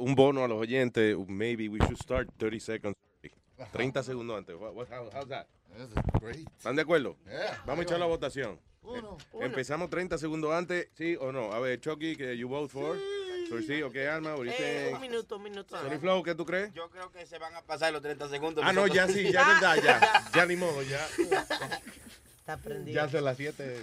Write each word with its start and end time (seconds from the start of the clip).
Un 0.00 0.14
bono 0.14 0.44
a 0.44 0.48
los 0.48 0.58
oyentes, 0.58 1.16
maybe 1.28 1.68
we 1.68 1.78
should 1.78 1.98
start 2.00 2.28
30 2.38 2.60
seconds. 2.60 2.96
30 3.72 4.02
segundos 4.02 4.38
antes. 4.38 4.54
What, 4.56 4.74
what, 4.74 4.88
how, 4.90 5.10
how's 5.12 5.28
that? 5.28 5.46
Great. 6.20 6.46
¿Están 6.56 6.76
de 6.76 6.82
acuerdo? 6.82 7.16
Yeah. 7.26 7.62
Vamos 7.66 7.80
a 7.80 7.82
echar 7.82 7.98
la 7.98 8.06
votación. 8.06 8.58
Uno. 8.82 9.18
Empezamos 9.40 9.90
30 9.90 10.16
segundos 10.18 10.52
antes, 10.52 10.88
¿sí 10.94 11.16
o 11.20 11.32
no? 11.32 11.52
A 11.52 11.60
ver, 11.60 11.80
Chucky, 11.80 12.16
que 12.16 12.36
you 12.36 12.48
vote 12.48 12.72
for. 12.72 12.96
So, 13.48 13.60
sí, 13.62 13.82
ok, 13.82 13.96
Alma, 14.12 14.34
Eh, 14.46 14.90
un 14.94 15.00
minuto, 15.00 15.36
un 15.36 15.42
minuto. 15.42 15.76
Sony 15.80 15.98
Flow, 15.98 16.22
¿qué 16.22 16.34
tú 16.34 16.44
crees? 16.44 16.72
Yo 16.74 16.90
creo 16.90 17.10
que 17.10 17.24
se 17.24 17.38
van 17.38 17.54
a 17.54 17.62
pasar 17.62 17.92
los 17.92 18.02
30 18.02 18.28
segundos. 18.28 18.62
Ah, 18.66 18.72
no, 18.72 18.86
ya 18.86 19.08
sí, 19.08 19.22
ya 19.32 19.40
es 19.40 19.46
verdad, 19.46 19.76
ya. 19.82 20.24
Ya 20.34 20.46
ni 20.46 20.56
modo, 20.56 20.82
ya. 20.82 21.06
Está 22.48 22.56
prendido. 22.56 22.94
Ya 22.94 23.10
son 23.10 23.24
las 23.26 23.36
7. 23.36 23.82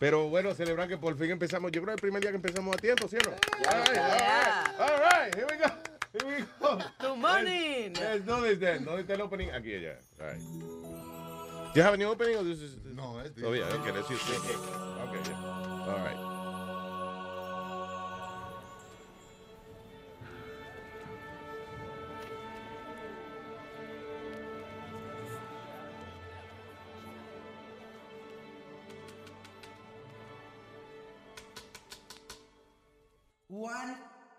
Pero 0.00 0.28
bueno, 0.28 0.52
celebrar 0.54 0.88
que 0.88 0.98
por 0.98 1.16
fin 1.16 1.30
empezamos. 1.30 1.70
Yo 1.70 1.80
creo 1.82 1.94
que 1.94 2.00
el 2.00 2.00
primer 2.00 2.20
día 2.20 2.30
que 2.32 2.36
empezamos 2.36 2.74
a 2.74 2.78
tiempo, 2.78 3.06
¿sí 3.06 3.16
o 3.16 3.30
no? 3.30 3.36
All 3.70 3.78
right, 3.78 3.96
all 3.96 4.10
right. 4.10 4.80
All 4.80 4.98
right, 4.98 5.34
here 5.36 5.46
we 5.48 5.56
go. 5.56 5.68
Here 6.12 6.26
we 6.26 6.44
go. 6.58 6.78
Good 6.98 7.16
morning. 7.16 7.92
Let's 7.94 8.26
do 8.26 8.42
this 8.42 8.58
then. 8.58 8.84
¿Dónde 8.84 9.02
está 9.02 9.14
el 9.14 9.20
opening? 9.20 9.50
Aquí, 9.52 9.80
ya. 9.80 10.00
All 10.18 10.32
right. 10.32 10.40
Do 10.40 11.76
you 11.76 11.82
have 11.84 11.94
any 11.94 12.04
opening 12.04 12.38
or 12.38 12.42
this 12.42 12.60
is... 12.60 12.76
No, 12.92 13.20
es 13.20 13.30
Oh, 13.40 13.52
yeah, 13.52 13.72
okay, 13.72 13.92
let's 13.92 14.10
use 14.10 14.20
this. 14.26 14.36
Okay, 14.50 15.20
yeah. 15.30 15.86
All 15.86 16.02
right. 16.04 16.31
One, 33.52 33.96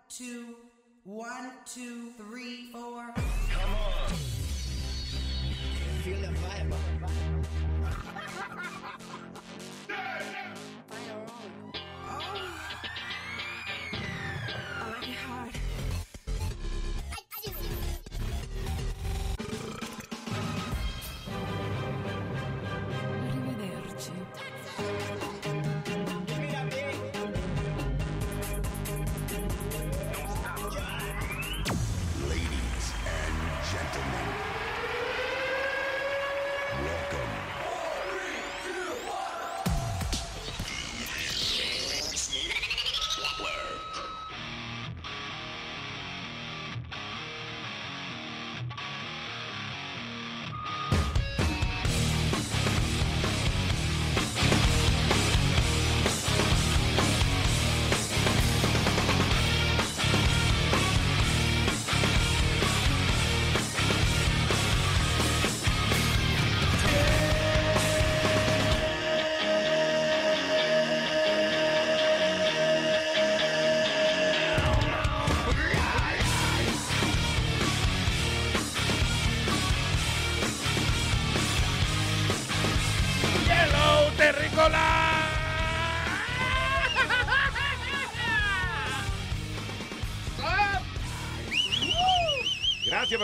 two, 0.08 0.56
one, 1.04 1.52
two, 1.72 2.10
three, 2.16 2.72
four. 2.72 3.14
Come 3.14 3.74
on. 3.74 4.10
Feel 6.02 6.20
the 6.20 6.26
vibe. 6.26 6.74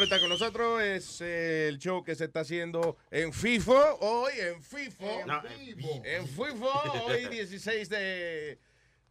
por 0.01 0.05
estar 0.05 0.21
con 0.21 0.31
nosotros. 0.31 0.83
Es 0.83 1.21
eh, 1.21 1.69
el 1.69 1.79
show 1.79 2.03
que 2.03 2.15
se 2.15 2.25
está 2.25 2.41
haciendo 2.41 2.97
en 3.11 3.35
FIFO. 3.35 3.99
Hoy 4.01 4.33
en 4.39 4.63
FIFO. 4.63 5.27
No, 5.27 5.43
En 6.05 6.27
FIFO. 6.27 7.05
Hoy 7.05 7.27
16 7.29 7.89
de, 7.91 8.59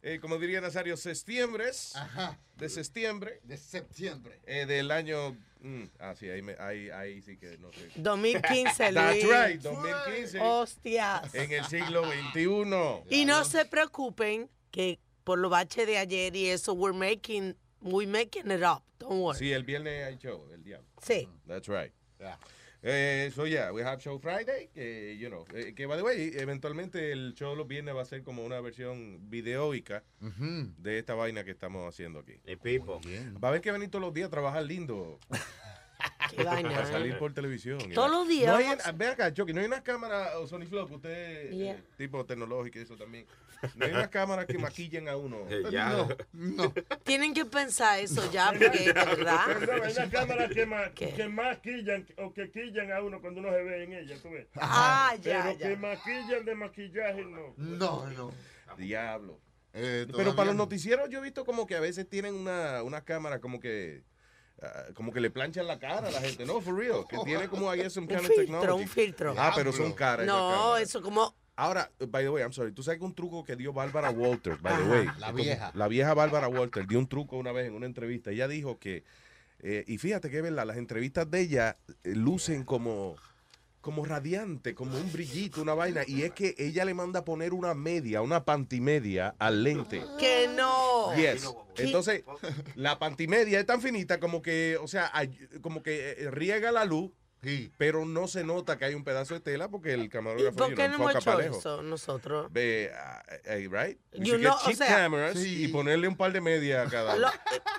eh, 0.02 0.18
como 0.20 0.36
diría 0.36 0.60
Nazario, 0.60 0.96
septiembre. 0.96 1.66
Ajá. 1.94 2.36
De 2.56 2.68
septiembre. 2.68 3.38
De 3.44 3.56
septiembre. 3.56 4.40
eh, 4.46 4.66
del 4.66 4.90
año... 4.90 5.36
mm, 5.60 5.84
ah, 6.00 6.14
sí, 6.18 6.28
ahí, 6.28 6.42
me- 6.42 6.56
ahí, 6.58 6.90
ahí 6.90 7.22
sí 7.22 7.36
que 7.36 7.56
no 7.58 7.70
sé. 7.72 7.88
2015, 7.94 8.92
That's 8.92 9.22
right, 9.22 9.60
2015. 9.62 10.40
Hostias. 10.40 11.32
En 11.36 11.52
el 11.52 11.64
siglo 11.66 12.02
XXI. 12.04 13.14
Y 13.16 13.26
no 13.26 13.44
se 13.44 13.64
preocupen 13.64 14.50
que 14.72 14.98
por 15.22 15.38
los 15.38 15.52
baches 15.52 15.86
de 15.86 15.98
ayer 15.98 16.34
y 16.34 16.48
eso, 16.48 16.72
we're 16.72 16.98
making, 16.98 17.56
we 17.82 18.06
making 18.06 18.50
it 18.50 18.62
up. 18.62 18.82
Don't 18.98 19.20
worry. 19.20 19.38
Sí, 19.38 19.52
el 19.52 19.64
viernes 19.64 20.06
hay 20.06 20.16
show, 20.18 20.46
el 20.52 20.62
diablo. 20.62 20.86
Sí. 21.02 21.28
That's 21.46 21.68
right. 21.68 21.92
Yeah. 22.18 22.36
Eh, 22.82 23.30
so 23.34 23.44
yeah, 23.44 23.70
we 23.72 23.82
have 23.82 24.00
show 24.00 24.18
Friday, 24.18 24.70
que, 24.72 25.14
you 25.18 25.28
know, 25.28 25.44
eh, 25.54 25.74
que 25.74 25.86
by 25.86 25.98
the 25.98 26.02
way, 26.02 26.32
eventualmente 26.36 27.12
el 27.12 27.34
show 27.34 27.54
los 27.54 27.68
viernes 27.68 27.94
va 27.94 28.02
a 28.02 28.06
ser 28.06 28.22
como 28.22 28.42
una 28.42 28.58
versión 28.60 29.28
videoica 29.28 30.02
de 30.78 30.98
esta 30.98 31.14
vaina 31.14 31.44
que 31.44 31.50
estamos 31.50 31.86
haciendo 31.86 32.20
aquí. 32.20 32.40
El 32.44 32.58
Pipo. 32.58 33.00
Va 33.42 33.48
a 33.48 33.50
haber 33.50 33.60
que 33.60 33.70
venir 33.70 33.90
todos 33.90 34.02
los 34.02 34.14
días 34.14 34.28
a 34.28 34.30
trabajar 34.30 34.62
lindo 34.62 35.18
Qué 36.36 36.44
vaina. 36.44 36.70
para 36.70 36.82
¿eh? 36.88 36.92
salir 36.92 37.18
por 37.18 37.32
televisión. 37.32 37.78
Todos 37.94 38.10
los 38.10 38.28
días 38.28 38.48
No 38.52 38.56
hay, 38.56 38.64
vamos- 38.76 38.96
ve 38.98 39.06
acá, 39.08 39.32
Chucky, 39.32 39.52
no 39.52 39.60
hay 39.60 39.66
unas 39.66 39.82
cámaras, 39.82 40.34
o 40.36 40.46
Sony 40.46 40.66
Flow, 40.66 40.86
que 40.88 40.94
usted, 40.94 41.50
Yeah. 41.50 41.74
eh, 41.74 41.82
tipo 41.96 42.24
tecnológico 42.24 42.78
y 42.78 42.82
eso 42.82 42.96
también. 42.96 43.26
No 43.74 43.84
hay 43.84 43.90
unas 43.92 44.08
cámaras 44.08 44.46
que 44.46 44.56
maquillen 44.58 45.08
a 45.08 45.16
uno. 45.16 45.46
Eh, 45.50 45.62
ya. 45.70 45.90
No, 45.90 46.08
no. 46.32 46.72
Tienen 47.04 47.34
que 47.34 47.44
pensar 47.44 47.98
eso 48.00 48.30
ya, 48.32 48.50
porque 48.58 48.70
de 48.78 48.92
verdad. 48.92 49.46
Perdón, 49.46 49.80
hay 49.84 49.92
unas 49.92 50.10
cámaras 50.10 50.50
que 50.52 50.66
más, 50.66 50.90
¿Qué? 50.94 51.10
que 51.10 51.28
más 51.28 51.58
quillan 51.58 52.06
o 52.18 52.32
que 52.32 52.50
quillan 52.50 52.92
a 52.92 53.02
uno 53.02 53.20
cuando 53.20 53.40
uno 53.40 53.50
se 53.50 53.62
ve 53.62 53.84
en 53.84 53.92
ella, 53.92 54.16
tú 54.22 54.30
ves. 54.30 54.46
Ah, 54.56 55.14
ya, 55.20 55.42
Pero 55.44 55.58
que 55.58 55.70
ya. 55.70 55.76
maquillan 55.76 56.44
de 56.44 56.54
maquillaje, 56.54 57.24
no. 57.24 57.54
No, 57.56 58.06
no. 58.10 58.32
Diablo. 58.78 59.40
Eh, 59.72 60.06
Pero 60.16 60.34
para 60.34 60.46
los 60.46 60.56
no. 60.56 60.64
noticieros 60.64 61.08
yo 61.10 61.18
he 61.20 61.22
visto 61.22 61.44
como 61.44 61.66
que 61.66 61.76
a 61.76 61.80
veces 61.80 62.08
tienen 62.08 62.34
una, 62.34 62.82
una 62.82 63.04
cámara 63.04 63.40
como 63.40 63.60
que 63.60 64.02
ah, 64.62 64.84
como 64.94 65.12
que 65.12 65.20
le 65.20 65.30
planchan 65.30 65.66
la 65.66 65.78
cara 65.78 66.08
a 66.08 66.10
la 66.10 66.20
gente. 66.20 66.44
No, 66.44 66.60
for 66.60 66.74
real. 66.76 67.04
Que 67.08 67.18
tiene 67.24 67.48
como 67.48 67.70
ahí 67.70 67.88
some 67.90 68.06
Un 68.08 68.08
kind 68.08 68.20
of 68.20 68.26
filtro, 68.26 68.60
technology. 68.60 68.82
un 68.82 68.88
filtro. 68.88 69.34
Ah, 69.36 69.52
pero 69.54 69.72
son 69.72 69.92
caras. 69.92 70.26
No, 70.26 70.76
eso 70.76 71.02
como. 71.02 71.34
Ahora, 71.56 71.90
by 71.98 72.24
the 72.24 72.30
way, 72.30 72.42
I'm 72.42 72.52
sorry. 72.52 72.72
Tú 72.72 72.82
sabes 72.82 72.98
que 72.98 73.04
un 73.04 73.14
truco 73.14 73.44
que 73.44 73.54
dio 73.54 73.72
Bárbara 73.72 74.10
Walters, 74.10 74.62
by 74.62 74.76
the 74.76 74.82
way. 74.84 75.06
La 75.18 75.30
vieja. 75.30 75.70
La 75.74 75.88
vieja 75.88 76.14
Bárbara 76.14 76.48
Walters 76.48 76.88
dio 76.88 76.98
un 76.98 77.06
truco 77.06 77.36
una 77.36 77.52
vez 77.52 77.66
en 77.66 77.74
una 77.74 77.84
entrevista. 77.86 78.30
Ella 78.30 78.48
dijo 78.48 78.78
que, 78.78 79.04
eh, 79.58 79.84
y 79.86 79.98
fíjate 79.98 80.30
que 80.30 80.38
es 80.38 80.42
verdad, 80.42 80.66
las 80.66 80.78
entrevistas 80.78 81.30
de 81.30 81.40
ella 81.40 81.76
eh, 81.86 82.14
lucen 82.14 82.64
como, 82.64 83.16
como 83.80 84.04
radiante, 84.04 84.74
como 84.74 84.96
un 84.96 85.12
brillito, 85.12 85.62
una 85.62 85.74
vaina. 85.74 86.02
Y 86.06 86.22
es 86.22 86.32
que 86.32 86.54
ella 86.58 86.84
le 86.84 86.94
manda 86.94 87.20
a 87.20 87.24
poner 87.24 87.54
una 87.54 87.74
media, 87.74 88.22
una 88.22 88.44
pantimedia 88.44 89.34
al 89.38 89.62
lente. 89.62 90.02
Que 90.18 90.48
no. 90.54 91.14
Yes. 91.16 91.48
Entonces, 91.76 92.24
la 92.74 92.98
pantimedia 92.98 93.58
es 93.58 93.66
tan 93.66 93.80
finita 93.80 94.20
como 94.20 94.42
que, 94.42 94.76
o 94.80 94.88
sea, 94.88 95.10
como 95.62 95.82
que 95.82 96.10
eh, 96.10 96.30
riega 96.30 96.72
la 96.72 96.84
luz, 96.84 97.10
Sí. 97.42 97.72
pero 97.78 98.04
no 98.04 98.28
se 98.28 98.44
nota 98.44 98.76
que 98.76 98.84
hay 98.84 98.94
un 98.94 99.02
pedazo 99.04 99.34
de 99.34 99.40
tela 99.40 99.68
porque 99.68 99.94
el 99.94 100.02
¿Y 100.04 100.08
camarógrafo 100.08 100.56
por 100.56 100.74
qué 100.74 100.88
no 100.88 100.94
hemos 100.96 101.14
hecho 101.16 101.40
eso 101.40 101.82
nosotros? 101.82 102.52
Ve, 102.52 102.90
eh, 103.44 103.68
right? 103.70 103.98
You 104.12 104.36
know, 104.38 104.52
o 104.54 104.58
cheap 104.66 104.76
sea, 104.76 104.88
cameras 104.88 105.38
sí. 105.38 105.64
y 105.64 105.68
ponerle 105.68 106.06
un 106.08 106.16
par 106.16 106.32
de 106.32 106.40
medias 106.40 106.86
a 106.86 106.90
cada 106.90 107.14
uno. 107.16 107.26
Lo- 107.28 107.32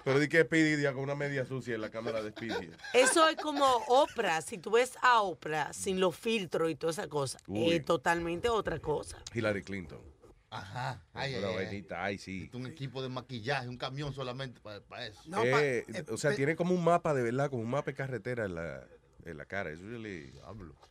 Pero 0.03 0.19
di 0.19 0.27
que 0.27 0.41
Speedy 0.43 0.81
ya 0.81 0.93
con 0.93 1.03
una 1.03 1.15
media 1.15 1.45
sucia 1.45 1.75
en 1.75 1.81
la 1.81 1.89
cámara 1.91 2.23
de 2.23 2.31
Speedy. 2.31 2.71
Eso 2.93 3.27
es 3.29 3.35
como 3.37 3.65
Oprah. 3.87 4.41
Si 4.41 4.57
tú 4.57 4.71
ves 4.71 4.93
a 5.01 5.21
Oprah 5.21 5.73
sin 5.73 5.99
los 5.99 6.15
filtros 6.15 6.71
y 6.71 6.75
toda 6.75 6.91
esa 6.91 7.07
cosa, 7.07 7.37
Uy. 7.47 7.71
es 7.73 7.85
totalmente 7.85 8.49
otra 8.49 8.79
cosa. 8.79 9.17
Hillary 9.33 9.61
Clinton. 9.63 10.01
Ajá. 10.49 11.01
Ay, 11.13 11.33
ay, 11.35 11.39
Una 11.39 11.47
ay, 11.49 11.55
ay. 11.59 11.65
vainita, 11.65 12.03
ay, 12.03 12.17
sí. 12.17 12.49
Un 12.53 12.65
equipo 12.67 13.01
de 13.01 13.07
maquillaje, 13.09 13.69
un 13.69 13.77
camión 13.77 14.13
solamente 14.13 14.59
para 14.59 15.05
eso. 15.07 15.21
No, 15.27 15.43
Eh, 15.45 15.85
pa- 15.87 15.99
eh, 15.99 16.05
o 16.09 16.17
sea, 16.17 16.35
tiene 16.35 16.55
como 16.57 16.73
un 16.75 16.83
mapa 16.83 17.13
de 17.13 17.23
verdad, 17.23 17.49
como 17.49 17.61
un 17.61 17.69
mapa 17.69 17.91
de 17.91 17.95
carretera 17.95 18.45
en 18.45 18.55
la, 18.55 18.83
en 19.25 19.37
la 19.37 19.45
cara. 19.45 19.69
Eso 19.71 19.83
really... 19.83 20.31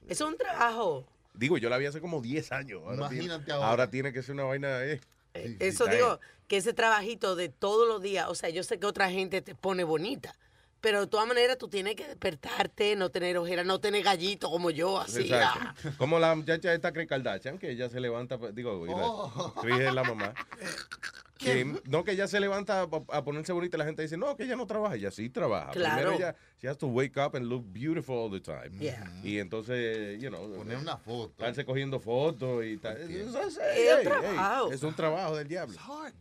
Eso 0.08 0.24
es 0.26 0.30
un 0.32 0.36
trabajo. 0.36 1.06
Digo, 1.34 1.58
yo 1.58 1.68
la 1.70 1.78
vi 1.78 1.86
hace 1.86 2.00
como 2.00 2.20
10 2.20 2.52
años. 2.52 2.80
Ahora 2.84 2.96
Imagínate 2.96 3.44
tiene, 3.44 3.52
ahora. 3.54 3.68
ahora 3.70 3.90
tiene 3.90 4.12
que 4.12 4.22
ser 4.22 4.34
una 4.34 4.44
vaina... 4.44 4.84
Eh. 4.84 5.00
Eh, 5.34 5.56
Eso 5.60 5.84
está 5.84 5.94
digo, 5.96 6.20
que 6.48 6.56
ese 6.56 6.72
trabajito 6.72 7.36
de 7.36 7.48
todos 7.48 7.86
los 7.86 8.02
días, 8.02 8.26
o 8.28 8.34
sea, 8.34 8.48
yo 8.50 8.64
sé 8.64 8.80
que 8.80 8.86
otra 8.86 9.08
gente 9.10 9.40
te 9.42 9.54
pone 9.54 9.84
bonita, 9.84 10.34
pero 10.80 11.00
de 11.02 11.06
todas 11.06 11.28
maneras 11.28 11.56
tú 11.56 11.68
tienes 11.68 11.94
que 11.94 12.04
despertarte, 12.08 12.96
no 12.96 13.10
tener 13.10 13.38
ojeras, 13.38 13.64
no 13.64 13.78
tener 13.78 14.02
gallito 14.02 14.50
como 14.50 14.70
yo, 14.70 14.98
así. 14.98 15.30
ah. 15.32 15.72
Como 15.98 16.18
la 16.18 16.34
muchacha 16.34 16.74
esta 16.74 16.92
Kardashian, 16.92 17.58
que 17.58 17.70
ella 17.70 17.88
se 17.88 18.00
levanta, 18.00 18.38
pues, 18.38 18.52
digo, 18.56 18.84
la- 18.86 18.92
Oh. 18.96 19.54
Es 19.68 19.94
la 19.94 20.02
mamá. 20.02 20.34
Que, 21.40 21.64
no, 21.88 22.04
que 22.04 22.12
ella 22.12 22.28
se 22.28 22.38
levanta 22.38 22.82
a, 22.82 22.88
a 23.16 23.24
ponerse 23.24 23.52
bonita 23.52 23.76
y 23.76 23.78
la 23.78 23.86
gente 23.86 24.02
dice, 24.02 24.16
no, 24.18 24.36
que 24.36 24.44
ella 24.44 24.56
no 24.56 24.66
trabaja. 24.66 24.96
Ella 24.96 25.10
sí 25.10 25.30
trabaja. 25.30 25.70
Claro. 25.70 25.94
Primero 25.96 26.16
ella, 26.16 26.36
she 26.60 26.68
has 26.68 26.76
to 26.76 26.86
wake 26.86 27.16
up 27.16 27.34
and 27.34 27.46
look 27.46 27.64
beautiful 27.72 28.14
all 28.16 28.30
the 28.30 28.40
time. 28.40 28.78
Yeah. 28.78 29.10
Y 29.24 29.38
entonces, 29.38 30.20
you 30.20 30.28
know, 30.28 30.54
Poner 30.54 30.76
una 30.76 30.98
foto. 30.98 31.30
estarse 31.30 31.64
cogiendo 31.64 31.98
fotos 31.98 32.64
y 32.64 32.76
tal. 32.76 32.98
Eso 32.98 33.40
es, 33.42 33.56
Es 33.56 33.96
un 33.98 34.04
trabajo. 34.04 34.72
es 34.72 34.82
un 34.82 34.94
trabajo 34.94 35.36
del 35.36 35.48
diablo. 35.48 35.74
It's 35.74 35.82
hard. 35.88 36.14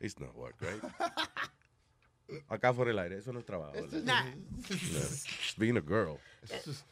It's 0.00 0.20
not 0.20 0.34
work, 0.36 0.56
right? 0.60 0.82
Acá 2.48 2.74
fuera 2.74 2.90
el 2.90 2.98
aire, 2.98 3.16
eso 3.18 3.32
no 3.32 3.38
es 3.40 3.46
trabajo. 3.46 3.72
being 5.56 5.76
a 5.78 5.80
girl. 5.80 6.18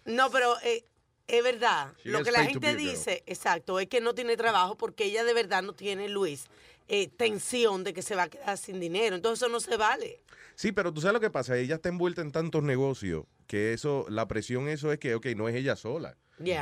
No, 0.07 0.31
pero 0.31 0.55
eh, 0.63 0.85
es 1.27 1.43
verdad. 1.45 1.93
She 2.03 2.11
Lo 2.11 2.23
que 2.23 2.31
la 2.33 2.45
gente 2.45 2.75
dice, 2.75 3.23
exacto, 3.27 3.79
es 3.79 3.87
que 3.89 4.01
no 4.01 4.15
tiene 4.15 4.37
trabajo 4.37 4.77
porque 4.79 5.05
ella 5.05 5.25
de 5.25 5.35
verdad 5.35 5.63
no 5.63 5.75
tiene, 5.75 6.09
Luis, 6.09 6.47
eh, 6.89 7.09
tensión 7.09 7.85
de 7.85 7.93
que 7.93 8.03
se 8.03 8.15
va 8.15 8.25
a 8.25 8.29
quedar 8.29 8.57
sin 8.59 8.81
dinero. 8.81 9.17
Entonces 9.17 9.43
eso 9.43 9.53
no 9.53 9.61
se 9.61 9.77
vale. 9.77 10.21
Sí, 10.55 10.73
pero 10.73 10.93
tú 10.93 11.01
sabes 11.01 11.15
lo 11.15 11.21
que 11.21 11.31
pasa, 11.31 11.57
ella 11.59 11.75
está 11.77 11.89
envuelta 11.91 12.23
en 12.23 12.33
tantos 12.33 12.63
negocios 12.63 13.25
que 13.47 13.73
eso, 13.73 14.07
la 14.09 14.27
presión 14.27 14.69
eso 14.69 14.91
es 14.93 14.99
que, 14.99 15.15
ok, 15.15 15.27
no 15.37 15.49
es 15.49 15.55
ella 15.55 15.77
sola. 15.77 16.17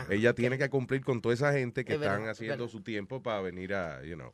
Ella 0.08 0.34
tiene 0.34 0.56
que 0.58 0.68
cumplir 0.70 1.04
con 1.04 1.20
toda 1.20 1.34
esa 1.34 1.52
gente 1.52 1.84
que 1.84 1.94
Es 1.94 2.00
están 2.00 2.22
es 2.24 2.28
haciendo 2.30 2.64
verdad. 2.64 2.70
su 2.72 2.82
tiempo 2.82 3.22
para 3.22 3.40
venir 3.40 3.74
a, 3.74 4.04
you 4.04 4.14
know, 4.14 4.32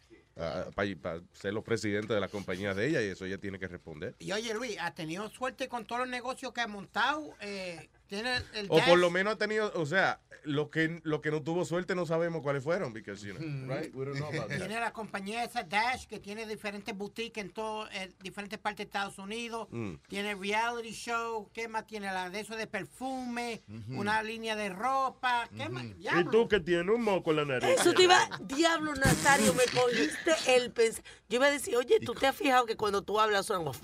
para 0.74 1.20
ser 1.32 1.54
los 1.54 1.64
presidentes 1.64 2.10
de 2.10 2.20
las 2.20 2.30
compañías 2.30 2.76
de 2.76 2.86
ella 2.88 3.02
y 3.02 3.06
eso 3.06 3.24
ella 3.24 3.38
tiene 3.38 3.58
que 3.58 3.66
responder. 3.68 4.14
Y 4.18 4.32
oye, 4.32 4.52
Luis, 4.54 4.76
¿has 4.78 4.94
tenido 4.94 5.28
suerte 5.30 5.68
con 5.68 5.86
todos 5.86 6.00
los 6.02 6.10
negocios 6.10 6.52
que 6.52 6.60
ha 6.60 6.66
montado? 6.66 7.34
Eh, 7.40 7.88
¿Tiene 8.10 8.42
el 8.54 8.66
O 8.68 8.84
por 8.84 8.98
lo 8.98 9.08
menos 9.08 9.34
ha 9.34 9.36
tenido, 9.36 9.70
o 9.76 9.86
sea, 9.86 10.18
lo 10.42 10.68
que, 10.68 11.00
lo 11.04 11.20
que 11.20 11.30
no 11.30 11.42
tuvo 11.42 11.64
suerte 11.64 11.94
no 11.94 12.06
sabemos 12.06 12.42
cuáles 12.42 12.64
fueron, 12.64 12.92
because, 12.92 13.24
you 13.24 13.34
know, 13.34 13.72
right? 13.72 13.94
We 13.94 14.04
don't 14.04 14.16
know 14.16 14.26
about 14.26 14.48
that. 14.48 14.56
Tiene 14.56 14.80
la 14.80 14.92
compañía 14.92 15.44
esa 15.44 15.62
Dash 15.62 16.06
que 16.06 16.18
tiene 16.18 16.44
diferentes 16.44 16.92
boutiques 16.96 17.44
en 17.44 17.50
todo, 17.50 17.88
en 17.92 18.12
diferentes 18.20 18.58
partes 18.58 18.78
de 18.78 18.82
Estados 18.84 19.18
Unidos. 19.18 19.68
Mm. 19.70 19.94
Tiene 20.08 20.34
reality 20.34 20.90
show. 20.90 21.48
¿Qué 21.52 21.68
más 21.68 21.86
tiene? 21.86 22.06
La 22.06 22.30
de 22.30 22.40
eso 22.40 22.56
de 22.56 22.66
perfume. 22.66 23.62
Una 23.90 24.24
línea 24.24 24.56
de 24.56 24.70
ropa. 24.70 25.48
¿Qué 25.56 25.68
más? 25.68 25.84
Y 25.84 25.92
Diablo. 25.94 26.30
tú 26.32 26.48
que 26.48 26.58
tienes 26.58 26.92
un 26.92 27.04
moco 27.04 27.30
en 27.30 27.36
la 27.36 27.44
nariz. 27.44 27.68
Eso 27.78 27.94
te 27.94 28.02
iba, 28.02 28.18
diablo 28.40 28.92
Nazario, 28.96 29.54
me 29.54 29.66
cogiste 29.66 30.56
el 30.56 30.72
pens. 30.72 31.00
Yo 31.28 31.36
iba 31.36 31.46
a 31.46 31.50
decir, 31.52 31.76
oye, 31.76 32.00
¿tú 32.00 32.12
te 32.14 32.26
has 32.26 32.34
fijado 32.34 32.66
que 32.66 32.76
cuando 32.76 33.02
tú 33.02 33.20
hablas 33.20 33.46
como... 33.46 33.72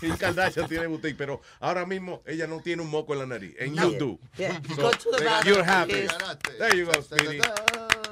Kim 0.00 0.16
Kardashian 0.16 0.68
tiene 0.68 0.86
boutique, 0.86 1.16
pero 1.16 1.40
ahora 1.60 1.86
mismo 1.86 2.22
ella 2.26 2.46
no 2.46 2.60
tiene 2.60 2.82
un 2.82 2.90
moco 2.90 3.12
en 3.12 3.18
la 3.20 3.26
nariz. 3.26 3.54
And 3.60 3.74
you 3.76 3.98
do. 3.98 4.18
Yeah. 4.36 4.60
So, 4.74 4.82
Go 4.82 4.90
to 4.92 5.10
the 5.10 5.24
bathroom, 5.24 5.54
you're 5.54 5.64
happy. 5.64 5.92
please. 5.92 6.58
There 6.58 6.76
you 6.76 6.86
go, 6.86 7.00
Speedy. 7.00 7.40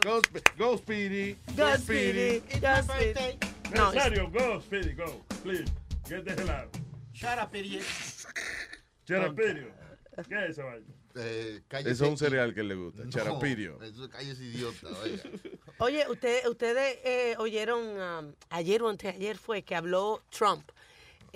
Go, 0.02 0.20
go 0.58 0.76
Speedy. 0.76 1.37
Go, 1.56 1.76
Speedy. 1.76 2.43
It's 2.48 2.60
Go, 2.60 2.69
my 2.69 2.82
Speedy. 2.82 3.12
birthday. 3.12 3.38
No, 3.75 3.93
go, 4.28 4.60
Speedy, 4.60 4.93
go. 4.93 5.20
Please, 5.43 5.69
get 6.08 6.25
the 6.25 6.34
hell 6.34 6.50
out. 6.50 6.76
Shut 7.12 7.38
up, 7.38 7.54
idiot. 7.54 7.82
Charapirio. 9.06 9.69
¿Qué 10.28 10.44
es 10.44 10.50
esa 10.50 10.64
vaina? 10.64 10.87
Eh, 11.19 11.60
es 11.87 12.00
un 12.00 12.19
cereal 12.19 12.52
que 12.54 12.62
le 12.62 12.75
gusta. 12.75 13.04
No, 13.04 13.10
Charapirio. 13.10 13.78
Eso 13.82 14.08
cállese 14.10 14.44
idiota, 14.44 14.88
oiga. 15.02 15.22
Oye, 15.78 16.04
usted, 16.10 16.46
ustedes 16.46 16.98
eh, 17.04 17.34
oyeron, 17.38 17.98
um, 18.00 18.34
ayer 18.50 18.82
o 18.82 18.88
anteayer 18.88 19.37
fue 19.38 19.62
que 19.62 19.75
habló 19.75 20.22
Trump 20.31 20.70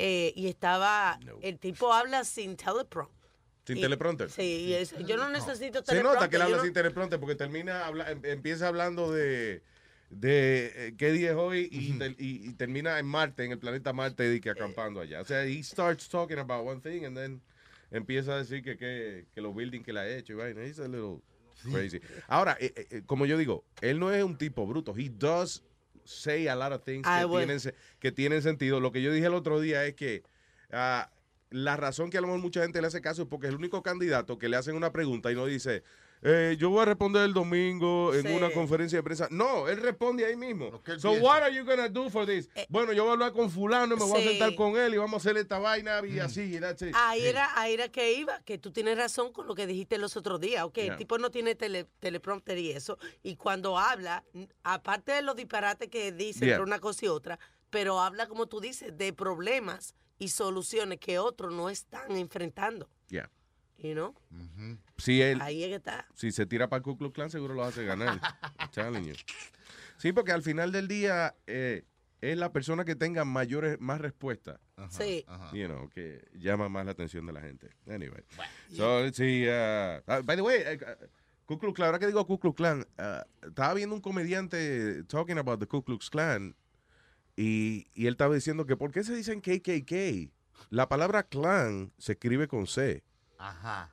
eh, 0.00 0.32
y 0.35 0.49
estaba, 0.49 1.19
No. 1.25 1.38
el 1.43 1.58
tipo 1.58 1.93
habla 1.93 2.25
sin 2.25 2.56
teleprompter. 2.56 3.20
Sin 3.67 3.76
Y- 3.76 3.81
teleprompter. 3.82 4.31
Sí, 4.31 4.43
y 4.69 4.73
es- 4.75 4.94
yo 5.06 5.17
no 5.17 5.29
necesito 5.29 5.81
Se 5.81 5.85
teleprompter. 5.87 6.02
nota 6.02 6.29
que 6.31 6.37
él 6.37 6.43
habla 6.43 6.56
no- 6.56 6.62
sin 6.64 6.73
teleprompter 6.73 7.20
porque 7.20 7.35
termina 7.37 7.87
habla- 7.87 8.11
em- 8.11 8.25
empieza 8.25 8.69
hablando 8.69 9.12
de 9.12 9.62
de 10.11 10.73
eh, 10.75 10.94
qué 10.99 11.12
día 11.12 11.31
es 11.31 11.37
hoy 11.37 11.69
y, 11.70 11.93
ter- 11.97 12.17
y- 12.19 12.49
y 12.49 12.52
termina 12.55 12.99
en 12.99 13.06
Marte, 13.06 13.44
en 13.44 13.52
el 13.52 13.61
planeta 13.61 13.93
Marte, 13.93 14.35
y 14.35 14.41
que 14.41 14.50
acampando 14.50 15.00
allá. 15.00 15.20
O 15.20 15.25
sea, 15.25 15.44
he 15.44 15.62
starts 15.62 16.08
talking 16.08 16.38
about 16.38 16.67
one 16.67 16.81
thing 16.81 17.05
and 17.05 17.17
then 17.17 17.41
empieza 17.93 18.32
a 18.35 18.38
decir 18.38 18.61
que, 18.64 18.76
que, 18.76 19.26
que 19.32 19.41
los 19.41 19.55
buildings 19.55 19.85
que 19.85 19.93
le 19.93 20.00
ha 20.00 20.08
hecho 20.08 20.32
y 20.32 20.37
vaina. 20.37 20.64
He's 20.64 20.81
a 20.81 20.88
little 20.88 21.20
crazy. 21.70 22.00
Ahora, 22.26 22.56
eh, 22.58 23.02
como 23.06 23.25
yo 23.25 23.38
digo, 23.38 23.64
él 23.82 24.00
no 24.00 24.12
es 24.12 24.25
un 24.25 24.37
tipo 24.37 24.67
bruto. 24.67 24.97
He 24.97 25.11
does 25.11 25.62
say 26.05 26.49
a 26.49 26.55
lot 26.56 26.73
of 26.73 26.82
things 26.82 27.06
Ah, 27.06 27.23
que, 27.23 27.37
tienen, 27.37 27.61
se- 27.61 27.75
que 27.99 28.12
tienen 28.12 28.43
sentido. 28.43 28.81
Lo 28.81 28.93
que 28.93 29.02
yo 29.02 29.12
dije 29.12 29.26
el 29.26 29.35
otro 29.35 29.61
día 29.61 29.85
es 29.85 29.94
que 29.94 30.23
ah, 30.73 31.11
la 31.50 31.76
razón 31.76 32.11
que 32.11 32.19
a 32.19 32.20
lo 32.20 32.29
mejor 32.29 32.41
mucha 32.41 32.62
gente 32.62 32.81
le 32.81 32.87
hace 32.87 33.00
caso 33.00 33.23
es 33.23 33.29
porque 33.29 33.47
es 33.49 33.50
el 33.52 33.58
único 33.58 33.82
candidato 33.82 34.38
que 34.38 34.49
le 34.49 34.56
hacen 34.56 34.76
una 34.76 34.93
pregunta 34.93 35.31
y 35.32 35.35
no 35.35 35.47
dice, 35.47 35.82
eh, 36.23 36.57
yo 36.59 36.69
voy 36.71 36.81
a 36.83 36.85
responder 36.85 37.23
el 37.25 37.33
domingo 37.33 38.13
en 38.15 38.23
Sí. 38.27 38.29
una 38.35 38.51
conferencia 38.51 38.99
de 38.99 39.03
prensa. 39.03 39.29
No, 39.31 39.69
él 39.69 39.79
responde 39.81 40.25
ahí 40.27 40.37
mismo. 40.37 40.71
So 40.71 40.83
piensa. 40.83 41.09
what 41.23 41.43
are 41.43 41.55
you 41.55 41.65
gonna 41.65 41.89
do 41.89 42.11
for 42.11 42.27
this? 42.27 42.49
bueno, 42.69 42.93
yo 42.93 43.05
voy 43.05 43.11
a 43.11 43.12
hablar 43.15 43.33
con 43.33 43.50
fulano, 43.50 43.97
me 43.97 44.05
voy 44.05 44.21
a 44.21 44.29
sentar 44.29 44.55
con 44.55 44.77
él 44.77 44.95
y 44.95 44.97
vamos 44.99 45.15
a 45.15 45.17
hacer 45.29 45.37
esta 45.41 45.59
vaina 45.59 46.00
y 46.07 46.19
así, 46.19 46.57
y 46.57 46.61
that's 46.61 46.83
it. 46.83 46.95
Ahí 46.95 47.25
era, 47.27 47.59
ahí 47.59 47.75
era 47.75 47.89
que 47.89 48.12
iba, 48.12 48.41
que 48.45 48.59
tú 48.59 48.71
tienes 48.71 48.99
razón 48.99 49.33
con 49.33 49.47
lo 49.47 49.55
que 49.55 49.67
dijiste 49.67 49.97
los 49.99 50.17
otros 50.17 50.41
días. 50.41 50.65
Ok, 50.65 50.77
Yeah. 50.79 50.93
el 50.93 50.97
tipo 50.99 51.17
no 51.19 51.31
tiene 51.31 51.55
tele- 51.57 51.87
teleprompter 52.00 52.59
y 52.59 52.71
eso. 52.71 52.99
Y 53.23 53.37
cuando 53.37 53.79
habla, 53.79 54.23
aparte 54.62 55.12
de 55.12 55.23
los 55.23 55.37
disparates 55.37 55.89
que 55.89 56.12
dice 56.12 56.45
Yeah. 56.45 56.55
entre 56.57 56.65
una 56.65 56.81
cosa 56.81 57.05
y 57.07 57.09
otra, 57.09 57.39
pero 57.71 58.00
habla, 58.00 58.27
como 58.27 58.47
tú 58.47 58.61
dices, 58.61 58.97
de 58.99 59.12
problemas 59.12 59.95
y 60.19 60.29
soluciones 60.29 60.99
que 60.99 61.19
otros 61.19 61.53
no 61.55 61.71
están 61.71 62.11
enfrentando. 62.12 62.89
Yeah. 63.09 63.31
You 63.83 63.95
know? 63.95 64.15
Si 64.99 65.23
él, 65.23 65.41
Ahí 65.41 65.63
es 65.65 65.69
que 65.71 65.75
está. 65.77 66.07
si 66.15 66.33
se 66.33 66.45
tira 66.47 66.69
para 66.69 66.79
el 66.79 66.83
Ku 66.85 66.97
Klux 66.97 67.15
Klan, 67.15 67.31
seguro 67.31 67.55
lo 67.55 67.65
hace 67.65 67.85
ganar. 67.85 68.21
You. 69.05 69.15
Sí, 69.97 70.13
porque 70.13 70.33
al 70.33 70.43
final 70.43 70.71
del 70.73 70.87
día 70.89 71.35
eh, 71.47 71.85
es 72.21 72.37
la 72.37 72.53
persona 72.53 72.85
que 72.85 72.95
tenga 72.95 73.25
mayores, 73.25 73.81
más 73.81 74.01
respuestas. 74.01 74.61
Ajá, 74.77 74.91
Sí. 74.91 75.25
ajá. 75.27 75.51
you 75.57 75.67
know, 75.67 75.89
que 75.89 76.29
llama 76.35 76.69
más 76.69 76.85
la 76.85 76.93
atención 76.93 77.27
de 77.27 77.33
la 77.33 77.41
gente. 77.41 77.71
Anyway. 77.89 78.23
So, 78.75 79.11
see, 79.13 79.47
uh, 79.49 80.01
uh, 80.07 80.23
by 80.23 80.37
the 80.37 80.43
way, 80.43 80.61
uh, 80.77 81.07
Ku 81.47 81.59
Klux 81.59 81.75
Klan, 81.75 81.87
ahora 81.87 81.99
que 81.99 82.07
digo 82.07 82.27
Ku 82.27 82.39
Klux 82.39 82.57
Klan, 82.57 82.87
uh, 82.99 83.47
estaba 83.49 83.75
viendo 83.75 83.95
un 83.95 84.01
comediante 84.01 85.03
talking 85.05 85.39
about 85.39 85.59
the 85.61 85.67
Ku 85.67 85.83
Klux 85.83 86.09
Klan 86.11 86.55
y, 87.37 87.87
y 87.95 88.07
él 88.07 88.13
estaba 88.13 88.35
diciendo 88.35 88.67
que 88.67 88.77
¿por 88.77 88.93
qué 88.93 89.03
se 89.05 89.15
dicen 89.17 89.41
KKK? 89.41 90.31
La 90.69 90.89
palabra 90.89 91.23
clan 91.25 91.93
se 91.99 92.13
escribe 92.13 92.47
con 92.47 92.67
C. 92.67 93.03
Ajá. 93.40 93.90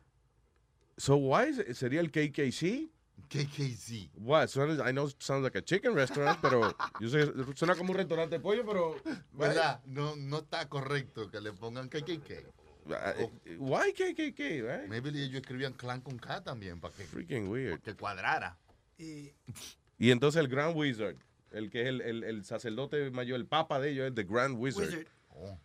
So 0.98 1.16
why 1.16 1.50
is 1.50 1.60
it- 1.60 1.74
sería 1.76 2.02
el 2.02 2.12
KKC? 2.12 2.90
KKZ. 3.30 4.12
What? 4.16 4.48
Sounds- 4.50 4.80
I 4.80 4.92
know 4.92 5.08
it 5.08 5.16
sounds 5.22 5.44
like 5.44 5.58
a 5.58 5.62
chicken 5.64 5.94
restaurant, 5.96 6.40
pero 6.42 6.76
yo 7.00 7.10
sé, 7.10 7.26
suena 7.56 7.76
como 7.76 7.92
un 7.92 7.98
restaurante 7.98 8.36
de 8.38 8.40
pollo, 8.42 8.66
pero 8.66 8.96
¿Verdad? 9.34 9.82
No, 9.86 10.16
no 10.16 10.40
está 10.40 10.68
correcto 10.70 11.30
que 11.30 11.40
le 11.42 11.52
pongan 11.54 11.90
KKK. 11.90 12.46
Uh, 12.88 13.30
why 13.58 13.92
KKK, 13.92 14.40
right? 14.62 14.88
Maybe 14.88 15.10
ellos 15.10 15.42
escribían 15.42 15.74
clan 15.74 16.00
con 16.02 16.18
K 16.18 16.42
también 16.44 16.80
para 16.80 16.94
que, 16.94 17.04
Freaking 17.06 17.50
weird. 17.50 17.82
que 17.82 17.96
cuadrara. 17.96 18.58
Y 18.98 19.32
Y 20.00 20.12
entonces 20.12 20.40
el 20.40 20.48
Grand 20.48 20.76
Wizard, 20.78 21.16
el 21.52 21.70
que 21.72 21.82
es 21.82 21.88
el, 21.88 22.02
el- 22.02 22.24
el 22.24 22.46
sacerdote 22.46 23.10
mayor, 23.12 23.38
el 23.40 23.46
papa 23.48 23.80
de 23.80 23.90
ellos, 23.92 24.08
es 24.08 24.16
The 24.16 24.24
Grand 24.24 24.58
Wizard. 24.58 24.86
Wizard. 24.86 25.08
Oh. 25.30 25.60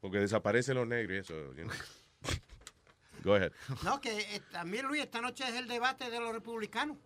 Porque 0.00 0.18
desaparecen 0.18 0.76
los 0.76 0.86
negros 0.86 1.16
y 1.16 1.18
eso. 1.20 1.34
you 1.54 1.64
know. 1.64 1.72
Go 3.24 3.34
ahead. 3.34 3.52
No, 3.82 4.00
que 4.00 4.36
eh, 4.36 4.42
también, 4.52 4.86
Luis, 4.86 5.02
esta 5.02 5.20
noche 5.20 5.44
es 5.48 5.54
el 5.54 5.66
debate 5.66 6.10
de 6.10 6.20
los 6.20 6.32
republicanos. 6.32 6.96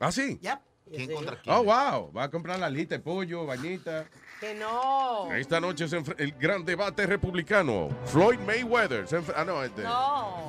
Ah, 0.00 0.12
sí. 0.12 0.38
Yep. 0.42 0.58
¿Quién 0.90 1.14
contra 1.14 1.40
quién? 1.40 1.54
Oh, 1.54 1.64
wow. 1.64 2.12
Va 2.12 2.24
a 2.24 2.30
comprar 2.30 2.58
la 2.58 2.68
lista 2.68 2.96
de 2.96 3.00
pollo, 3.00 3.46
bañita. 3.46 4.06
Que 4.38 4.52
no. 4.54 5.32
Esta 5.32 5.58
noche 5.58 5.84
es 5.86 5.92
el 5.94 6.32
gran 6.32 6.62
debate 6.64 7.06
republicano. 7.06 7.88
Floyd 8.04 8.38
Mayweather. 8.40 9.06
ah, 9.34 9.44
no, 9.46 9.62
este. 9.64 9.82
No. 9.82 10.46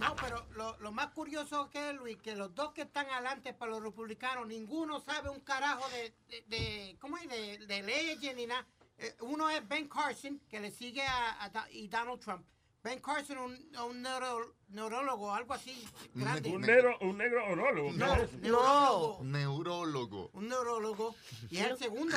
No, 0.00 0.16
pero 0.20 0.44
lo, 0.56 0.76
lo 0.80 0.90
más 0.90 1.08
curioso 1.12 1.70
que 1.70 1.90
es, 1.90 1.94
Luis, 1.96 2.16
que 2.20 2.34
los 2.34 2.52
dos 2.52 2.72
que 2.72 2.82
están 2.82 3.08
adelante 3.10 3.52
para 3.54 3.70
los 3.70 3.82
republicanos, 3.82 4.48
ninguno 4.48 4.98
sabe 4.98 5.28
un 5.30 5.38
carajo 5.40 5.88
de, 5.90 6.12
de, 6.30 6.44
de- 6.48 6.96
¿cómo 7.00 7.16
es? 7.18 7.28
De, 7.28 7.58
de 7.66 7.82
leyes 7.82 8.34
ni 8.34 8.46
nada. 8.46 8.66
Eh, 8.98 9.14
uno 9.20 9.48
es 9.50 9.66
Ben 9.68 9.86
Carson, 9.88 10.40
que 10.48 10.58
le 10.58 10.72
sigue 10.72 11.02
a, 11.02 11.44
a 11.44 11.70
y 11.70 11.86
Donald 11.86 12.18
Trump. 12.18 12.44
Ben 12.86 13.00
Carson, 13.00 13.36
un, 13.38 13.76
un 13.90 14.00
neuro- 14.00 14.54
neurólogo, 14.68 15.34
algo 15.34 15.54
así 15.54 15.74
grande. 16.14 16.50
Un 16.50 16.60
negro, 16.60 16.96
un 17.00 17.18
negro 17.18 17.44
orólogo. 17.48 17.90
¿qué 17.90 17.96
No, 17.98 18.16
neurólogo. 18.40 19.24
Neurólogo. 19.24 20.30
Un 20.34 20.48
neurólogo. 20.48 21.16
Y 21.50 21.58
es 21.58 21.66
el 21.66 21.78
segundo. 21.78 22.16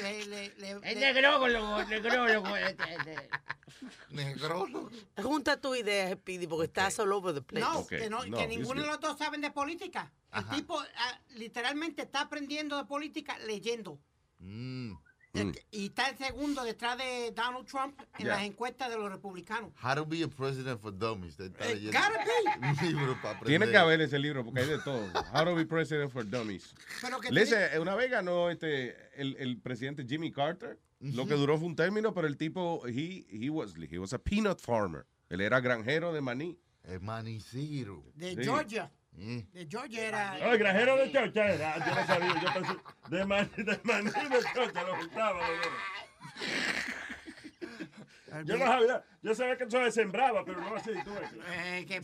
Le, 0.00 0.24
le, 0.24 0.54
le, 0.56 0.70
Es 0.70 0.80
le- 0.82 0.94
negrólogo, 0.94 1.84
negrólogo. 1.84 2.56
este, 2.56 2.94
este. 2.94 3.28
Negrólogo. 4.08 4.90
Junta 5.22 5.60
tu 5.60 5.74
idea, 5.74 6.14
Speedy, 6.14 6.46
porque 6.46 6.64
estás 6.66 6.98
all 6.98 7.12
over 7.12 7.34
the 7.34 7.42
place. 7.42 7.66
No, 7.66 7.86
que, 7.86 8.08
no, 8.08 8.24
no, 8.24 8.38
que 8.38 8.44
it's 8.44 8.56
ninguno 8.56 8.80
de 8.80 8.86
los 8.86 9.00
dos 9.00 9.18
saben 9.18 9.42
de 9.42 9.50
política. 9.50 10.10
El 10.32 10.48
tipo 10.48 10.80
ah, 10.80 11.20
literalmente 11.36 12.00
está 12.02 12.22
aprendiendo 12.22 12.78
de 12.78 12.84
política 12.86 13.38
leyendo. 13.40 13.98
Mm. 14.38 14.94
Mm. 15.32 15.52
Y 15.70 15.86
está 15.86 16.08
el 16.08 16.16
segundo 16.18 16.64
detrás 16.64 16.98
de 16.98 17.32
Donald 17.34 17.66
Trump 17.66 17.98
en 18.18 18.26
las 18.26 18.42
encuestas 18.42 18.90
de 18.90 18.96
los 18.96 19.10
republicanos. 19.10 19.70
How 19.82 19.94
to 19.94 20.04
be 20.04 20.24
a 20.24 20.28
president 20.28 20.80
for 20.80 20.92
dummies. 20.92 21.38
Eh. 21.38 21.50
Tiene 23.44 23.70
que 23.70 23.76
haber 23.76 24.00
ese 24.00 24.18
libro 24.18 24.44
porque 24.44 24.60
hay 24.60 24.68
de 24.68 24.78
todo. 24.78 25.06
How 25.32 25.44
to 25.44 25.54
be 25.54 25.64
president 25.64 26.10
for 26.12 26.24
dummies. 26.28 26.74
Pero 27.00 27.20
que 27.20 27.30
Lese, 27.30 27.78
una 27.78 27.94
vez 27.94 28.10
ganó 28.10 28.50
este, 28.50 28.96
el, 29.20 29.36
el 29.38 29.60
presidente 29.60 30.04
Jimmy 30.06 30.32
Carter. 30.32 30.78
Lo 31.00 31.26
que 31.26 31.34
duró 31.34 31.56
fue 31.58 31.66
un 31.66 31.76
término, 31.76 32.12
pero 32.12 32.26
el 32.26 32.36
tipo, 32.36 32.82
he, 32.86 33.24
he, 33.30 33.48
was, 33.48 33.74
he 33.90 33.98
was 33.98 34.12
a 34.12 34.18
peanut 34.18 34.60
farmer. 34.60 35.06
Él 35.30 35.40
era 35.40 35.60
granjero 35.60 36.12
de 36.12 36.20
maní. 36.20 36.58
Es 36.82 37.00
maniciro. 37.00 38.02
de 38.14 38.34
Sí. 38.34 38.42
Georgia. 38.42 38.90
De 39.20 39.66
Georgia 39.68 40.08
era. 40.08 40.38
Oh, 40.42 40.52
el 40.52 40.58
granjero 40.58 40.96
de 40.96 41.12
chocha 41.12 41.46
era. 41.52 41.78
Yo 41.86 41.94
no 41.94 42.06
sabía. 42.06 42.40
Yo 42.42 42.52
pensé. 42.54 42.72
De 43.10 43.24
maní 43.26 43.50
de, 43.56 43.80
maní 43.84 44.10
de 44.10 44.40
chocha 44.54 44.82
lo 44.82 44.96
juntaba. 44.96 45.40
dos. 45.46 45.58
Yo 48.46 48.56
no 48.56 48.64
sabía. 48.66 49.04
Yo 49.22 49.34
sabía 49.34 49.56
que 49.58 49.64
eso 49.64 49.84
se 49.84 49.90
sembraba, 49.92 50.42
pero 50.44 50.60
no 50.60 50.74
así. 50.76 50.90
Tú 51.04 51.12
ves. 51.14 51.30
Eh, 51.52 51.84
que- 51.86 52.00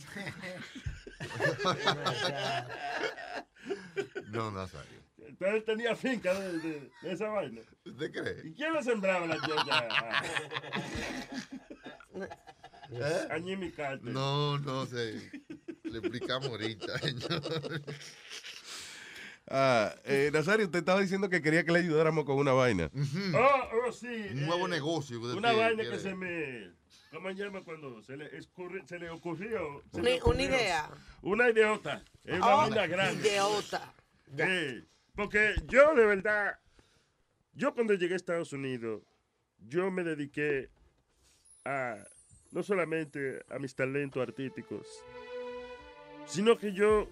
No, 4.29 4.51
no 4.51 4.67
sabía. 4.67 4.99
Entonces 5.27 5.65
tenía 5.65 5.95
finca 5.95 6.33
de, 6.33 6.59
de- 6.59 6.91
de 7.01 7.11
esa 7.11 7.27
vaina. 7.29 7.61
¿Usted 7.85 8.11
cree? 8.11 8.47
¿Y 8.47 8.53
quién 8.53 8.73
le 8.73 8.83
sembraba 8.83 9.25
la 9.27 9.35
chocha? 9.37 9.87
A, 9.89 10.23
¿Eh? 12.91 13.27
a 13.31 13.35
Jimmy 13.39 13.71
Carter. 13.71 14.11
No, 14.13 14.57
no 14.59 14.85
sé. 14.85 15.29
Le 15.91 15.99
explicamos 15.99 16.47
ahorita. 16.47 16.97
señor. 16.99 17.81
Ah, 19.49 19.95
eh, 20.03 20.29
Nazario, 20.33 20.65
usted 20.65 20.79
estaba 20.79 20.99
diciendo 20.99 21.29
que 21.29 21.41
quería 21.41 21.63
que 21.63 21.71
le 21.71 21.79
ayudáramos 21.79 22.25
con 22.25 22.37
una 22.37 22.51
vaina. 22.51 22.91
Oh, 23.33 23.69
oh, 23.87 23.91
sí. 23.93 24.07
Un 24.07 24.39
eh, 24.39 24.45
nuevo 24.45 24.67
negocio. 24.67 25.21
que 25.21 25.27
Una 25.27 25.53
vaina 25.53 25.83
quiere. 25.83 25.97
que 25.97 26.03
se 26.03 26.13
me. 26.15 26.71
¿Cómo 27.11 27.29
se 27.29 27.35
llama 27.35 27.61
cuando 27.63 28.01
se 28.03 28.17
le, 28.17 28.29
escurri- 28.37 28.85
se 28.85 28.99
le 28.99 29.09
ocurrió? 29.09 29.81
Se 29.93 29.99
Una, 30.01 30.09
le 30.09 30.15
una 30.15 30.21
ocurrió. 30.25 30.45
idea. 30.45 30.89
Una 31.21 31.49
idiota. 31.49 32.03
Es 32.25 32.35
una 32.37 32.53
Oh, 32.55 32.57
vaina 32.57 32.87
grande. 32.87 33.29
Idiota. 33.29 33.93
Sí, 34.37 34.83
porque 35.15 35.55
yo 35.67 35.95
de 35.95 36.05
verdad, 36.05 36.59
yo 37.53 37.73
cuando 37.73 37.93
llegué 37.93 38.15
a 38.15 38.17
Estados 38.17 38.51
Unidos, 38.51 39.03
yo 39.59 39.89
me 39.89 40.03
dediqué 40.03 40.69
a 41.63 41.95
no 42.51 42.61
solamente 42.63 43.41
a 43.49 43.57
mis 43.59 43.73
talentos 43.73 44.21
artísticos, 44.21 44.85
sino 46.27 46.57
que 46.57 46.71
yo 46.73 47.07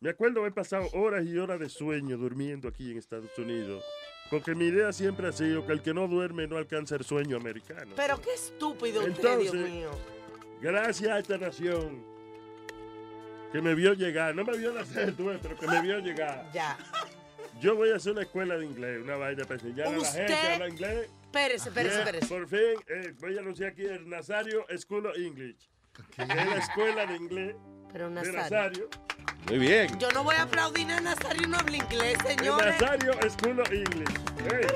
me 0.00 0.10
acuerdo 0.10 0.40
haber 0.40 0.54
pasado 0.54 0.88
horas 0.92 1.26
y 1.26 1.36
horas 1.36 1.58
de 1.60 1.68
sueño 1.68 2.16
durmiendo 2.16 2.68
aquí 2.68 2.90
en 2.90 2.98
Estados 2.98 3.36
Unidos. 3.36 3.84
Porque 4.30 4.54
mi 4.54 4.66
idea 4.66 4.92
siempre 4.92 5.26
ha 5.28 5.32
sido 5.32 5.66
que 5.66 5.72
el 5.72 5.82
que 5.82 5.92
no 5.94 6.06
duerme 6.06 6.46
no 6.46 6.56
alcanza 6.56 6.96
el 6.96 7.04
sueño 7.04 7.36
americano. 7.36 7.92
Pero 7.96 8.20
qué 8.20 8.34
estúpido 8.34 9.00
usted, 9.00 9.12
Entonces- 9.16 9.52
Dios 9.52 9.68
mío. 9.70 9.90
Gracias 10.60 11.10
a 11.10 11.18
esta 11.18 11.38
nación 11.38 12.02
que 13.52 13.62
me 13.62 13.74
vio 13.74 13.94
llegar, 13.94 14.34
no 14.34 14.44
me 14.44 14.56
vio 14.58 14.72
nacer, 14.72 15.14
pero 15.16 15.56
que 15.56 15.66
me 15.66 15.80
vio 15.82 15.98
llegar. 16.00 16.50
Ya. 16.52 16.76
Yo 17.60 17.74
voy 17.74 17.90
a 17.90 17.96
hacer 17.96 18.12
una 18.12 18.22
escuela 18.22 18.56
de 18.56 18.66
inglés, 18.66 19.00
una 19.02 19.16
vaina 19.16 19.42
para 19.44 19.54
enseñar 19.54 19.86
a 19.88 19.90
la 19.96 20.04
gente 20.04 20.32
a 20.34 20.52
hablar 20.54 20.68
inglés. 20.68 21.10
Espérese, 21.24 21.68
espérese, 21.68 21.94
Yeah, 21.96 22.04
espérese. 22.04 22.28
Por 22.28 22.48
fin, 22.48 22.84
eh, 22.88 23.14
voy 23.20 23.36
a 23.36 23.40
anunciar 23.40 23.70
aquí 23.70 23.84
el 23.84 24.08
Nazario 24.08 24.64
School 24.78 25.06
of 25.06 25.16
English. 25.16 25.68
Que 26.14 26.22
es 26.22 26.28
la 26.28 26.56
escuela 26.56 27.06
de 27.06 27.16
inglés 27.16 27.56
Pero 27.92 28.08
de 28.08 28.14
Nazario. 28.14 28.40
Nazario. 28.42 28.88
Muy 29.48 29.58
bien. 29.58 29.98
Yo 29.98 30.10
no 30.12 30.24
voy 30.24 30.36
a 30.36 30.42
aplaudir 30.42 30.90
a 30.92 31.00
Nazario, 31.00 31.48
no 31.48 31.58
habla 31.58 31.76
inglés, 31.76 32.18
El 32.26 32.38
señores. 32.38 32.80
Nazario 32.80 33.12
School 33.30 33.60
of 33.60 33.72
English. 33.72 34.08
Hey, 34.50 34.66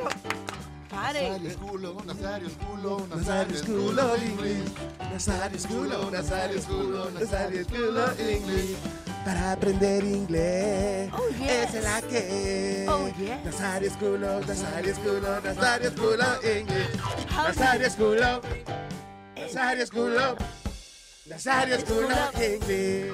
Pare. 0.89 1.29
Nazario 1.29 1.49
Esculo, 1.51 1.97
Nazario 2.05 2.49
Esculo, 2.49 3.07
Nazario 3.09 3.57
Esculo 3.57 4.17
English. 4.17 4.73
Nazario 5.13 5.57
Esculo, 5.57 6.11
Nazario 6.11 6.59
Esculo, 6.59 7.11
Nazario 7.11 7.61
Esculo 7.61 8.13
English. 8.19 8.77
Para 9.25 9.53
aprender 9.53 10.05
inglés. 10.05 11.11
Oh, 11.13 11.29
yes. 11.39 11.51
Esa 11.51 11.79
es 11.79 11.85
la 11.85 12.03
que 12.03 12.83
es. 12.83 12.89
Oh, 12.89 13.09
yes. 13.19 13.45
Nazario 13.45 13.89
Esculo, 13.89 14.41
Nazario 14.41 14.93
Esculo, 14.93 15.41
Nazario 15.41 15.89
Esculo 15.89 16.43
English. 16.43 16.89
How 17.31 17.45
Nazario 17.49 17.87
Esculo, 17.87 18.41
Nazario 19.37 19.83
Esculo, 21.37 21.69
Nazario 21.69 21.75
Esculo 21.77 22.09
English. 22.43 23.13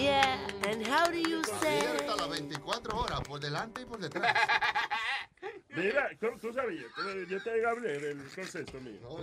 Yeah, 0.00 0.38
and 0.68 0.86
how 0.86 1.10
do 1.10 1.18
you 1.18 1.42
say? 1.60 1.78
Abierta 1.80 2.16
las 2.16 2.30
24 2.30 2.96
horas, 2.98 3.20
por 3.22 3.40
delante 3.40 3.82
y 3.82 3.84
por 3.84 3.98
detrás. 3.98 4.34
mira, 5.76 6.10
¿cómo- 6.20 6.38
tú 6.38 6.52
sabías, 6.52 6.84
yo 7.28 7.42
te 7.42 7.66
hablé 7.66 7.98
del 7.98 8.18
concepto 8.34 8.80
mío. 8.80 8.98
No, 9.02 9.18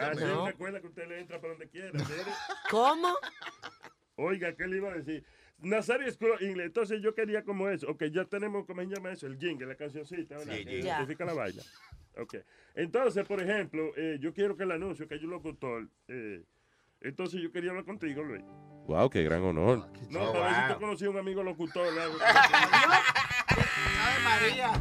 Ah, 0.00 0.12
una 0.14 0.50
escuela 0.50 0.80
que 0.80 0.86
usted 0.88 1.06
le 1.08 1.20
entra 1.20 1.40
para 1.40 1.52
donde 1.54 1.68
quiera. 1.68 1.92
¿Cómo? 2.70 3.14
Oiga, 4.16 4.54
¿qué 4.56 4.66
le 4.66 4.76
iba 4.78 4.90
a 4.90 4.94
decir? 4.96 5.24
Nazario 5.58 6.10
School 6.12 6.32
of 6.32 6.42
English. 6.42 6.66
Entonces 6.66 7.00
yo 7.02 7.14
quería 7.14 7.44
como 7.44 7.68
eso. 7.68 7.88
Ok, 7.88 8.04
ya 8.12 8.24
tenemos, 8.24 8.66
¿cómo 8.66 8.82
se 8.82 8.88
llama 8.88 9.12
eso? 9.12 9.26
El 9.26 9.38
jingle, 9.38 9.66
la 9.66 9.76
cancioncita, 9.76 10.38
¿verdad? 10.38 10.54
Sí, 10.54 10.62
identifica 10.68 11.24
la 11.24 11.34
vaina. 11.34 11.62
Ok. 12.16 12.36
Entonces, 12.74 13.26
por 13.26 13.40
ejemplo, 13.40 13.92
eh, 13.96 14.18
yo 14.20 14.32
quiero 14.32 14.56
que 14.56 14.62
el 14.64 14.72
anuncio, 14.72 15.06
que 15.08 15.14
hay 15.14 15.24
un 15.24 15.30
locutor, 15.30 15.88
eh, 16.08 16.44
entonces 17.04 17.40
yo 17.42 17.52
quería 17.52 17.70
hablar 17.70 17.84
contigo, 17.84 18.22
Luis. 18.22 18.42
Wow, 18.86 19.08
qué 19.08 19.22
gran 19.22 19.42
honor. 19.42 19.86
No, 20.10 20.32
para 20.32 20.46
ver 20.46 20.54
si 20.68 20.72
tú 20.74 20.80
conocías 20.80 21.10
un 21.10 21.18
amigo 21.18 21.42
locutor. 21.42 21.86
Ave 24.04 24.24
María. 24.24 24.72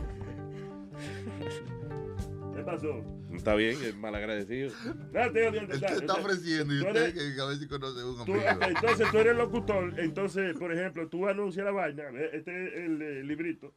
¿Qué 2.55 2.63
pasó? 2.63 3.03
Está 3.33 3.55
bien, 3.55 3.77
es 3.83 3.95
mal 3.95 4.13
agradecido. 4.13 4.71
No, 5.11 5.31
te 5.31 5.51
te 5.51 5.75
está 5.75 6.13
ofreciendo 6.13 6.73
y 6.75 6.79
Tú 6.81 6.87
usted 6.87 7.01
eres- 7.01 7.33
que 7.35 7.41
a 7.41 7.45
ver 7.45 7.57
si 7.57 7.67
conoce 7.67 8.03
un 8.03 8.25
Tú, 8.25 8.33
amigo. 8.33 8.65
entonces 8.67 9.09
tú 9.11 9.17
eres 9.17 9.35
locutor, 9.35 9.99
entonces, 9.99 10.55
por 10.57 10.71
ejemplo, 10.71 11.07
tú 11.09 11.27
anuncias 11.27 11.65
la 11.65 11.71
vaina, 11.71 12.03
este 12.31 12.67
es 12.67 12.73
el 12.75 13.01
eh, 13.01 13.23
librito. 13.23 13.73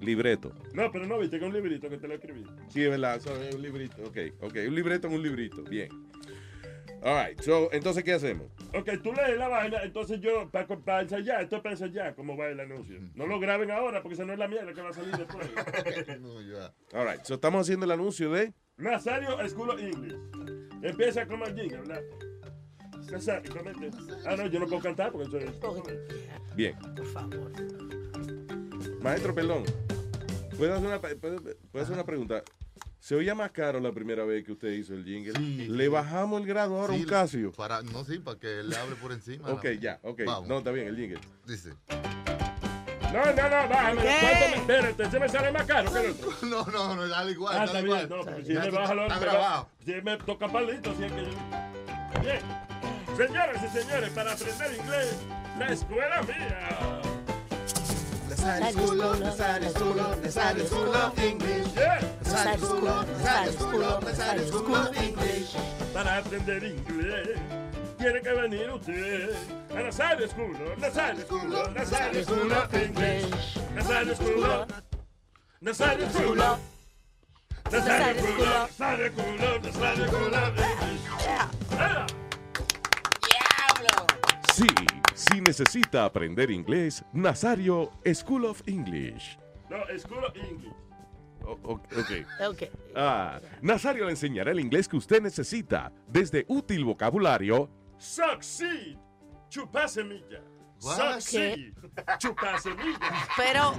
Libreto. 0.00 0.52
No, 0.74 0.90
pero 0.92 1.06
no 1.06 1.18
viste 1.18 1.38
que 1.38 1.44
es 1.46 1.48
un 1.50 1.54
librito 1.56 1.88
que 1.88 1.96
te 1.98 2.06
lo 2.06 2.14
escribí. 2.14 2.44
Sí, 2.68 2.84
es 2.84 2.90
verdad, 2.90 3.16
eso 3.16 3.34
es 3.42 3.54
un 3.54 3.62
librito. 3.62 4.02
Ok, 4.04 4.16
ok, 4.40 4.54
un 4.68 4.74
libreto 4.74 5.08
en 5.08 5.14
un 5.14 5.22
librito. 5.22 5.62
Bien. 5.64 5.88
All 7.02 7.14
right, 7.26 7.40
so, 7.40 7.68
entonces, 7.72 8.02
¿qué 8.02 8.14
hacemos? 8.14 8.46
Ok, 8.74 8.90
tú 9.02 9.12
lees 9.12 9.38
la 9.38 9.48
vaina, 9.48 9.82
entonces 9.82 10.20
yo, 10.20 10.50
para 10.50 11.02
ensayar, 11.02 11.42
esto 11.42 11.56
es 11.56 11.62
para 11.62 11.72
ensayar 11.74 12.14
cómo 12.16 12.36
va 12.36 12.48
el 12.48 12.58
anuncio. 12.58 12.98
No 13.14 13.26
lo 13.26 13.38
graben 13.38 13.70
ahora 13.70 14.02
porque 14.02 14.14
esa 14.14 14.24
no 14.24 14.32
es 14.32 14.38
la 14.38 14.48
mierda 14.48 14.72
que 14.72 14.80
va 14.82 14.90
a 14.90 14.92
salir 14.92 15.16
después. 15.16 15.48
No, 16.20 16.40
ya. 16.42 16.72
All 16.98 17.06
right, 17.06 17.22
so, 17.24 17.34
estamos 17.34 17.60
haciendo 17.62 17.84
el 17.86 17.92
anuncio 17.92 18.30
de... 18.32 18.52
Nazario 18.76 19.36
School 19.48 19.70
of 19.70 19.80
English. 19.80 20.16
Empieza 20.82 21.26
como 21.26 21.44
el 21.46 21.54
jingle, 21.54 21.78
¿verdad? 21.78 22.02
Nazario, 23.10 23.52
comente. 23.54 23.90
Ah, 24.26 24.34
no, 24.36 24.46
yo 24.46 24.58
no 24.58 24.66
puedo 24.66 24.82
cantar 24.82 25.12
porque 25.12 25.28
eso 25.28 25.38
es... 25.38 25.50
Oh, 25.62 25.82
Bien. 26.56 26.74
por 26.96 27.06
favor. 27.06 27.52
Maestro, 29.00 29.34
perdón. 29.34 29.64
¿Puedo 30.56 30.74
hacer 30.74 30.86
una, 30.88 31.00
puedo- 31.00 31.18
puedo 31.70 31.84
hacer 31.84 31.94
una 31.94 32.04
pregunta? 32.04 32.42
¿Se 33.06 33.14
oía 33.14 33.36
más 33.36 33.52
caro 33.52 33.78
la 33.78 33.92
primera 33.92 34.24
vez 34.24 34.44
que 34.44 34.50
usted 34.50 34.66
hizo 34.72 34.92
el 34.92 35.04
jingle? 35.04 35.32
Sí, 35.38 35.68
¿Le 35.68 35.84
sí. 35.84 35.88
bajamos 35.88 36.40
el 36.40 36.46
grado 36.48 36.76
ahora 36.76 36.92
a 36.92 36.96
Sí, 36.96 37.02
un 37.04 37.08
Casio? 37.08 37.52
Para, 37.52 37.80
no, 37.82 38.04
sí, 38.04 38.18
para 38.18 38.36
que 38.36 38.64
le 38.64 38.76
hable 38.76 38.96
por 38.96 39.12
encima. 39.12 39.48
Ok, 39.48 39.64
ya, 39.80 40.00
ok. 40.02 40.22
Vamos. 40.26 40.48
No, 40.48 40.58
está 40.58 40.72
bien, 40.72 40.88
el 40.88 40.96
jingle. 40.96 41.20
Dice. 41.46 41.74
No, 43.12 43.24
no, 43.24 43.42
no, 43.48 43.68
bájame. 43.68 44.02
¿Qué? 44.02 44.16
¿Cuánto 44.20 44.48
me 44.50 44.56
espérate? 44.56 45.10
¿Se 45.12 45.20
me 45.20 45.28
sale 45.28 45.52
más 45.52 45.66
caro 45.66 45.92
que 45.92 45.98
el 46.00 46.10
otro? 46.10 46.32
No, 46.48 46.66
no, 46.66 46.96
no, 46.96 47.06
dale 47.06 47.30
igual. 47.30 47.54
Ah, 47.54 47.58
dale 47.58 47.78
está 47.78 47.80
igual. 47.80 48.06
bien, 48.08 48.18
no, 48.18 48.24
porque 48.24 48.44
si 48.44 48.54
Ya 48.54 48.60
me 48.62 48.70
baja 48.70 48.94
lo 48.94 49.08
grabado. 49.20 49.68
Si 49.84 49.92
me 49.92 50.16
toca 50.16 50.48
palito, 50.48 50.96
si 50.96 51.04
es 51.04 51.12
que 51.12 51.22
yo... 51.22 52.22
Bien. 52.22 52.40
Señoras 53.16 53.64
y 53.64 53.68
señores, 53.78 54.10
para 54.10 54.32
aprender 54.32 54.80
inglés, 54.80 55.16
la 55.60 55.66
escuela 55.68 56.22
mía. 56.22 57.00
Nazario 58.28 58.66
Esculo, 58.66 59.14
Nazario 59.14 59.68
Esculo, 59.68 60.16
Nazario 60.24 60.64
Esculo 60.64 61.12
English. 61.18 61.72
Yeah. 61.74 62.15
Nazario 62.36 62.66
Esculo, 62.66 63.02
Nazario 63.02 63.50
Esculo, 63.50 64.00
Nazario 64.00 64.42
Esculo 64.42 64.92
English. 64.94 65.56
Para 65.94 66.18
aprender 66.18 66.64
inglés, 66.64 67.38
tiene 67.96 68.20
que 68.20 68.32
venir 68.34 68.70
usted 68.70 69.34
a 69.70 69.82
Nazario 69.82 70.28
School, 70.28 70.54
Nazario 70.76 71.22
School, 71.22 71.50
Nazario 71.74 72.22
School 72.24 72.52
of 72.52 72.74
English, 72.74 73.56
Nazario 73.74 74.14
School, 74.14 74.66
Nazario 75.62 76.10
School, 76.10 76.36
Nazario 77.70 78.20
School, 78.20 78.44
Nazario 78.68 79.10
School, 79.12 79.38
Nazario 79.62 80.06
School 80.06 80.34
of 80.34 80.58
English. 80.58 81.00
¡Ah! 81.78 82.06
¡Diablo! 83.24 84.06
Sí, 84.52 84.68
si 85.14 85.40
necesita 85.40 86.04
aprender 86.04 86.50
inglés, 86.50 87.02
Nazario 87.14 87.90
School 88.12 88.44
of 88.44 88.60
English. 88.66 89.38
No, 89.70 89.78
School 89.98 90.22
of 90.22 90.36
English. 90.36 90.85
O- 91.46 91.58
o- 91.62 91.72
ok. 91.74 92.10
Ok. 92.48 92.62
Ah, 92.94 93.40
Nazario 93.62 94.04
le 94.04 94.10
enseñará 94.10 94.50
el 94.50 94.60
inglés 94.60 94.88
que 94.88 94.96
usted 94.96 95.22
necesita, 95.22 95.92
desde 96.08 96.44
útil 96.48 96.84
vocabulario 96.84 97.70
Succeed. 97.98 98.96
Chupar 99.48 99.88
semilla. 99.88 100.42
Succeed. 100.78 101.72
Chupar 102.18 102.60
semilla. 102.60 102.98
Pero. 103.36 103.74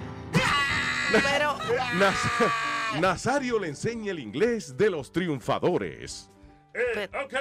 Pero. 1.12 1.58
Naz- 1.98 3.00
Nazario 3.02 3.60
le 3.60 3.68
enseña 3.68 4.12
el 4.12 4.20
inglés 4.20 4.76
de 4.78 4.90
los 4.90 5.12
triunfadores. 5.12 6.32
Eh, 6.74 7.10
ok. 7.24 7.34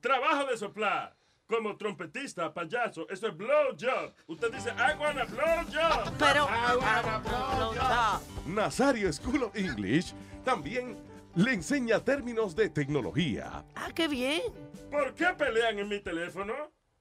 Trabajo 0.00 0.46
de 0.50 0.56
soplar. 0.56 1.15
Como 1.46 1.76
trompetista, 1.76 2.52
payaso. 2.52 3.08
Eso 3.08 3.28
es 3.28 3.36
blow 3.36 3.76
job. 3.78 4.12
Usted 4.26 4.52
dice, 4.52 4.70
I 4.70 4.98
wanna 4.98 5.24
blow 5.24 5.64
job. 5.70 6.12
Pero. 6.18 6.46
I 6.46 6.76
wanna 6.76 7.18
blow 7.20 7.74
job. 7.74 8.20
Nazario 8.46 9.12
School 9.12 9.44
of 9.44 9.56
English 9.56 10.12
también 10.44 10.96
le 11.36 11.52
enseña 11.52 12.00
términos 12.00 12.56
de 12.56 12.68
tecnología. 12.68 13.64
Ah, 13.76 13.90
qué 13.94 14.08
bien. 14.08 14.42
¿Por 14.90 15.14
qué 15.14 15.26
pelean 15.38 15.78
en 15.78 15.88
mi 15.88 16.00
teléfono? 16.00 16.52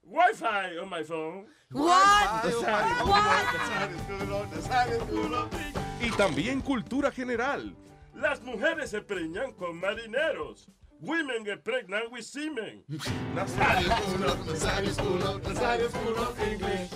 Wi-Fi 0.03 0.77
on 0.79 0.89
my 0.89 1.03
phone. 1.03 1.47
What? 1.71 2.45
Y 6.01 6.11
también 6.11 6.61
cultura 6.61 7.09
general. 7.09 7.75
Las 8.13 8.41
mujeres 8.43 8.91
se 8.91 9.01
preñan 9.01 9.53
con 9.53 9.79
marineros. 9.79 10.69
Women 11.01 11.43
get 11.43 11.63
pregnant 11.63 12.11
with 12.11 12.25
semen. 12.25 12.83
Nazario 13.35 13.89
School, 13.99 14.45
Nazario 14.45 14.91
School, 14.91 15.39
Nazario 15.39 15.89
School 15.89 16.17
of 16.17 16.39
English. 16.41 16.91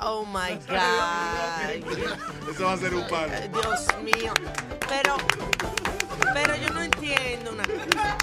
Oh 0.00 0.24
my 0.24 0.58
God. 0.66 1.84
Eso 2.50 2.64
va 2.64 2.72
a 2.72 2.76
ser 2.78 2.94
un 2.94 3.06
palo. 3.08 3.32
Dios 3.52 3.86
mío. 4.02 4.32
Pero. 4.88 5.16
Pero 6.34 6.56
yo 6.56 6.68
no 6.70 6.82
entiendo 6.82 7.52
una 7.52 7.64
cosa. 7.64 8.16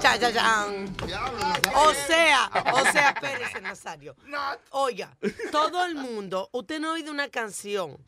Cha, 0.00 0.18
cha, 0.18 0.32
chan. 0.32 0.96
O 1.74 1.94
sea, 1.94 2.50
o 2.72 2.92
sea, 2.92 3.10
espérese, 3.10 3.60
Nazario. 3.60 4.16
Oiga, 4.70 5.16
todo 5.50 5.84
el 5.84 5.94
mundo, 5.94 6.48
usted 6.52 6.80
no 6.80 6.90
ha 6.90 6.92
oído 6.94 7.12
una 7.12 7.28
canción 7.28 7.98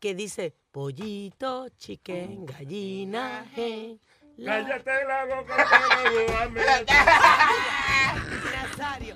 que 0.00 0.14
dice 0.14 0.54
pollito, 0.72 1.68
chicken, 1.78 2.46
gallina, 2.46 3.44
hen. 3.54 4.00
la-". 4.38 4.64
Cállate 4.64 5.04
la 5.06 5.24
boca. 5.26 5.66
Nazario, 8.52 9.14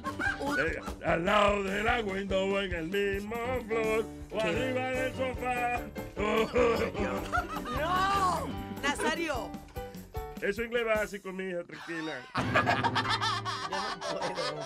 Eh, 0.59 0.81
Al 1.05 1.25
lado 1.25 1.63
de 1.65 1.83
la 1.83 2.01
window 2.01 2.59
en 2.59 2.73
el 2.75 2.87
mismo 2.89 3.37
floor. 3.67 4.05
O 4.31 4.39
¿Qué? 4.39 4.43
arriba 4.43 4.91
del 4.91 5.15
sofá. 5.15 5.81
no, 7.81 8.49
Nazario, 8.83 9.51
Eso 10.41 10.49
es 10.63 10.67
inglés 10.67 10.85
básico, 10.85 11.33
mija, 11.33 11.65
tranquila. 11.65 12.21
yo 13.71 13.79
no 13.79 14.01
puedo. 14.01 14.61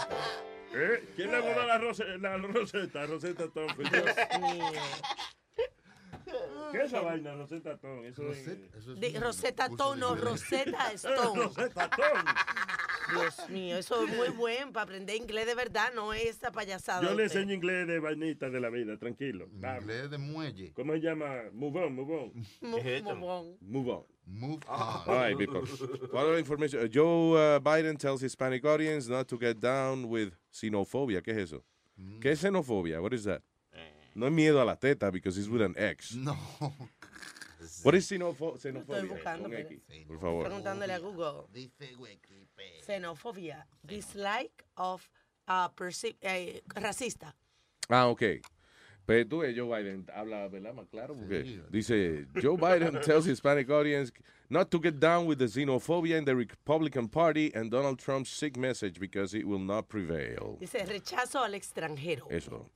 ¿Eh? 0.72 1.04
¿Quién 1.16 1.30
le 1.32 1.40
mandó 1.42 1.66
la, 1.66 1.78
rose- 1.78 2.18
la 2.18 2.36
roseta? 2.36 3.06
Roseta. 3.06 3.44
Dios 3.54 4.40
mío. 4.40 4.64
¿Qué 6.72 6.78
es 6.78 6.84
esa 6.84 7.00
vaina, 7.00 7.34
Rosetta 7.34 7.72
Stone? 7.72 8.08
Eso 8.08 8.22
es... 8.30 8.38
Rosetta, 8.46 8.78
eso 8.78 8.92
es 8.94 9.00
Di- 9.00 9.16
un 9.16 9.22
Rosetta 9.22 9.66
Stone, 9.66 9.94
de 9.94 10.00
no. 10.00 10.14
Rosetta 10.16 10.92
Stone. 10.94 11.42
Rosetta 11.42 11.84
Stone. 11.84 12.30
Dios 13.12 13.50
mío, 13.50 13.76
eso 13.76 14.04
es 14.04 14.16
muy 14.16 14.28
bueno 14.28 14.72
para 14.72 14.84
aprender 14.84 15.16
inglés 15.16 15.44
de 15.46 15.56
verdad, 15.56 15.92
no 15.96 16.12
es 16.12 16.26
esta 16.26 16.52
payasada. 16.52 17.02
Yo 17.02 17.08
de 17.10 17.16
le 17.16 17.26
usted. 17.26 17.40
enseño 17.40 17.54
inglés 17.54 17.86
de 17.88 17.98
vainita 17.98 18.48
de 18.50 18.60
la 18.60 18.70
vida, 18.70 18.96
tranquilo. 18.98 19.48
Vamos. 19.50 19.82
Inglés 19.82 20.10
de 20.10 20.18
muelle. 20.18 20.72
¿Cómo 20.74 20.92
se 20.92 21.00
llama? 21.00 21.26
Move 21.52 21.84
on, 21.86 21.94
move 21.96 22.14
on. 22.14 22.32
Mu- 22.60 22.76
¿Qué 22.76 22.80
es 22.96 23.02
esto? 23.02 23.16
mobón. 23.16 23.56
Move 23.60 23.90
on. 23.90 24.04
Move 24.26 24.60
All 24.68 25.02
on. 25.08 25.16
right, 25.16 25.36
people. 25.36 25.66
Following 26.12 26.38
information. 26.38 26.88
Joe 26.88 27.34
uh, 27.34 27.58
Biden 27.58 27.96
tells 27.98 28.20
Hispanic 28.20 28.64
audience 28.64 29.08
not 29.08 29.26
to 29.26 29.36
get 29.36 29.58
down 29.58 30.04
with 30.08 30.32
xenophobia. 30.52 31.20
¿Qué 31.20 31.32
es 31.32 31.38
eso? 31.52 31.64
¿Qué 32.20 32.30
es 32.30 32.40
xenofobia? 32.40 33.02
What 33.02 33.12
is 33.12 33.24
that? 33.24 33.42
No 34.14 34.26
es 34.26 34.32
miedo 34.32 34.60
a 34.60 34.64
la 34.64 34.76
teta 34.76 35.10
because 35.10 35.38
it's 35.38 35.48
with 35.48 35.62
an 35.62 35.74
X. 35.76 36.14
No. 36.14 36.36
What 37.82 37.94
is 37.94 38.10
xenofo 38.10 38.56
xenofobia? 38.58 39.02
buscando, 39.08 39.42
Con 39.42 39.50
pero- 39.50 40.06
por 40.06 40.18
favor. 40.18 40.44
Preguntándole 40.46 40.92
a 40.94 40.98
Google. 40.98 41.46
Dice 41.52 41.94
Wikipedia. 41.96 42.84
Xenofobia, 42.86 43.66
dislike 43.82 44.64
of 44.76 45.08
a 45.46 45.70
perci- 45.76 46.16
eh, 46.22 46.62
racista. 46.74 47.34
Ah, 47.88 48.06
ok. 48.08 48.22
Pero 49.06 49.26
tú, 49.28 49.42
Joe 49.54 49.66
Biden 49.82 50.06
habla, 50.14 50.46
¿verdad? 50.48 50.72
Más 50.72 50.86
claro, 50.88 51.14
porque 51.16 51.42
Sí. 51.44 51.60
dice, 51.70 52.26
Joe 52.40 52.56
Biden 52.56 53.00
tells 53.02 53.26
Hispanic 53.26 53.68
audience 53.70 54.12
not 54.48 54.70
to 54.70 54.78
get 54.80 54.98
down 55.00 55.26
with 55.26 55.38
the 55.38 55.46
xenophobia 55.48 56.16
in 56.16 56.24
the 56.24 56.34
Republican 56.34 57.08
Party 57.08 57.50
and 57.54 57.70
Donald 57.70 57.98
Trump's 57.98 58.30
sick 58.30 58.56
message 58.56 58.98
because 59.00 59.34
it 59.36 59.44
will 59.44 59.58
not 59.64 59.88
prevail. 59.88 60.56
Dice 60.60 60.84
rechazo 60.86 61.40
al 61.42 61.54
extranjero. 61.54 62.26
Eso. 62.30 62.70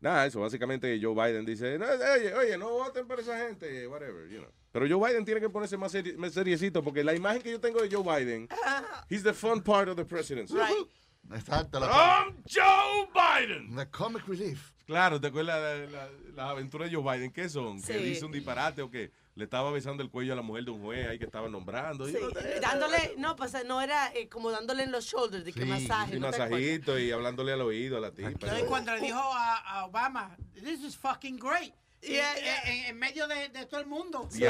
Nada, 0.00 0.26
eso. 0.26 0.40
Básicamente 0.40 0.98
Joe 1.00 1.14
Biden 1.14 1.44
dice, 1.46 1.78
no, 1.78 1.86
oye, 1.86 2.34
oye, 2.34 2.58
no 2.58 2.70
voten 2.70 3.06
por 3.06 3.20
esa 3.20 3.38
gente, 3.46 3.86
whatever, 3.88 4.28
you 4.28 4.38
know. 4.40 4.50
Pero 4.72 4.86
Joe 4.88 5.08
Biden 5.08 5.24
tiene 5.24 5.40
que 5.40 5.48
ponerse 5.48 5.76
más, 5.76 5.94
seri- 5.94 6.16
más 6.16 6.32
seriecito 6.32 6.82
porque 6.82 7.02
la 7.04 7.14
imagen 7.14 7.40
que 7.42 7.50
yo 7.52 7.60
tengo 7.60 7.80
de 7.80 7.88
Joe 7.94 8.02
Biden, 8.02 8.48
he's 9.08 9.22
the 9.22 9.32
fun 9.32 9.62
part 9.62 9.88
of 9.88 9.96
the 9.96 10.04
presidency. 10.04 10.54
Right. 10.54 10.88
Exacto. 11.32 11.80
La, 11.80 11.86
I'm 12.26 12.36
Joe 12.46 13.08
Biden. 13.14 13.74
la 13.74 13.86
comic 13.90 14.26
relief. 14.28 14.72
Claro, 14.86 15.18
¿te 15.18 15.28
acuerdas 15.28 15.62
de 15.78 15.90
la- 15.90 16.10
las 16.34 16.50
aventuras 16.50 16.90
de 16.90 16.96
Joe 16.96 17.16
Biden? 17.16 17.30
¿Qué 17.32 17.48
son? 17.48 17.80
Que 17.80 17.94
Sí. 17.98 18.04
dice 18.04 18.24
un 18.26 18.32
disparate 18.32 18.82
o 18.82 18.90
que 18.90 19.10
le 19.36 19.44
estaba 19.44 19.70
besando 19.72 20.02
el 20.02 20.10
cuello 20.10 20.32
a 20.32 20.36
la 20.36 20.42
mujer 20.42 20.64
de 20.64 20.70
un 20.70 20.82
juez 20.82 21.08
ahí 21.08 21.18
que 21.18 21.24
estaba 21.24 21.48
nombrando. 21.48 22.06
Sí, 22.06 22.16
Y, 22.16 22.60
dándole, 22.60 23.14
no, 23.18 23.34
pasa, 23.36 23.64
no 23.64 23.80
era 23.80 24.12
eh, 24.14 24.28
como 24.28 24.50
dándole 24.50 24.84
en 24.84 24.92
los 24.92 25.04
shoulders, 25.06 25.44
de 25.44 25.52
que 25.52 25.62
Sí, 25.62 25.66
masaje. 25.66 26.16
y 26.16 26.20
¿no 26.20 26.28
masajito 26.28 26.98
y 26.98 27.10
hablándole 27.10 27.52
al 27.52 27.60
oído 27.62 27.96
a 27.96 28.00
la 28.00 28.12
tipa. 28.12 28.46
No, 28.46 28.58
y 28.58 28.62
cuando 28.62 28.94
le 28.94 29.00
dijo 29.00 29.18
a, 29.18 29.56
a 29.58 29.86
Obama, 29.86 30.36
this 30.54 30.80
is 30.84 30.96
fucking 30.96 31.36
great. 31.38 31.74
Y- 32.00 32.12
Yeah, 32.12 32.34
en-. 32.66 32.84
En, 32.90 32.98
medio 32.98 33.26
de, 33.26 33.48
de 33.48 33.64
todo 33.66 33.80
el 33.80 33.86
mundo. 33.86 34.28
Sí, 34.30 34.44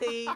sí. 0.00 0.26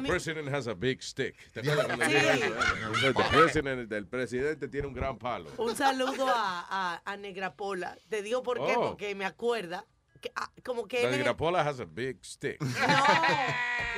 Mí, 0.00 0.08
president 0.08 0.48
has 0.54 0.68
a 0.68 0.74
big 0.74 1.02
stick. 1.02 1.34
¿Te 1.52 1.60
acuerdas 1.60 1.86
cuando 1.86 2.04
Sí. 2.04 3.28
president, 3.30 3.92
el 3.92 4.06
presidente 4.06 4.68
tiene 4.68 4.86
un 4.86 4.94
gran 4.94 5.18
palo. 5.18 5.50
un 5.58 5.74
saludo 5.76 6.28
a, 6.28 6.66
a, 6.94 7.02
a 7.04 7.16
Negra 7.16 7.54
Pola. 7.54 7.98
Te 8.08 8.22
digo 8.22 8.42
por 8.44 8.64
qué, 8.64 8.74
Oh. 8.76 8.88
porque 8.90 9.14
me 9.16 9.24
acuerda. 9.24 9.84
Que, 10.20 10.30
ah, 10.36 10.50
como 10.64 10.86
que 10.86 11.02
La 11.02 11.08
él 11.08 11.14
es- 11.14 11.20
Grapola 11.24 11.60
has 11.62 11.80
a 11.80 11.84
big 11.84 12.18
stick. 12.24 12.60
No, 12.60 12.68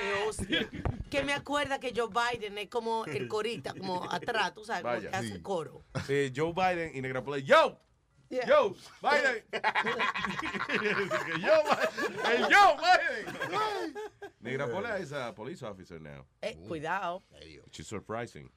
qué 0.00 0.24
hostia. 0.26 0.68
Que 1.10 1.22
me 1.22 1.32
acuerda 1.32 1.78
que 1.80 1.92
Joe 1.94 2.08
Biden 2.08 2.58
es 2.58 2.68
como 2.68 3.04
el 3.06 3.28
corita, 3.28 3.72
como 3.74 4.04
atrás, 4.10 4.54
tú 4.54 4.64
sabes, 4.64 4.82
como 4.82 4.94
Vaya. 4.94 5.10
que 5.10 5.16
hace 5.16 5.42
coro. 5.42 5.84
Sí, 6.06 6.32
Joe 6.34 6.52
Biden 6.52 6.94
y 6.94 7.00
Negra 7.00 7.22
Pola, 7.24 7.38
yo, 7.38 7.78
Yeah. 8.30 8.46
yo, 8.46 8.74
Biden. 9.00 9.42
yo, 11.40 11.62
Biden. 11.64 12.18
Hey, 12.24 12.44
yo, 12.50 12.76
Biden. 12.76 13.94
Negra 14.40 14.66
Pola 14.68 14.98
is 14.98 15.12
a 15.12 15.32
police 15.34 15.62
officer 15.62 15.98
now, 16.00 16.26
Eh, 16.42 16.56
cuidado. 16.68 17.22
Is 17.72 17.86
surprising, 17.86 18.50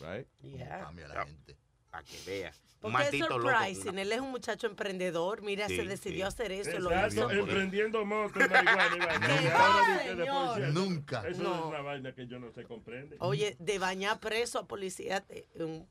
right? 0.00 0.26
Yeah. 0.42 0.84
Cambia 0.84 1.08
la 1.08 1.24
gente. 1.24 1.56
Para 1.90 2.04
que 2.04 2.16
vea. 2.26 2.52
Porque 2.80 3.02
es 3.04 3.18
loco. 3.20 3.40
surprising, 3.40 3.98
él 3.98 4.12
es 4.12 4.20
un 4.20 4.30
muchacho 4.30 4.66
emprendedor, 4.66 5.42
mira, 5.42 5.66
Sí, 5.66 5.76
se 5.76 5.84
decidió 5.86 6.26
sí. 6.26 6.28
hacer 6.28 6.52
eso, 6.52 6.78
lo 6.78 6.90
Exacto, 6.92 7.32
hizo. 7.32 7.40
emprendiendo 7.40 8.04
motos, 8.04 8.42
marihuana 8.48 9.28
Nunca. 10.72 11.26
Eso 11.26 11.42
No. 11.42 11.54
es 11.58 11.64
una 11.64 11.80
vaina 11.80 12.12
que 12.14 12.26
yo 12.26 12.38
no 12.38 12.52
se 12.52 12.64
comprende. 12.64 13.16
Oye, 13.20 13.56
de 13.58 13.78
bañar 13.78 14.20
preso 14.20 14.58
a 14.60 14.68
policía, 14.68 15.20
te- 15.22 15.48
un- 15.56 15.88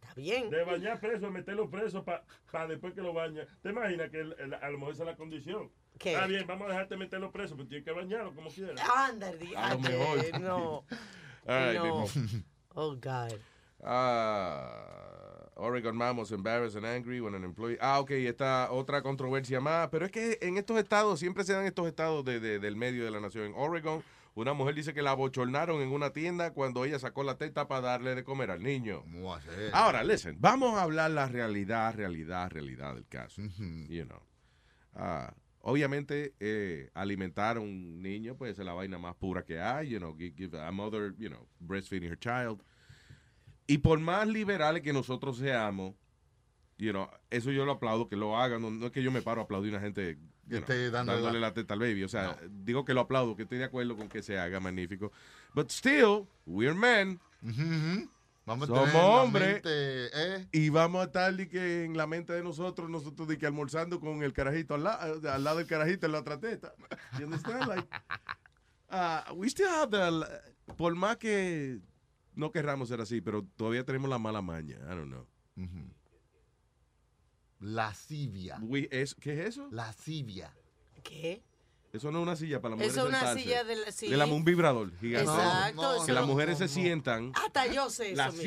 está 0.00 0.14
bien. 0.14 0.50
De 0.50 0.62
bañar 0.62 1.00
preso, 1.00 1.30
meterlo 1.30 1.68
preso 1.70 2.04
para 2.04 2.22
después 2.68 2.94
que 2.94 3.00
lo 3.00 3.12
baña. 3.12 3.46
¿Te 3.62 3.70
imaginas 3.70 4.10
que 4.10 4.20
el- 4.20 4.36
el- 4.38 4.54
a 4.54 4.70
lo 4.70 4.78
mejor 4.78 4.94
esa 4.94 5.02
es 5.04 5.08
la 5.08 5.16
condición? 5.16 5.72
¿Qué? 5.98 6.12
Está 6.12 6.26
bien, 6.26 6.46
vamos 6.46 6.66
a 6.68 6.72
dejarte 6.72 6.96
meterlo 6.98 7.32
preso, 7.32 7.56
pero 7.56 7.68
tienes 7.68 7.84
que 7.84 7.92
bañarlo 7.92 8.34
como 8.34 8.50
quieras. 8.50 8.78
Anda. 8.94 9.32
A 9.56 9.74
lo 9.74 9.80
mejor. 9.80 10.40
No. 10.40 10.84
No. 11.48 12.04
Oh, 12.74 12.94
God. 12.96 13.32
Ah, 13.82 15.15
Oregon 15.56 15.96
man 15.96 16.16
was 16.16 16.30
embarrassed 16.32 16.76
and 16.76 16.84
angry 16.86 17.20
when 17.20 17.34
an 17.34 17.42
employee. 17.44 17.78
Ah, 17.80 17.98
ok, 18.00 18.10
esta 18.12 18.70
otra 18.70 19.02
controversia 19.02 19.58
más. 19.60 19.88
Pero 19.90 20.04
es 20.06 20.12
que 20.12 20.38
en 20.42 20.58
estos 20.58 20.78
estados, 20.78 21.18
siempre 21.18 21.44
se 21.44 21.54
dan 21.54 21.64
estos 21.66 21.86
estados 21.86 22.24
de- 22.24 22.40
de- 22.40 22.58
del 22.58 22.76
medio 22.76 23.04
de 23.04 23.10
la 23.10 23.20
nación. 23.20 23.46
En 23.46 23.54
Oregon, 23.56 24.02
una 24.34 24.52
mujer 24.52 24.74
dice 24.74 24.92
que 24.92 25.00
la 25.00 25.14
bochornaron 25.14 25.80
en 25.80 25.92
una 25.92 26.10
tienda 26.12 26.52
cuando 26.52 26.84
ella 26.84 26.98
sacó 26.98 27.22
la 27.22 27.38
teta 27.38 27.68
para 27.68 27.80
darle 27.80 28.14
de 28.14 28.22
comer 28.22 28.50
al 28.50 28.62
niño. 28.62 29.00
¿Cómo 29.00 29.30
va 29.30 29.38
a 29.38 29.40
ser? 29.40 29.70
Ahora, 29.72 30.04
listen, 30.04 30.36
vamos 30.38 30.76
a 30.76 30.82
hablar 30.82 31.10
la 31.12 31.26
realidad, 31.26 31.94
realidad, 31.94 32.50
realidad 32.50 32.94
del 32.94 33.06
caso. 33.08 33.40
You 33.88 34.04
know. 34.04 34.20
Ah, 34.94 35.32
obviamente, 35.60 36.34
eh, 36.38 36.90
alimentar 36.92 37.56
a 37.56 37.60
un 37.60 38.02
niño, 38.02 38.36
pues 38.36 38.58
es 38.58 38.64
la 38.64 38.74
vaina 38.74 38.98
más 38.98 39.14
pura 39.14 39.42
que 39.42 39.58
hay, 39.58 39.88
you 39.88 39.98
know, 39.98 40.14
gi- 40.16 40.34
give 40.36 40.58
a 40.60 40.70
mother, 40.70 41.14
you 41.18 41.28
know, 41.28 41.46
breastfeeding 41.60 42.10
her 42.10 42.18
child. 42.18 42.62
Y 43.66 43.78
por 43.78 43.98
más 43.98 44.26
liberales 44.28 44.82
que 44.82 44.92
nosotros 44.92 45.38
seamos, 45.38 45.94
you 46.78 46.90
know, 46.92 47.08
eso 47.30 47.50
yo 47.50 47.64
lo 47.64 47.72
aplaudo, 47.72 48.08
que 48.08 48.16
lo 48.16 48.36
hagan. 48.38 48.62
No, 48.62 48.70
no 48.70 48.86
es 48.86 48.92
que 48.92 49.02
yo 49.02 49.10
me 49.10 49.22
paro 49.22 49.40
a 49.40 49.44
aplaudir 49.44 49.74
a 49.74 49.78
una 49.78 49.84
gente 49.86 50.18
esté 50.48 50.90
dándole 50.90 51.18
dándole 51.20 51.40
la- 51.40 51.48
la 51.48 51.54
teta 51.54 51.74
al 51.74 51.80
baby. 51.80 52.04
O 52.04 52.08
sea, 52.08 52.38
digo 52.48 52.84
que 52.84 52.94
lo 52.94 53.00
aplaudo, 53.00 53.34
que 53.34 53.42
estoy 53.42 53.58
de 53.58 53.64
acuerdo 53.64 53.96
con 53.96 54.08
que 54.08 54.22
se 54.22 54.38
haga 54.38 54.60
magnífico. 54.60 55.10
But 55.54 55.70
still, 55.70 56.26
we're 56.46 56.74
men. 56.74 57.18
Ujú, 57.42 57.62
ujú. 57.62 58.10
Vamos 58.44 58.70
a 58.70 58.74
Somos 58.74 58.92
la 58.94 59.04
hombres. 59.04 59.60
¿eh? 59.64 60.46
Y 60.52 60.68
vamos 60.68 61.00
a 61.02 61.06
estar 61.06 61.34
de 61.34 61.48
que 61.48 61.82
en 61.84 61.96
la 61.96 62.06
mente 62.06 62.32
de 62.32 62.44
nosotros, 62.44 62.88
nosotros 62.88 63.26
de 63.26 63.38
que 63.38 63.46
almorzando 63.46 63.98
con 63.98 64.22
el 64.22 64.32
carajito 64.32 64.74
al, 64.74 64.84
lado 64.84 65.20
al 65.32 65.42
lado 65.42 65.58
del 65.58 65.66
carajito 65.66 66.06
en 66.06 66.12
la 66.12 66.20
otra 66.20 66.38
teta. 66.38 66.72
You 67.18 67.24
understand? 67.24 67.66
Like, 67.66 67.88
uh, 68.92 69.34
we 69.34 69.48
still 69.48 69.66
have 69.66 69.90
the, 69.90 70.24
por 70.76 70.94
más 70.94 71.16
que 71.16 71.80
no 72.36 72.52
querramos 72.52 72.88
ser 72.88 73.00
así, 73.00 73.20
pero 73.20 73.44
todavía 73.56 73.84
tenemos 73.84 74.08
la 74.08 74.18
mala 74.18 74.40
maña. 74.42 74.76
I 74.76 74.94
don't 74.94 75.08
know. 75.08 75.26
Ujú. 75.56 75.90
Lascivia. 77.60 78.58
We- 78.62 78.88
es, 78.90 79.14
¿Qué 79.14 79.32
es 79.40 79.48
eso? 79.48 79.68
Lascivia. 79.70 80.54
¿Qué? 81.02 81.42
Eso 81.92 82.10
no 82.10 82.18
es 82.18 82.22
una 82.24 82.36
silla 82.36 82.60
para 82.60 82.76
las 82.76 82.78
mujeres 82.78 82.92
Eso 82.96 83.02
es 83.04 83.08
una 83.08 83.18
sentarse. 83.20 83.42
silla 83.42 83.64
de 83.64 83.76
la- 83.76 83.92
sí. 83.92 84.08
De 84.10 84.16
la- 84.18 84.26
un 84.26 84.44
vibrador 84.44 84.90
gigante. 84.98 85.30
Exacto, 85.30 85.98
No, 86.00 86.04
Que 86.04 86.12
las 86.12 86.26
mujeres 86.26 86.58
se 86.58 86.68
sientan, 86.68 87.32
Hasta 87.34 87.66
yo 87.72 87.88
sé 87.88 88.08
eso. 88.12 88.16
la 88.16 88.30
mira. 88.30 88.42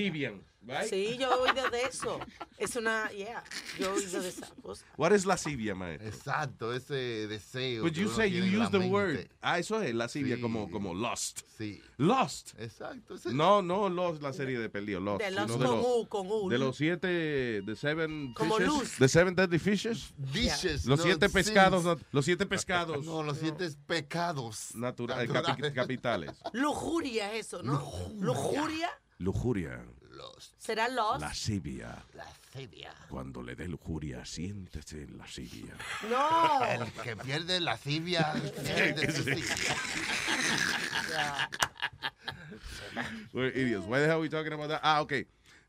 Right? 0.61 0.89
Sí, 0.89 1.17
yo 1.17 1.31
he 1.31 1.49
oído 1.49 1.69
de 1.69 1.83
eso. 1.83 2.19
Es 2.57 2.75
una, 2.75 3.09
yeah, 3.11 3.43
yo 3.79 3.85
he 3.85 3.89
oído 3.97 4.21
de 4.21 4.27
esa 4.29 4.47
cosa. 4.61 4.85
What 4.97 5.13
is 5.13 5.25
lascivia, 5.25 5.73
maestro? 5.73 6.07
Exacto, 6.09 6.73
ese 6.73 7.27
deseo. 7.27 7.81
But 7.83 7.93
you 7.93 8.09
say 8.09 8.29
you 8.29 8.43
use 8.61 8.69
the 8.69 8.79
word. 8.89 9.13
mente. 9.15 9.29
Ah, 9.41 9.57
eso 9.57 9.81
es 9.81 9.95
lascivia, 9.95 10.35
Sí. 10.35 10.41
como, 10.41 10.69
como 10.69 10.93
lost. 10.93 11.41
Sí, 11.57 11.81
Lost. 11.97 12.59
exacto. 12.59 13.15
ese- 13.15 13.33
No, 13.33 13.61
no 13.61 13.89
Lost, 13.89 14.21
la 14.21 14.33
serie 14.33 14.59
de 14.59 14.69
pelío, 14.69 14.99
Lost. 14.99 15.21
De 15.21 15.29
sino 15.29 15.41
los 15.47 15.59
de, 15.59 15.65
con 15.65 15.77
los, 15.77 15.85
U, 15.85 16.07
con 16.09 16.27
U. 16.29 16.49
de 16.49 16.57
los 16.57 16.75
siete, 16.77 17.61
the 17.65 17.75
seven 17.75 18.33
Como 18.33 18.55
fishes, 18.57 18.67
luz. 18.67 18.91
the 18.99 19.07
seven 19.07 19.35
deadly 19.35 19.59
fishes. 19.59 20.13
Dishes. 20.17 20.85
Los 20.85 20.99
no, 20.99 21.05
siete 21.05 21.27
sins. 21.29 21.33
pescados, 21.33 21.85
nat- 21.85 21.99
los 22.11 22.25
siete 22.25 22.45
pescados 22.45 23.05
No, 23.05 23.23
los 23.23 23.37
siete 23.37 23.69
pecados. 23.87 24.75
natura- 24.75 25.23
eh, 25.23 25.27
naturales. 25.27 25.57
capi- 25.57 25.73
capitales. 25.73 26.31
Lujuria 26.53 27.33
es 27.33 27.47
eso, 27.47 27.63
¿no? 27.63 27.81
Lujuria. 28.19 28.89
Lujuria, 29.17 29.85
Los. 30.19 30.53
¿Será 30.57 30.89
los? 30.89 31.21
lascivia. 31.21 32.03
Lascivia. 32.13 32.93
Cuando 33.09 33.41
le 33.41 33.55
dé 33.55 33.69
lujuria, 33.69 34.25
siéntese 34.25 35.03
en 35.03 35.17
lascivia. 35.17 35.73
No. 36.09 36.65
El 36.65 36.91
que 36.91 37.15
pierde 37.15 37.61
lascivia. 37.61 38.33
pierde. 38.65 39.07
We're 43.31 43.47
idiots. 43.55 43.85
Why 43.85 43.99
the 43.99 44.05
hell 44.05 44.11
are 44.15 44.19
we 44.19 44.29
talking 44.29 44.51
about 44.51 44.67
that? 44.69 44.81
Ah, 44.83 45.01
ok. 45.01 45.13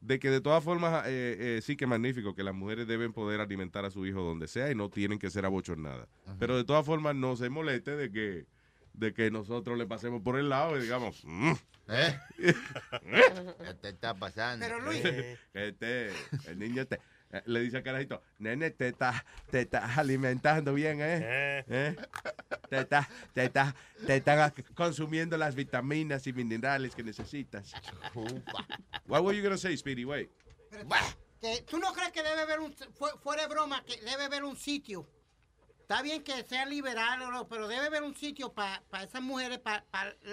De 0.01 0.19
que 0.19 0.31
de 0.31 0.41
todas 0.41 0.65
formas, 0.65 1.05
eh, 1.07 1.37
eh, 1.39 1.61
sí 1.63 1.77
que 1.77 1.87
magnífico 1.87 2.35
que 2.35 2.43
las 2.43 2.55
mujeres 2.55 2.89
deben 2.89 3.13
poder 3.13 3.41
alimentar 3.41 3.85
a 3.85 3.91
su 3.91 4.05
hijo 4.07 4.23
donde 4.23 4.49
sea 4.49 4.71
y 4.71 4.75
no 4.75 4.89
tienen 4.89 5.21
que 5.21 5.31
ser 5.31 5.45
abochornadas. 5.45 6.09
Pero 6.41 6.57
de 6.57 6.65
todas 6.65 6.85
formas, 6.85 7.15
no 7.15 7.37
se 7.37 7.51
moleste 7.51 7.95
de 7.97 8.11
que, 8.11 8.47
de 8.93 9.13
que 9.15 9.31
nosotros 9.31 9.79
le 9.79 9.87
pasemos 9.87 10.23
por 10.23 10.39
el 10.39 10.49
lado 10.49 10.77
y 10.79 10.83
digamos, 10.83 11.21
"Mm, 11.25 11.53
¿Eh? 11.89 12.19
¿Qué 12.39 13.75
te 13.81 13.89
está 13.89 14.15
pasando? 14.15 14.65
Pero 14.65 14.81
Luis, 14.81 15.03
este, 15.55 16.11
el 16.47 16.59
niño 16.59 16.87
te, 16.87 17.01
eh, 17.33 17.43
le 17.47 17.61
dice 17.61 17.79
al 17.79 17.83
carajito, 17.83 18.23
nene, 18.39 18.71
te 18.71 18.89
estás 18.89 19.25
te 19.51 19.63
estás 19.63 19.99
alimentando 19.99 20.73
bien, 20.75 20.99
¿eh? 21.01 21.65
¿Eh? 21.69 21.97
Te 22.69 22.81
estás 22.81 23.09
te 23.35 23.45
estás 23.45 23.75
te 24.07 24.17
están 24.17 24.53
consumiendo 24.75 25.37
las 25.37 25.55
vitaminas 25.55 26.27
y 26.27 26.33
minerales 26.33 26.95
que 26.95 27.03
necesitas. 27.03 27.73
What 29.07 29.23
were 29.23 29.37
you 29.37 29.43
gonna 29.43 29.57
say, 29.59 29.77
Speedy? 29.77 30.05
Wait. 30.05 30.31
pero 31.41 31.65
¿tú 31.69 31.79
no 31.79 31.93
crees 31.93 32.13
que 32.13 32.23
debe 32.23 32.43
haber 32.43 32.61
un, 32.61 32.73
fu- 32.73 33.19
fuera 33.23 33.43
de 33.43 33.49
broma, 33.49 33.83
que 33.85 33.97
debe 34.03 34.25
haber 34.25 34.45
un 34.45 34.57
sitio? 34.57 35.09
Está 35.91 36.03
bien 36.03 36.23
que 36.23 36.45
sea 36.45 36.67
liberal, 36.67 37.21
o 37.23 37.33
no, 37.33 37.49
pero 37.49 37.67
debe 37.67 37.87
haber 37.87 38.05
un 38.05 38.15
sitio 38.15 38.53
para 38.53 38.81
esas 39.03 39.21
mujeres, 39.21 39.59
para 39.59 39.85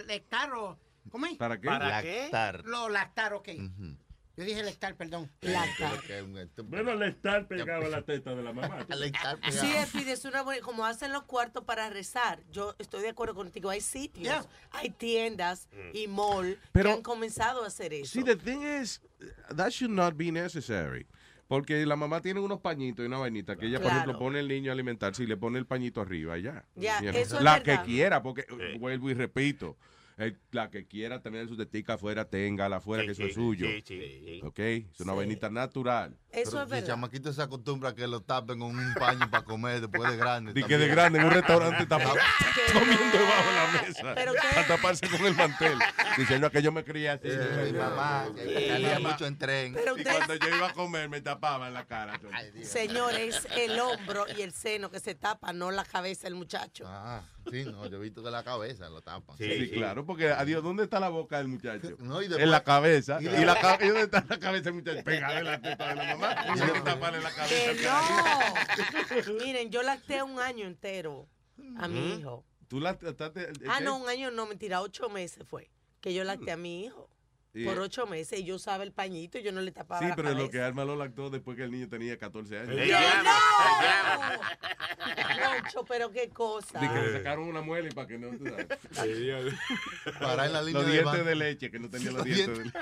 lactar 0.06 0.54
o... 0.54 0.78
¿Cómo 1.10 1.26
es? 1.26 1.36
¿Para 1.36 1.60
qué? 1.60 1.66
¿Para 1.66 2.00
qué? 2.04 2.20
Lactar. 2.26 2.64
Lo 2.66 2.90
lactar, 2.90 3.34
ok. 3.34 3.50
Yo 4.36 4.44
dije 4.44 4.62
lactar, 4.62 4.96
perdón. 4.96 5.32
Lactar. 5.42 6.00
Bueno, 6.66 6.94
le 6.94 7.08
estar 7.08 7.48
pegado 7.48 7.88
a 7.88 7.90
la 7.90 8.04
teta 8.04 8.36
de 8.36 8.44
la 8.44 8.54
mamá. 8.54 8.86
Lactar 8.90 9.40
pegado. 9.40 9.60
Sí, 9.60 9.74
Speedy, 9.88 10.12
es 10.12 10.26
una 10.26 10.44
buena, 10.44 10.62
como 10.62 10.86
hacen 10.86 11.12
los 11.12 11.24
cuartos 11.24 11.64
para 11.64 11.90
rezar. 11.90 12.40
Yo 12.52 12.76
estoy 12.78 13.02
de 13.02 13.10
acuerdo 13.10 13.34
contigo. 13.34 13.72
Hay 13.72 13.82
sitios, 13.82 14.26
Yeah. 14.26 14.46
hay 14.70 14.92
tiendas 14.92 15.70
y 15.92 16.06
mall 16.06 16.60
Pero- 16.72 16.90
que 16.90 16.96
han 16.98 17.02
comenzado 17.02 17.64
a 17.64 17.68
hacer 17.68 17.94
eso. 17.96 18.12
See, 18.12 18.24
the 18.24 18.36
thing 18.36 18.62
is, 18.62 19.02
that 19.56 19.72
should 19.72 19.90
not 19.92 20.16
be 20.16 20.32
necessary. 20.32 21.08
Porque 21.48 21.86
la 21.86 21.96
mamá 21.96 22.22
tiene 22.22 22.40
unos 22.42 22.60
pañitos 22.60 23.04
y 23.04 23.08
una 23.08 23.18
vainita 23.20 23.56
que 23.56 23.68
ella, 23.68 23.78
por 23.78 23.88
Claro. 23.88 23.98
ejemplo, 24.00 24.20
pone 24.20 24.40
el 24.42 24.48
niño 24.48 24.72
a 24.72 24.74
alimentarse 24.74 25.24
y 25.24 25.28
le 25.28 25.38
pone 25.38 25.58
el 25.60 25.66
pañito 25.66 26.02
arriba 26.02 26.38
y 26.38 26.42
ya. 26.44 26.66
Ya, 26.76 27.00
eso 27.00 27.38
es 27.38 27.42
La 27.44 27.64
que 27.64 27.80
quiera, 27.86 28.22
porque 28.22 28.42
eh, 28.42 28.78
vuelvo 28.80 29.10
y 29.10 29.14
repito, 29.14 29.78
la 30.52 30.70
que 30.70 30.86
quiera 30.88 31.22
tener 31.22 31.48
su 31.48 31.56
tetica 31.56 31.94
afuera, 31.94 32.26
téngala 32.30 32.78
afuera, 32.78 33.06
que 33.06 33.12
eso 33.12 33.24
es 33.24 33.34
suyo. 33.36 33.68
Sí, 33.68 33.84
sí, 33.86 34.22
sí. 34.26 34.42
¿Ok? 34.44 34.60
Es 34.60 35.00
una 35.00 35.14
Sí. 35.14 35.18
vainita 35.18 35.50
natural. 35.50 36.18
Eso 36.42 36.52
Pero 36.52 36.64
es 36.64 36.70
si 36.70 36.76
el 36.78 36.86
chamaquito 36.86 37.34
se 37.34 37.42
acostumbra 37.42 37.90
a 37.90 37.96
que 37.96 38.08
lo 38.08 38.22
tapen 38.22 38.60
con 38.60 38.70
un 38.78 38.94
paño 38.94 39.30
para 39.30 39.44
comer 39.44 39.82
después 39.82 40.12
de 40.12 40.18
grande. 40.18 40.54
De 40.54 40.64
que 40.64 40.78
de 40.78 40.88
grande 40.88 41.20
en 41.20 41.26
un 41.26 41.32
restaurante 41.32 41.84
está 41.84 41.98
Que- 41.98 42.74
comiendo 42.74 43.18
debajo 43.18 43.50
de 43.50 43.56
la 43.56 43.82
mesa. 43.82 44.12
Pero 44.16 44.34
Para 44.34 44.68
taparse 44.68 45.10
con 45.10 45.26
el 45.26 45.36
mantel. 45.36 45.80
Diciendo 46.18 46.50
que 46.52 46.62
yo 46.62 46.72
me 46.72 46.84
crié 46.84 47.10
así. 47.10 47.22
Eh, 47.30 47.70
mi 47.72 47.78
mamá, 47.78 48.26
que 48.36 48.68
salía 48.70 49.00
mucho 49.00 49.26
en 49.26 49.38
tren. 49.38 49.74
Pero 49.74 49.98
Y 49.98 50.04
cuando 50.04 50.36
yo 50.36 50.48
iba 50.56 50.68
a 50.68 50.74
comer 50.74 51.10
me 51.10 51.22
tapaba 51.22 51.68
en 51.68 51.74
la 51.74 51.86
cara. 51.86 52.20
Señores, 52.64 53.48
el 53.56 53.80
hombro 53.80 54.26
y 54.38 54.42
el 54.42 54.52
seno 54.54 54.90
que 54.92 55.00
se 55.00 55.16
tapa, 55.16 55.54
no 55.54 55.72
la 55.72 55.86
cabeza 55.86 56.24
del 56.24 56.36
muchacho. 56.36 56.84
Ah, 56.88 57.22
sí, 57.50 57.66
no, 57.66 57.86
yo 57.88 57.98
he 57.98 58.00
visto 58.02 58.22
que 58.24 58.30
la 58.30 58.44
cabeza 58.44 58.90
lo 58.90 59.02
tapan. 59.02 59.38
Sí. 59.38 59.48
Sí, 59.58 59.72
claro, 59.72 60.06
porque 60.06 60.30
adiós, 60.32 60.64
¿dónde 60.64 60.84
está 60.84 61.00
la 61.00 61.10
boca 61.10 61.38
del 61.38 61.48
muchacho? 61.48 61.90
No, 62.00 62.22
y 62.22 62.28
después- 62.28 62.44
en 62.44 62.52
la 62.52 62.64
cabeza. 62.64 63.18
y 63.22 63.26
Y, 63.26 63.46
la- 63.46 63.78
¿y 63.82 63.88
dónde 63.88 64.02
está 64.04 64.26
la 64.28 64.40
cabeza 64.40 64.66
del 64.66 64.74
muchacho? 64.76 65.04
Pegada 65.04 65.40
en 65.40 65.46
la 65.46 65.62
teta 65.62 65.88
de 65.90 65.96
la 65.96 66.04
mamá. 66.16 66.27
Y 66.56 66.62
hay 66.62 66.72
que 66.72 66.82
taparle 66.82 67.22
la 67.22 67.32
cabeza. 67.32 67.56
Que 67.56 67.70
al 67.70 67.78
carajo. 67.82 68.56
no. 69.28 69.46
Miren, 69.46 69.70
yo 69.70 69.84
lacté 69.84 70.24
un 70.24 70.40
año 70.40 70.66
entero 70.66 71.28
a 71.78 71.88
mi 71.88 72.16
hijo. 72.16 72.46
Tú 72.68 72.80
la 72.80 72.98
trataste. 72.98 73.52
Ah, 73.70 73.80
no, 73.80 73.98
un 73.98 74.10
año 74.10 74.30
no, 74.32 74.46
mentira, 74.46 74.82
ocho 74.82 75.10
meses 75.10 75.46
fue 75.48 75.70
que 76.02 76.14
yo 76.14 76.24
lacté 76.24 76.52
a 76.52 76.58
mi 76.58 76.86
hijo. 76.86 77.10
Por 77.66 77.80
ocho 77.80 78.06
meses 78.06 78.40
y 78.40 78.44
yo 78.44 78.56
usaba 78.56 78.84
el 78.84 78.92
pañito 78.92 79.40
y 79.40 79.44
yo 79.44 79.52
no 79.52 79.62
le 79.62 79.72
tapaba 79.72 80.00
Sí, 80.00 80.08
la 80.08 80.16
pero 80.16 80.32
lo 80.36 80.48
que. 80.52 80.62
Alma 80.62 80.86
lo 80.86 80.96
lactó 80.96 81.32
después 81.32 81.58
que 81.58 81.64
el 81.64 81.72
niño 81.72 81.90
tenía 81.90 82.16
14 82.16 82.56
años. 82.60 82.70
El 82.70 82.78
¡Que 82.78 82.88
llama, 82.88 84.38
no! 84.38 85.62
Concho, 85.62 85.86
pero 85.86 86.12
qué 86.12 86.30
cosa. 86.30 86.80
De 86.80 86.88
que 86.88 87.02
le 87.02 87.14
sacaron 87.14 87.48
una 87.48 87.62
muela 87.62 87.90
y 87.90 87.92
para 87.92 88.08
que 88.08 88.20
no. 88.20 88.30
Para 90.20 90.46
en 90.46 90.54
la 90.54 90.62
línea 90.62 90.82
Los 90.82 90.86
de 90.86 90.92
dientes 90.92 91.26
de 91.26 91.36
leche, 91.36 91.72
que 91.72 91.80
no 91.80 91.90
tenía 91.90 92.12
los 92.12 92.18
Los 92.18 92.26
dientes 92.26 92.58
de 92.60 92.66
leche. 92.66 92.80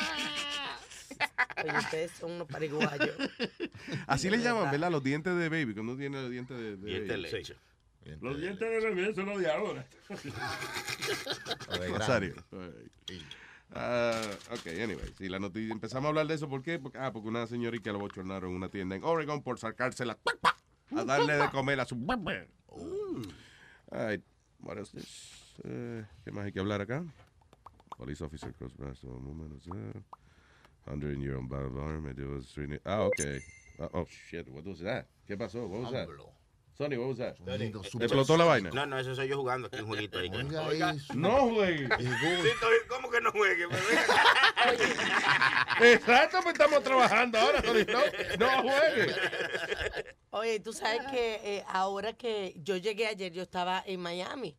Oye, 1.63 1.77
ustedes 1.77 2.11
son 2.11 2.31
unos 2.31 2.47
pariguayos. 2.47 3.15
Así 4.07 4.29
le 4.29 4.37
llaman, 4.37 4.71
¿verdad? 4.71 4.91
Los 4.91 5.03
dientes 5.03 5.35
de 5.37 5.49
baby, 5.49 5.73
cuando 5.73 5.95
tiene 5.97 6.21
los 6.21 6.31
dientes 6.31 6.57
de, 6.57 6.77
de 6.77 7.07
baby. 7.07 7.21
leche. 7.21 7.55
Los 8.21 8.39
dientes 8.39 8.69
de 8.69 8.79
bebé 8.93 9.15
son 9.15 9.25
los 9.25 9.39
de 9.39 9.51
ahora. 9.51 9.87
Rosario. 11.89 12.35
Ah, 13.73 14.21
ok, 14.51 14.67
anyway, 14.67 15.13
sí, 15.17 15.27
la 15.27 15.39
noticia, 15.39 15.71
empezamos 15.73 16.05
a 16.05 16.09
hablar 16.09 16.27
de 16.27 16.35
eso, 16.35 16.47
¿por 16.47 16.61
qué? 16.61 16.77
Porque, 16.77 16.99
ah, 16.99 17.11
porque 17.11 17.27
una 17.27 17.47
señorita 17.47 17.91
lo 17.91 17.99
bochornaron 17.99 18.51
en 18.51 18.55
una 18.55 18.69
tienda 18.69 18.95
en 18.95 19.03
Oregon 19.03 19.41
por 19.41 19.57
sacársela 19.59 20.17
a 20.95 21.03
darle 21.03 21.33
de 21.33 21.49
comer 21.49 21.79
a 21.79 21.85
su 21.85 21.95
bebé. 21.97 22.47
Alright, 23.91 24.23
what 24.61 24.77
is 24.77 24.91
this? 24.91 25.53
Eh, 25.63 26.05
¿Qué 26.23 26.31
más 26.31 26.45
hay 26.45 26.51
que 26.51 26.59
hablar 26.59 26.81
acá? 26.81 27.03
Police 27.97 28.23
officer 28.23 28.53
cross 28.53 28.73
100 30.85 31.19
year 31.19 31.35
old 31.35 31.51
arm, 31.51 32.07
it 32.07 32.17
was 32.19 32.55
really- 32.57 32.79
Ah, 32.85 33.01
okay. 33.01 33.39
Ah, 33.79 33.89
oh, 33.93 34.05
shit, 34.29 34.47
what 34.49 34.65
was 34.65 34.79
that? 34.79 35.05
¿Qué 35.27 35.35
pasó? 35.37 35.67
What 35.67 35.81
was 35.81 35.91
that? 35.91 36.07
Sonny, 36.77 36.97
what 36.97 37.07
was 37.07 37.17
that? 37.19 37.37
Sonido 37.37 37.81
súper- 37.83 38.03
¿Explotó 38.07 38.37
la 38.37 38.43
vaina? 38.45 38.69
No, 38.73 38.85
no, 38.85 38.99
eso 38.99 39.15
soy 39.15 39.29
yo 39.29 39.37
jugando 39.37 39.67
aquí 39.67 39.79
un 39.79 39.87
jueguito 39.87 40.19
ahí. 40.19 40.29
Oiga 40.29 40.91
eso. 40.91 41.13
No, 41.15 41.63
estoy- 41.63 42.79
¿Cómo 42.89 43.09
que 43.09 43.21
no 43.21 43.31
juegue? 43.31 43.65
Exacto, 45.81 46.39
pues 46.43 46.53
estamos 46.53 46.83
trabajando 46.83 47.37
ahora, 47.39 47.61
Sonny. 47.61 47.85
No, 47.85 47.99
no 48.39 48.61
juegue. 48.69 49.15
Oye, 50.31 50.59
tú 50.59 50.73
sabes 50.73 51.01
que 51.11 51.39
eh, 51.43 51.63
ahora 51.67 52.13
que 52.13 52.53
yo 52.63 52.77
llegué 52.77 53.07
ayer, 53.07 53.31
yo 53.31 53.43
estaba 53.43 53.83
en 53.85 53.99
Miami 54.01 54.57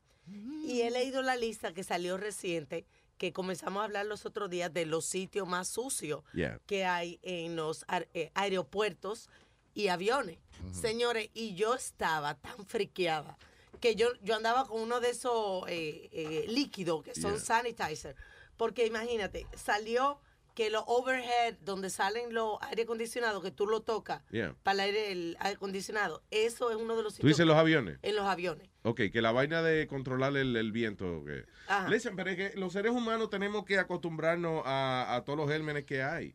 y 0.64 0.80
he 0.80 0.90
leído 0.90 1.22
la 1.22 1.36
lista 1.36 1.72
que 1.72 1.84
salió 1.84 2.16
reciente, 2.16 2.86
que 3.18 3.32
comenzamos 3.32 3.80
a 3.80 3.84
hablar 3.84 4.06
los 4.06 4.26
otros 4.26 4.50
días 4.50 4.72
de 4.72 4.86
los 4.86 5.04
sitios 5.06 5.46
más 5.48 5.68
sucios 5.68 6.22
Yeah. 6.32 6.60
que 6.66 6.84
hay 6.84 7.18
en 7.22 7.56
los 7.56 7.86
aer- 7.86 8.08
eh, 8.14 8.30
aeropuertos 8.34 9.28
y 9.74 9.88
aviones. 9.88 10.38
Señores, 10.72 11.28
y 11.34 11.54
yo 11.54 11.74
estaba 11.74 12.34
tan 12.34 12.66
friqueada 12.66 13.36
que 13.80 13.94
yo, 13.94 14.08
yo 14.22 14.34
andaba 14.34 14.66
con 14.66 14.80
uno 14.80 15.00
de 15.00 15.10
esos 15.10 15.64
eh, 15.68 16.08
eh, 16.12 16.44
líquidos 16.48 17.02
que 17.02 17.14
son 17.14 17.32
Yeah. 17.34 17.40
sanitizer. 17.44 18.16
Porque 18.56 18.86
imagínate, 18.86 19.46
salió 19.54 20.18
que 20.56 20.70
los 20.70 20.82
overhead, 20.86 21.54
donde 21.60 21.90
salen 21.90 22.32
los 22.32 22.56
aire 22.62 22.84
acondicionados, 22.84 23.42
que 23.44 23.50
tú 23.50 23.66
lo 23.66 23.82
tocas 23.82 24.22
Yeah. 24.32 24.56
para 24.62 24.74
el 24.74 24.80
aire, 24.96 25.12
el 25.12 25.36
aire 25.38 25.56
acondicionado, 25.56 26.22
eso 26.30 26.70
es 26.70 26.76
uno 26.76 26.96
de 26.96 27.02
los 27.02 27.14
¿Tú 27.16 27.26
dices 27.26 27.36
sitios- 27.36 27.48
los 27.48 27.56
aviones? 27.58 27.98
En 28.02 28.16
los 28.16 28.24
aviones. 28.24 28.66
Ok, 28.82 29.02
que 29.12 29.20
la 29.20 29.32
vaina 29.32 29.62
de 29.62 29.86
controlar 29.86 30.34
el, 30.36 30.56
el 30.56 30.72
viento. 30.72 31.24
Que... 31.24 31.44
Ajá. 31.68 31.88
Listen, 31.88 32.16
pero 32.16 32.30
es 32.30 32.36
que 32.36 32.58
los 32.58 32.72
seres 32.72 32.92
humanos 32.92 33.28
tenemos 33.30 33.64
que 33.64 33.78
acostumbrarnos 33.78 34.62
a, 34.64 35.14
a 35.16 35.24
todos 35.24 35.36
los 35.38 35.48
gérmenes 35.50 35.84
que 35.84 36.02
hay. 36.02 36.34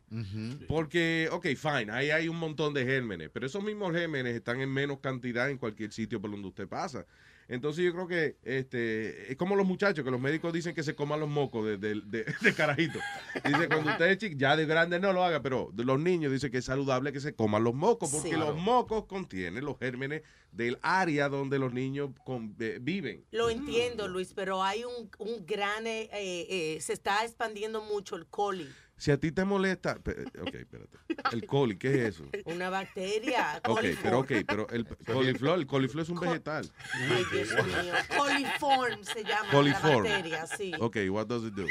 Porque, 0.68 1.28
ok, 1.32 1.46
fine, 1.56 1.90
ahí 1.90 2.10
hay 2.10 2.28
un 2.28 2.36
montón 2.38 2.74
de 2.74 2.84
gérmenes, 2.84 3.30
pero 3.32 3.46
esos 3.46 3.62
mismos 3.64 3.92
gérmenes 3.92 4.34
están 4.36 4.60
en 4.60 4.70
menos 4.72 5.00
cantidad 5.00 5.50
en 5.50 5.58
cualquier 5.58 5.92
sitio 5.92 6.20
por 6.20 6.30
donde 6.30 6.46
usted 6.48 6.68
pasa. 6.68 7.06
Entonces 7.48 7.84
yo 7.84 7.92
creo 7.92 8.06
que 8.08 8.36
este 8.42 9.30
es 9.32 9.36
como 9.36 9.56
los 9.56 9.66
muchachos, 9.66 10.04
que 10.04 10.10
los 10.10 10.20
médicos 10.20 10.52
dicen 10.52 10.74
que 10.74 10.82
se 10.82 10.94
coman 10.94 11.20
los 11.20 11.28
mocos 11.28 11.64
de, 11.66 11.76
de, 11.76 12.00
de- 12.06 12.24
de 12.40 12.54
carajito. 12.54 12.98
Dice, 13.44 13.68
cuando 13.68 13.90
usted 13.90 14.06
es 14.06 14.18
chico, 14.18 14.36
ya 14.38 14.56
de 14.56 14.64
grande 14.66 14.98
no 15.00 15.12
lo 15.12 15.22
haga, 15.24 15.42
pero 15.42 15.70
de 15.72 15.84
los 15.84 16.00
niños 16.00 16.32
dice 16.32 16.50
que 16.50 16.58
es 16.58 16.64
saludable 16.64 17.12
que 17.12 17.20
se 17.20 17.34
coman 17.34 17.64
los 17.64 17.74
mocos, 17.74 18.10
porque 18.10 18.30
Sí. 18.30 18.36
los 18.36 18.56
mocos 18.56 19.04
contienen 19.06 19.64
los 19.64 19.78
gérmenes 19.78 20.22
del 20.52 20.78
área 20.82 21.28
donde 21.28 21.58
los 21.58 21.72
niños 21.72 22.10
con- 22.24 22.54
eh, 22.60 22.78
viven. 22.80 23.24
Lo 23.30 23.48
entiendo, 23.50 24.06
Luis, 24.08 24.32
pero 24.34 24.62
hay 24.62 24.84
un, 24.84 25.10
un 25.18 25.46
gran, 25.46 25.86
eh, 25.86 26.10
eh, 26.12 26.46
eh, 26.76 26.80
se 26.80 26.92
está 26.92 27.24
expandiendo 27.24 27.82
mucho 27.82 28.16
el 28.16 28.26
coli, 28.26 28.68
Si 29.02 29.10
a 29.10 29.18
ti 29.18 29.32
te 29.32 29.44
molesta, 29.44 29.98
ok, 29.98 30.54
espérate. 30.54 30.96
El 31.32 31.44
coli, 31.44 31.76
¿qué 31.76 32.06
es 32.06 32.14
eso? 32.14 32.24
una 32.44 32.70
bacteria. 32.70 33.60
Ok, 33.66 33.80
pero 34.00 34.20
ok, 34.20 34.32
pero 34.46 34.68
el 34.68 34.86
coliflor, 34.86 35.58
el 35.58 35.66
coliflor 35.66 36.04
es 36.04 36.08
un 36.08 36.20
vegetal. 36.20 36.70
Ay, 37.10 37.24
Dios 37.32 37.50
mío. 37.66 37.94
Coliform 38.16 39.02
se 39.02 39.24
llama 39.24 39.50
Coliform. 39.50 40.04
la 40.04 40.10
bacteria, 40.12 40.46
sí. 40.46 40.70
Ok, 40.78 40.98
what 41.10 41.26
does 41.26 41.42
it 41.42 41.52
do? 41.54 41.66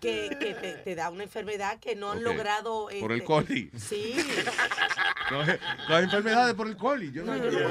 Que, 0.00 0.34
que 0.40 0.54
te, 0.54 0.72
te 0.78 0.94
da 0.94 1.10
una 1.10 1.24
enfermedad 1.24 1.78
que 1.78 1.94
no 1.94 2.12
han 2.12 2.24
logrado. 2.24 2.88
Por 3.00 3.12
el 3.12 3.18
este, 3.18 3.26
coli. 3.26 3.70
Sí. 3.76 4.16
No, 5.30 5.44
Las 5.44 6.04
enfermedades 6.04 6.54
por 6.54 6.68
el 6.68 6.78
coli. 6.78 7.12
Yo 7.12 7.22
no, 7.22 7.36
No, 7.36 7.50
no. 7.50 7.68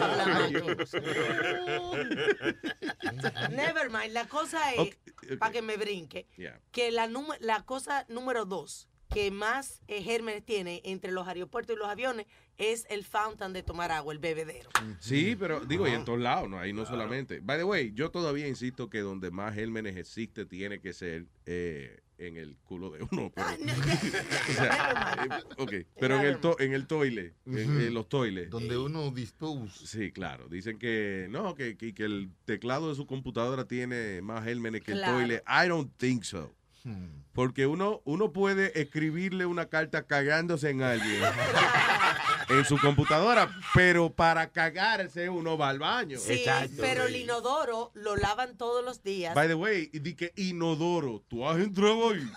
Never 3.50 3.90
mind. 3.90 4.14
La 4.14 4.28
cosa 4.28 4.60
es, 4.74 4.96
para 5.40 5.52
que 5.52 5.64
me 5.64 5.76
brinque, 5.78 6.28
Yeah. 6.38 6.60
que 6.72 6.92
la, 6.92 7.10
la 7.40 7.66
cosa 7.66 8.06
número 8.10 8.46
dos 8.46 8.88
que 9.12 9.30
más 9.32 9.82
eh, 9.88 10.02
gérmenes 10.02 10.44
tiene 10.46 10.82
entre 10.86 11.12
los 11.12 11.28
aeropuertos 11.28 11.76
y 11.76 11.80
los 11.80 11.88
aviones 11.88 12.26
es 12.58 12.86
el 12.90 13.04
fountain 13.04 13.54
de 13.54 13.64
tomar 13.64 13.92
agua, 13.92 14.14
el 14.14 14.20
bebedero. 14.20 14.70
Sí, 15.00 15.36
pero 15.38 15.62
digo, 15.62 15.88
y 15.88 15.92
en 15.92 16.06
todos 16.06 16.20
lados, 16.20 16.50
no, 16.50 16.60
ahí 16.60 16.74
no 16.74 16.86
solamente. 16.86 17.40
By 17.42 17.58
the 17.58 17.64
way, 17.64 17.92
yo 17.94 18.12
todavía 18.12 18.48
insisto 18.48 18.90
que 18.90 19.00
donde 19.00 19.32
más 19.32 19.56
gérmenes 19.56 19.98
existe 19.98 20.46
tiene 20.46 20.80
que 20.80 20.94
ser 20.94 21.26
eh, 21.46 22.00
en 22.20 22.38
el 22.38 22.56
culo 22.58 22.92
de 22.92 23.02
uno. 23.12 23.32
Pero, 23.34 23.48
o 24.50 24.54
sea, 24.54 25.28
eh, 25.42 25.54
ok, 25.58 25.74
pero 26.00 26.20
en 26.20 26.26
el, 26.26 26.38
to- 26.40 26.60
en 26.60 26.74
el 26.74 26.86
toile, 26.88 27.34
en, 27.48 27.58
en 27.82 27.94
los 27.94 28.08
toiles. 28.08 28.50
Donde 28.50 28.78
uno 28.78 29.10
dispose. 29.12 29.88
Sí, 29.88 30.12
claro. 30.12 30.48
Dicen 30.48 30.78
que 30.78 31.28
no, 31.32 31.56
que, 31.56 31.76
que, 31.78 31.94
que 31.96 32.04
el 32.04 32.30
teclado 32.46 32.90
de 32.90 32.96
su 32.96 33.08
computadora 33.08 33.68
tiene 33.68 34.22
más 34.22 34.44
gérmenes 34.44 34.82
que 34.84 34.92
Claro. 34.94 35.20
el 35.20 35.28
toile. 35.28 35.44
I 35.48 35.68
don't 35.68 35.92
think 35.98 36.24
so. 36.24 36.56
Hmm. 36.84 37.22
Porque 37.34 37.68
uno, 37.68 38.02
uno 38.06 38.34
puede 38.34 38.82
escribirle 38.82 39.46
una 39.46 39.68
carta 39.68 40.08
cagándose 40.08 40.72
en 40.72 40.82
alguien 40.82 41.22
en 42.50 42.66
su 42.66 42.78
computadora, 42.80 43.50
pero 43.74 44.12
para 44.14 44.52
cagarse 44.52 45.30
uno 45.30 45.58
va 45.58 45.70
al 45.70 45.80
baño. 45.80 46.18
Sí, 46.20 46.44
pero 46.78 47.06
el 47.06 47.16
inodoro 47.16 47.92
lo 47.94 48.16
lavan 48.16 48.58
todos 48.58 48.84
los 48.84 49.04
días. 49.04 49.34
By 49.36 49.48
the 49.48 49.54
way, 49.56 49.88
di 49.94 50.16
que 50.16 50.34
inodoro, 50.36 51.24
tú 51.30 51.48
has 51.48 51.58
entrado 51.60 52.10
ahí. 52.10 52.22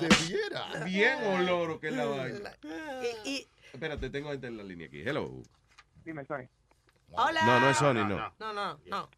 Debiera. 0.00 0.84
Bien 0.84 1.22
oloro 1.24 1.78
que 1.78 1.90
la 1.90 2.06
vaina. 2.06 2.52
Y, 3.24 3.30
y- 3.30 3.48
Espérate, 3.72 4.10
tengo 4.10 4.30
gente 4.30 4.46
en 4.48 4.56
la 4.56 4.64
línea 4.64 4.86
aquí. 4.88 5.00
Hello. 5.02 5.42
Dime, 6.04 6.24
Sony. 6.24 6.48
hola. 7.12 7.42
No, 7.44 7.60
no 7.60 7.70
es 7.70 7.76
Sony, 7.76 8.04
no. 8.08 8.32
No, 8.38 8.52
no, 8.52 8.80
no. 8.86 9.10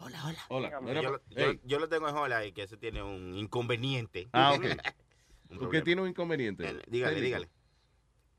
Hola, 0.00 0.22
hola. 0.24 0.40
Hola. 0.48 1.00
Yo, 1.30 1.52
yo- 1.62 1.78
lo 1.78 1.88
tengo 1.88 2.08
en 2.08 2.16
Hola 2.16 2.44
y 2.46 2.52
que 2.52 2.62
ese 2.62 2.76
tiene 2.78 3.02
un 3.02 3.36
inconveniente. 3.36 4.28
Ah, 4.32 4.54
ok. 4.54 4.62
¿Por 5.58 5.70
qué 5.70 5.82
tiene 5.82 6.00
un 6.02 6.08
inconveniente? 6.08 6.66
Eh, 6.68 6.82
Dígale, 6.86 7.20
Técnico. 7.20 7.24
dígale. 7.26 7.48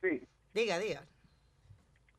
Sí, 0.02 0.28
Diga, 0.54 0.80
diga. 0.80 1.08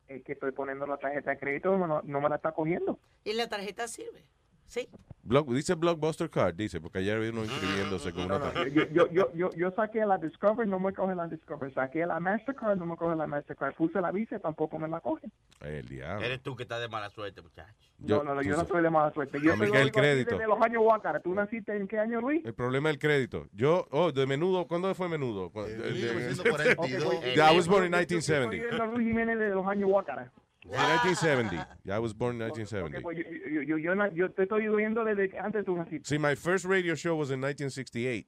es 0.07 0.23
que 0.23 0.33
estoy 0.33 0.51
poniendo 0.53 0.85
la 0.87 0.97
tarjeta 0.97 1.31
de 1.31 1.37
crédito, 1.39 1.77
no, 1.77 2.01
no 2.01 2.21
me 2.21 2.29
la 2.29 2.37
está 2.37 2.53
cogiendo. 2.53 2.99
¿Y 3.23 3.33
la 3.33 3.49
tarjeta 3.49 3.87
sirve? 3.87 4.25
Sí. 4.65 4.89
Block- 5.25 5.47
dice 5.53 5.75
Blockbuster 5.75 6.29
Card, 6.29 6.55
dice, 6.55 6.81
porque 6.81 6.97
ayer 6.97 7.17
uno 7.31 7.45
inscribiéndose 7.45 8.11
con 8.11 8.25
una 8.25 8.39
tarjeta. 8.41 8.67
yo, 8.69 8.83
yo, 8.91 9.07
yo, 9.11 9.33
yo, 9.33 9.49
yo 9.55 9.71
saqué 9.71 10.05
la 10.05 10.17
Discover, 10.17 10.67
no 10.67 10.79
me 10.79 10.91
coge 10.93 11.15
la 11.15 11.27
Discover. 11.27 11.73
Saqué 11.73 12.05
la 12.05 12.19
Mastercard, 12.19 12.77
no 12.77 12.85
me 12.85 12.97
coge 12.97 13.15
la 13.15 13.25
Mastercard. 13.25 13.73
Puse 13.75 14.01
la 14.01 14.11
Visa, 14.11 14.37
tampoco 14.39 14.77
me 14.79 14.89
la 14.89 14.99
coge. 14.99 15.27
El 15.61 15.87
diablo. 15.87 16.25
Eres 16.25 16.41
tú 16.41 16.57
que 16.57 16.63
estás 16.63 16.81
de 16.81 16.89
mala 16.89 17.09
suerte, 17.09 17.41
muchacho. 17.41 17.71
no, 17.99 18.21
no, 18.23 18.41
yo 18.41 18.57
no 18.57 18.65
soy 18.65 18.81
de 18.83 18.89
mala 18.89 19.13
suerte. 19.13 19.39
Yo 19.41 19.55
lo 19.55 19.63
el 19.63 19.91
crédito. 19.93 20.35
Desde 20.37 20.47
los 20.47 20.61
años 20.61 20.83
Huácara. 20.85 21.21
¿Tú 21.21 21.33
naciste 21.33 21.73
en 21.77 21.87
qué 21.87 21.99
año, 21.99 22.19
Luis? 22.19 22.43
El 22.43 22.53
problema 22.53 22.89
del 22.89 22.99
crédito. 22.99 23.47
Yo, 23.53 23.87
oh, 23.91 24.11
de 24.11 24.25
menudo, 24.27 24.67
¿cuándo 24.67 24.93
fue 24.93 25.07
menudo? 25.07 25.49
Cu- 25.51 25.61
de- 25.63 25.77
de- 25.77 25.91
1942. 25.93 27.03
Ok, 27.05 27.13
pues, 27.21 27.35
Yeah, 27.35 27.53
I 27.53 27.55
was 27.55 27.65
yo- 27.65 27.71
born 27.71 27.85
in 27.85 27.91
yo- 27.93 27.97
yo- 27.99 28.05
1970. 28.07 28.55
Yo 28.57 28.77
soy 28.77 28.87
de 28.89 28.93
Luis 28.93 29.07
Jiménez 29.07 29.39
de 29.39 29.49
los 29.51 29.65
años 29.67 29.89
Huácara. 29.89 30.31
In 30.65 30.71
1970. 30.71 31.57
Yeah, 31.85 31.97
I 31.97 31.99
was 31.99 32.13
born 32.13 32.37
in 32.37 32.41
Ok, 32.43 32.57
1970. 32.57 33.01
pues 33.01 33.17
yo, 33.17 33.61
yo, 33.61 33.77
yo, 33.77 34.09
yo, 34.13 34.31
te 34.31 34.43
estoy 34.43 34.67
oyendo 34.69 35.03
desde 35.03 35.37
antes 35.37 35.65
tú 35.65 35.75
naciste. 35.75 36.07
See, 36.07 36.17
my 36.17 36.35
first 36.35 36.63
radio 36.65 36.95
show 36.95 37.15
was 37.17 37.29
in 37.31 37.41
1968. 37.41 38.25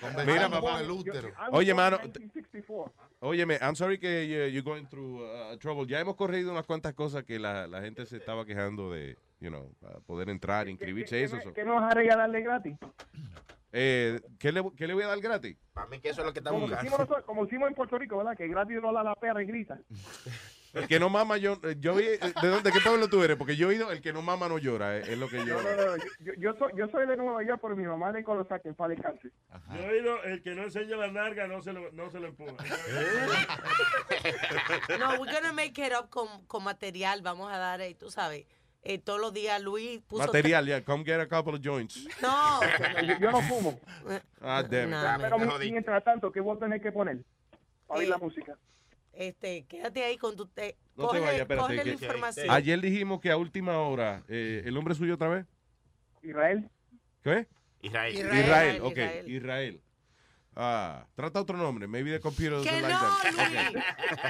Conversando 0.00 0.24
Mira, 0.32 0.48
papá. 0.50 0.80
el 0.80 0.90
útero. 0.90 1.30
Oye, 1.52 1.72
mano, 1.74 1.96
1964. 1.98 2.92
Óyeme, 3.20 3.58
I'm 3.62 3.74
sorry 3.74 3.98
que 3.98 4.26
you- 4.28 4.46
you're 4.52 4.62
going 4.62 4.86
through 4.86 5.22
uh, 5.22 5.56
trouble. 5.58 5.86
Ya 5.86 6.00
hemos 6.00 6.16
corregido 6.16 6.52
unas 6.52 6.66
cuantas 6.66 6.94
cosas 6.94 7.24
que 7.24 7.38
la, 7.38 7.66
la 7.66 7.80
gente 7.80 8.04
se 8.06 8.16
estaba 8.18 8.44
quejando 8.44 8.90
de, 8.90 9.16
you 9.40 9.48
know, 9.48 9.72
para 9.80 10.00
poder 10.00 10.28
entrar, 10.28 10.68
inscribirse, 10.68 11.16
¿Qué- 11.16 11.24
eso. 11.24 11.38
qué, 11.38 11.52
¿Qué 11.52 11.64
nos 11.64 11.80
vas 11.80 11.90
a 11.92 11.94
regalarle 11.94 12.40
gratis? 12.42 12.76
Eh, 13.72 14.20
¿qué, 14.38 14.52
le, 14.52 14.62
¿Qué 14.76 14.86
le 14.86 14.94
voy 14.94 15.04
a 15.04 15.08
dar 15.08 15.20
gratis? 15.20 15.56
Para 15.72 15.86
mí 15.86 16.00
que 16.00 16.08
eso 16.10 16.20
es 16.22 16.26
lo 16.26 16.32
que 16.32 16.40
está 16.40 16.50
Como 16.50 16.62
buscando. 16.62 16.82
hicimos, 16.84 16.98
nosotros- 17.00 17.24
como 17.24 17.44
hicimos 17.44 17.68
en 17.68 17.74
Puerto 17.74 17.98
Rico, 17.98 18.16
¿verdad? 18.18 18.36
Que 18.36 18.48
gratis 18.48 18.80
rola 18.80 19.02
la 19.04 19.14
perra 19.14 19.42
y 19.42 19.46
grita. 19.46 19.78
El 20.72 20.86
que 20.86 21.00
no 21.00 21.10
mama, 21.10 21.36
yo, 21.36 21.54
eh, 21.64 21.74
yo 21.80 21.96
vi, 21.96 22.04
eh, 22.04 22.20
¿de 22.40 22.48
dónde, 22.48 22.70
de 22.70 22.72
qué 22.72 22.78
pueblo 22.80 23.08
tú 23.08 23.24
eres? 23.24 23.36
Porque 23.36 23.56
yo 23.56 23.66
he 23.66 23.70
oído, 23.74 23.90
el 23.90 24.00
que 24.00 24.12
no 24.12 24.22
mama 24.22 24.48
no 24.48 24.56
llora, 24.56 24.98
eh, 24.98 25.00
es 25.00 25.18
lo 25.18 25.28
que 25.28 25.44
yo... 25.44 25.60
No, 25.60 25.62
no, 25.62 25.96
no. 25.96 26.04
Yo, 26.20 26.32
yo, 26.38 26.54
soy, 26.54 26.70
yo 26.76 26.86
soy 26.90 27.08
de 27.08 27.16
Nueva 27.16 27.42
York, 27.42 27.58
pero 27.60 27.74
mi 27.74 27.82
mamá 27.82 28.10
es 28.10 28.14
de 28.14 28.22
Colossac, 28.22 28.64
en 28.66 28.76
paz 28.76 28.90
descanse. 28.90 29.30
Yo 29.74 29.80
he 29.80 29.88
oído, 29.98 30.22
el 30.22 30.40
que 30.44 30.54
no 30.54 30.62
enseña 30.62 30.96
la 30.96 31.10
narga 31.10 31.48
no 31.48 31.60
se 31.60 31.72
lo, 31.72 31.90
no 31.90 32.08
se 32.12 32.20
lo 32.20 32.28
empuja. 32.28 32.52
No, 35.00 35.20
we're 35.20 35.32
gonna 35.32 35.52
make 35.52 35.76
it 35.84 35.92
up 35.92 36.08
con, 36.08 36.28
con 36.46 36.62
material. 36.62 37.20
Vamos 37.22 37.52
a 37.52 37.58
dar, 37.58 37.80
eh, 37.80 37.94
tú 37.94 38.10
sabes, 38.10 38.46
eh, 38.82 38.98
todos 38.98 39.20
los 39.20 39.32
días 39.32 39.60
Luis 39.62 40.00
puso... 40.06 40.24
Material, 40.26 40.64
yeah, 40.66 40.80
come 40.82 41.04
get 41.04 41.20
a 41.20 41.26
couple 41.28 41.54
of 41.54 41.60
joints. 41.62 42.06
No. 42.22 42.60
Yo, 43.02 43.18
yo 43.18 43.30
no 43.30 43.40
fumo. 43.42 43.78
Ah, 44.40 44.62
damn. 44.62 44.90
No, 44.90 44.98
Pero 45.18 45.58
mientras 45.58 46.02
tanto, 46.04 46.30
¿qué 46.32 46.40
voy 46.40 46.56
a 46.56 46.60
tener 46.60 46.80
que 46.80 46.90
poner? 46.92 47.18
Para 47.86 48.00
oír 48.00 48.08
Eh, 48.08 48.10
la 48.10 48.18
música. 48.18 48.56
Este, 49.12 49.64
quédate 49.66 50.02
ahí 50.04 50.16
con 50.16 50.36
tu... 50.36 50.46
Te, 50.46 50.76
No 50.96 51.04
te 51.08 51.18
coge, 51.18 51.20
vayas, 51.20 51.40
espérate, 51.42 51.62
coge 51.62 51.76
la 51.76 51.82
que- 51.84 51.90
información. 51.90 52.46
Ayer 52.50 52.80
dijimos 52.80 53.20
que 53.20 53.30
a 53.30 53.36
última 53.36 53.78
hora, 53.80 54.22
eh, 54.28 54.62
¿el 54.64 54.72
nombre 54.74 54.94
suyo 54.94 55.14
otra 55.14 55.28
vez? 55.28 55.46
Israel. 56.22 56.70
¿Qué? 57.22 57.46
Israel. 57.82 58.14
Israel. 58.14 58.40
Israel, 58.40 58.80
ok, 58.82 58.90
Israel. 58.92 59.30
Israel. 59.30 59.80
Ah, 60.56 61.06
trata 61.14 61.40
otro 61.40 61.56
nombre, 61.56 61.86
maybe 61.86 62.10
the 62.10 62.20
computer 62.20 62.56
doesn't 62.56 62.82
like 62.82 62.92
no, 62.92 63.00
that. 63.00 63.72
Luis. 63.72 63.84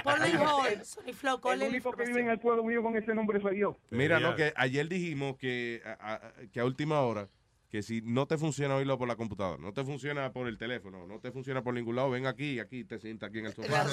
Ponlo 0.04 0.24
en 0.26 0.36
hold. 0.36 0.84
Sony 0.84 1.12
Flow, 1.14 1.40
El 1.52 1.62
único 1.62 1.92
que 1.92 2.04
vive 2.04 2.20
en 2.20 2.28
el 2.30 2.38
pueblo 2.38 2.62
mío 2.62 2.82
con 2.82 2.94
ese 2.96 3.14
nombre 3.14 3.40
soy 3.40 3.58
yo. 3.60 3.76
Mira, 3.90 4.20
no, 4.20 4.36
que 4.36 4.52
ayer 4.56 4.86
dijimos 4.88 5.36
que 5.38 5.82
a, 5.84 6.14
a- 6.14 6.32
que 6.52 6.60
a 6.60 6.64
última 6.64 7.00
hora, 7.00 7.28
que 7.70 7.82
si 7.82 8.02
no 8.02 8.26
te 8.26 8.36
funciona 8.36 8.74
oírlo 8.76 8.98
por 8.98 9.06
la 9.08 9.14
computadora, 9.16 9.62
no 9.62 9.72
te 9.72 9.84
funciona 9.84 10.32
por 10.32 10.48
el 10.48 10.58
teléfono, 10.58 11.06
no 11.06 11.20
te 11.20 11.30
funciona 11.30 11.62
por 11.62 11.72
ningún 11.72 11.94
lado, 11.96 12.10
ven 12.10 12.26
aquí, 12.26 12.58
aquí 12.58 12.84
te 12.84 12.98
sientas 12.98 13.28
aquí 13.30 13.38
en 13.38 13.46
el 13.46 13.52
sofá. 13.54 13.84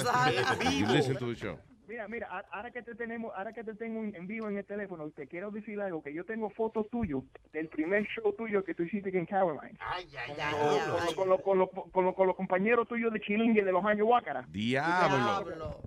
You 0.72 0.86
listen 0.92 1.16
to 1.16 1.26
the 1.28 1.34
show. 1.36 1.58
Mira, 1.86 2.06
mira, 2.08 2.26
ahora 2.50 2.70
que 2.70 2.82
te 2.82 2.94
tenemos, 2.94 3.32
ahora 3.34 3.52
que 3.54 3.64
te 3.64 3.74
tengo 3.74 4.02
en 4.04 4.26
vivo 4.26 4.48
en 4.50 4.58
el 4.58 4.64
teléfono, 4.66 5.08
te 5.10 5.26
quiero 5.26 5.50
decir 5.50 5.80
algo, 5.80 6.02
que 6.02 6.12
yo 6.12 6.24
tengo 6.24 6.50
fotos 6.50 6.90
tuyos 6.90 7.22
del 7.52 7.68
primer 7.68 8.04
show 8.08 8.34
tuyo 8.36 8.62
que 8.62 8.74
tú 8.74 8.82
hiciste 8.82 9.16
en 9.16 9.24
Caroline. 9.24 9.78
Ay, 9.80 10.06
ay, 10.18 10.34
ay. 10.38 11.14
Con, 11.14 11.28
los- 11.30 11.40
con 11.42 11.58
los- 11.58 11.70
con 11.92 12.04
los- 12.04 12.14
con 12.14 12.26
los 12.26 12.36
compañeros 12.36 12.86
tuyos 12.88 13.10
de 13.12 13.20
Chilingue 13.20 13.64
de 13.64 13.72
los 13.72 13.82
años 13.84 14.06
Huácara. 14.06 14.44
Diablo. 14.50 15.16
Diablo. 15.16 15.80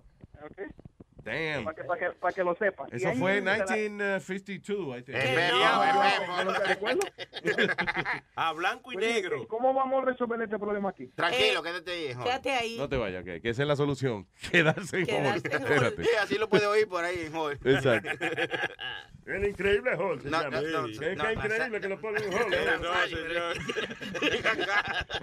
¿ok? 0.43 0.61
Damn. 1.23 1.63
Para 1.65 1.75
que, 1.75 1.83
para 1.83 1.99
que, 1.99 2.09
para 2.19 2.33
que 2.33 2.43
lo 2.43 2.55
sepas. 2.55 2.91
Eso 2.91 3.13
fue 3.13 3.37
en 3.37 3.43
mismo 3.43 3.65
te 3.65 3.71
la- 3.71 3.75
1952, 3.77 4.97
I 4.97 5.03
think. 5.03 5.17
Que. 5.17 5.31
A 8.35 8.53
blanco 8.53 8.91
y 8.91 8.97
Oye, 8.97 9.13
negro. 9.13 9.47
¿Cómo 9.47 9.73
vamos 9.73 10.01
a 10.01 10.05
resolver 10.05 10.41
este 10.41 10.57
problema 10.57 10.89
aquí? 10.89 11.07
Tranquilo, 11.15 11.59
Eh, 11.59 11.63
quédate 11.63 11.91
ahí, 11.91 12.13
joven. 12.13 12.23
Quédate 12.27 12.51
ahí. 12.51 12.77
No 12.77 12.89
te 12.89 12.97
vayas, 12.97 13.23
que, 13.23 13.41
que 13.41 13.49
esa 13.49 13.61
es 13.61 13.67
la 13.67 13.75
solución. 13.75 14.27
Quedarse 14.51 14.97
en. 14.99 15.25
Espérate. 15.35 16.03
Sí, 16.03 16.09
así 16.19 16.37
lo 16.37 16.49
puede 16.49 16.65
oír 16.65 16.87
por 16.87 17.03
ahí, 17.03 17.29
joven. 17.31 17.59
Exacto. 17.63 18.09
El 19.27 19.47
increíble 19.47 19.95
No, 19.95 20.49
no, 20.49 20.49
no, 20.49 20.59
Qué 20.59 21.15
no, 21.15 21.23
qué 21.23 21.33
increíble 21.33 21.79
que 21.81 21.87
lo 21.89 22.01
ponen 22.01 22.23
en. 22.23 22.81
No, 22.81 23.07
señor. 23.07 23.55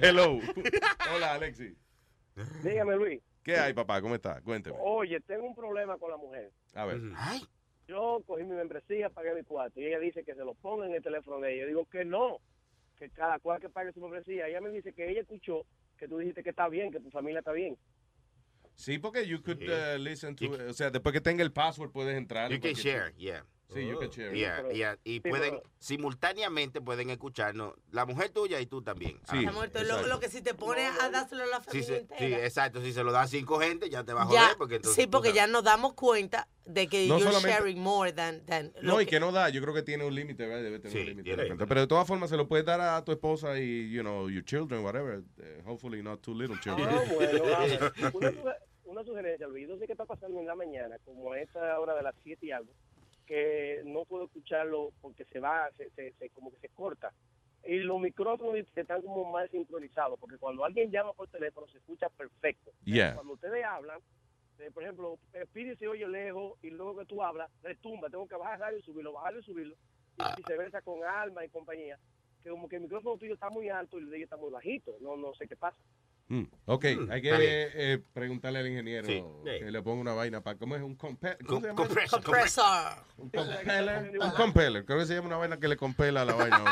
Hello. 0.01 0.39
Hola, 1.15 1.35
Alexi. 1.35 1.77
Dígame, 2.63 2.97
Luis. 2.97 3.21
¿Qué 3.49 3.57
hay, 3.59 3.73
papá? 3.73 4.03
¿Cómo 4.03 4.15
está? 4.15 4.43
Cuénteme. 4.43 4.77
Oye, 4.79 5.21
tengo 5.21 5.47
un 5.47 5.55
problema 5.55 5.97
con 5.97 6.11
la 6.11 6.19
mujer. 6.19 6.51
A 6.75 6.85
ver. 6.85 7.01
Yo 7.87 8.23
cogí 8.27 8.45
mi 8.45 8.55
membresía, 8.55 9.09
pagué 9.09 9.35
mi 9.35 9.43
cuarto 9.43 9.81
y 9.81 9.87
ella 9.87 9.99
dice 9.99 10.23
que 10.23 10.35
se 10.35 10.45
lo 10.45 10.53
ponga 10.55 10.85
en 10.87 10.93
el 10.95 11.03
teléfono 11.03 11.41
de 11.41 11.55
ella. 11.55 11.63
Yo 11.63 11.69
digo 11.69 11.87
que 11.87 12.05
no, 12.05 12.41
que 12.99 13.09
cada 13.09 13.39
cual 13.39 13.59
que 13.59 13.71
pague 13.71 13.93
su 13.93 14.01
membresía. 14.01 14.49
Ella 14.49 14.61
me 14.61 14.69
dice 14.69 14.93
que 14.93 15.09
ella 15.11 15.23
escuchó 15.23 15.65
que 15.97 16.07
tú 16.07 16.19
dijiste 16.19 16.43
que 16.43 16.51
está 16.51 16.69
bien, 16.69 16.93
que 16.93 17.01
tu 17.01 17.11
familia 17.11 17.39
está 17.39 17.53
bien. 17.53 17.79
Sí, 18.75 18.99
porque 18.99 19.27
you 19.27 19.43
could 19.43 19.63
uh, 19.63 19.97
listen 19.99 20.37
to, 20.37 20.51
o 20.69 20.73
sea, 20.75 20.91
después 20.91 21.15
que 21.15 21.21
tenga 21.23 21.43
el 21.43 21.51
password 21.51 21.91
puedes 21.91 22.17
entrar. 22.19 22.51
You 22.51 22.57
en 22.57 22.61
can 22.61 22.73
cualquier- 22.73 22.95
share, 23.13 23.15
yeah. 23.17 23.45
Sí, 23.73 23.87
you 23.87 23.99
can 23.99 24.09
share. 24.11 24.35
Yeah, 24.35 24.63
yeah. 24.73 24.97
Y 25.05 25.15
Sí, 25.17 25.21
pueden, 25.21 25.57
pero- 25.57 25.63
simultáneamente 25.79 26.81
pueden 26.81 27.11
escucharnos, 27.11 27.75
la 27.93 28.07
mujer 28.07 28.31
tuya 28.31 28.61
y 28.61 28.67
tú 28.67 28.81
también. 28.83 29.21
Sí, 29.31 29.47
muerto. 29.53 29.83
Lo, 29.85 30.07
lo 30.07 30.19
que 30.21 30.29
si 30.31 30.41
te 30.41 30.55
pones 30.55 30.91
a 31.01 31.11
dárselo 31.11 31.43
a 31.43 31.47
la 31.47 31.61
familia 31.61 31.87
sí, 31.87 31.95
entera. 31.95 32.19
sí, 32.19 32.35
exacto. 32.35 32.81
Si 32.81 32.93
se 32.95 33.05
lo 33.05 33.13
da 33.13 33.23
a 33.23 33.27
cinco 33.29 33.59
gente, 33.61 33.91
ya 33.91 34.05
te 34.05 34.15
va 34.15 34.23
a 34.23 34.31
Ya, 34.33 34.41
joder. 34.43 34.57
Porque 34.57 34.77
entonces 34.77 35.03
sí, 35.03 35.07
porque 35.07 35.33
ya 35.35 35.47
nos 35.47 35.65
damos 35.65 35.93
cuenta 35.95 36.49
de 36.65 36.87
que 36.87 37.07
No 37.09 37.19
you're 37.19 37.41
sharing 37.41 37.79
more 37.79 38.13
than, 38.13 38.45
than 38.47 38.73
lo 38.81 38.95
No, 38.95 39.01
y 39.03 39.07
que 39.07 39.21
no 39.21 39.33
da, 39.33 39.51
yo 39.51 39.61
creo 39.61 39.75
que 39.75 39.83
tiene 39.83 40.05
un 40.05 40.15
límite, 40.15 40.47
¿verdad? 40.47 40.63
Debe 40.63 40.79
tener 40.79 40.93
Sí, 40.93 41.01
un 41.01 41.07
límite. 41.07 41.37
de. 41.37 41.67
Pero 41.67 41.81
de 41.83 41.87
todas 41.87 42.07
formas 42.07 42.31
se 42.31 42.37
lo 42.39 42.49
puedes 42.49 42.65
dar 42.65 42.81
a 42.81 43.05
tu 43.05 43.13
esposa 43.13 43.59
y, 43.59 43.91
you 43.91 44.01
know, 44.01 44.31
your 44.31 44.45
children, 44.45 44.83
whatever. 44.83 45.23
Eh, 45.43 45.63
hopefully 45.67 46.03
not 46.03 46.23
too 46.23 46.35
little 46.35 46.59
children. 46.61 46.89
Ah, 46.91 47.03
bueno, 47.15 47.43
ah, 47.55 48.11
una, 48.15 48.33
una 48.85 49.05
sugerencia, 49.05 49.47
Luis. 49.47 49.69
Yo 49.69 49.77
sé 49.79 49.85
que 49.87 49.93
está 49.93 50.07
pasando 50.07 50.41
en 50.41 50.47
la 50.47 50.55
mañana, 50.55 50.97
como 51.05 51.33
a 51.33 51.41
esta 51.41 51.79
hora 51.79 51.95
de 51.95 52.03
las 52.03 52.15
7 52.25 52.47
y 52.47 52.51
algo, 52.51 52.73
que 53.29 53.83
no 53.85 54.07
puedo 54.07 54.25
escucharlo 54.25 54.91
porque 55.03 55.25
se 55.27 55.39
va, 55.39 55.71
se, 55.77 55.91
se- 55.91 56.13
se- 56.15 56.31
como 56.31 56.51
que 56.51 56.59
se 56.59 56.71
corta. 56.71 57.13
Y 57.65 57.77
los 57.81 58.01
micrófonos 58.01 58.55
están 58.75 59.03
como 59.03 59.31
mal 59.31 59.51
sincronizados, 59.51 60.19
porque 60.19 60.39
cuando 60.39 60.65
alguien 60.65 60.91
llama 60.91 61.13
por 61.13 61.29
teléfono 61.29 61.67
se 61.69 61.77
escucha 61.79 62.09
perfecto. 62.09 62.71
Yeah. 62.85 63.15
Cuando 63.15 63.35
ustedes 63.35 63.63
hablan, 63.65 64.01
eh, 64.59 64.71
por 64.73 64.83
ejemplo, 64.83 65.19
Pidi 65.53 65.77
se 65.77 65.87
oye 65.87 66.09
lejos 66.09 66.59
y 66.63 66.71
luego 66.71 66.97
que 66.99 67.05
tú 67.05 67.23
hablas, 67.23 67.51
retumba, 67.63 68.09
tengo 68.09 68.27
que 68.27 68.37
bajar 68.37 68.55
el 68.55 68.61
radio 68.61 68.79
y 68.79 68.83
subirlo, 68.83 69.13
bajarlo 69.13 69.41
y 69.41 69.45
subirlo. 69.45 69.75
Y 70.17 70.37
viceversa 70.39 70.81
con 70.83 71.05
Alma 71.05 71.45
y 71.45 71.49
compañía, 71.51 71.99
que 72.43 72.49
como 72.51 72.69
que 72.69 72.77
el 72.77 72.83
micrófono 72.83 73.19
tuyo 73.19 73.35
está 73.35 73.51
muy 73.51 73.69
alto 73.69 73.99
y 73.99 74.03
el 74.05 74.11
de 74.11 74.17
ella 74.17 74.25
está 74.25 74.37
muy 74.39 74.51
bajito. 74.51 74.97
No, 75.01 75.17
no 75.17 75.35
sé 75.35 75.47
qué 75.47 75.55
pasa. 75.57 75.77
Mm, 76.31 76.43
Ok, 76.67 76.85
hay 77.11 77.23
que 77.23 77.31
eh, 77.33 77.99
preguntarle 78.13 78.59
al 78.59 78.67
ingeniero 78.69 79.07
Sí. 79.07 79.23
que 79.45 79.71
le 79.71 79.83
ponga 79.83 80.01
una 80.03 80.13
vaina 80.13 80.43
para. 80.43 80.59
¿Cómo 80.59 80.77
es 80.77 80.83
un 80.83 80.95
compe-. 80.97 81.39
Un 81.41 81.75
compeller. 81.75 82.07
Un 83.19 84.31
compeller. 84.37 84.85
Creo 84.85 84.99
que 84.99 85.07
se 85.07 85.15
llama 85.15 85.29
una 85.29 85.37
vaina 85.39 85.59
que 85.59 85.69
le 85.69 85.77
compela 85.77 86.25
la 86.27 86.35
vaina. 86.35 86.65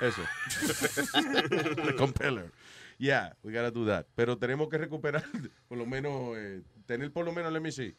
a. 0.00 0.06
Eso. 0.06 0.22
compeller. 1.98 2.50
Yeah, 2.98 3.34
we 3.42 3.52
gotta 3.52 3.70
do 3.70 3.84
that. 3.86 4.06
Pero 4.14 4.38
tenemos 4.38 4.68
que 4.68 4.78
recuperar, 4.78 5.24
por 5.68 5.76
lo 5.78 5.86
menos, 5.86 6.36
eh, 6.36 6.62
tener 6.86 7.12
por 7.12 7.24
lo 7.24 7.32
menos, 7.32 7.52
let 7.52 7.60
me 7.60 7.72
see, 7.72 7.94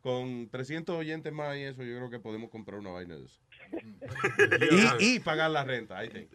con 0.00 0.48
300 0.50 0.94
oyentes 0.96 1.32
más 1.32 1.56
y 1.56 1.62
eso, 1.62 1.82
yo 1.82 1.96
creo 1.96 2.10
que 2.10 2.18
podemos 2.20 2.50
comprar 2.50 2.78
una 2.78 2.90
vaina 2.90 3.16
de 3.16 3.24
eso. 3.24 3.40
Y, 5.00 5.14
y 5.16 5.20
pagar 5.20 5.50
la 5.50 5.64
renta, 5.64 6.00
think. 6.08 6.28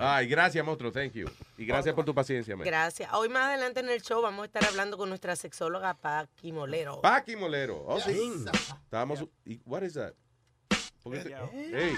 Ay, 0.00 0.26
gracias, 0.26 0.64
monstruo, 0.64 0.90
thank 0.92 1.12
you. 1.12 1.26
Y 1.58 1.64
gracias 1.66 1.94
por 1.94 2.04
tu 2.04 2.14
paciencia, 2.14 2.56
man. 2.56 2.66
Gracias. 2.66 3.12
Hoy 3.12 3.28
más 3.28 3.44
adelante 3.44 3.80
en 3.80 3.88
el 3.88 4.02
show 4.02 4.20
vamos 4.22 4.42
a 4.42 4.46
estar 4.46 4.64
hablando 4.64 4.96
con 4.96 5.08
nuestra 5.08 5.36
sexóloga 5.36 5.94
Paqui 5.94 6.52
Molero. 6.52 7.00
Paqui 7.00 7.36
Molero. 7.36 7.84
Oh, 7.86 8.00
sí. 8.00 8.32
Estábamos. 8.84 9.24
y- 9.44 9.60
What 9.64 9.82
is 9.82 9.94
that? 9.94 10.12
¿Por 11.02 11.12
qué 11.14 11.18
te- 11.20 11.34
Hey. 11.52 11.96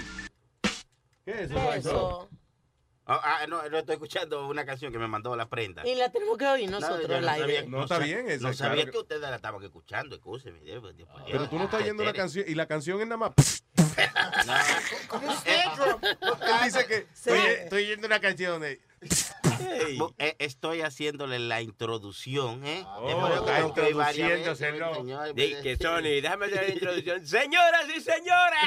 ¿Qué 1.25 1.43
es 1.43 1.51
eso? 1.51 2.29
Ah, 3.09 3.21
ah, 3.23 3.47
no, 3.47 3.67
no 3.69 3.77
estoy 3.77 3.93
escuchando 3.93 4.47
una 4.47 4.65
canción 4.65 4.91
que 4.91 4.99
me 4.99 5.07
mandó 5.07 5.33
la 5.35 5.47
prenda. 5.47 5.87
Y 5.87 5.95
la 5.95 6.09
tenemos 6.11 6.37
que 6.37 6.45
oír 6.45 6.69
nosotros 6.69 7.09
al 7.09 7.21
no 7.21 7.29
aire. 7.31 7.55
sabía- 7.55 7.69
No, 7.69 7.83
está 7.83 7.99
bien, 7.99 8.29
esa, 8.29 8.47
No 8.47 8.53
sabía 8.53 8.73
claro 8.73 8.85
que- 8.87 8.91
que 8.91 8.97
ustedes 8.97 9.21
la 9.21 9.35
estaban 9.37 9.63
escuchando, 9.63 10.15
escúcheme. 10.15 10.59
Dios, 10.59 10.81
Dios, 10.83 10.95
Dios, 10.97 11.09
Pero 11.31 11.47
tú 11.49 11.57
no 11.57 11.63
estás 11.65 11.81
oyendo 11.81 12.03
la 12.03 12.13
canción. 12.13 12.45
Y 12.47 12.55
la 12.55 12.65
canción 12.67 12.99
es 12.99 13.07
nada 13.07 13.17
más. 13.17 13.63
Él 15.45 16.63
dice 16.63 16.85
que 16.85 17.07
estoy, 17.13 17.37
estoy 17.39 17.83
oyendo 17.85 18.07
una 18.07 18.19
canción 18.19 18.61
de. 18.61 18.79
Bu- 19.97 20.13
eh, 20.17 20.35
Estoy 20.39 20.81
haciéndole 20.81 21.39
la 21.39 21.61
introducción, 21.61 22.65
¿eh? 22.65 22.83
Oh, 22.85 23.07
Después 23.07 23.33
está 23.33 23.51
veces, 24.27 24.57
señor, 24.57 25.33
Di 25.33 25.47
pues, 25.47 25.63
que 25.63 25.77
Sony, 25.77 26.21
déjame 26.21 26.45
hacer 26.47 26.67
la 26.67 26.73
introducción. 26.73 27.25
Señoras 27.27 27.85
y 27.95 28.01
señores, 28.01 28.59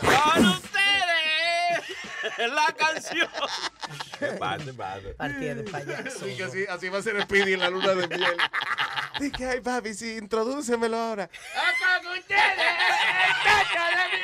con 0.00 0.44
ustedes 0.46 1.19
la 2.38 2.74
canción. 2.76 3.28
¿Qué 4.18 4.26
pasa? 4.38 4.72
Partida 5.16 5.54
de 5.54 5.64
payaso. 5.64 6.24
Sí, 6.24 6.36
que 6.36 6.44
así, 6.44 6.64
así 6.68 6.88
va 6.88 6.98
a 6.98 7.02
ser 7.02 7.20
Speedy 7.22 7.54
en 7.54 7.60
la 7.60 7.70
luna 7.70 7.94
de 7.94 8.08
miel. 8.08 8.36
Dije, 9.18 9.46
ay, 9.46 9.60
papi, 9.60 9.94
sí, 9.94 10.16
introdúcemelo 10.16 10.96
ahora. 10.96 11.28
¡Con 12.02 12.12
ustedes, 12.18 12.40
el 12.40 13.34
tacho 13.44 13.82
de 13.90 14.04
mi 14.12 14.20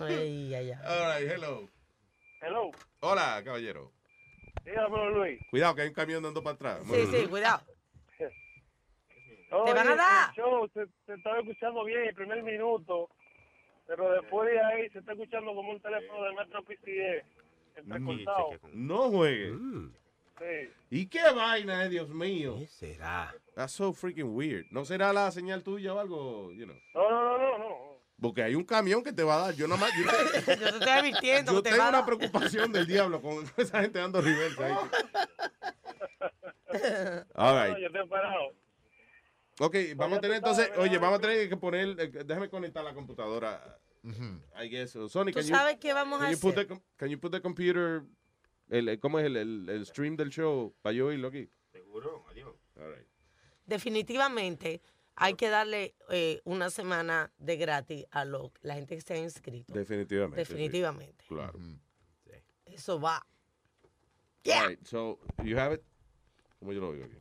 Ay, 0.00 0.54
ay, 0.54 0.70
ay. 0.70 0.78
All 0.86 1.20
right, 1.20 1.30
hello. 1.30 1.68
Hello. 2.40 2.70
Hola, 3.00 3.42
caballero. 3.44 3.92
Dígamelo, 4.64 5.10
Luis. 5.10 5.40
Cuidado, 5.50 5.74
que 5.74 5.82
hay 5.82 5.88
un 5.88 5.94
camión 5.94 6.22
dando 6.22 6.42
para 6.42 6.54
atrás. 6.54 6.80
Sí, 6.90 7.06
sí, 7.10 7.26
cuidado. 7.26 7.62
Oye, 9.50 9.72
van 9.74 9.88
a 9.88 9.96
dar? 9.96 10.28
el 10.30 10.34
show 10.36 10.68
se, 10.74 10.86
se 11.06 11.14
estaba 11.14 11.38
escuchando 11.40 11.84
bien 11.84 12.02
el 12.04 12.14
primer 12.14 12.42
minuto, 12.42 13.08
pero 13.86 14.10
después 14.12 14.50
de 14.50 14.60
ahí 14.60 14.90
se 14.90 14.98
está 14.98 15.12
escuchando 15.12 15.54
como 15.54 15.70
un 15.72 15.80
teléfono 15.80 16.22
de 16.24 16.32
Metro. 16.34 16.64
Está 17.76 18.00
cortado. 18.04 18.50
No 18.72 19.10
juegue. 19.10 19.54
Sí. 20.38 20.70
¿Y 20.90 21.06
qué 21.06 21.20
vaina, 21.34 21.84
eh, 21.84 21.88
Dios 21.88 22.08
mío? 22.10 22.56
¿Qué 22.58 22.66
será? 22.66 23.34
That's 23.54 23.72
so 23.72 23.92
freaking 23.92 24.34
weird. 24.36 24.66
¿No 24.70 24.84
será 24.84 25.12
la 25.12 25.30
señal 25.30 25.62
tuya 25.62 25.94
o 25.94 25.98
algo? 25.98 26.52
You 26.52 26.66
know? 26.66 26.76
No, 26.94 27.10
no, 27.10 27.38
no, 27.38 27.38
no, 27.38 27.58
no. 27.58 27.88
Porque 28.20 28.42
hay 28.42 28.54
un 28.56 28.64
camión 28.64 29.02
que 29.02 29.12
te 29.12 29.22
va 29.22 29.36
a 29.36 29.38
dar. 29.46 29.54
Yo 29.54 29.66
nada 29.68 29.80
más. 29.80 29.92
Yo, 29.96 30.04
Yo 30.04 30.10
te 30.58 30.64
estoy 30.78 30.88
advirtiendo 30.88 31.52
yo 31.52 31.62
te 31.62 31.70
tengo 31.70 31.82
va 31.82 31.88
una 31.88 32.04
preocupación 32.06 32.72
del 32.72 32.86
diablo 32.86 33.22
con 33.22 33.44
esa 33.56 33.80
gente 33.80 33.98
dando 34.00 34.20
reversa 34.20 34.66
ahí. 34.66 34.72
All 37.34 37.54
No, 37.54 37.64
right. 37.64 37.78
yo 37.78 37.86
estoy 37.86 38.06
parado. 38.08 38.52
Ok, 39.60 39.74
vamos 39.96 40.18
a 40.18 40.20
tener 40.20 40.36
entonces. 40.38 40.70
Oye, 40.78 40.98
vamos 40.98 41.18
a 41.18 41.20
tener 41.20 41.48
que 41.48 41.56
poner. 41.56 41.88
eh, 42.00 42.08
déjame 42.24 42.48
conectar 42.48 42.84
la 42.84 42.94
computadora. 42.94 43.78
I 44.04 44.68
guess. 44.68 44.92
so. 44.92 45.08
Sony, 45.08 45.26
¿Tú 45.26 45.32
can 45.34 45.42
you- 45.42 45.48
sabes 45.54 45.76
qué 45.78 45.92
vamos 45.92 46.20
a 46.20 46.24
can 46.24 46.32
you 46.32 46.38
put 46.40 46.52
hacer? 46.52 46.66
the 46.66 46.68
com- 46.74 46.82
Can 46.96 47.08
you 47.10 47.18
put 47.20 47.32
the 47.32 47.40
computer. 47.42 48.02
El, 48.68 48.88
el- 48.88 49.00
¿Cómo 49.00 49.18
es 49.18 49.26
el, 49.26 49.36
el, 49.36 49.68
el 49.68 49.86
stream 49.86 50.16
del 50.16 50.30
show? 50.30 50.74
Para 50.82 50.92
yo 50.92 51.06
oírlo 51.06 51.28
aquí. 51.28 51.48
Seguro, 51.72 52.24
adiós. 52.30 52.54
All 52.76 52.94
right. 52.94 53.06
Definitivamente 53.66 54.80
hay 55.16 55.34
que 55.34 55.48
darle 55.48 55.94
eh, 56.10 56.40
una 56.44 56.70
semana 56.70 57.32
de 57.38 57.56
gratis 57.56 58.06
a 58.10 58.24
lo, 58.24 58.52
la 58.62 58.74
gente 58.74 58.94
que 58.94 59.00
se 59.02 59.14
ha 59.14 59.18
inscrito. 59.18 59.72
Definitivamente. 59.72 60.44
sí. 60.44 60.52
Definitivamente. 60.52 61.24
Claro. 61.28 61.58
Eso 62.66 63.00
va. 63.00 63.26
All 64.46 64.68
right, 64.68 64.84
so, 64.86 65.18
you 65.44 65.58
have 65.58 65.74
it. 65.74 65.82
¿Cómo 66.58 66.72
yo 66.72 66.80
lo 66.80 66.90
oigo 66.90 67.04
aquí? 67.04 67.16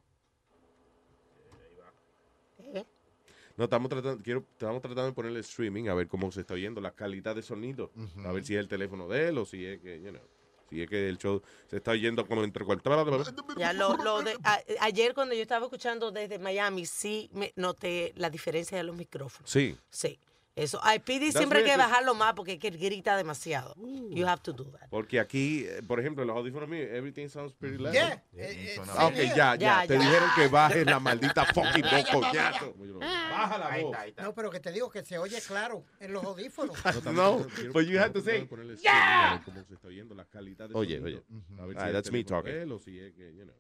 No, 3.58 3.64
estamos 3.64 3.90
tratando, 3.90 4.24
quiero, 4.24 4.46
estamos 4.52 4.82
tratando 4.82 5.08
de 5.08 5.14
ponerle 5.14 5.40
streaming 5.40 5.88
a 5.88 5.96
ver 5.96 6.08
cómo 6.08 6.32
se 6.32 6.42
está 6.42 6.54
oyendo 6.54 6.80
la 6.80 6.92
calidad 6.92 7.36
de 7.36 7.42
sonido. 7.42 7.92
A 8.24 8.32
ver 8.32 8.46
si 8.46 8.54
es 8.54 8.60
el 8.60 8.68
teléfono 8.68 9.08
de 9.08 9.30
él 9.30 9.38
o 9.40 9.46
si 9.46 9.66
es 9.66 9.82
que, 9.82 10.00
you 10.00 10.10
know, 10.12 10.22
si 10.70 10.82
es 10.84 10.90
que 10.90 11.10
el 11.10 11.18
show 11.18 11.42
se 11.68 11.78
está 11.78 11.92
oyendo 11.92 12.28
como 12.28 12.44
entre 12.44 12.64
cuartos. 12.66 13.34
Ya 13.58 13.74
lo, 13.74 13.96
lo 13.98 14.22
de, 14.22 14.38
a- 14.44 14.62
ayer 14.82 15.14
cuando 15.16 15.34
yo 15.34 15.42
estaba 15.42 15.66
escuchando 15.66 16.12
desde 16.12 16.38
Miami, 16.38 16.86
sí 16.86 17.30
me 17.34 17.52
noté 17.56 18.14
la 18.16 18.30
diferencia 18.30 18.78
de 18.78 18.84
los 18.84 18.96
micrófonos. 18.96 19.50
Sí. 19.50 19.76
Sí. 19.90 20.20
Eso. 20.58 20.82
Pidi 21.06 21.28
That's 21.28 21.38
siempre 21.38 21.60
hay 21.60 21.66
que 21.66 21.78
bajarlo 21.78 22.16
más 22.16 22.34
porque 22.34 22.54
es 22.54 22.60
que 22.60 22.72
grita 22.72 23.16
demasiado. 23.16 23.76
You 24.10 24.26
have 24.28 24.42
to 24.42 24.54
do 24.54 24.66
that. 24.72 24.90
Porque 24.90 25.20
aquí, 25.20 25.66
eh, 25.66 25.82
por 25.88 26.00
ejemplo, 26.00 26.24
en 26.24 26.28
los 26.30 26.38
audífonos 26.38 26.68
míos, 26.68 26.88
everything 26.92 27.28
sounds 27.30 27.54
pretty 27.54 27.78
loud. 27.78 27.94
Yeah, 27.94 28.24
eh, 28.34 28.76
eh, 28.76 28.82
Ah, 28.90 29.06
ok, 29.06 29.16
ya, 29.16 29.36
ya, 29.36 29.56
Ya, 29.56 29.88
Te 29.88 29.94
ya. 29.94 30.00
dijeron 30.00 30.30
que 30.36 30.48
bajes 30.48 30.86
la 30.86 31.00
maldita 31.00 31.46
fucking 31.54 31.84
voz, 31.84 32.10
coñazo. 32.12 32.74
Baja 33.00 33.58
la 33.60 33.78
voz. 33.84 33.98
No, 34.18 34.34
pero 34.34 34.50
que 34.50 34.60
te 34.60 34.72
digo 34.72 34.90
que 34.90 35.04
se 35.04 35.18
oye 35.20 35.40
claro 35.42 35.86
en 36.00 36.14
los 36.14 36.24
audífonos. 36.24 36.76
No, 37.14 37.46
but 37.74 37.86
you 37.86 38.00
have 38.00 38.12
to 38.14 38.22
say, 38.22 38.48
Yeah. 38.82 39.42
Cómo 39.46 39.64
se 39.64 39.76
está 39.76 39.88
oyendo 39.88 40.16
la 40.16 40.26
calidad 40.26 40.70
de 40.70 40.76
Oye, 40.76 41.00
oye. 41.02 41.24
A 41.60 41.66
ver 41.66 41.78
si 41.80 41.92
that's 41.92 42.12
me 42.12 42.24
talking. 42.24 42.72
o 42.72 42.80
si 42.80 43.00
es 43.00 43.14
que, 43.14 43.34
you 43.36 43.44
know, 43.44 43.56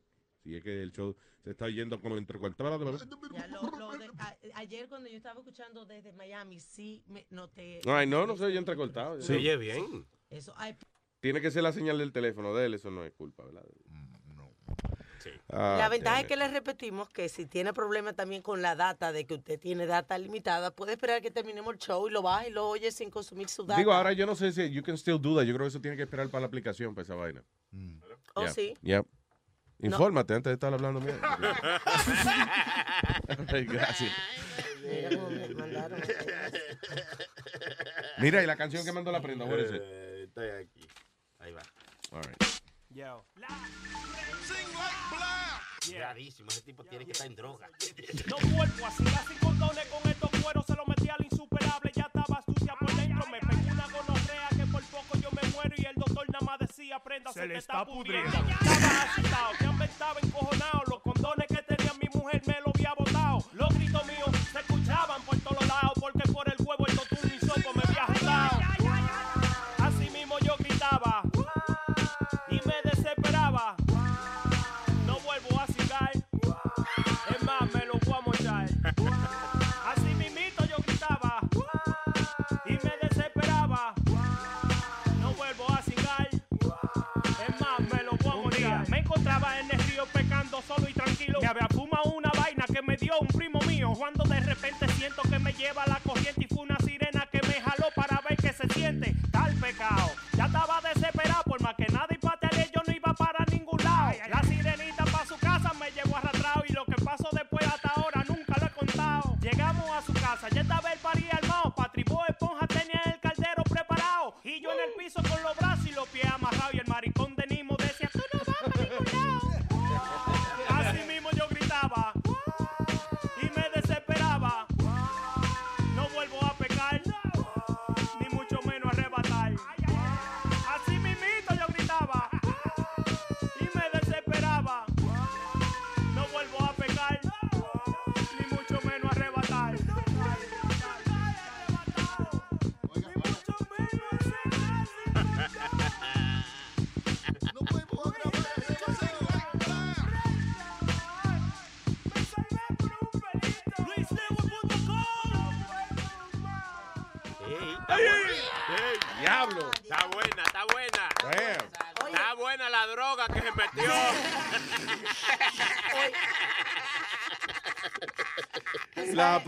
si 0.47 0.55
es 0.55 0.63
que 0.63 0.81
el 0.81 0.91
show 0.93 1.13
se 1.43 1.51
está 1.51 1.65
oyendo 1.65 1.99
como 1.99 2.15
entre 2.17 2.39
cuartos. 2.39 2.65
Ya 3.33 3.47
lo, 3.47 3.61
lo 3.77 3.97
de, 3.97 4.05
a- 4.17 4.37
ayer 4.55 4.87
cuando 4.87 5.09
yo 5.09 5.17
estaba 5.17 5.39
escuchando 5.41 5.85
desde 5.85 6.13
Miami, 6.13 6.59
sí 6.61 7.03
me 7.07 7.25
noté. 7.29 7.81
Ay, 7.85 8.07
no, 8.07 8.25
no 8.25 8.37
se 8.37 8.45
oye 8.45 8.57
entrecortado. 8.57 9.21
Se 9.21 9.35
oye 9.35 9.57
bien. 9.57 10.05
Eso. 10.29 10.53
Ay, 10.55 10.75
Tiene 11.19 11.41
que 11.41 11.51
ser 11.51 11.63
la 11.63 11.73
señal 11.73 11.97
del 11.97 12.13
teléfono 12.13 12.55
de 12.55 12.65
él, 12.67 12.73
eso 12.75 12.89
no 12.91 13.03
es 13.03 13.11
culpa, 13.11 13.43
¿verdad? 13.43 13.65
Mm, 13.89 14.35
No. 14.37 14.53
Ah, 15.49 15.75
la 15.77 15.89
ventaja 15.89 16.21
es 16.21 16.27
que 16.27 16.37
le 16.37 16.47
repetimos 16.47 17.09
que 17.09 17.27
si 17.27 17.45
tiene 17.45 17.73
problema 17.73 18.13
también 18.13 18.41
con 18.41 18.61
la 18.61 18.75
data, 18.75 19.11
de 19.11 19.25
que 19.25 19.33
usted 19.33 19.59
tiene 19.59 19.85
data 19.85 20.17
limitada, 20.17 20.71
puede 20.71 20.93
esperar 20.93 21.21
que 21.21 21.31
terminemos 21.31 21.73
el 21.73 21.79
show 21.79 22.07
y 22.07 22.11
lo 22.11 22.21
baja 22.21 22.47
y 22.47 22.51
lo 22.51 22.69
oye 22.69 22.91
sin 22.93 23.09
consumir 23.09 23.49
su 23.49 23.63
data. 23.65 23.77
Digo, 23.77 23.91
ahora 23.91 24.13
yo 24.13 24.25
no 24.25 24.35
sé 24.35 24.53
si 24.53 24.69
you 24.71 24.81
can 24.83 24.95
still 24.97 25.19
do 25.21 25.35
that. 25.35 25.43
Yo 25.43 25.53
creo 25.53 25.65
que 25.65 25.69
eso 25.69 25.81
tiene 25.81 25.97
que 25.97 26.03
esperar 26.03 26.29
para 26.29 26.41
la 26.41 26.47
aplicación, 26.47 26.95
para 26.95 27.03
esa 27.03 27.15
vaina. 27.15 27.43
¿Oh, 28.35 28.41
Yeah. 28.43 28.53
sí? 28.53 28.73
Yeah. 28.81 29.03
Infórmate 29.79 30.33
antes 30.33 30.49
de 30.49 30.53
estar 30.55 30.73
hablando 30.73 30.99
mierda. 30.99 31.37
Gracias. 33.67 34.11
Mira 34.83 35.09
cómo 35.09 35.29
me 35.29 35.47
mandaron. 35.49 36.01
Mira, 38.19 38.43
y 38.43 38.47
la 38.47 38.55
canción 38.55 38.83
que 38.83 38.91
mandó 38.91 39.11
la 39.11 39.21
prenda, 39.21 39.45
is 39.45 39.69
it? 39.71 39.81
Eh, 39.81 40.23
Estoy 40.27 40.49
aquí. 40.49 40.87
Ahí 41.39 41.53
va. 41.53 41.61
All 42.11 42.23
right. 42.23 42.43
Yo. 42.89 43.25
Gravísimo, 45.89 46.49
ese 46.49 46.61
tipo 46.61 46.83
tiene 46.83 47.05
que 47.05 47.11
estar 47.11 47.27
en 47.27 47.35
droga. 47.35 47.69
No 48.27 48.35
vuelvo 48.55 48.85
así, 48.85 49.03
así 49.07 49.33
condones 49.41 49.85
con 49.87 50.11
estos 50.11 50.29
cueros, 50.41 50.65
se 50.65 50.75
lo 50.75 50.85
metí 50.85 51.09
al 51.09 51.23
insuperable, 51.23 51.91
ya 51.95 52.03
estaba 52.03 52.43
sucia 52.45 52.75
por 52.79 52.93
dentro, 52.93 53.25
me 53.27 53.39
pegó 53.39 53.56
prenda, 56.99 57.31
se, 57.31 57.47
te 57.47 57.57
está 57.57 57.85
pudriendo. 57.85 58.29
Estaba 58.29 59.01
asustado, 59.03 59.51
ya 59.59 59.71
me 59.71 59.85
estaba 59.85 60.19
encojonado, 60.21 60.83
los 60.87 61.01
condones 61.01 61.47
que 61.47 61.61
tenía 61.63 61.93
mi 61.93 62.09
mujer 62.19 62.41
me 62.45 62.59
lo 62.61 62.71
había 62.73 62.93
botado. 62.97 63.43
Los 63.53 63.69
gritos 63.75 64.05
míos 64.05 64.29
se 64.51 64.59
escuchaban 64.59 65.21
por 65.23 65.39
todos 65.39 65.67
lados, 65.67 65.93
porque 65.99 66.27
un 93.19 93.27
primo 93.27 93.56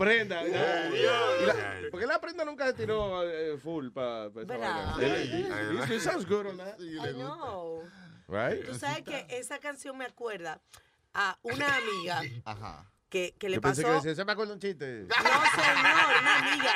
prenda. 0.04 0.42
Y 0.44 0.50
la- 0.50 1.90
¿Por 1.90 2.00
qué 2.00 2.06
la 2.06 2.20
prenda 2.20 2.44
nunca 2.44 2.66
se 2.66 2.72
tiró 2.74 3.22
eh, 3.22 3.58
full 3.62 3.90
para 3.90 4.26
It 4.28 6.00
sounds 6.00 6.26
good 6.26 6.46
on 6.46 6.56
that. 6.58 6.78
I 6.80 7.12
know. 7.14 7.82
Right? 8.28 8.64
Tú 8.64 8.74
sabes 8.74 9.02
que 9.02 9.26
esa 9.28 9.58
canción 9.58 9.96
me 9.98 10.04
acuerda 10.04 10.60
a 11.12 11.36
una 11.42 11.76
amiga 11.76 12.22
Ajá. 12.44 12.86
que, 13.08 13.34
que 13.38 13.48
le 13.48 13.56
Yo 13.56 13.60
pensé 13.60 13.82
pasó. 13.82 14.02
que 14.02 14.14
se 14.14 14.24
me 14.24 14.32
acuerda 14.32 14.52
un 14.54 14.60
chiste. 14.60 15.02
No, 15.08 15.14
señor, 15.16 16.20
una 16.20 16.36
amiga 16.38 16.72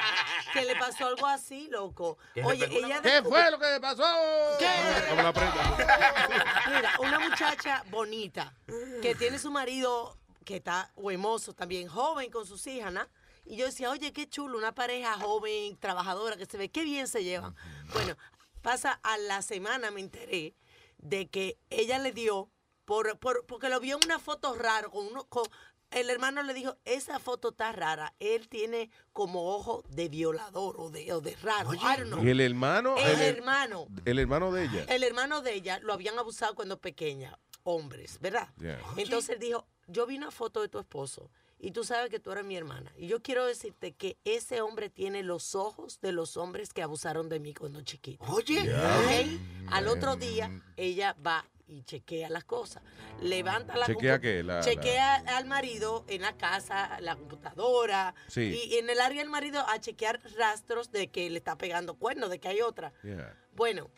que 0.52 0.64
le 0.64 0.74
pasó 0.76 1.06
algo 1.06 1.26
así, 1.28 1.68
loco. 1.70 2.18
¿Qué 2.34 2.42
Oye, 2.42 2.66
ella. 2.70 3.00
¿Qué 3.02 3.22
fue 3.22 3.50
lo 3.52 3.58
que 3.60 3.66
le 3.66 3.80
pasó? 3.80 4.02
Como 5.10 5.22
la 5.22 5.32
prenda. 5.32 5.76
Mira, 6.74 6.90
una 6.98 7.18
muchacha 7.20 7.84
bonita 7.90 8.52
que 9.00 9.14
tiene 9.14 9.38
su 9.38 9.52
marido 9.52 10.18
que 10.44 10.56
está 10.56 10.92
huemoso 10.96 11.54
también, 11.54 11.88
joven 11.88 12.30
con 12.30 12.46
sus 12.46 12.66
hijas, 12.66 12.92
¿no? 12.92 13.06
Y 13.44 13.56
yo 13.56 13.66
decía, 13.66 13.90
oye, 13.90 14.12
qué 14.12 14.28
chulo, 14.28 14.56
una 14.56 14.74
pareja 14.74 15.14
joven, 15.18 15.76
trabajadora, 15.76 16.36
que 16.36 16.46
se 16.46 16.56
ve, 16.56 16.70
qué 16.70 16.82
bien 16.84 17.08
se 17.08 17.24
llevan. 17.24 17.54
Bueno, 17.92 18.16
pasa 18.62 19.00
a 19.02 19.18
la 19.18 19.42
semana, 19.42 19.90
me 19.90 20.00
enteré 20.00 20.54
de 20.98 21.28
que 21.28 21.58
ella 21.68 21.98
le 21.98 22.12
dio, 22.12 22.50
por, 22.84 23.18
por- 23.18 23.44
porque 23.46 23.68
lo 23.68 23.80
vio 23.80 23.96
en 23.98 24.04
una 24.06 24.18
foto 24.18 24.54
rara, 24.54 24.88
con 24.88 25.06
uno, 25.06 25.24
con, 25.28 25.44
el 25.90 26.08
hermano 26.10 26.42
le 26.42 26.54
dijo, 26.54 26.76
esa 26.86 27.18
foto 27.18 27.50
está 27.50 27.70
rara, 27.72 28.14
él 28.18 28.48
tiene 28.48 28.90
como 29.12 29.54
ojo 29.54 29.84
de 29.90 30.08
violador 30.08 30.76
o 30.78 30.90
de, 30.90 31.12
o 31.12 31.20
de 31.20 31.36
raro. 31.36 31.72
Y 31.74 32.30
el 32.30 32.40
hermano. 32.40 32.96
El 32.96 33.04
el, 33.04 33.20
hermano. 33.20 33.86
el 34.06 34.18
hermano 34.18 34.52
de 34.52 34.64
ella. 34.64 34.84
El 34.88 35.02
hermano 35.04 35.42
de 35.42 35.52
ella 35.54 35.78
lo 35.80 35.92
habían 35.92 36.18
abusado 36.18 36.54
cuando 36.54 36.80
pequeña, 36.80 37.38
hombres, 37.62 38.18
¿verdad? 38.20 38.48
Yeah. 38.58 38.80
Entonces 38.96 39.30
él 39.34 39.38
dijo, 39.38 39.66
yo 39.86 40.06
vi 40.06 40.16
una 40.16 40.30
foto 40.30 40.60
de 40.62 40.68
tu 40.68 40.78
esposo 40.78 41.30
y 41.58 41.70
tú 41.70 41.84
sabes 41.84 42.10
que 42.10 42.18
tú 42.20 42.30
eres 42.32 42.44
mi 42.44 42.56
hermana. 42.56 42.92
Y 42.96 43.06
yo 43.06 43.22
quiero 43.22 43.46
decirte 43.46 43.92
que 43.92 44.16
ese 44.24 44.60
hombre 44.60 44.90
tiene 44.90 45.22
los 45.22 45.54
ojos 45.54 46.00
de 46.00 46.12
los 46.12 46.36
hombres 46.36 46.72
que 46.72 46.82
abusaron 46.82 47.28
de 47.28 47.40
mí 47.40 47.54
cuando 47.54 47.80
chiquito. 47.82 48.24
Oye. 48.28 48.60
Al 49.70 49.88
otro 49.88 50.16
día 50.16 50.50
ella 50.76 51.16
va 51.26 51.46
y 51.66 51.82
chequea 51.82 52.28
las 52.28 52.44
cosas. 52.44 52.82
Levanta 53.22 53.74
la 53.76 53.86
¿Chequea 53.86 54.20
qué? 54.20 54.42
La- 54.42 54.60
chequea 54.60 55.14
al 55.38 55.46
marido 55.46 56.04
en 56.08 56.20
la 56.20 56.36
casa, 56.36 57.00
la 57.00 57.16
computadora. 57.16 58.14
Sí. 58.28 58.60
Y 58.70 58.76
en 58.76 58.90
el 58.90 59.00
área 59.00 59.22
del 59.22 59.30
marido 59.30 59.64
a 59.66 59.80
chequear 59.80 60.20
rastros 60.36 60.90
de 60.92 61.08
que 61.08 61.30
le 61.30 61.38
está 61.38 61.56
pegando 61.56 61.94
cuernos, 61.94 62.28
de 62.28 62.38
que 62.38 62.48
hay 62.48 62.60
otra. 62.60 62.92
Yeah. 63.02 63.34
Bueno, 63.54 63.88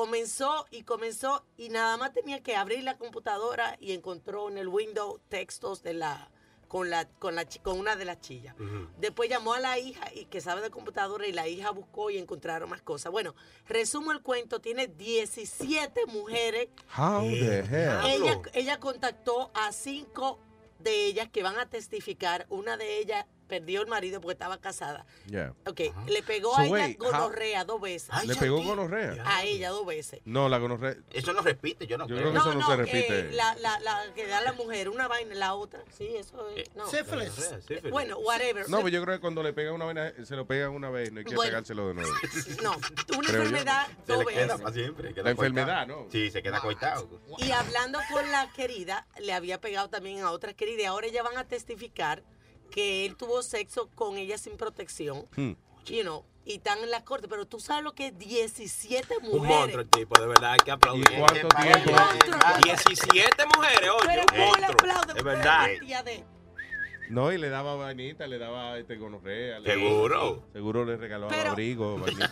comenzó 0.00 0.66
y 0.70 0.82
comenzó 0.82 1.42
y 1.56 1.70
nada 1.70 1.96
más 1.96 2.12
tenía 2.12 2.42
que 2.42 2.54
abrir 2.54 2.82
la 2.84 2.98
computadora 2.98 3.78
y 3.80 3.92
encontró 3.92 4.50
en 4.50 4.58
el 4.58 4.68
window 4.68 5.20
textos 5.30 5.82
de 5.82 5.94
la 5.94 6.30
con 6.68 6.90
la 6.90 7.08
con 7.08 7.34
la 7.34 7.48
chi- 7.48 7.60
con 7.60 7.78
una 7.80 7.96
de 7.96 8.04
las 8.04 8.20
chillas. 8.20 8.54
Después 8.98 9.30
llamó 9.30 9.54
a 9.54 9.60
la 9.60 9.78
hija 9.78 10.12
y 10.14 10.26
que 10.26 10.42
sabe 10.42 10.60
de 10.60 10.68
computadora 10.70 11.26
y 11.26 11.32
la 11.32 11.48
hija 11.48 11.70
buscó 11.70 12.10
y 12.10 12.18
encontraron 12.18 12.68
más 12.68 12.82
cosas. 12.82 13.10
Bueno, 13.10 13.34
resumo 13.66 14.12
el 14.12 14.20
cuento, 14.20 14.60
tiene 14.60 14.86
17 14.86 16.04
mujeres. 16.08 16.68
How 16.98 17.22
the 17.22 17.58
hell? 17.60 18.00
Ella, 18.04 18.40
ella 18.52 18.78
contactó 18.78 19.50
a 19.54 19.72
cinco 19.72 20.38
de 20.78 21.06
ellas 21.06 21.30
que 21.30 21.42
van 21.42 21.58
a 21.58 21.70
testificar. 21.70 22.44
Una 22.50 22.76
de 22.76 22.98
ellas 22.98 23.24
perdió 23.46 23.80
el 23.82 23.86
marido 23.86 24.20
porque 24.20 24.32
estaba 24.34 24.58
casada. 24.58 25.06
Yeah. 25.26 25.54
Ok, 25.66 25.80
le 26.08 26.22
pegó 26.22 26.50
So 26.54 26.60
a 26.60 26.64
ella 26.66 26.72
wait, 26.72 27.00
how- 27.00 27.04
gonorrea 27.06 27.64
dos 27.64 27.80
veces. 27.80 28.10
¿Le 28.24 28.34
pegó 28.36 28.62
gonorrea? 28.62 29.22
A 29.24 29.44
ella 29.44 29.70
dos 29.70 29.86
veces. 29.86 30.20
No, 30.24 30.48
la 30.48 30.58
gonorrea. 30.58 30.96
Eso 31.12 31.32
no 31.32 31.40
repite, 31.42 31.86
yo 31.86 31.96
no 31.98 32.06
Yo 32.06 32.16
creo. 32.16 32.30
creo 32.30 32.32
que 32.32 32.48
eso 32.50 32.54
no, 32.58 32.66
se 32.66 32.72
eh, 32.72 32.76
repite. 32.76 33.32
la, 33.32 33.54
la, 33.56 33.78
la 33.80 34.02
que 34.14 34.26
da 34.26 34.40
la 34.42 34.52
mujer, 34.52 34.88
una 34.88 35.08
vaina, 35.08 35.34
la 35.34 35.54
otra. 35.54 35.82
Sí, 35.96 36.08
eso 36.16 36.48
es. 36.50 36.74
No. 36.74 36.86
Sífilis. 36.88 37.32
sífilis. 37.66 37.90
Bueno, 37.90 38.18
whatever. 38.18 38.68
No, 38.68 38.80
pues 38.80 38.92
yo 38.92 39.02
creo 39.02 39.14
que 39.16 39.20
cuando 39.20 39.42
le 39.42 39.52
pegan 39.52 39.74
una 39.74 39.84
vaina, 39.86 40.12
se 40.24 40.36
lo 40.36 40.46
pegan 40.46 40.70
una 40.72 40.90
vez, 40.90 41.12
no 41.12 41.18
hay 41.20 41.24
que 41.24 41.34
Bueno. 41.34 41.50
pegárselo 41.50 41.88
de 41.88 41.94
nuevo. 41.94 42.10
No, 42.62 42.72
una 42.72 42.80
Creo 43.06 43.20
yo. 43.20 43.28
enfermedad 43.42 43.86
Se 44.06 44.12
dos 44.12 44.24
queda 44.26 44.40
veces. 44.46 44.60
para 44.60 44.74
siempre. 44.74 45.14
queda 45.14 45.24
La 45.24 45.30
enfermedad, 45.30 45.86
coitado. 45.86 46.04
¿no? 46.04 46.10
Sí, 46.10 46.30
se 46.30 46.42
queda 46.42 46.60
coitado. 46.60 47.08
Y 47.38 47.50
hablando 47.52 47.98
con 48.12 48.30
la 48.32 48.50
querida, 48.52 49.06
le 49.20 49.32
había 49.32 49.60
pegado 49.60 49.88
también 49.88 50.20
a 50.20 50.30
otra 50.30 50.54
querida. 50.54 50.82
Y 50.82 50.84
ahora 50.86 51.06
ellas 51.06 51.24
van 51.24 51.36
a 51.36 51.44
testificar 51.44 52.22
que 52.70 53.06
él 53.06 53.16
tuvo 53.16 53.42
sexo 53.42 53.88
con 53.94 54.16
ella 54.16 54.38
sin 54.38 54.56
protección. 54.56 55.26
Hmm. 55.36 55.52
You 55.86 56.02
know, 56.02 56.24
y 56.44 56.54
están 56.54 56.78
en 56.80 56.90
la 56.90 57.04
corte. 57.04 57.28
Pero 57.28 57.46
tú 57.46 57.60
sabes 57.60 57.84
lo 57.84 57.94
que 57.94 58.08
es 58.08 58.18
17 58.18 59.16
Un 59.18 59.22
monstruo 59.22 59.44
mujeres. 59.58 59.76
el 59.76 59.88
tipo, 59.90 60.20
de 60.20 60.26
verdad, 60.26 60.52
hay 60.52 60.58
que 60.64 60.70
aplaudir. 60.70 61.12
¿Y 61.12 61.16
cuánto 61.18 61.48
tiempo? 61.48 61.92
17 62.64 63.46
mujeres, 63.54 63.90
oye. 63.90 64.06
Pero 64.06 64.22
un 64.22 64.28
¿cómo 64.28 64.56
le 64.56 65.22
verdad. 65.22 65.68
Tía 65.80 66.02
de- 66.02 66.24
No, 67.10 67.32
y 67.32 67.38
le 67.38 67.48
daba 67.48 67.74
vainita, 67.76 68.26
le 68.26 68.38
daba 68.38 68.78
este 68.78 68.96
gonorrea. 68.96 69.60
le- 69.60 69.70
Seguro. 69.72 70.48
Seguro 70.52 70.84
le 70.84 70.96
regalaba 70.96 71.30
Pero- 71.32 71.50
abrigo, 71.50 71.98
vainita. 72.00 72.28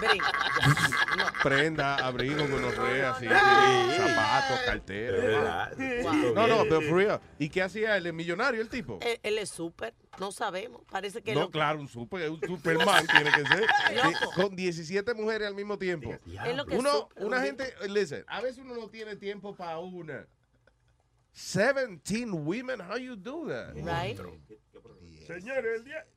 Brinca. 0.00 0.32
prenda, 1.42 1.96
abrigo, 1.96 2.46
gonorrea, 2.48 3.14
sí, 3.18 3.26
no. 3.26 3.34
zapatos, 3.34 4.60
cartera. 4.66 5.70
Es. 5.78 6.04
Wow. 6.04 6.34
No, 6.34 6.46
no, 6.46 6.62
pero 6.64 6.80
for 6.82 6.96
real. 6.96 7.20
¿Y 7.38 7.48
qué 7.48 7.62
hacía 7.62 7.96
él? 7.96 8.06
¿El 8.06 8.12
millonario, 8.12 8.60
el 8.60 8.68
tipo? 8.68 8.98
Él, 9.02 9.18
él 9.22 9.38
es 9.38 9.50
súper, 9.50 9.94
no 10.18 10.32
sabemos. 10.32 10.82
Parece 10.90 11.22
que 11.22 11.34
No, 11.34 11.42
lo- 11.42 11.50
claro, 11.50 11.80
un 11.80 11.88
super, 11.88 12.30
un 12.30 12.40
superman 12.40 13.06
tiene 13.06 13.30
que 13.32 13.44
ser. 13.46 13.66
Loco. 14.04 14.32
Con 14.34 14.56
17 14.56 15.14
mujeres 15.14 15.48
al 15.48 15.54
mismo 15.54 15.78
tiempo. 15.78 16.10
es 16.44 16.56
lo 16.56 16.64
que 16.66 16.74
es 16.74 16.80
Uno, 16.80 16.90
súper, 16.92 17.24
una 17.24 17.36
un- 17.38 17.42
gente, 17.44 17.74
listen, 17.88 18.24
a 18.28 18.40
veces 18.40 18.58
uno 18.58 18.74
no 18.74 18.88
tiene 18.88 19.16
tiempo 19.16 19.54
para 19.54 19.78
una. 19.78 20.26
17 21.32 22.44
women, 22.44 22.80
how 22.80 22.96
you 22.96 23.16
do 23.16 23.46
that? 23.48 23.74
Right? 23.76 24.16
Señores, 25.26 25.76
el 25.76 25.84
día. 25.84 26.04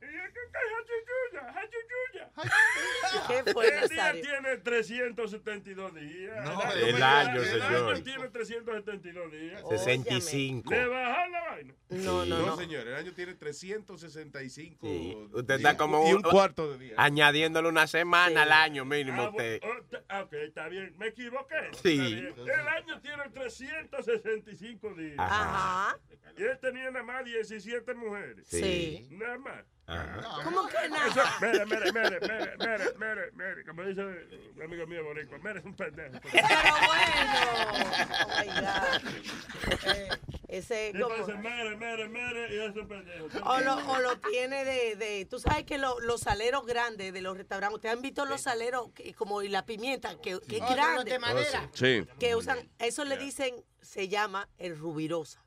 ¿Qué 3.28 3.52
fue, 3.52 3.66
El 3.82 3.88
día 3.88 4.12
tiene 4.12 4.56
372 4.58 5.94
días. 5.94 6.44
No, 6.44 6.72
El 6.72 7.02
año, 7.02 7.40
el 7.40 7.46
señor. 7.48 7.94
año 7.94 8.02
tiene 8.02 8.28
372 8.28 9.32
días. 9.32 9.62
65. 9.68 10.70
¿Le 10.70 10.86
bajan 10.86 11.32
la 11.32 11.40
vaina? 11.44 11.74
No, 11.88 12.24
no, 12.26 12.38
No, 12.38 12.46
no. 12.46 12.56
señor, 12.56 12.86
el 12.86 12.94
año 12.94 13.12
tiene 13.14 13.34
365. 13.34 14.86
Sí. 14.86 15.16
Usted 15.32 15.56
días 15.56 15.56
está 15.56 15.76
como 15.76 16.08
y 16.08 16.12
un 16.12 16.22
cuarto 16.22 16.72
de 16.72 16.78
día. 16.86 16.94
añadiéndole 16.98 17.68
una 17.68 17.86
semana 17.86 18.42
al 18.42 18.52
año 18.52 18.84
mínimo 18.84 19.22
Ah, 19.22 19.30
usted. 19.30 19.60
oh, 19.64 19.98
ah, 20.08 20.22
ok, 20.22 20.32
está 20.34 20.68
bien. 20.68 20.94
Me 20.98 21.08
equivoqué. 21.08 21.56
Sí. 21.82 21.98
El 22.36 22.68
año 22.68 23.00
tiene 23.00 23.28
365 23.32 24.94
días. 24.94 25.16
Ajá. 25.18 25.98
Y 26.38 26.42
él 26.42 26.58
tenía 26.60 26.90
nada 26.90 27.02
más 27.04 27.24
17 27.24 27.94
mujeres. 27.94 28.46
Sí. 28.46 29.05
Nada 29.10 29.38
más. 29.38 29.64
Ajá. 29.88 30.40
¿Cómo 30.42 30.66
que 30.66 30.76
Eso, 30.78 30.88
nada? 30.88 31.36
mire, 31.40 31.64
mire, 31.66 31.92
mire, 31.92 32.18
mire, 32.20 32.56
mire, 32.58 32.94
mire, 32.98 33.30
mire, 33.34 33.64
como 33.64 33.82
dice 33.84 34.02
un 34.02 34.62
amigo 34.64 34.84
mío 34.86 35.04
boricua, 35.04 35.38
mire, 35.38 35.60
es 35.60 35.64
un 35.64 35.76
pendejo. 35.76 36.18
Pero 36.22 36.42
bueno. 36.86 37.86
Oh 38.26 38.40
my 38.40 38.46
God. 38.46 39.94
Eh, 39.94 40.08
ese 40.48 40.92
como. 41.00 41.14
entonces, 41.14 41.38
mire, 41.38 41.76
mire, 41.76 42.08
mire, 42.08 42.54
y 42.56 42.58
es 42.68 42.76
un 42.76 42.88
pendejo. 42.88 43.26
O 43.48 43.60
lo, 43.60 43.74
o 43.92 43.98
lo 44.00 44.18
tiene 44.18 44.64
de, 44.64 44.96
de. 44.96 45.24
Tú 45.30 45.38
sabes 45.38 45.62
que 45.64 45.78
lo- 45.78 46.00
los 46.00 46.20
saleros 46.22 46.66
grandes 46.66 47.12
de 47.12 47.20
los 47.22 47.36
restaurantes. 47.36 47.76
Ustedes 47.76 47.94
han 47.94 48.02
visto 48.02 48.24
los 48.24 48.40
saleros 48.40 48.90
que- 48.92 49.14
como 49.14 49.42
y 49.42 49.48
la 49.48 49.64
pimienta, 49.66 50.20
que, 50.20 50.40
que 50.48 50.56
es 50.56 50.62
Oh, 50.62 50.74
grande. 50.74 51.10
de 51.12 51.18
madera. 51.20 51.68
Sí. 51.74 52.04
Que 52.18 52.34
usan. 52.34 52.58
Eso 52.80 53.04
le 53.04 53.16
dicen. 53.18 53.54
Se 53.82 54.08
llama 54.08 54.48
el 54.58 54.76
rubirosa. 54.76 55.44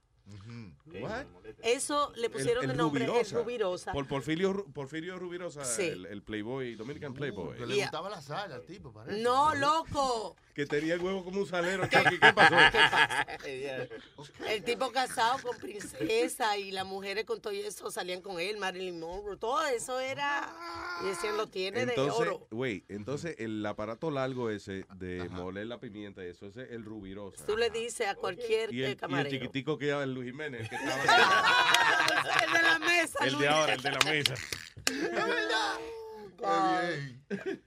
What? 1.02 1.26
Eso 1.62 2.12
le 2.16 2.30
pusieron 2.30 2.70
El- 2.70 2.76
nombre 2.78 3.06
Rubirosa. 3.06 3.38
el 3.38 3.44
rubirosa. 3.44 3.92
Por 3.94 4.08
Porfirio, 4.08 4.66
Porfirio 4.74 5.20
Rubirosa, 5.20 5.64
Sí. 5.64 5.84
el, 5.84 6.06
el 6.08 6.22
Playboy, 6.24 6.76
Dominican 6.76 7.14
Playboy. 7.14 7.58
Que 7.58 7.66
le 7.68 7.76
Yeah. 7.76 7.86
gustaba 7.86 8.10
la 8.10 8.22
sal 8.22 8.52
al 8.52 8.66
tipo, 8.66 8.92
parece. 8.92 9.22
No, 9.22 9.54
loco. 9.56 10.36
Que 10.56 10.66
tenía 10.66 10.96
el 10.96 11.02
huevo 11.02 11.24
como 11.24 11.40
un 11.42 11.48
salero. 11.48 11.86
Chucky. 11.88 12.20
¿Qué 12.20 12.34
pasó? 12.34 12.56
El 14.48 14.64
tipo 14.64 14.92
casado 14.92 15.38
con 15.42 15.58
princesa 15.58 16.58
y 16.58 16.72
las 16.72 16.86
mujeres 16.86 17.26
con 17.26 17.40
todo 17.42 17.54
eso 17.54 17.90
salían 17.92 18.22
con 18.22 18.40
él, 18.40 18.58
Marilyn 18.58 19.00
Monroe, 19.00 19.38
todo 19.38 19.66
eso 19.68 20.00
era. 20.00 20.54
Y 21.04 21.08
decían, 21.08 21.38
lo 21.38 21.48
tiene 21.48 21.86
de 21.86 22.00
oro. 22.00 22.48
güey, 22.52 22.84
entonces 22.90 23.36
el 23.40 23.66
aparato 23.66 24.12
largo 24.12 24.50
ese 24.50 24.86
de 24.96 25.28
moler 25.30 25.68
la 25.68 25.80
pimienta, 25.80 26.24
eso 26.24 26.48
ese 26.48 26.64
es 26.64 26.72
el 26.72 26.84
rubirosa. 26.84 27.46
Tú 27.46 27.56
le 27.56 27.70
dices 27.70 28.08
a 28.08 28.16
cualquier 28.16 28.74
Y 28.74 28.82
eh, 28.82 28.86
el, 28.86 28.90
y 28.90 28.92
el 28.92 28.98
camarero. 28.98 29.30
chiquitico 29.30 29.78
que 29.78 29.90
el 29.92 30.14
Luis 30.20 30.32
Jiménez, 30.32 30.70
que 30.70 30.76
estaba 30.76 31.04
el 32.46 32.54
de 32.54 32.62
la 32.62 32.80
mesa. 32.80 33.20
el 33.26 33.38
de 33.38 33.48
ahora, 33.48 33.74
el 33.74 33.82
de 33.82 33.92
la 33.92 34.00
mesa. 34.00 34.34
Qué 34.86 34.94
bien. 34.94 35.20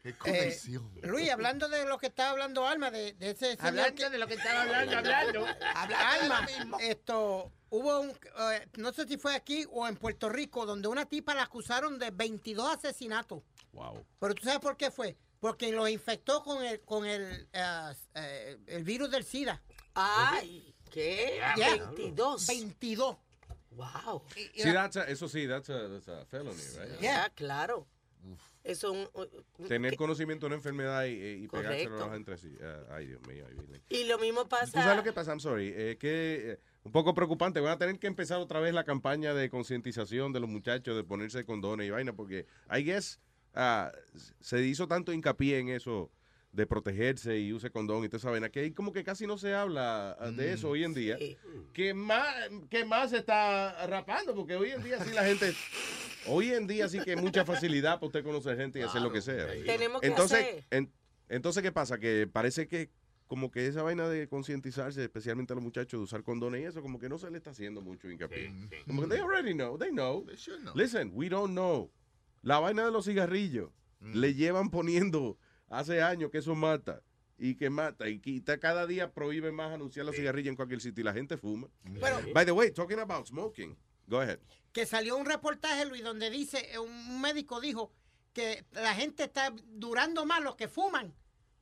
Qué 0.03 0.14
conexión. 0.18 0.90
Luis, 1.03 1.30
hablando 1.30 1.68
de 1.68 1.84
lo 1.86 1.98
que 1.98 2.07
estaba 2.07 2.30
hablando 2.30 2.66
Alma, 2.66 2.90
de, 2.90 3.12
de 3.14 3.30
ese 3.30 3.53
señor 3.57 3.66
Hablando 3.66 3.94
que- 3.94 4.11
de 4.11 4.18
lo 4.18 4.26
que 4.26 4.34
estaba 4.34 4.62
hablando, 4.62 4.98
hablando. 4.98 5.46
Alma, 5.76 6.46
esto, 6.80 7.53
hubo 7.70 8.00
un, 8.00 8.11
eh, 8.11 8.68
no 8.78 8.92
sé 8.92 9.07
si 9.07 9.18
fue 9.18 9.34
aquí 9.34 9.66
o 9.70 9.86
en 9.86 9.96
Puerto 9.96 10.28
Rico, 10.28 10.66
donde 10.66 10.88
una 10.88 11.07
tipa 11.07 11.34
la 11.34 11.42
acusaron 11.42 11.98
de 11.98 12.11
22 12.11 12.76
asesinatos. 12.76 13.42
Wow. 13.72 14.05
Pero 14.18 14.34
tú 14.34 14.44
sabes 14.44 14.61
por 14.61 14.76
qué 14.76 14.90
fue. 14.90 15.16
Porque 15.40 15.72
lo 15.72 15.88
infectó 15.88 16.42
con 16.44 16.64
el, 16.64 16.80
con 16.82 17.05
el, 17.05 17.48
eh, 17.53 17.92
eh, 18.14 18.59
el 18.68 18.84
virus 18.84 19.11
del 19.11 19.24
SIDA. 19.24 19.61
Ay, 19.94 20.71
¿qué? 20.93 21.40
Yeah. 21.57 21.76
22. 21.76 22.47
22. 22.47 23.16
Wow. 23.72 24.22
Sí, 24.55 24.72
that's 24.72 24.97
a- 24.97 25.05
eso 25.09 25.28
sí, 25.28 25.47
that's 25.49 25.70
a, 25.70 25.88
that's 25.88 26.09
a 26.09 26.24
felony, 26.26 26.55
right? 26.78 27.01
Ya, 27.01 27.30
claro. 27.34 27.86
Eso 28.62 28.93
es 28.95 29.09
un- 29.14 29.28
un- 29.59 29.66
Tener 29.68 29.90
que- 29.93 29.97
conocimiento 29.97 30.45
de 30.45 30.49
una 30.49 30.57
enfermedad 30.57 31.07
y, 31.07 31.43
y 31.45 31.49
pegárselo 31.49 32.14
entre 32.14 32.36
sí. 32.38 32.55
Ah, 32.62 32.95
ay, 32.97 33.07
Dios 33.07 33.20
mío. 33.26 33.45
Ay. 33.49 33.82
Y 33.88 34.05
lo 34.05 34.18
mismo 34.18 34.43
¿Tú 34.43 34.51
pasa. 34.51 34.70
sabes 34.70 34.97
lo 34.99 35.03
que 35.03 35.12
pasa? 35.12 35.32
I'm 35.32 35.40
sorry. 35.40 35.68
Es 35.76 35.97
que 35.97 36.53
eh, 36.53 36.59
un 36.84 36.93
poco 36.93 37.14
preocupante. 37.14 37.59
Van 37.61 37.72
a 37.72 37.78
tener 37.78 37.99
que 37.99 38.07
empezar 38.07 38.38
otra 38.38 38.61
vez 38.61 38.72
la 38.74 38.84
campaña 38.84 39.34
de 39.34 39.51
concientización 39.51 40.32
de 40.32 40.38
los 40.40 40.49
muchachos 40.49 40.95
de 40.95 41.03
ponerse 41.03 41.45
condones 41.45 41.88
y 41.88 41.90
vaina, 41.90 42.12
porque 42.12 42.47
I 42.70 42.84
guess 42.84 43.18
ah, 43.55 43.90
se 44.40 44.62
hizo 44.64 44.86
tanto 44.86 45.12
hincapié 45.12 45.59
en 45.59 45.70
eso 45.70 46.11
de 46.53 46.66
protegerse 46.66 47.38
y 47.38 47.53
use 47.53 47.70
condón 47.70 48.05
y 48.05 48.09
toda 48.09 48.18
esa 48.18 48.30
vaina, 48.30 48.50
que 48.50 48.61
ahí 48.61 48.72
como 48.72 48.92
que 48.92 49.03
casi 49.03 49.26
no 49.26 49.38
se 49.38 49.55
habla 49.55 50.16
ah, 50.20 50.30
de 50.30 50.53
eso 50.53 50.68
hoy 50.68 50.84
en 50.84 50.92
día. 50.92 51.16
Sí. 51.18 51.36
Que 51.72 51.94
más, 51.94 52.26
que 52.68 52.84
más 52.84 53.11
se 53.11 53.18
está 53.18 53.86
rapando, 53.86 54.34
porque 54.34 54.57
hoy 54.57 54.70
en 54.70 54.82
día 54.82 55.03
sí 55.03 55.11
la 55.14 55.24
gente... 55.24 55.55
Hoy 56.26 56.53
en 56.53 56.66
día 56.66 56.88
sí 56.88 57.00
que 57.00 57.12
hay 57.12 57.16
mucha 57.16 57.44
facilidad 57.44 57.94
para 57.94 58.07
usted 58.07 58.22
conocer 58.22 58.57
gente 58.57 58.78
y 58.78 58.82
hacer 58.82 59.03
lo 59.03 59.11
que 59.11 59.22
sea. 59.22 59.48
Tenemos 59.64 60.00
que 60.00 60.07
Entonces, 60.07 60.38
hacer. 60.38 60.64
en- 60.70 60.92
entonces, 61.28 61.62
¿qué 61.62 61.72
pasa? 61.72 61.98
Que 61.98 62.28
parece 62.30 62.68
que 62.68 62.90
como 63.26 63.50
que 63.50 63.66
esa 63.66 63.82
vaina 63.82 64.07
de 64.09 64.28
concientizarse, 64.28 65.03
especialmente 65.03 65.55
a 65.55 65.57
los 65.57 65.64
muchachos 65.64 65.98
de 65.98 66.05
usar 66.05 66.22
condones 66.22 66.61
y 66.61 66.64
eso, 66.64 66.82
como 66.82 66.98
que 66.98 67.09
no 67.09 67.16
se 67.16 67.30
le 67.30 67.38
está 67.38 67.50
haciendo 67.50 67.80
mucho 67.80 68.11
hincapié. 68.11 68.53
Como 68.86 69.03
que 69.03 69.09
they 69.09 69.20
already 69.20 69.55
know, 69.55 69.78
they 69.78 69.90
know. 69.90 70.22
They 70.26 70.36
should 70.36 70.61
know. 70.61 70.74
Listen, 70.76 71.11
we 71.14 71.30
don't 71.30 71.53
know. 71.53 71.90
La 72.42 72.59
vaina 72.59 72.84
de 72.84 72.90
los 72.90 73.07
cigarrillos, 73.07 73.70
le 74.00 74.34
llevan 74.34 74.68
poniendo 74.68 75.38
hace 75.72 76.02
años 76.02 76.30
que 76.30 76.38
eso 76.38 76.54
mata 76.54 77.02
y 77.38 77.56
que 77.56 77.70
mata 77.70 78.08
y 78.08 78.20
quita 78.20 78.58
cada 78.58 78.86
día 78.86 79.12
prohíbe 79.12 79.50
más 79.50 79.72
anunciar 79.72 80.06
los 80.06 80.14
cigarrillos 80.14 80.50
en 80.50 80.56
cualquier 80.56 80.80
sitio 80.80 81.00
y 81.02 81.04
la 81.04 81.12
gente 81.12 81.36
fuma. 81.36 81.68
Pero 82.00 82.20
By 82.32 82.44
the 82.44 82.52
way, 82.52 82.70
talking 82.70 82.98
about 83.00 83.26
smoking, 83.26 83.76
go 84.06 84.20
ahead. 84.20 84.38
que 84.72 84.86
salió 84.86 85.16
un 85.16 85.26
reportaje, 85.26 85.84
Luis, 85.86 86.02
donde 86.04 86.30
dice, 86.30 86.72
eh, 86.72 86.78
un 86.78 87.20
médico 87.20 87.60
dijo 87.60 87.90
que 88.32 88.64
la 88.72 88.94
gente 88.94 89.24
está 89.24 89.52
durando 89.66 90.24
más, 90.24 90.42
los 90.42 90.56
que 90.56 90.68
fuman, 90.68 91.12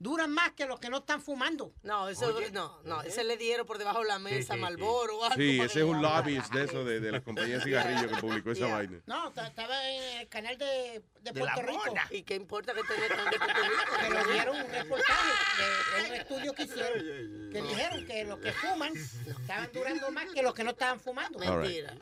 duran 0.01 0.33
más 0.33 0.53
que 0.53 0.65
los 0.65 0.81
que 0.81 0.89
no 0.89 0.97
están 0.99 1.21
fumando. 1.21 1.75
No, 1.83 2.09
eso 2.09 2.35
no, 2.53 2.81
no, 2.85 3.03
ese 3.03 3.23
le 3.23 3.37
dieron 3.37 3.67
por 3.67 3.77
debajo 3.77 4.01
de 4.01 4.07
la 4.09 4.19
mesa, 4.19 4.55
sí, 4.55 4.61
Malboro 4.61 5.19
o 5.19 5.25
algo. 5.25 5.37
Sí, 5.37 5.61
ese 5.61 5.81
es 5.81 5.85
un 5.85 6.01
lobbyist 6.01 6.53
de 6.55 6.65
eso, 6.65 6.85
de, 6.85 7.01
de 7.01 7.13
la 7.13 7.21
compañía 7.21 7.59
de 7.59 7.65
cigarrillos 7.65 8.11
que 8.11 8.21
publicó 8.21 8.51
esa 8.51 8.61
Yeah. 8.67 8.75
vaina. 8.75 9.01
No, 9.07 9.31
ta- 9.33 9.47
estaba 9.47 9.89
en 9.91 10.21
el 10.21 10.29
canal 10.29 10.57
de, 10.57 11.03
de 11.21 11.33
Puerto 11.35 11.61
Rico. 11.63 11.85
mona. 11.87 12.07
¿Y 12.11 12.23
qué 12.23 12.35
importa 12.35 12.73
que 12.73 12.83
tenga 12.83 13.07
de 13.31 13.39
Puerto 13.39 13.55
Rico? 13.63 13.97
Que 14.01 14.11
lo 14.11 14.25
dieron 14.33 14.57
un 14.57 14.71
reportaje 14.73 15.29
de, 15.59 16.03
de 16.03 16.09
un 16.09 16.15
estudio 16.17 16.55
que 16.55 16.63
hicieron. 16.63 17.51
Que 17.53 17.63
dijeron 17.63 18.07
que 18.07 18.25
los 18.25 18.39
que 18.39 18.53
fuman 18.53 18.93
estaban 18.97 19.71
durando 19.73 20.11
más 20.13 20.27
que 20.33 20.43
los 20.43 20.55
que 20.55 20.65
no 20.65 20.71
estaban 20.71 20.99
fumando. 20.99 21.39
Mentira. 21.39 21.95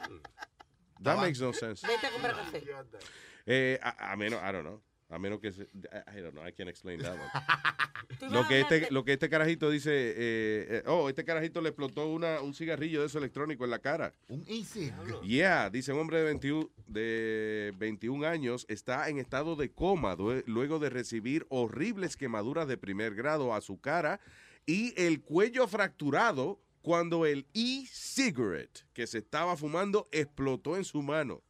That 1.03 1.17
makes 1.17 1.41
no 1.41 1.53
sense. 1.53 1.85
Vete 1.87 2.07
a 2.07 2.11
comprar 2.11 2.37
café. 2.37 2.65
Eh, 3.47 3.79
a, 3.83 4.13
a 4.13 4.17
menos, 4.17 4.41
I 4.41 4.53
don't 4.53 4.63
know. 4.65 4.81
A 5.11 5.19
menos 5.19 5.41
que 5.41 5.53
se, 5.53 5.63
I, 5.63 6.19
I 6.19 6.21
don't 6.21 6.33
know, 6.33 6.47
I 6.47 6.53
can't 6.53 6.69
explain 6.69 7.01
that 7.01 7.13
one. 7.13 7.31
Lo 8.31 8.49
que 8.49 8.61
este, 8.61 8.91
lo 8.91 9.05
que 9.05 9.13
este 9.13 9.29
carajito 9.29 9.71
dice, 9.71 9.91
eh, 9.93 10.15
eh, 10.17 10.83
oh, 10.87 11.09
este 11.09 11.25
carajito 11.25 11.61
le 11.61 11.69
explotó 11.69 12.09
una, 12.09 12.41
un 12.41 12.55
cigarrillo 12.55 13.01
de 13.01 13.07
eso 13.07 13.19
electrónico 13.19 13.65
en 13.65 13.71
la 13.71 13.81
cara. 13.81 14.15
Un 14.29 14.45
easy. 14.49 14.91
Yeah, 15.23 15.69
dice 15.69 15.93
un 15.93 16.01
hombre 16.01 16.19
de 16.19 16.25
21, 16.25 16.71
de 16.87 17.75
21 17.77 18.27
años 18.27 18.65
está 18.69 19.09
en 19.09 19.19
estado 19.19 19.57
de 19.57 19.71
coma 19.71 20.17
luego 20.47 20.79
de 20.79 20.91
recibir 20.91 21.47
horribles 21.51 22.17
quemaduras 22.17 22.67
de 22.67 22.79
primer 22.79 23.15
grado 23.15 23.53
a 23.55 23.61
su 23.61 23.79
cara 23.79 24.21
y 24.65 24.95
el 25.01 25.21
cuello 25.21 25.69
fracturado 25.69 26.61
cuando 26.81 27.27
el 27.27 27.47
e-cigarette 27.55 28.87
que 28.95 29.07
se 29.07 29.19
estaba 29.19 29.57
fumando 29.57 30.09
explotó 30.13 30.77
en 30.77 30.85
su 30.85 31.03
mano. 31.03 31.43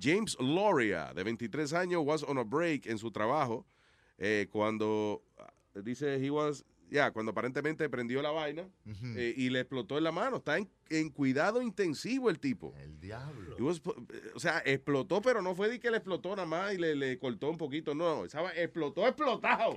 James 0.00 0.36
Loria, 0.40 1.12
de 1.14 1.22
23 1.24 1.72
años, 1.74 2.02
was 2.04 2.22
on 2.22 2.38
a 2.38 2.44
break 2.44 2.86
en 2.86 2.98
su 2.98 3.10
trabajo 3.10 3.66
eh, 4.18 4.48
cuando 4.50 5.22
ah, 5.38 5.52
dice 5.82 6.16
he 6.24 6.30
was, 6.30 6.64
ya, 6.90 7.12
cuando 7.12 7.30
aparentemente 7.30 7.88
prendió 7.88 8.20
la 8.20 8.30
vaina 8.32 8.68
eh, 9.16 9.32
y 9.36 9.48
le 9.50 9.60
explotó 9.60 9.96
en 9.96 10.04
la 10.04 10.10
mano. 10.12 10.38
Está 10.38 10.58
en, 10.58 10.68
en 10.88 11.08
cuidado 11.10 11.62
intensivo 11.62 12.28
el 12.30 12.38
tipo. 12.40 12.74
El 12.82 12.98
diablo. 13.00 13.56
Was- 13.60 13.80
eh, 13.86 14.30
o 14.34 14.40
sea, 14.40 14.60
explotó, 14.66 15.22
pero 15.22 15.40
no 15.40 15.54
fue 15.54 15.68
de 15.68 15.78
que 15.78 15.90
le 15.90 15.98
explotó 15.98 16.30
nada 16.30 16.46
más 16.46 16.74
y 16.74 16.78
le, 16.78 16.96
le 16.96 17.16
cortó 17.18 17.48
un 17.48 17.56
poquito. 17.58 17.94
No, 17.94 18.24
estaba, 18.24 18.52
explotó, 18.54 19.06
explotado. 19.06 19.76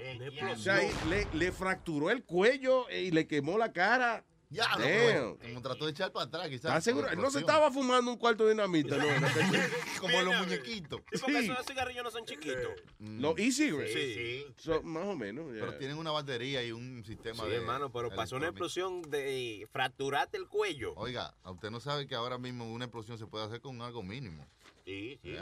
O 0.54 0.56
sea, 0.56 0.80
le, 1.08 1.28
le 1.38 1.52
fracturó 1.52 2.10
el 2.10 2.24
cuello 2.24 2.90
y 2.90 3.12
le 3.12 3.28
quemó 3.28 3.58
la 3.60 3.72
cara. 3.72 4.26
Ya, 4.54 4.68
no, 4.78 4.78
pero 4.86 5.38
como 5.42 5.62
trató 5.62 5.86
de 5.86 5.92
echar 5.92 6.12
para 6.12 6.26
atrás, 6.26 6.48
quizás. 6.48 6.88
No 7.18 7.32
se 7.32 7.40
estaba 7.40 7.72
fumando 7.72 8.12
un 8.12 8.18
cuarto 8.18 8.44
de 8.46 8.52
dinamita, 8.52 8.98
¿no? 8.98 9.04
Como 10.00 10.22
los 10.22 10.36
muñequitos. 10.38 11.02
Sí, 11.12 11.20
porque 11.22 11.42
Sí. 11.42 11.50
esos 11.52 11.66
cigarrillos 11.66 12.04
no 12.04 12.12
son 12.12 12.26
chiquitos. 12.26 12.70
Los 13.00 13.34
e-cigarettes. 13.38 13.94
Sí, 13.94 14.14
sí. 14.14 14.46
So, 14.58 14.84
más 14.84 15.06
o 15.06 15.16
menos. 15.16 15.48
Pero 15.52 15.76
tienen 15.78 15.98
una 15.98 16.12
batería 16.12 16.64
y 16.64 16.72
un 16.72 17.04
sistema 17.04 17.44
Sí, 17.44 17.50
de. 17.50 17.56
hermano, 17.58 17.92
pero 17.92 18.10
pasó 18.14 18.36
una 18.36 18.48
explosión 18.48 19.02
de 19.10 19.68
fracturarte 19.72 20.38
el 20.38 20.48
cuello. 20.48 20.94
Oiga, 20.98 21.34
a 21.44 21.52
usted 21.52 21.72
no 21.72 21.80
sabe 21.80 22.06
que 22.08 22.16
ahora 22.16 22.38
mismo 22.38 22.72
una 22.72 22.86
explosión 22.86 23.18
se 23.18 23.26
puede 23.26 23.46
hacer 23.46 23.60
con 23.62 23.82
algo 23.82 24.04
mínimo. 24.04 24.46
Sí, 24.86 25.20
sí. 25.24 25.36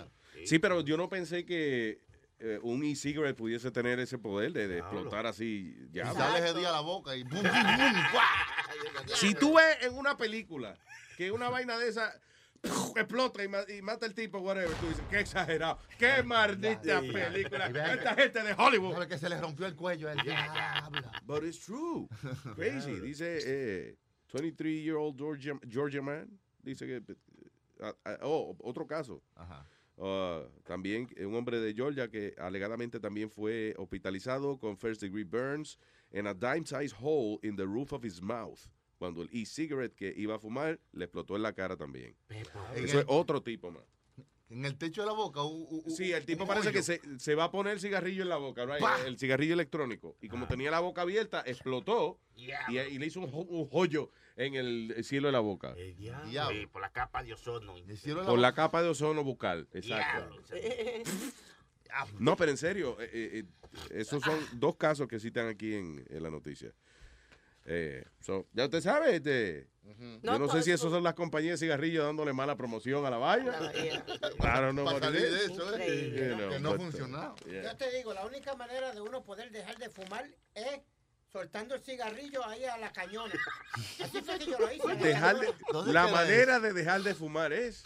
Sí, 0.46 0.60
pero 0.60 0.82
yo 0.82 0.96
no 0.96 1.10
pensé 1.10 1.46
que 1.46 2.00
eh, 2.42 2.60
un 2.64 2.84
e-cigarette 2.84 3.38
pudiese 3.38 3.72
tener 3.72 4.00
ese 4.00 4.18
poder 4.18 4.52
de, 4.52 4.80
explotar 4.80 5.26
así. 5.28 5.76
Ya. 5.92 6.12
sale 6.14 6.40
ese 6.40 6.58
día 6.58 6.70
a 6.70 6.74
la 6.74 6.82
boca 6.82 7.16
y 7.16 7.24
¡bum, 7.24 7.42
bum, 7.42 7.52
bum! 7.52 8.02
Si 9.16 9.36
tú 9.36 9.56
ves 9.56 9.78
en 9.82 9.96
una 9.98 10.18
película 10.18 10.76
que 11.18 11.32
una 11.32 11.50
vaina 11.50 11.78
de 11.78 11.90
esa 11.90 12.20
explota 12.96 13.44
y, 13.44 13.48
ma- 13.48 13.66
y 13.68 13.82
mata 13.82 14.06
al 14.06 14.14
tipo, 14.14 14.40
whatever, 14.40 14.72
tú 14.78 14.88
dices, 14.88 15.04
qué 15.10 15.20
exagerado, 15.20 15.80
qué 15.98 16.24
maldita 16.24 17.02
película. 17.02 17.68
Esta 17.68 18.16
gente 18.16 18.44
de 18.44 18.54
Hollywood. 18.58 18.94
¿Sabe 18.94 19.08
que 19.08 19.18
se 19.18 19.30
le 19.30 19.40
rompió 19.40 19.66
el 19.68 19.76
cuello? 19.76 20.10
El 20.10 20.18
diablo. 20.20 21.02
But 21.26 21.44
it's 21.44 21.60
true. 21.60 22.08
Crazy. 22.56 23.00
Dice 23.00 23.40
eh, 23.44 23.98
23-year-old 24.34 25.18
Georgia, 25.18 25.60
Georgia 25.68 26.02
man. 26.02 26.28
Dice 26.64 26.86
que. 26.86 27.02
ah, 27.82 28.18
oh, 28.22 28.56
otro 28.60 28.86
caso. 28.86 29.22
Ajá. 29.36 29.66
Ah, 30.04 30.44
también 30.66 31.08
eh, 31.16 31.26
un 31.28 31.36
hombre 31.36 31.60
de 31.60 31.76
Georgia 31.76 32.10
que 32.10 32.34
alegadamente 32.40 33.00
también 33.00 33.30
fue 33.30 33.76
hospitalizado 33.78 34.58
con 34.58 34.76
first 34.76 35.00
degree 35.00 35.24
burns 35.24 35.78
and 36.12 36.28
a 36.28 36.34
dime 36.34 36.66
size 36.66 36.94
hole 37.00 37.38
in 37.44 37.56
the 37.56 37.64
roof 37.66 37.94
of 37.94 38.04
his 38.04 38.20
mouth. 38.22 38.60
Cuando 38.98 39.22
el 39.22 39.30
e-cigarette 39.32 39.94
que 39.96 40.12
iba 40.18 40.36
a 40.36 40.40
fumar 40.40 40.80
le 40.92 41.06
explotó 41.06 41.36
en 41.36 41.44
la 41.44 41.54
cara 41.54 41.76
también. 41.78 42.16
Eso 42.76 43.00
es 43.00 43.06
otro 43.08 43.42
tipo, 43.44 43.70
man. 43.72 43.84
en 44.50 44.66
el 44.66 44.78
techo 44.78 45.02
de 45.02 45.08
la 45.08 45.14
boca. 45.14 45.42
u- 45.44 45.64
u- 45.70 45.84
u- 45.86 45.90
Sí, 45.92 46.12
el 46.12 46.26
tipo 46.26 46.46
parece 46.46 46.70
hoyo. 46.70 46.78
que 46.78 46.84
se, 46.84 47.00
se 47.20 47.36
va 47.36 47.46
a 47.46 47.52
poner 47.52 47.74
el 47.74 47.80
cigarrillo 47.80 48.24
en 48.24 48.30
la 48.30 48.36
boca, 48.38 48.66
right? 48.66 48.84
El 49.06 49.18
cigarrillo 49.18 49.54
electrónico. 49.54 50.18
Y 50.20 50.28
como 50.28 50.46
tenía 50.48 50.70
la 50.72 50.80
boca 50.82 51.04
abierta, 51.04 51.42
explotó 51.46 52.20
y, 52.36 52.78
y 52.78 52.98
le 53.00 53.06
hizo 53.06 53.22
un, 53.22 53.30
un 53.34 53.70
hoyo 53.72 54.12
en 54.36 54.56
el 54.56 54.96
cielo 55.04 55.28
de 55.28 55.32
la 55.34 55.40
boca. 55.40 55.74
El 55.78 55.96
diablo. 55.96 56.30
Diablo. 56.30 56.60
Sí, 56.60 56.68
por 56.68 56.82
la 56.82 56.90
capa 56.92 57.24
de 57.24 57.34
ozono. 57.34 57.76
El 57.78 57.98
cielo 57.98 58.20
de 58.22 58.26
la 58.26 58.30
Por 58.30 58.40
la 58.40 58.54
capa 58.54 58.82
de 58.82 58.90
ozono 58.90 59.24
bucal. 59.24 59.68
Exacto. 59.74 60.40
Diablo. 60.50 61.32
No, 62.20 62.38
pero 62.38 62.52
en 62.52 62.58
serio, 62.58 62.96
eh, 63.02 63.10
eh, 63.12 63.44
eh, 63.44 63.78
esos 63.90 64.24
son 64.24 64.40
dos 64.54 64.78
casos 64.78 65.10
que 65.10 65.20
citan 65.20 65.50
aquí 65.50 65.76
en, 65.76 66.06
en 66.10 66.24
la 66.24 66.30
noticia. 66.30 66.74
Eh, 67.66 68.06
so, 68.22 68.48
ya 68.54 68.64
usted 68.64 68.80
sabe, 68.82 69.18
este, 69.18 69.68
yo 70.24 70.40
no 70.40 70.48
sé 70.48 70.64
si 70.64 70.72
esos 70.72 70.90
son 70.92 71.04
las 71.04 71.14
compañías 71.16 71.60
de 71.60 71.66
cigarrillos 71.66 72.06
dándole 72.06 72.32
mala 72.34 72.56
promoción 72.56 73.06
a 73.06 73.10
la 73.10 73.18
vaina. 73.18 73.52
don't 73.60 74.72
know 74.72 74.86
Para 74.86 74.98
what 74.98 74.98
it 74.98 75.04
salir 75.04 75.22
de 75.22 75.38
is. 75.46 75.52
eso, 75.52 75.76
¿eh? 75.78 76.06
Increíble. 76.08 76.30
You 76.30 76.36
know, 76.38 76.50
Que 76.50 76.60
no 76.60 76.70
ha 76.70 76.74
uh, 76.74 76.78
funcionado. 76.78 77.36
yeah. 77.46 77.64
Yo 77.64 77.78
te 77.78 77.92
digo, 77.92 78.14
la 78.14 78.26
única 78.26 78.56
manera 78.56 78.94
de 78.94 79.02
uno 79.02 79.24
poder 79.24 79.52
dejar 79.52 79.78
de 79.78 79.90
fumar 79.90 80.26
es 80.56 80.80
soltando 81.32 81.76
el 81.76 81.82
cigarrillo 81.82 82.46
ahí 82.46 82.66
a 82.66 82.78
la 82.78 82.92
cañona. 82.92 83.34
Así 84.04 84.22
fue 84.22 84.38
que 84.38 84.46
yo 84.48 84.60
lo 84.60 84.72
hice. 84.72 84.84
a 84.84 84.94
la 84.94 84.96
Dejar 84.96 85.36
de- 85.40 85.46
cañona. 85.48 85.58
¿Dónde 85.72 85.94
la 85.94 86.06
queda 86.06 86.12
manera 86.16 86.60
de 86.60 86.74
dejar 86.74 87.02
de 87.04 87.16
fumar 87.16 87.54
es 87.54 87.84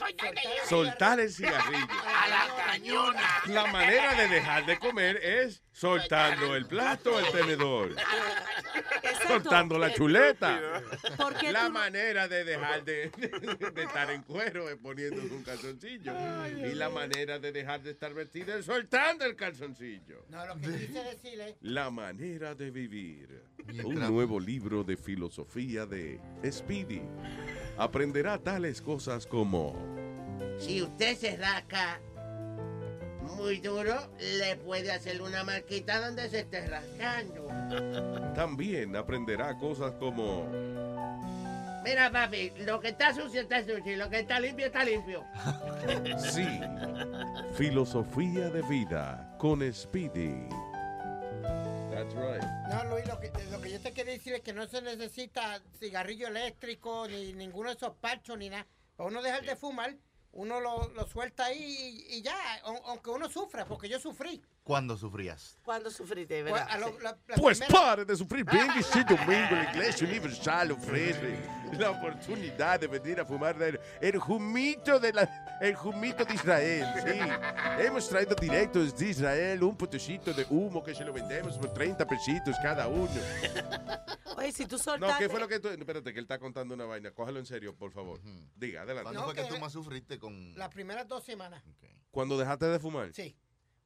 soltar 0.67 1.19
el 1.19 1.31
cigarrillo. 1.31 1.87
A 2.05 2.27
la 2.27 2.65
cañona. 2.65 3.41
La 3.47 3.65
manera 3.67 4.15
de 4.15 4.27
dejar 4.29 4.65
de 4.65 4.79
comer 4.79 5.17
es 5.17 5.61
soltando 5.79 6.55
el 6.55 6.65
plato, 6.67 7.19
el 7.19 7.25
tenedor, 7.33 7.91
Exacto. 7.91 9.27
soltando 9.27 9.77
la 9.77 9.93
chuleta. 9.93 10.81
¿Por 11.17 11.35
qué 11.35 11.51
La 11.51 11.63
tú 11.63 11.65
no- 11.65 11.71
manera 11.79 12.27
de 12.29 12.43
dejar 12.45 12.85
de, 12.85 13.11
estar 13.75 14.09
en 14.11 14.23
cuero 14.23 14.69
es 14.69 14.77
poniéndose 14.77 15.33
un 15.33 15.43
calzoncillo. 15.43 16.13
y 16.71 16.73
la 16.75 16.89
manera 16.89 17.39
de 17.39 17.51
dejar 17.51 17.81
de 17.83 17.91
estar 17.91 18.13
vestida 18.13 18.55
es 18.57 18.65
soltando 18.65 19.25
el 19.25 19.35
calzoncillo. 19.35 20.25
No, 20.29 20.45
lo 20.45 20.55
que 20.55 20.61
quise 20.87 21.03
decirle, 21.03 21.57
La 21.61 21.89
manera 21.91 22.55
de 22.55 22.71
vivir. 22.71 23.43
Mientras- 23.65 23.85
Un 23.85 23.95
nuevo 24.13 24.39
libro 24.39 24.83
de 24.83 24.95
filosofía 24.95 25.85
de 25.85 26.21
Speedy. 26.49 27.01
Aprenderá 27.77 28.37
tales 28.37 28.81
cosas 28.81 29.27
como 29.27 29.75
Si 30.57 30.81
usted 30.81 31.17
se 31.17 31.35
rasca 31.35 31.99
muy 33.35 33.59
duro, 33.59 33.95
le 34.19 34.55
puede 34.57 34.91
hacer 34.91 35.21
una 35.21 35.43
marquita 35.43 35.99
donde 35.99 36.29
se 36.29 36.39
esté 36.39 36.67
rascando. 36.67 37.47
también 38.35 38.95
aprenderá 38.95 39.57
cosas 39.57 39.93
como 39.99 40.45
Mira, 41.85 42.11
papi, 42.11 42.51
lo 42.65 42.79
que 42.79 42.87
está 42.87 43.13
sucio 43.13 43.41
está 43.41 43.59
sucio 43.59 43.93
y 43.93 43.95
lo 43.95 44.09
que 44.09 44.21
está 44.21 44.39
limpio 44.39 44.65
está 44.65 44.83
limpio. 44.83 45.23
sí. 46.17 46.47
Filosofía 47.53 48.49
de 48.49 48.63
vida 48.63 49.35
con 49.37 49.61
Speedy. 49.71 50.49
That's 51.91 52.15
right. 52.15 52.41
no, 52.69 52.85
Luis, 52.89 53.07
lo 53.07 53.19
que, 53.19 53.31
lo 53.51 53.61
que 53.61 53.69
yo 53.69 53.79
te 53.79 53.93
quería 53.93 54.13
decir 54.13 54.33
es 54.33 54.41
que 54.41 54.51
no 54.51 54.65
se 54.65 54.81
necesita 54.81 55.61
cigarrillo 55.79 56.27
eléctrico, 56.27 57.07
ni 57.07 57.33
ninguno 57.33 57.69
de 57.69 57.75
esos 57.75 57.93
parchos, 57.97 58.35
ni 58.35 58.49
nada. 58.49 58.65
Para 58.95 59.09
uno 59.09 59.21
dejar 59.21 59.45
de 59.45 59.55
fumar, 59.55 59.95
uno 60.35 60.59
lo, 60.59 60.87
lo 60.89 61.07
suelta 61.07 61.45
ahí 61.45 62.05
y, 62.09 62.17
y 62.17 62.21
ya, 62.21 62.35
au- 62.63 62.81
aunque 62.85 63.09
uno 63.09 63.27
sufra, 63.29 63.65
porque 63.65 63.89
yo 63.89 63.99
sufrí. 63.99 64.41
¿Cuándo 64.65 64.97
sufrías? 64.97 65.59
¿Cuándo 65.63 65.91
sufriste, 65.91 66.41
Pues, 66.41 66.51
verdad? 66.53 66.67
a 66.71 66.77
lo- 66.79 66.87
Sí. 66.87 66.93
la- 67.03 67.17
la 67.27 67.35
Pues 67.35 67.59
primera- 67.59 67.79
pare 67.85 68.03
de 68.03 68.15
sufrir 68.15 68.43
bien 68.43 68.67
este 68.71 69.03
domingo 69.03 69.51
la 69.51 69.71
Iglesia 69.71 70.07
Universal 70.07 70.71
ofrece 70.71 71.39
la 71.77 71.91
oportunidad 71.91 72.79
de 72.79 72.87
venir 72.87 73.19
a 73.19 73.25
fumar 73.25 73.61
el, 73.61 73.79
el 74.01 74.17
humito 74.17 74.99
de 74.99 75.13
la, 75.13 75.57
el 75.61 75.77
humito 75.77 76.25
de 76.25 76.33
Israel. 76.33 76.87
Sí. 77.05 77.83
Hemos 77.85 78.09
traído 78.09 78.33
directo 78.33 78.79
desde 78.83 79.07
Israel 79.07 79.63
un 79.63 79.77
potecito 79.77 80.33
de 80.33 80.47
humo 80.49 80.83
que 80.83 80.95
se 80.95 81.05
lo 81.05 81.13
vendemos 81.13 81.59
por 81.59 81.71
30 81.71 82.03
pesitos 82.07 82.55
cada 82.63 82.87
uno. 82.87 83.07
Oye, 84.35 84.51
si 84.51 84.65
tú 84.65 84.77
No, 84.77 84.83
soltaste... 84.83 85.23
¿qué 85.25 85.29
fue 85.29 85.39
lo 85.39 85.47
que 85.47 85.59
tú? 85.59 85.67
Espérate, 85.69 86.11
que 86.11 86.17
él 86.17 86.25
está 86.25 86.39
contando 86.39 86.73
una 86.73 86.85
vaina. 86.85 87.11
Cógelo 87.11 87.37
en 87.37 87.45
serio, 87.45 87.75
por 87.75 87.91
favor. 87.91 88.19
Diga, 88.55 88.81
adelante. 88.81 89.03
¿Cuándo 89.03 89.19
No, 89.21 89.25
fue 89.27 89.35
que 89.35 89.43
que- 89.43 89.53
tú 89.53 89.59
más 89.59 89.71
sufriste 89.73 90.17
con...? 90.17 90.55
Las 90.57 90.69
primeras 90.69 91.07
dos 91.07 91.23
semanas, 91.23 91.61
Ok. 91.69 91.85
Cuando 92.09 92.35
dejaste 92.37 92.65
de 92.65 92.79
fumar. 92.79 93.13
sí. 93.13 93.35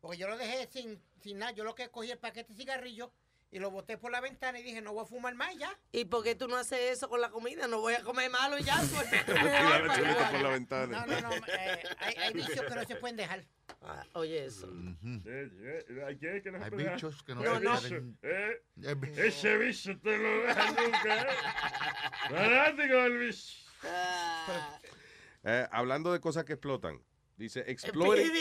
Porque 0.02 0.18
yo 0.18 0.28
lo 0.28 0.38
dejé 0.38 0.68
sin, 0.72 1.02
sin 1.22 1.39
nada. 1.39 1.52
Yo 1.52 1.64
lo 1.64 1.76
que 1.76 1.89
cogí 1.89 2.12
el 2.12 2.18
paquete 2.18 2.54
de 2.54 2.58
cigarrillos 2.60 3.10
y 3.52 3.58
lo 3.60 3.72
boté 3.72 3.97
por 3.97 4.12
la 4.12 4.22
ventana 4.22 4.60
y 4.60 4.64
dije, 4.64 4.80
no 4.82 4.93
voy 4.93 5.04
a 5.04 5.06
fumar 5.08 5.34
más 5.36 5.56
ya. 5.58 5.76
¿Y 5.91 6.06
por 6.06 6.24
qué 6.24 6.36
tú 6.36 6.47
no 6.47 6.56
haces 6.56 6.80
eso 6.91 7.10
con 7.10 7.20
la 7.20 7.30
comida? 7.32 7.68
No 7.68 7.80
voy 7.82 7.95
a 7.95 8.04
comer 8.04 8.30
malo 8.30 8.58
y 8.60 8.64
ya. 8.64 8.78
pues. 8.78 9.08
Por 9.26 10.41
la 10.41 10.50
ventana. 10.50 11.06
No, 11.06 11.22
no, 11.22 11.30
no. 11.30 11.36
eh, 11.47 11.84
hay, 12.00 12.14
hay 12.16 12.34
vicios 12.34 12.62
que 12.62 12.76
no 12.76 12.84
se 12.86 12.95
pueden 12.95 13.18
dejar. 13.18 13.43
Ah, 13.82 14.04
oye, 14.14 14.45
eso. 14.45 14.68
Eh, 15.26 15.50
eh, 15.89 16.04
Hay 16.06 16.18
que 16.18 16.52
no 16.52 16.60
bichos 16.70 17.24
que 17.24 17.34
no 17.34 17.41
No, 17.41 17.56
se 17.56 17.60
no. 17.64 17.80
pueden- 17.80 18.18
Eh, 18.22 18.62
Hay 18.88 18.95
bi- 18.95 19.14
ese 19.20 19.58
bicho 19.58 19.97
te 20.00 20.18
lo 20.18 20.41
deja 20.47 20.72
nunca. 20.72 21.22
¿eh? 21.22 21.28
Fanático 22.30 22.95
del 23.04 23.18
bicho. 23.20 23.58
Ah, 23.84 24.80
Eh, 25.43 25.68
hablando 25.72 26.12
de 26.12 26.20
cosas 26.20 26.43
que 26.43 26.54
explotan. 26.54 27.02
Dice, 27.39 27.63
exploiting, 27.67 28.31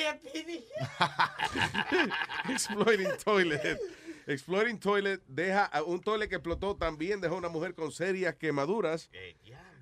exploiting 2.51 3.09
toilet. 3.25 3.79
Exploiting 4.27 4.79
toilet 4.79 5.23
deja 5.29 5.65
a 5.65 5.83
un 5.85 6.01
toilet 6.01 6.29
que 6.29 6.35
explotó 6.35 6.77
también 6.77 7.21
dejó 7.21 7.37
a 7.37 7.39
una 7.39 7.49
mujer 7.49 7.75
con 7.75 7.93
serias 7.93 8.35
quemaduras 8.35 9.09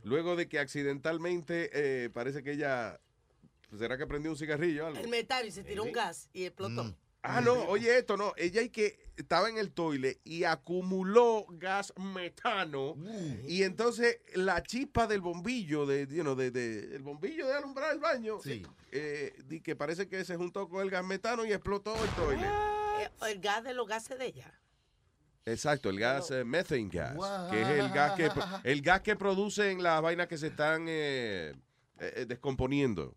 luego 0.04 0.36
de 0.36 0.48
que 0.48 0.60
accidentalmente 0.60 1.70
eh, 1.72 2.10
parece 2.10 2.44
que 2.44 2.52
ella 2.52 3.00
será 3.76 3.98
que 3.98 4.06
prendió 4.06 4.30
un 4.30 4.36
cigarrillo 4.36 4.84
o 4.84 4.86
algo. 4.88 5.00
El 5.00 5.08
metal 5.08 5.46
y 5.46 5.50
se 5.50 5.64
tiró 5.64 5.82
un 5.82 5.92
gas 5.92 6.28
y 6.32 6.44
explotó. 6.44 6.84
Mm. 6.84 6.94
Ah, 7.29 7.41
no, 7.41 7.55
oye 7.64 7.99
esto, 7.99 8.16
no. 8.16 8.33
Ella 8.37 8.62
y 8.62 8.68
que 8.70 8.99
estaba 9.16 9.49
en 9.49 9.59
el 9.59 9.72
toile 9.72 10.20
y 10.24 10.45
acumuló 10.45 11.45
gas 11.51 11.93
metano. 11.97 12.95
Y 13.49 13.62
entonces 13.64 14.18
la 14.35 14.62
chispa 14.62 15.07
del 15.07 15.20
bombillo, 15.20 15.87
de, 15.87 16.07
you 16.09 16.22
know, 16.22 16.35
de, 16.37 16.51
de- 16.51 16.95
el 16.97 17.03
bombillo 17.03 17.47
de 17.49 17.55
alumbrar 17.55 17.93
el 17.93 17.99
baño, 17.99 18.39
Sí. 18.43 18.62
eh, 18.93 19.35
di 19.47 19.61
que 19.61 19.74
parece 19.74 20.09
que 20.09 20.24
se 20.24 20.37
juntó 20.37 20.68
con 20.68 20.83
el 20.83 20.91
gas 20.91 21.05
metano 21.05 21.45
y 21.45 21.53
explotó 21.53 21.95
el 22.03 22.11
toile. 22.11 22.47
Eh, 23.01 23.11
El 23.29 23.41
gas 23.41 23.64
de 23.64 23.74
los 23.74 23.87
gases 23.89 24.18
de 24.18 24.27
ella. 24.27 24.53
Exacto, 25.45 25.91
el 25.91 25.99
gas 25.99 26.31
eh, 26.31 26.45
methane 26.45 26.89
gas, 26.91 27.14
Wow. 27.14 27.51
que 27.51 27.62
es 27.62 27.68
el 27.68 27.89
gas 27.91 28.12
que 28.16 28.31
el 28.64 28.83
gas 28.83 29.01
que 29.03 29.14
producen 29.16 29.83
las 29.83 30.01
vainas 30.03 30.27
que 30.27 30.39
se 30.39 30.49
están 30.49 30.87
eh, 30.89 31.55
eh, 31.99 32.24
descomponiendo. 32.27 33.16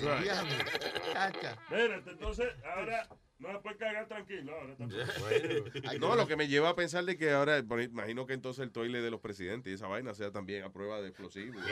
That's 0.00 0.02
right. 0.02 0.26
Espérate, 1.70 2.10
entonces, 2.10 2.52
ahora 2.64 3.08
No 3.38 3.52
la 3.52 3.60
puedes 3.60 3.78
cagar 3.78 4.08
tranquilo 4.08 4.52
ahora. 4.58 4.74
No, 6.00 6.16
lo 6.16 6.26
que 6.26 6.36
me 6.36 6.48
lleva 6.48 6.70
a 6.70 6.74
pensar 6.76 7.04
de 7.04 7.16
que 7.18 7.30
ahora, 7.32 7.58
imagino 7.58 8.26
que 8.26 8.32
entonces 8.32 8.62
el 8.62 8.70
toile 8.70 9.00
de 9.02 9.10
los 9.10 9.20
presidentes 9.20 9.70
y 9.70 9.74
esa 9.74 9.86
vaina 9.86 10.14
sea 10.14 10.30
también 10.30 10.64
a 10.64 10.70
prueba 10.72 11.00
de 11.02 11.08
explosivos. 11.08 11.62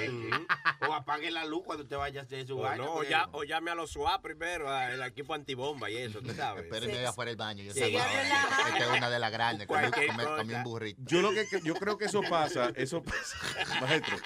O 0.87 0.93
apague 0.93 1.31
la 1.31 1.45
luz 1.47 1.62
cuando 1.65 1.87
te 1.87 1.97
vayas 1.97 2.29
de 2.29 2.47
su 2.47 2.59
O 2.59 2.62
baño. 2.62 2.85
no, 2.85 2.95
o, 2.97 3.03
ya, 3.03 3.29
o 3.33 3.45
llame 3.45 3.71
a 3.71 3.75
los 3.75 3.93
SWAT 3.93 4.21
primero, 4.21 4.69
al 4.71 5.03
equipo 5.05 5.33
antibomba 5.35 5.91
y 5.91 5.97
eso, 5.97 6.21
tú 6.21 6.31
sabes. 6.35 6.65
Espérenme 6.65 6.99
ahí 6.99 7.05
afuera 7.07 7.31
del 7.31 7.37
baño. 7.39 7.65
Yo 7.65 7.73
Sí. 7.73 7.81
relajando. 7.81 8.69
Esta 8.79 8.93
es 8.93 8.99
una 8.99 9.11
de 9.11 9.19
las 9.19 9.33
grandes. 9.33 9.67
Comí, 9.67 9.81
Cualquier 9.81 10.07
comí- 10.11 10.25
comí 10.25 10.45
cosa. 10.45 10.57
un 10.59 10.65
burrito. 10.65 11.03
Yo 11.07 11.23
lo 11.23 11.31
que 11.31 11.47
yo 11.62 11.75
creo 11.77 11.97
que 11.99 12.05
eso 12.07 12.21
pasa, 12.29 12.73
eso 12.77 13.03
pasa, 13.03 13.37
maestro, 13.81 14.17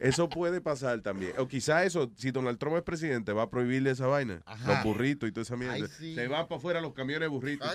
eso 0.00 0.28
puede 0.28 0.60
pasar 0.60 1.00
también. 1.00 1.32
O 1.38 1.48
quizá 1.48 1.84
eso, 1.84 2.10
si 2.16 2.30
Donald 2.30 2.58
Trump 2.58 2.76
es 2.76 2.82
presidente, 2.82 3.32
va 3.32 3.42
a 3.42 3.50
prohibirle 3.50 3.90
esa 3.90 4.06
vaina, 4.06 4.40
Ajá. 4.46 4.74
los 4.74 4.84
burritos 4.84 5.28
y 5.28 5.32
toda 5.32 5.42
esa 5.42 5.56
mierda. 5.56 5.74
Ay, 5.74 5.84
sí. 5.98 6.14
Se 6.14 6.28
van 6.28 6.46
para 6.46 6.58
afuera 6.58 6.75
los 6.82 6.94
camiones 6.94 7.28
burritos. 7.28 7.68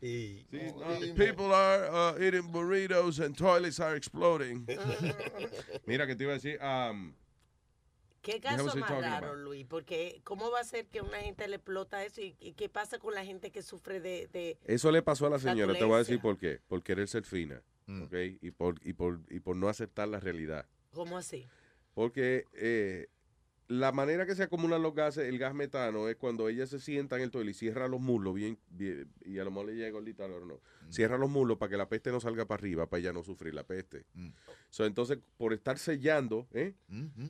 Sí. 0.00 0.46
Sí, 0.50 0.60
no, 0.76 1.14
people 1.14 1.52
are 1.52 1.88
uh, 1.90 2.22
eating 2.22 2.50
burritos 2.50 3.20
and 3.20 3.36
toilets 3.36 3.80
are 3.80 3.96
exploding. 3.96 4.66
Mira 5.86 6.06
que 6.06 6.16
te 6.16 6.24
iba 6.24 6.32
a 6.32 6.36
decir, 6.36 6.58
um, 6.60 7.14
¿Qué 8.24 8.40
caso 8.40 8.74
más 8.76 8.90
raro. 8.90 9.36
Luis? 9.36 9.66
Porque 9.68 10.22
¿cómo 10.24 10.50
va 10.50 10.60
a 10.60 10.64
ser 10.64 10.86
que 10.86 11.00
a 11.00 11.02
una 11.02 11.18
gente 11.18 11.46
le 11.46 11.56
explota 11.56 12.02
eso? 12.04 12.22
¿Y, 12.22 12.34
y 12.40 12.54
qué 12.54 12.70
pasa 12.70 12.98
con 12.98 13.14
la 13.14 13.24
gente 13.24 13.52
que 13.52 13.62
sufre 13.62 14.00
de... 14.00 14.28
de 14.32 14.58
eso 14.64 14.90
le 14.90 15.02
pasó 15.02 15.26
a 15.26 15.30
la 15.30 15.38
señora, 15.38 15.74
te 15.74 15.84
voy 15.84 15.96
a 15.96 15.98
decir 15.98 16.20
por 16.20 16.38
qué, 16.38 16.60
por 16.66 16.82
querer 16.82 17.06
ser 17.06 17.24
fina, 17.24 17.62
¿ok? 17.86 18.14
Y 18.40 18.50
por, 18.50 18.80
y, 18.82 18.94
por, 18.94 19.20
y 19.28 19.40
por 19.40 19.56
no 19.56 19.68
aceptar 19.68 20.08
la 20.08 20.20
realidad. 20.20 20.66
¿Cómo 20.92 21.18
así? 21.18 21.46
Porque 21.92 22.46
eh, 22.54 23.08
la 23.68 23.92
manera 23.92 24.26
que 24.26 24.34
se 24.34 24.42
acumulan 24.42 24.82
los 24.82 24.94
gases, 24.94 25.26
el 25.26 25.38
gas 25.38 25.54
metano, 25.54 26.08
es 26.08 26.16
cuando 26.16 26.48
ella 26.48 26.66
se 26.66 26.78
sienta 26.80 27.16
en 27.16 27.22
el 27.22 27.30
toile 27.30 27.52
y 27.52 27.54
cierra 27.54 27.88
los 27.88 28.00
muslos 28.00 28.34
bien, 28.34 28.58
bien- 28.68 29.08
y 29.24 29.38
a 29.38 29.44
lo 29.44 29.50
mejor 29.50 29.66
le 29.66 29.74
llega 29.76 29.90
gordita, 29.90 30.26
mejor 30.28 30.46
no. 30.46 30.60
Cierra 30.90 31.16
los 31.16 31.30
muslos 31.30 31.56
para 31.56 31.70
que 31.70 31.76
la 31.78 31.88
peste 31.88 32.10
no 32.10 32.20
salga 32.20 32.44
para 32.46 32.60
arriba, 32.60 32.86
para 32.88 33.00
ella 33.00 33.12
no 33.14 33.22
sufrir 33.22 33.54
la 33.54 33.64
peste. 33.64 34.04
So, 34.68 34.84
entonces, 34.84 35.18
por 35.38 35.52
estar 35.54 35.78
sellando, 35.78 36.46
¿eh? 36.52 36.74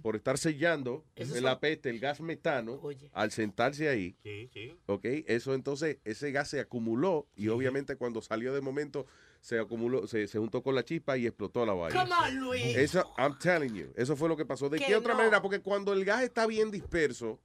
por 0.02 0.16
estar 0.16 0.36
sellando 0.38 1.04
Esos 1.14 1.40
la 1.40 1.52
son- 1.52 1.60
peste, 1.60 1.90
el 1.90 2.00
gas 2.00 2.20
metano, 2.20 2.80
Oye. 2.82 3.10
al 3.12 3.30
sentarse 3.30 3.88
ahí, 3.88 4.16
Sí, 4.24 4.50
sí. 4.52 4.76
¿ok? 4.86 5.04
Eso 5.26 5.54
entonces, 5.54 5.98
ese 6.04 6.32
gas 6.32 6.48
se 6.50 6.58
acumuló 6.60 7.28
y 7.36 7.48
obviamente 7.48 7.96
cuando 7.96 8.20
salió 8.22 8.52
de 8.52 8.60
momento 8.60 9.06
se 9.44 9.58
acumuló, 9.58 10.06
se, 10.06 10.26
se 10.26 10.38
juntó 10.38 10.62
con 10.62 10.74
la 10.74 10.82
chispa 10.82 11.18
y 11.18 11.26
explotó 11.26 11.66
la 11.66 11.74
vaina. 11.74 12.00
Come 12.00 12.14
on, 12.14 12.36
Luis. 12.46 12.76
Eso, 12.78 13.04
I'm 13.18 13.38
telling 13.38 13.74
you, 13.74 13.92
eso 13.94 14.16
fue 14.16 14.26
lo 14.26 14.38
que 14.38 14.46
pasó. 14.46 14.70
¿De 14.70 14.78
Que 14.78 14.86
qué 14.86 14.96
otra 14.96 15.12
no. 15.12 15.18
manera? 15.18 15.42
Porque 15.42 15.60
cuando 15.60 15.92
el 15.92 16.02
gas 16.02 16.22
está 16.22 16.46
bien 16.46 16.70
disperso, 16.70 17.38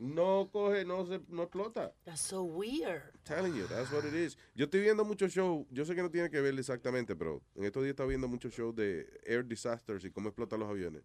no 0.00 0.48
coge, 0.50 0.84
no 0.84 1.06
se, 1.06 1.20
no 1.28 1.44
explota. 1.44 1.94
That's 2.04 2.20
so 2.20 2.42
weird. 2.42 3.12
Telling 3.22 3.54
you, 3.54 3.64
that's 3.68 3.92
what 3.92 4.04
it 4.04 4.12
is. 4.12 4.36
Yo 4.56 4.64
estoy 4.64 4.80
viendo 4.80 5.04
muchos 5.04 5.30
shows, 5.32 5.64
yo 5.70 5.84
sé 5.84 5.94
que 5.94 6.02
no 6.02 6.10
tiene 6.10 6.30
que 6.30 6.40
ver 6.40 6.58
exactamente, 6.58 7.14
pero 7.14 7.40
en 7.54 7.62
estos 7.62 7.84
días 7.84 7.90
estaba 7.92 8.08
viendo 8.08 8.26
muchos 8.26 8.52
shows 8.52 8.74
de 8.74 9.06
air 9.24 9.46
disasters 9.46 10.04
y 10.04 10.10
cómo 10.10 10.30
explotan 10.30 10.58
los 10.58 10.68
aviones. 10.68 11.04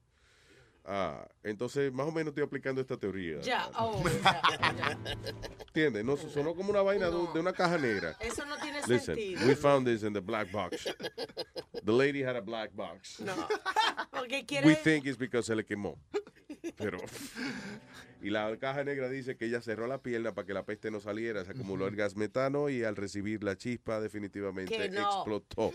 Ah, 0.84 1.28
entonces 1.44 1.94
más 1.94 2.08
o 2.08 2.12
menos 2.12 2.32
estoy 2.32 2.44
aplicando 2.44 2.82
esta 2.82 2.98
teoría. 2.98 3.40
Ya, 3.42 3.70
oh, 3.78 4.04
ya, 4.24 4.42
ya. 4.78 4.98
¿Entiendes? 5.68 6.04
No, 6.04 6.18
sonó 6.18 6.56
como 6.56 6.72
una 6.72 6.82
vaina 6.82 7.10
de, 7.10 7.16
un- 7.16 7.32
de 7.34 7.40
una 7.40 7.54
caja 7.54 7.78
negra. 7.78 8.16
Eso 8.20 8.44
no 8.46 8.58
tiene 8.58 8.80
Listen, 8.88 9.16
sentido. 9.16 9.46
we 9.48 9.56
found 9.56 9.86
this 9.88 10.02
in 10.04 10.12
the 10.14 10.20
black 10.20 10.52
box. 10.52 10.86
The 11.86 11.92
lady 11.92 12.24
had 12.24 12.36
a 12.36 12.42
black 12.42 12.72
box. 12.74 13.20
No. 13.20 13.34
Porque 14.12 14.38
We 14.40 14.46
quiere... 14.46 14.76
think 14.76 15.06
it's 15.06 15.18
because 15.18 15.46
se 15.48 15.56
le 15.56 15.64
quemó. 15.64 15.98
Pero. 16.78 16.98
Y 18.22 18.30
la 18.30 18.56
caja 18.58 18.84
negra 18.84 19.10
dice 19.10 19.36
que 19.36 19.46
ella 19.46 19.62
cerró 19.62 19.88
la 19.88 20.02
pierna 20.02 20.34
para 20.34 20.46
que 20.46 20.54
la 20.54 20.64
peste 20.66 20.92
no 20.92 21.00
saliera. 21.00 21.44
Se 21.44 21.52
acumuló 21.52 21.88
el 21.88 21.96
gas 21.96 22.16
metano 22.16 22.70
y 22.70 22.84
al 22.84 22.96
recibir 22.96 23.44
la 23.44 23.56
chispa, 23.58 24.00
definitivamente 24.00 24.90
no. 24.90 25.02
explotó. 25.16 25.72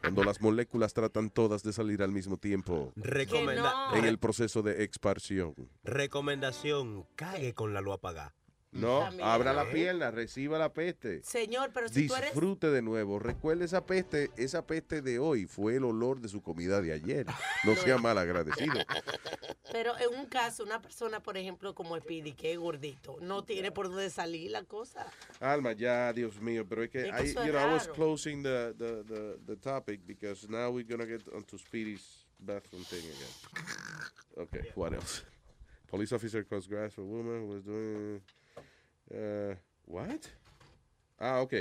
Cuando 0.00 0.22
las 0.24 0.40
moléculas 0.40 0.94
tratan 0.94 1.28
todas 1.30 1.62
de 1.62 1.72
salir 1.72 2.02
al 2.02 2.12
mismo 2.12 2.36
tiempo. 2.36 2.92
Recomenda- 2.96 3.90
En 3.94 4.04
el 4.04 4.18
proceso 4.18 4.62
de 4.62 4.84
expansión. 4.84 5.54
Recomendación, 5.82 7.04
cague 7.16 7.54
con 7.54 7.74
la 7.74 7.80
luz 7.80 7.94
apagada. 7.94 8.34
No, 8.70 9.00
También. 9.00 9.26
abra 9.26 9.52
la 9.54 9.70
pierna, 9.70 10.10
reciba 10.10 10.58
la 10.58 10.72
peste. 10.72 11.22
Señor, 11.22 11.70
pero 11.72 11.88
si 11.88 12.06
tú 12.06 12.14
eres... 12.14 12.30
Disfrute 12.30 12.70
de 12.70 12.82
nuevo. 12.82 13.18
Recuerde 13.18 13.64
esa 13.64 13.86
peste, 13.86 14.30
esa 14.36 14.66
peste 14.66 15.00
de 15.00 15.18
hoy 15.18 15.46
fue 15.46 15.76
el 15.76 15.84
olor 15.84 16.20
de 16.20 16.28
su 16.28 16.42
comida 16.42 16.82
de 16.82 16.92
ayer. 16.92 17.26
No 17.64 17.74
sea 17.76 17.96
mal 17.96 18.18
agradecido. 18.18 18.74
Pero 19.72 19.92
en 19.98 20.18
un 20.18 20.26
caso, 20.26 20.64
una 20.64 20.82
persona, 20.82 21.22
por 21.22 21.36
ejemplo, 21.38 21.74
como 21.74 21.96
Speedy, 21.98 22.32
que 22.32 22.52
es 22.52 22.58
gordito, 22.58 23.16
no 23.20 23.42
tiene 23.44 23.70
por 23.72 23.88
dónde 23.88 24.10
salir 24.10 24.50
la 24.50 24.64
cosa. 24.64 25.06
Alma, 25.40 25.72
ya, 25.72 26.12
Dios 26.12 26.40
mío, 26.40 26.66
pero 26.68 26.82
es 26.82 26.90
que, 26.90 27.08
Es 27.08 27.14
que 27.14 27.42
I, 27.42 27.46
you 27.46 27.52
know, 27.52 27.70
I 27.70 27.72
was 27.72 27.88
closing 27.88 28.42
the, 28.42 28.74
the, 28.76 29.02
the, 29.04 29.38
the 29.46 29.56
topic 29.56 30.00
because 30.06 30.46
now 30.48 30.70
we're 30.70 30.86
gonna 30.86 31.06
get 31.06 31.22
onto 31.34 31.56
Speedy's 31.58 32.26
bathroom 32.38 32.84
thing 32.84 33.00
again. 33.00 34.44
Okay, 34.44 34.70
what 34.74 34.92
else? 34.92 35.22
Police 35.88 36.12
officer 36.12 36.44
cuts 36.44 36.66
grass 36.66 36.92
for 36.92 37.02
woman 37.02 37.46
who 37.46 37.54
was 37.54 37.62
doing, 37.62 38.20
uh, 39.10 39.54
what? 39.86 40.20
Ah, 41.18 41.40
ok. 41.40 41.54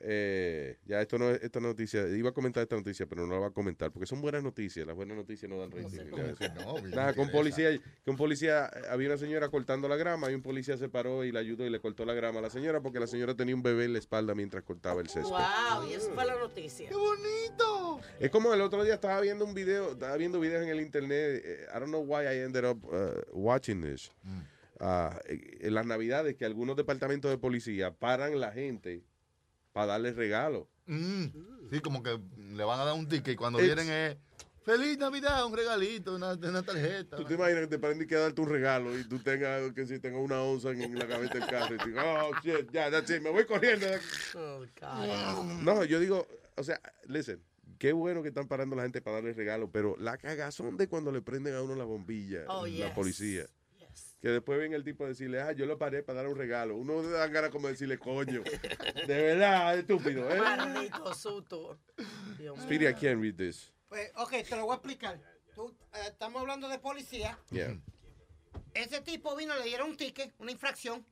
Eh, 0.00 0.76
ya 0.84 1.00
esto 1.00 1.18
no 1.18 1.30
es 1.30 1.42
esta 1.42 1.58
noticia, 1.58 2.06
iba 2.08 2.28
a 2.28 2.32
comentar 2.32 2.62
esta 2.62 2.76
noticia, 2.76 3.06
pero 3.06 3.26
no 3.26 3.32
la 3.32 3.38
voy 3.40 3.48
a 3.48 3.52
comentar 3.52 3.90
porque 3.90 4.06
son 4.06 4.20
buenas 4.20 4.42
noticias, 4.42 4.86
las 4.86 4.94
buenas 4.94 5.16
noticias 5.16 5.50
no 5.50 5.58
dan 5.58 5.70
rating. 5.70 6.10
nada 6.94 7.12
no? 7.12 7.16
Con 7.16 7.30
policía, 7.30 7.70
que 8.04 8.10
un 8.10 8.16
policía, 8.16 8.66
eh, 8.66 8.82
había 8.90 9.08
una 9.08 9.16
señora 9.16 9.48
cortando 9.48 9.88
la 9.88 9.96
grama 9.96 10.30
y 10.30 10.34
un 10.34 10.42
policía 10.42 10.76
se 10.76 10.90
paró 10.90 11.24
y 11.24 11.32
la 11.32 11.40
ayudó 11.40 11.64
y 11.64 11.70
le 11.70 11.80
cortó 11.80 12.04
la 12.04 12.12
grama 12.12 12.40
a 12.40 12.42
la 12.42 12.50
señora 12.50 12.82
porque 12.82 13.00
la 13.00 13.06
señora 13.06 13.34
tenía 13.34 13.54
un 13.54 13.62
bebé 13.62 13.86
en 13.86 13.94
la 13.94 13.98
espalda 13.98 14.34
mientras 14.34 14.64
cortaba 14.64 15.00
el 15.00 15.08
césped. 15.08 15.30
Wow, 15.30 15.88
y 15.88 15.94
eso 15.94 16.12
fue 16.12 16.26
la 16.26 16.36
noticia. 16.36 16.88
¡Qué 16.88 16.94
bonito! 16.94 18.00
Es 18.20 18.30
como 18.30 18.52
el 18.52 18.60
otro 18.60 18.84
día 18.84 18.94
estaba 18.94 19.20
viendo 19.22 19.46
un 19.46 19.54
video, 19.54 19.92
estaba 19.92 20.16
viendo 20.18 20.38
videos 20.40 20.62
en 20.62 20.68
el 20.68 20.80
internet. 20.80 21.42
eh, 21.42 21.66
I 21.74 21.78
don't 21.78 21.88
know 21.88 22.02
why 22.02 22.26
I 22.26 22.40
ended 22.44 22.66
up 22.66 22.84
uh, 22.84 23.22
watching 23.32 23.80
this. 23.80 24.10
Ah, 24.26 24.42
eh, 24.80 25.58
en 25.60 25.74
las 25.74 25.86
navidades 25.86 26.36
que 26.36 26.44
algunos 26.44 26.76
departamentos 26.76 27.30
de 27.30 27.38
policía 27.38 27.92
paran 27.94 28.38
la 28.40 28.52
gente 28.52 29.04
para 29.72 29.86
darles 29.88 30.16
regalos. 30.16 30.66
Mm, 30.86 31.24
Sí, 31.70 31.80
como 31.80 32.02
que 32.02 32.18
le 32.38 32.62
van 32.64 32.78
a 32.80 32.84
dar 32.84 32.94
un 32.94 33.08
ticket 33.08 33.34
y 33.34 33.36
cuando 33.36 33.58
It's- 33.60 33.74
vienen 33.74 33.92
es 33.92 34.16
Feliz 34.64 34.98
Navidad, 34.98 35.44
un 35.46 35.56
regalito, 35.56 36.14
una, 36.16 36.32
una 36.32 36.62
tarjeta. 36.64 37.16
Tú 37.16 37.24
te 37.24 37.34
imaginas 37.34 37.68
que 37.68 37.78
te 37.78 38.02
y 38.02 38.06
que 38.06 38.14
darte 38.16 38.40
un 38.40 38.48
regalo 38.48 38.98
y 38.98 39.04
tú 39.04 39.18
tengas 39.20 39.72
que 39.72 39.86
si 39.86 40.00
tengas 40.00 40.20
una 40.20 40.42
onza 40.42 40.70
en, 40.70 40.82
en 40.82 40.98
la 40.98 41.06
gaveta 41.06 41.38
del 41.38 41.48
carro 41.48 41.74
y 41.76 41.88
digas, 41.88 42.04
oh 42.04 42.30
shit, 42.42 42.70
ya, 42.72 42.90
that's 42.90 43.08
it, 43.10 43.22
me 43.22 43.30
voy 43.30 43.44
corriendo. 43.46 43.86
Oh, 44.34 44.64
God. 44.80 45.62
No, 45.62 45.84
yo 45.84 46.00
digo, 46.00 46.26
o 46.56 46.64
sea, 46.64 46.80
listen, 47.06 47.40
qué 47.78 47.92
bueno 47.92 48.22
que 48.22 48.28
están 48.28 48.48
parando 48.48 48.74
la 48.74 48.82
gente 48.82 49.00
para 49.00 49.16
darle 49.16 49.32
regalos, 49.34 49.70
pero 49.72 49.96
la 49.98 50.18
cagazón 50.18 50.76
de 50.76 50.88
cuando 50.88 51.12
le 51.12 51.22
prenden 51.22 51.54
a 51.54 51.62
uno 51.62 51.76
la 51.76 51.84
bombilla, 51.84 52.44
Oh, 52.48 52.66
la 52.66 52.86
yes. 52.86 52.90
policía. 52.94 53.46
Que 54.20 54.28
después 54.28 54.58
ven 54.58 54.72
el 54.72 54.82
tipo 54.82 55.04
a 55.04 55.08
decirle, 55.08 55.40
ah, 55.42 55.52
yo 55.52 55.66
lo 55.66 55.78
paré 55.78 56.02
para 56.02 56.22
dar 56.22 56.28
un 56.28 56.38
regalo. 56.38 56.76
Uno 56.76 57.02
le 57.02 57.10
dan 57.10 57.32
ganas 57.32 57.50
como 57.50 57.66
de 57.66 57.74
decirle, 57.74 57.98
coño. 57.98 58.42
De 59.06 59.22
verdad, 59.22 59.78
estúpido, 59.78 60.30
¿eh? 60.30 60.40
Maldito 60.40 61.14
susto. 61.14 61.78
Speedy, 62.62 62.86
I 62.86 62.94
can't 62.94 63.20
read 63.20 63.34
this. 63.36 63.72
Pues, 63.88 64.10
ok, 64.16 64.30
te 64.48 64.56
lo 64.56 64.64
voy 64.64 64.72
a 64.72 64.76
explicar. 64.76 65.20
Tú, 65.54 65.68
eh, 65.94 66.08
estamos 66.08 66.40
hablando 66.40 66.68
de 66.68 66.78
policía. 66.78 67.38
Yeah. 67.50 67.78
Ese 68.74 69.00
tipo 69.00 69.36
vino, 69.36 69.54
le 69.56 69.64
dieron 69.64 69.90
un 69.90 69.96
ticket, 69.96 70.34
una 70.38 70.50
infracción. 70.50 71.06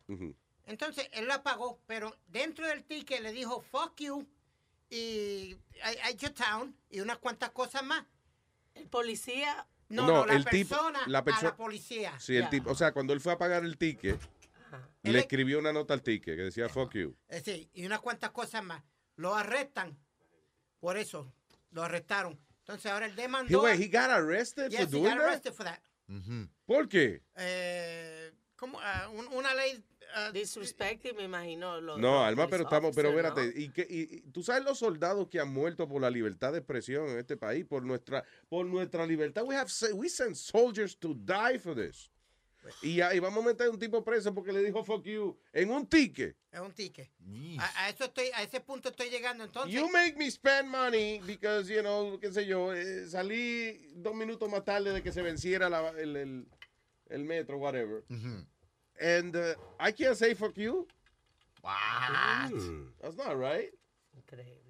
Entonces, 0.67 1.09
él 1.13 1.29
la 1.29 1.43
pagó, 1.43 1.81
pero 1.87 2.17
dentro 2.27 2.67
del 2.67 2.85
ticket 2.85 3.21
le 3.21 3.33
dijo, 3.33 3.61
fuck 3.61 3.97
you, 4.01 4.27
y 4.91 4.97
I, 4.97 6.11
I 6.11 6.17
your 6.17 6.33
town, 6.33 6.77
y 6.91 7.01
unas 7.01 7.19
cuantas 7.19 7.51
cosas 7.51 7.85
más. 7.85 8.05
El 8.75 8.89
policía... 8.89 9.67
No, 9.95 10.07
No, 10.07 10.13
no, 10.21 10.27
la 10.27 10.35
el 10.35 10.45
tipo- 10.47 10.71
persona 10.75 11.01
la 11.07 11.19
a 11.21 11.25
perso- 11.25 11.43
la 11.45 11.57
policía. 11.57 12.19
Sí, 12.19 12.37
el 12.37 12.49
tipo, 12.51 12.71
o 12.71 12.75
sea, 12.75 12.93
cuando 12.93 13.13
él 13.13 13.21
fue 13.21 13.33
a 13.33 13.39
pagar 13.39 13.65
el 13.65 13.77
ticket, 13.79 14.19
le 15.03 15.19
escribió 15.21 15.59
una 15.59 15.73
nota 15.73 15.95
al 15.95 16.03
ticket 16.03 16.37
que 16.37 16.43
decía, 16.43 16.69
fuck 16.69 16.93
you. 16.95 17.17
Eh, 17.29 17.41
sí, 17.45 17.69
y 17.75 17.87
unas 17.87 18.01
cuantas 18.01 18.31
cosas 18.31 18.65
más. 18.65 18.83
Lo 19.17 19.35
arrestan. 19.35 19.97
Por 20.81 20.97
eso, 20.97 21.33
lo 21.71 21.83
arrestaron. 21.83 22.39
Entonces 22.59 22.91
ahora 22.91 23.07
él 23.07 23.13
He, 23.13 23.23
demandó. 23.23 23.63
wait, 23.63 23.79
he 23.81 23.87
got 23.89 24.11
arrested 24.11 24.71
Yes, 24.71 24.81
for 24.81 24.89
he 24.89 24.91
doing 24.93 25.05
got 25.05 25.19
that? 25.19 25.27
arrested 25.29 25.53
for 25.53 25.65
that. 25.67 25.79
¿Por 26.67 26.89
qué? 26.89 27.23
Eh, 27.37 28.33
¿cómo? 28.57 28.79
Ah, 28.83 29.09
un- 29.13 29.29
una 29.29 29.55
ley. 29.55 29.85
Ah, 30.15 30.31
Disrespect, 30.33 31.15
me 31.17 31.25
imagino. 31.25 31.81
lo- 31.81 31.97
No, 31.99 32.19
los 32.19 32.27
Alma, 32.29 32.47
pero 32.49 32.65
estamos, 32.65 32.95
pero 32.95 33.09
officer, 33.11 33.25
¿no? 33.25 33.29
espérate, 33.41 33.61
y, 33.61 33.69
que, 33.71 33.87
y, 33.89 34.21
tú 34.33 34.43
sabes 34.43 34.65
los 34.65 34.79
soldados 34.79 35.29
que 35.29 35.41
han 35.41 35.53
muerto 35.53 35.89
por 35.89 36.01
la 36.01 36.11
libertad 36.11 36.53
de 36.53 36.59
expresión 36.59 37.09
en 37.09 37.19
este 37.19 37.37
país, 37.37 37.65
por 37.65 37.83
nuestra, 37.85 38.25
por 38.49 38.67
nuestra 38.67 39.07
libertad. 39.07 39.45
We 39.45 39.57
have, 39.57 39.71
we 39.95 40.09
send 40.09 40.35
soldiers 40.37 40.97
to 40.99 41.15
die 41.15 41.59
for 41.59 41.75
this. 41.75 42.11
Y 42.81 43.03
ahí 43.03 43.19
vamos 43.19 43.45
a 43.45 43.49
meter 43.49 43.67
a 43.67 43.71
un 43.71 43.79
tipo 43.79 44.03
preso 44.03 44.33
porque 44.33 44.51
le 44.51 44.63
dijo 44.63 44.83
fuck 44.83 45.05
you 45.05 45.37
en 45.53 45.71
un 45.71 45.87
ticket. 45.87 46.35
Es 46.51 46.61
un 46.61 46.73
ticket. 46.73 47.11
A, 47.59 47.85
a 47.85 47.89
eso 47.91 48.05
estoy, 48.05 48.31
a 48.33 48.43
ese 48.43 48.59
punto 48.61 48.89
estoy 48.89 49.11
llegando. 49.11 49.45
Entonces, 49.45 49.75
You 49.75 49.87
make 49.91 50.17
me 50.17 50.31
spend 50.31 50.71
money 50.71 51.21
because, 51.27 51.69
you 51.71 51.83
know, 51.83 52.19
qué 52.19 52.33
sé 52.33 52.47
yo, 52.47 52.73
eh, 52.73 53.07
salí 53.07 53.93
dos 53.97 54.15
minutos 54.15 54.49
más 54.51 54.65
tarde 54.65 54.95
de 54.95 55.03
que 55.03 55.13
se 55.13 55.21
venciera 55.21 55.69
la- 55.69 55.91
el, 55.91 56.17
el, 56.17 56.47
el 57.11 57.25
metro, 57.25 57.59
whatever. 57.59 58.03
And 59.01 59.35
uh, 59.37 59.55
I 59.81 59.93
can't 59.93 60.17
say 60.17 60.35
fuck 60.35 60.57
you. 60.57 60.87
That's 63.01 63.17
not 63.17 63.37
right. 63.39 63.71
Increíble. 64.15 64.61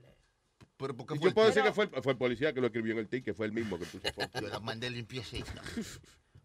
Pero 0.77 0.97
porque 0.97 1.15
fue 1.17 1.29
yo 1.29 1.35
puedo 1.35 1.47
decir 1.49 1.63
que 1.63 1.73
fue 1.73 1.85
el, 1.85 2.03
fue 2.03 2.13
el 2.13 2.19
policía 2.19 2.53
que 2.53 2.61
lo 2.61 2.67
escribió 2.67 2.93
en 2.93 2.99
el 2.99 3.09
ticket, 3.09 3.37
fue 3.37 3.47
el 3.47 3.53
mismo 3.53 3.79
que 3.79 3.87
puso 3.87 4.13
fuck 4.13 4.31
Yo 4.41 4.49
la 4.49 4.61
mandé 4.61 4.91
limpiecita. 4.91 5.63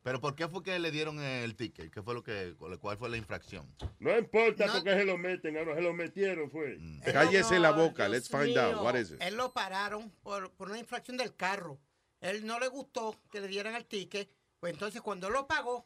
Pero 0.04 0.22
¿por 0.22 0.36
qué 0.36 0.48
fue 0.48 0.64
que 0.64 0.78
le 0.80 0.92
dieron 0.92 1.20
el 1.20 1.56
ticket? 1.56 1.92
¿Qué 1.92 2.02
fue 2.02 2.14
lo 2.14 2.24
que, 2.24 2.56
cuál 2.80 2.98
fue 2.98 3.10
la 3.10 3.18
infracción? 3.18 3.68
No 4.00 4.18
importa 4.18 4.68
No. 4.68 4.74
porque 4.74 4.92
se 4.92 5.06
lo 5.06 5.18
meten, 5.18 5.58
ahora 5.58 5.76
se 5.76 5.82
lo 5.82 5.94
metieron, 5.94 6.50
fue. 6.50 6.78
Mm. 6.78 7.02
Cállese 7.12 7.60
la 7.60 7.72
boca, 7.72 8.08
Dios 8.08 8.12
let's 8.12 8.30
find 8.30 8.56
mío. 8.56 8.62
out, 8.62 8.84
what 8.84 8.96
is 8.96 9.12
it? 9.12 9.22
Él 9.22 9.36
lo 9.36 9.52
pararon 9.52 10.10
por, 10.22 10.52
por 10.54 10.70
una 10.70 10.80
infracción 10.80 11.18
del 11.18 11.36
carro. 11.36 11.80
Él 12.22 12.46
no 12.46 12.60
le 12.60 12.68
gustó 12.68 13.16
que 13.32 13.42
le 13.42 13.48
dieran 13.48 13.76
el 13.76 13.86
ticket. 13.86 14.30
Pues 14.60 14.74
entonces 14.74 15.02
cuando 15.02 15.28
él 15.28 15.34
lo 15.34 15.48
pagó, 15.48 15.86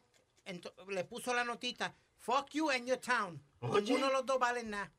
le 0.88 1.04
puso 1.04 1.32
la 1.34 1.44
notita, 1.44 1.94
fuck 2.18 2.50
you 2.52 2.70
and 2.70 2.86
your 2.86 2.98
town. 2.98 3.40
Ninguno 3.62 4.06
de 4.08 4.12
los 4.12 4.26
dos 4.26 4.38
valen 4.38 4.70
nada. 4.70 4.90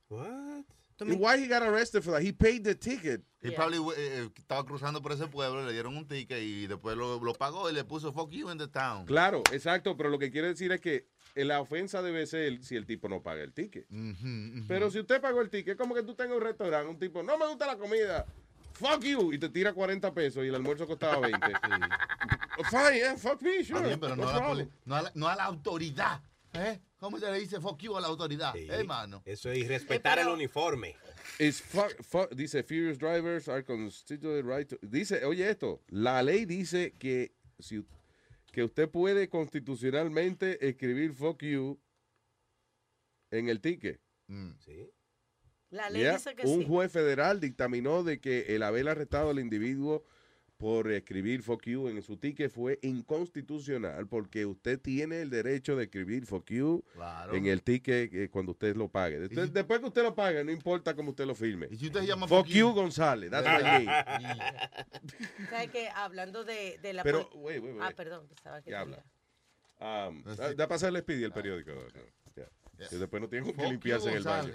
¿Tú 0.97 1.05
me- 1.05 1.13
And 1.13 1.21
why 1.21 1.37
he 1.37 1.47
got 1.47 1.61
arrested 1.61 2.01
for 2.03 2.13
that? 2.13 2.21
He 2.23 2.31
paid 2.31 2.63
the 2.63 2.73
ticket. 2.73 3.21
He 3.41 3.49
Yeah. 3.49 3.57
probably 3.57 3.77
eh, 3.97 4.23
eh, 4.23 4.29
estaba 4.37 4.65
cruzando 4.65 5.01
por 5.01 5.11
ese 5.11 5.27
pueblo, 5.27 5.63
le 5.65 5.73
dieron 5.73 5.95
un 5.97 6.07
ticket 6.07 6.41
y 6.41 6.67
después 6.67 6.95
lo, 6.97 7.19
lo 7.19 7.33
pagó 7.33 7.69
y 7.69 7.73
le 7.73 7.83
puso 7.83 8.11
fuck 8.13 8.31
you 8.31 8.49
in 8.49 8.57
the 8.57 8.67
town. 8.69 9.05
Claro, 9.05 9.43
exacto, 9.51 9.95
pero 9.97 10.09
lo 10.09 10.17
que 10.17 10.31
quiere 10.31 10.47
decir 10.47 10.71
es 10.71 10.79
que 10.79 11.05
la 11.35 11.59
ofensa 11.59 12.01
debe 12.01 12.25
ser 12.25 12.63
si 12.63 12.75
el 12.77 12.85
tipo 12.85 13.09
no 13.09 13.21
paga 13.21 13.43
el 13.43 13.51
ticket. 13.53 13.85
Pero 14.69 14.89
si 14.89 14.99
usted 15.01 15.19
pagó 15.21 15.41
el 15.41 15.49
ticket, 15.49 15.73
es 15.73 15.77
como 15.77 15.93
que 15.93 16.01
tú 16.03 16.15
tengas 16.15 16.37
un 16.37 16.43
restaurante, 16.43 16.89
un 16.89 16.97
tipo, 16.97 17.21
no 17.21 17.37
me 17.37 17.45
gusta 17.47 17.67
la 17.67 17.77
comida, 17.77 18.25
fuck 18.75 19.01
you, 19.03 19.33
y 19.33 19.37
te 19.39 19.49
tira 19.49 19.73
40 19.73 20.13
pesos 20.13 20.43
y 20.43 20.47
el 20.47 20.55
almuerzo 20.55 20.85
costaba 20.85 21.19
20. 21.19 21.39
Fine, 22.69 22.95
yeah, 22.97 23.17
fuck 23.17 23.41
me, 23.41 23.63
sure. 23.63 23.85
bien, 23.85 23.99
pero 23.99 24.15
no 24.15 24.23
no 24.23 24.29
a, 24.29 24.33
la 24.33 24.39
problem. 24.39 24.67
poli- 24.69 24.79
no, 24.85 24.95
a 24.95 25.01
la, 25.01 25.11
no 25.15 25.27
a 25.27 25.35
la 25.35 25.43
autoridad. 25.45 26.21
¿eh? 26.53 26.79
¿Cómo 26.97 27.19
se 27.19 27.29
le 27.29 27.39
dice 27.39 27.59
fuck 27.59 27.77
you 27.81 27.95
a 27.97 28.01
la 28.01 28.07
autoridad? 28.07 28.53
Sí. 28.53 28.67
Hermano. 28.69 29.21
Eso 29.25 29.51
es 29.51 29.67
respetar 29.67 30.19
el 30.19 30.27
uniforme. 30.29 30.95
Is 31.39 31.61
fuck, 31.61 31.93
fuck- 32.01 32.29
dice, 32.33 32.63
furious 32.63 32.97
drivers 32.97 33.49
are 33.49 33.63
constituted 33.63 34.45
right 34.45 34.67
to- 34.69 34.77
Dice, 34.81 35.25
oye 35.25 35.49
esto, 35.49 35.81
la 35.89 36.23
ley 36.23 36.45
dice 36.45 36.93
que, 36.97 37.33
si, 37.59 37.85
que 38.53 38.63
usted 38.63 38.89
puede 38.89 39.27
constitucionalmente 39.27 40.65
escribir 40.65 41.13
fuck 41.13 41.41
you 41.43 41.77
en 43.31 43.49
el 43.49 43.59
ticket. 43.59 43.99
Mm. 44.27 44.51
Sí. 44.59 44.89
La 45.75 45.89
ley 45.89 46.01
Yeah, 46.03 46.13
dice 46.13 46.35
que 46.35 46.47
un 46.47 46.61
sí. 46.61 46.65
juez 46.67 46.91
federal 46.91 47.39
dictaminó 47.39 48.03
de 48.03 48.19
que 48.19 48.55
el 48.55 48.63
haber 48.63 48.87
arrestado 48.87 49.29
al 49.29 49.39
individuo 49.39 50.03
por 50.57 50.89
escribir 50.89 51.43
fuck 51.43 51.63
you 51.65 51.89
en 51.89 52.01
su 52.01 52.15
ticket 52.15 52.49
fue 52.49 52.79
inconstitucional 52.81 54.07
porque 54.07 54.45
usted 54.45 54.79
tiene 54.79 55.21
el 55.21 55.29
derecho 55.29 55.75
de 55.75 55.83
escribir 55.83 56.25
fuck 56.25 56.49
you 56.49 56.81
Claro. 56.93 57.35
en 57.35 57.45
el 57.47 57.61
ticket 57.61 58.13
eh, 58.13 58.29
cuando 58.29 58.53
usted 58.53 58.73
lo 58.77 58.87
pague. 58.87 59.19
Después, 59.19 59.47
si- 59.47 59.51
después 59.53 59.81
que 59.81 59.87
usted 59.87 60.03
lo 60.03 60.15
pague, 60.15 60.45
no 60.45 60.51
importa 60.51 60.95
cómo 60.95 61.09
usted 61.09 61.25
lo 61.25 61.35
firme. 61.35 61.67
Y 61.71 61.75
si 61.75 61.87
usted 61.87 62.03
llama 62.03 62.25
Fuck 62.25 62.47
you, 62.47 62.71
González. 62.71 63.29
That's. 63.31 63.45
¿Sabes 65.49 65.71
qué? 65.71 65.89
Hablando 65.93 66.43
de, 66.45 66.77
de 66.81 66.93
la... 66.93 67.03
Pero, 67.03 67.29
pol- 67.29 67.41
wait, 67.43 67.61
wait, 67.61 67.75
Ah, 67.81 67.91
perdón. 67.95 68.25
pensaba 68.27 68.61
que 68.61 68.71
¿Qué 68.71 68.77
tenía- 68.77 68.81
habla? 68.81 69.05
Um, 70.07 70.23
da, 70.23 70.53
da 70.53 70.67
pasarle 70.69 71.01
Speedy 71.01 71.25
el 71.25 71.33
periódico. 71.33 71.71
No, 71.73 71.81
yeah. 71.89 72.01
Que 72.89 72.97
después 72.97 73.21
no 73.21 73.29
tiene 73.29 73.45
con 73.45 73.53
Fuck 73.55 73.61
qué 73.61 73.67
you, 73.67 73.71
limpiarse 73.73 74.09
en 74.09 74.17
el 74.17 74.23
baño. 74.23 74.53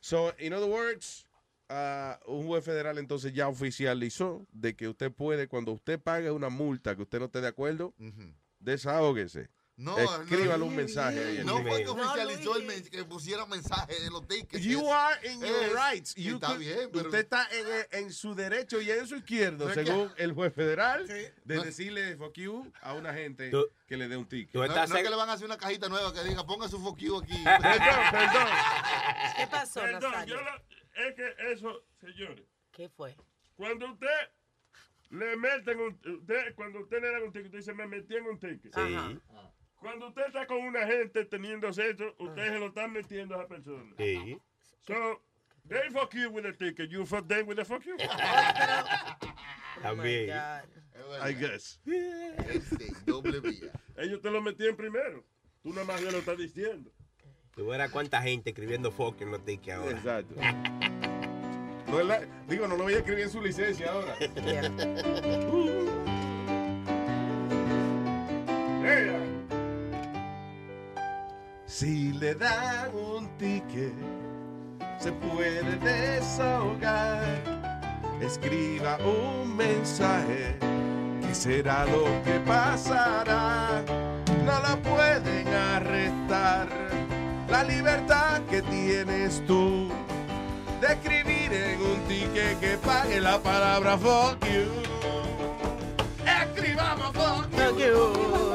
So, 0.00 0.34
in 0.38 0.52
other 0.52 0.68
words, 0.68 1.26
ah, 1.68 2.18
un 2.26 2.46
juez 2.46 2.64
federal 2.64 2.98
entonces 2.98 3.32
ya 3.32 3.48
oficializó 3.48 4.46
de 4.52 4.74
que 4.76 4.88
usted 4.88 5.12
puede, 5.12 5.48
cuando 5.48 5.72
usted 5.72 6.00
pague 6.00 6.30
una 6.30 6.48
multa 6.48 6.94
que 6.96 7.02
usted 7.02 7.18
no 7.18 7.26
esté 7.26 7.40
de 7.40 7.48
acuerdo, 7.48 7.94
Ujú. 7.98 8.34
desahógese. 8.60 9.48
No, 9.80 9.96
Escríbale 9.96 10.58
no, 10.58 10.64
un 10.66 10.74
mensaje 10.74 11.24
ahí. 11.24 11.44
No 11.44 11.62
fue 11.62 11.84
que 11.84 11.88
oficializó 11.88 12.56
el 12.56 12.64
men- 12.64 12.82
que 12.82 13.04
pusiera 13.04 13.46
mensaje 13.46 13.94
en 14.04 14.12
los 14.12 14.26
tickets. 14.26 14.64
You 14.64 14.92
are 14.92 15.16
in 15.32 15.38
your 15.40 15.62
es- 15.62 15.72
rights. 15.72 16.14
y 16.16 16.24
You 16.24 16.34
está 16.34 16.48
could- 16.48 16.58
bien, 16.58 16.90
pero 16.92 17.04
Usted 17.06 17.18
está 17.20 17.46
en, 17.52 18.04
en 18.04 18.12
su 18.12 18.34
derecho 18.34 18.80
y 18.80 18.90
en 18.90 19.06
su 19.06 19.14
izquierdo, 19.14 19.66
No 19.66 19.70
es 19.70 19.78
que- 19.78 19.86
según 19.86 20.12
el 20.16 20.32
juez 20.32 20.52
federal, 20.52 21.06
Sí. 21.06 21.24
de 21.44 21.54
No- 21.56 21.62
decirle 21.62 22.16
fuck 22.16 22.34
you 22.34 22.72
a 22.82 22.94
una 22.94 23.14
gente 23.14 23.50
Tú- 23.50 23.68
que 23.86 23.96
le 23.96 24.08
dé 24.08 24.16
un 24.16 24.26
ticket. 24.26 24.50
Tú 24.50 24.58
no, 24.58 24.64
estás 24.64 24.90
no 24.90 24.96
seg- 24.96 25.02
que 25.04 25.10
le 25.10 25.16
van 25.16 25.30
a 25.30 25.34
hacer 25.34 25.46
una 25.46 25.56
cajita 25.56 25.88
nueva 25.88 26.12
que 26.12 26.24
diga 26.24 26.44
ponga 26.44 26.66
su 26.68 26.80
fuck 26.80 26.98
you 26.98 27.16
aquí. 27.16 27.34
Perdón, 27.44 28.10
perdón. 28.10 28.48
¿Qué 29.36 29.46
pasó, 29.46 29.80
Perdón, 29.82 30.26
yo 30.26 30.40
lo- 30.40 31.04
es 31.06 31.14
que 31.14 31.34
eso, 31.52 31.84
señores, 32.00 32.44
¿Qué 32.72 32.88
fue? 32.88 33.14
cuando 33.56 33.92
usted 33.92 34.08
le 35.10 35.36
meten 35.36 35.78
un, 35.78 36.00
usted, 36.18 36.52
cuando 36.56 36.80
usted 36.80 37.00
le 37.00 37.12
da 37.12 37.18
un 37.22 37.30
ticket, 37.32 37.46
usted 37.46 37.58
dice, 37.58 37.72
me 37.74 37.86
metí 37.86 38.16
en 38.16 38.26
un 38.26 38.40
ticket. 38.40 38.76
Ajá. 38.76 39.12
Cuando 39.80 40.08
usted 40.08 40.26
está 40.26 40.46
con 40.46 40.58
una 40.58 40.84
gente 40.86 41.24
teniendo 41.24 41.72
sexo, 41.72 42.14
usted 42.18 42.52
se 42.52 42.58
lo 42.58 42.66
está 42.66 42.88
metiendo 42.88 43.34
a 43.34 43.38
esa 43.38 43.48
persona. 43.48 43.94
Sí. 43.96 44.38
So, 44.86 45.22
they 45.68 45.88
fuck 45.92 46.12
you 46.14 46.30
with 46.30 46.46
a 46.46 46.52
ticket, 46.52 46.90
you 46.90 47.06
fuck 47.06 47.26
them 47.28 47.46
with 47.46 47.58
a 47.60 47.64
fuck 47.64 47.82
you. 47.84 47.96
Oh, 49.84 49.94
my 49.94 50.02
También. 50.02 50.26
God. 50.26 50.64
I 51.22 51.32
guess. 51.34 51.78
Este, 51.86 52.86
doble 53.06 53.38
vía. 53.38 53.70
Ellos 53.96 54.20
te 54.20 54.28
lo 54.28 54.42
metían 54.42 54.74
primero. 54.74 55.22
Tú 55.62 55.70
nada 55.72 55.84
más 55.84 56.02
le 56.02 56.10
lo 56.10 56.18
estás 56.18 56.36
diciendo. 56.36 56.90
Tú 57.54 57.66
verás 57.68 57.88
cuánta 57.92 58.20
gente 58.20 58.50
escribiendo 58.50 58.90
fuck 58.90 59.20
en 59.20 59.30
los 59.30 59.44
tickets 59.44 59.76
ahora. 59.76 59.90
Exacto. 59.92 60.34
No 61.86 62.00
es 62.00 62.06
la- 62.06 62.26
digo, 62.48 62.66
no 62.66 62.76
lo 62.76 62.82
voy 62.82 62.94
a 62.94 62.98
escribir 62.98 63.22
en 63.24 63.30
su 63.30 63.40
licencia 63.40 63.92
ahora. 63.92 64.16
Ella, 68.84 69.20
Si 71.68 72.14
le 72.14 72.34
dan 72.34 72.90
un 72.94 73.28
ticket, 73.36 73.92
se 74.98 75.12
puede 75.12 75.76
desahogar. 75.76 77.22
Escriba 78.22 78.96
un 79.04 79.54
mensaje, 79.54 80.56
que 81.20 81.34
será 81.34 81.84
lo 81.84 82.04
que 82.24 82.40
pasará. 82.46 83.84
No 84.46 84.60
la 84.62 84.76
pueden 84.82 85.46
arrestar. 85.46 86.68
La 87.50 87.62
libertad 87.64 88.40
que 88.50 88.62
tienes 88.62 89.44
tú 89.46 89.90
de 90.80 90.86
escribir 90.86 91.52
en 91.52 91.82
un 91.82 92.00
ticket 92.08 92.58
que 92.60 92.78
pague 92.78 93.20
la 93.20 93.38
palabra 93.40 93.98
fuck 93.98 94.42
you. 94.46 94.72
Escribamos 96.24 97.12
fuck 97.12 97.78
you. 97.78 98.47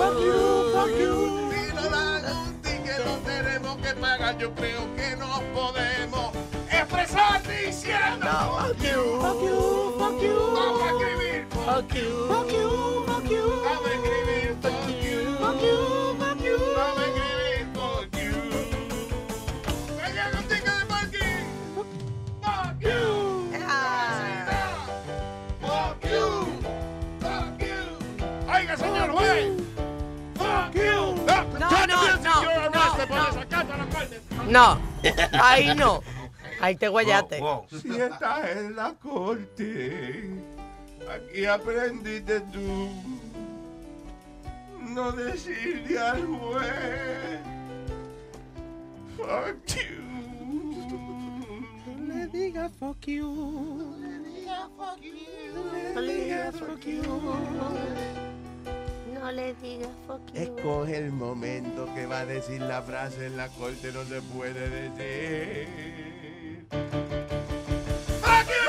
Fuck 0.00 0.18
you. 0.18 0.72
Fuck 0.72 0.98
you. 0.98 1.50
Si 1.52 1.74
no 1.74 1.90
dan 1.90 2.24
un 2.24 2.62
ticket 2.62 3.04
lo 3.04 3.16
tenemos 3.18 3.76
que 3.82 3.94
pagar. 4.00 4.38
Yo 4.38 4.50
creo 4.54 4.80
que 4.96 5.14
nos 5.16 5.40
podemos 5.52 6.32
expresar 6.70 7.42
diciendo 7.42 8.26
Fuck 8.26 8.82
you. 8.82 9.20
Fuck 9.20 9.42
you, 9.42 9.94
fuck 9.98 10.22
you. 10.22 10.36
Vamos 10.54 10.82
a 10.82 10.90
escribir 10.92 11.46
Fuck 11.50 11.94
you. 11.94 12.28
Fuck 12.28 12.50
you, 12.50 12.50
fuck 12.50 12.50
you. 12.50 12.89
No, 33.06 33.30
no, 33.32 33.76
no. 34.46 34.50
No, 34.50 34.80
ahí 35.42 35.74
no. 35.74 36.02
Ahí 36.60 36.76
te 36.76 36.88
guayaste. 36.88 37.40
Wow, 37.40 37.66
wow. 37.70 37.80
Si 37.80 37.88
estás 37.96 38.50
en 38.50 38.76
la 38.76 38.92
corte, 38.94 40.30
aquí 41.08 41.46
aprendiste 41.46 42.40
tú 42.52 42.90
no 44.94 45.12
decirle 45.12 45.98
al 45.98 46.26
juez. 46.26 47.40
Fuck 49.16 49.66
you. 49.76 50.10
Le 52.06 52.26
diga 52.26 52.68
fuck 52.78 53.06
you. 53.06 53.30
No 53.30 54.08
le 54.08 54.18
digas 54.28 54.68
fuck 54.76 55.00
you. 55.00 55.14
No 55.94 56.00
le 56.00 56.14
digas 56.14 56.54
fuck 56.56 56.84
you. 56.84 58.29
Escoge 60.34 60.96
el 60.96 61.12
momento 61.12 61.86
que 61.94 62.06
va 62.06 62.20
a 62.20 62.26
decir 62.26 62.60
la 62.62 62.80
frase 62.80 63.26
en 63.26 63.36
la 63.36 63.48
corte, 63.48 63.92
no 63.92 64.02
se 64.04 64.22
puede 64.22 64.70
decir. 64.90 65.68
Fuck 66.70 68.48
you. 68.48 68.66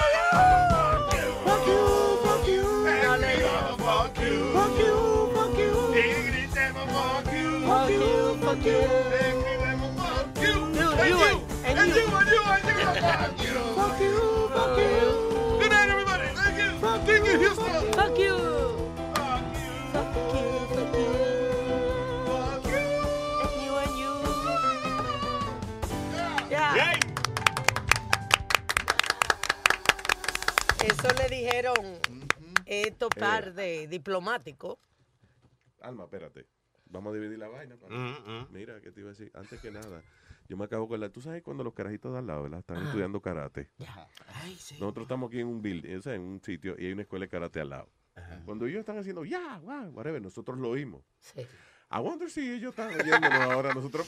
Fuck 1.46 1.68
you, 1.68 1.82
fuck 2.24 2.48
you. 2.48 2.64
No 3.04 3.18
le 3.18 3.36
digas 3.38 3.78
fuck 3.78 4.18
you. 4.20 4.52
Fuck 4.54 4.78
you, 4.78 5.32
fuck 5.34 5.58
you. 5.58 5.72
Y 5.96 5.98
gritemos 6.32 6.88
fuck 6.92 7.32
you. 7.32 7.48
Fuck 7.66 7.90
you, 7.90 8.36
fuck 8.42 8.66
you. 8.66 8.82
Escribimos 9.22 9.92
fuck 9.96 10.38
you. 10.38 10.52
You, 10.52 10.92
And 10.92 11.10
you, 11.10 11.16
you, 11.16 11.42
and 11.64 11.80
and 11.80 11.90
you. 11.90 11.96
you, 11.96 12.08
and 12.12 12.30
you, 12.30 12.42
and 12.52 12.66
you. 12.68 12.80
Fuck 13.02 13.40
you. 13.40 13.56
Fuck 13.76 14.00
you, 14.02 14.50
fuck 14.54 14.78
you. 14.78 15.60
Good 15.62 15.72
night, 15.72 15.90
everybody. 15.90 16.28
Thank 16.36 16.58
you. 16.60 16.70
Thank 17.06 17.26
you, 17.26 17.36
Houston. 17.40 17.94
Fuck 17.94 18.18
you. 18.20 18.51
Esto 32.66 33.10
par 33.10 33.54
de 33.54 33.88
diplomático. 33.88 34.80
Alma, 35.82 36.04
espérate. 36.06 36.46
Vamos 36.86 37.12
a 37.12 37.16
dividir 37.16 37.38
la 37.40 37.48
vaina. 37.48 37.76
pana. 37.78 37.96
Mm, 37.96 38.48
Mira, 38.54 38.80
¿qué 38.82 38.92
te 38.92 39.02
iba 39.02 39.10
a 39.10 39.14
decir? 39.14 39.32
Antes 39.34 39.60
que 39.60 39.72
nada, 39.72 40.02
yo 40.48 40.58
me 40.58 40.66
acabo 40.66 40.88
con 40.88 41.00
la... 41.00 41.10
Tú 41.10 41.22
sabes 41.22 41.42
cuando 41.42 41.64
los 41.64 41.74
carajitos 41.74 42.12
de 42.14 42.20
al 42.20 42.28
lado, 42.28 42.44
¿verdad? 42.44 42.60
Están 42.60 42.78
Ajá. 42.78 42.86
estudiando 42.88 43.22
karate. 43.22 43.70
Ay, 44.42 44.56
sí. 44.56 44.76
Nosotros 44.80 45.06
estamos 45.06 45.30
aquí 45.30 45.40
en 45.40 45.48
un 45.48 45.62
building, 45.62 45.98
o 45.98 46.02
sea, 46.02 46.16
en 46.16 46.22
un 46.22 46.42
sitio, 46.42 46.76
y 46.78 46.86
hay 46.88 46.92
una 46.94 47.02
escuela 47.04 47.26
de 47.26 47.30
karate 47.30 47.60
al 47.62 47.70
lado. 47.70 47.90
Cuando 48.46 48.66
ellos 48.68 48.80
están 48.82 48.98
haciendo, 48.98 49.24
ya, 49.26 49.60
wow, 49.60 49.90
whatever, 49.94 50.22
nosotros 50.22 50.58
lo 50.58 50.70
oímos. 50.70 51.02
Sí. 51.20 51.42
I 51.42 52.00
wonder 52.00 52.30
si 52.30 52.50
ellos 52.52 52.72
están 52.72 52.94
oyéndonos 52.94 53.42
ahora, 53.42 53.74
nosotros... 53.74 54.08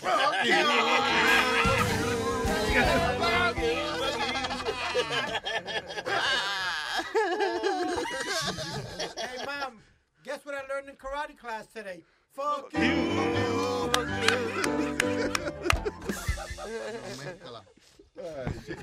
hey, 9.17 9.45
mom, 9.45 9.81
guess 10.23 10.45
what 10.45 10.55
I 10.55 10.61
learned 10.67 10.89
in 10.89 10.95
karate 10.95 11.37
class 11.37 11.67
today? 11.73 12.03
Fuck 12.33 12.73
you. 12.73 13.93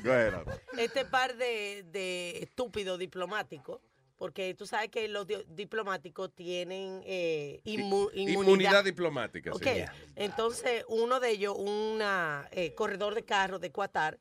Go 0.02 0.10
ahead, 0.12 0.34
Alma. 0.34 0.52
Este 0.78 1.04
par 1.04 1.36
de, 1.36 1.84
de 1.90 2.38
estúpidos 2.42 2.98
diplomáticos, 2.98 3.80
porque 4.16 4.54
tú 4.54 4.66
sabes 4.66 4.90
que 4.90 5.08
los 5.08 5.26
di- 5.26 5.44
diplomáticos 5.48 6.32
tienen 6.34 7.02
eh, 7.06 7.60
inmu- 7.64 8.10
inmunidad. 8.14 8.42
Inmunidad 8.42 8.84
diplomática, 8.84 9.52
Ok, 9.52 9.62
sí. 9.64 9.84
entonces 10.16 10.84
uno 10.88 11.20
de 11.20 11.30
ellos, 11.30 11.54
un 11.56 12.00
corredor 12.74 13.14
de 13.14 13.24
carros 13.24 13.60
de 13.60 13.70
Qatar. 13.70 14.18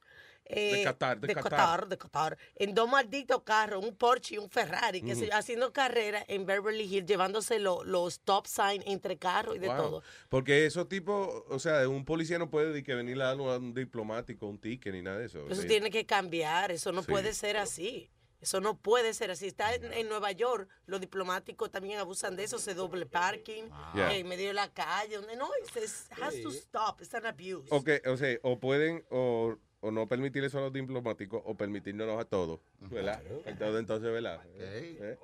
Eh, 0.49 0.77
De 0.77 0.83
Qatar, 0.83 1.19
de 1.19 1.27
de 1.27 1.33
Qatar. 1.35 1.49
Qatar, 1.51 1.87
de 1.87 1.97
Qatar, 1.97 2.37
en 2.55 2.73
dos 2.73 2.89
malditos 2.89 3.43
carros, 3.43 3.85
un 3.85 3.95
Porsche 3.95 4.35
y 4.35 4.37
un 4.39 4.49
Ferrari, 4.49 5.01
que 5.01 5.15
se- 5.15 5.31
haciendo 5.31 5.71
carrera 5.71 6.25
en 6.27 6.45
Beverly 6.45 6.83
Hills, 6.83 7.05
llevándose 7.07 7.59
lo- 7.59 7.83
los 7.83 8.13
stop 8.15 8.47
sign 8.47 8.81
entre 8.85 9.17
carros 9.17 9.55
y 9.55 9.59
de 9.59 9.67
Wow. 9.67 9.77
todo. 9.77 10.03
Porque 10.27 10.65
esos 10.65 10.89
tipos, 10.89 11.43
o 11.47 11.59
sea, 11.59 11.87
un 11.87 12.03
policía 12.03 12.39
no 12.39 12.49
puede 12.49 12.73
de 12.73 12.83
que 12.83 12.95
venir 12.95 13.21
a 13.21 13.25
dar 13.35 13.39
a 13.39 13.57
un 13.57 13.73
diplomático, 13.73 14.47
un 14.47 14.57
ticket 14.59 14.91
ni 14.93 15.01
nada 15.03 15.19
de 15.19 15.25
eso. 15.27 15.45
Eso 15.47 15.61
Sí. 15.61 15.67
tiene 15.67 15.91
que 15.91 16.05
cambiar, 16.05 16.71
eso 16.71 16.91
no 16.91 17.03
Sí. 17.03 17.11
puede 17.11 17.33
ser 17.33 17.55
así. 17.57 18.09
Eso 18.41 18.61
no 18.61 18.77
puede 18.77 19.13
ser 19.13 19.31
así. 19.31 19.47
Está 19.47 19.75
en, 19.75 19.91
en 19.91 20.07
Nueva 20.07 20.31
York, 20.31 20.69
los 20.85 21.01
diplomáticos 21.01 21.69
también 21.71 21.99
abusan 21.99 22.37
de 22.37 22.45
eso, 22.45 22.57
se 22.57 22.73
doble 22.73 23.05
parking 23.05 23.63
Yeah. 23.93 24.15
en 24.15 24.25
medio 24.29 24.47
de 24.47 24.53
la 24.53 24.71
calle, 24.73 25.17
donde 25.17 25.35
no, 25.35 25.49
it 25.61 25.75
has 26.21 26.41
to 26.41 26.49
stop, 26.49 27.01
it's 27.01 27.13
an 27.13 27.25
abuse. 27.25 27.67
O, 27.69 27.83
que, 27.83 28.01
o 28.07 28.15
sea, 28.15 28.37
o 28.43 28.57
pueden 28.57 29.03
o, 29.11 29.57
o 29.81 29.91
no 29.91 30.07
permitir 30.07 30.43
eso 30.43 30.57
a 30.57 30.61
los 30.61 30.73
diplomáticos 30.73 31.41
o 31.45 31.55
permitirnos 31.55 32.19
a 32.19 32.25
todos, 32.25 32.59
¿verdad? 32.91 33.21
Entonces, 33.45 33.79
entonces 33.79 34.11
¿verdad? 34.11 34.41
¿Eh? 34.57 35.17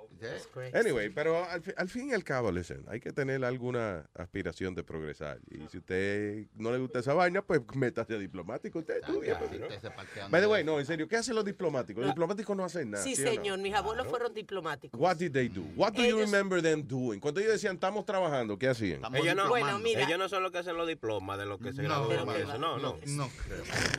Anyway, 0.73 1.09
pero 1.09 1.43
al, 1.43 1.61
fi- 1.61 1.73
al 1.75 1.89
fin 1.89 2.09
y 2.09 2.13
al 2.13 2.23
cabo, 2.23 2.51
listen, 2.51 2.83
hay 2.87 2.99
que 3.01 3.11
tener 3.11 3.43
alguna 3.43 4.09
aspiración 4.13 4.73
de 4.73 4.83
progresar. 4.83 5.39
Y 5.51 5.67
si 5.69 5.79
usted 5.79 6.45
no 6.55 6.71
le 6.71 6.77
gusta 6.77 6.99
esa 6.99 7.13
vaina, 7.13 7.41
pues 7.41 7.61
métase 7.75 8.15
a 8.15 8.17
diplomático. 8.17 8.79
Usted 8.79 8.97
estudia. 9.01 9.37
pues, 9.39 9.59
¿no? 9.59 9.67
By 10.29 10.41
the 10.41 10.47
way, 10.47 10.63
no, 10.63 10.79
en 10.79 10.85
serio, 10.85 11.07
¿qué 11.07 11.17
hacen 11.17 11.35
los 11.35 11.43
diplomáticos? 11.43 12.01
Los 12.01 12.13
diplomáticos 12.13 12.55
no 12.55 12.63
hacen 12.63 12.91
nada. 12.91 13.03
sí, 13.03 13.15
¿sí 13.15 13.23
o 13.23 13.25
no? 13.25 13.31
señor, 13.31 13.59
mis 13.59 13.73
abuelos 13.73 14.07
fueron 14.07 14.33
diplomáticos. 14.33 14.99
What 14.99 15.17
did 15.17 15.31
they 15.33 15.49
do? 15.49 15.63
What 15.75 15.93
do 15.93 16.03
you 16.05 16.17
remember 16.17 16.61
them 16.61 16.81
doing? 16.87 17.19
Cuando 17.19 17.41
ellos 17.41 17.53
decían, 17.53 17.75
estamos 17.75 18.05
trabajando, 18.05 18.57
¿qué 18.57 18.69
hacían? 18.69 19.01
Ellos 19.15 19.35
no, 19.35 19.49
Bueno, 19.49 19.79
mira. 19.79 20.03
ellos 20.05 20.17
no 20.17 20.29
son 20.29 20.43
los 20.43 20.51
que 20.51 20.59
hacen 20.59 20.77
los 20.77 20.87
diplomas 20.87 21.37
de 21.37 21.45
lo 21.45 21.59
que 21.59 21.73
se 21.73 21.83
No, 21.83 22.09
eso. 22.11 22.25
va. 22.25 22.57
No, 22.57 22.77
no. 22.77 22.95
No 23.05 23.29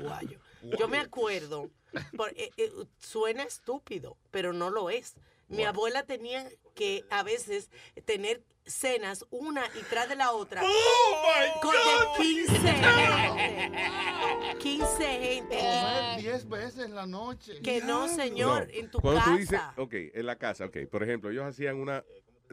Guayo. 0.03 0.39
Yo 0.79 0.89
me 0.89 0.99
acuerdo, 0.99 1.71
por- 2.17 2.31
eh, 2.37 2.51
eh, 2.57 2.71
suena 2.99 3.43
estúpido, 3.45 4.17
pero 4.31 4.53
no 4.53 4.71
lo 4.71 4.91
es. 4.91 5.15
Mi 5.49 5.65
abuela 5.65 6.03
tenía 6.05 6.49
que 6.75 7.05
a 7.11 7.23
veces 7.23 7.71
tener 8.05 8.43
cenas 8.65 9.25
una 9.31 9.65
y 9.79 9.83
tras 9.89 10.09
de 10.09 10.17
la 10.17 10.33
otra 10.33 10.61
con 11.63 11.71
de 11.71 12.25
15 12.25 12.59
gente. 13.47 14.59
15 14.59 15.05
gente. 15.05 15.57
Comer 15.57 16.21
10 16.21 16.49
veces 16.49 16.79
en 16.87 16.95
la 16.97 17.07
noche. 17.07 17.61
Que 17.63 17.81
no, 17.81 18.09
señor, 18.09 18.69
en 18.73 18.91
tu 18.91 18.99
Cuando 19.01 19.21
casa. 19.21 19.31
tú 19.33 19.39
dices, 19.39 19.61
ok, 19.77 19.95
en 20.19 20.27
la 20.27 20.37
casa, 20.37 20.65
ok. 20.65 20.79
Por 20.91 21.05
ejemplo, 21.05 21.31
ellos 21.31 21.45
hacían 21.45 21.77
una, 21.77 22.03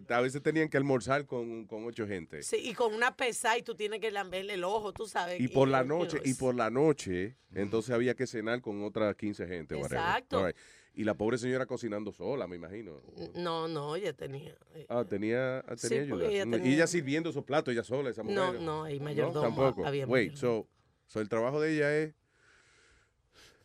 a 0.09 0.21
veces 0.21 0.41
tenían 0.41 0.69
que 0.69 0.77
almorzar 0.77 1.25
con, 1.25 1.65
con 1.65 1.85
ocho 1.85 2.07
gente. 2.07 2.41
Sí, 2.43 2.57
y 2.57 2.73
con 2.73 2.93
una 2.93 3.15
pesa 3.15 3.57
y 3.57 3.61
tú 3.63 3.75
tienes 3.75 3.99
que 3.99 4.11
lamberle 4.11 4.53
el 4.55 4.63
ojo, 4.63 4.91
tú 4.93 5.07
sabes. 5.07 5.39
Y 5.39 5.47
por 5.47 5.67
la 5.67 5.83
noche, 5.83 6.19
y 6.23 6.33
por 6.33 6.55
la 6.55 6.69
noche, 6.69 7.35
entonces 7.53 7.91
había 7.93 8.15
que 8.15 8.25
cenar 8.27 8.61
con 8.61 8.83
otras 8.83 9.15
15 9.15 9.45
gente. 9.47 9.77
Exacto. 9.77 10.45
Right. 10.45 10.55
Y 10.95 11.03
la 11.05 11.15
pobre 11.15 11.37
señora 11.39 11.65
cocinando 11.65 12.11
sola, 12.11 12.45
me 12.45 12.55
imagino. 12.55 13.01
No, 13.35 13.67
no, 13.67 13.95
ella 13.95 14.13
tenía. 14.13 14.55
eh, 14.75 14.85
Ah, 14.89 15.03
tenía, 15.07 15.59
ah, 15.59 15.73
Sí, 15.75 15.89
tenía 15.89 16.03
ayuda. 16.03 16.27
ella 16.29 16.43
Y 16.45 16.51
tenía- 16.51 16.73
ella 16.75 16.87
sirviendo 16.87 17.29
esos 17.31 17.43
platos, 17.43 17.71
ella 17.73 17.83
sola, 17.83 18.11
esa 18.11 18.21
mujer. 18.21 18.37
No, 18.37 18.53
no, 18.53 18.83
hay 18.83 18.99
mayordomo, 18.99 19.41
tampoco. 19.41 19.85
había 19.87 20.05
Wait, 20.05 20.35
so, 20.35 20.67
so 21.07 21.19
el 21.19 21.29
trabajo 21.29 21.59
de 21.59 21.75
ella 21.75 21.97
es, 21.97 22.13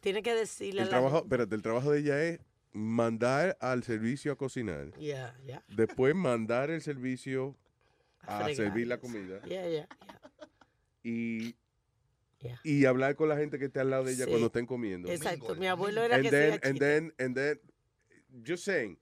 Tiene 0.00 0.22
que 0.22 0.32
decirle 0.34 0.82
el 0.82 0.86
la 0.86 0.90
trabajo, 0.90 1.18
espérate, 1.18 1.54
el 1.54 1.62
trabajo 1.62 1.90
de 1.90 1.98
ella 2.00 2.22
es 2.24 2.40
mandar 2.78 3.56
al 3.60 3.82
servicio 3.82 4.32
a 4.32 4.36
cocinar. 4.36 4.92
Después 5.68 6.14
mandar 6.14 6.70
el 6.70 6.80
servicio 6.80 7.56
a 8.20 8.52
servir 8.54 8.86
la 8.86 8.98
comida. 8.98 9.40
Y, 11.02 11.54
y 12.62 12.84
hablar 12.84 13.16
con 13.16 13.28
la 13.28 13.36
gente 13.36 13.58
que 13.58 13.66
está 13.66 13.80
al 13.80 13.90
lado 13.90 14.04
de 14.04 14.12
ella 14.12 14.24
Sí. 14.24 14.30
cuando 14.30 14.46
estén 14.46 14.66
comiendo. 14.66 15.10
Exacto. 15.10 15.54
Mi 15.56 15.66
abuelo 15.66 16.02
era 16.02 16.16
and 16.16 16.24
que 16.24 16.30
then, 16.30 16.60
and 16.62 16.78
then, 16.78 17.14
and 17.18 17.34
then, 17.34 17.60
just 18.46 18.64
saying, 18.64 18.98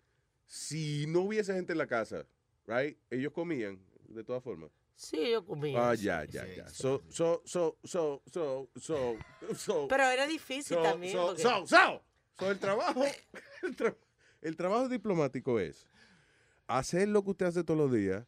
si 0.46 1.06
no 1.08 1.20
hubiese 1.22 1.52
gente 1.52 1.72
en 1.72 1.78
la 1.78 1.86
casa, 1.86 2.26
right, 2.66 2.96
ellos 3.10 3.32
comían 3.32 3.78
de 4.08 4.22
todas 4.24 4.42
formas. 4.42 4.70
Sí, 4.94 5.30
yo 5.32 5.44
comía. 5.44 5.90
Ah, 5.90 5.94
ya, 5.94 6.24
ya, 6.24 6.46
ya. 6.46 6.68
So, 6.70 7.02
so, 7.10 7.42
so, 7.44 7.76
so, 7.84 8.22
so, 8.30 8.70
so, 8.80 9.18
so. 9.54 9.88
Pero 9.88 10.04
era 10.08 10.26
difícil 10.26 10.76
so, 10.76 10.82
también. 10.82 11.12
So, 11.12 11.26
porque- 11.26 11.42
so, 11.42 11.66
so, 11.66 12.02
so, 12.38 12.50
el 12.50 12.58
trabajo, 12.58 13.02
el, 13.62 13.76
tra- 13.76 13.96
el 14.42 14.56
trabajo 14.56 14.88
diplomático 14.88 15.58
es 15.60 15.86
hacer 16.66 17.08
lo 17.08 17.22
que 17.24 17.30
usted 17.30 17.46
hace 17.46 17.64
todos 17.64 17.78
los 17.78 17.92
días, 17.92 18.26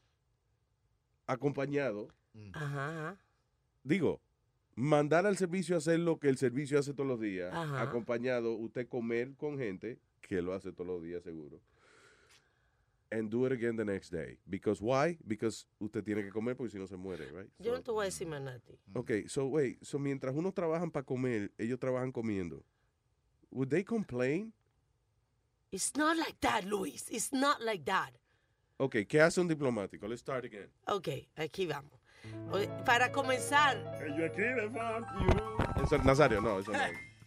acompañado, 1.26 2.08
Ajá, 2.52 2.88
ajá. 3.10 3.20
digo, 3.82 4.20
mandar 4.74 5.26
al 5.26 5.36
servicio 5.36 5.74
a 5.74 5.78
hacer 5.78 5.98
lo 6.00 6.18
que 6.18 6.28
el 6.28 6.38
servicio 6.38 6.78
hace 6.78 6.94
todos 6.94 7.08
los 7.08 7.20
días, 7.20 7.52
Ajá. 7.54 7.82
acompañado, 7.82 8.54
usted 8.54 8.88
comer 8.88 9.34
con 9.36 9.58
gente 9.58 9.98
que 10.20 10.40
lo 10.42 10.54
hace 10.54 10.72
todos 10.72 10.86
los 10.86 11.02
días 11.02 11.22
seguro. 11.22 11.60
And 13.10 13.30
do 13.30 13.46
it 13.46 13.52
again 13.52 13.74
the 13.74 13.86
next 13.86 14.12
day. 14.12 14.38
Because 14.44 14.82
why? 14.82 15.18
Because 15.26 15.66
usted 15.78 16.04
tiene 16.04 16.22
que 16.22 16.28
comer 16.30 16.54
porque 16.56 16.70
si 16.72 16.78
no 16.78 16.86
se 16.86 16.94
muere, 16.96 17.24
right? 17.32 17.50
Yo 17.58 17.72
no 17.72 17.80
te 17.82 17.90
voy 17.90 18.02
a 18.02 18.04
decir 18.04 18.28
más 18.28 18.42
nada. 18.42 18.60
Ok, 18.92 19.10
so 19.28 19.46
wait, 19.46 19.82
so 19.82 19.98
mientras 19.98 20.34
unos 20.36 20.52
trabajan 20.52 20.90
para 20.90 21.06
comer, 21.06 21.50
ellos 21.56 21.78
trabajan 21.78 22.12
comiendo. 22.12 22.62
Would 23.50 23.70
they 23.70 23.82
complain? 23.82 24.52
It's 25.72 25.94
not 25.96 26.16
like 26.16 26.36
that, 26.40 26.64
Luis. 26.64 27.08
It's 27.10 27.32
not 27.32 27.60
like 27.62 27.84
that. 27.86 28.10
Ok, 28.78 29.06
¿qué 29.08 29.20
hace 29.20 29.40
un 29.40 29.48
diplomático? 29.48 30.06
Let's 30.08 30.20
start 30.20 30.44
again. 30.44 30.68
Ok, 30.86 31.08
aquí 31.36 31.66
vamos. 31.66 31.92
Oye, 32.52 32.68
Para 32.84 33.10
comenzar, 33.10 33.76
Yo 34.16 34.24
aquí 34.26 34.40
le 34.40 34.68
fuck 34.70 35.06
you. 35.20 35.82
Eso- 35.84 35.98
Nazario, 36.04 36.40
no, 36.40 36.58
eso 36.58 36.72
no. 36.72 36.78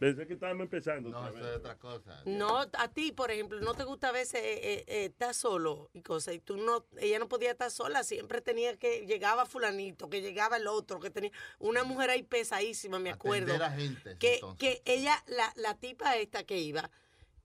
Pensé 0.01 0.25
que 0.25 0.33
estábamos 0.33 0.63
empezando. 0.63 1.09
No, 1.11 1.27
eso 1.29 1.47
es 1.47 1.57
otra 1.57 1.77
cosa. 1.77 2.23
no, 2.25 2.57
a 2.73 2.87
ti, 2.91 3.11
por 3.11 3.29
ejemplo, 3.29 3.61
no 3.61 3.75
te 3.75 3.83
gusta 3.83 4.09
a 4.09 4.11
veces 4.11 4.41
eh, 4.41 4.59
eh, 4.63 4.83
eh, 4.87 5.05
estar 5.05 5.35
solo 5.35 5.91
y 5.93 6.01
cosas, 6.01 6.33
y 6.33 6.39
tú 6.39 6.57
no, 6.57 6.87
ella 6.97 7.19
no 7.19 7.27
podía 7.29 7.51
estar 7.51 7.69
sola, 7.69 8.03
siempre 8.03 8.41
tenía 8.41 8.75
que, 8.77 9.05
llegaba 9.05 9.45
fulanito, 9.45 10.09
que 10.09 10.21
llegaba 10.21 10.57
el 10.57 10.65
otro, 10.65 10.99
que 10.99 11.11
tenía 11.11 11.29
una 11.59 11.83
mujer 11.83 12.09
ahí 12.09 12.23
pesadísima, 12.23 12.97
me 12.97 13.11
acuerdo. 13.11 13.53
Atender 13.53 13.63
a 13.63 13.71
gente, 13.71 14.17
que, 14.17 14.33
entonces. 14.35 14.57
que 14.57 14.81
ella, 14.91 15.23
la, 15.27 15.53
la 15.55 15.75
tipa 15.77 16.17
esta 16.17 16.43
que 16.45 16.57
iba, 16.57 16.89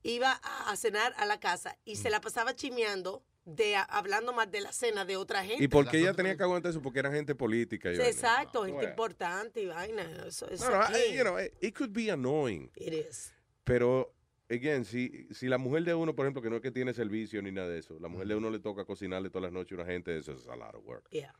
iba 0.01 0.31
a, 0.41 0.71
a 0.71 0.75
cenar 0.77 1.13
a 1.17 1.27
la 1.27 1.39
casa 1.39 1.77
y 1.85 1.93
Mm. 1.93 1.97
se 1.97 2.09
la 2.09 2.21
pasaba 2.21 2.55
chimeando, 2.55 3.21
de, 3.47 3.77
a- 3.77 3.83
hablando 3.83 4.33
más 4.33 4.51
de 4.51 4.59
la 4.61 4.71
cena 4.73 5.05
de 5.05 5.15
otra 5.15 5.43
gente. 5.43 5.63
¿Y 5.63 5.67
por 5.69 5.89
qué 5.89 5.99
ella 5.99 6.13
tenía 6.13 6.35
que 6.35 6.43
aguantar 6.43 6.69
eso? 6.71 6.81
Porque 6.81 6.99
eran 6.99 7.13
gente 7.13 7.33
política. 7.33 7.89
y 7.91 7.97
vaina. 7.97 8.09
Exacto, 8.11 8.59
gente 8.63 8.73
Bueno. 8.75 8.89
importante 8.89 9.61
y 9.61 9.65
vaina. 9.67 10.03
Eso, 10.27 10.49
eso 10.49 10.69
No, 10.69 10.77
no, 10.77 10.83
aquí. 10.83 10.93
eh, 10.97 11.15
you 11.15 11.21
know, 11.23 11.37
eh, 11.39 11.53
it 11.61 11.75
could 11.75 11.91
be 11.91 12.11
annoying. 12.11 12.69
It 12.75 12.93
is. 12.93 13.33
Pero, 13.63 14.13
again, 14.49 14.83
si, 14.83 15.27
si 15.33 15.47
la 15.47 15.57
mujer 15.57 15.83
de 15.85 15.93
uno, 15.93 16.13
por 16.13 16.25
ejemplo, 16.25 16.41
que 16.41 16.49
no 16.49 16.57
es 16.57 16.61
que 16.61 16.71
tiene 16.71 16.93
servicio 16.93 17.41
ni 17.41 17.51
nada 17.53 17.69
de 17.69 17.79
eso, 17.79 17.97
la 17.99 18.09
mujer 18.09 18.27
de 18.27 18.35
uno 18.35 18.49
le 18.49 18.59
toca 18.59 18.83
cocinarle 18.85 19.29
todas 19.29 19.43
las 19.43 19.51
noches 19.53 19.77
a 19.77 19.81
una 19.81 19.91
gente, 19.91 20.17
eso 20.17 20.33
es 20.33 20.45
a 20.47 20.55
lot 20.57 20.75
of 20.75 20.85
work. 20.85 21.09
Yeah. 21.11 21.33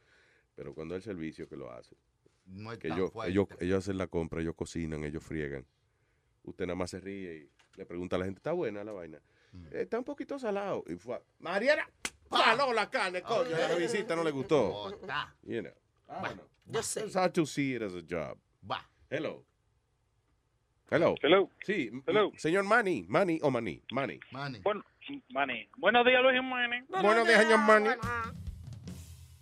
Pero 0.56 0.74
cuando 0.74 0.96
es 0.96 1.06
el 1.06 1.12
servicio 1.14 1.48
que 1.48 1.58
lo 1.58 1.72
hace, 1.72 1.96
No 2.46 2.72
es 2.72 2.80
que 2.80 2.88
tan 2.88 2.98
ellos, 2.98 3.12
fuerte. 3.12 3.32
ellos, 3.32 3.48
ellos 3.60 3.78
hacen 3.80 3.98
la 3.98 4.08
compra, 4.08 4.42
ellos 4.42 4.56
cocinan, 4.56 5.04
ellos 5.04 5.24
friegan. 5.24 5.66
Usted 6.44 6.66
nada 6.66 6.76
más 6.76 6.90
se 6.92 7.02
ríe 7.02 7.36
y 7.36 7.52
le 7.78 7.86
pregunta 7.86 8.16
a 8.16 8.20
la 8.20 8.26
gente, 8.26 8.40
¿está 8.40 8.54
buena 8.54 8.84
la 8.86 8.94
vaina? 8.94 9.22
"Eh, 9.72 9.82
Está 9.84 9.98
un 10.00 10.04
poquito 10.06 10.38
salado. 10.40 10.84
Y 10.88 10.96
fue, 10.96 11.22
Mariana, 11.40 11.88
¡Paló 12.30 12.74
la 12.74 12.90
carne, 12.90 13.22
coño! 13.22 13.56
A 13.56 13.70
la 13.70 13.76
visita 13.76 14.16
no 14.16 14.24
le 14.24 14.32
gustó. 14.32 14.90
You 15.44 15.62
know. 15.62 15.72
Don't 16.08 16.34
know. 16.36 16.46
Yo 16.66 16.84
sé. 16.84 17.06
It's 17.06 17.16
hard 17.16 17.32
to 17.34 17.46
see 17.46 17.76
it 17.76 17.82
as 17.82 17.94
a 17.96 18.02
job. 18.02 18.38
Va. 18.70 18.86
Hello. 19.10 19.46
Hello. 20.92 21.16
Hello. 21.22 21.50
Sí, 21.66 21.90
Hello. 22.06 22.32
señor 22.38 22.64
Manny. 22.66 23.06
Manny 23.08 23.40
o 23.42 23.50
Manny. 23.52 23.82
Manny. 23.92 24.20
Bueno, 24.64 24.84
Manny. 25.30 25.70
Buenos 25.78 26.06
días, 26.06 26.22
Luis 26.22 26.42
Manny. 26.44 26.82
Buenos 27.02 27.28
días, 27.28 27.42
señor 27.44 27.60
Manny. 27.60 27.90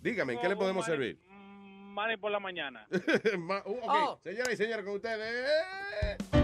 Dígame, 0.00 0.34
¿en 0.34 0.40
qué 0.40 0.48
le 0.48 0.56
podemos 0.56 0.84
servir? 0.86 1.20
Manny 1.28 2.16
por 2.18 2.30
la 2.30 2.38
mañana. 2.40 2.86
Ma- 3.38 3.62
uh, 3.66 3.78
ok, 3.78 3.84
Oh. 3.88 4.20
señoras 4.22 4.52
y 4.52 4.56
señores, 4.56 4.84
con 4.84 4.94
ustedes. 4.94 6.35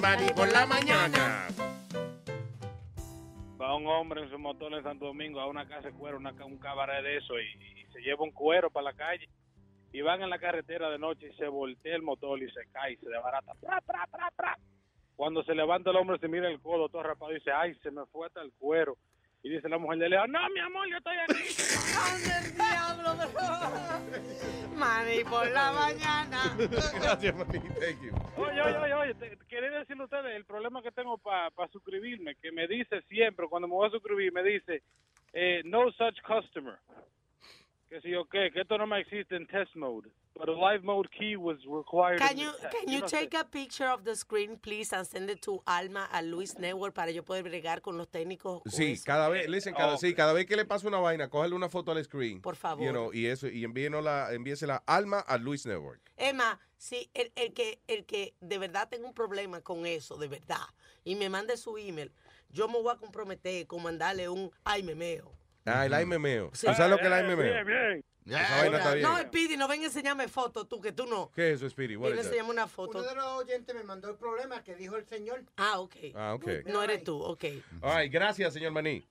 Manny 0.00 0.32
por 0.32 0.50
la 0.52 0.64
mañana. 0.66 1.48
Va 3.60 3.74
un 3.74 3.86
hombre 3.86 4.22
en 4.22 4.30
su 4.30 4.38
motor 4.38 4.72
en 4.72 4.82
Santo 4.82 5.06
Domingo 5.06 5.40
a 5.40 5.46
una 5.46 5.66
casa 5.66 5.88
de 5.88 5.94
cuero, 5.94 6.18
una 6.18 6.32
un 6.44 6.58
cabaret 6.58 7.02
de 7.02 7.16
eso, 7.16 7.38
y, 7.38 7.80
y 7.80 7.86
se 7.92 8.00
lleva 8.00 8.22
un 8.22 8.30
cuero 8.30 8.70
para 8.70 8.84
la 8.84 8.92
calle. 8.94 9.28
Y 9.92 10.02
van 10.02 10.22
en 10.22 10.30
la 10.30 10.38
carretera 10.38 10.90
de 10.90 10.98
noche 10.98 11.28
y 11.28 11.36
se 11.36 11.48
voltea 11.48 11.96
el 11.96 12.02
motor 12.02 12.40
y 12.42 12.50
se 12.50 12.70
cae 12.70 12.92
y 12.92 12.96
se 12.96 13.08
desbarata. 13.08 13.54
Pra, 13.60 13.80
pra, 13.80 14.06
pra, 14.06 14.30
pra. 14.36 14.58
Cuando 15.16 15.42
se 15.42 15.54
levanta 15.54 15.90
el 15.90 15.96
hombre, 15.96 16.18
se 16.18 16.28
mira 16.28 16.48
el 16.48 16.60
codo 16.60 16.88
todo 16.88 17.02
rapado 17.02 17.32
y 17.32 17.36
dice, 17.36 17.50
ay, 17.50 17.74
se 17.82 17.90
me 17.90 18.06
fue 18.06 18.26
hasta 18.26 18.42
el 18.42 18.52
cuero. 18.52 18.96
Y 19.42 19.50
dice 19.50 19.68
la 19.68 19.78
mujer 19.78 19.98
de 20.00 20.08
Leo, 20.08 20.26
no, 20.26 20.38
mi 20.50 20.60
amor, 20.60 20.88
yo 20.90 20.96
estoy 20.96 21.16
aquí. 21.16 21.44
¡Ande 21.96 22.48
el 22.48 22.54
diablo! 22.54 23.14
Mani 24.76 25.24
por 25.24 25.48
la 25.50 25.72
mañana. 25.72 26.56
Gracias, 27.00 27.34
Manny. 27.36 27.58
Thank 27.60 28.02
you. 28.02 28.14
Oye, 28.36 28.60
oye, 28.60 28.76
oye, 28.78 28.94
oye, 28.94 29.14
te- 29.14 29.38
quería 29.48 29.70
decirle 29.70 30.02
a 30.02 30.06
ustedes 30.06 30.36
el 30.36 30.44
problema 30.44 30.82
que 30.82 30.90
tengo 30.92 31.18
para 31.18 31.50
suscribirme, 31.72 32.34
que 32.36 32.50
me 32.52 32.66
dice 32.66 33.00
siempre, 33.08 33.46
cuando 33.48 33.68
me 33.68 33.74
voy 33.74 33.88
a 33.88 33.90
suscribir, 33.92 34.32
me 34.32 34.42
dice, 34.42 34.82
eh, 35.32 35.62
no 35.64 35.90
such 35.92 36.20
customer. 36.22 36.76
Que 37.88 38.02
si 38.02 38.10
yo 38.10 38.26
qué, 38.26 38.50
que 38.52 38.60
esto 38.60 38.76
no 38.76 38.86
me 38.86 39.00
existe 39.00 39.34
en 39.34 39.46
test 39.46 39.74
mode, 39.74 40.10
pero 40.38 40.54
live 40.54 40.84
mode 40.84 41.08
key 41.10 41.36
was 41.36 41.56
required. 41.64 42.18
Can 42.18 42.36
you, 42.36 42.50
can 42.70 42.86
Yo 42.86 42.92
you 42.92 43.00
no 43.00 43.06
sé. 43.06 43.20
take 43.20 43.34
a 43.34 43.44
picture 43.44 43.88
of 43.88 44.04
the 44.04 44.14
screen, 44.14 44.58
please, 44.58 44.92
and 44.92 45.06
send 45.06 45.30
it 45.30 45.40
to 45.40 45.62
Alma 45.66 46.06
a 46.12 46.20
Luis 46.20 46.58
Network 46.58 46.92
para 46.92 47.10
yo 47.12 47.22
poder 47.22 47.44
bregar 47.44 47.80
con 47.80 47.96
los 47.96 48.06
técnicos? 48.08 48.60
Sí, 48.66 48.92
eso? 48.92 49.04
cada 49.06 49.30
vez, 49.30 49.48
listen, 49.48 49.72
cada, 49.74 49.94
Oh. 49.94 49.96
sí, 49.96 50.12
cada 50.14 50.34
vez 50.34 50.44
que 50.44 50.54
le 50.56 50.66
pase 50.66 50.86
una 50.86 50.98
vaina, 50.98 51.30
cógele 51.30 51.54
una 51.54 51.70
foto 51.70 51.92
al 51.92 52.04
screen. 52.04 52.42
Por 52.42 52.56
favor. 52.56 52.84
You 52.84 52.90
know, 52.92 53.10
y 53.14 53.24
eso, 53.26 53.48
y 53.48 53.64
envíenosla, 53.64 54.34
envíesela 54.34 54.82
alma 54.86 55.20
a 55.20 55.38
Luis 55.38 55.64
Network. 55.64 56.02
Emma, 56.18 56.60
si 56.76 57.10
el, 57.14 57.32
el 57.36 57.54
que, 57.54 57.80
el 57.86 58.04
que 58.04 58.34
de 58.42 58.58
verdad 58.58 58.90
tenga 58.90 59.06
un 59.06 59.14
problema 59.14 59.62
con 59.62 59.86
eso, 59.86 60.18
de 60.18 60.28
verdad, 60.28 60.66
y 61.04 61.14
me 61.14 61.30
mande 61.30 61.56
su 61.56 61.78
email, 61.78 62.12
yo 62.50 62.68
me 62.68 62.74
voy 62.82 62.92
a 62.92 62.96
comprometer 62.98 63.66
con 63.66 63.82
mandarle 63.82 64.28
un 64.28 64.50
ay 64.64 64.82
memeo. 64.82 65.32
Ah, 65.68 65.86
el. 65.86 66.50
Sí. 66.52 66.66
¿Tú 66.66 66.74
sabes 66.74 66.90
lo 66.90 66.96
que 66.98 67.06
es 67.06 67.12
el 67.12 67.18
Eh, 67.18 67.22
memeo? 67.22 67.52
Bien, 67.52 67.66
bien. 67.66 68.04
Esa 68.28 68.56
vaina 68.58 68.76
está 68.78 68.94
bien. 68.94 69.02
No, 69.08 69.18
Speedy, 69.18 69.56
no 69.56 69.68
ven 69.68 69.80
a 69.82 69.84
enseñarme 69.84 70.28
fotos, 70.28 70.68
tú, 70.68 70.80
que 70.80 70.92
tú 70.92 71.06
no. 71.06 71.30
¿Qué 71.34 71.52
es 71.52 71.56
eso, 71.56 71.70
Speedy? 71.70 71.96
Ven 71.96 72.18
a 72.18 72.20
enseñarme 72.20 72.50
una 72.50 72.66
foto. 72.66 72.98
Uno 72.98 73.08
de 73.08 73.14
los 73.14 73.24
oyentes 73.26 73.74
me 73.74 73.82
mandó 73.84 74.10
el 74.10 74.16
problema 74.16 74.62
que 74.62 74.74
dijo 74.74 74.96
el 74.96 75.06
señor. 75.06 75.44
Ah, 75.56 75.80
ok. 75.80 75.96
Ah, 76.14 76.34
ok. 76.34 76.46
No 76.66 76.82
eres 76.82 77.04
tú, 77.04 77.18
ok. 77.22 77.44
All 77.80 77.96
right, 78.02 78.12
gracias, 78.12 78.52
señor 78.52 78.72
Maní. 78.72 79.02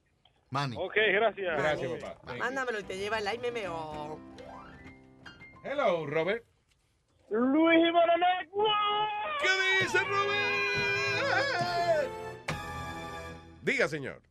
Manny. 0.49 0.77
Ok, 0.79 0.93
gracias. 1.13 1.57
Gracias, 1.57 1.91
papá. 1.99 2.19
Thank 2.25 2.37
you. 2.37 2.39
Mándamelo 2.43 2.79
y 2.79 2.83
te 2.83 2.97
lleva 2.97 3.17
el 3.19 3.27
ay 3.27 3.37
memeo. 3.39 4.19
Hello, 5.63 6.05
Robert. 6.05 6.45
Luis 7.29 7.77
Jiménez. 7.77 8.47
¿Qué 9.41 9.83
dice 9.83 9.99
Robert? 9.99 10.47
Diga, 13.63 13.87
señor. 13.89 14.21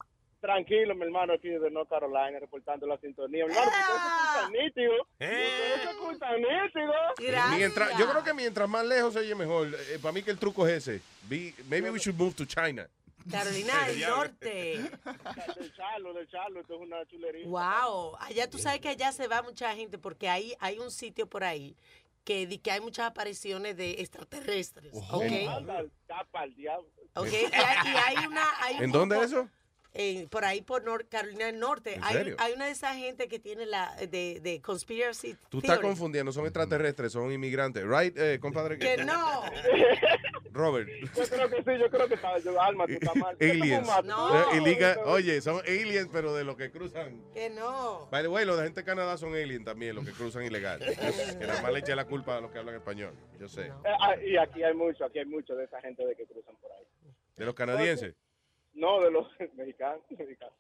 Tranquilo, 0.40 0.94
mi 0.94 1.02
hermano, 1.04 1.32
aquí 1.32 1.48
de 1.48 1.70
North 1.70 1.88
Carolina, 1.88 2.38
reportando 2.38 2.86
la 2.86 2.98
sintonía. 2.98 3.46
Mi 3.46 3.52
hermano, 3.52 3.70
ustedes 3.70 3.86
se 3.86 4.06
escuchan 4.06 4.52
nítido. 4.52 5.02
Ustedes 5.12 5.82
se 5.82 5.90
escuchan 5.90 6.40
nítido. 6.40 7.56
Mientras, 7.56 7.98
yo 7.98 8.10
creo 8.10 8.22
que 8.24 8.34
mientras 8.34 8.68
más 8.68 8.84
lejos 8.84 9.12
se 9.14 9.20
oye 9.20 9.34
mejor. 9.34 9.68
Eh, 9.68 9.98
para 10.00 10.12
mí 10.12 10.22
que 10.22 10.30
el 10.30 10.38
truco 10.38 10.66
es 10.68 10.86
ese. 10.88 11.00
Be- 11.28 11.54
maybe 11.68 11.90
we 11.90 11.98
should 11.98 12.18
move 12.18 12.34
to 12.34 12.44
China. 12.44 12.86
Carolina 13.30 13.72
del 13.88 14.00
Norte. 14.02 14.78
Del 15.56 15.74
Charlo, 15.74 16.12
del 16.12 16.28
Charlo, 16.28 16.60
esto 16.60 16.74
es 16.74 16.80
una 16.80 17.04
chulería. 17.06 17.46
Wow, 17.48 18.16
allá 18.20 18.48
tú 18.48 18.58
sabes 18.58 18.80
que 18.80 18.88
allá 18.90 19.10
se 19.12 19.26
va 19.26 19.42
mucha 19.42 19.74
gente 19.74 19.98
porque 19.98 20.28
ahí 20.28 20.54
hay 20.60 20.78
un 20.78 20.90
sitio 20.92 21.26
por 21.26 21.42
ahí 21.42 21.74
que, 22.24 22.46
di 22.46 22.58
que 22.58 22.70
hay 22.70 22.80
muchas 22.80 23.06
apariciones 23.06 23.76
de 23.76 23.92
extraterrestres. 24.00 24.92
¿ok? 25.10 25.24
Anda, 25.48 25.82
tapa 26.06 26.42
al 26.42 26.54
diablo. 26.54 26.86
¿ok? 27.14 27.26
Y, 27.32 27.34
hay, 27.54 27.92
y 27.92 27.96
hay 28.18 28.26
una... 28.26 28.44
hay 28.60 28.76
un 28.76 28.84
¿En 28.84 28.92
dónde 28.92 29.16
grupo- 29.16 29.26
eso? 29.26 29.48
Por 30.30 30.44
ahí 30.44 30.62
por 30.62 30.84
Nor- 30.84 31.08
Carolina 31.08 31.46
del 31.46 31.58
Norte. 31.58 31.94
¿En 31.94 32.04
Hay, 32.04 32.52
una 32.54 32.66
de 32.66 32.72
esas 32.72 32.96
gente 32.96 33.28
que 33.28 33.38
tiene 33.38 33.66
la 33.66 33.94
de, 33.96 34.40
de 34.40 34.60
conspiracy 34.60 35.36
Tú 35.48 35.58
estás 35.58 35.78
confundiendo, 35.78 36.32
son 36.32 36.44
extraterrestres, 36.44 37.12
son 37.12 37.32
inmigrantes. 37.32 37.84
Right, 37.86 38.16
eh, 38.18 38.38
compadre? 38.40 38.78
Que 38.78 38.98
no. 39.04 39.42
Robert. 40.52 40.88
Yo 41.14 41.22
creo 41.28 41.50
que 41.50 41.56
sí, 41.56 41.78
yo 41.78 41.90
creo 41.90 42.08
que 42.08 42.14
está, 42.14 42.38
yo, 42.38 42.60
Alma, 42.60 42.86
tú 42.86 42.94
estás 42.94 43.14
mal. 43.16 43.36
Aliens. 43.40 43.88
No. 44.04 44.40
Eh, 44.40 44.56
iliga- 44.56 44.98
oye, 45.04 45.40
son 45.40 45.60
aliens, 45.66 46.08
pero 46.10 46.34
de 46.34 46.44
los 46.44 46.56
que 46.56 46.70
cruzan. 46.70 47.20
Que 47.34 47.50
no. 47.50 48.08
By 48.10 48.22
the 48.22 48.28
way, 48.28 48.44
los 48.46 48.56
de 48.56 48.64
gente 48.64 48.80
de 48.80 48.84
Canadá 48.86 49.18
son 49.18 49.34
aliens 49.34 49.64
también, 49.64 49.94
los 49.94 50.04
que 50.04 50.12
cruzan 50.12 50.44
ilegal. 50.44 50.80
que 51.38 51.46
nada 51.46 51.60
más 51.62 51.72
le 51.72 51.80
eché 51.80 51.94
la 51.94 52.06
culpa 52.06 52.38
a 52.38 52.40
los 52.40 52.50
que 52.50 52.58
hablan 52.58 52.74
español. 52.74 53.14
Yo 53.38 53.48
sé. 53.48 53.66
Eh, 53.66 53.72
ah, 54.00 54.16
y 54.16 54.36
aquí 54.36 54.62
hay 54.62 54.74
mucho, 54.74 55.04
aquí 55.04 55.18
hay 55.18 55.26
mucho 55.26 55.54
de 55.54 55.64
esa 55.64 55.80
gente 55.82 56.04
de 56.06 56.16
que 56.16 56.24
cruzan 56.26 56.56
por 56.56 56.72
ahí. 56.72 56.84
De 57.36 57.44
los 57.44 57.54
canadienses. 57.54 58.14
No, 58.76 59.00
de 59.02 59.10
los 59.10 59.26
mexicanos. 59.56 60.00
mexicanos. 60.10 60.54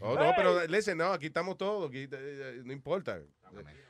Oh, 0.00 0.14
no, 0.14 0.32
pero 0.36 0.66
listen, 0.66 0.98
no, 0.98 1.06
aquí 1.12 1.26
estamos 1.26 1.56
todos, 1.56 1.88
aquí, 1.88 2.02
eh, 2.02 2.08
eh, 2.12 2.60
no 2.64 2.72
importa. 2.72 3.20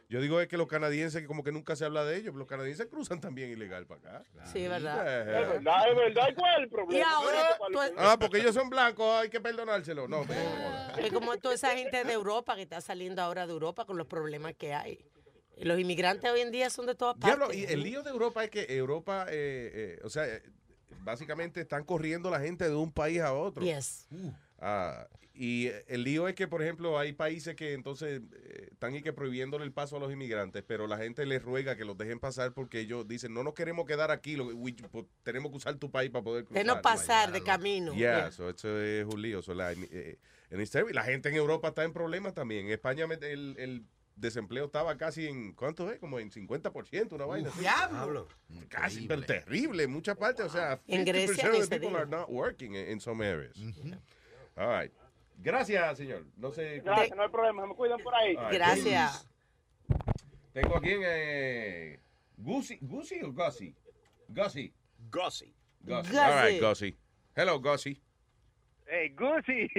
Yo 0.09 0.21
digo 0.21 0.41
es 0.41 0.49
que 0.49 0.57
los 0.57 0.67
canadienses, 0.67 1.27
como 1.27 1.45
que 1.45 1.53
nunca 1.53 1.77
se 1.77 1.85
habla 1.85 2.05
de 2.05 2.17
ellos, 2.17 2.35
los 2.35 2.47
canadienses 2.49 2.87
cruzan 2.87 3.21
también 3.21 3.51
ilegal 3.51 3.87
para 3.87 4.01
acá. 4.19 4.25
Sí, 4.47 4.65
es 4.65 4.71
verdad. 4.71 5.05
Eh, 5.07 5.21
Es 5.43 5.49
verdad, 5.51 5.89
es 5.91 5.97
verdad. 5.97 6.29
¿Y 6.31 6.35
cuál 6.35 6.55
es 6.57 6.63
el 6.63 6.69
problema? 6.71 7.07
Ah, 7.99 8.17
porque 8.19 8.39
ellos 8.39 8.55
son 8.55 8.71
blancos, 8.71 9.07
hay 9.23 9.29
que 9.29 9.41
perdonárselo. 9.41 10.09
No, 10.09 10.25
pero- 10.27 10.41
Es 11.07 11.13
como 11.13 11.37
toda 11.39 11.55
esa 11.55 11.77
gente 11.77 12.03
de 12.03 12.13
Europa 12.13 12.57
que 12.57 12.63
está 12.63 12.81
saliendo 12.81 13.21
ahora 13.23 13.47
de 13.47 13.53
Europa 13.53 13.85
con 13.85 13.97
los 13.99 14.07
problemas 14.07 14.55
que 14.57 14.73
hay. 14.73 15.05
Y 15.57 15.65
Los 15.65 15.79
inmigrantes 15.79 16.31
hoy 16.31 16.41
en 16.41 16.51
día 16.51 16.71
son 16.71 16.87
de 16.87 16.95
todas 16.95 17.17
partes. 17.19 17.37
Diablo, 17.39 17.55
y 17.55 17.65
el 17.65 17.83
lío 17.83 18.03
de 18.03 18.11
Europa 18.11 18.43
es 18.43 18.51
que 18.51 18.65
Europa, 18.75 19.27
eh, 19.29 19.99
eh, 19.99 20.01
o 20.03 20.09
sea, 20.09 20.27
eh, 20.27 20.43
básicamente 21.03 21.61
están 21.61 21.85
corriendo 21.85 22.31
la 22.31 22.41
gente 22.41 22.69
de 22.69 22.75
un 22.75 22.93
país 22.93 23.21
a 23.21 23.33
otro. 23.33 23.63
Yes. 23.65 24.07
Ah, 24.59 25.07
y 25.33 25.69
el 25.89 26.05
lío 26.05 26.29
es 26.29 26.35
que, 26.35 26.47
por 26.49 26.61
ejemplo, 26.63 26.99
hay 26.99 27.13
países 27.15 27.55
que 27.57 27.73
entonces 27.73 28.21
eh, 28.35 28.69
están 28.73 28.95
y 28.95 29.01
que 29.01 29.13
prohibiéndole 29.15 29.65
el 29.65 29.73
paso 29.73 29.97
a 29.97 30.01
los 30.01 30.13
inmigrantes, 30.13 30.63
pero 30.67 30.87
la 30.87 30.99
gente 30.99 31.25
les 31.25 31.43
ruega 31.43 31.77
que 31.77 31.87
los 31.87 31.97
dejen 31.97 32.19
pasar 32.21 32.53
porque 32.53 32.81
ellos 32.81 33.09
dicen, 33.09 33.33
no 33.33 33.43
nos 33.43 33.55
queremos 33.55 33.87
quedar 33.87 34.11
aquí, 34.11 34.37
lo- 34.37 34.47
we- 34.49 34.75
pues, 34.91 35.07
tenemos 35.23 35.51
que 35.51 35.57
usar 35.57 35.77
tu 35.77 35.91
país 35.91 36.11
para 36.11 36.25
poder 36.25 36.45
cruzar. 36.45 36.63
De 36.63 36.67
no 36.67 36.83
pasar 36.83 37.33
de 37.33 37.43
camino. 37.43 37.95
Yeah, 37.95 38.31
so 38.33 38.51
eso 38.51 38.81
es 38.83 39.07
un 39.07 39.23
lío. 39.23 39.41
So, 39.41 39.55
la, 39.55 39.73
eh, 39.73 40.19
en 40.51 40.61
este- 40.61 40.93
la 40.93 41.05
gente 41.05 41.31
en 41.31 41.37
Europa 41.37 41.69
está 41.69 41.85
en 41.85 41.93
problemas 41.95 42.35
también. 42.35 42.67
En 42.67 42.73
España 42.73 43.07
el 43.23 43.85
desempleo 44.21 44.67
estaba 44.67 44.97
casi 44.97 45.27
en, 45.27 45.53
¿cuánto 45.53 45.91
es? 45.91 45.99
Como 45.99 46.19
en 46.19 46.31
50%, 46.31 47.13
una 47.13 47.25
vaina. 47.25 47.49
así. 47.49 47.61
Diablo. 47.61 48.29
Casi, 48.69 49.07
pero 49.07 49.23
terrible 49.23 49.85
en 49.85 49.91
muchas 49.91 50.17
partes. 50.17 50.47
O 50.47 50.49
sea, 50.51 50.81
En 50.87 51.05
50% 51.05 51.13
Grecia 51.13 51.51
of 51.51 51.69
the 51.69 51.81
people 51.81 51.97
are 51.97 52.07
not 52.07 52.29
working 52.29 52.75
in, 52.75 52.91
in 52.91 53.01
some 53.01 53.25
areas. 53.25 53.57
All 54.57 54.69
right. 54.69 54.93
Gracias, 55.43 55.99
señor. 55.99 56.27
No 56.37 56.53
sé. 56.53 56.81
Gracias, 56.85 57.17
no 57.17 57.23
hay 57.23 57.29
problema, 57.31 57.67
me 57.67 57.75
cuidan 57.75 58.01
por 58.01 58.15
ahí. 58.15 58.37
Right, 58.37 58.53
Gracias. 58.53 59.27
Tengo 60.53 60.77
aquí 60.77 60.91
en 60.91 61.03
eh, 61.05 62.01
Gussie, 62.37 62.79
Gussie 62.83 63.25
o 63.25 63.33
Gussie? 63.33 63.75
Gussie. 64.29 64.73
Gussie. 65.11 65.55
Gussie. 65.83 66.19
All 66.19 66.45
right, 66.45 66.61
Gussie. 66.61 66.97
Hello, 67.35 67.59
Gussie. 67.59 68.01
Hey, 68.91 69.15
Gucci. 69.17 69.71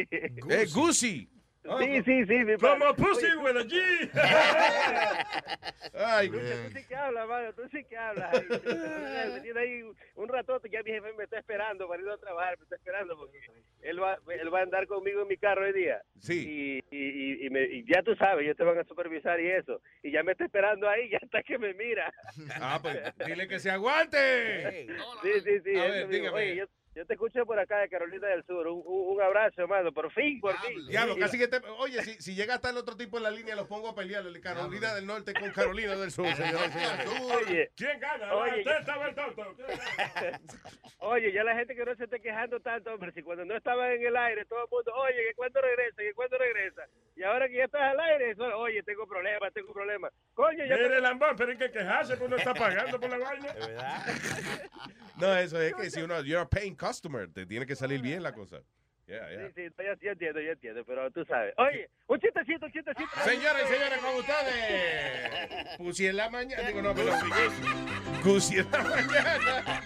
Hey, 0.47 0.65
Gussie. 0.73 1.27
Sí, 1.63 2.01
sí, 2.03 2.25
sí. 2.25 2.33
mi 2.43 2.57
Como 2.57 2.93
pussy 2.95 3.25
Oye, 3.27 3.37
with 3.37 3.57
a 3.57 3.63
G. 3.63 4.09
Ay, 5.93 6.29
Tú 6.29 6.39
sí 6.73 6.83
que 6.87 6.95
hablas, 6.95 7.27
mano, 7.27 7.53
tú 7.53 7.61
sí 7.71 7.83
que 7.83 7.97
hablas. 7.97 8.31
Tiene 9.43 9.59
ahí 9.59 9.83
un 10.15 10.27
ratote, 10.27 10.69
ya 10.69 10.81
mi 10.83 10.91
jefe 10.91 11.13
me 11.13 11.23
está 11.25 11.37
esperando 11.37 11.87
para 11.87 12.01
ir 12.01 12.09
a 12.09 12.17
trabajar, 12.17 12.57
me 12.57 12.63
está 12.63 12.75
esperando 12.75 13.15
porque 13.17 13.39
él 13.81 14.01
va, 14.01 14.17
él 14.29 14.53
va 14.53 14.59
a 14.59 14.63
andar 14.63 14.87
conmigo 14.87 15.21
en 15.21 15.27
mi 15.27 15.37
carro 15.37 15.65
hoy 15.65 15.73
día. 15.73 16.01
Sí. 16.19 16.81
Y, 16.91 17.45
y, 17.45 17.49
me- 17.51 17.63
y 17.65 17.85
ya 17.85 18.01
tú 18.01 18.15
sabes, 18.15 18.43
ellos 18.43 18.57
te 18.57 18.63
van 18.63 18.79
a 18.79 18.83
supervisar 18.83 19.39
y 19.39 19.47
eso. 19.49 19.81
Y 20.01 20.11
ya 20.11 20.23
me 20.23 20.31
está 20.31 20.45
esperando 20.45 20.89
ahí, 20.89 21.09
ya 21.09 21.19
hasta 21.21 21.43
que 21.43 21.57
me 21.59 21.73
mira. 21.75 22.11
Ah, 22.59 22.79
pues 22.81 22.97
dile 23.25 23.47
que 23.47 23.59
se 23.59 23.69
aguante. 23.69 24.87
Sí, 25.21 25.31
sí, 25.43 25.59
sí. 25.63 25.75
A 25.77 25.85
eso 25.85 25.93
ver, 25.93 26.07
dígame. 26.07 26.37
Oye, 26.37 26.55
yo, 26.55 26.65
yo 26.95 27.05
te 27.05 27.13
escucho 27.13 27.45
por 27.45 27.57
acá 27.57 27.79
de 27.79 27.89
Carolina 27.89 28.27
del 28.27 28.43
Sur. 28.45 28.67
Un, 28.67 28.83
un, 28.85 29.15
un 29.15 29.21
abrazo, 29.21 29.61
hermano. 29.61 29.91
Por 29.93 30.11
fin, 30.11 30.39
por 30.41 30.55
fin. 30.59 30.87
Diablo, 30.87 31.15
casi 31.17 31.37
que 31.37 31.47
te. 31.47 31.57
Oye, 31.79 32.01
si, 32.03 32.13
si 32.21 32.35
llega 32.35 32.55
hasta 32.55 32.69
el 32.69 32.77
otro 32.77 32.97
tipo 32.97 33.17
en 33.17 33.23
la 33.23 33.31
línea, 33.31 33.55
los 33.55 33.67
pongo 33.67 33.89
a 33.89 33.95
pelear. 33.95 34.25
el 34.25 34.41
Carolina 34.41 34.93
del 34.93 35.05
Norte 35.05 35.33
con 35.33 35.51
Carolina 35.51 35.95
del 35.95 36.11
Sur, 36.11 36.25
señores. 36.35 36.71
Oye, 37.35 37.71
¿Quién 37.75 37.99
gana? 37.99 38.33
Oye, 38.35 38.59
Usted 38.59 38.79
estaba 38.79 39.07
el 39.07 39.15
tonto. 39.15 39.43
Oye, 40.99 41.31
ya 41.31 41.43
la 41.43 41.55
gente 41.55 41.75
que 41.75 41.83
no 41.85 41.95
se 41.95 42.03
esté 42.03 42.19
quejando 42.19 42.59
tanto, 42.59 42.93
hombre, 42.93 43.11
si 43.11 43.23
cuando 43.23 43.43
no 43.45 43.55
estaba 43.55 43.91
en 43.93 44.05
el 44.05 44.15
aire, 44.15 44.45
todo 44.45 44.63
el 44.63 44.69
mundo, 44.69 44.93
oye, 44.93 45.15
que 45.29 45.33
cuándo 45.33 45.59
regresa, 45.59 45.95
que 45.97 46.13
cuándo 46.13 46.37
regresa. 46.37 46.83
Y 47.15 47.23
ahora 47.23 47.47
que 47.47 47.55
ya 47.55 47.63
estás 47.65 47.81
al 47.81 47.99
aire, 47.99 48.31
eso, 48.31 48.43
oye, 48.57 48.83
tengo 48.83 49.07
problemas, 49.07 49.51
tengo 49.51 49.73
problemas. 49.73 50.13
Coño, 50.35 50.63
ya 50.63 50.75
Mire, 50.75 51.01
Lambón, 51.01 51.35
pero 51.35 51.51
hay 51.51 51.57
que 51.57 51.71
quejarse 51.71 52.17
uno 52.21 52.35
está 52.35 52.53
pagando 52.53 52.99
por 52.99 53.09
la 53.09 53.17
vaina. 53.17 53.47
No, 55.17 55.37
eso 55.37 55.61
es 55.61 55.75
que 55.75 55.91
si 55.91 56.01
uno, 56.01 56.19
you're 56.23 56.41
a 56.41 56.45
paying 56.49 56.75
customer, 56.81 57.31
te 57.31 57.45
tiene 57.45 57.67
que 57.67 57.75
salir 57.75 58.01
bien 58.01 58.23
la 58.23 58.33
cosa. 58.33 58.57
Yeah, 59.05 59.29
yeah. 59.29 59.51
Sí, 59.53 59.67
sí, 59.67 59.73
yo, 59.77 59.93
yo 60.01 60.11
entiendo, 60.11 60.39
yo 60.39 60.51
entiendo, 60.51 60.85
pero 60.85 61.11
tú 61.11 61.25
sabes. 61.25 61.53
Oye, 61.57 61.89
un 62.07 62.19
chistecito, 62.19 62.65
un 62.65 62.71
chistecito. 62.71 63.09
Señoras 63.23 63.63
y 63.65 63.73
señores, 63.73 63.97
con 63.99 64.15
ustedes. 64.15 65.77
Pusi 65.77 66.07
en 66.07 66.17
la 66.17 66.29
mañana. 66.29 66.67
Digo, 66.67 66.81
no, 66.81 66.95
pero. 66.95 67.11
Pusi 68.23 68.59
en 68.59 68.71
la 68.71 68.79
mañana. 68.79 69.81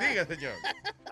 Diga, 0.00 0.24
señor. 0.24 0.54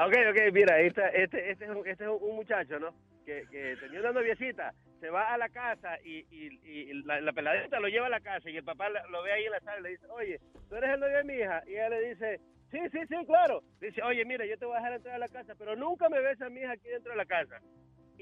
Ok, 0.01 0.15
ok, 0.31 0.53
mira, 0.53 0.81
esta, 0.81 1.09
este, 1.09 1.51
este, 1.51 1.65
es 1.65 1.71
un, 1.71 1.87
este 1.87 2.05
es 2.05 2.11
un 2.11 2.35
muchacho, 2.37 2.79
¿no? 2.79 2.95
Que, 3.27 3.45
que 3.51 3.77
tenía 3.77 4.01
una 4.01 4.13
noviecita, 4.13 4.73
se 5.01 5.11
va 5.11 5.33
a 5.33 5.39
la 5.39 5.49
casa 5.49 5.99
y, 6.03 6.27
y, 6.31 6.61
y 6.65 7.03
la, 7.05 7.21
la 7.21 7.33
peladita 7.33 7.79
lo 7.79 7.89
lleva 7.89 8.07
a 8.07 8.11
la 8.11 8.21
casa 8.21 8.51
y 8.51 8.57
el 8.57 8.65
papá 8.65 8.89
lo 8.89 9.23
ve 9.23 9.33
ahí 9.33 9.45
en 9.45 9.53
la 9.53 9.61
sala 9.61 9.79
y 9.79 9.83
le 9.83 9.89
dice, 9.91 10.07
oye, 10.09 10.41
¿tú 10.69 10.77
eres 10.77 10.91
el 10.91 11.01
novio 11.01 11.19
de 11.19 11.25
mi 11.25 11.35
hija? 11.35 11.63
Y 11.67 11.73
ella 11.73 11.89
le 11.91 12.09
dice, 12.09 12.41
sí, 12.73 12.79
sí, 12.91 12.99
sí, 13.09 13.27
claro. 13.27 13.63
Dice, 13.81 14.03
oye, 14.03 14.25
mira, 14.25 14.45
yo 14.47 14.59
te 14.59 14.65
voy 14.65 14.75
a 14.75 14.79
dejar 14.79 14.95
entrar 14.95 15.15
a 15.15 15.19
la 15.19 15.29
casa, 15.29 15.55
pero 15.57 15.77
nunca 15.77 16.09
me 16.09 16.21
ves 16.21 16.41
a 16.43 16.49
mi 16.49 16.61
hija 16.61 16.73
aquí 16.73 16.89
dentro 16.89 17.13
de 17.13 17.19
la 17.19 17.27
casa. 17.27 17.61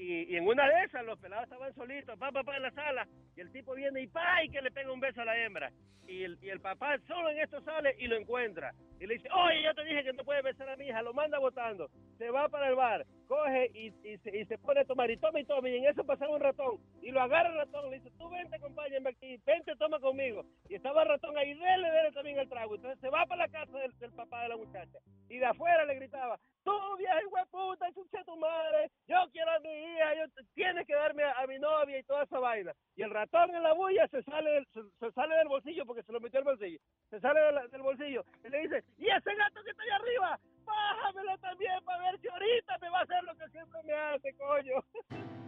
Y, 0.01 0.33
y 0.33 0.35
en 0.35 0.47
una 0.47 0.67
de 0.67 0.83
esas 0.85 1.05
los 1.05 1.19
pelados 1.19 1.43
estaban 1.43 1.75
solitos, 1.75 2.17
pa, 2.17 2.31
pa, 2.31 2.43
pa, 2.43 2.57
en 2.57 2.63
la 2.63 2.71
sala, 2.71 3.07
y 3.35 3.41
el 3.41 3.51
tipo 3.51 3.75
viene 3.75 4.01
y 4.01 4.07
pa, 4.07 4.43
y 4.43 4.49
que 4.49 4.59
le 4.59 4.71
pega 4.71 4.91
un 4.91 4.99
beso 4.99 5.21
a 5.21 5.25
la 5.25 5.37
hembra. 5.37 5.71
Y 6.07 6.23
el, 6.23 6.39
y 6.41 6.49
el 6.49 6.59
papá 6.59 6.97
solo 7.07 7.29
en 7.29 7.37
esto 7.37 7.61
sale 7.61 7.95
y 7.99 8.07
lo 8.07 8.17
encuentra. 8.17 8.73
Y 8.99 9.05
le 9.05 9.13
dice, 9.13 9.29
oye, 9.31 9.61
yo 9.61 9.75
te 9.75 9.83
dije 9.83 10.03
que 10.03 10.13
no 10.13 10.23
puedes 10.23 10.43
besar 10.43 10.67
a 10.69 10.75
mi 10.75 10.87
hija, 10.87 11.03
lo 11.03 11.13
manda 11.13 11.37
votando. 11.37 11.91
Se 12.17 12.31
va 12.31 12.49
para 12.49 12.69
el 12.69 12.75
bar, 12.75 13.05
coge 13.27 13.69
y, 13.75 13.93
y, 14.03 14.17
se, 14.17 14.35
y 14.35 14.43
se 14.45 14.57
pone 14.57 14.79
a 14.79 14.85
tomar, 14.85 15.11
y 15.11 15.17
toma 15.17 15.39
y 15.39 15.45
toma, 15.45 15.69
y 15.69 15.77
en 15.77 15.85
eso 15.85 16.03
pasaba 16.03 16.33
un 16.33 16.41
ratón. 16.41 16.79
Y 17.03 17.11
lo 17.11 17.21
agarra 17.21 17.49
el 17.49 17.57
ratón, 17.57 17.91
le 17.91 17.99
dice, 17.99 18.09
tú 18.17 18.27
vente, 18.29 18.55
acompáñame 18.55 19.11
aquí, 19.11 19.39
vente, 19.45 19.75
toma 19.75 19.99
conmigo. 19.99 20.43
Y 20.67 20.75
estaba 20.75 21.03
el 21.03 21.09
ratón 21.09 21.37
ahí, 21.37 21.53
dele, 21.53 21.91
dele 21.91 22.11
también 22.11 22.39
el 22.39 22.49
trago. 22.49 22.73
Entonces 22.75 22.99
se 22.99 23.09
va 23.09 23.27
para 23.27 23.45
la 23.45 23.51
casa 23.51 23.77
del, 23.77 23.97
del 23.99 24.11
papá 24.13 24.41
de 24.41 24.49
la 24.49 24.57
muchacha. 24.57 24.97
Y 25.29 25.37
de 25.37 25.45
afuera 25.45 25.85
le 25.85 25.95
gritaba, 25.95 26.39
tú 26.63 26.97
vieja 26.97 27.15
hueputa, 27.29 27.91
chucha 27.93 28.23
tu 28.23 28.35
madre, 28.37 28.91
yo 29.07 29.17
quiero 29.31 29.51
a 29.51 29.59
mi 29.59 29.69
hija, 29.69 30.15
yo, 30.15 30.43
tienes 30.53 30.85
que 30.85 30.93
darme 30.93 31.23
a, 31.23 31.45
mi 31.47 31.59
novia 31.59 31.97
y 31.99 32.03
toda 32.03 32.23
esa 32.23 32.39
vaina. 32.39 32.73
Y 32.95 33.03
el 33.03 33.11
ratón 33.11 33.53
en 33.55 33.63
la 33.63 33.73
bulla 33.73 34.07
se 34.07 34.21
sale, 34.23 34.65
se, 34.73 34.81
se 34.99 35.11
sale 35.11 35.35
del 35.35 35.47
bolsillo 35.47 35.85
porque 35.85 36.03
se 36.03 36.11
lo 36.11 36.19
metió 36.19 36.39
al 36.39 36.45
bolsillo. 36.45 36.79
Se 37.09 37.19
sale 37.19 37.39
del, 37.69 37.81
bolsillo 37.81 38.23
y 38.43 38.49
le 38.49 38.59
dice, 38.61 38.83
y 38.97 39.09
ese 39.09 39.35
gato 39.35 39.63
que 39.63 39.71
está 39.71 39.83
ahí 39.83 39.89
arriba, 39.89 40.39
bájamelo 40.65 41.37
también 41.39 41.83
para 41.83 42.11
ver 42.11 42.19
si 42.19 42.27
ahorita 42.27 42.77
me 42.79 42.89
va 42.89 42.99
a 42.99 43.03
hacer 43.03 43.23
lo 43.23 43.35
que 43.35 43.49
siempre 43.49 43.83
me 43.83 43.93
hace, 43.93 44.33
coño. 44.35 44.83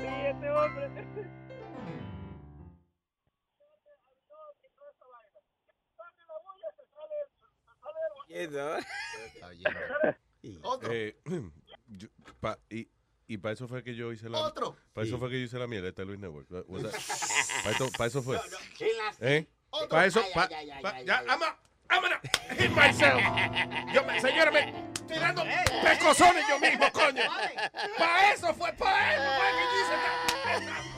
Sí, 0.00 0.06
este 0.06 0.50
hombre. 0.50 0.88
Eh, 10.90 11.16
yo- 11.88 12.08
pa- 12.40 12.58
y, 12.70 12.88
y 13.26 13.38
para 13.38 13.52
eso 13.54 13.66
fue 13.68 13.82
que 13.82 13.94
yo 13.94 14.12
hice 14.12 14.28
la. 14.28 14.38
Otro. 14.38 14.76
Para 14.92 15.06
eso 15.06 15.16
Sí. 15.16 15.20
fue 15.20 15.30
que 15.30 15.38
yo 15.40 15.44
hice 15.46 15.58
la 15.58 15.66
mierda, 15.66 15.88
este 15.88 16.04
Luis 16.04 16.18
Network. 16.18 16.48
Para 16.48 16.62
eso, 17.74 17.90
para 17.96 18.06
eso 18.06 18.22
fue. 18.22 18.40
¿Qué 18.78 18.90
las- 18.94 19.20
¿Eh? 19.20 19.46
Otro. 19.70 19.88
Para 19.88 20.06
eso. 20.06 20.22
Pa- 20.34 20.48
pa- 20.48 20.62
ya, 21.02 21.18
ay, 21.18 21.26
I'm 21.26 21.42
a- 21.42 21.58
I'm 21.92 22.02
gonna 22.02 22.20
hit 22.56 22.70
myself. 22.70 23.20
Yo, 23.92 24.04
me- 24.04 24.20
señores, 24.20 24.52
me 24.52 24.60
estoy 24.92 25.18
dando 25.18 25.42
pecosones 25.82 26.44
yo 26.48 26.58
mismo, 26.60 26.90
coño. 26.92 27.22
Para 27.98 28.32
eso 28.32 28.54
fue, 28.54 28.72
para 28.74 29.14
eso 29.14 29.30
fue 29.36 29.50
que 29.56 29.64
yo 29.72 29.76
hice 29.82 29.96
Fernando. 30.44 30.90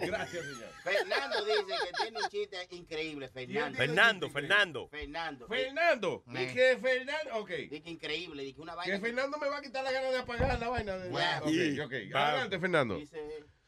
Gracias, 0.00 0.44
señor. 0.44 0.71
Fernando 0.82 1.44
dice 1.44 1.64
que 1.84 1.92
tiene 2.02 2.18
un 2.18 2.28
chiste 2.28 2.66
increíble, 2.70 3.28
Fernando. 3.28 3.78
Fernando, 3.78 4.30
Fernando. 4.30 4.88
Fernando. 4.88 5.46
Fernando. 5.46 6.24
Eh. 6.28 6.38
Dije 6.38 6.76
Fernando. 6.78 7.36
Ok. 7.36 7.50
Dice 7.50 7.82
que 7.82 7.90
increíble, 7.90 8.42
dice 8.42 8.60
una 8.60 8.74
vaina. 8.74 8.94
Que 8.94 9.00
Fernando 9.00 9.38
me 9.38 9.48
va 9.48 9.58
a 9.58 9.62
quitar 9.62 9.84
la 9.84 9.92
gana 9.92 10.10
de 10.10 10.18
apagar 10.18 10.58
la 10.58 10.68
vaina. 10.68 10.96
De... 10.96 11.08
Bueno. 11.10 11.42
Ok, 11.42 11.86
ok. 11.86 12.14
Adelante, 12.14 12.58
Fernando. 12.58 13.00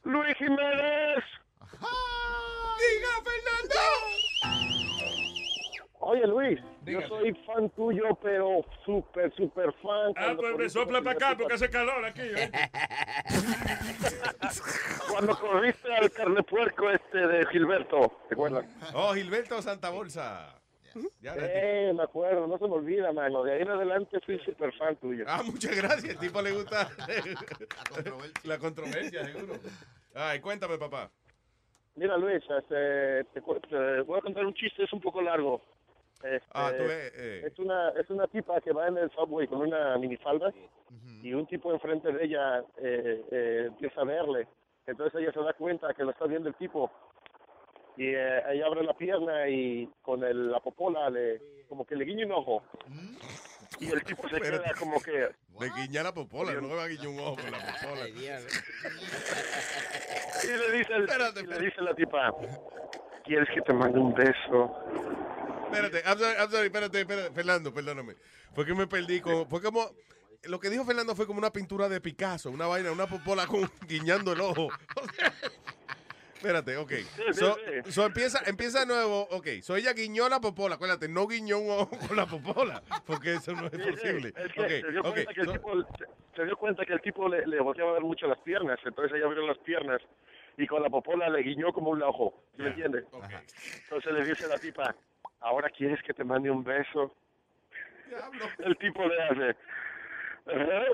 Luis 0.04 0.36
Jiménez. 0.36 1.24
Diga, 2.78 3.22
Fernando. 3.22 4.23
Oye, 6.06 6.26
Luis, 6.26 6.60
yo 6.84 7.00
soy 7.08 7.32
fan 7.46 7.70
tuyo, 7.70 8.14
pero 8.22 8.60
súper, 8.84 9.32
súper 9.34 9.72
fan. 9.82 10.12
Ah, 10.16 10.34
pues 10.36 10.56
me 10.56 10.68
sopla 10.68 11.00
para 11.02 11.16
acá 11.16 11.36
porque 11.38 11.54
hace 11.54 11.70
calor 11.70 12.04
aquí. 12.04 12.20
¿eh? 12.22 12.50
Cuando 15.10 15.38
corriste 15.38 15.92
al 15.94 16.10
carnepuerco 16.10 16.90
este 16.90 17.18
de 17.26 17.46
Gilberto, 17.46 18.12
¿te 18.28 18.34
acuerdas? 18.34 18.66
Oh, 18.94 19.12
Gilberto 19.14 19.60
Santa 19.62 19.90
Bolsa. 19.90 20.60
Ya, 21.20 21.34
Eh, 21.36 21.92
me 21.94 22.04
acuerdo, 22.04 22.46
no 22.46 22.56
se 22.58 22.68
me 22.68 22.74
olvida, 22.74 23.12
mano. 23.12 23.42
De 23.42 23.52
ahí 23.54 23.62
en 23.62 23.70
adelante 23.70 24.20
fui 24.24 24.38
súper 24.40 24.72
fan 24.74 24.94
tuyo. 24.96 25.24
Ah, 25.26 25.42
muchas 25.44 25.74
gracias. 25.76 26.04
El 26.14 26.18
tipo 26.18 26.40
le 26.40 26.52
gusta 26.52 26.88
la 28.44 28.58
controversia, 28.58 29.24
seguro. 29.24 29.54
Ay, 30.14 30.40
cuéntame, 30.40 30.78
papá. 30.78 31.10
Mira, 31.96 32.16
Luis, 32.16 32.42
este, 32.58 33.24
te, 33.32 33.40
cu- 33.40 33.60
te 33.60 34.00
voy 34.02 34.18
a 34.18 34.22
contar 34.22 34.44
un 34.44 34.54
chiste, 34.54 34.84
es 34.84 34.92
un 34.92 35.00
poco 35.00 35.20
largo. 35.22 35.60
Este, 36.24 36.46
Ah, 36.52 36.72
tú 36.76 36.84
ves, 36.84 37.12
eh. 37.16 37.42
Es 37.46 37.58
una 37.58 37.90
es 37.90 38.08
una 38.10 38.26
tipa 38.28 38.60
que 38.62 38.72
va 38.72 38.88
en 38.88 38.96
el 38.98 39.10
subway 39.10 39.46
con 39.46 39.60
una 39.60 39.96
minifalda 39.98 40.52
y 41.22 41.32
un 41.34 41.46
tipo 41.46 41.72
enfrente 41.72 42.10
de 42.12 42.24
ella 42.24 42.60
eh, 42.78 43.22
eh, 43.30 43.64
empieza 43.68 44.00
a 44.00 44.04
verle. 44.04 44.48
Entonces 44.86 45.20
ella 45.20 45.32
se 45.32 45.40
da 45.40 45.52
cuenta 45.52 45.92
que 45.94 46.02
lo 46.04 46.10
está 46.12 46.26
viendo 46.26 46.48
el 46.48 46.54
tipo 46.56 46.90
y 47.96 48.06
eh, 48.08 48.42
ella 48.50 48.66
abre 48.66 48.82
la 48.84 48.94
pierna 48.94 49.48
y 49.48 49.86
con 50.02 50.24
el, 50.24 50.50
la 50.50 50.60
popola 50.60 51.08
le 51.10 51.64
como 51.68 51.84
que 51.86 51.94
le 51.96 52.04
guiña 52.04 52.26
un 52.26 52.32
ojo. 52.32 52.62
Y 53.80 53.90
el 53.90 54.02
tipo 54.04 54.28
se 54.28 54.40
queda 54.40 54.72
como 54.78 55.00
que... 55.00 55.28
Le 55.60 55.70
guiña 55.76 56.02
la 56.04 56.12
popola, 56.12 56.52
no 56.54 56.68
me 56.68 56.74
va 56.76 56.84
a 56.84 56.88
guiñar 56.88 57.08
un 57.08 57.18
ojo 57.20 57.36
con 57.36 57.50
la 57.50 57.58
popola. 57.58 58.08
Y 58.08 58.12
le 60.46 60.78
dice, 60.78 60.92
el- 60.94 61.08
y 61.42 61.46
le 61.46 61.58
dice 61.58 61.80
la 61.82 61.94
tipa, 61.94 62.32
¿quieres 63.24 63.48
que 63.54 63.60
te 63.62 63.72
mande 63.72 63.98
un 63.98 64.12
beso? 64.14 64.78
Espérate, 65.74 66.02
I'm 66.08 66.18
sorry, 66.18 66.36
I'm 66.38 66.50
sorry, 66.50 66.66
espérate, 66.66 67.00
espérate, 67.00 67.34
Fernando, 67.34 67.72
perdóname. 67.74 68.14
Fue 68.54 68.64
que 68.64 68.74
me 68.74 68.86
perdí 68.86 69.20
con, 69.20 69.48
fue 69.48 69.60
como, 69.62 69.90
lo 70.44 70.60
que 70.60 70.70
dijo 70.70 70.84
Fernando 70.84 71.14
fue 71.16 71.26
como 71.26 71.38
una 71.38 71.52
pintura 71.52 71.88
de 71.88 72.00
Picasso, 72.00 72.50
una 72.50 72.66
vaina, 72.66 72.92
una 72.92 73.06
popola 73.06 73.46
con, 73.46 73.68
guiñando 73.88 74.32
el 74.32 74.40
ojo. 74.40 74.68
Espérate, 76.36 76.76
ok. 76.76 76.92
So, 77.32 77.56
so 77.88 78.04
empieza, 78.04 78.38
empieza 78.44 78.80
de 78.80 78.86
nuevo, 78.86 79.22
ok. 79.30 79.46
So 79.62 79.76
ella 79.76 79.94
guiñó 79.94 80.28
la 80.28 80.40
popola, 80.40 80.74
acuérdate, 80.74 81.08
no 81.08 81.26
guiñó 81.26 81.58
un 81.58 81.70
ojo 81.70 81.98
con 82.06 82.16
la 82.16 82.26
popola, 82.26 82.82
porque 83.06 83.34
eso 83.34 83.52
no 83.52 83.66
es 83.66 83.72
Sí, 83.72 83.78
sí, 83.82 83.90
posible. 83.92 84.34
es 84.36 84.52
que 84.52 84.60
Ok, 84.60 84.68
se, 84.68 84.90
dio 84.90 85.02
cuenta 85.02 85.32
que 85.32 85.40
el 85.40 85.46
So- 85.46 85.52
tipo, 85.52 85.72
se, 85.96 86.04
se 86.36 86.44
dio 86.44 86.56
cuenta 86.58 86.84
que 86.84 86.92
el 86.92 87.00
tipo 87.00 87.28
le, 87.30 87.46
le 87.46 87.60
volteaba 87.60 87.98
mucho 88.00 88.26
las 88.26 88.38
piernas, 88.40 88.78
entonces 88.84 89.16
ella 89.16 89.24
abrió 89.24 89.46
las 89.46 89.56
piernas 89.58 90.02
y 90.58 90.66
con 90.66 90.82
la 90.82 90.90
popola 90.90 91.30
le 91.30 91.42
guiñó 91.42 91.72
como 91.72 91.90
un 91.92 92.02
ojo, 92.02 92.34
¿sí 92.56 92.62
¿me 92.62 92.68
entiendes? 92.68 93.04
Entonces 93.84 94.12
le 94.12 94.24
dice 94.26 94.46
la 94.46 94.58
tipa, 94.58 94.94
¿ahora 95.44 95.68
quieres 95.70 96.02
que 96.02 96.12
te 96.14 96.24
mande 96.24 96.50
un 96.50 96.64
beso? 96.64 97.14
El 98.58 98.76
tipo 98.78 99.06
le 99.06 99.22
hace, 99.22 99.56
"Ajá". 100.46 100.84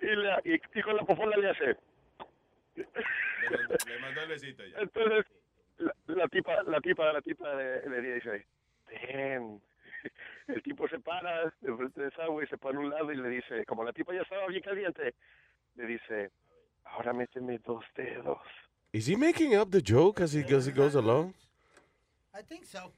y, 0.00 0.06
le- 0.06 0.40
y- 0.54 0.78
y 0.78 0.82
con 0.82 0.96
la 0.96 1.02
popola 1.04 1.36
le 1.36 1.50
hace. 1.50 1.76
Le 2.76 2.86
mandó, 3.50 3.74
le 3.86 3.98
mandó 4.00 4.20
el 4.22 4.28
besito 4.28 4.64
ya. 4.64 4.78
Entonces 4.80 5.26
la, 5.78 5.92
la 6.06 6.28
tipa, 6.28 6.62
la 6.64 6.80
tipa, 6.80 7.12
la 7.12 7.20
tipa 7.20 7.54
le, 7.54 7.88
le 7.88 8.14
dice, 8.14 8.46
ven. 8.88 9.60
El 10.46 10.62
tipo 10.62 10.88
se 10.88 10.98
para 11.00 11.44
de 11.60 11.76
frente 11.76 12.00
de 12.00 12.08
esa 12.08 12.26
güey, 12.26 12.46
se 12.46 12.56
pone 12.56 12.78
a 12.78 12.80
un 12.80 12.90
lado 12.90 13.12
y 13.12 13.16
le 13.16 13.28
dice, 13.28 13.64
como 13.66 13.84
la 13.84 13.92
tipa 13.92 14.14
ya 14.14 14.22
estaba 14.22 14.46
bien 14.46 14.62
caliente, 14.62 15.14
le 15.76 15.86
dice, 15.86 16.30
ahora 16.84 17.12
méteme 17.12 17.58
dos 17.58 17.84
dedos. 17.96 18.38
Is 18.92 19.06
he 19.08 19.16
making 19.16 19.54
up 19.56 19.70
the 19.70 19.82
joke 19.82 20.22
as 20.22 20.32
he, 20.34 20.42
as 20.54 20.66
he 20.66 20.72
goes 20.72 20.94
along? 20.94 21.34
I 22.38 22.42
think 22.42 22.64
so. 22.64 22.92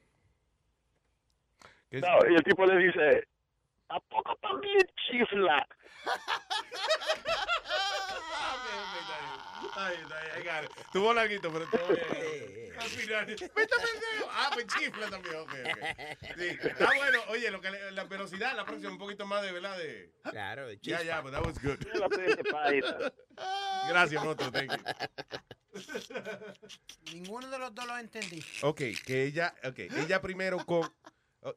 No, 1.92 2.18
y 2.28 2.34
el 2.34 2.44
tipo 2.44 2.66
le 2.66 2.76
dice, 2.76 3.26
¿a 3.88 3.98
poco 4.00 4.36
también 4.42 4.86
chifla? 5.08 5.66
Got 9.89 10.65
it. 10.65 10.70
Tuvo 10.93 11.15
larguito, 11.15 11.52
pero 11.52 11.66
todo 11.69 11.89
bien. 11.89 12.70
Al 12.78 12.89
final, 12.89 13.27
métame 13.27 13.85
el 13.94 14.01
dedo. 14.01 14.28
Ah, 14.31 14.51
pues 14.55 14.66
chifla 14.69 15.11
también, 15.11 15.36
ok, 15.36 15.51
ok. 15.51 15.78
Sí, 16.39 16.47
está 16.62 16.86
bueno. 16.97 17.19
Oye, 17.28 17.51
lo 17.51 17.61
que 17.61 17.70
le- 17.70 17.90
la 17.93 18.05
velocidad, 18.05 18.55
la 18.57 18.65
próxima, 18.65 18.90
un 18.90 18.98
poquito 18.98 19.27
más 19.27 19.43
de, 19.43 19.52
¿verdad? 19.52 19.77
De... 19.77 20.12
Claro, 20.31 20.66
de 20.66 20.78
Ya, 20.81 21.02
ya, 21.02 21.20
but 21.20 21.32
that 21.32 21.44
was 21.44 21.61
good. 21.62 21.78
Gracias, 23.89 24.24
Moto, 24.24 24.51
thank 24.51 24.70
you. 24.73 24.82
Ninguno 27.12 27.48
de 27.51 27.59
los 27.59 27.74
dos 27.74 27.86
lo 27.86 27.98
entendí. 27.98 28.43
Ok, 28.62 28.81
que 29.05 29.24
ella, 29.24 29.55
ok, 29.65 29.78
ella 29.78 30.20
primero 30.23 30.65
con, 30.65 30.90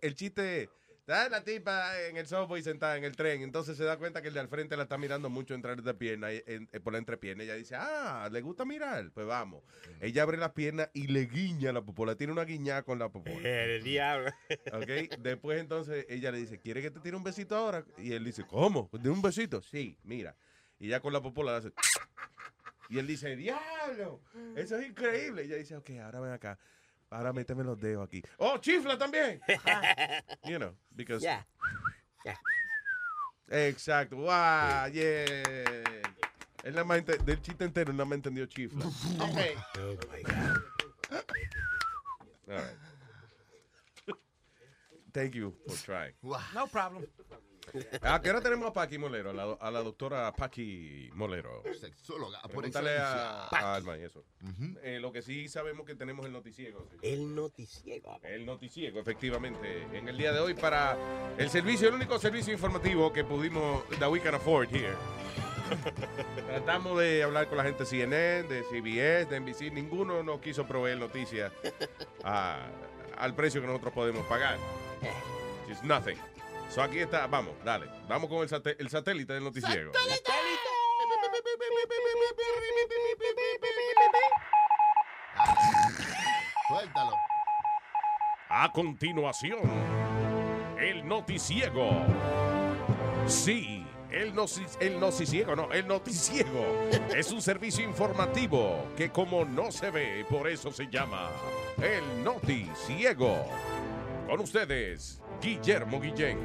El 0.02 0.16
chiste 0.16 0.64
es, 0.64 0.70
está 1.06 1.28
la 1.30 1.44
tipa 1.44 2.00
en 2.08 2.16
el 2.16 2.26
subway 2.28 2.64
sentada 2.64 2.96
en 2.98 3.04
el 3.04 3.16
tren, 3.16 3.42
entonces 3.42 3.76
se 3.76 3.84
da 3.84 3.98
cuenta 3.98 4.22
que 4.22 4.30
el 4.30 4.34
de 4.34 4.40
al 4.40 4.48
frente 4.48 4.78
la 4.78 4.84
está 4.84 4.98
mirando 4.98 5.30
mucho 5.30 5.54
entrar 5.54 5.82
de 5.82 5.94
pierna, 5.94 6.32
y- 6.32 6.42
en- 6.48 6.70
en- 6.72 6.82
por 6.82 6.94
la 6.94 7.00
entrepierna. 7.00 7.44
Ella 7.44 7.56
dice, 7.56 7.76
ah, 7.78 8.30
¿le 8.32 8.42
gusta 8.42 8.64
mirar? 8.64 9.12
Pues 9.14 9.28
vamos. 9.28 9.64
Ella 10.00 10.24
abre 10.24 10.38
las 10.38 10.52
piernas 10.54 10.90
y 10.94 11.08
le 11.08 11.26
guiña 11.26 11.74
la 11.74 11.82
popola. 11.82 12.16
Tiene 12.16 12.32
una 12.32 12.46
guiñada 12.46 12.84
con 12.84 13.00
la 13.00 13.10
popola. 13.10 13.36
El 13.44 13.84
diablo. 13.84 14.32
Ok, 14.72 15.18
después 15.20 15.60
entonces 15.60 16.06
ella 16.08 16.32
le 16.32 16.38
dice, 16.38 16.60
¿quiere 16.60 16.82
que 16.82 16.90
te 16.92 17.00
tire 17.02 17.18
un 17.18 17.24
besito 17.24 17.56
ahora? 17.56 17.84
Y 17.98 18.14
él 18.14 18.24
dice, 18.24 18.46
¿cómo? 18.48 18.90
¿De 18.94 19.10
un 19.10 19.22
besito? 19.22 19.62
Sí, 19.62 19.98
mira. 20.04 20.36
Y 20.80 20.88
ya 20.88 21.02
con 21.02 21.12
la 21.14 21.22
popola 21.22 21.52
le 21.52 21.58
hace... 21.58 21.74
Y 22.90 23.00
él 23.00 23.08
dice, 23.08 23.36
diablo, 23.36 24.22
eso 24.56 24.78
es 24.78 24.88
increíble. 24.88 25.44
Y 25.44 25.48
ella 25.48 25.56
dice, 25.56 25.76
ok, 25.76 25.90
ahora 26.04 26.20
ven 26.20 26.32
acá. 26.32 26.60
Ahora 27.14 27.32
méteme 27.32 27.64
los 27.64 27.80
dedos 27.80 28.04
aquí. 28.08 28.24
Oh, 28.38 28.58
chifla 28.58 28.98
también. 28.98 29.40
you 30.46 30.58
know, 30.58 30.74
because... 30.96 31.22
Yeah. 31.24 31.44
Exacto. 33.50 34.18
Wow, 34.18 34.88
yeah. 34.92 35.26
Él 36.64 36.74
nada 36.74 36.86
más 36.86 37.06
del 37.06 37.42
chiste 37.42 37.66
entero 37.66 37.94
nada 37.94 38.06
más 38.06 38.16
entendió 38.16 38.46
chifla. 38.48 38.86
Oh 39.20 39.28
my 39.28 39.56
God. 40.24 40.54
All 42.50 42.56
right. 42.58 42.78
Thank 45.14 45.36
you 45.36 45.54
for 45.68 45.76
trying. 45.76 46.14
No 46.24 46.66
problem. 46.66 47.06
¿A 48.02 48.22
qué 48.22 48.30
hora 48.30 48.42
tenemos 48.42 48.70
a 48.70 48.74
Paqui 48.74 48.98
Molero? 48.98 49.30
A 49.30 49.34
la, 49.34 49.44
a 49.60 49.72
la 49.72 49.82
doctora 49.82 50.32
Paqui 50.34 51.10
Molero. 51.14 51.64
Sexóloga, 51.80 52.42
por 52.42 52.52
Pregúntale 52.52 52.98
a, 52.98 53.48
a 53.52 53.76
Alma 53.76 53.98
y 53.98 54.04
eso. 54.04 54.24
Eh, 54.84 55.00
lo 55.00 55.12
que 55.12 55.22
sí 55.22 55.48
sabemos 55.48 55.86
que 55.86 55.96
tenemos 55.96 56.26
el 56.26 56.32
noticiego. 56.34 56.86
sí. 56.92 56.98
El 57.02 57.34
noticiego. 57.36 58.20
El 58.24 58.46
noticiego, 58.46 59.00
efectivamente. 59.00 59.84
En 59.94 60.08
el 60.10 60.18
día 60.18 60.32
de 60.34 60.40
hoy 60.40 60.54
para 60.54 60.98
el 61.38 61.50
servicio, 61.50 61.88
el 61.90 61.96
único 61.96 62.20
servicio 62.20 62.52
informativo 62.54 63.12
que 63.14 63.24
pudimos, 63.24 63.84
that 64.00 64.10
we 64.12 64.20
can 64.20 64.36
afford 64.36 64.68
here. 64.74 64.94
Tratamos 66.48 67.00
de 67.00 67.24
hablar 67.24 67.48
con 67.48 67.58
la 67.58 67.64
gente 67.64 67.84
de 67.84 67.86
CNN, 67.90 68.44
de 68.48 68.64
CBS, 68.64 69.30
de 69.30 69.40
NBC. 69.40 69.72
Ninguno 69.74 70.22
nos 70.24 70.40
quiso 70.42 70.68
proveer 70.68 70.98
noticias 70.98 71.52
a- 72.24 72.68
al 73.18 73.34
precio 73.36 73.62
que 73.62 73.68
nosotros 73.68 73.94
podemos 73.94 74.26
pagar. 74.28 74.58
It's 75.70 75.82
nothing. 75.84 76.18
So 76.74 76.82
aquí 76.82 77.00
está, 77.00 77.28
vamos, 77.28 77.54
dale. 77.64 77.88
Vamos 78.08 78.30
con 78.30 78.40
el, 78.40 78.50
sate- 78.50 78.76
el 78.80 78.90
satélite 78.90 79.34
del 79.34 79.44
noticiego. 79.44 79.92
Suéltalo. 86.68 87.16
A 88.50 88.72
continuación, 88.72 89.60
el 90.80 91.08
noticiego. 91.08 91.90
Sí, 93.28 93.86
el, 94.12 94.34
noci- 94.34 94.68
el 94.80 95.00
noticiego, 95.00 95.56
no, 95.56 95.72
el 95.72 95.88
noticiego 95.88 96.66
es 97.16 97.32
un 97.32 97.42
servicio 97.42 97.84
informativo 97.84 98.86
que 98.96 99.10
como 99.10 99.44
no 99.46 99.72
se 99.72 99.90
ve, 99.92 100.26
por 100.30 100.48
eso 100.48 100.72
se 100.72 100.88
llama 100.88 101.30
el 101.82 102.24
noticiego. 102.24 103.46
Con 104.28 104.40
ustedes, 104.40 105.22
Guillermo 105.44 106.00
Guillén. 106.00 106.40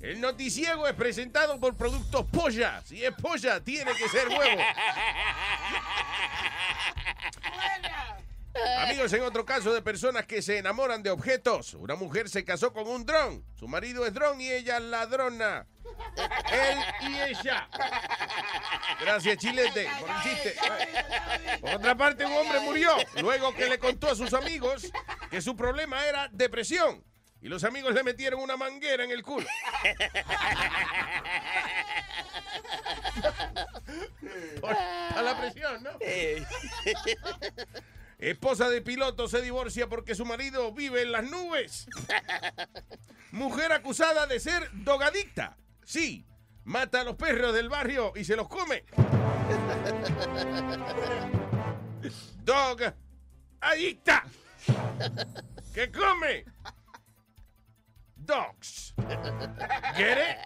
El 0.00 0.20
noticiego 0.20 0.86
es 0.86 0.94
presentado 0.94 1.58
por 1.58 1.76
Productos 1.76 2.24
Polla. 2.26 2.80
Si 2.84 3.04
es 3.04 3.12
polla, 3.20 3.64
tiene 3.64 3.92
que 3.94 4.08
ser 4.08 4.28
huevo. 4.28 4.62
Amigos, 8.78 9.12
en 9.12 9.22
otro 9.22 9.44
caso 9.44 9.74
de 9.74 9.82
personas 9.82 10.24
que 10.24 10.40
se 10.40 10.58
enamoran 10.58 11.02
de 11.02 11.10
objetos, 11.10 11.74
una 11.74 11.96
mujer 11.96 12.28
se 12.28 12.44
casó 12.44 12.72
con 12.72 12.86
un 12.86 13.04
dron. 13.04 13.44
Su 13.58 13.66
marido 13.66 14.06
es 14.06 14.14
dron 14.14 14.40
y 14.40 14.52
ella 14.52 14.78
ladrona. 14.78 15.66
Él 16.52 16.78
y 17.08 17.18
ella. 17.22 17.68
Gracias, 19.00 19.38
Chilete, 19.38 19.88
por 19.98 20.08
el 20.10 20.22
chiste. 20.22 20.54
Por 21.60 21.74
otra 21.74 21.96
parte, 21.96 22.24
un 22.24 22.34
hombre 22.34 22.60
murió 22.60 22.92
luego 23.20 23.52
que 23.52 23.68
le 23.68 23.80
contó 23.80 24.12
a 24.12 24.14
sus 24.14 24.32
amigos 24.32 24.92
que 25.28 25.42
su 25.42 25.56
problema 25.56 26.06
era 26.06 26.28
depresión. 26.30 27.02
Y 27.44 27.48
los 27.48 27.62
amigos 27.62 27.92
le 27.92 28.02
metieron 28.02 28.40
una 28.40 28.56
manguera 28.56 29.04
en 29.04 29.10
el 29.10 29.22
culo. 29.22 29.46
Por- 34.62 34.72
a 34.74 35.20
la 35.22 35.38
presión, 35.38 35.82
¿no? 35.82 35.90
Esposa 38.18 38.70
de 38.70 38.80
piloto 38.80 39.28
se 39.28 39.42
divorcia 39.42 39.90
porque 39.90 40.14
su 40.14 40.24
marido 40.24 40.72
vive 40.72 41.02
en 41.02 41.12
las 41.12 41.24
nubes. 41.24 41.86
Mujer 43.32 43.72
acusada 43.72 44.26
de 44.26 44.40
ser 44.40 44.70
dogadicta. 44.72 45.58
Sí, 45.84 46.26
mata 46.64 47.02
a 47.02 47.04
los 47.04 47.16
perros 47.16 47.52
del 47.52 47.68
barrio 47.68 48.14
y 48.16 48.24
se 48.24 48.36
los 48.36 48.48
come. 48.48 48.84
Dog 52.42 52.80
adicta. 53.60 54.24
¿Qué 55.74 55.92
come? 55.92 56.46
Dogs. 58.24 58.94
¿Get 59.96 60.18
it? 60.18 60.38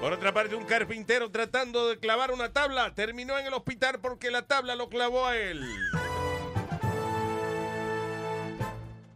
Por 0.00 0.12
otra 0.12 0.32
parte, 0.34 0.54
un 0.54 0.64
carpintero 0.64 1.30
tratando 1.30 1.88
de 1.88 1.98
clavar 1.98 2.30
una 2.30 2.52
tabla 2.52 2.94
terminó 2.94 3.38
en 3.38 3.46
el 3.46 3.54
hospital 3.54 4.00
porque 4.00 4.30
la 4.30 4.42
tabla 4.46 4.74
lo 4.76 4.88
clavó 4.90 5.26
a 5.26 5.36
él. 5.36 5.62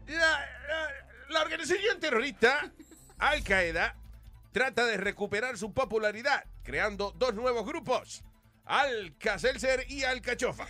La, 0.07 0.17
la- 0.17 0.93
la 1.29 1.43
organización 1.43 2.01
terrorista 2.01 2.73
Al 3.19 3.43
Qaeda 3.45 3.97
trata 4.53 4.87
de 4.87 4.97
recuperar 4.97 5.59
su 5.59 5.75
popularidad 5.75 6.45
creando 6.63 7.13
dos 7.17 7.35
nuevos 7.35 7.67
grupos. 7.67 8.25
Al 8.69 9.15
Seltzer 9.39 9.87
y 9.89 10.05
Al 10.05 10.21
Cachofa. 10.21 10.67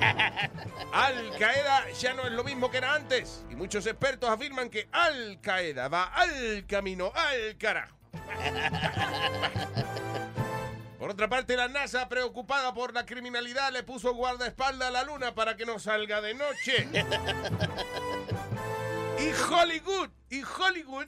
Al 0.92 1.38
Qaeda 1.38 1.90
ya 1.92 2.12
no 2.12 2.26
es 2.26 2.32
lo 2.32 2.42
mismo 2.44 2.70
que 2.70 2.78
era 2.78 2.94
antes 2.94 3.44
y 3.50 3.56
muchos 3.56 3.86
expertos 3.86 4.28
afirman 4.28 4.68
que 4.68 4.88
Al 4.92 5.40
Qaeda 5.40 5.88
va 5.88 6.04
al 6.04 6.66
camino 6.66 7.12
al 7.14 7.56
carajo. 7.56 7.96
Por 10.98 11.10
otra 11.10 11.28
parte, 11.28 11.56
la 11.56 11.68
NASA, 11.68 12.08
preocupada 12.08 12.74
por 12.74 12.92
la 12.92 13.06
criminalidad, 13.06 13.70
le 13.70 13.84
puso 13.84 14.14
guardaespaldas 14.14 14.88
a 14.88 14.90
la 14.90 15.04
luna 15.04 15.34
para 15.34 15.56
que 15.56 15.66
no 15.66 15.78
salga 15.78 16.20
de 16.20 16.34
noche. 16.34 16.88
y 19.20 19.30
Hollywood, 19.52 20.08
y 20.30 20.42
Hollywood 20.42 21.06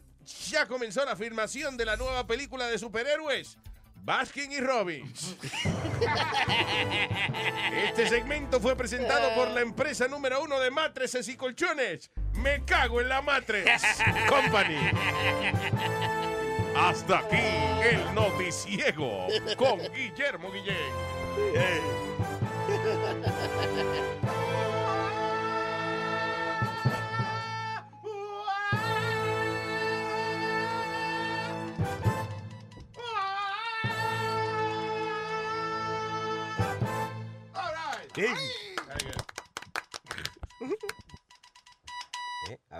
ya 0.50 0.66
comenzó 0.66 1.04
la 1.04 1.16
filmación 1.16 1.76
de 1.76 1.86
la 1.86 1.96
nueva 1.96 2.26
película 2.26 2.66
de 2.66 2.78
superhéroes. 2.78 3.58
Baskin 4.02 4.52
y 4.52 4.60
Robbins. 4.60 5.36
Este 7.84 8.08
segmento 8.08 8.60
fue 8.60 8.76
presentado 8.76 9.34
por 9.34 9.48
la 9.48 9.60
empresa 9.60 10.08
número 10.08 10.42
uno 10.42 10.58
de 10.60 10.70
matrices 10.70 11.28
y 11.28 11.36
colchones. 11.36 12.10
Me 12.34 12.64
cago 12.64 13.00
en 13.00 13.08
la 13.08 13.20
matres 13.22 13.68
Company. 14.28 14.76
Hasta 16.76 17.18
aquí 17.18 17.36
el 17.90 18.14
noticiego 18.14 19.26
con 19.56 19.80
Guillermo 19.92 20.50
Guillén. 20.52 20.76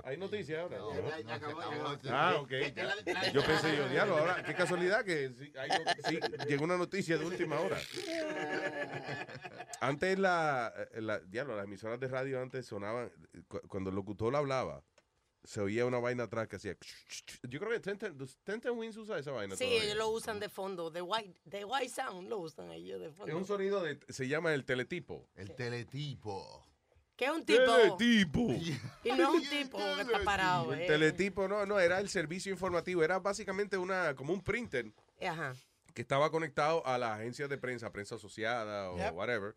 Hay 0.04 0.16
noticias 0.16 0.60
ahora. 0.60 0.78
Ah, 2.10 2.36
ok. 2.40 2.50
Yo 3.32 3.44
pensé 3.44 3.76
yo, 3.76 3.88
diablo, 3.88 4.16
ahora, 4.18 4.42
qué 4.42 4.54
casualidad 4.54 5.04
que 5.04 5.30
sí, 5.30 5.52
hay 5.58 5.68
no- 5.68 6.08
sí, 6.08 6.20
llegó 6.48 6.64
una 6.64 6.76
noticia 6.78 7.18
de 7.18 7.24
última 7.26 7.60
hora. 7.60 7.78
Antes 9.80 10.18
la, 10.18 10.72
eh, 10.94 11.00
la- 11.02 11.18
diablo, 11.20 11.56
las 11.56 11.64
emisoras 11.66 12.00
de 12.00 12.08
radio 12.08 12.40
antes 12.40 12.66
sonaban, 12.66 13.10
cu- 13.46 13.60
cuando 13.68 13.90
el 13.90 13.96
locutor 13.96 14.34
hablaba, 14.36 14.82
se 15.44 15.60
oía 15.60 15.86
una 15.86 15.98
vaina 15.98 16.24
atrás 16.24 16.48
que 16.48 16.56
hacía. 16.56 16.76
Yo 17.42 17.58
creo 17.60 17.70
que 17.72 17.80
Tenten, 17.80 18.16
Tenten 18.44 18.72
Wins 18.78 18.96
usa 18.96 19.18
esa 19.18 19.32
vaina. 19.32 19.56
Sí, 19.56 19.64
todavía. 19.64 19.84
ellos 19.84 19.96
lo 19.96 20.08
usan 20.10 20.40
de 20.40 20.48
fondo. 20.48 20.90
The 20.92 21.02
White, 21.02 21.40
the 21.48 21.64
white 21.64 21.88
Sound 21.88 22.28
lo 22.28 22.38
usan 22.38 22.70
ellos 22.72 23.00
de 23.00 23.10
fondo. 23.10 23.32
Es 23.32 23.38
un 23.38 23.46
sonido 23.46 23.82
de, 23.82 23.98
se 24.08 24.28
llama 24.28 24.52
el 24.54 24.64
teletipo. 24.64 25.28
El 25.34 25.54
teletipo. 25.54 26.64
¿Qué 27.16 27.24
es 27.24 27.30
un 27.32 27.44
tipo? 27.44 27.64
Teletipo. 27.64 28.40
Y 29.04 29.10
no 29.10 29.34
es 29.34 29.42
un 29.42 29.48
tipo 29.50 29.78
que 29.78 30.02
está 30.02 30.22
parado. 30.22 30.72
El 30.72 30.82
eh. 30.82 30.86
teletipo, 30.86 31.48
no, 31.48 31.66
no, 31.66 31.80
era 31.80 31.98
el 31.98 32.08
servicio 32.08 32.52
informativo, 32.52 33.02
era 33.02 33.18
básicamente 33.18 33.76
una, 33.76 34.14
como 34.14 34.32
un 34.32 34.40
printer 34.40 34.92
Ajá. 35.20 35.52
que 35.94 36.02
estaba 36.02 36.30
conectado 36.30 36.86
a 36.86 36.96
las 36.96 37.18
agencias 37.18 37.48
de 37.48 37.58
prensa, 37.58 37.90
prensa 37.90 38.14
asociada 38.14 38.90
o 38.92 38.96
Yep. 38.98 39.14
whatever, 39.14 39.56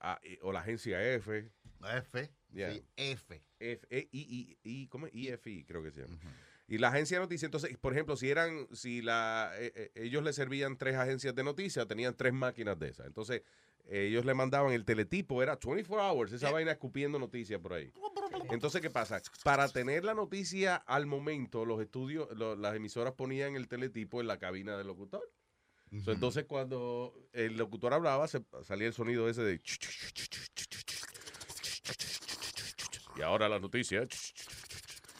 a- 0.00 0.20
o 0.42 0.52
la 0.52 0.60
agencia 0.60 1.02
F. 1.14 1.50
F. 1.82 2.30
Yeah. 2.52 2.72
Sí, 2.72 2.82
F. 2.96 3.42
F, 3.60 3.86
E, 3.90 4.08
I, 4.12 4.18
I, 4.20 4.58
I, 4.82 4.86
¿cómo 4.88 5.06
es? 5.06 5.14
IFI, 5.14 5.64
creo 5.64 5.82
que 5.82 5.90
se 5.90 6.02
llama. 6.02 6.18
Y 6.66 6.78
la 6.78 6.88
agencia 6.88 7.18
de 7.18 7.22
noticias, 7.24 7.44
entonces, 7.48 7.76
por 7.78 7.92
ejemplo, 7.92 8.16
si 8.16 8.30
eran, 8.30 8.68
si 8.72 9.02
la, 9.02 9.52
eh, 9.58 9.72
eh, 9.74 9.90
ellos 9.96 10.22
le 10.22 10.32
servían 10.32 10.76
tres 10.78 10.94
agencias 10.96 11.34
de 11.34 11.42
noticias, 11.42 11.86
tenían 11.86 12.16
tres 12.16 12.32
máquinas 12.32 12.78
de 12.78 12.88
esas. 12.90 13.06
Entonces, 13.06 13.42
eh, 13.86 14.06
ellos 14.08 14.24
le 14.24 14.34
mandaban 14.34 14.72
el 14.72 14.84
teletipo, 14.84 15.42
era 15.42 15.56
24 15.56 16.00
hours, 16.00 16.32
esa 16.32 16.50
vaina 16.52 16.70
escupiendo 16.72 17.18
noticias 17.18 17.60
por 17.60 17.72
ahí. 17.72 17.90
Entonces, 18.50 18.80
¿qué 18.80 18.90
pasa? 18.90 19.20
Para 19.42 19.68
tener 19.68 20.04
la 20.04 20.14
noticia 20.14 20.76
al 20.76 21.06
momento, 21.06 21.64
los 21.64 21.80
estudios, 21.80 22.28
lo- 22.36 22.54
las 22.56 22.74
emisoras 22.76 23.14
ponían 23.14 23.56
el 23.56 23.66
teletipo 23.68 24.20
en 24.20 24.26
la 24.28 24.38
cabina 24.38 24.76
del 24.76 24.86
locutor. 24.86 25.28
So, 26.04 26.12
entonces, 26.12 26.44
cuando 26.44 27.12
el 27.32 27.56
locutor 27.56 27.92
hablaba, 27.94 28.28
se- 28.28 28.44
salía 28.62 28.86
el 28.86 28.92
sonido 28.94 29.28
ese 29.28 29.42
de... 29.42 29.60
Y 33.16 33.22
ahora 33.22 33.48
la 33.48 33.58
noticia. 33.58 34.06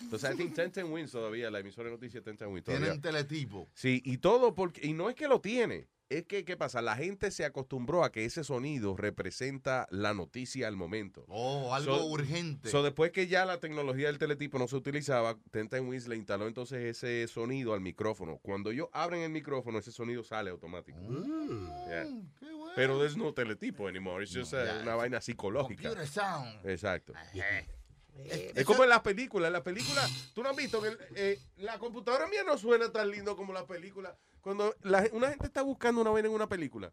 Entonces, 0.00 0.30
I 0.30 0.36
think 0.36 0.56
1010 0.56 0.84
Wins 0.90 1.12
todavía, 1.12 1.50
la 1.50 1.60
emisora 1.60 1.88
de 1.88 1.94
noticias 1.94 2.24
1010 2.24 2.50
Wins 2.50 2.64
todavía. 2.64 2.86
Tienen 2.86 3.02
teletipo. 3.02 3.68
Sí, 3.74 4.00
y 4.04 4.18
todo 4.18 4.54
porque, 4.54 4.86
y 4.86 4.92
no 4.92 5.10
es 5.10 5.14
que 5.14 5.28
lo 5.28 5.40
tiene, 5.40 5.88
es 6.10 6.26
que, 6.26 6.44
¿qué 6.44 6.56
pasa? 6.56 6.82
La 6.82 6.96
gente 6.96 7.30
se 7.30 7.44
acostumbró 7.44 8.02
a 8.02 8.10
que 8.10 8.24
ese 8.24 8.42
sonido 8.42 8.96
representa 8.96 9.86
la 9.90 10.12
noticia 10.12 10.66
al 10.66 10.76
momento. 10.76 11.24
Oh, 11.28 11.72
algo 11.72 12.04
urgente. 12.06 12.68
So, 12.68 12.82
después 12.82 13.12
que 13.12 13.28
ya 13.28 13.44
la 13.44 13.60
tecnología 13.60 14.08
del 14.08 14.18
teletipo 14.18 14.58
no 14.58 14.66
se 14.66 14.74
utilizaba, 14.74 15.38
Ten 15.52 15.86
Wins 15.86 16.08
le 16.08 16.16
instaló 16.16 16.48
entonces 16.48 16.82
ese 16.84 17.28
sonido 17.28 17.74
al 17.74 17.80
micrófono. 17.80 18.38
Cuando 18.42 18.72
ellos 18.72 18.88
abren 18.92 19.22
el 19.22 19.30
micrófono, 19.30 19.78
ese 19.78 19.92
sonido 19.92 20.24
sale 20.24 20.50
automático. 20.50 20.98
Yeah. 21.88 22.08
Pero 22.74 22.98
there's 22.98 23.16
no 23.16 23.32
teletipo 23.32 23.88
anymore. 23.88 24.26
Just 24.26 24.52
uh, 24.52 24.64
ya, 24.64 24.80
una 24.82 24.96
vaina 24.96 25.20
psicológica. 25.20 25.90
Computer 25.90 26.08
sound. 26.08 26.66
Exacto. 26.66 27.12
Eh, 28.16 28.52
Es 28.54 28.64
como 28.64 28.82
en 28.84 28.90
las 28.90 29.00
películas. 29.00 29.48
En 29.48 29.52
las 29.54 29.62
películas, 29.62 30.10
tú 30.34 30.42
no 30.42 30.50
has 30.50 30.56
visto 30.56 30.80
que 30.82 30.88
el- 30.88 30.98
eh, 31.16 31.38
la 31.56 31.78
computadora 31.78 32.26
mía 32.28 32.42
no 32.44 32.56
suena 32.58 32.90
tan 32.92 33.10
lindo 33.10 33.36
como 33.36 33.52
la 33.52 33.66
película. 33.66 34.16
Cuando 34.40 34.74
la- 34.82 35.08
una 35.12 35.28
gente 35.28 35.46
está 35.46 35.62
buscando 35.62 36.00
una 36.00 36.10
vaina 36.10 36.28
en 36.28 36.34
una 36.34 36.48
película. 36.48 36.90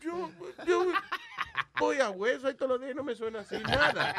Yo, 0.00 0.30
yo 0.66 0.86
voy 1.78 2.00
a 2.00 2.10
hueso 2.10 2.50
y 2.50 2.54
todos 2.54 2.72
los 2.72 2.80
días 2.80 2.94
no 2.96 3.04
me 3.04 3.14
suena 3.14 3.40
así 3.40 3.56
nada. 3.58 4.14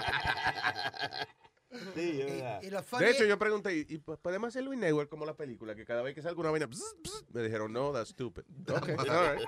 Sí, 1.93 2.21
es 2.21 2.25
verdad. 2.31 2.61
Y 2.63 2.69
lo 2.69 2.83
funny 2.83 3.03
De 3.05 3.11
hecho, 3.11 3.25
yo 3.25 3.37
pregunté, 3.39 3.75
¿y 3.75 3.97
po- 3.97 4.17
podemos 4.17 4.49
hacerlo 4.49 4.71
en 4.73 4.79
Network 4.79 5.09
como 5.09 5.25
la 5.25 5.35
película? 5.35 5.75
Que 5.75 5.85
cada 5.85 6.01
vez 6.01 6.13
que 6.15 6.21
salga 6.21 6.39
una 6.39 6.51
vaina, 6.51 6.67
bzz, 6.67 6.95
bzz, 7.03 7.25
me 7.33 7.43
dijeron, 7.43 7.73
no, 7.73 7.91
that's 7.91 8.09
stupid. 8.09 8.43
Ok, 8.69 8.89
all 9.09 9.35
right. 9.37 9.47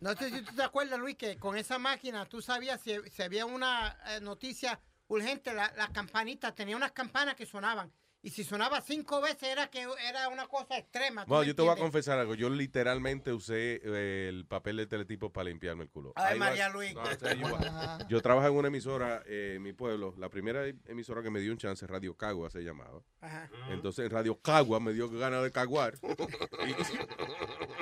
No 0.00 0.14
sé 0.16 0.30
si 0.30 0.42
tú 0.42 0.54
te 0.54 0.62
acuerdas, 0.62 0.98
Luis, 0.98 1.16
que 1.16 1.36
con 1.38 1.56
esa 1.56 1.78
máquina 1.78 2.26
tú 2.28 2.42
sabías 2.42 2.80
si, 2.80 2.96
si 3.10 3.22
había 3.22 3.46
una 3.46 3.96
eh, 4.06 4.20
noticia 4.20 4.80
urgente, 5.08 5.52
la, 5.54 5.72
la 5.76 5.88
campanita 5.92 6.54
tenía 6.54 6.76
unas 6.76 6.92
campanas 6.92 7.34
que 7.36 7.46
sonaban. 7.46 7.92
Y 8.24 8.30
si 8.30 8.44
sonaba 8.44 8.80
cinco 8.80 9.20
veces 9.20 9.48
era 9.48 9.68
que 9.68 9.80
era 10.08 10.28
una 10.28 10.46
cosa 10.46 10.78
extrema. 10.78 11.24
¿tú 11.24 11.30
Bueno, 11.30 11.42
yo 11.42 11.56
te 11.56 11.62
voy 11.62 11.72
a 11.72 11.76
confesar 11.76 12.20
algo. 12.20 12.36
Yo 12.36 12.48
literalmente 12.50 13.32
usé 13.32 13.80
eh, 13.82 14.26
el 14.28 14.46
papel 14.46 14.76
de 14.76 14.86
teletipo 14.86 15.32
para 15.32 15.48
limpiarme 15.48 15.82
el 15.82 15.90
culo. 15.90 16.12
Ay, 16.14 16.34
Ahí 16.34 16.38
María 16.38 16.68
va- 16.68 16.72
Luis. 16.74 16.94
No, 16.94 17.02
what. 17.02 18.06
yo 18.08 18.20
trabajaba 18.22 18.52
en 18.52 18.58
una 18.58 18.68
emisora 18.68 19.24
eh, 19.26 19.54
en 19.56 19.62
mi 19.62 19.72
pueblo. 19.72 20.14
La 20.18 20.28
primera 20.28 20.64
emisora 20.86 21.20
que 21.22 21.30
me 21.30 21.40
dio 21.40 21.50
un 21.50 21.58
chance, 21.58 21.84
Radio 21.84 22.16
Cagua 22.16 22.48
se 22.48 22.60
llamaba. 22.62 23.02
Ajá. 23.20 23.50
Entonces 23.70 24.04
en 24.04 24.12
Radio 24.12 24.40
Cagua 24.40 24.78
me 24.78 24.92
dio 24.92 25.10
ganas 25.10 25.42
de 25.42 25.50
caguar. 25.50 25.94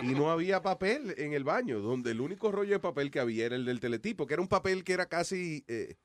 y, 0.03 0.07
y 0.07 0.15
no 0.15 0.31
había 0.31 0.63
papel 0.63 1.15
en 1.19 1.35
el 1.35 1.45
baño, 1.45 1.81
donde 1.81 2.13
el 2.13 2.21
único 2.23 2.51
rollo 2.51 2.73
de 2.73 2.81
papel 2.81 3.11
que 3.11 3.21
había 3.21 3.45
era 3.45 3.57
el 3.57 3.67
del 3.67 3.79
teletipo, 3.81 4.27
que 4.27 4.33
era 4.35 4.43
un 4.43 4.49
papel 4.49 4.85
que 4.85 4.95
era 4.95 5.05
casi... 5.07 5.65
eh, 5.69 5.97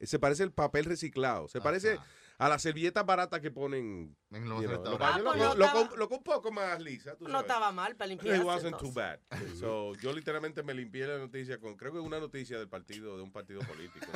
se 0.00 0.18
parece 0.18 0.42
al 0.42 0.52
papel 0.52 0.84
reciclado. 0.86 1.46
Se 1.46 1.60
parece 1.60 1.98
a 2.44 2.48
las 2.48 2.62
servilletas 2.62 3.04
baratas 3.06 3.40
que 3.40 3.50
ponen 3.50 4.16
En 4.30 4.48
los 4.48 4.62
you 4.62 4.68
know, 4.68 4.98
Ah, 5.00 5.18
lo, 5.18 5.24
pues 5.32 5.38
no 5.38 5.54
lo 5.96 6.08
con 6.08 6.18
un 6.18 6.24
poco 6.24 6.50
más 6.50 6.80
lisa. 6.80 7.14
tú 7.16 7.24
No 7.24 7.30
sabes. 7.30 7.42
estaba 7.46 7.72
mal 7.72 7.94
para 7.96 8.12
It 8.12 8.20
limpiarse. 8.20 8.44
wasn't 8.44 8.78
too 8.78 8.92
bad. 8.92 9.18
So, 9.60 9.94
yo 9.96 10.12
literalmente 10.12 10.62
me 10.62 10.74
limpié 10.74 11.06
la 11.06 11.18
noticia 11.18 11.58
con, 11.60 11.76
creo 11.76 11.92
que 11.92 11.98
una 12.00 12.18
noticia 12.18 12.58
del 12.58 12.68
partido, 12.68 13.16
de 13.16 13.22
un 13.22 13.32
partido 13.32 13.60
político. 13.62 14.06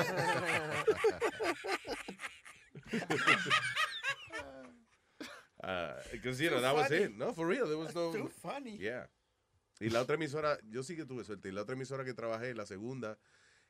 Because, 6.13 6.39
you 6.41 6.51
know, 6.51 6.61
that 6.61 6.75
was 6.75 6.91
it. 6.91 7.17
No, 7.17 7.33
for 7.33 7.47
real, 7.47 7.67
there 7.67 7.77
was 7.77 7.95
no... 7.95 8.13
Too 8.13 8.29
funny. 8.29 8.79
Yeah. 8.79 9.07
Y 9.81 9.91
la 9.91 10.01
otra 10.03 10.15
emisora, 10.15 10.59
yo 10.71 10.83
sí 10.83 10.97
que 10.97 11.05
tuve 11.05 11.25
suerte. 11.25 11.49
Y 11.49 11.53
la 11.53 11.63
otra 11.63 11.75
emisora 11.75 12.05
que 12.05 12.15
trabajé, 12.15 12.55
la 12.55 12.67
segunda, 12.67 13.19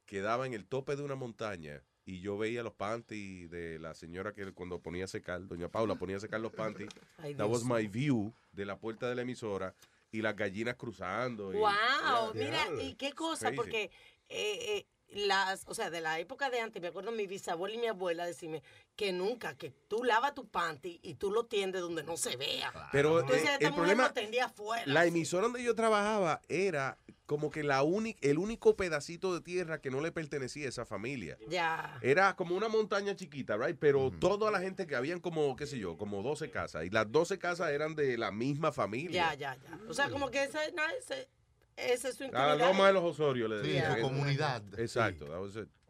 quedaba 0.06 0.46
en 0.46 0.54
el 0.54 0.64
tope 0.64 0.96
de 0.96 1.02
una 1.02 1.14
montaña. 1.16 1.82
Y 2.04 2.20
yo 2.20 2.38
veía 2.38 2.62
los 2.62 2.72
panties 2.72 3.50
de 3.50 3.78
la 3.80 3.92
señora 3.94 4.32
que 4.32 4.52
cuando 4.52 4.78
ponía 4.80 5.04
a 5.04 5.08
secar, 5.08 5.44
doña 5.48 5.68
Paula 5.68 5.96
ponía 5.96 6.16
a 6.16 6.20
secar 6.20 6.40
los 6.40 6.52
panties. 6.52 6.88
Ay, 7.18 7.34
That 7.34 7.48
was 7.48 7.64
my 7.64 7.86
view 7.88 8.32
de 8.52 8.64
la 8.64 8.78
puerta 8.78 9.08
de 9.08 9.16
la 9.16 9.22
emisora. 9.22 9.74
Y 10.12 10.22
las 10.22 10.36
gallinas 10.36 10.76
cruzando. 10.76 11.52
y- 11.52 11.56
Wow, 11.56 12.32
Yeah. 12.32 12.32
mira, 12.34 12.82
y 12.82 12.94
qué 12.94 13.12
cosa, 13.12 13.50
porque 13.52 13.90
eh, 14.28 14.76
eh, 14.78 14.86
las, 15.10 15.64
o 15.66 15.74
sea, 15.74 15.90
de 15.90 16.00
la 16.00 16.18
época 16.18 16.50
de 16.50 16.60
antes, 16.60 16.80
me 16.82 16.88
acuerdo 16.88 17.12
mi 17.12 17.26
bisabuela 17.26 17.74
y 17.74 17.78
mi 17.78 17.86
abuela 17.86 18.26
decirme 18.26 18.62
que 18.96 19.12
nunca, 19.12 19.56
que 19.56 19.70
tú 19.70 20.04
lavas 20.04 20.34
tu 20.34 20.48
panty 20.48 21.00
y 21.02 21.14
tú 21.14 21.30
lo 21.30 21.46
tiendes 21.46 21.80
donde 21.80 22.02
no 22.02 22.16
se 22.16 22.36
vea. 22.36 22.72
Pero 22.92 23.20
Entonces, 23.20 23.44
eh, 23.48 23.52
esta 23.52 23.66
el 23.66 23.70
mujer 23.72 23.74
problema, 23.74 24.08
lo 24.08 24.12
tendía 24.14 24.44
afuera. 24.46 24.82
la 24.86 25.00
así. 25.00 25.08
emisora 25.08 25.44
donde 25.44 25.62
yo 25.62 25.74
trabajaba 25.74 26.40
era 26.48 26.98
como 27.26 27.50
que 27.50 27.62
la 27.62 27.82
única, 27.82 28.18
el 28.22 28.38
único 28.38 28.76
pedacito 28.76 29.34
de 29.34 29.40
tierra 29.40 29.80
que 29.80 29.90
no 29.90 30.00
le 30.00 30.12
pertenecía 30.12 30.66
a 30.66 30.68
esa 30.68 30.84
familia. 30.86 31.36
Ya. 31.48 31.98
Era 32.00 32.36
como 32.36 32.56
una 32.56 32.68
montaña 32.68 33.16
chiquita, 33.16 33.56
right? 33.56 33.76
Pero 33.78 34.12
toda 34.12 34.50
la 34.50 34.60
gente 34.60 34.86
que 34.86 34.94
habían 34.94 35.20
como, 35.20 35.56
qué 35.56 35.66
sé 35.66 35.78
yo, 35.78 35.96
como 35.96 36.22
12 36.22 36.50
casas. 36.50 36.84
Y 36.84 36.90
las 36.90 37.10
12 37.10 37.38
casas 37.38 37.70
eran 37.70 37.96
de 37.96 38.16
la 38.16 38.30
misma 38.30 38.70
familia. 38.70 39.34
Ya, 39.34 39.34
ya, 39.34 39.56
ya. 39.56 39.80
O 39.88 39.94
sea, 39.94 40.08
como 40.08 40.30
que 40.30 40.44
ese, 40.44 40.72
no, 40.72 40.82
ese, 40.98 41.28
ese 41.76 42.08
es 42.08 42.16
su 42.16 42.24
A 42.24 42.26
intimidad. 42.26 42.58
la 42.58 42.66
loma 42.68 42.86
de 42.88 42.92
los 42.94 43.04
Osorios 43.04 43.48
le 43.50 43.62
Sí, 43.62 43.68
decían. 43.72 43.96
su 43.96 44.02
comunidad. 44.02 44.62
Exacto. 44.78 45.26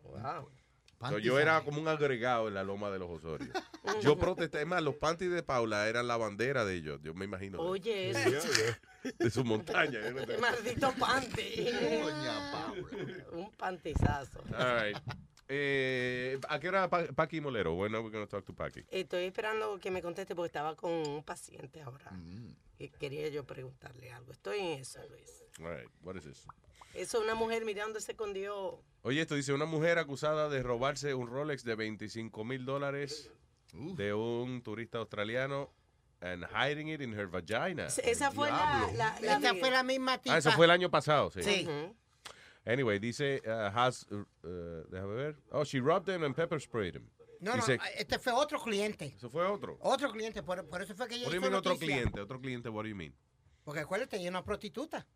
Wow. 0.03 0.51
So, 1.11 1.19
yo 1.19 1.39
era 1.39 1.63
como 1.63 1.79
un 1.81 1.89
agregado 1.89 2.49
en 2.49 2.55
la 2.55 2.65
loma 2.65 2.91
de 2.91 2.99
los 2.99 3.11
Osorios. 3.11 3.51
yo 4.03 4.17
protesté, 4.17 4.63
es 4.63 4.67
más, 4.67 4.83
los 4.83 4.95
panties 4.95 5.31
de 5.31 5.43
Paula 5.43 5.89
eran 5.89 6.09
la 6.09 6.17
bandera 6.17 6.65
de 6.65 6.75
ellos, 6.75 7.01
yo 7.03 7.13
me 7.15 7.27
imagino. 7.27 7.59
de- 7.63 7.69
Oye, 7.69 8.11
eso. 8.11 8.49
De 9.19 9.31
su 9.31 9.45
montaña. 9.45 10.01
maldito 10.41 10.93
panty. 10.99 11.65
Doña 12.03 12.51
Paula. 12.51 13.25
Un 13.33 13.51
pantizazo. 13.53 14.41
All 14.59 14.81
right. 14.81 14.97
Eh, 15.49 16.41
¿A 16.49 16.59
qué 16.59 16.69
hora 16.71 16.89
pa 16.91 17.05
Paqui 17.15 17.41
Molero? 17.41 17.75
Bueno, 17.75 18.01
we're 18.01 18.11
gonna 18.11 18.27
talk 18.27 18.45
to 18.45 18.53
Paqui. 18.55 18.83
Estoy 18.91 19.25
esperando 19.27 19.79
que 19.79 19.91
me 19.93 20.03
conteste 20.03 20.35
porque 20.35 20.47
estaba 20.49 20.75
con 20.75 20.91
un 20.91 21.23
paciente 21.23 21.83
ahora. 21.83 22.11
Mm. 22.11 22.53
Quería 22.99 23.29
yo 23.29 23.45
preguntarle 23.45 24.13
algo. 24.13 24.33
Estoy 24.33 24.59
en 24.61 24.81
eso, 24.81 25.01
Luis. 25.09 25.43
All 25.61 25.77
right. 25.77 25.91
What 26.03 26.17
is 26.17 26.25
this? 26.25 26.47
Eso, 26.95 27.21
una 27.21 27.35
mujer, 27.35 27.65
mira 27.65 27.83
dónde 27.85 28.01
se 28.01 28.13
escondió. 28.13 28.83
Oye, 29.03 29.21
esto 29.21 29.35
dice 29.35 29.53
una 29.53 29.67
mujer 29.67 29.99
acusada 29.99 30.49
de 30.49 30.63
robarse 30.63 31.15
un 31.15 31.29
Rolex 31.29 31.63
de 31.65 31.75
25 31.75 32.45
mil 32.45 32.65
dólares 32.65 33.31
de 33.73 34.15
un 34.15 34.63
turista 34.63 34.99
australiano 34.99 35.71
and 36.21 36.45
hiding 36.47 36.89
it 36.89 37.01
in 37.01 37.13
her 37.13 37.27
vagina. 37.27 37.87
Esa 37.87 38.31
fue 38.31 38.49
la, 38.49 38.91
la, 38.95 39.21
la 39.21 39.37
Esa 39.37 39.55
fue 39.55 39.71
la 39.71 39.83
misma 39.83 40.19
tipa. 40.19 40.35
Ah, 40.35 40.39
eso 40.39 40.51
fue 40.53 40.65
el 40.65 40.71
año 40.71 40.91
pasado, 40.91 41.31
sí. 41.31 41.43
Sí. 41.43 41.67
Ujú. 41.67 41.95
Anyway, 42.65 42.99
dice, 42.99 43.41
uh, 43.47 43.71
has, 43.73 44.07
uh, 44.11 44.17
uh, 44.43 44.85
déjame 44.91 45.15
ver. 45.15 45.37
Oh, 45.53 45.65
she 45.65 45.79
robbed 45.79 46.09
him 46.09 46.25
and 46.25 46.35
pepper 46.35 46.59
sprayed 46.59 46.97
him. 46.97 47.09
No, 47.41 47.57
no, 47.57 47.57
Dice- 47.57 47.79
este 47.97 48.19
fue 48.19 48.33
otro 48.33 48.61
cliente. 48.61 49.15
Eso 49.17 49.31
fue 49.31 49.47
otro. 49.47 49.79
Otro 49.81 50.11
cliente, 50.11 50.43
por, 50.43 50.67
por 50.69 50.83
eso 50.83 50.95
fue 50.95 51.09
que 51.09 51.17
hizo 51.17 51.31
mean 51.41 51.55
otro 51.55 51.77
cliente? 51.77 52.21
Otro 52.21 52.41
cliente, 52.41 52.69
what 52.69 52.85
do 52.85 52.89
you 52.89 52.97
mean? 52.97 53.15
Porque 53.65 53.81
acuérdate, 53.81 54.17
ella 54.17 54.27
es 54.27 54.31
una 54.31 54.45
prostituta. 54.45 55.07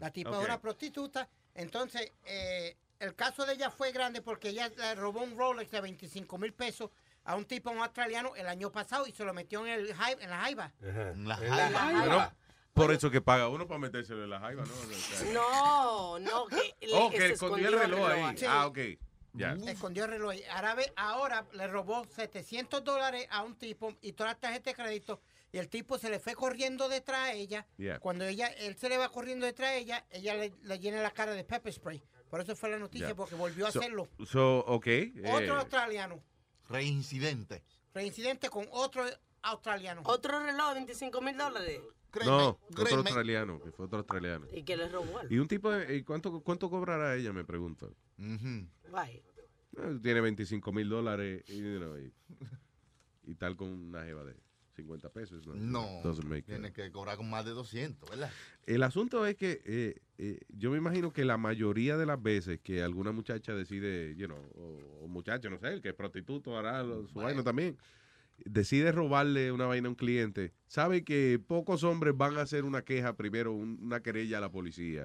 La 0.00 0.10
tipa 0.10 0.30
Ok. 0.30 0.38
es 0.40 0.44
una 0.46 0.60
prostituta. 0.60 1.28
Entonces, 1.54 2.10
eh, 2.24 2.76
el 3.00 3.14
caso 3.14 3.44
de 3.44 3.52
ella 3.54 3.70
fue 3.70 3.92
grande 3.92 4.22
porque 4.22 4.48
ella 4.48 4.70
le 4.76 4.94
robó 4.94 5.20
un 5.20 5.36
Rolex 5.36 5.70
de 5.70 5.80
25 5.80 6.38
mil 6.38 6.52
pesos 6.54 6.90
a 7.24 7.36
un 7.36 7.44
tipo, 7.44 7.70
un 7.70 7.78
australiano, 7.80 8.34
el 8.36 8.46
año 8.48 8.72
pasado 8.72 9.06
y 9.06 9.12
se 9.12 9.24
lo 9.24 9.34
metió 9.34 9.66
en, 9.66 9.72
el, 9.72 9.88
en 9.90 10.30
la 10.30 10.38
jaiba. 10.40 10.72
En 10.80 11.28
la 11.28 11.34
En 11.36 11.50
la 11.50 11.70
jaiba. 11.70 12.34
Por 12.72 12.92
eso 12.92 13.10
que 13.10 13.20
paga 13.20 13.48
uno 13.48 13.66
para 13.66 13.80
metérselo 13.80 14.22
en 14.24 14.30
la 14.30 14.40
jaiba, 14.40 14.64
¿no? 14.64 14.72
O 14.72 14.94
sea, 14.94 15.32
No, 15.32 16.18
no, 16.20 16.46
que, 16.46 16.74
oh, 16.94 17.10
que 17.10 17.26
escondió 17.32 17.68
el 17.68 17.78
reloj 17.78 18.08
ahí. 18.08 18.36
Sí. 18.38 18.46
Ah, 18.48 18.66
ok. 18.66 18.78
Escondió 19.68 20.04
el 20.04 20.10
reloj. 20.10 20.34
Ahora, 20.50 20.74
ve- 20.74 20.92
ahora 20.96 21.46
le 21.52 21.66
robó 21.66 22.04
700 22.04 22.82
dólares 22.84 23.26
a 23.30 23.42
un 23.42 23.54
tipo 23.56 23.94
y 24.02 24.12
todas 24.12 24.32
las 24.32 24.40
tarjetas 24.40 24.76
de 24.76 24.82
crédito. 24.82 25.20
Y 25.50 25.58
el 25.58 25.68
tipo 25.68 25.96
se 25.98 26.10
le 26.10 26.18
fue 26.18 26.34
corriendo 26.34 26.88
detrás 26.88 27.20
a 27.28 27.32
ella. 27.32 27.66
Yeah. 27.78 27.98
Cuando 28.00 28.24
ella, 28.26 28.48
él 28.48 28.76
se 28.76 28.88
le 28.90 28.98
va 28.98 29.08
corriendo 29.08 29.46
detrás 29.46 29.70
a 29.70 29.74
ella, 29.76 30.04
ella 30.10 30.34
le, 30.34 30.52
le 30.62 30.78
llena 30.78 31.00
la 31.02 31.10
cara 31.10 31.32
de 31.32 31.42
pepper 31.44 31.72
spray. 31.72 32.02
Por 32.28 32.40
eso 32.42 32.54
fue 32.54 32.68
la 32.68 32.78
noticia, 32.78 33.14
porque 33.14 33.34
volvió 33.34 33.66
a 33.66 33.72
So- 33.72 33.78
hacerlo. 33.78 34.08
So, 34.26 34.80
eh, 34.84 35.12
Otro 35.32 35.56
australiano. 35.56 36.22
Reincidente. 36.68 37.62
Reincidente 37.94 38.50
con 38.50 38.66
otro 38.70 39.04
australiano. 39.42 40.02
Otro 40.04 40.38
reloj, 40.44 40.74
25 40.74 41.20
mil 41.22 41.36
dólares. 41.36 41.80
no, 42.26 42.58
otro 42.70 42.96
australiano, 42.96 43.60
que 43.62 43.70
fue 43.72 43.86
otro 43.86 43.98
australiano. 44.00 44.46
Y 44.52 44.62
que 44.64 44.76
le 44.76 44.88
robó 44.88 45.18
algo. 45.18 45.32
Y 45.34 45.38
un 45.38 45.48
tipo, 45.48 45.70
de- 45.70 45.96
¿y 45.96 46.02
cuánto, 46.02 46.40
cuánto 46.42 46.68
cobrará 46.68 47.14
ella? 47.16 47.32
Me 47.32 47.44
pregunto. 47.44 47.94
Eh, 48.18 48.66
Tiene 50.02 50.20
25 50.20 50.72
mil 50.72 50.88
dólares 50.88 51.44
y, 51.48 51.56
you 51.58 51.78
know, 51.78 51.96
y, 51.98 52.12
y 53.24 53.34
tal 53.34 53.56
con 53.56 53.68
una 53.68 54.04
jeva 54.04 54.24
de 54.24 54.34
50 54.76 55.08
pesos. 55.10 55.46
No, 55.46 56.00
tiene 56.46 56.72
que 56.72 56.90
cobrar 56.92 57.16
con 57.16 57.28
más 57.28 57.44
de 57.44 57.50
200, 57.50 58.08
¿verdad? 58.10 58.30
El 58.66 58.82
asunto 58.82 59.26
es 59.26 59.36
que 59.36 59.60
eh, 59.64 60.00
eh, 60.18 60.40
yo 60.48 60.70
me 60.70 60.78
imagino 60.78 61.12
que 61.12 61.24
la 61.24 61.36
mayoría 61.36 61.96
de 61.96 62.06
las 62.06 62.22
veces 62.22 62.60
que 62.60 62.82
alguna 62.82 63.12
muchacha 63.12 63.54
decide, 63.54 64.14
you 64.16 64.26
know, 64.26 64.38
o, 64.56 65.04
o 65.04 65.08
muchacho, 65.08 65.50
no 65.50 65.58
sé, 65.58 65.68
el 65.68 65.80
que 65.80 65.88
es 65.88 65.94
prostituto 65.94 66.56
hará 66.56 66.84
su 66.84 67.18
vaina 67.18 67.42
también, 67.42 67.76
decide 68.44 68.92
robarle 68.92 69.52
una 69.52 69.66
vaina 69.66 69.88
a 69.88 69.90
un 69.90 69.94
cliente, 69.96 70.52
sabe 70.66 71.04
que 71.04 71.40
pocos 71.44 71.82
hombres 71.84 72.16
van 72.16 72.36
a 72.38 72.42
hacer 72.42 72.64
una 72.64 72.82
queja 72.82 73.16
primero, 73.16 73.52
un- 73.52 73.78
una 73.82 74.00
querella 74.02 74.38
a 74.38 74.40
la 74.40 74.50
policía. 74.50 75.04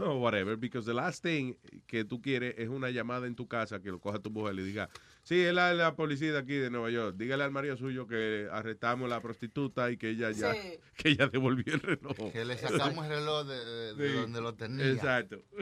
O 0.00 0.14
whatever, 0.20 0.56
because 0.56 0.86
the 0.86 0.94
last 0.94 1.22
thing 1.24 1.54
que 1.86 2.04
tú 2.04 2.20
quieres 2.22 2.54
es 2.58 2.68
una 2.68 2.90
llamada 2.90 3.26
en 3.26 3.34
tu 3.34 3.46
casa 3.48 3.80
que 3.80 3.90
lo 3.90 3.98
coja 4.00 4.18
tu 4.20 4.30
mujer 4.30 4.54
y 4.54 4.56
le 4.58 4.64
diga, 4.64 4.88
sí, 5.22 5.40
es 5.40 5.52
la, 5.52 5.74
la 5.74 5.96
policía 5.96 6.32
de 6.32 6.38
aquí 6.38 6.54
de 6.54 6.70
Nueva 6.70 6.90
York, 6.90 7.16
dígale 7.16 7.44
al 7.44 7.50
marido 7.50 7.76
suyo 7.76 8.06
que 8.06 8.48
arrestamos 8.50 9.06
a 9.06 9.08
la 9.16 9.20
prostituta 9.20 9.90
y 9.90 9.96
que 9.96 10.10
ella 10.10 10.30
ya, 10.30 10.52
Sí. 10.54 10.58
que 10.96 11.08
ella 11.10 11.26
devolvió 11.28 11.74
el 11.74 11.80
reloj. 11.80 12.32
Que 12.32 12.44
le 12.44 12.56
sacamos 12.56 13.04
el 13.06 13.10
reloj 13.10 13.46
de, 13.46 13.64
de- 13.64 13.94
de 13.94 14.08
Sí. 14.08 14.14
donde 14.16 14.40
lo 14.40 14.54
tenía. 14.54 14.90
Exacto. 14.90 15.42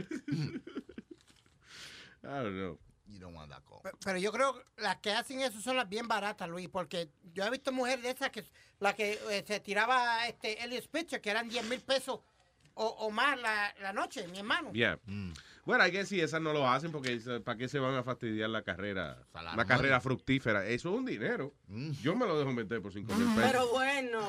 I 2.23 2.27
don't 2.43 2.55
know. 2.55 2.79
You 3.11 3.19
don't 3.19 3.35
want 3.35 3.51
that 3.51 3.63
call. 3.65 3.81
Pe- 3.83 3.91
Pero 4.05 4.19
yo 4.19 4.31
creo 4.33 4.55
que 4.55 4.83
las 4.83 4.97
que 4.99 5.13
hacen 5.13 5.41
eso 5.41 5.61
son 5.61 5.77
las 5.77 5.89
bien 5.89 6.07
baratas, 6.09 6.49
Luis, 6.49 6.69
porque 6.69 7.11
yo 7.35 7.45
he 7.45 7.51
visto 7.51 7.73
mujeres 7.73 8.03
de 8.05 8.11
esas 8.11 8.31
que 8.31 8.45
la 8.79 8.95
que 8.95 9.19
eh, 9.31 9.45
se 9.47 9.61
tiraba 9.61 10.27
este 10.29 10.63
Elliot 10.65 10.85
Spitzer, 10.85 11.21
que 11.21 11.31
eran 11.31 11.49
10 11.49 11.65
mil 11.67 11.81
pesos 11.81 12.21
o, 12.75 12.87
o 12.87 13.11
más 13.11 13.39
la, 13.39 13.75
la 13.81 13.93
noche, 13.93 14.27
mi 14.29 14.39
hermano. 14.39 14.73
Yeah. 14.73 14.99
Bueno, 15.67 15.85
hay 15.85 15.93
que 15.93 16.05
si 16.07 16.21
esas 16.21 16.41
no 16.41 16.53
lo 16.53 16.67
hacen 16.69 16.91
porque 16.91 17.21
¿para 17.45 17.59
qué 17.59 17.69
se 17.69 17.79
van 17.79 17.95
a 17.95 18.03
fastidiar 18.03 18.51
la 18.51 18.63
carrera? 18.63 19.25
La 19.55 19.65
carrera 19.65 20.01
fructífera. 20.01 20.67
Eso 20.67 20.91
es 20.91 20.97
un 20.99 21.05
dinero. 21.07 21.55
Yo 22.03 22.17
me 22.17 22.27
lo 22.27 22.39
dejo 22.39 22.53
meter 22.53 22.81
por 22.81 22.93
5 22.93 23.15
mil 23.15 23.27
pesos. 23.35 23.43
Pero 23.53 23.69
bueno, 23.71 24.21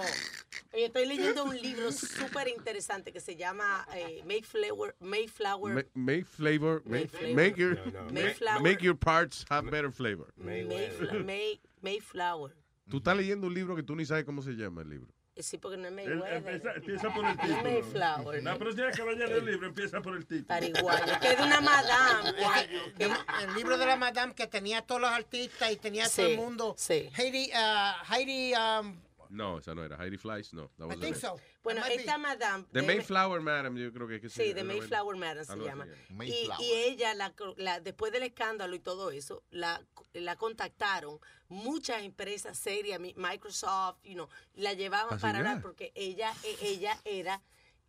estoy 0.74 1.06
leyendo 1.08 1.45
un 1.45 1.56
libro 1.60 1.91
súper 1.91 2.48
interesante 2.49 3.12
que 3.14 3.20
se 3.22 3.36
llama 3.36 3.86
eh, 3.95 4.22
Mayflower, 4.26 4.95
Mayflower, 4.99 5.74
Ma- 5.76 5.84
Make 5.94 6.26
flavor, 6.26 6.82
make, 6.86 7.10
Mayflower. 7.14 7.36
make 7.36 7.56
your 7.56 7.78
No, 7.78 7.86
no. 7.86 8.03
make- 8.12 8.14
Mayflower. 8.24 8.62
make 8.62 8.84
your 8.84 8.98
parts 8.98 9.45
have 9.49 9.70
better 9.72 9.91
flavor. 9.91 10.34
Mayfla- 10.38 11.24
May- 11.26 11.60
Mayflower. 11.82 12.56
Tú 12.90 12.98
estás 12.98 13.16
leyendo 13.16 13.48
un 13.48 13.53
libro 13.53 13.76
que 13.76 13.84
tú 13.84 13.95
ni 13.95 14.06
sabes 14.06 14.26
cómo 14.26 14.41
se 14.41 14.52
llama 14.52 14.82
el 14.82 14.90
libro. 14.90 15.08
Eh, 15.36 15.44
Sí, 15.44 15.58
porque 15.58 15.78
no 15.78 15.88
es 15.88 15.94
Él 15.98 16.16
Mayweather. 16.18 16.38
empieza, 16.38 16.74
empieza 16.74 17.14
por 17.14 17.26
el 17.26 17.36
No 17.36 17.41
es 17.44 17.48
título. 17.48 17.64
Mayflower. 17.64 18.44
La 18.44 18.58
próxima 18.58 18.86
vez 18.88 18.95
que 18.98 19.02
vaya 19.03 19.24
a 19.26 19.28
leer 19.28 19.40
el 19.40 19.45
libro 19.45 19.68
empieza 19.68 20.02
por 20.02 20.16
el 20.18 20.26
título. 20.26 20.48
Pariguayo, 20.48 21.20
que 21.22 21.28
es 21.32 21.38
de 21.38 21.44
una 21.44 21.62
madame. 21.62 22.30
Ese- 22.30 22.68
de- 22.98 23.06
el 23.45 23.53
libro 23.56 23.78
de 23.78 23.86
la 23.86 23.95
madame 23.95 24.36
que 24.36 24.48
tenía 24.48 24.80
a 24.80 24.82
todos 24.82 24.99
los 25.02 25.10
artistas 25.10 25.72
y 25.72 25.78
tenía 25.78 26.03
a 26.06 26.10
todo 26.10 26.16
Sí, 26.26 26.32
el 26.34 26.38
mundo. 26.38 26.76
Heidi, 26.90 27.49
uh, 27.53 28.14
Heidi, 28.14 28.53
um, 28.56 28.99
No, 29.30 29.60
esa 29.60 29.74
no 29.74 29.86
era. 29.86 29.95
Heidi 30.03 30.18
Fleiss, 30.18 30.53
no. 30.53 30.70
I 30.80 30.98
think 30.99 31.16
so. 31.16 31.40
Bueno, 31.63 31.85
esta 31.85 32.17
madame. 32.17 32.65
The 32.71 32.81
de- 32.81 32.88
Mayflower 32.88 33.41
Madam, 33.41 33.75
yo 33.77 33.93
creo 33.93 34.07
que 34.07 34.15
es 34.15 34.21
que 34.21 34.29
Sí, 34.29 34.51
una 34.51 34.63
vaina- 34.63 34.73
Mayflower 34.73 35.17
Madam 35.17 35.45
se 35.45 35.57
llama. 35.57 35.88
Y, 36.25 36.49
y 36.59 36.71
ella, 36.73 37.13
la, 37.13 37.33
la- 37.57 37.79
después 37.79 38.11
del 38.11 38.23
escándalo 38.23 38.75
y 38.75 38.79
todo 38.79 39.11
eso, 39.11 39.43
la, 39.51 39.85
la 40.13 40.35
contactaron 40.38 41.19
muchas 41.49 42.01
empresas 42.03 42.57
serias, 42.57 42.99
mi- 42.99 43.13
Microsoft, 43.15 43.97
you 44.03 44.13
know, 44.15 44.27
la 44.55 44.73
llevaban 44.73 45.13
¿Ah, 45.13 45.17
sí, 45.17 45.21
para 45.21 45.38
hablar 45.39 45.61
porque 45.61 45.91
ella, 45.95 46.33
e- 46.43 46.57
ella 46.69 46.99
era 47.05 47.41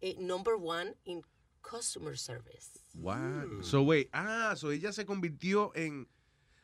eh, 0.02 0.16
number 0.18 0.54
one 0.60 0.94
in 1.04 1.22
customer 1.62 2.18
service. 2.18 2.80
What? 2.94 3.62
So, 3.62 3.82
wait. 3.82 4.08
Ah, 4.12 4.54
so 4.56 4.70
ella 4.70 4.92
se 4.92 5.06
convirtió 5.06 5.72
en. 5.74 6.08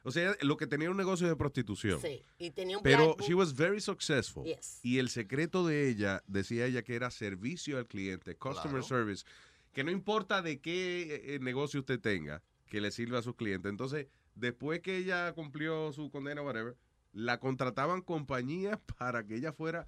O 0.08 0.10
sea, 0.10 0.34
lo 0.40 0.56
que 0.56 0.66
tenía 0.66 0.90
un 0.90 0.96
negocio 0.96 1.28
de 1.28 1.36
prostitución. 1.36 2.00
Sí, 2.00 2.24
y 2.38 2.50
tenía 2.50 2.78
un 2.78 2.82
Pero 2.82 3.14
she 3.26 3.34
was 3.34 3.54
very 3.54 3.80
successful. 3.80 4.44
Yes. 4.44 4.80
Y 4.82 4.98
el 4.98 5.10
secreto 5.10 5.66
de 5.66 5.88
ella, 5.88 6.24
decía 6.26 6.64
ella, 6.64 6.82
que 6.82 6.94
era 6.94 7.10
servicio 7.10 7.76
al 7.76 7.86
cliente, 7.86 8.34
customer 8.36 8.80
Claro. 8.80 8.82
service, 8.82 9.24
que 9.72 9.84
no 9.84 9.90
importa 9.90 10.40
de 10.40 10.60
qué 10.60 11.34
eh, 11.34 11.38
negocio 11.40 11.80
usted 11.80 12.00
tenga, 12.00 12.42
que 12.68 12.80
le 12.80 12.90
sirva 12.90 13.18
a 13.18 13.22
sus 13.22 13.36
clientes. 13.36 13.68
Entonces, 13.68 14.06
después 14.34 14.80
que 14.80 14.96
ella 14.96 15.32
cumplió 15.34 15.92
su 15.92 16.10
condena, 16.10 16.40
whatever, 16.42 16.76
la 17.12 17.38
contrataban 17.38 18.00
compañías 18.02 18.78
para 18.98 19.26
que 19.26 19.36
ella 19.36 19.52
fuera 19.52 19.86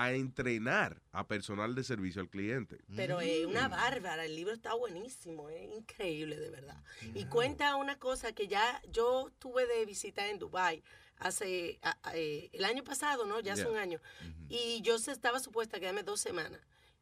a 0.00 0.12
entrenar 0.12 1.02
a 1.12 1.26
personal 1.26 1.74
de 1.74 1.82
servicio 1.82 2.20
al 2.22 2.28
cliente. 2.28 2.78
Pero 2.94 3.20
es 3.20 3.46
Mm. 3.46 3.50
una 3.50 3.68
bárbara, 3.68 4.24
el 4.24 4.36
libro 4.36 4.52
está 4.54 4.74
buenísimo, 4.74 5.48
es 5.50 5.62
increíble 5.74 6.36
de 6.38 6.50
verdad. 6.50 6.82
Y 7.14 7.24
cuenta 7.26 7.74
una 7.76 7.98
cosa 7.98 8.32
que 8.32 8.46
ya 8.46 8.80
yo 8.92 9.30
tuve 9.38 9.66
de 9.66 9.84
visita 9.86 10.28
en 10.28 10.38
Dubai 10.38 10.82
hace 11.18 11.78
a- 11.82 11.98
a- 12.02 12.16
eh, 12.16 12.48
el 12.52 12.64
año 12.64 12.84
pasado, 12.84 13.24
¿no? 13.26 13.40
Ya 13.40 13.54
hace 13.54 13.62
Yeah. 13.62 13.72
un 13.72 13.78
año. 13.78 14.00
Y 14.48 14.80
yo 14.82 14.98
se- 14.98 15.10
estaba 15.10 15.40
supuesta 15.40 15.76
a 15.78 15.80
quedarme 15.80 16.04
dos 16.04 16.20
semanas. 16.20 16.60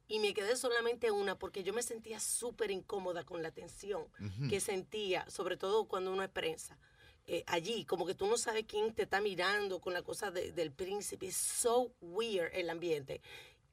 Y 0.09 0.21
me 0.21 0.33
quedé 0.33 0.57
solamente 0.57 1.11
una 1.11 1.37
porque 1.39 1.65
yo 1.65 1.73
me 1.75 1.83
sentía 1.83 2.21
súper 2.21 2.71
incómoda 2.71 3.25
con 3.25 3.43
la 3.43 3.51
tensión 3.51 4.05
que 4.49 4.61
sentía, 4.61 5.29
sobre 5.29 5.57
todo 5.57 5.87
cuando 5.87 6.13
uno 6.13 6.23
es 6.23 6.31
prensa. 6.31 6.79
Eh, 7.27 7.43
allí, 7.47 7.85
como 7.85 8.07
que 8.07 8.15
tú 8.15 8.27
no 8.27 8.37
sabes 8.39 8.65
quién 8.69 8.95
te 8.95 9.03
está 9.03 9.21
mirando 9.21 9.81
con 9.81 9.93
la 9.93 10.03
cosa 10.03 10.31
de- 10.31 10.53
del 10.53 10.73
príncipe. 10.73 11.27
Es 11.27 11.37
so 11.37 11.93
weird 12.01 12.51
el 12.55 12.71
ambiente. 12.71 13.21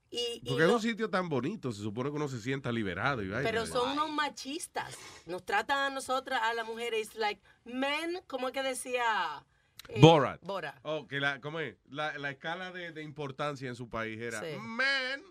Y, 0.09 0.41
y 0.43 0.49
Porque 0.49 0.63
es 0.63 0.69
lo- 0.69 0.75
un 0.75 0.81
sitio 0.81 1.09
tan 1.09 1.27
bonito, 1.29 1.71
se 1.71 1.81
supone 1.81 2.09
que 2.11 2.15
uno 2.15 2.27
se 2.27 2.39
sienta 2.39 2.71
liberado. 2.71 3.23
Y 3.23 3.29
pero 3.43 3.65
son 3.65 3.91
unos 3.93 4.11
machistas. 4.11 4.95
Nos 5.25 5.43
tratan 5.43 5.77
a 5.79 5.89
nosotras, 5.89 6.39
a 6.43 6.53
las 6.53 6.67
mujeres, 6.67 7.07
it's 7.07 7.15
like 7.15 7.41
men, 7.65 8.21
como 8.27 8.47
es 8.47 8.53
que 8.53 8.61
decía? 8.63 9.43
eh, 9.89 9.99
Borat. 9.99 10.39
Borat. 10.43 10.79
Oh, 10.83 11.07
que 11.07 11.19
la, 11.19 11.41
¿cómo 11.41 11.59
es? 11.59 11.75
La, 11.89 12.17
la 12.19 12.29
escala 12.31 12.71
de, 12.71 12.91
de 12.91 13.01
importancia 13.03 13.67
en 13.67 13.75
su 13.75 13.89
país 13.89 14.19
era 14.21 14.39
Sí. 14.39 14.55
man, 14.59 15.21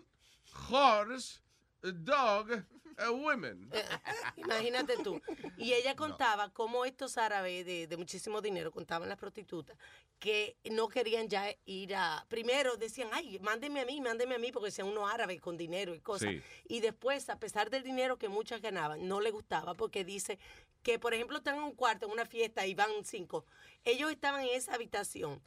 horse, 0.69 1.39
dog, 1.81 2.47
eh, 2.97 3.09
women. 3.09 3.69
Imagínate 4.37 4.97
tú. 4.97 5.21
Y 5.57 5.73
ella 5.73 5.95
contaba 5.95 6.49
cómo 6.49 6.85
estos 6.85 7.17
árabes 7.17 7.65
de, 7.65 7.87
de 7.87 7.97
muchísimo 7.97 8.41
dinero, 8.41 8.71
contaban 8.71 9.09
las 9.09 9.17
prostitutas, 9.17 9.77
que 10.19 10.55
no 10.71 10.87
querían 10.87 11.27
ya 11.27 11.53
ir 11.65 11.95
a... 11.95 12.25
Primero 12.29 12.77
decían, 12.77 13.09
ay, 13.11 13.39
mándeme 13.39 13.81
a 13.81 13.85
mí, 13.85 13.99
mándeme 13.99 14.35
a 14.35 14.37
mí, 14.37 14.51
porque 14.51 14.67
decían 14.67 14.87
unos 14.87 15.11
árabes 15.11 15.41
con 15.41 15.57
dinero 15.57 15.93
y 15.95 15.99
cosas. 15.99 16.29
Sí. 16.29 16.41
Y 16.69 16.79
después, 16.79 17.29
a 17.29 17.39
pesar 17.39 17.69
del 17.69 17.83
dinero 17.83 18.17
que 18.17 18.29
muchas 18.29 18.61
ganaban, 18.61 19.05
no 19.07 19.19
le 19.19 19.31
gustaba 19.31 19.73
porque 19.73 20.05
dice 20.05 20.39
que, 20.81 20.97
por 20.97 21.13
ejemplo, 21.13 21.37
están 21.37 21.55
en 21.55 21.63
un 21.63 21.75
cuarto, 21.75 22.05
en 22.05 22.11
una 22.13 22.25
fiesta 22.25 22.65
y 22.65 22.73
van 22.73 22.89
cinco. 23.03 23.45
Ellos 23.83 24.11
estaban 24.11 24.43
en 24.43 24.55
esa 24.55 24.75
habitación 24.75 25.41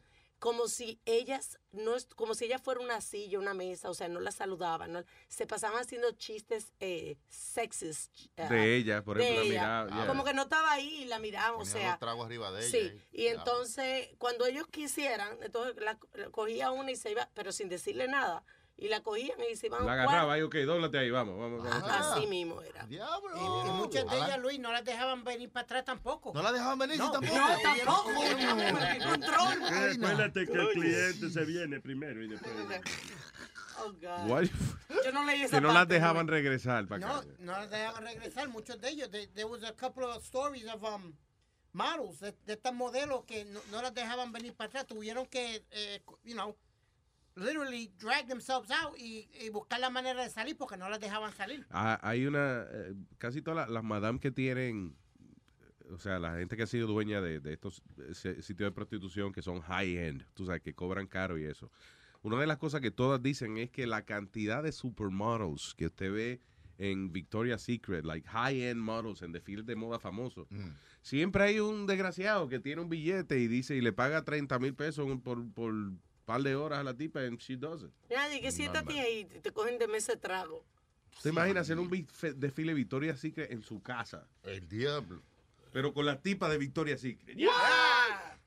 como 0.47 0.69
si 0.69 1.01
ellas 1.07 1.59
no 1.73 1.95
como 2.15 2.35
si 2.37 2.45
ella 2.45 2.61
fuera 2.61 2.81
una 2.81 3.01
silla, 3.01 3.41
una 3.41 3.53
mesa, 3.53 3.91
o 3.91 3.95
sea, 3.95 4.07
no 4.07 4.21
la 4.21 4.31
saludaban, 4.31 4.93
no- 4.93 5.03
se 5.27 5.45
pasaban 5.45 5.81
haciendo 5.83 6.13
chistes 6.13 6.73
eh, 6.79 7.17
sexist 7.29 8.15
De 8.37 8.77
ella, 8.77 9.03
por 9.03 9.21
ejemplo, 9.21 9.43
la 9.43 9.49
miraba, 9.51 9.89
yeah. 9.91 10.07
Como 10.07 10.23
que 10.23 10.33
no 10.35 10.43
estaba 10.43 10.71
ahí 10.71 11.03
y 11.03 11.05
la 11.07 11.19
miraban, 11.19 11.61
o 11.61 11.65
sea. 11.65 11.91
los 11.91 11.99
tragos 11.99 12.27
arriba 12.27 12.53
de 12.53 12.63
Sí, 12.63 12.77
ella 12.77 12.95
y- 13.11 13.23
y 13.23 13.27
entonces 13.27 14.09
cuando 14.19 14.47
ellos 14.47 14.69
quisieran, 14.69 15.37
entonces 15.43 15.75
la, 15.83 15.99
la 16.15 16.31
cogía 16.31 16.71
una 16.71 16.93
y 16.93 16.97
se 16.97 17.11
iba, 17.11 17.29
pero 17.35 17.51
sin 17.51 17.69
decirle 17.69 18.07
nada, 18.07 18.45
y 18.79 18.89
la 18.89 19.03
cogían 19.03 19.39
y 19.51 19.57
se 19.57 19.67
iban 19.69 19.83
a 19.83 19.87
La 19.87 19.93
agarraba 19.95 20.39
y, 20.39 20.43
ok, 20.43 20.55
dóblate 20.67 20.99
ahí, 20.99 21.11
vamos, 21.11 21.39
vamos. 21.39 21.65
vamos. 21.65 21.91
Así 21.91 22.27
mismo 22.27 22.61
era. 22.63 22.87
Y, 22.91 22.97
y 22.97 23.71
muchas 23.73 24.09
de 24.11 24.17
ellas, 24.17 24.39
Luis, 24.39 24.59
no 24.59 24.71
las 24.73 24.85
dejaban 24.85 25.25
venir 25.25 25.51
para 25.51 25.65
atrás 25.65 25.85
tampoco. 25.85 26.33
No 26.35 26.43
las 26.43 26.53
dejaban 26.53 26.79
venir 26.79 26.99
no, 26.99 27.11
tampoco. 27.11 27.39
No, 27.39 27.59
tampoco. 27.63 28.13
Control. 29.11 29.63
Acuérdate 29.65 30.47
que 30.47 30.53
el 30.53 30.69
cliente 30.71 31.31
se 31.31 31.45
viene 31.45 31.81
primero 31.81 32.23
y 32.23 32.29
después. 32.29 32.53
Oh, 33.79 33.93
God. 33.93 34.31
Why- 34.31 34.51
Yo 35.05 35.13
no 35.13 35.25
leí 35.25 35.43
esa 35.43 35.57
que 35.59 35.61
no 35.61 35.69
las 35.69 35.77
parte, 35.83 35.95
dejaban 35.95 36.27
Luis. 36.27 36.43
regresar 36.43 36.87
para 36.87 37.07
No, 37.07 37.15
acá. 37.17 37.27
no 37.41 37.53
las 37.53 37.71
dejaban 37.71 38.05
regresar, 38.05 38.49
muchos 38.49 38.81
de 38.81 38.89
ellos. 38.89 39.11
There, 39.11 39.27
there 39.29 39.45
was 39.47 39.63
a 39.65 39.73
couple 39.75 40.05
of 40.05 40.25
stories 40.25 40.67
of 40.73 40.83
um, 40.83 41.13
models, 41.75 42.21
de, 42.21 42.33
de 42.47 42.55
estas 42.55 42.73
modelos 42.73 43.25
que 43.27 43.45
no, 43.45 43.61
no 43.71 43.83
las 43.83 43.93
dejaban 43.93 44.33
venir 44.33 44.55
para 44.55 44.69
atrás. 44.69 44.87
Tuvieron 44.87 45.27
que, 45.27 45.63
eh, 45.71 46.03
you 46.25 46.33
know, 46.35 46.57
literally 47.37 47.93
drag 47.99 48.27
themselves 48.27 48.71
out 48.71 48.99
y, 48.99 49.29
y 49.41 49.51
buscar 49.51 49.79
la 49.79 49.91
manera 49.91 50.23
de 50.23 50.31
salir 50.31 50.57
porque 50.57 50.77
no 50.77 50.89
las 50.89 50.99
dejaban 51.01 51.33
salir. 51.33 51.67
Ah, 51.71 51.99
hay 52.03 52.27
una, 52.27 52.65
eh, 52.71 52.95
casi 53.19 53.43
todas 53.43 53.69
las, 53.69 53.71
las 53.71 53.85
madame 53.85 54.19
que 54.19 54.31
tienen, 54.31 54.97
eh, 55.61 55.93
o 55.93 55.99
sea, 55.99 56.19
la 56.19 56.37
gente 56.39 56.57
que 56.57 56.63
ha 56.63 56.67
sido 56.67 56.87
dueña 56.87 57.21
de, 57.21 57.41
de 57.41 57.53
estos 57.53 57.83
eh, 57.99 58.15
sitios 58.43 58.69
de 58.69 58.73
prostitución 58.73 59.33
que 59.33 59.43
son 59.43 59.61
high-end, 59.61 60.25
tú 60.35 60.47
sabes, 60.47 60.63
que 60.63 60.75
cobran 60.75 61.07
caro 61.07 61.39
y 61.39 61.45
eso. 61.45 61.71
Una 62.23 62.41
de 62.41 62.47
las 62.47 62.57
cosas 62.57 62.81
que 62.81 62.91
todas 62.91 63.23
dicen 63.23 63.57
es 63.59 63.71
que 63.71 63.87
la 63.87 64.05
cantidad 64.05 64.63
de 64.63 64.73
supermodels 64.73 65.75
que 65.77 65.87
usted 65.87 66.13
ve 66.13 66.41
en 66.79 67.13
Victoria's 67.13 67.63
Secret, 67.63 68.05
like 68.05 68.27
high-end 68.29 68.81
models 68.81 69.23
en 69.23 69.33
desfiles 69.33 69.65
de 69.65 69.77
moda 69.77 69.99
famosos, 69.99 70.49
siempre 71.03 71.45
hay 71.45 71.61
un 71.61 71.87
desgraciado 71.87 72.49
que 72.49 72.59
tiene 72.59 72.83
un 72.83 72.89
billete 72.89 73.39
y 73.39 73.47
dice 73.47 73.77
y 73.77 73.81
le 73.81 73.93
paga 73.93 74.25
30 74.25 74.59
mil 74.59 74.75
pesos 74.75 75.07
por, 75.23 75.49
por 75.53 75.73
par 76.27 76.43
de 76.43 76.55
horas 76.57 76.81
a 76.81 76.83
la 76.83 76.93
tipa 76.93 77.21
and 77.21 77.39
she 77.39 77.57
does 77.57 77.83
it. 77.85 77.91
Nadie 78.11 78.41
que 78.43 78.53
siéntate 78.53 79.01
ahí 79.01 79.21
y 79.35 79.41
te 79.41 79.53
cogen 79.53 79.79
de 79.79 79.87
mesa 79.89 80.13
de 80.13 80.19
trago. 80.19 80.63
¿Se 81.21 81.31
imagina 81.31 81.61
hacer 81.61 81.79
un 81.79 81.89
desfile 82.37 82.75
Victoria's 82.75 83.21
Secret 83.21 83.51
en 83.51 83.63
su 83.63 83.81
casa? 83.81 84.27
El 84.43 84.69
diablo. 84.69 85.23
Pero 85.73 85.95
con 85.95 86.05
la 86.05 86.21
tipa 86.21 86.49
de 86.51 86.59
Victoria's 86.59 87.01
Secret. 87.01 87.39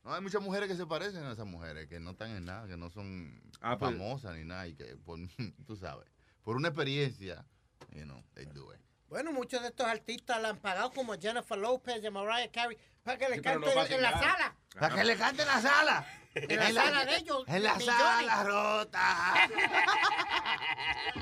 No, 0.04 0.14
hay 0.14 0.22
muchas 0.22 0.42
mujeres 0.42 0.68
que 0.70 0.76
se 0.76 0.86
parecen 0.86 1.24
a 1.24 1.32
esas 1.34 1.46
mujeres, 1.48 1.88
que 1.88 2.00
no 2.00 2.12
están 2.12 2.32
en 2.32 2.46
nada, 2.46 2.68
que 2.68 2.78
no 2.78 2.90
son 2.92 3.42
Ah, 3.62 3.78
pues- 3.78 3.92
famosas 3.92 4.36
ni 4.36 4.44
nada, 4.44 4.68
y 4.68 4.74
que, 4.76 4.86
por, 4.98 5.18
tú 5.68 5.76
sabes, 5.76 6.08
por 6.44 6.56
una 6.58 6.68
experiencia, 6.68 7.46
you 7.92 8.04
know, 8.04 8.24
they 8.34 8.46
do 8.46 8.72
it. 8.74 8.80
Bueno, 9.08 9.32
muchos 9.32 9.62
de 9.62 9.70
estos 9.70 9.88
artistas 9.88 10.40
la 10.42 10.50
han 10.50 10.58
pagado 10.58 10.92
como 10.92 11.18
Jennifer 11.20 11.58
Lopez 11.58 12.04
y 12.04 12.10
Mariah 12.12 12.52
Carey 12.52 12.78
para 13.04 13.18
que 13.18 13.28
le 13.30 13.36
Sí, 13.36 13.42
pero 13.44 13.62
cante 13.62 13.76
no 13.76 13.96
en 13.96 14.02
la 14.04 14.12
sala. 14.20 14.56
Para 14.80 14.96
que 14.96 15.04
le 15.04 15.16
cante 15.16 15.42
en 15.42 15.48
la 15.48 15.62
sala. 15.62 16.08
En 16.36 16.56
la 16.58 16.72
sala 16.72 17.06
de 17.06 17.16
ellos. 17.18 17.44
En 17.48 17.64
la 17.64 17.76
millones. 17.76 17.98
sala 18.02 18.44
rota. 18.44 19.36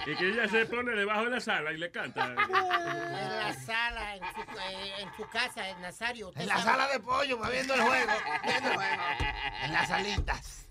Y 0.06 0.16
que 0.16 0.30
ella 0.30 0.48
se 0.48 0.66
pone 0.66 0.92
debajo 0.94 1.26
de 1.26 1.30
la 1.32 1.40
sala 1.40 1.72
y 1.72 1.78
le 1.78 1.90
canta. 1.92 2.26
En 2.36 2.36
la 3.40 3.54
sala, 3.54 4.16
en 4.16 4.24
su, 4.24 4.42
eh, 4.42 4.94
en 5.00 5.10
su 5.16 5.28
casa, 5.30 5.70
en 5.70 5.82
Nazario. 5.82 6.32
En 6.36 6.48
la 6.48 6.58
sabe. 6.60 6.66
sala 6.66 6.88
de 6.88 7.00
pollo, 7.00 7.40
va 7.40 7.50
viendo 7.50 7.74
el 7.74 7.82
juego. 7.82 8.12
Viendo 8.44 8.70
el 8.70 8.76
juego. 8.76 9.02
En 9.64 9.74
las 9.74 9.88
salitas. 9.88 10.68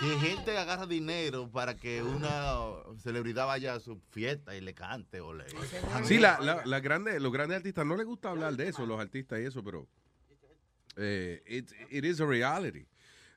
Que 0.00 0.18
gente 0.28 0.56
agarra 0.58 0.86
dinero 0.86 1.50
para 1.50 1.76
que 1.76 2.02
una 2.02 2.54
celebridad 3.02 3.46
vaya 3.46 3.74
a 3.74 3.80
su 3.80 4.00
fiesta 4.10 4.54
y 4.56 4.60
le 4.60 4.74
cante 4.74 5.20
o 5.20 5.32
le. 5.34 5.44
Sí, 6.04 6.18
la, 6.18 6.38
la, 6.40 6.62
la 6.64 6.80
grande, 6.80 7.20
los 7.20 7.32
grandes 7.32 7.58
artistas 7.58 7.84
no 7.86 7.96
les 7.96 8.06
gusta 8.06 8.30
hablar 8.30 8.54
de 8.54 8.68
eso, 8.68 8.86
los 8.86 9.00
artistas 9.00 9.38
y 9.40 9.44
eso, 9.44 9.62
pero 9.62 9.86
eh, 10.98 11.42
it, 11.46 11.70
it 11.90 12.04
is 12.04 12.20
a 12.20 12.26
reality. 12.26 12.86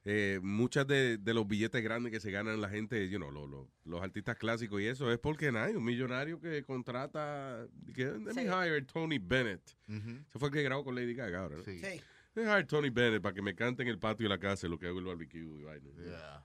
Eh, 0.03 0.39
muchas 0.41 0.87
de, 0.87 1.17
de 1.19 1.33
los 1.33 1.47
billetes 1.47 1.83
grandes 1.83 2.11
que 2.11 2.19
se 2.19 2.31
ganan 2.31 2.59
la 2.59 2.69
gente, 2.69 3.07
you 3.07 3.17
know, 3.19 3.29
lo- 3.31 3.45
lo- 3.45 3.69
los 3.85 4.01
artistas 4.01 4.35
clásicos 4.35 4.81
y 4.81 4.87
eso 4.87 5.11
es 5.11 5.19
porque 5.19 5.51
no 5.51 5.59
hay 5.59 5.75
un 5.75 5.83
millonario 5.83 6.39
que 6.41 6.63
contrata, 6.63 7.67
que, 7.93 8.05
let 8.05 8.33
me 8.33 8.33
Sí. 8.33 8.39
hire 8.47 8.81
Tony 8.81 9.19
Bennett. 9.19 9.61
Ujú. 9.87 10.17
Se 10.33 10.39
fue 10.39 10.47
el 10.49 10.53
que 10.55 10.63
grabó 10.63 10.83
con 10.83 10.95
Lady 10.95 11.13
Gaga 11.13 11.41
ahora, 11.43 11.57
¿no? 11.57 11.63
Sí. 11.63 11.77
Sí. 11.79 12.01
Let 12.33 12.45
me 12.45 12.49
hire 12.51 12.63
Tony 12.65 12.89
Bennett 12.89 13.21
para 13.21 13.35
que 13.35 13.43
me 13.43 13.53
cante 13.53 13.83
en 13.83 13.89
el 13.89 13.99
patio 13.99 14.23
de 14.25 14.29
la 14.29 14.39
casa 14.39 14.67
lo 14.67 14.79
que 14.79 14.87
hago 14.87 14.97
el 14.97 15.05
barbecue 15.05 15.39
y 15.41 15.63
vaina. 15.63 15.87
Yeah. 16.03 16.43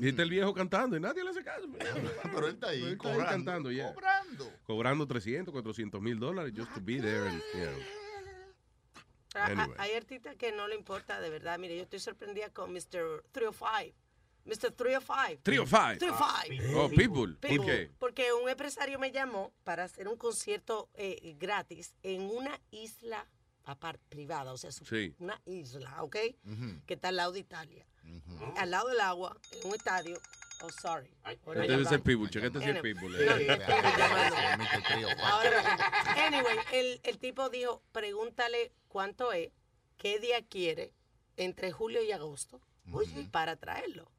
Y 0.00 0.08
está 0.08 0.22
el 0.22 0.30
viejo 0.30 0.54
cantando 0.54 0.96
y 0.96 1.00
nadie 1.00 1.22
le 1.24 1.30
hace 1.30 1.42
caso. 1.44 1.68
Pero 2.32 2.46
él 2.46 2.54
está 2.54 2.68
ahí, 2.68 2.82
Él 2.82 2.92
está 2.92 3.08
ahí 3.08 3.14
cobrando, 3.14 3.26
cantando, 3.26 3.70
yeah. 3.72 3.92
cobrando. 3.92 4.52
Cobrando 4.64 5.06
300, 5.06 5.52
400 5.52 6.00
mil 6.00 6.18
dólares 6.18 6.54
just 6.56 6.72
to 6.72 6.80
be 6.80 6.98
there. 7.00 7.26
And, 7.28 7.42
you 7.54 7.60
know. 7.64 7.78
Ah, 9.34 9.46
ah, 9.48 9.62
Anyway. 9.62 9.76
Hay 9.78 9.92
artistas 9.94 10.36
que 10.36 10.52
no 10.52 10.66
le 10.68 10.74
importa, 10.74 11.20
de 11.20 11.30
verdad. 11.30 11.58
Mire, 11.58 11.76
yo 11.76 11.82
estoy 11.82 12.00
sorprendida 12.00 12.50
con 12.50 12.72
Mr. 12.72 13.24
305. 13.32 13.94
Mr. 14.44 14.72
305. 14.72 15.40
305. 15.42 15.98
305. 15.98 16.80
Oh, 16.80 16.88
Pitbull. 16.88 17.36
¿Por 17.36 17.50
Pitbull. 17.50 17.66
qué? 17.66 17.90
Porque 17.98 18.32
un 18.32 18.48
empresario 18.48 18.98
me 18.98 19.12
llamó 19.12 19.52
para 19.64 19.84
hacer 19.84 20.08
un 20.08 20.16
concierto 20.16 20.88
eh, 20.94 21.34
gratis 21.38 21.94
en 22.02 22.22
una 22.22 22.58
isla 22.70 23.26
apart- 23.66 24.00
privada, 24.08 24.52
o 24.52 24.56
sea, 24.56 24.72
su- 24.72 24.86
Sí. 24.86 25.14
una 25.18 25.38
isla, 25.44 26.02
¿ok? 26.02 26.16
Que 26.86 26.94
está 26.94 27.08
al 27.08 27.16
lado 27.16 27.32
de 27.32 27.40
Italia. 27.40 27.86
Al 28.56 28.70
lado 28.70 28.88
del 28.88 29.00
agua, 29.00 29.36
en 29.52 29.68
un 29.68 29.74
estadio. 29.74 30.18
Oh, 30.62 30.70
sorry. 30.70 31.08
Ahora 31.22 31.60
Este 31.60 31.72
debe 31.72 31.84
va. 31.84 31.88
ser 31.90 32.00
Pitbull. 32.02 32.30
Chequete 32.30 32.58
si 32.58 32.64
es 32.64 32.70
Anyway. 32.70 32.94
Pitbull. 32.94 33.14
Eh. 33.20 33.58
Ahora, 35.22 35.62
anyway, 36.26 36.56
el, 36.72 37.00
el 37.04 37.18
tipo 37.18 37.48
dijo, 37.48 37.82
pregúntale 37.92 38.72
cuánto 38.88 39.32
es, 39.32 39.50
qué 39.96 40.18
día 40.18 40.44
quiere, 40.46 40.92
entre 41.36 41.70
julio 41.72 42.02
y 42.02 42.12
agosto, 42.12 42.60
para 43.30 43.56
traerlo. 43.56 44.10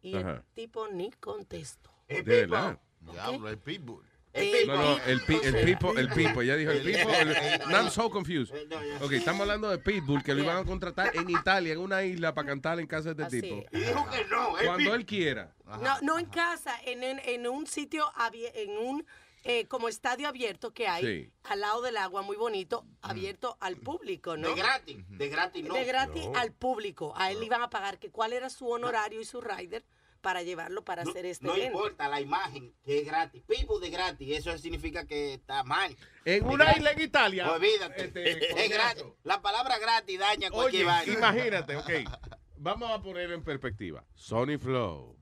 Y 0.00 0.16
Ajá. 0.16 0.36
el 0.36 0.54
tipo 0.54 0.86
ni 0.88 1.10
contestó. 1.12 1.90
De 2.08 2.22
verdad. 2.22 2.78
Diablo, 3.00 3.48
el 3.48 3.58
pitbull. 3.58 4.04
No, 4.66 4.76
no, 4.76 4.98
el, 5.04 5.20
pi- 5.22 5.40
el 5.42 5.64
pipo, 5.64 5.96
el 5.96 6.08
pipo, 6.10 6.42
ya 6.42 6.56
dijo 6.56 6.70
el 6.70 6.82
pipo. 6.82 7.10
el- 7.10 7.32
I'm 7.72 7.90
so 7.90 8.10
confused. 8.10 8.54
Ok, 9.02 9.12
estamos 9.12 9.42
hablando 9.42 9.68
de 9.70 9.78
Pitbull, 9.78 10.22
que 10.22 10.34
lo 10.34 10.42
iban 10.42 10.56
a 10.56 10.64
contratar 10.64 11.14
en 11.16 11.28
Italia, 11.30 11.72
en 11.72 11.78
una 11.80 12.02
isla, 12.04 12.34
para 12.34 12.48
cantar 12.48 12.78
en 12.80 12.86
casa 12.86 13.14
de 13.14 13.22
este 13.22 13.42
tipo. 13.42 13.64
Y 13.72 13.80
dijo 13.80 14.08
que 14.10 14.24
no, 14.26 14.58
el 14.58 14.66
Cuando 14.66 14.94
él 14.94 15.06
quiera. 15.06 15.54
No, 15.82 16.00
no 16.02 16.18
en 16.18 16.26
casa, 16.26 16.74
en, 16.84 17.02
en, 17.02 17.18
en 17.24 17.46
un 17.46 17.66
sitio, 17.66 18.04
en 18.54 18.70
un 18.78 19.06
eh, 19.44 19.66
como 19.66 19.88
estadio 19.88 20.28
abierto 20.28 20.74
que 20.74 20.88
hay 20.88 21.04
Sí. 21.04 21.32
al 21.44 21.60
lado 21.60 21.80
del 21.80 21.96
agua, 21.96 22.22
muy 22.22 22.36
bonito, 22.36 22.84
abierto 23.02 23.56
al 23.60 23.76
público, 23.76 24.36
¿no? 24.36 24.48
De 24.48 24.54
gratis, 24.54 24.96
de 25.08 25.28
gratis 25.28 25.64
no. 25.64 25.74
De 25.74 25.84
gratis 25.84 26.26
No. 26.26 26.36
al 26.38 26.52
público. 26.52 27.14
A 27.16 27.30
él 27.30 27.38
le 27.40 27.46
iban 27.46 27.62
a 27.62 27.70
pagar 27.70 27.98
que 27.98 28.10
cuál 28.10 28.32
era 28.32 28.50
su 28.50 28.68
honorario 28.68 29.20
y 29.20 29.24
su 29.24 29.40
rider 29.40 29.84
para 30.28 30.42
llevarlo 30.42 30.84
para 30.84 31.04
hacer 31.04 31.24
este 31.24 31.46
No 31.46 31.54
evento. 31.54 31.72
importa 31.78 32.06
la 32.06 32.20
imagen, 32.20 32.74
que 32.84 32.98
es 32.98 33.06
gratis. 33.06 33.42
People 33.44 33.80
de 33.80 33.88
gratis, 33.88 34.36
eso 34.36 34.58
significa 34.58 35.06
que 35.06 35.32
está 35.32 35.64
mal. 35.64 35.96
En 36.26 36.44
una 36.44 36.64
gratis. 36.66 36.76
isla 36.76 36.92
en 36.92 37.00
Italia. 37.00 37.50
Olvídate. 37.50 38.04
Este, 38.04 38.62
es 38.64 38.70
gratis. 38.70 39.04
La 39.24 39.40
palabra 39.40 39.78
gratis 39.78 40.18
daña 40.18 40.50
cualquier 40.50 40.84
Oye, 40.84 40.92
vaina. 40.92 41.12
imagínate, 41.14 41.76
ok. 41.76 41.90
Vamos 42.58 42.90
a 42.90 43.00
poner 43.00 43.30
en 43.32 43.42
perspectiva. 43.42 44.04
Sony 44.14 44.58
Flow 44.60 45.16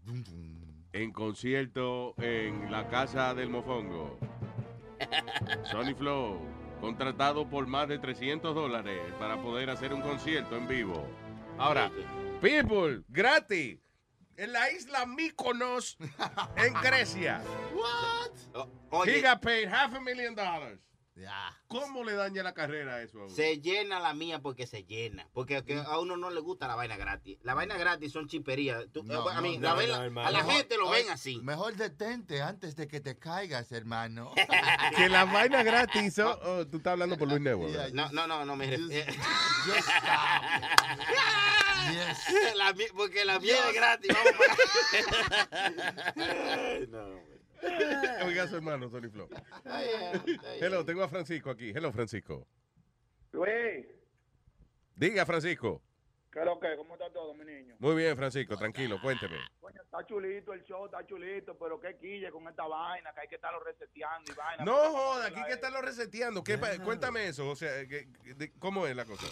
en 0.93 1.12
concierto 1.12 2.16
en 2.19 2.73
la 2.73 2.89
casa 2.89 3.33
del 3.33 3.49
mofongo. 3.49 4.19
Sony 5.70 5.95
Flow 5.97 6.41
contratado 6.81 7.49
por 7.49 7.69
más 7.69 7.87
de 7.87 8.01
300 8.01 8.57
dólares 8.57 9.01
para 9.20 9.41
poder 9.41 9.70
hacer 9.70 9.95
un 9.95 10.01
concierto 10.01 10.57
en 10.57 10.66
vivo. 10.66 11.07
Ahora, 11.59 11.93
People, 12.41 13.03
gratis. 13.09 13.78
En 14.39 14.53
la 14.53 14.71
isla 14.71 15.07
Mykonos, 15.07 15.97
en 16.57 16.73
Grecia. 16.83 17.41
O- 18.55 18.69
oye. 18.91 19.13
He 19.15 19.21
got 19.23 19.41
paid 19.41 19.69
half 19.69 19.95
a 19.95 20.01
million 20.01 20.35
dollars. 20.35 20.79
¿Cómo 21.67 22.05
le 22.05 22.13
daña 22.13 22.43
la 22.43 22.53
carrera 22.53 23.01
eso 23.03 23.21
a 23.21 23.25
uno? 23.27 23.35
Se 23.35 23.61
llena 23.61 23.99
la 24.01 24.13
mía 24.13 24.41
porque 24.41 24.67
se 24.67 24.85
llena. 24.85 25.27
Porque 25.33 25.65
que 25.65 25.79
a 25.79 25.99
uno 25.99 26.17
no 26.17 26.31
le 26.31 26.41
gusta 26.41 26.69
la 26.69 26.75
vaina 26.75 26.97
gratis. 26.97 27.39
La 27.43 27.55
vaina 27.55 27.77
gratis 27.77 28.13
son 28.13 28.29
chiperías. 28.29 28.85
Tú- 28.93 29.03
No, 29.03 29.27
a, 29.29 29.41
mí, 29.41 29.57
no, 29.59 29.75
la 29.77 30.09
no, 30.11 30.21
a 30.23 30.31
Mejor- 30.31 30.53
gente 30.53 30.77
lo 30.77 30.91
ven 30.91 31.09
así. 31.11 31.41
Mejor 31.43 31.75
detente 31.77 32.43
antes 32.43 32.77
de 32.77 32.87
que 32.87 33.01
te 33.01 33.19
caigas, 33.19 33.73
hermano. 33.73 34.33
Que 34.97 35.09
la 35.09 35.25
vaina 35.25 35.63
gratis 35.63 36.15
son- 36.15 36.39
oh, 36.43 36.67
tú 36.67 36.77
estás 36.79 36.93
hablando 36.93 37.17
por 37.17 37.29
Luis. 37.29 37.43
¿verdad? 37.43 37.91
No, 37.93 38.11
no, 38.13 38.27
no, 38.27 38.45
no 38.45 38.57
me. 38.57 38.69
Yes. 38.77 39.07
La 42.57 42.75
porque 42.97 43.25
la 43.25 43.39
miel 43.39 43.57
es 43.69 43.75
gratis. 43.75 44.11
Vamos 44.13 44.33
para... 45.43 45.71
no, 46.89 47.36
Oiga 48.27 48.43
a 48.45 48.47
su 48.49 48.57
hermano, 48.57 48.89
Sony 48.89 49.09
Flow. 49.11 49.28
Hello, 50.61 50.85
tengo 50.85 51.03
a 51.03 51.09
Francisco 51.09 51.51
aquí. 51.51 51.70
Hello, 51.70 51.93
Francisco. 51.93 52.47
Luis, 53.33 53.87
Diga, 54.95 55.27
Francisco. 55.27 55.83
¿qué 56.33 56.41
es 56.41 56.45
lo 56.47 56.59
que? 56.59 56.77
¿Cómo 56.77 56.95
está 56.95 57.11
todo, 57.12 57.35
mi 57.35 57.45
niño? 57.45 57.77
Muy 57.78 57.95
bien, 57.97 58.16
Francisco, 58.16 58.57
tranquilo, 58.57 58.99
cuénteme. 59.01 59.37
Coño, 59.61 59.83
está 59.83 60.05
chulito 60.07 60.53
el 60.55 60.65
show, 60.65 60.87
está 60.87 61.07
chulito, 61.07 61.57
pero 61.59 61.78
qué 61.78 61.97
quille 61.99 62.31
con 62.31 62.47
esta 62.49 62.66
vaina, 62.66 63.12
que 63.12 63.20
hay 63.20 63.28
que 63.28 63.35
estarlo 63.37 63.61
reseteando 63.61 64.33
y 64.33 64.35
vaina. 64.35 64.65
No 64.65 64.73
joda, 64.74 65.27
aquí 65.27 65.43
que 65.47 65.53
estarlo 65.53 65.83
reseteando. 65.83 66.43
¿Qué 66.43 66.57
pa- 66.59 66.78
cuéntame 66.83 67.27
eso, 67.28 67.49
o 67.49 67.57
sea, 67.57 67.73
de- 67.73 68.53
¿cómo 68.59 68.87
es 68.87 68.97
la 68.97 69.05
cosa? 69.05 69.27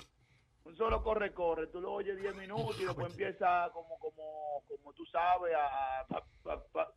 Un 0.64 0.76
solo 0.76 1.02
corre-corre, 1.02 1.66
tú 1.68 1.80
lo 1.80 1.92
oyes 1.92 2.16
10 2.20 2.34
minutos 2.36 2.78
y 2.80 2.84
después 2.84 3.06
empieza 3.18 3.70
como, 3.72 3.98
como, 3.98 4.62
como 4.68 4.92
tú 4.94 5.04
sabes, 5.06 5.54
a, 5.56 6.06
pa- 6.08 6.26
pa- 6.42 6.64
pa- 6.72 6.92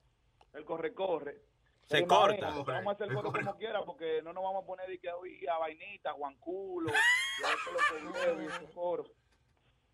el 0.58 0.66
corre-corre. 0.66 1.42
Se 1.86 2.06
corta. 2.06 2.50
Vamos 2.50 2.88
a 2.88 2.92
hacer 2.92 3.08
el 3.08 3.16
coro 3.16 3.32
como 3.32 3.58
quiera 3.58 3.86
porque 3.86 4.22
no 4.22 4.34
nos 4.34 4.44
vamos 4.44 4.64
a 4.64 4.68
poner 4.68 4.90
de 4.90 5.00
que 5.00 5.10
hoy 5.10 5.46
a 5.48 5.58
vainita, 5.58 6.12
Juanculo, 6.14 6.90
y 6.90 7.46
a 7.46 7.54
eso 7.54 7.72
lo 7.72 8.12
que 8.12 8.26
veo 8.26 8.42
y 8.44 8.46
esos 8.48 8.70
coros. 8.72 9.12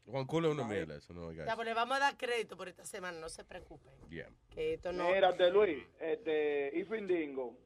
Juan 0.05 0.25
Culo 0.25 0.49
es 0.49 0.53
una 0.55 0.65
mierda, 0.65 0.97
eso 0.97 1.13
no. 1.13 1.31
Ya, 1.31 1.55
pues 1.55 1.65
le 1.65 1.73
vamos 1.73 1.95
a 1.95 1.99
dar 1.99 2.17
crédito 2.17 2.57
por 2.57 2.67
esta 2.67 2.83
semana, 2.83 3.19
no 3.19 3.29
se 3.29 3.45
preocupen. 3.45 3.93
Yeah. 4.09 4.29
Que 4.49 4.73
esto 4.73 4.91
no. 4.91 5.09
Mírate, 5.09 5.49
Luis, 5.49 5.81
este, 5.99 6.77
Ifindingo. 6.77 7.57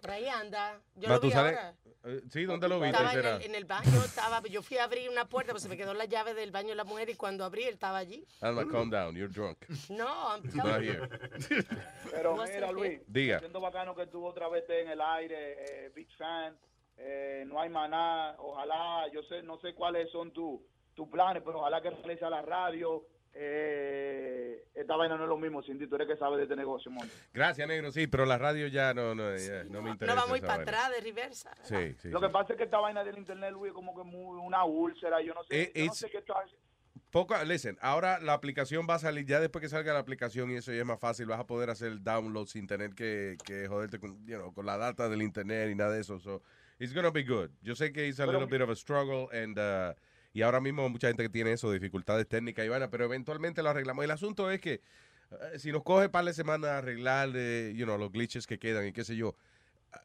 Por 0.00 0.10
ahí 0.10 0.28
anda. 0.28 0.80
Yo 0.94 1.08
Va, 1.08 1.14
lo 1.16 1.20
vi 1.20 1.30
sales- 1.30 1.56
ahora. 1.56 1.74
eh, 2.04 2.20
sí, 2.30 2.44
¿dónde 2.44 2.68
lo 2.68 2.78
viste? 2.78 2.90
Estaba 2.96 3.10
en 3.12 3.16
será? 3.16 3.36
el, 3.36 3.42
en 3.42 3.54
el 3.54 3.64
baño, 3.64 4.04
estaba, 4.04 4.40
yo 4.42 4.62
fui 4.62 4.76
a 4.78 4.84
abrir 4.84 5.08
una 5.10 5.28
puerta, 5.28 5.52
pues 5.52 5.62
se 5.62 5.68
me 5.68 5.76
quedó 5.76 5.94
la 5.94 6.04
llave 6.04 6.34
del 6.34 6.50
baño 6.52 6.68
de 6.70 6.74
la 6.76 6.84
mujer 6.84 7.08
y 7.10 7.14
cuando 7.14 7.44
abrí 7.44 7.64
él 7.64 7.74
estaba 7.74 7.98
allí. 7.98 8.24
Alma, 8.40 8.66
calm 8.70 8.90
down, 8.90 9.16
you're 9.16 9.32
drunk. 9.32 9.58
No, 9.88 10.06
I'm 10.36 10.42
Not 10.54 10.80
here. 10.82 11.08
Pero 12.10 12.36
mira, 12.36 12.70
Luis, 12.72 13.00
Diga. 13.06 13.38
siendo 13.40 13.60
bacano 13.60 13.94
que 13.94 14.06
tú 14.06 14.24
otra 14.24 14.48
vez 14.48 14.62
estés 14.62 14.84
en 14.84 14.90
el 14.90 15.00
aire, 15.00 15.86
eh, 15.86 15.92
Big 15.94 16.08
Fan, 16.16 16.56
eh, 16.98 17.44
no 17.46 17.60
hay 17.60 17.68
maná, 17.68 18.36
ojalá, 18.38 19.06
yo 19.12 19.22
sé, 19.24 19.42
no 19.42 19.58
sé 19.60 19.74
cuáles 19.74 20.10
son 20.10 20.30
tus 20.32 20.60
tus 20.94 21.08
planes, 21.10 21.42
pero 21.44 21.58
ojalá 21.58 21.82
que 21.82 21.90
realice 21.90 22.24
a 22.24 22.30
la 22.30 22.40
radio. 22.40 23.04
Eh, 23.38 24.64
esta 24.74 24.96
vaina 24.96 25.16
no 25.16 25.24
es 25.24 25.28
lo 25.28 25.36
mismo, 25.36 25.62
Cindy, 25.62 25.86
tú 25.86 25.96
eres 25.96 26.08
que 26.08 26.16
sabes 26.16 26.38
de 26.38 26.44
este 26.44 26.56
negocio, 26.56 26.90
monte. 26.90 27.12
Gracias, 27.32 27.66
negro, 27.68 27.90
sí, 27.92 28.06
pero 28.06 28.24
la 28.26 28.38
radio 28.38 28.66
ya 28.68 28.94
no, 28.94 29.14
no, 29.14 29.36
ya 29.36 29.64
no 29.64 29.82
me 29.82 29.90
interesa. 29.90 30.14
No 30.14 30.20
va 30.22 30.26
muy 30.26 30.40
para 30.40 30.56
vaina. 30.58 30.72
atrás 30.72 30.90
de 30.92 31.00
reversa. 31.02 31.50
Sí, 31.62 31.94
sí. 31.98 32.08
Lo 32.10 32.20
que 32.20 32.28
pasa 32.28 32.52
es 32.52 32.56
que 32.58 32.64
esta 32.64 32.78
vaina 32.78 33.04
del 33.04 33.18
internet, 33.18 33.52
Luis, 33.52 33.70
es 33.70 33.74
como 33.74 33.96
que 33.96 34.04
muy 34.04 34.38
una 34.44 34.64
úlcera, 34.64 35.20
yo 35.22 35.34
no 35.34 35.42
sé, 35.44 35.62
Eh, 35.62 35.72
yo 35.74 35.86
no 35.86 35.94
sé 35.94 36.10
qué 36.10 36.22
tú 36.22 36.32
haces. 36.34 36.56
poco, 37.10 37.34
listen, 37.44 37.78
ahora 37.80 38.18
la 38.20 38.32
aplicación 38.34 38.86
va 38.88 38.94
a 38.94 38.98
salir, 38.98 39.26
ya 39.26 39.40
después 39.40 39.62
que 39.62 39.68
salga 39.68 39.92
la 39.92 39.98
aplicación 40.00 40.50
y 40.50 40.56
eso 40.56 40.72
ya 40.72 40.80
es 40.80 40.86
más 40.86 41.00
fácil, 41.00 41.26
vas 41.26 41.40
a 41.40 41.46
poder 41.46 41.70
hacer 41.70 41.88
el 41.92 42.02
download 42.04 42.46
sin 42.46 42.66
tener 42.66 42.94
que, 42.94 43.36
que 43.44 43.68
joderte 43.68 43.98
con, 43.98 44.26
you 44.26 44.36
know, 44.36 44.52
con 44.52 44.66
la 44.66 44.76
data 44.76 45.08
del 45.08 45.22
internet 45.22 45.70
y 45.70 45.74
nada 45.74 45.92
de 45.92 46.00
eso. 46.00 46.18
So, 46.20 46.42
it's 46.78 46.92
gonna 46.94 47.10
be 47.10 47.22
good. 47.24 47.50
Yo 47.62 47.74
sé 47.74 47.92
que 47.92 48.06
it's 48.08 48.20
a 48.20 48.26
little 48.26 48.46
bit 48.46 48.60
of 48.60 48.70
a 48.70 48.76
struggle 48.76 49.28
and, 49.32 49.58
uh, 49.58 49.94
y 50.36 50.42
ahora 50.42 50.60
mismo 50.60 50.86
mucha 50.90 51.08
gente 51.08 51.22
que 51.22 51.30
tiene 51.30 51.52
eso, 51.52 51.72
dificultades 51.72 52.28
técnicas 52.28 52.66
y 52.66 52.68
vaina, 52.68 52.90
pero 52.90 53.06
eventualmente 53.06 53.62
lo 53.62 53.70
arreglamos. 53.70 54.04
El 54.04 54.10
asunto 54.10 54.50
es 54.50 54.60
que 54.60 54.82
eh, 55.30 55.58
si 55.58 55.72
nos 55.72 55.82
coge 55.82 56.10
par 56.10 56.26
de 56.26 56.34
semanas 56.34 56.72
arreglar, 56.72 57.30
eh, 57.34 57.72
you 57.74 57.86
know, 57.86 57.96
los 57.96 58.12
glitches 58.12 58.46
que 58.46 58.58
quedan 58.58 58.86
y 58.86 58.92
qué 58.92 59.02
sé 59.02 59.16
yo, 59.16 59.34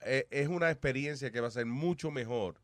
eh, 0.05 0.27
es 0.31 0.47
una 0.47 0.71
experiencia 0.71 1.31
que 1.31 1.41
va 1.41 1.49
a 1.49 1.51
ser 1.51 1.65
mucho 1.65 2.11
mejor 2.11 2.55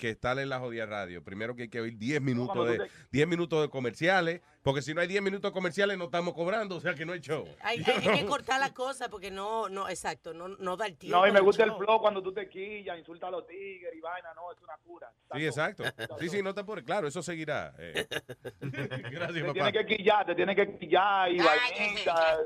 que 0.00 0.10
estar 0.10 0.38
en 0.38 0.48
la 0.48 0.58
jodida 0.58 0.86
radio. 0.86 1.22
Primero 1.22 1.54
que 1.54 1.62
hay 1.62 1.68
que 1.68 1.80
oír 1.80 1.96
10 1.98 2.20
minutos 2.22 2.66
de 2.68 2.78
tú 2.78 2.84
te- 2.84 2.90
10 3.12 3.28
minutos 3.28 3.62
de 3.62 3.68
comerciales, 3.68 4.40
porque 4.62 4.82
si 4.82 4.94
no 4.94 5.00
hay 5.00 5.06
10 5.08 5.22
minutos 5.22 5.50
de 5.50 5.52
comerciales 5.52 5.98
no 5.98 6.04
estamos 6.06 6.34
cobrando, 6.34 6.76
o 6.76 6.80
sea 6.80 6.94
que 6.94 7.04
no 7.06 7.12
hay 7.12 7.20
show. 7.20 7.46
Hay, 7.60 7.78
hay- 7.84 7.84
hay 8.08 8.20
que 8.20 8.26
cortar 8.26 8.58
la 8.58 8.72
cosa 8.74 9.08
porque 9.10 9.30
no, 9.30 9.68
no, 9.68 9.88
exacto, 9.88 10.32
no, 10.34 10.48
no 10.48 10.76
da 10.76 10.86
el 10.86 10.96
tiempo. 10.96 11.18
No, 11.18 11.26
y 11.28 11.32
me 11.32 11.40
gusta 11.40 11.64
el 11.64 11.72
flow 11.76 12.00
cuando 12.00 12.22
tú 12.22 12.32
te 12.32 12.48
quillas, 12.48 12.98
insultas 12.98 13.28
a 13.28 13.30
los 13.30 13.46
tigres 13.46 13.92
y 13.94 14.00
vaina, 14.00 14.30
no, 14.34 14.50
es 14.50 14.58
una 14.62 14.76
cura. 14.84 15.12
Sí, 15.34 15.44
exacto. 15.46 15.84
Sí, 16.18 16.28
sí, 16.28 16.42
no 16.42 16.54
te 16.54 16.62
apures. 16.62 16.84
Claro, 16.84 17.06
eso 17.06 17.22
seguirá. 17.22 17.74
eh. 17.78 18.06
Gracias, 18.60 19.32
Te 19.34 19.40
papá. 19.42 19.52
tienes 19.52 19.72
que 19.72 19.86
quillar, 19.96 20.26
te 20.26 20.34
tienes 20.34 20.56
que 20.56 20.78
quillar 20.78 21.30
y 21.30 21.38
vainita. 21.38 22.38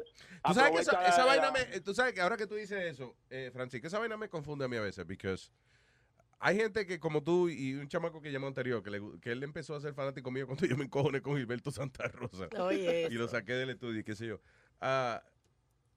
Tú 0.45 0.53
sabes 0.55 0.73
que 0.73 0.81
esa, 0.83 1.09
esa 1.09 1.25
vaina 1.25 1.51
me, 1.51 1.81
tú 1.81 1.95
sabes 1.95 2.13
que 2.13 2.21
ahora 2.21 2.37
que 2.37 2.47
tú 2.47 2.55
dices 2.57 2.83
eso, 2.85 3.17
eh, 3.31 3.51
Francisco, 3.53 3.87
esa 3.87 3.99
vaina 3.99 4.17
me 4.17 4.29
confunde 4.29 4.65
a 4.65 4.69
mí 4.69 4.77
a 4.77 4.81
veces, 4.83 5.07
porque 5.07 5.35
hay 6.45 6.57
gente 6.57 6.85
que 6.85 7.01
como 7.01 7.23
tú 7.23 7.49
y 7.49 7.73
un 7.73 7.89
chamaco 7.89 8.21
que 8.21 8.31
llamó 8.31 8.49
anterior, 8.49 8.83
que, 8.83 8.91
le 8.91 9.01
que 9.23 9.33
él 9.33 9.43
empezó 9.43 9.75
a 9.75 9.81
ser 9.81 9.95
fanático 9.95 10.31
mío 10.31 10.47
cuando 10.47 10.67
yo 10.67 10.77
me 10.77 10.85
encojoné 10.85 11.23
con 11.23 11.37
Gilberto 11.37 11.71
Santa 11.71 12.07
Rosa. 12.09 12.49
Oye, 12.59 13.09
y 13.11 13.15
lo 13.15 13.27
saqué 13.29 13.55
del 13.55 13.71
estudio 13.71 14.01
y 14.01 14.05
qué 14.05 14.15
sé 14.15 14.27
yo. 14.27 14.41
Ah, 14.79 15.23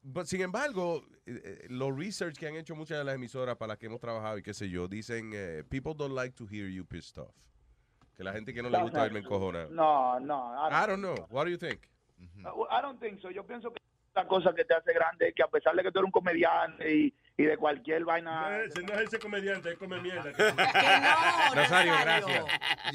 but, 0.04 0.26
sin 0.26 0.40
embargo, 0.40 1.04
eh, 1.26 1.42
eh, 1.44 1.68
los 1.68 1.94
research 1.94 2.38
que 2.38 2.48
han 2.48 2.56
hecho 2.56 2.78
muchas 2.78 2.98
de 2.98 3.04
las 3.04 3.16
emisoras 3.16 3.58
para 3.58 3.74
las 3.74 3.78
que 3.78 3.88
hemos 3.88 4.00
trabajado 4.00 4.38
y 4.38 4.42
qué 4.42 4.54
sé 4.54 4.70
yo, 4.70 4.88
dicen, 4.88 5.32
eh, 5.34 5.66
people 5.68 5.94
don't 5.94 6.16
like 6.16 6.34
to 6.34 6.46
hear 6.46 6.70
you 6.70 6.86
pissed 6.86 7.22
off. 7.22 7.36
Que 8.16 8.24
la 8.24 8.32
gente 8.32 8.54
que 8.54 8.64
no 8.64 8.70
le 8.70 8.82
gusta 8.82 9.02
verme 9.02 9.20
encojonado. 9.20 9.70
No, 9.70 10.18
no. 10.18 10.56
I 10.70 10.88
don't 10.88 11.02
know. 11.02 11.28
What 11.30 11.44
do 11.44 11.50
you 11.50 11.58
think? 11.58 11.82
I 12.18 12.82
don't 12.82 13.02
think 13.02 13.20
so. 13.20 13.30
Yo 13.32 13.46
pienso 13.46 13.70
que 13.70 13.82
la 14.16 14.26
cosa 14.26 14.54
que 14.56 14.64
te 14.64 14.74
hace 14.74 14.94
grande 14.94 15.28
es 15.28 15.36
que 15.36 15.44
a 15.44 15.48
pesar 15.50 15.76
de 15.76 15.84
que 15.84 15.92
tú 15.92 16.00
eres 16.00 16.06
un 16.06 16.12
comediante 16.12 16.90
y, 16.90 17.14
y 17.38 17.44
de 17.44 17.56
cualquier 17.56 18.04
vaina... 18.04 18.64
Ese 18.64 18.82
no 18.82 18.94
es 18.96 19.02
ese 19.02 19.20
comediante, 19.20 19.70
él 19.70 19.78
come 19.78 20.02
mierda. 20.02 20.32
Nazario, 21.56 21.94
gracias. 22.02 22.46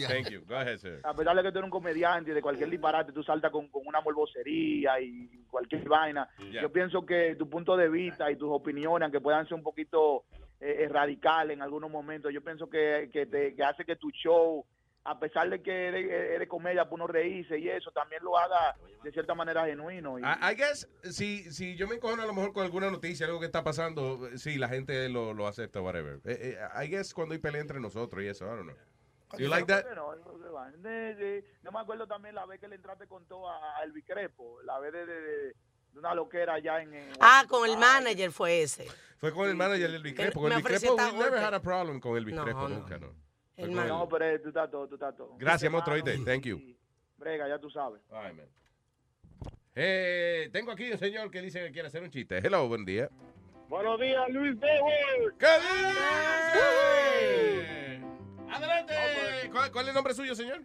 Thank 0.09 0.31
you. 0.31 0.44
Go 0.47 0.56
ahead, 0.56 0.78
sir. 0.78 1.01
A 1.05 1.14
pesar 1.14 1.36
de 1.36 1.43
que 1.44 1.52
tú 1.52 1.59
eres 1.59 1.66
un 1.66 1.70
comediante 1.70 2.32
y 2.32 2.35
de 2.35 2.43
cualquier 2.43 2.69
disparate, 2.69 3.12
tú 3.12 3.23
saltas 3.23 3.52
con, 3.52 3.69
con 3.69 3.86
una 3.86 4.01
morbosería 4.01 5.01
y 5.01 5.44
cualquier 5.48 5.89
vaina. 5.89 6.28
Yeah. 6.51 6.62
Yo 6.62 6.73
pienso 6.73 7.06
que 7.06 7.36
tu 7.36 7.48
punto 7.48 7.77
de 7.77 7.89
vista 7.89 8.28
y 8.32 8.36
tus 8.36 8.51
opiniones, 8.51 9.05
aunque 9.06 9.20
puedan 9.20 9.47
ser 9.47 9.55
un 9.55 9.62
poquito 9.62 10.24
eh, 10.60 10.85
eh, 10.85 10.89
radicales 10.89 11.56
en 11.56 11.62
algunos 11.62 11.90
momentos, 11.90 12.32
yo 12.32 12.43
pienso 12.43 12.69
que, 12.69 13.10
que, 13.12 13.27
te, 13.27 13.55
que 13.55 13.62
hace 13.62 13.85
que 13.85 13.94
tu 13.94 14.10
show, 14.10 14.66
a 15.05 15.19
pesar 15.19 15.51
de 15.51 15.62
que 15.62 15.89
eres, 15.89 16.11
eres 16.11 16.49
comedia, 16.49 16.85
por 16.89 16.95
uno 17.01 17.07
reírse 17.07 17.59
y 17.59 17.69
eso, 17.69 17.91
también 17.91 18.23
lo 18.23 18.39
haga 18.39 18.77
de 19.03 19.11
cierta 19.11 19.35
manera 19.35 19.66
genuino. 19.66 20.19
Y, 20.19 20.23
I, 20.23 20.53
I 20.53 20.55
guess, 20.55 20.89
si, 21.11 21.51
si 21.53 21.77
yo 21.77 21.89
me 21.89 21.97
encojono 21.97 22.23
a 22.23 22.27
lo 22.27 22.33
mejor 22.35 22.53
con 22.53 22.65
alguna 22.65 22.91
noticia, 22.91 23.27
algo 23.27 23.41
que 23.41 23.47
está 23.47 23.65
pasando, 23.65 24.29
sí, 24.37 24.59
la 24.59 24.69
gente 24.69 25.09
lo, 25.09 25.35
lo 25.35 25.47
acepta, 25.49 25.81
whatever. 25.81 26.20
Eh, 26.24 26.57
eh, 26.57 26.85
I 26.85 26.89
guess 26.89 27.12
cuando 27.15 27.33
hay 27.35 27.41
pelea 27.41 27.61
entre 27.61 27.81
nosotros 27.81 28.23
y 28.23 28.29
eso, 28.29 28.45
I 28.45 28.49
don't 28.57 28.62
know. 28.62 28.77
You 29.39 29.49
like 29.49 29.66
that? 29.66 29.87
No, 29.95 30.15
no, 30.15 30.37
no, 30.39 30.39
no, 30.70 30.79
de- 30.79 31.15
de- 31.15 31.45
no 31.62 31.73
me 31.73 31.81
acuerdo 31.81 32.07
también 32.07 32.35
la 32.35 32.45
vez 32.45 32.61
que 32.61 32.69
le 32.69 32.77
entraste 32.77 33.07
con 33.07 33.27
todo 33.27 33.49
a, 33.49 33.79
a 33.79 33.83
Elvis 33.85 34.05
Crespo, 34.07 34.61
la 34.62 34.79
vez 34.79 34.93
de, 34.93 35.07
de, 35.07 35.20
de- 35.20 35.55
de 35.93 35.99
una 35.99 36.15
loquera 36.15 36.55
allá 36.55 36.81
en... 36.83 36.93
en 36.95 37.12
Ah, 37.19 37.45
con 37.49 37.69
el 37.69 37.77
manager 37.79 38.31
fue 38.31 38.62
ese. 38.62 38.87
Fue 39.19 39.33
con 39.33 39.49
el 39.49 39.57
manager 39.57 39.91
del 39.91 40.03
Bicrepo. 40.03 40.41
Con 40.41 40.51
me 40.51 40.57
el 40.57 40.66
esta 40.74 41.12
never 41.12 41.39
had 41.39 41.55
a 41.55 41.61
problem 41.62 41.99
con 42.01 42.16
el 42.16 42.24
No, 42.27 42.45
Bicrepo, 42.45 42.69
no. 42.69 42.69
nunca, 42.69 42.99
no. 42.99 43.15
El. 43.57 43.74
No, 43.74 44.09
pero 44.09 44.24
eh, 44.24 44.39
tú 44.39 44.49
estás 44.49 44.70
todo, 44.70 44.89
tú 44.89 44.95
estás 44.95 45.16
todo. 45.16 45.37
Gracias, 45.39 45.70
monstruo, 45.70 45.95
oíste. 45.95 46.19
Thank 46.24 46.45
you. 46.45 46.61
Brega, 47.16 47.49
ya 47.49 47.59
tú 47.59 47.70
sabes. 47.70 48.01
All 48.11 48.24
right, 48.24 48.37
man. 48.37 48.47
Eh, 49.74 50.51
tengo 50.53 50.70
aquí 50.73 50.91
un 50.91 50.99
señor 50.99 51.31
que 51.31 51.41
dice 51.41 51.61
que 51.61 51.73
quiere 51.73 51.89
hacer 51.89 52.03
un 52.03 52.11
chiste. 52.11 52.39
Hello, 52.39 52.69
buen 52.69 52.85
día. 52.85 53.09
Buenos 53.69 53.99
días, 54.01 54.29
Luis 54.29 54.59
Dewey. 54.61 55.37
¿Qué 55.39 55.47
dice? 56.57 58.03
Adelante. 58.51 58.95
¿Cuál, 59.51 59.73
cuál 59.73 59.85
es 59.85 59.89
el 59.89 59.95
nombre 59.95 60.15
suyo, 60.15 60.35
señor? 60.35 60.62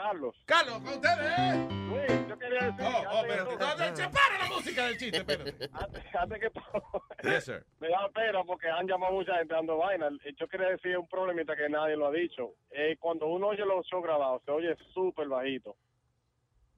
Carlos. 0.00 0.36
Carlos, 0.44 0.74
con 0.82 0.92
ustedes. 0.92 1.72
Luis, 1.88 2.28
yo 2.28 2.38
quería 2.38 2.64
decir. 2.70 2.84
Oh, 2.84 3.02
oh, 3.10 3.18
antes 3.18 3.34
que 3.34 3.40
espérate. 3.40 3.56
todo- 3.56 3.58
No, 3.58 3.88
no, 3.90 3.96
separa 3.96 4.38
la 4.38 4.54
música 4.54 4.86
del 4.86 4.98
chiste, 4.98 5.16
espérate. 5.16 5.50
antes, 5.72 6.14
antes 6.14 6.40
que 6.40 6.50
todo, 6.50 7.02
Yes, 7.22 7.44
sir. 7.46 7.64
me 7.80 7.88
da 7.88 8.08
pena 8.10 8.44
porque 8.44 8.68
han 8.68 8.86
llamado 8.86 9.12
mucha 9.14 9.38
gente 9.38 9.54
dando 9.54 9.78
vaina. 9.78 10.10
Yo 10.38 10.46
quería 10.48 10.68
decir 10.68 10.98
un 10.98 11.08
problemita 11.08 11.56
que 11.56 11.68
nadie 11.70 11.96
lo 11.96 12.08
ha 12.08 12.12
dicho. 12.12 12.52
Eh, 12.72 12.98
cuando 13.00 13.26
uno 13.26 13.48
oye 13.48 13.64
los 13.64 13.86
shows 13.86 14.04
grabados, 14.04 14.42
se 14.44 14.50
oye 14.50 14.76
súper 14.92 15.28
bajito. 15.28 15.74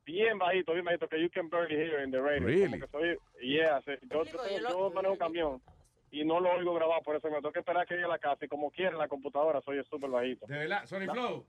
Bien 0.05 0.39
bajito, 0.39 0.73
bien 0.73 0.85
bajito, 0.85 1.09
que 1.09 1.21
you 1.21 1.29
can 1.29 1.51
barely 1.51 1.75
hear 1.75 2.05
in 2.05 2.13
the 2.13 2.21
radio. 2.21 2.47
Really? 2.47 2.67
Como 2.71 2.81
que 2.81 2.87
se 2.89 2.97
oye- 2.97 3.19
yeah, 3.43 3.83
se- 3.83 3.99
yo, 4.03 4.23
yo, 4.25 4.39
tengo- 4.43 4.69
yo 4.69 4.91
manejo 4.91 5.13
un 5.15 5.19
camión 5.19 5.63
y 6.13 6.25
no 6.25 6.39
lo 6.39 6.53
oigo 6.53 6.73
grabado, 6.73 7.03
por 7.03 7.17
eso 7.17 7.29
me 7.29 7.35
tengo 7.39 7.51
que 7.53 7.59
esperar 7.59 7.85
que 7.85 7.95
llegue 7.95 8.07
a 8.07 8.11
la 8.11 8.19
casa 8.21 8.45
y 8.45 8.49
como 8.49 8.71
quiera 8.71 8.97
la 8.97 9.09
computadora 9.09 9.61
se 9.61 9.73
oye 9.73 9.83
súper 9.91 10.09
bajito. 10.09 10.47
De 10.47 10.57
verdad, 10.57 10.87
Sony 10.87 11.07
Flow. 11.13 11.45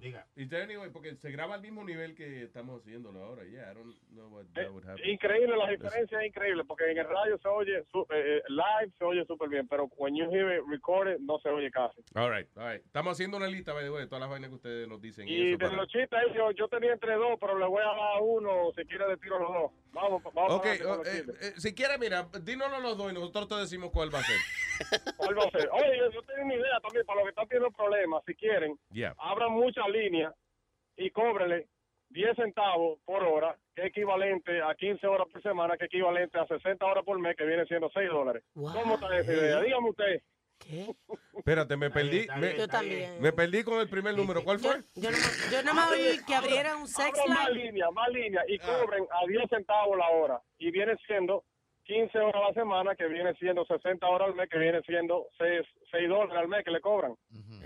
Diga. 0.00 0.26
Y 0.36 0.46
then, 0.46 0.62
anyway, 0.70 0.90
porque 0.90 1.14
se 1.16 1.30
graba 1.30 1.54
al 1.54 1.60
mismo 1.62 1.84
nivel 1.84 2.14
que 2.14 2.42
estamos 2.42 2.80
haciéndolo 2.82 3.22
ahora. 3.22 3.44
Yeah, 3.44 3.70
I 3.70 3.74
don't 3.74 3.96
know 4.12 4.28
what 4.28 4.44
that 4.54 4.70
would 4.70 4.84
happen. 4.88 5.08
Increíble, 5.08 5.56
la 5.56 5.70
diferencia 5.70 6.20
es 6.20 6.26
increíble, 6.28 6.64
porque 6.64 6.90
en 6.90 6.98
el 6.98 7.08
radio 7.08 7.38
se 7.38 7.48
oye, 7.48 7.84
su- 7.90 8.06
eh, 8.10 8.38
eh, 8.38 8.42
live 8.48 8.92
se 8.98 9.04
oye 9.04 9.24
súper 9.26 9.48
bien, 9.48 9.66
pero 9.68 9.88
when 9.96 10.14
you 10.14 10.30
hear 10.30 10.52
it 10.58 10.62
recorded 10.70 11.18
no 11.20 11.38
se 11.38 11.48
oye 11.48 11.70
casi. 11.70 12.02
All 12.14 12.30
right, 12.30 12.46
all 12.56 12.72
right. 12.72 12.84
Estamos 12.84 13.12
haciendo 13.12 13.36
una 13.36 13.46
lista, 13.48 13.72
by 13.72 13.84
the 13.84 13.90
way, 13.90 14.00
de 14.02 14.06
todas 14.06 14.20
las 14.20 14.30
vainas 14.30 14.50
que 14.50 14.56
ustedes 14.56 14.88
nos 14.88 15.00
dicen. 15.00 15.28
Y, 15.28 15.32
Y 15.32 15.40
eso 15.48 15.58
de 15.58 15.64
para- 15.64 15.76
los 15.76 15.88
chistes, 15.88 16.18
yo, 16.34 16.50
yo 16.52 16.68
tenía 16.68 16.92
entre 16.92 17.14
dos, 17.14 17.38
pero 17.40 17.58
le 17.58 17.66
voy 17.66 17.80
a 17.82 17.86
dar 17.86 17.98
a 18.16 18.20
uno, 18.20 18.72
si 18.76 18.84
quiere 18.84 19.08
le 19.08 19.16
tiro 19.16 19.38
los 19.38 19.48
dos. 19.52 19.72
Vamos, 19.92 20.22
vamos 20.22 20.52
Ok, 20.54 20.66
adelante 20.66 20.88
oh, 20.88 21.32
eh, 21.32 21.36
eh, 21.40 21.52
si 21.56 21.74
quiere, 21.74 21.98
mira, 21.98 22.28
dínoslo 22.42 22.80
los 22.80 22.96
dos 22.96 23.10
y 23.10 23.14
nosotros 23.14 23.48
te 23.48 23.54
decimos 23.56 23.90
cuál 23.92 24.14
va 24.14 24.20
a 24.20 24.22
ser. 24.22 24.36
¿Cuál 25.16 25.38
va 25.38 25.44
a 25.44 25.50
ser? 25.50 25.68
Oye, 25.72 25.98
yo, 25.98 26.10
yo 26.10 26.22
tengo 26.22 26.44
una 26.44 26.54
idea 26.54 26.80
también 26.80 27.04
para 27.06 27.16
los 27.20 27.24
que 27.24 27.30
están 27.30 27.48
teniendo 27.48 27.70
problemas, 27.76 28.22
si 28.26 28.34
quieren, 28.34 28.78
Yeah. 28.92 29.14
abran 29.18 29.52
muchas 29.52 29.88
líneas 29.88 30.32
y 30.96 31.10
cóbrenle 31.10 31.66
10 32.10 32.36
centavos 32.36 32.98
por 33.04 33.22
hora, 33.22 33.56
que 33.74 33.82
es 33.82 33.88
equivalente 33.88 34.60
a 34.62 34.74
15 34.74 35.06
horas 35.06 35.26
por 35.32 35.42
semana, 35.42 35.76
que 35.76 35.84
es 35.84 35.88
equivalente 35.88 36.38
a 36.38 36.46
60 36.46 36.84
horas 36.84 37.04
por 37.04 37.18
mes, 37.18 37.36
que 37.36 37.44
viene 37.44 37.64
siendo 37.66 37.90
6 37.92 38.08
dólares. 38.10 38.42
¿Cómo 38.54 38.94
está 38.94 39.16
esa 39.18 39.32
idea? 39.32 39.60
Dígame 39.60 39.90
usted. 39.90 40.22
Espérate, 41.36 41.76
me 41.76 41.90
perdí. 41.90 42.26
Me, 42.36 42.56
Yo 42.56 42.68
también. 42.68 43.20
me 43.20 43.32
perdí 43.32 43.62
con 43.64 43.80
el 43.80 43.88
primer 43.88 44.14
número. 44.16 44.44
¿Cuál 44.44 44.58
fue? 44.58 44.82
Yo 44.94 45.10
no, 45.10 45.16
yo 45.50 45.62
no 45.62 45.74
me 45.74 45.82
oí 45.82 46.20
que 46.26 46.34
abrieran 46.34 46.76
un 46.78 46.88
sex 46.88 47.18
Abran 47.18 47.28
más 47.36 47.50
line. 47.50 47.64
líneas, 47.66 47.88
más 47.92 48.08
líneas 48.10 48.44
y 48.48 48.58
Ah. 48.60 48.66
cobren 48.80 49.04
a 49.10 49.26
10 49.26 49.48
centavos 49.48 49.96
la 49.96 50.08
hora. 50.10 50.42
Y 50.58 50.70
viene 50.70 50.96
siendo 51.06 51.44
15 51.84 52.18
horas 52.18 52.34
a 52.44 52.48
la 52.48 52.54
semana, 52.54 52.94
que 52.94 53.06
viene 53.06 53.34
siendo 53.34 53.64
60 53.64 54.06
horas 54.06 54.28
al 54.28 54.34
mes, 54.34 54.48
que 54.50 54.58
viene 54.58 54.80
siendo 54.82 55.26
6, 55.38 55.66
6 55.90 56.08
dólares 56.08 56.36
al 56.36 56.48
mes 56.48 56.64
que 56.64 56.70
le 56.70 56.80
cobran. 56.80 57.14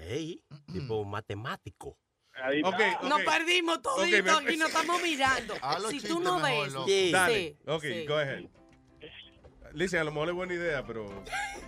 Ey, 0.01 0.43
tipo 0.73 1.05
matemático. 1.05 1.99
Ahí 2.37 2.63
Ok, 2.65 2.75
está. 2.81 2.99
ok. 3.01 3.09
Nos 3.09 3.23
perdimos 3.23 3.83
todito 3.83 4.17
Ok, 4.19 4.25
me- 4.43 4.49
aquí, 4.49 4.57
nos 4.57 4.69
estamos 4.69 5.03
mirando. 5.03 5.55
Si 5.91 6.01
tú 6.01 6.21
no 6.21 6.39
mejor, 6.41 6.65
ves, 6.65 6.73
loco. 6.73 6.87
sí, 6.89 7.13
Dale. 7.13 7.57
ok, 7.67 7.83
sí. 7.83 8.07
go 8.07 8.15
ahead. 8.17 8.45
Listen, 9.75 10.01
a 10.01 10.05
lo 10.05 10.13
mejor 10.13 10.29
es 10.29 10.35
buena 10.35 10.55
idea, 10.55 10.85
pero 10.87 11.11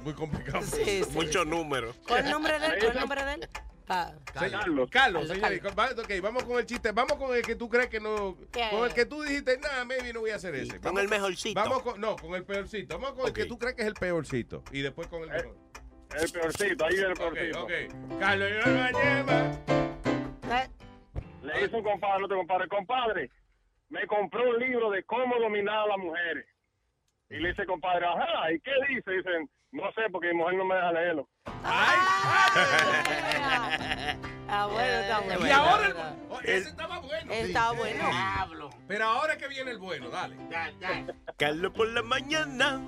muy 0.05 0.15
complicado. 0.15 0.63
Sí, 0.63 1.03
sí. 1.05 1.11
Muchos 1.13 1.47
números. 1.47 1.97
¿Cuál 2.07 2.21
es 2.21 2.27
el 2.27 2.31
nombre 2.33 2.59
de 2.59 2.67
él? 2.67 2.73
¿Cuál 2.79 2.93
el 2.93 3.01
nombre 3.01 3.25
de 3.25 3.33
él? 3.35 3.49
Pa- 3.87 4.15
Carlos. 4.33 4.53
Carlos, 4.61 4.89
Carlos, 4.91 5.29
señor. 5.29 5.79
va- 5.79 5.91
ok, 5.91 6.13
vamos 6.23 6.45
con 6.45 6.59
el 6.59 6.67
chiste. 6.67 6.91
Vamos 6.93 7.15
con 7.19 7.35
el 7.37 7.43
que 7.43 7.55
tú 7.57 7.69
crees 7.69 7.89
que 7.89 8.01
no. 8.01 8.37
¿Qué? 8.53 8.69
Con 8.71 8.85
el 8.87 8.93
que 8.95 9.07
tú 9.07 9.23
dijiste, 9.23 9.59
nada, 9.59 9.85
maybe 9.85 10.13
no 10.13 10.21
voy 10.21 10.31
a 10.31 10.37
hacer 10.37 10.55
ese. 10.57 10.81
Con 10.81 10.99
el 10.99 11.09
mejorcito. 11.09 11.61
Vamos 11.61 11.83
con, 11.83 12.01
no, 12.01 12.17
con 12.17 12.35
el 12.35 12.45
peorcito. 12.45 12.99
Vamos 12.99 13.17
con 13.19 13.29
el 13.29 13.33
que 13.33 13.43
Ok. 13.43 13.49
tú 13.49 13.59
crees 13.59 13.75
que 13.77 13.83
es 13.83 13.89
el 13.89 13.95
peorcito. 13.95 14.63
Y 14.73 14.83
después 14.83 15.07
con 15.09 15.23
el 15.23 15.29
mejor. 15.31 15.57
El 16.21 16.31
peorcito, 16.33 16.85
ahí 16.85 16.95
viene 16.95 17.07
el 17.07 17.13
Ok, 17.13 17.19
peorcito. 17.35 17.63
ok. 17.65 18.19
Carlos, 18.21 18.49
yo 18.51 18.71
no 18.73 18.79
la 18.79 18.91
lleva. 18.93 19.51
Eh, 20.63 20.69
Le 21.43 21.65
hizo 21.65 21.77
un 21.79 21.85
compadre, 21.85 22.25
otro 22.25 22.37
compadre, 22.39 22.69
compadre, 22.69 23.31
me 23.89 24.07
compró 24.07 24.49
un 24.51 24.59
libro 24.59 24.91
de 24.91 25.03
cómo 25.05 25.39
dominar 25.39 25.79
a 25.79 25.87
las 25.89 25.99
mujeres. 25.99 26.47
Y 27.31 27.37
le 27.39 27.49
dice, 27.51 27.67
compadre, 27.67 28.07
ajá, 28.07 28.53
¿y 28.53 28.61
qué 28.61 28.71
dice? 28.89 29.11
Dicen, 29.11 29.51
no 29.73 29.91
sé, 29.93 30.03
porque 30.13 30.29
mi 30.29 30.35
mujer 30.35 30.55
no 30.57 30.65
me 30.65 30.75
deja 30.77 30.93
leerlo. 30.93 31.29
Ah, 34.49 34.67
bueno, 34.71 34.93
está 35.01 35.21
bueno. 35.21 35.47
Y 35.47 35.51
ahora, 35.51 35.87
el- 35.89 35.97
oh, 36.31 36.39
ese 36.45 36.69
estaba 36.69 37.01
bueno. 37.01 37.33
Está 37.33 37.73
bueno. 37.73 38.09
Diablo. 38.09 38.71
Pero 38.87 39.05
ahora 39.05 39.37
que 39.37 39.49
viene 39.49 39.73
el 39.73 39.79
bueno, 39.79 40.09
dale. 40.09 40.37
Ya, 40.49 40.71
ya. 40.79 41.05
Carlos 41.37 41.73
por 41.73 41.89
la 41.89 42.03
mañana. 42.03 42.81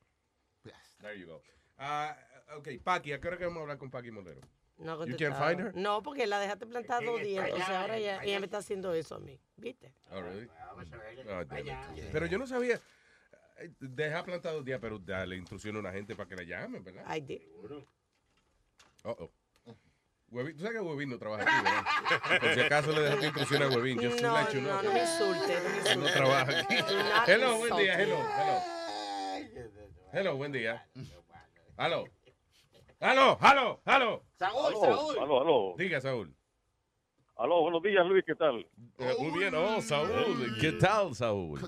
There 1.01 1.19
you 1.19 1.27
go. 1.27 1.41
Ah, 1.79 2.15
ok, 2.57 2.69
Paqui, 2.83 3.13
¿a 3.13 3.21
qué 3.21 3.29
hora 3.29 3.39
que 3.39 3.45
vamos 3.45 3.59
a 3.59 3.63
hablar 3.63 3.79
con 3.79 3.91
Paqui 3.91 4.11
Molero? 4.11 4.41
No, 4.79 4.93
You 4.93 4.99
contestaba. 5.17 5.39
can't 5.39 5.49
find 5.59 5.61
her? 5.69 5.75
No, 5.75 6.03
porque 6.03 6.27
la 6.27 6.39
dejaste 6.39 6.67
plantada 6.67 7.01
dos 7.01 7.21
días, 7.23 7.45
entonces 7.47 7.69
ahora 7.71 7.97
ella, 7.97 8.23
ella 8.23 8.39
me 8.41 8.45
está 8.47 8.59
haciendo 8.59 8.93
eso 8.93 9.15
a 9.15 9.19
mí. 9.21 9.41
¿Viste? 9.57 9.93
Oh, 10.11 10.21
really? 10.21 10.49
It. 11.97 12.05
Pero 12.13 12.27
yo 12.27 12.37
no 12.39 12.47
sabía. 12.47 12.79
Deja 13.81 14.23
plantado 14.23 14.63
días, 14.63 14.79
pero 14.83 14.99
dale 14.99 15.35
instrucción 15.37 15.77
a 15.77 15.79
una 15.79 15.93
gente 15.93 16.15
para 16.15 16.29
que 16.29 16.37
la 16.37 16.43
llamen, 16.43 16.85
¿verdad? 16.85 17.05
I 17.17 17.21
did. 17.21 17.41
Oh, 19.05 19.17
oh. 19.19 19.31
Huevín, 20.29 20.57
tú 20.57 20.63
sabes 20.65 20.77
que 20.79 20.81
Huevín 20.85 21.09
no 21.09 21.19
trabaja 21.19 21.43
aquí, 21.45 21.65
¿verdad? 21.65 22.41
Por 22.41 22.55
si 22.55 22.61
acaso 22.61 22.93
le 22.93 23.01
dejaste 23.01 23.27
instrucción 23.27 23.63
a 23.63 23.69
Huevín. 23.69 23.99
Just 23.99 24.19
to 24.19 24.27
No, 24.27 24.35
let 24.35 24.53
you 24.53 24.61
know. 24.61 24.73
no, 24.77 24.83
no 24.83 24.93
me 24.93 25.01
insulte, 25.01 25.55
no 25.55 25.71
me 25.71 25.77
insulte. 25.79 25.97
no 25.97 26.07
trabaja 26.13 26.61
aquí. 26.61 26.77
Hello, 27.29 27.57
buen 27.59 27.77
día, 27.77 28.03
hello, 28.03 28.19
hello. 28.37 28.63
Hello, 30.13 30.37
buen 30.37 30.53
día. 30.53 30.87
Hello. 31.79 32.05
Hello, 32.99 33.39
hello, 33.43 33.81
hello. 33.85 34.23
Aló, 34.41 35.21
Aló, 35.21 35.41
aló. 35.43 35.75
Diga, 35.77 36.01
Saúl. 36.01 36.35
Aló, 37.37 37.61
buenos 37.61 37.83
días, 37.83 38.07
Luis, 38.07 38.25
¿qué 38.25 38.35
tal? 38.35 38.67
Eh, 38.99 39.15
muy 39.19 39.39
bien, 39.39 39.55
oh, 39.55 39.83
Saúl. 39.83 40.57
¿Qué 40.59 40.73
tal, 40.73 41.15
Saúl? 41.15 41.61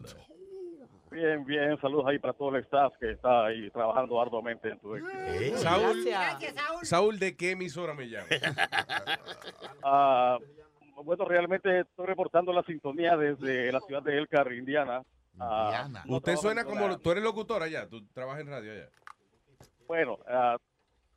Bien, 1.10 1.44
bien, 1.44 1.78
saludos 1.80 2.06
ahí 2.06 2.18
para 2.18 2.32
todo 2.32 2.56
el 2.56 2.62
staff 2.64 2.94
que 2.98 3.10
está 3.10 3.46
ahí 3.46 3.70
trabajando 3.70 4.18
arduamente 4.20 4.70
en 4.70 4.78
tu 4.78 4.96
Saúl, 5.56 6.04
Gracias, 6.04 6.54
Saúl. 6.54 6.86
Saúl, 6.86 7.18
¿de 7.18 7.36
qué 7.36 7.50
emisora 7.50 7.94
me 7.94 8.08
llama? 8.08 8.26
Ah, 9.82 10.38
bueno, 11.04 11.24
realmente 11.24 11.80
estoy 11.80 12.06
reportando 12.06 12.52
la 12.52 12.62
sintonía 12.64 13.16
desde 13.16 13.70
la 13.70 13.80
ciudad 13.80 14.02
de 14.02 14.18
Elkhart, 14.18 14.50
Indiana. 14.52 15.02
Ah, 15.38 15.88
no 16.06 16.16
Usted 16.16 16.36
suena 16.36 16.62
en 16.62 16.66
como, 16.66 16.98
tú 16.98 17.12
eres 17.12 17.22
locutor 17.22 17.62
allá, 17.62 17.88
tú 17.88 18.04
trabajas 18.08 18.40
en 18.40 18.48
radio 18.48 18.72
allá. 18.72 18.88
Bueno, 19.86 20.18
ah, 20.26 20.56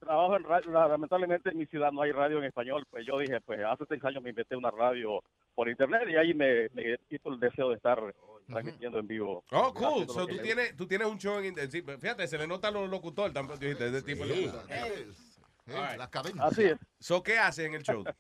trabajo 0.02 0.36
en 0.36 0.44
radio, 0.44 0.72
la- 0.72 0.88
lamentablemente 0.88 1.50
en 1.50 1.58
mi 1.58 1.66
ciudad 1.68 1.92
no 1.92 2.02
hay 2.02 2.12
radio 2.12 2.40
en 2.40 2.44
español, 2.46 2.86
pues 2.90 3.06
yo 3.06 3.18
dije, 3.18 3.40
pues 3.42 3.60
hace 3.64 3.86
seis 3.88 4.04
años 4.04 4.22
me 4.22 4.30
inventé 4.32 4.56
una 4.56 4.72
radio 4.72 5.24
por 5.56 5.70
internet 5.70 6.04
y 6.10 6.16
ahí 6.18 6.34
me, 6.34 6.68
me 6.74 6.98
quito 7.10 7.30
el 7.34 7.40
deseo 7.40 7.70
de 7.70 7.76
estar 7.76 8.00
transmitiendo 8.48 9.00
en 9.00 9.08
vivo. 9.08 9.44
Oh, 9.52 9.74
cool. 9.74 10.08
So, 10.08 10.28
tú, 10.28 10.36
me 10.36 10.42
tienes, 10.42 10.76
tú 10.76 10.88
tienes 10.88 11.08
un 11.08 11.18
show 11.18 11.40
en... 11.40 11.46
in- 11.46 11.72
sí, 11.72 11.82
fíjate, 11.82 12.28
se 12.28 12.38
le 12.38 12.48
nota 12.48 12.68
a 12.68 12.72
los 12.72 12.90
locutores 12.90 13.34
tampoco. 13.34 13.60
Dijiste, 13.60 13.88
ese 13.88 14.02
tipo 14.02 14.26
de 14.26 14.36
locutor. 14.36 14.66
All 14.70 15.74
right. 15.90 15.98
La 15.98 16.10
cadena. 16.10 16.46
Así 16.46 16.64
es. 16.64 16.78
So, 17.00 17.22
¿qué 17.24 17.38
hace 17.38 17.66
en 17.66 17.76
el 17.76 17.84
show? 17.84 18.04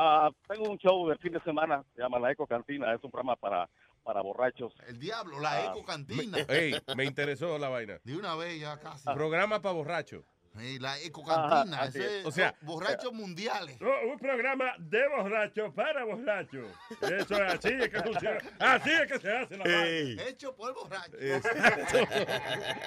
Ah, 0.00 0.30
tengo 0.46 0.70
un 0.70 0.78
show 0.78 1.08
del 1.08 1.18
fin 1.18 1.32
de 1.32 1.40
semana, 1.40 1.82
se 1.96 2.00
llama 2.02 2.20
La 2.20 2.30
Eco 2.30 2.46
Cantina, 2.46 2.94
es 2.94 3.02
un 3.02 3.10
programa 3.10 3.34
para, 3.34 3.68
para 4.04 4.20
borrachos. 4.22 4.72
El 4.86 4.96
diablo, 5.00 5.40
la 5.40 5.50
Ah, 5.50 5.64
eco 5.72 5.84
cantina. 5.84 6.38
Ey, 6.48 6.72
me 6.96 7.04
interesó 7.04 7.58
la 7.58 7.68
vaina. 7.68 7.98
De 8.04 8.16
una 8.16 8.36
vez 8.36 8.60
ya 8.60 8.78
casi. 8.78 9.04
Programa 9.12 9.60
para 9.60 9.74
borrachos. 9.74 10.24
Sí, 10.58 10.78
la 10.78 10.98
eco 11.00 11.24
cantina. 11.24 11.76
Ajá, 11.76 11.82
así 11.88 11.98
ese 11.98 12.20
es. 12.20 12.26
O 12.26 12.30
sea, 12.30 12.54
borrachos 12.62 13.12
mundiales. 13.12 13.80
No, 13.80 13.88
un 14.10 14.18
programa 14.18 14.72
de 14.78 15.08
borrachos 15.08 15.72
para 15.74 16.04
borrachos. 16.04 16.66
Eso 17.00 17.34
es 17.34 17.54
así, 17.54 17.68
es 17.68 17.88
que 17.88 18.00
funciona. 18.02 18.38
Así 18.58 18.90
es 18.90 19.12
que 19.12 19.18
se 19.18 19.36
hace 19.36 19.56
la 19.56 19.64
vaina. 19.64 20.22
Hecho 20.28 20.54
por 20.56 20.74
borrachos. 20.74 21.18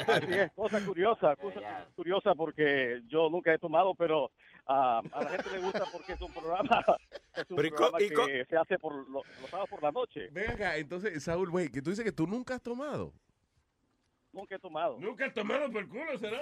Así 0.07 0.33
es, 0.33 0.51
cosa 0.53 0.79
curiosa, 0.85 1.35
cosa 1.35 1.59
curiosa 1.95 2.35
porque 2.35 3.01
yo 3.07 3.29
nunca 3.29 3.53
he 3.53 3.57
tomado, 3.59 3.93
pero 3.95 4.31
ah, 4.67 5.01
a 5.11 5.23
la 5.23 5.29
gente 5.31 5.49
le 5.51 5.59
gusta 5.59 5.83
porque 5.91 6.13
es 6.13 6.21
un 6.21 6.31
programa, 6.33 6.83
es 7.35 7.49
un 7.49 7.55
Pero 7.55 7.67
¿y 7.67 7.71
co- 7.71 7.77
programa 7.91 8.27
que 8.27 8.45
se 8.49 8.57
hace 8.57 8.77
por 8.79 8.93
lo- 9.09 9.23
los 9.41 9.49
sábados 9.49 9.69
por 9.69 9.83
la 9.83 9.91
noche. 9.91 10.27
Ven 10.31 10.51
acá, 10.51 10.77
entonces, 10.77 11.23
Saúl, 11.23 11.49
güey, 11.49 11.69
que 11.69 11.81
tú 11.81 11.89
dices 11.89 12.05
que 12.05 12.11
tú 12.11 12.27
nunca 12.27 12.55
has 12.55 12.61
tomado. 12.61 13.13
Nunca 14.33 14.55
he 14.55 14.59
tomado. 14.59 14.97
Nunca 14.99 15.25
has 15.25 15.33
tomado 15.33 15.69
por 15.71 15.87
culo, 15.89 16.17
será. 16.17 16.39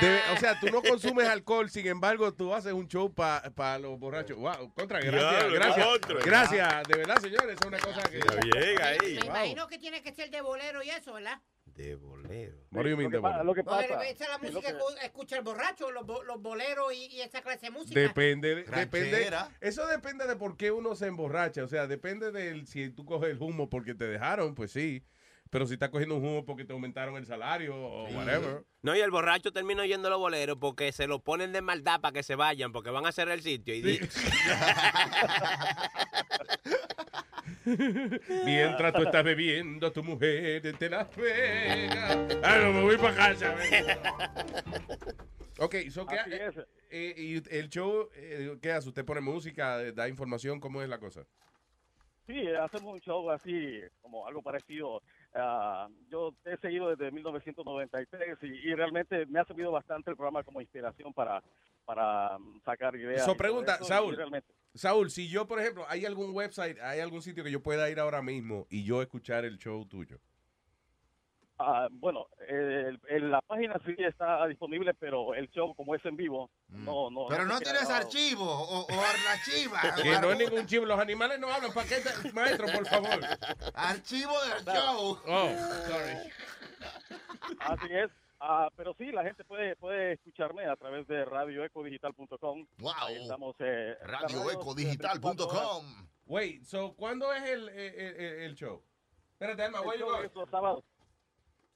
De- 0.00 0.20
o 0.32 0.36
sea, 0.36 0.58
tú 0.60 0.66
no 0.68 0.82
consumes 0.82 1.26
alcohol, 1.28 1.68
sin 1.70 1.86
embargo, 1.86 2.32
tú 2.32 2.54
haces 2.54 2.72
un 2.72 2.86
show 2.86 3.12
para 3.12 3.78
los 3.78 3.98
borrachos. 3.98 4.36
Wow, 4.36 4.72
contra, 4.74 5.00
gracias, 5.00 5.30
Diablo, 5.30 5.54
gracias. 5.54 5.86
otro. 5.86 6.18
Gracias, 6.22 6.88
de 6.88 6.96
verdad, 6.98 7.18
señores, 7.20 7.56
es 7.60 7.66
una 7.66 7.78
cosa 7.78 8.02
que... 8.02 8.18
Está 8.18 8.36
bien 8.36 8.82
ahí. 8.82 9.14
Me 9.20 9.26
imagino 9.26 9.66
que 9.68 9.78
tiene 9.78 10.02
que 10.02 10.12
ser 10.12 10.30
de 10.30 10.40
bolero 10.42 10.82
y 10.82 10.90
eso, 10.90 11.14
¿verdad? 11.14 11.40
Bolero. 12.26 13.44
Lo 13.44 13.54
que, 13.54 13.62
lo 13.62 13.98
que 13.98 14.10
esa 14.10 14.24
es 14.24 14.30
la 14.30 14.38
música 14.38 14.72
que- 14.72 15.06
escucha 15.06 15.36
el 15.36 15.42
borracho, 15.44 15.90
los, 15.90 16.04
bo- 16.06 16.22
los 16.24 16.40
boleros 16.42 16.92
y, 16.92 17.06
y 17.06 17.20
esa 17.20 17.42
clase 17.42 17.66
de 17.66 17.70
música. 17.70 17.98
Depende, 18.00 18.54
de- 18.54 18.64
depende. 18.64 19.30
Eso 19.60 19.86
depende 19.86 20.26
de 20.26 20.36
por 20.36 20.56
qué 20.56 20.72
uno 20.72 20.94
se 20.94 21.06
emborracha. 21.06 21.62
O 21.64 21.68
sea, 21.68 21.86
depende 21.86 22.32
de 22.32 22.64
si 22.66 22.90
tú 22.90 23.04
coges 23.04 23.30
el 23.30 23.40
humo 23.42 23.68
porque 23.70 23.94
te 23.94 24.06
dejaron, 24.06 24.54
pues 24.54 24.72
sí. 24.72 25.04
Pero 25.48 25.64
si 25.64 25.74
estás 25.74 25.90
cogiendo 25.90 26.16
un 26.16 26.26
humo 26.26 26.44
porque 26.44 26.64
te 26.64 26.72
aumentaron 26.72 27.16
el 27.16 27.24
salario 27.24 27.72
o 27.76 28.08
whatever. 28.08 28.64
No, 28.82 28.96
y 28.96 29.00
el 29.00 29.12
borracho 29.12 29.52
termina 29.52 29.84
oyendo 29.84 30.10
los 30.10 30.18
boleros 30.18 30.56
porque 30.60 30.90
se 30.90 31.06
lo 31.06 31.20
ponen 31.22 31.52
de 31.52 31.62
maldad 31.62 32.00
para 32.00 32.12
que 32.12 32.24
se 32.24 32.34
vayan, 32.34 32.72
porque 32.72 32.90
van 32.90 33.06
a 33.06 33.12
cerrar 33.12 33.34
el 33.34 33.42
sitio. 33.42 33.72
Y 33.76 33.80
Mientras 38.44 38.92
tú 38.92 39.02
estás 39.02 39.24
bebiendo, 39.24 39.92
tu 39.92 40.02
mujer 40.02 40.62
te 40.78 40.88
la 40.88 41.08
pega. 41.08 42.26
Ah, 42.42 42.58
no, 42.62 42.72
me 42.72 42.82
voy 42.82 42.96
para 42.96 43.14
casa. 43.14 43.54
ok, 45.58 45.74
so, 45.90 46.06
¿qué, 46.06 46.18
Así 46.18 46.32
es. 46.32 46.56
eh, 46.90 47.14
y 47.16 47.56
el 47.56 47.68
show, 47.68 48.08
eh, 48.14 48.56
¿qué 48.62 48.72
hace? 48.72 48.88
¿Usted 48.88 49.04
pone 49.04 49.20
música, 49.20 49.92
da 49.92 50.08
información? 50.08 50.60
¿Cómo 50.60 50.82
es 50.82 50.88
la 50.88 50.98
cosa? 50.98 51.24
Sí, 52.26 52.44
hacemos 52.60 52.94
un 52.94 53.00
show 53.00 53.30
así, 53.30 53.80
como 54.02 54.26
algo 54.26 54.42
parecido. 54.42 55.00
Ah, 55.34 55.88
yo 56.10 56.34
te 56.42 56.54
he 56.54 56.56
seguido 56.58 56.88
desde 56.94 57.10
1993 57.12 58.38
y, 58.42 58.46
y 58.46 58.74
realmente 58.74 59.26
me 59.26 59.38
ha 59.38 59.44
servido 59.44 59.70
bastante 59.70 60.10
el 60.10 60.16
programa 60.16 60.42
como 60.42 60.60
inspiración 60.60 61.12
para, 61.12 61.42
para 61.84 62.38
mm, 62.38 62.62
sacar 62.64 62.96
ideas. 62.96 63.24
So, 63.24 63.36
pregunta, 63.36 63.76
eso, 63.76 63.84
Saúl. 63.84 64.18
Saúl, 64.76 65.10
si 65.10 65.28
yo, 65.28 65.46
por 65.48 65.60
ejemplo, 65.60 65.84
hay 65.88 66.04
algún 66.06 66.34
website, 66.34 66.78
hay 66.80 67.00
algún 67.00 67.22
sitio 67.22 67.42
que 67.42 67.50
yo 67.50 67.62
pueda 67.62 67.88
ir 67.90 67.98
ahora 67.98 68.22
mismo 68.22 68.66
y 68.70 68.84
yo 68.84 69.02
escuchar 69.02 69.44
el 69.44 69.58
show 69.58 69.84
tuyo. 69.86 70.18
Ah, 71.58 71.88
bueno, 71.90 72.26
el- 72.48 73.00
el- 73.08 73.30
la 73.30 73.40
página 73.40 73.80
sí 73.86 73.94
está 73.98 74.46
disponible, 74.46 74.92
pero 74.92 75.32
el 75.34 75.48
show 75.52 75.74
como 75.74 75.94
es 75.94 76.04
en 76.04 76.14
vivo, 76.14 76.50
no, 76.68 77.08
no. 77.10 77.26
Pero 77.28 77.46
no 77.46 77.58
tienes 77.60 77.84
grabado. 77.86 78.04
archivo 78.06 78.44
o, 78.44 78.80
o 78.84 79.00
archiva. 79.32 79.80
Que 80.02 80.20
no 80.20 80.32
es 80.32 80.38
ningún 80.38 80.66
chivo, 80.66 80.84
los 80.84 81.00
animales 81.00 81.38
no 81.40 81.50
hablan. 81.50 81.72
¿Para 81.72 81.88
qué, 81.88 81.96
te- 81.96 82.32
maestro, 82.32 82.66
por 82.66 82.86
favor? 82.86 83.20
Archivo 83.72 84.34
del 84.44 84.64
show. 84.66 85.18
Oh, 85.26 85.48
sorry. 85.88 86.30
Así 87.60 87.86
es. 87.90 88.10
Ah, 88.38 88.70
pero 88.76 88.94
sí, 88.98 89.10
la 89.12 89.22
gente 89.24 89.44
puede 89.44 89.76
puede 89.76 90.12
escucharme 90.12 90.66
a 90.66 90.76
través 90.76 91.06
de 91.06 91.24
radioecodigital.com. 91.24 92.66
Wow. 92.78 92.92
Ahí 92.98 93.22
estamos. 93.22 93.56
Eh, 93.60 93.96
en 94.00 94.10
las 94.10 94.20
radios, 94.22 94.44
24 94.46 94.46
horas. 94.46 94.86
Radioecodigital.com. 95.16 96.08
Wait, 96.26 96.62
so, 96.64 96.94
¿cuándo 96.96 97.32
es 97.32 97.42
el, 97.44 97.68
el, 97.70 97.94
el- 98.00 98.40
el 98.42 98.54
show? 98.54 98.82
Espérate, 99.32 99.62
Alma, 99.62 99.80
voy 99.80 99.96
a 99.96 100.28
los 100.34 100.50
sábados. 100.50 100.84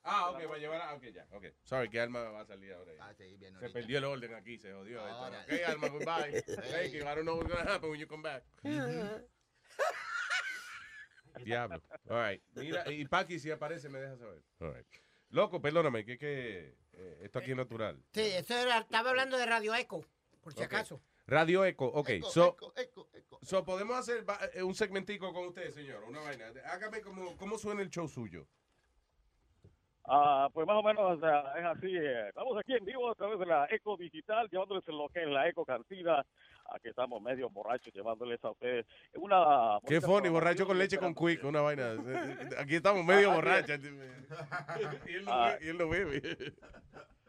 Ah, 0.02 0.30
ok, 0.30 0.50
va 0.50 0.54
a 0.54 0.58
llevar 0.58 0.80
a... 0.80 0.94
Ok, 0.94 1.02
ya, 1.12 1.26
ok. 1.30 1.44
Sorry, 1.62 1.90
que 1.90 2.00
Alma 2.00 2.20
va 2.30 2.40
a 2.40 2.46
salir 2.46 2.72
ahora. 2.72 2.92
Ah, 3.00 3.12
sí, 3.14 3.36
bien, 3.36 3.54
Se 3.60 3.68
perdió 3.68 3.98
el 3.98 4.04
orden 4.04 4.34
aquí, 4.34 4.58
se 4.58 4.72
jodió. 4.72 5.06
Esto. 5.06 5.26
Ok, 5.26 5.52
Alma, 5.68 5.88
goodbye. 5.88 6.42
Thank 6.42 6.92
you. 6.92 7.02
I 7.02 7.14
don't 7.14 7.24
know 7.24 7.36
what's 7.36 7.52
going 7.52 7.64
to 7.66 7.70
happen 7.70 7.90
when 7.90 8.00
you 8.00 8.06
come 8.06 8.22
back. 8.22 8.42
Diablo. 11.44 11.80
All 12.08 12.16
right. 12.16 12.42
Mira, 12.54 12.90
y 12.90 13.04
Paqui, 13.06 13.38
si 13.38 13.50
aparece, 13.50 13.88
me 13.88 13.98
deja 14.00 14.16
saber. 14.16 14.42
All 14.60 14.72
right. 14.72 14.86
Loco, 15.30 15.60
perdóname, 15.60 16.04
que, 16.04 16.18
que 16.18 16.74
eh, 16.92 17.18
esto 17.22 17.38
aquí 17.38 17.52
es 17.52 17.56
natural. 17.56 18.02
Sí, 18.12 18.20
eso 18.22 18.54
era, 18.56 18.78
estaba 18.78 19.10
hablando 19.10 19.36
de 19.38 19.46
Radio 19.46 19.74
Eco, 19.74 20.04
por 20.40 20.52
si 20.52 20.58
Ok. 20.60 20.64
acaso. 20.66 21.00
Radio 21.26 21.64
Eco, 21.64 21.86
ok. 21.86 22.08
Eco, 22.10 22.30
so, 22.30 22.48
eco, 22.48 22.72
eco, 22.76 23.08
eco. 23.14 23.38
so, 23.42 23.64
podemos 23.64 23.96
hacer 23.96 24.24
eh, 24.54 24.62
un 24.64 24.74
segmentico 24.74 25.32
con 25.32 25.46
usted, 25.46 25.70
señor, 25.70 26.02
una 26.04 26.20
vaina. 26.20 26.46
Hágame 26.66 27.00
como, 27.00 27.36
cómo 27.36 27.56
suena 27.58 27.82
el 27.82 27.90
show 27.90 28.08
suyo. 28.08 28.46
Ah, 30.12 30.48
pues 30.52 30.66
más 30.66 30.76
o 30.76 30.82
menos 30.82 31.18
o 31.18 31.20
sea, 31.20 31.52
es 31.56 31.64
así. 31.64 31.94
eh, 31.94 32.28
estamos 32.30 32.58
aquí 32.58 32.74
en 32.74 32.84
vivo 32.84 33.08
a 33.10 33.14
través 33.14 33.38
de 33.38 33.46
la 33.46 33.66
Eco 33.70 33.96
Digital, 33.96 34.48
llevándoles 34.50 34.84
lo 34.88 35.08
que 35.10 35.22
es 35.22 35.28
la 35.28 35.48
Eco 35.48 35.64
Cantina. 35.64 36.26
Aquí 36.70 36.88
estamos 36.88 37.20
medio 37.22 37.48
borrachos 37.50 37.92
llevándoles 37.92 38.42
a 38.44 38.50
ustedes 38.50 38.86
una... 39.14 39.78
Qué 39.86 40.00
funny, 40.00 40.28
borracho 40.28 40.66
con 40.66 40.78
leche 40.78 40.98
con 40.98 41.14
quick, 41.14 41.44
una 41.44 41.60
vaina. 41.60 41.92
Aquí 42.58 42.76
estamos 42.76 43.04
medio 43.04 43.30
Ah, 43.30 43.34
borrachos. 43.34 43.80
y 45.06 45.14
él 45.14 45.24
lo 45.24 45.42
ve- 45.44 45.58
y 45.60 45.68
él 45.68 45.76
lo 45.78 45.88
bebe. 45.88 46.52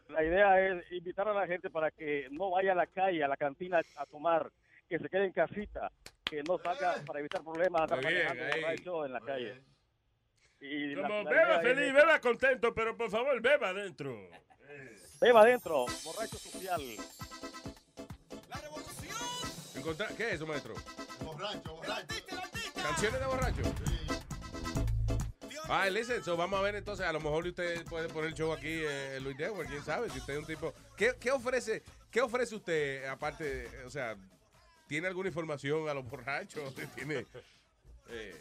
La 0.08 0.22
idea 0.24 0.60
es 0.68 0.92
invitar 0.92 1.26
a 1.28 1.32
la 1.34 1.46
gente 1.46 1.70
para 1.70 1.90
que 1.90 2.28
no 2.30 2.50
vaya 2.50 2.72
a 2.72 2.74
la 2.74 2.86
calle, 2.86 3.24
a 3.24 3.28
la 3.28 3.36
cantina 3.36 3.80
a 3.96 4.06
tomar, 4.06 4.50
que 4.88 4.98
se 4.98 5.08
quede 5.08 5.24
en 5.26 5.32
casita, 5.32 5.90
que 6.24 6.42
no 6.42 6.58
salga 6.58 6.96
para 7.06 7.20
evitar 7.20 7.42
problemas, 7.42 7.82
andar 7.82 8.02
manejando 8.02 9.06
en 9.06 9.12
la 9.12 9.20
calle. 9.20 9.62
Y 10.60 10.94
Como 10.94 11.22
la 11.22 11.30
beba 11.30 11.60
feliz, 11.60 11.92
beba 11.94 12.20
contento, 12.20 12.74
pero 12.74 12.96
por 12.96 13.10
favor, 13.10 13.40
beba 13.40 13.70
adentro. 13.70 14.28
Beba 15.20 15.40
adentro, 15.42 15.86
borracho 16.04 16.36
social. 16.36 16.80
Encontra- 19.82 20.08
¿Qué 20.16 20.28
es 20.28 20.34
eso, 20.34 20.46
maestro? 20.46 20.74
Borracho, 21.24 21.74
borracho. 21.74 22.14
¿Canciones 22.82 23.20
de 23.20 23.26
borracho? 23.26 23.62
Ah, 25.68 25.88
listen, 25.88 26.22
so 26.22 26.36
vamos 26.36 26.58
a 26.60 26.62
ver 26.62 26.74
entonces, 26.76 27.04
a 27.06 27.12
lo 27.12 27.20
mejor 27.20 27.46
usted 27.46 27.84
puede 27.86 28.08
poner 28.08 28.28
el 28.30 28.34
show 28.34 28.52
aquí 28.52 28.68
eh, 28.68 29.16
en 29.16 29.24
Luis 29.24 29.36
Network, 29.38 29.68
quién 29.68 29.82
sabe, 29.82 30.10
si 30.10 30.18
usted 30.18 30.34
es 30.34 30.38
un 30.40 30.46
tipo... 30.46 30.74
¿Qué, 30.96 31.12
qué 31.18 31.30
ofrece 31.30 31.82
qué 32.10 32.20
ofrece 32.20 32.54
usted, 32.54 33.06
aparte, 33.06 33.44
de- 33.68 33.84
o 33.84 33.90
sea, 33.90 34.14
tiene 34.86 35.06
alguna 35.08 35.28
información 35.28 35.88
a 35.88 35.94
los 35.94 36.04
borrachos? 36.08 36.74
¿Tiene, 36.94 37.24
eh, 38.10 38.34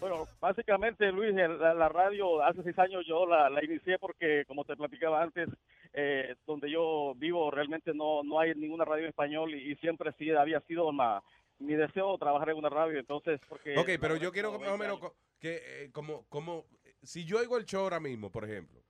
Bueno, 0.00 0.26
básicamente, 0.40 1.12
Luis, 1.12 1.34
la, 1.34 1.74
la 1.74 1.88
radio 1.90 2.42
hace 2.42 2.62
seis 2.62 2.78
años 2.78 3.04
yo 3.06 3.26
la, 3.26 3.50
la 3.50 3.62
inicié 3.62 3.98
porque, 3.98 4.44
como 4.46 4.64
te 4.64 4.74
platicaba 4.76 5.22
antes, 5.22 5.48
eh, 5.92 6.34
donde 6.46 6.70
yo 6.70 7.14
vivo 7.16 7.50
realmente 7.50 7.92
no, 7.94 8.22
no 8.22 8.38
hay 8.40 8.54
ninguna 8.54 8.84
radio 8.84 9.04
en 9.04 9.08
español 9.10 9.54
y, 9.54 9.72
y 9.72 9.76
siempre 9.76 10.12
sí 10.18 10.30
había 10.30 10.60
sido 10.62 10.90
ma- 10.92 11.22
mi 11.58 11.74
deseo 11.74 12.16
trabajar 12.18 12.50
en 12.50 12.56
una 12.56 12.68
radio. 12.68 12.98
Entonces, 12.98 13.40
porque. 13.48 13.76
ok, 13.76 13.90
pero 14.00 14.16
yo 14.16 14.30
quiero 14.32 14.50
más 14.52 14.68
o 14.68 14.78
20 14.78 14.78
menos 14.78 15.12
que, 15.40 15.60
eh, 15.84 15.90
como, 15.92 16.24
como, 16.28 16.64
si 17.02 17.24
yo 17.24 17.38
oigo 17.38 17.56
el 17.58 17.64
show 17.64 17.82
ahora 17.82 18.00
mismo, 18.00 18.30
por 18.30 18.44
ejemplo, 18.44 18.82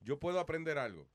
yo 0.00 0.18
puedo 0.18 0.38
aprender 0.40 0.78
algo. 0.78 1.06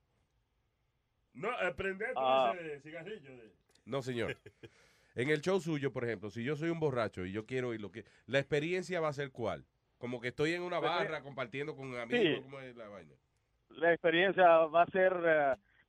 No, 1.34 1.50
aprender 1.52 2.14
con 2.14 2.24
Ah. 2.26 2.54
ese 2.60 2.80
cigarrillo. 2.82 3.36
De... 3.38 3.52
No, 3.86 4.02
señor. 4.02 4.38
En 5.18 5.30
el 5.30 5.40
show 5.40 5.62
suyo, 5.62 5.94
por 5.94 6.04
ejemplo, 6.04 6.30
si 6.30 6.44
yo 6.44 6.58
soy 6.58 6.68
un 6.70 6.80
borracho 6.82 7.26
y 7.26 7.32
yo 7.32 7.46
quiero 7.46 7.70
oír 7.70 7.80
lo 7.80 7.90
que... 7.90 8.04
La 8.26 8.38
experiencia 8.40 9.00
va 9.00 9.08
a 9.08 9.14
ser 9.14 9.32
cuál? 9.32 9.66
Como 9.98 10.20
que 10.20 10.28
estoy 10.28 10.52
en 10.54 10.62
una 10.62 10.80
Pues, 10.80 10.92
barra 10.92 11.20
eh, 11.20 11.24
compartiendo 11.24 11.74
con 11.74 11.98
amigos, 11.98 12.36
sí. 12.36 12.42
¿cómo 12.44 12.60
es 12.60 12.76
la 12.76 12.90
vaina? 12.90 13.14
La 13.78 13.94
experiencia 13.94 14.48
va 14.68 14.84
a 14.84 14.88
ser 14.88 15.14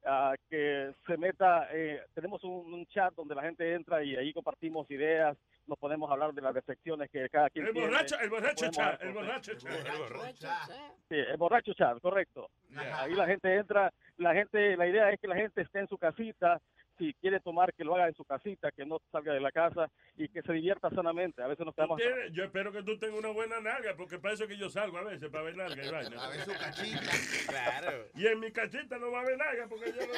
ah, 0.04 0.34
que 0.48 0.92
se 1.06 1.16
meta, 1.16 1.68
eh, 1.72 2.00
tenemos 2.14 2.42
un, 2.44 2.72
un 2.72 2.86
chat 2.86 3.12
donde 3.14 3.34
la 3.34 3.42
gente 3.42 3.74
entra 3.74 4.02
y 4.02 4.14
ahí 4.16 4.32
compartimos 4.32 4.90
ideas, 4.90 5.36
nos 5.66 5.78
podemos 5.78 6.08
hablar 6.10 6.32
de 6.32 6.42
las 6.42 6.54
defecciones 6.54 7.10
que 7.10 7.28
cada 7.28 7.50
quien 7.50 7.66
El 7.66 7.72
tiene. 7.72 7.88
borracho, 7.88 8.16
el 8.20 8.30
borracho 8.30 8.70
chat, 8.70 9.02
el 9.02 9.12
borracho 9.12 9.52
chat. 9.54 10.70
Sí, 11.08 11.16
el 11.16 11.36
borracho 11.36 11.74
chat, 11.74 12.00
correcto. 12.00 12.48
Ahí 12.76 13.14
la 13.14 13.26
gente 13.26 13.52
entra, 13.54 13.92
la 14.18 14.32
gente, 14.34 14.76
la 14.76 14.86
idea 14.86 15.10
es 15.10 15.20
que 15.20 15.26
la 15.28 15.36
gente 15.36 15.62
esté 15.62 15.80
en 15.80 15.88
su 15.88 15.98
casita, 15.98 16.60
si 16.98 17.14
quiere 17.14 17.40
tomar 17.40 17.73
que 17.74 17.85
lo 17.85 17.94
haga 17.94 18.09
en 18.09 18.14
su 18.14 18.24
casita, 18.24 18.70
que 18.73 18.85
no 18.86 19.01
salga 19.12 19.32
de 19.35 19.40
la 19.40 19.52
casa 19.52 19.90
y 20.16 20.28
que 20.28 20.43
se 20.43 20.52
divierta 20.52 20.89
sanamente. 20.90 21.43
A 21.43 21.47
veces 21.47 21.64
nos 21.66 21.74
quedamos 21.74 21.98
tienes- 22.01 22.32
Yo 22.32 22.44
espero 22.44 22.73
que 22.73 22.82
tú 22.82 22.98
tengas 22.98 23.18
una 23.18 23.31
buena 23.31 23.60
nalga, 23.60 23.94
porque 23.97 24.18
para 24.18 24.35
eso 24.35 24.47
que 24.47 24.56
yo 24.56 24.68
salgo 24.70 24.98
a 24.98 25.05
veces, 25.05 25.28
para 25.31 25.44
ver 25.44 25.56
nalga 25.56 25.85
y 25.85 25.90
vaina. 25.90 26.24
A 26.24 26.28
ver 26.31 26.40
su 26.40 26.52
cachita. 26.52 27.01
Claro. 27.48 28.06
Y 28.14 28.27
en 28.27 28.40
mi 28.40 28.51
cachita 28.52 28.98
no 28.98 29.10
va 29.10 29.18
a 29.18 29.23
haber 29.23 29.36
nalga, 29.39 29.66
porque 29.68 29.93
yo 29.93 30.06
no... 30.06 30.12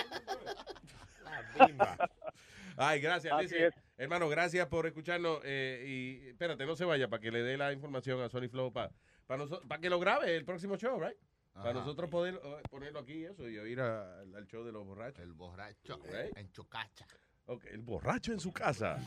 Ay, 2.77 3.01
gracias, 3.01 3.33
Así 3.35 3.43
listen, 3.45 3.65
es. 3.65 3.75
hermano, 3.97 4.29
gracias 4.29 4.67
por 4.69 4.87
escucharnos. 4.87 5.41
eh, 5.45 5.85
y 5.87 6.29
espérate, 6.29 6.65
no 6.65 6.77
se 6.77 6.85
vaya 6.85 7.09
para 7.09 7.21
que 7.21 7.31
le 7.33 7.43
dé 7.43 7.57
la 7.57 7.73
información 7.73 8.21
a 8.21 8.29
Sony 8.29 8.49
Flow 8.49 8.73
para 8.73 8.91
para 9.27 9.79
que 9.81 9.91
lo 9.91 9.99
grabe 10.01 10.35
el 10.37 10.45
próximo 10.47 10.77
show, 10.79 10.99
right? 10.99 11.17
Para 11.59 11.71
Ajá. 11.71 11.81
nosotros 11.81 12.09
poder 12.09 12.41
eh, 12.43 12.63
ponerlo 12.71 13.01
aquí 13.01 13.25
eso 13.25 13.49
y 13.49 13.59
oír 13.59 13.81
a- 13.81 14.21
al 14.21 14.47
show 14.47 14.65
de 14.65 14.73
los 14.73 14.87
borrachos. 14.87 15.21
El 15.21 15.33
borracho 15.33 16.01
Right? 16.05 16.37
en 16.37 16.51
Chocacha. 16.53 17.07
Ok, 17.51 17.65
el 17.73 17.81
borracho 17.81 18.31
en 18.33 18.41
su 18.41 18.53
casa. 18.53 18.99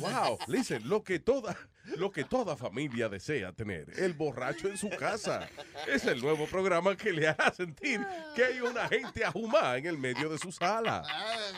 Wow, 0.00 0.36
listen, 0.48 0.88
lo 0.88 1.04
que 1.04 1.20
toda, 1.20 1.56
lo 1.96 2.10
que 2.10 2.24
toda 2.24 2.56
familia 2.56 3.08
desea 3.08 3.52
tener, 3.52 3.88
el 4.00 4.14
borracho 4.14 4.66
en 4.66 4.76
su 4.76 4.90
casa. 4.90 5.48
Es 5.86 6.04
el 6.04 6.20
nuevo 6.20 6.48
programa 6.48 6.96
que 6.96 7.12
le 7.12 7.28
hará 7.28 7.52
sentir 7.52 8.04
que 8.34 8.46
hay 8.46 8.60
una 8.60 8.88
gente 8.88 9.24
ahumada 9.24 9.78
en 9.78 9.86
el 9.86 9.96
medio 9.96 10.28
de 10.28 10.38
su 10.38 10.50
sala. 10.50 11.04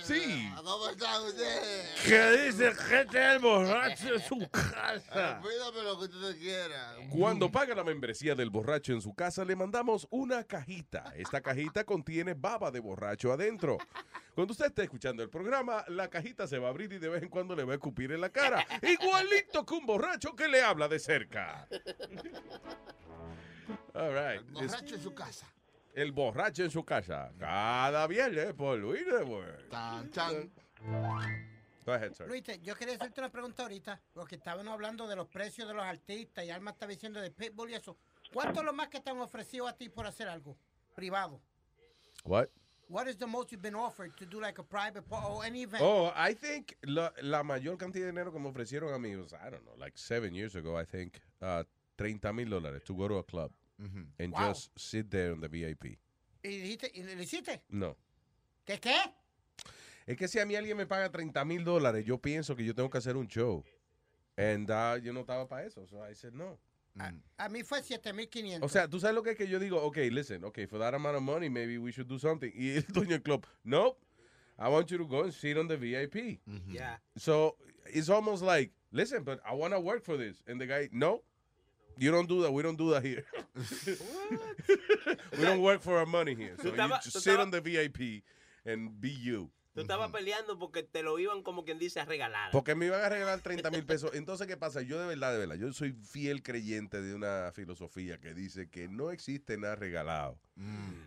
Sí. 0.03 0.53
¿Cómo 0.63 0.91
está 0.91 1.23
usted? 1.23 1.87
¿Qué 2.05 2.45
dice 2.45 2.75
gente 2.75 3.19
del 3.19 3.39
borracho 3.39 4.15
en 4.15 4.21
su 4.21 4.51
casa? 4.51 5.41
Pídame 5.41 5.83
lo 5.85 5.99
que 5.99 6.05
usted 6.05 6.39
quiera. 6.39 6.97
Cuando 7.17 7.51
paga 7.51 7.75
la 7.75 7.83
membresía 7.83 8.35
del 8.35 8.51
borracho 8.51 8.93
en 8.93 9.01
su 9.01 9.15
casa, 9.15 9.43
le 9.43 9.57
mandamos 9.57 10.07
una 10.11 10.45
cajita. 10.45 11.15
Esta 11.17 11.41
cajita 11.41 11.85
contiene 11.85 12.35
baba 12.35 12.71
de 12.71 12.81
borracho 12.81 13.33
adentro. 13.33 13.79
Cuando 14.37 14.53
usted 14.53 14.67
esté 14.67 14.83
escuchando 14.83 15.23
el 15.23 15.31
programa, 15.31 15.83
la 15.89 16.11
cajita 16.11 16.47
se 16.47 16.59
va 16.59 16.67
a 16.67 16.71
abrir 16.71 16.93
y 16.93 16.99
de 16.99 17.09
vez 17.09 17.23
en 17.23 17.31
cuando 17.31 17.57
le 17.57 17.65
va 17.65 17.73
a 17.73 17.77
escupir 17.77 18.13
en 18.13 18.21
la 18.21 18.29
cara. 18.29 18.67
Igualito 18.83 19.65
que 19.65 19.73
un 19.73 19.87
borracho 19.87 20.37
que 20.37 20.47
le 20.47 20.61
habla 20.61 20.89
de 20.89 20.99
cerca. 20.99 21.67
All 23.95 24.13
right. 24.13 24.47
Borracho 24.51 24.95
en 24.95 25.03
su 25.03 25.15
casa. 25.15 25.47
El 25.95 26.13
borracho 26.13 26.65
en 26.65 26.71
su 26.71 26.85
casa. 26.85 27.33
Cada 27.39 28.07
viernes 28.07 28.53
por 28.53 28.77
Luis 28.77 29.07
Network. 29.07 29.71
Tan, 29.71 30.11
chan. 30.11 30.53
Go 31.87 31.93
ahead, 31.95 32.13
sir. 32.13 32.27
Luis, 32.29 32.43
yo 32.61 32.77
quería 32.77 32.97
hacerte 32.97 33.23
una 33.23 33.33
pregunta 33.33 33.63
ahorita, 33.63 33.99
porque 34.13 34.35
estaban 34.35 34.69
hablando 34.69 35.09
de 35.09 35.17
los 35.17 35.29
precios 35.29 35.67
de 35.67 35.73
los 35.73 35.83
artistas 35.83 36.45
y 36.45 36.51
Alma 36.51 36.73
estaba 36.73 36.91
diciendo 36.91 37.23
de 37.23 37.31
Pitbull 37.31 37.71
y 37.71 37.75
eso. 37.77 37.97
¿Cuánto 38.35 38.61
es 38.61 38.67
lo 38.67 38.75
más 38.75 38.89
que 38.89 39.01
te 39.01 39.09
han 39.09 39.19
ofrecido 39.19 39.67
a 39.67 39.73
ti 39.75 39.89
por 39.89 40.07
hacer 40.07 40.29
algo 40.29 40.59
privado? 40.95 41.41
What? 42.23 42.49
What 42.89 43.09
is 43.09 43.17
the 43.17 43.27
most 43.27 43.51
you've 43.51 43.63
been 43.63 43.75
offered 43.75 44.17
to 44.19 44.27
do 44.27 44.41
like 44.41 44.59
a 44.59 44.63
private 44.63 45.05
or 45.11 45.45
any 45.45 45.63
event? 45.63 45.83
Oh, 45.83 46.13
I 46.15 46.35
think 46.35 46.77
la, 46.87 47.11
la 47.23 47.43
mayor 47.43 47.77
cantidad 47.77 48.07
de 48.07 48.13
dinero 48.13 48.31
que 48.31 48.39
me 48.39 48.49
ofrecieron 48.49 48.95
a 48.95 48.99
mí 48.99 49.17
was, 49.21 49.33
I 49.33 49.51
don't 49.51 49.65
know, 49.65 49.75
like 49.79 49.99
seven 49.99 50.33
years 50.35 50.55
ago, 50.55 50.77
I 50.77 50.85
think, 50.85 51.21
uh, 51.43 51.65
30 51.99 52.33
mil 52.33 52.47
dólares 52.49 52.85
to 52.85 52.95
go 52.95 53.09
to 53.09 53.17
a 53.19 53.25
club 53.25 53.51
and 54.19 54.33
Wow. 54.33 54.49
just 54.53 54.71
sit 54.79 55.11
there 55.11 55.33
on 55.33 55.41
the 55.41 55.49
VIP. 55.49 55.99
¿Y, 56.45 56.49
dijiste, 56.49 56.91
¿Y 56.95 57.03
lo 57.03 57.23
hiciste? 57.23 57.61
No. 57.71 57.97
¿Qué 58.65 58.79
qué? 58.81 58.97
Es 60.07 60.17
que 60.17 60.29
si 60.29 60.39
a 60.39 60.47
mí 60.47 60.55
alguien 60.55 60.77
me 60.77 60.87
paga 60.87 61.11
30 61.11 61.45
mil 61.45 61.65
dólares, 61.65 62.05
yo 62.05 62.19
pienso 62.19 62.55
que 62.55 62.65
yo 62.65 62.73
tengo 62.75 62.89
que 62.89 62.99
hacer 62.99 63.17
un 63.17 63.27
show. 63.27 63.65
And 64.37 64.71
uh, 64.71 64.97
yo 65.03 65.13
no 65.13 65.21
estaba 65.21 65.49
para 65.49 65.67
eso, 65.67 65.87
so 65.89 65.99
I 66.09 66.15
said 66.15 66.35
no. 66.35 66.59
Mm. 66.97 67.23
A 67.39 67.49
mí 67.49 67.63
fue 67.63 67.83
7500. 67.83 68.63
O 68.63 68.69
sea, 68.69 68.89
tú 68.89 68.99
sabes 68.99 69.15
lo 69.15 69.23
que 69.23 69.31
es 69.31 69.37
que 69.37 69.47
yo 69.47 69.59
digo, 69.59 69.83
okay, 69.83 70.11
listen, 70.11 70.45
okay, 70.45 70.67
for 70.67 70.79
that 70.79 70.95
amount 70.95 71.17
of 71.17 71.23
money, 71.23 71.49
maybe 71.49 71.79
we 71.79 71.93
should 71.93 72.09
do 72.09 72.19
something. 72.19 72.51
Y 72.55 72.77
el 72.77 72.83
dueño 72.85 73.11
del 73.11 73.23
club, 73.23 73.47
nope, 73.65 73.99
I 74.59 74.69
want 74.69 74.91
you 74.91 74.99
to 74.99 75.05
go 75.05 75.23
and 75.25 75.33
sit 75.33 75.59
on 75.59 75.69
the 75.69 75.77
VIP. 75.77 76.41
Mm-hmm. 76.49 76.73
Yeah. 76.73 76.97
So 77.17 77.57
it's 77.93 78.09
almost 78.09 78.43
like, 78.43 78.73
listen, 78.93 79.23
but 79.23 79.41
I 79.47 79.55
want 79.55 79.75
to 79.75 79.81
work 79.81 80.03
for 80.03 80.17
this. 80.17 80.43
And 80.47 80.61
the 80.61 80.67
guy, 80.67 80.89
no, 80.93 81.23
you 81.99 82.11
don't 82.11 82.29
do 82.29 82.43
that. 82.43 82.53
We 82.53 82.63
don't 82.63 82.79
do 82.79 82.91
that 82.91 83.05
here. 83.05 83.25
we 85.39 85.45
don't 85.45 85.61
work 85.61 85.83
for 85.83 85.99
our 85.99 86.07
money 86.07 86.35
here. 86.35 86.57
So 86.63 86.69
you 86.69 86.89
just 87.03 87.21
sit 87.21 87.39
on 87.39 87.51
the 87.51 87.61
VIP 87.61 88.23
and 88.65 88.99
be 89.01 89.11
you. 89.11 89.51
Tú 89.77 89.83
estabas 89.83 90.11
peleando 90.11 90.59
porque 90.59 90.83
te 90.83 91.03
lo 91.03 91.19
iban 91.19 91.43
como 91.43 91.63
quien 91.65 91.79
dice 91.79 92.01
a 92.01 92.07
regalar. 92.07 92.51
Porque 92.51 92.75
me 92.75 92.87
iban 92.87 93.03
a 93.05 93.09
regalar 93.11 93.43
30 93.43 93.71
mil 93.71 93.85
pesos. 93.87 94.11
Entonces, 94.15 94.47
¿qué 94.47 94.57
pasa? 94.57 94.81
Yo 94.81 94.99
de 94.99 95.07
verdad, 95.07 95.33
de 95.33 95.39
verdad, 95.39 95.57
yo 95.57 95.71
soy 95.75 95.93
fiel 95.93 96.43
creyente 96.43 97.03
de 97.03 97.15
una 97.15 97.53
filosofía 97.53 98.19
que 98.19 98.33
dice 98.33 98.71
que 98.71 98.89
no 98.89 99.11
existe 99.11 99.59
nada 99.59 99.77
regalado. 99.77 100.41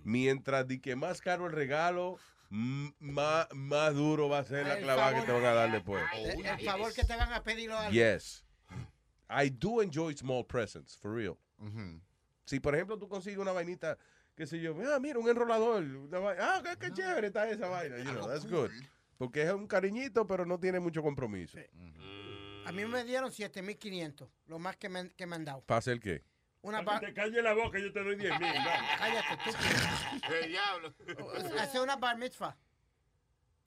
Mientras 0.03 0.67
di 0.67 0.79
que 0.79 0.95
más 0.95 1.19
caro 1.19 1.47
el 1.47 1.51
regalo, 1.51 2.19
más, 2.49 3.47
más 3.53 3.95
duro 3.95 4.29
va 4.29 4.39
a 4.39 4.43
ser 4.43 4.67
la 4.67 4.77
clavada 4.77 5.19
que 5.19 5.25
te 5.25 5.31
van 5.31 5.45
a 5.45 5.53
dar 5.53 5.71
después. 5.71 6.03
El, 6.13 6.45
el 6.45 6.59
favor 6.61 6.93
que 6.93 7.03
te 7.03 7.15
van 7.15 7.33
a 7.33 7.41
pedir 7.43 7.71
algo. 7.71 7.91
Yes. 7.91 8.45
I 9.29 9.49
do 9.49 9.81
enjoy 9.81 10.15
small 10.15 10.45
presents, 10.45 10.95
for 10.95 11.15
real. 11.15 11.37
Si, 12.45 12.59
por 12.59 12.73
ejemplo, 12.75 12.97
tú 12.97 13.07
consigues 13.07 13.39
una 13.39 13.51
vainita, 13.51 13.97
qué 14.39 14.47
sé 14.47 14.57
yo, 14.61 14.73
ah, 14.89 14.99
mira, 15.01 15.19
un 15.19 15.27
enrolador. 15.27 15.83
ah, 16.39 16.61
qué, 16.63 16.77
qué 16.79 16.93
chévere 16.93 17.27
está 17.27 17.49
esa 17.49 17.67
vaina. 17.67 17.97
You 17.97 18.13
know, 18.13 18.25
that's 18.25 18.49
good. 18.49 18.71
Porque 19.17 19.43
es 19.43 19.51
un 19.51 19.67
cariñito, 19.67 20.25
pero 20.25 20.45
no 20.45 20.57
tiene 20.57 20.79
mucho 20.79 21.03
compromiso. 21.03 21.57
A 22.65 22.71
mí 22.71 22.85
me 22.85 23.03
dieron 23.03 23.33
7500, 23.33 24.29
lo 24.47 24.57
más 24.57 24.77
que 24.77 24.87
me, 24.87 25.09
que 25.09 25.25
me 25.25 25.35
han 25.35 25.43
dado. 25.43 25.61
¿Para 25.65 25.79
hacer 25.79 25.99
qué? 25.99 26.23
Una 26.61 26.99
te 27.01 27.13
calle 27.13 27.41
la 27.41 27.53
boca, 27.53 27.79
yo 27.79 27.91
te 27.91 28.01
doy 28.01 28.15
10 28.15 28.39
mil. 28.39 28.49
Cállate, 28.97 29.37
tú. 29.43 30.33
El 30.33 30.49
diablo. 30.49 30.93
Hace 31.59 31.81
una 31.81 31.97
bar 31.97 32.17
mitzvah. 32.17 32.55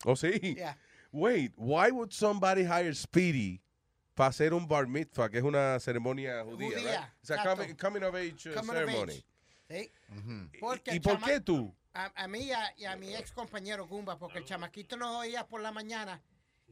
Oh, 0.07 0.17
sí. 0.17 0.55
Yeah. 0.57 0.79
Wait, 1.13 1.53
why 1.57 1.91
would 1.91 2.13
somebody 2.13 2.65
hire 2.65 2.95
Speedy 2.95 3.61
para 4.15 4.31
hacer 4.31 4.55
un 4.55 4.67
bar 4.67 4.87
mitzvah, 4.87 5.29
que 5.29 5.37
es 5.37 5.45
una 5.45 5.79
ceremonia 5.81 6.43
judía, 6.45 6.71
Judía, 6.71 7.01
right? 7.01 7.09
It's 7.21 7.31
a 7.31 7.35
exacto. 7.35 7.57
coming, 7.57 7.77
coming 7.77 8.03
of 8.05 8.15
age 8.15 8.47
uh, 8.47 8.55
Coming 8.55 8.71
of 8.71 8.77
ceremony. 8.77 9.13
age. 9.13 9.25
Sí. 9.73 9.93
¿Y, 10.53 10.59
Porque 10.59 10.93
y 10.93 10.97
el 10.97 11.03
por 11.03 11.23
qué 11.23 11.41
tú? 11.41 11.75
A, 11.95 12.13
a 12.25 12.29
mí 12.29 12.41
y 12.45 12.53
a, 12.53 12.75
y 12.77 12.85
a 12.85 12.97
mi 12.97 13.15
ex 13.15 13.33
compañero 13.33 13.87
Gumba, 13.87 14.19
porque 14.19 14.39
el 14.39 14.45
chamaquito 14.45 14.97
nos 14.97 15.15
oía 15.17 15.47
por 15.47 15.61
la 15.61 15.73
mañana 15.73 16.23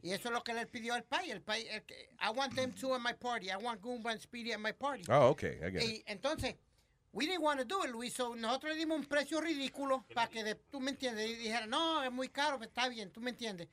Y 0.03 0.11
eso 0.13 0.29
es 0.29 0.33
lo 0.33 0.43
que 0.43 0.53
le 0.53 0.65
pidió 0.65 0.93
al 0.95 1.03
país. 1.03 1.31
El 1.31 1.41
país 1.41 1.67
el 1.69 1.83
I 2.19 2.29
want 2.35 2.55
them 2.55 2.71
two 2.73 2.95
at 2.95 3.01
my 3.01 3.13
party. 3.13 3.49
I 3.51 3.57
want 3.57 3.81
Goomba 3.81 4.11
and 4.11 4.19
Speedy 4.19 4.51
at 4.51 4.59
my 4.59 4.73
party. 4.73 5.03
Oh, 5.09 5.29
okay, 5.29 5.59
I 5.63 5.69
get 5.71 5.83
it. 5.83 5.89
Y 5.89 6.03
entonces, 6.07 6.55
we 7.11 7.27
didn't 7.27 7.43
want 7.43 7.59
to 7.59 7.65
do 7.65 7.83
it, 7.83 7.91
Luis. 7.91 8.13
So 8.13 8.35
nosotros 8.35 8.73
le 8.73 8.79
dimos 8.79 8.97
un 8.97 9.05
precio 9.05 9.39
ridículo 9.39 10.03
para 10.13 10.27
que 10.27 10.43
de- 10.43 10.55
tú 10.55 10.79
me 10.79 10.91
entiendes. 10.91 11.29
Y 11.29 11.35
dijera, 11.35 11.67
no, 11.67 12.01
es 12.03 12.11
muy 12.11 12.29
caro, 12.29 12.57
pero 12.57 12.69
está 12.69 12.89
bien, 12.89 13.11
tú 13.11 13.21
me 13.21 13.29
entiendes. 13.29 13.67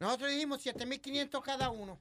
Nosotros 0.00 0.30
dijimos 0.30 0.60
7.500 0.62 1.42
cada 1.42 1.70
uno. 1.70 1.98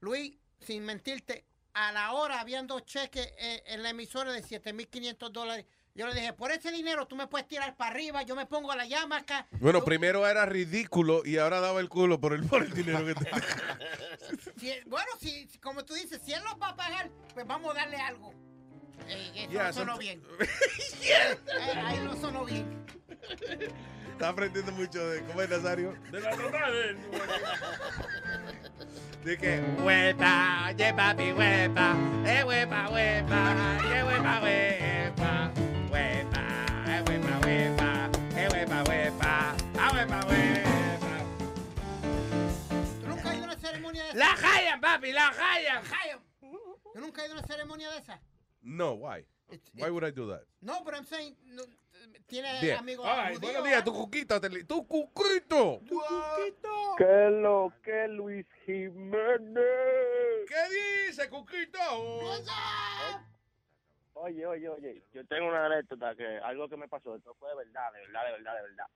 Luis, 0.00 0.36
sin 0.58 0.82
mentirte, 0.84 1.44
a 1.74 1.92
la 1.92 2.12
hora 2.12 2.40
habían 2.40 2.66
dos 2.66 2.84
cheques 2.86 3.32
eh, 3.38 3.62
en 3.66 3.82
la 3.84 3.90
emisora 3.90 4.32
de 4.32 4.42
7.500 4.42 5.30
dólares. 5.30 5.66
Yo 5.94 6.06
le 6.06 6.14
dije, 6.14 6.32
por 6.32 6.50
ese 6.52 6.70
dinero 6.70 7.06
tú 7.06 7.16
me 7.16 7.26
puedes 7.26 7.46
tirar 7.48 7.76
para 7.76 7.90
arriba, 7.90 8.22
yo 8.22 8.36
me 8.36 8.46
pongo 8.46 8.74
la 8.74 8.86
llama 8.86 9.18
acá. 9.18 9.46
Bueno, 9.58 9.84
primero 9.84 10.26
era 10.26 10.46
ridículo 10.46 11.22
y 11.24 11.36
ahora 11.38 11.60
daba 11.60 11.80
el 11.80 11.88
culo 11.88 12.20
por 12.20 12.32
el, 12.32 12.44
por 12.46 12.62
el 12.62 12.72
dinero 12.72 13.04
que 13.04 13.14
te... 13.14 13.30
Si- 14.60 14.72
bueno, 14.86 15.08
si, 15.20 15.48
si- 15.48 15.58
como 15.58 15.84
tú 15.84 15.94
dices, 15.94 16.20
si 16.24 16.32
él 16.32 16.42
los 16.44 16.54
va 16.62 16.68
a 16.68 16.76
pagar, 16.76 17.10
pues 17.34 17.44
vamos 17.46 17.72
a 17.74 17.80
darle 17.80 17.96
algo. 17.96 18.32
Eh, 19.08 19.32
eso 19.34 19.50
Yeah, 19.50 19.66
no 19.68 19.72
sonó 19.72 19.98
bien. 19.98 20.22
Eh, 21.02 21.82
ahí 21.84 21.98
no 22.04 22.14
sonó 22.20 22.44
bien. 22.44 22.86
Está 24.12 24.28
aprendiendo 24.28 24.70
mucho 24.72 25.04
de... 25.08 25.22
¿Cómo 25.24 25.42
es, 25.42 25.48
Nazario? 25.50 25.92
De 26.12 26.20
la 26.20 26.36
mamá 26.36 26.70
de 26.70 26.88
él. 26.90 26.98
De 29.24 29.36
que... 29.38 29.60
Huepa, 29.82 30.68
oye 30.72 30.94
papi, 30.94 31.32
huepa, 31.32 31.96
eh 32.26 32.44
huepa, 32.44 32.88
huepa, 32.90 33.78
eh 33.94 34.02
huepa, 34.04 34.40
huepa, 34.42 35.50
La 44.14 44.32
Hayan, 44.32 44.80
papi, 44.80 45.12
la 45.12 45.28
Hayan. 45.28 45.82
Hayan. 45.84 46.20
¿Tú 46.40 47.00
nunca 47.00 47.22
has 47.22 47.28
ido 47.28 47.36
a 47.36 47.38
una 47.38 47.46
ceremonia 47.46 47.90
de 47.90 47.98
esa? 47.98 48.20
No, 48.62 48.92
why? 48.94 49.24
Why 49.74 49.90
would 49.90 50.04
I 50.06 50.10
do 50.12 50.28
that? 50.28 50.42
No, 50.60 50.82
pero 50.84 50.96
I'm 50.96 51.04
saying, 51.06 51.36
no, 51.44 51.62
tiene 52.26 52.60
Bien. 52.60 52.78
amigos 52.78 53.06
Ay, 53.08 53.34
judíos, 53.34 53.40
buenos 53.52 53.64
días, 53.68 53.84
tu 53.84 53.92
cuquito. 53.92 54.40
te- 54.40 54.64
Tu 54.64 54.86
cuquito. 54.86 55.80
¿Qué 56.98 57.28
lo 57.30 57.72
que 57.82 58.08
Luis 58.08 58.46
Jiménez? 58.66 59.64
¿Qué 60.48 61.06
dice, 61.08 61.28
cuquito? 61.28 61.78
Oye, 64.14 64.44
oye, 64.46 64.68
oye, 64.68 65.02
yo 65.14 65.24
tengo 65.26 65.48
una 65.48 65.66
anécdota 65.66 66.14
que 66.14 66.26
algo 66.38 66.68
que 66.68 66.76
me 66.76 66.88
pasó, 66.88 67.16
esto 67.16 67.34
fue 67.38 67.48
de 67.50 67.56
verdad, 67.56 67.90
de 67.92 68.00
verdad, 68.00 68.26
de 68.26 68.32
verdad, 68.32 68.54
de 68.54 68.62
verdad. 68.62 68.86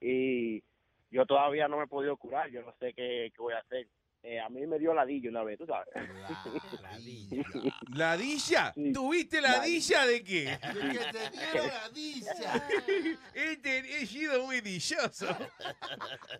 Y 0.00 0.64
yo 1.10 1.24
todavía 1.26 1.68
no 1.68 1.76
me 1.78 1.84
he 1.84 1.88
podido 1.88 2.16
curar, 2.16 2.50
yo 2.50 2.62
no 2.62 2.74
sé 2.80 2.92
qué, 2.94 3.30
qué 3.34 3.38
voy 3.42 3.54
a 3.54 3.58
hacer. 3.58 3.86
Eh, 4.28 4.40
a 4.40 4.48
mí 4.48 4.66
me 4.66 4.76
dio 4.80 4.92
ladillo 4.92 5.30
una 5.30 5.44
vez, 5.44 5.56
tú 5.56 5.66
sabes. 5.66 5.86
¿Ladilla? 7.94 8.72
¿Tuviste 8.92 9.40
ladilla 9.40 10.04
de 10.04 10.24
qué? 10.24 10.58
Que 10.60 10.98
te 11.12 11.30
dieron 11.30 11.68
ladilla. 11.82 12.68
Este 13.34 13.78
he 14.02 14.06
sido 14.06 14.44
muy 14.44 14.60
dichoso. 14.60 15.26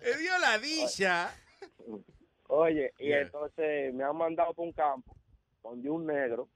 Me 0.03 0.17
dio 0.19 0.37
ladilla. 0.41 1.31
Oye, 2.49 2.93
y 2.99 3.07
Yeah. 3.09 3.21
entonces 3.23 3.95
me 3.95 4.03
han 4.05 4.17
mandado 4.17 4.53
por 4.55 4.67
un 4.67 4.73
campo 4.73 5.17
donde 5.63 5.89
un 5.89 6.07
negro 6.07 6.49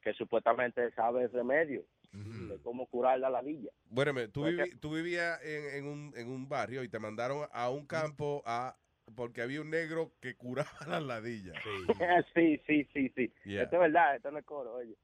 que 0.00 0.12
supuestamente 0.14 0.92
sabe 0.92 1.24
el 1.24 1.32
remedio 1.32 1.84
de 2.12 2.60
cómo 2.62 2.86
curar 2.86 3.18
la 3.18 3.30
ladilla. 3.30 3.70
Bueno, 3.86 4.12
tú, 4.30 4.44
vivi- 4.44 4.78
tú 4.78 4.92
vivías 4.94 5.40
en, 5.42 5.74
en 5.76 5.86
un, 5.86 6.12
en 6.16 6.28
un 6.28 6.48
barrio 6.48 6.82
y 6.84 6.88
te 6.88 6.98
mandaron 6.98 7.48
a 7.52 7.70
un 7.70 7.86
campo 7.86 8.42
a 8.44 8.76
porque 9.14 9.42
había 9.42 9.60
un 9.60 9.70
negro 9.70 10.12
que 10.20 10.34
curaba 10.34 10.70
las 10.88 11.02
ladillas. 11.02 11.56
sí, 12.34 12.60
sí, 12.66 12.88
sí, 12.92 13.12
sí. 13.14 13.32
Yeah. 13.44 13.64
Esto 13.64 13.76
es 13.76 13.80
verdad, 13.80 14.16
esto 14.16 14.30
no 14.30 14.38
es 14.38 14.44
coro, 14.44 14.74
oye. 14.74 14.96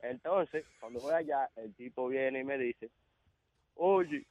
Entonces, 0.00 0.64
cuando 0.80 1.00
voy 1.00 1.12
allá, 1.12 1.50
el 1.56 1.74
tipo 1.74 2.08
viene 2.08 2.40
y 2.40 2.44
me 2.44 2.56
dice, 2.56 2.90
oye, 3.74 4.26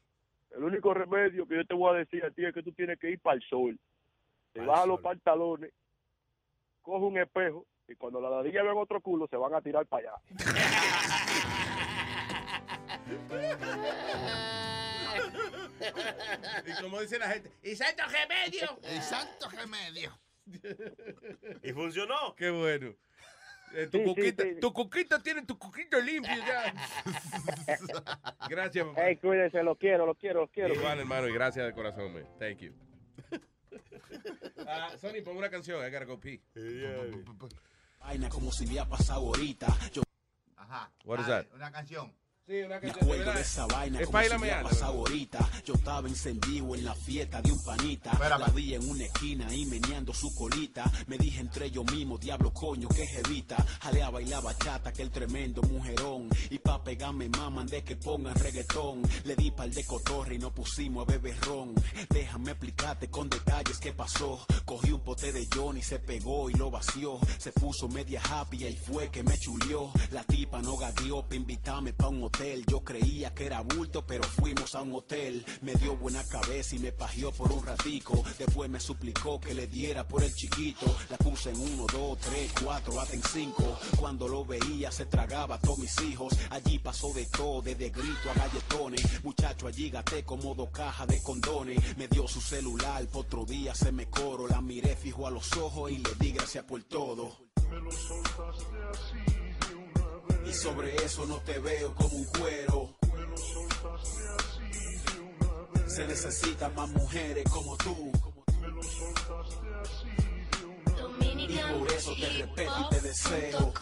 el 0.52 0.64
único 0.64 0.92
remedio 0.94 1.48
que 1.48 1.56
yo 1.58 1.66
te 1.66 1.76
voy 1.76 1.94
a 1.94 2.00
decir 2.00 2.26
a 2.26 2.32
ti 2.32 2.44
es 2.46 2.54
que 2.54 2.64
tú 2.64 2.72
tienes 2.72 2.98
que 3.00 3.12
ir 3.12 3.20
para 3.20 3.36
el 3.36 3.44
sol. 3.44 3.80
Te 4.54 4.62
bajas 4.62 4.88
los 4.88 5.02
pantalones, 5.02 5.72
coge 6.82 7.06
un 7.06 7.18
espejo 7.20 7.68
y 7.88 7.96
cuando 7.96 8.20
la 8.22 8.30
ladilla 8.30 8.64
ven 8.64 8.78
otro 8.78 9.02
culo 9.02 9.28
se 9.28 9.38
van 9.38 9.54
a 9.54 9.62
tirar 9.62 9.86
para 9.86 10.10
allá. 10.10 10.16
y 16.66 16.82
como 16.82 17.02
dice 17.02 17.20
la 17.20 17.30
gente, 17.30 17.52
¡y 17.64 17.76
santo 17.76 18.04
remedio! 18.06 18.80
El 18.84 19.02
santo 19.02 19.50
remedio. 19.50 20.18
¿Y 21.64 21.72
funcionó? 21.74 22.36
¡Qué 22.36 22.50
bueno! 22.50 22.96
Eh, 23.74 23.88
tu, 23.88 23.98
Sí, 23.98 24.04
sí, 24.04 24.06
cuquita, 24.06 24.44
sí. 24.44 24.60
tu 24.62 24.74
cuquita 24.74 25.20
tiene 25.22 25.42
tu 25.42 25.58
cuquito 25.58 26.00
limpio 26.00 26.36
ya. 26.38 26.74
gracias, 28.50 28.86
papá. 28.86 29.02
Hey, 29.04 29.18
cuídense, 29.18 29.64
los 29.64 29.78
quiero, 29.78 30.06
los 30.06 30.18
quiero, 30.18 30.42
los 30.42 30.52
quiero. 30.52 30.74
Igual, 30.74 31.00
hermano, 31.00 31.28
y 31.28 31.34
gracias 31.34 31.66
de 31.66 31.74
corazón, 31.74 32.14
man. 32.14 32.28
Thank 32.40 32.60
you. 32.60 32.74
Ah, 34.68 34.90
Sony, 35.00 35.22
pon 35.24 35.36
una 35.36 35.50
canción. 35.50 35.86
I 35.86 35.92
gotta 35.92 36.06
go 36.06 36.20
pee. 36.20 36.42
Vaina 38.00 38.30
como 38.30 38.52
si 38.52 38.66
me 38.68 38.80
ha 38.80 38.86
pasado 38.86 39.22
ahorita. 39.28 39.68
Yo 39.92 40.04
Ajá. 40.56 40.92
What 41.04 41.20
is 41.20 41.28
that? 41.28 41.46
Una 41.54 41.72
canción. 41.72 42.14
Sí, 42.48 42.62
una 42.62 42.80
me 42.80 42.92
acuerdo 42.92 43.34
de 43.34 43.42
esa 43.42 43.66
vaina 43.66 44.00
Es 44.00 44.06
como 44.06 44.22
si 44.22 44.38
me 44.38 44.50
pasado 44.62 45.00
ahorita. 45.00 45.50
Yo 45.66 45.74
estaba 45.74 46.08
encendido 46.08 46.76
en 46.76 46.86
la 46.86 46.94
fiesta 46.94 47.42
de 47.42 47.52
un 47.52 47.64
panita. 47.64 48.12
La 48.38 48.46
vi 48.50 48.76
en 48.76 48.88
una 48.88 49.06
esquina 49.06 49.52
y 49.52 49.66
meneando 49.66 50.14
su 50.14 50.32
colita. 50.36 50.84
Me 51.08 51.18
dije 51.18 51.42
entre 51.42 51.72
yo 51.72 51.84
mismo, 51.86 52.20
diablo 52.20 52.54
coño, 52.54 52.88
que 52.88 53.08
jevita. 53.08 53.56
Jale 53.82 54.04
a 54.04 54.12
bailar 54.12 54.44
bachata, 54.44 54.94
que 54.94 55.02
el 55.02 55.10
tremendo 55.10 55.64
mujerón. 55.64 56.30
Y 56.52 56.60
pa' 56.60 56.84
pegarme 56.84 57.30
maman 57.30 57.66
de 57.66 57.84
que 57.84 57.96
pongan 57.96 58.36
reggaetón. 58.36 59.02
Le 59.24 59.36
di 59.36 59.50
pal 59.50 59.74
de 59.74 59.84
cotorre 59.84 60.36
y 60.36 60.38
nos 60.38 60.54
pusimos 60.54 61.08
a 61.08 61.12
beber 61.12 61.40
ron. 61.42 61.74
Déjame 62.12 62.52
explicarte 62.52 63.10
con 63.10 63.28
detalles 63.28 63.80
qué 63.80 63.92
pasó. 63.92 64.46
Cogí 64.66 64.92
un 64.92 65.02
pote 65.02 65.32
de 65.32 65.48
Johnny, 65.52 65.82
se 65.82 65.98
pegó 65.98 66.52
y 66.52 66.54
lo 66.54 66.70
vació. 66.70 67.18
Se 67.40 67.52
puso 67.52 67.88
media 67.88 68.22
happy 68.22 68.68
y 68.68 68.76
fue 68.76 69.10
que 69.10 69.24
me 69.24 69.36
chulió. 69.36 69.90
La 70.12 70.24
tipa 70.24 70.62
no 70.62 70.78
gagueó 70.78 71.24
para 71.24 71.38
invitarme 71.38 71.92
pa' 71.92 72.10
un 72.10 72.24
hotel. 72.26 72.35
Yo 72.68 72.84
creía 72.84 73.34
que 73.34 73.46
era 73.46 73.62
bulto, 73.62 74.06
pero 74.06 74.24
fuimos 74.24 74.76
a 74.76 74.82
un 74.82 74.94
hotel. 74.94 75.46
Me 75.62 75.74
dio 75.76 75.96
buena 75.96 76.22
cabeza 76.26 76.76
y 76.76 76.80
me 76.80 76.92
pajeó 76.92 77.32
por 77.32 77.50
un 77.50 77.66
ratico. 77.66 78.26
Después 78.38 78.70
me 78.70 78.82
suplicó 78.82 79.40
que 79.40 79.54
le 79.54 79.68
diera 79.68 80.06
por 80.06 80.22
el 80.22 80.36
chiquito. 80.36 80.86
La 81.10 81.16
puse 81.18 81.52
en 81.52 81.62
uno, 81.62 81.86
dos, 81.88 82.20
tres, 82.20 82.52
cuatro, 82.62 83.00
hasta 83.00 83.16
en 83.16 83.24
cinco. 83.24 83.80
Cuando 83.98 84.28
lo 84.28 84.44
veía 84.44 84.92
se 84.92 85.06
tragaba 85.06 85.56
a 85.56 85.62
todos 85.62 85.80
mis 85.80 85.98
hijos. 86.02 86.34
Allí 86.50 86.78
pasó 86.78 87.14
de 87.14 87.26
todo, 87.28 87.62
desde 87.62 87.90
grito 87.90 88.30
a 88.30 88.34
galletones. 88.34 89.24
Muchacho, 89.24 89.68
allí 89.68 89.90
gaté 89.90 90.26
como 90.26 90.54
dos 90.56 90.72
cajas 90.72 91.08
de 91.08 91.24
condones. 91.24 91.96
Me 91.96 92.10
dio 92.10 92.28
su 92.28 92.42
celular, 92.42 93.08
por 93.08 93.26
otro 93.26 93.46
día 93.46 93.74
se 93.74 93.94
me 93.94 94.10
coro. 94.10 94.46
La 94.50 94.60
miré 94.60 94.98
fijo 94.98 95.26
a 95.26 95.32
los 95.32 95.56
ojos 95.56 95.90
y 95.90 96.00
le 96.00 96.14
di 96.20 96.34
gracias 96.34 96.66
por 96.66 96.84
todo. 96.84 97.32
Y 100.46 100.54
sobre 100.54 100.96
eso 100.98 101.26
no 101.26 101.40
te 101.42 101.60
veo 101.60 101.94
como 101.96 102.18
un 102.18 102.26
cuero. 102.26 102.96
Se 105.88 106.06
necesitan 106.08 106.74
más 106.76 106.90
mujeres 106.90 107.44
como 107.50 107.78
tú. 107.78 108.12
Y 111.38 111.58
por 111.58 111.92
eso 111.92 112.14
te 112.20 112.30
respeto 112.30 112.74
y 112.80 112.90
te 112.90 113.02
deseo. 113.02 113.74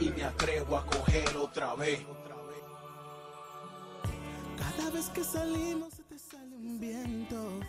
Y 0.00 0.10
me 0.10 0.24
atrevo 0.24 0.76
a 0.76 0.86
coger 0.86 1.36
otra 1.36 1.74
vez. 1.74 2.00
Cada 4.58 4.90
vez 4.90 5.08
que 5.10 5.24
salimos 5.24 5.94
se 5.94 6.02
te 6.04 6.18
sale 6.18 6.56
un 6.56 6.80
viento. 6.80 7.60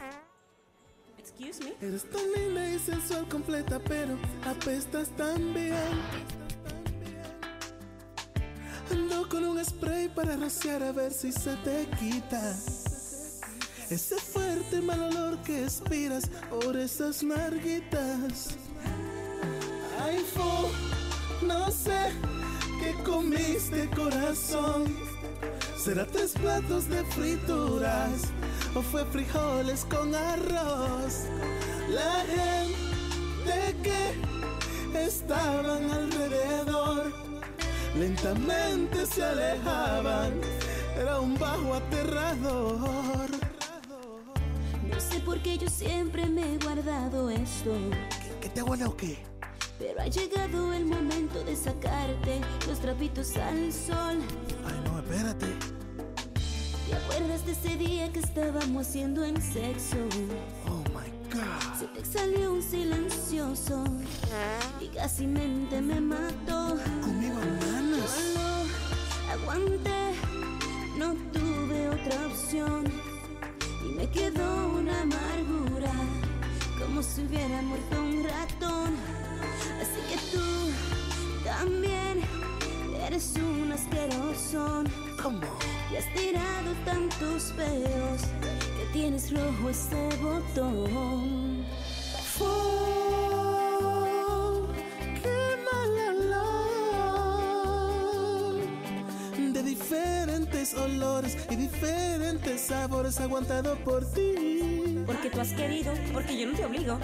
Eres 1.43 2.03
tan 2.11 2.21
linda 2.35 2.69
y 2.69 2.77
sensual 2.77 3.27
completa, 3.27 3.79
pero 3.79 4.15
apestas 4.45 5.09
tan 5.17 5.53
bien. 5.53 5.73
Ando 8.91 9.27
con 9.27 9.45
un 9.45 9.65
spray 9.65 10.09
para 10.09 10.37
rociar 10.37 10.83
a 10.83 10.91
ver 10.91 11.11
si 11.11 11.31
se 11.31 11.55
te 11.57 11.87
quita. 11.99 12.55
Ese 13.89 14.17
fuerte 14.17 14.81
mal 14.81 15.01
olor 15.01 15.41
que 15.41 15.63
expiras 15.63 16.29
por 16.49 16.77
esas 16.77 17.23
narguitas. 17.23 18.55
Fo, 20.35 20.69
no 21.45 21.71
sé 21.71 22.11
qué 22.79 23.03
comiste 23.03 23.89
corazón. 23.95 24.95
¿Será 25.75 26.05
tres 26.05 26.33
platos 26.33 26.87
de 26.87 27.03
frituras 27.05 28.31
o 28.75 28.81
fue 28.81 29.05
frijoles 29.05 29.85
con 29.85 30.13
arroz? 30.13 31.25
La 31.89 32.23
gente 32.27 33.75
que 33.83 35.05
estaban 35.05 35.91
alrededor 35.91 37.11
lentamente 37.97 39.05
se 39.05 39.23
alejaban. 39.23 40.33
Era 40.97 41.19
un 41.19 41.37
bajo 41.37 41.73
aterrador. 41.73 43.29
porque 45.25 45.57
yo 45.57 45.69
siempre 45.69 46.27
me 46.27 46.41
he 46.41 46.57
guardado 46.57 47.29
esto. 47.29 47.71
¿Qué 48.41 48.49
te 48.49 48.61
guarda 48.61 48.87
o 48.87 48.97
qué? 48.97 49.17
Pero 49.79 50.01
ha 50.01 50.07
llegado 50.07 50.73
el 50.73 50.85
momento 50.85 51.43
de 51.43 51.55
sacarte 51.55 52.41
los 52.67 52.79
trapitos 52.79 53.37
al 53.37 53.71
sol. 53.71 54.19
Ay, 54.65 54.81
no, 54.85 54.99
espérate. 54.99 55.47
¿Te 57.21 57.25
acuerdas 57.27 57.45
de 57.45 57.51
ese 57.51 57.77
día 57.77 58.11
que 58.11 58.19
estábamos 58.19 58.87
haciendo 58.87 59.23
en 59.23 59.39
sexo? 59.39 59.97
Oh 60.67 60.83
my 60.89 61.07
God. 61.31 61.79
Se 61.79 61.85
te 61.85 62.03
salió 62.03 62.51
un 62.53 62.63
silencioso 62.63 63.83
y 64.79 64.87
casi 64.87 65.27
mente 65.27 65.81
me 65.81 66.01
mató. 66.01 66.79
Conmigo 66.99 67.35
manos. 67.35 68.09
Solo 68.09 68.65
aguanté, 69.33 70.15
no 70.97 71.13
tuve 71.31 71.89
otra 71.89 72.25
opción 72.25 72.91
y 73.85 73.89
me 73.93 74.09
quedó 74.09 74.79
una 74.79 75.01
amargura, 75.01 75.91
como 76.79 77.03
si 77.03 77.21
hubiera 77.21 77.61
muerto 77.61 78.01
un 78.01 78.23
ratón. 78.23 78.95
Así 79.79 80.01
que 80.09 80.35
tú 80.35 80.71
también 81.43 82.21
eres 83.05 83.35
un 83.35 83.73
asqueroso. 83.73 85.10
¿Cómo? 85.21 85.39
Y 85.91 85.95
has 85.97 86.05
tirado 86.13 86.73
tantos 86.83 87.53
peos 87.55 88.21
que 88.77 88.85
tienes 88.91 89.31
rojo 89.31 89.69
ese 89.69 90.09
botón. 90.21 91.65
Oh, 92.39 93.07
qué 95.21 95.57
mal 95.67 95.91
olor 96.25 97.03
de 99.53 99.61
diferentes 99.63 100.73
olores 100.73 101.37
y 101.51 101.55
diferentes 101.55 102.61
sabores 102.61 103.19
aguantado 103.19 103.75
por 103.83 104.03
ti. 104.13 105.03
Porque 105.05 105.29
tú 105.29 105.41
has 105.41 105.53
querido, 105.53 105.93
porque 106.13 106.39
yo 106.39 106.47
no 106.47 106.57
te 106.57 106.65
obligo. 106.65 106.97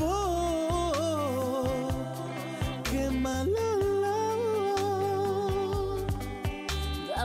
Oh, 0.00 1.72
qué 2.90 3.10
mal 3.10 3.52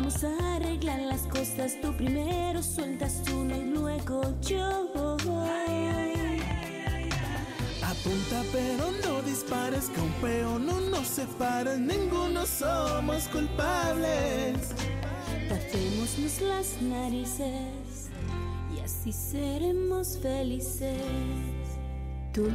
Vamos 0.02 0.23
a 0.23 0.56
arreglar 0.56 0.99
las 1.02 1.22
cosas. 1.28 1.80
Tú 1.80 1.94
primero 1.95 2.64
sueltas 2.64 3.22
uno 3.32 3.56
y 3.56 3.65
luego 3.65 4.23
yo. 4.41 4.88
Apunta 7.84 8.41
pero 8.52 8.90
no 9.06 9.22
dispares, 9.22 9.90
que 9.90 10.02
un 10.02 10.11
peón 10.14 10.65
no 10.65 10.80
nos 10.80 11.07
separa, 11.07 11.76
ninguno 11.76 12.48
somos 12.48 13.28
culpables. 13.28 14.73
Tapémonos 15.48 16.41
las 16.41 16.82
narices 16.82 18.10
y 18.76 18.80
así 18.80 19.14
seremos 19.14 20.18
felices. 20.18 20.98
Tú 22.34 22.49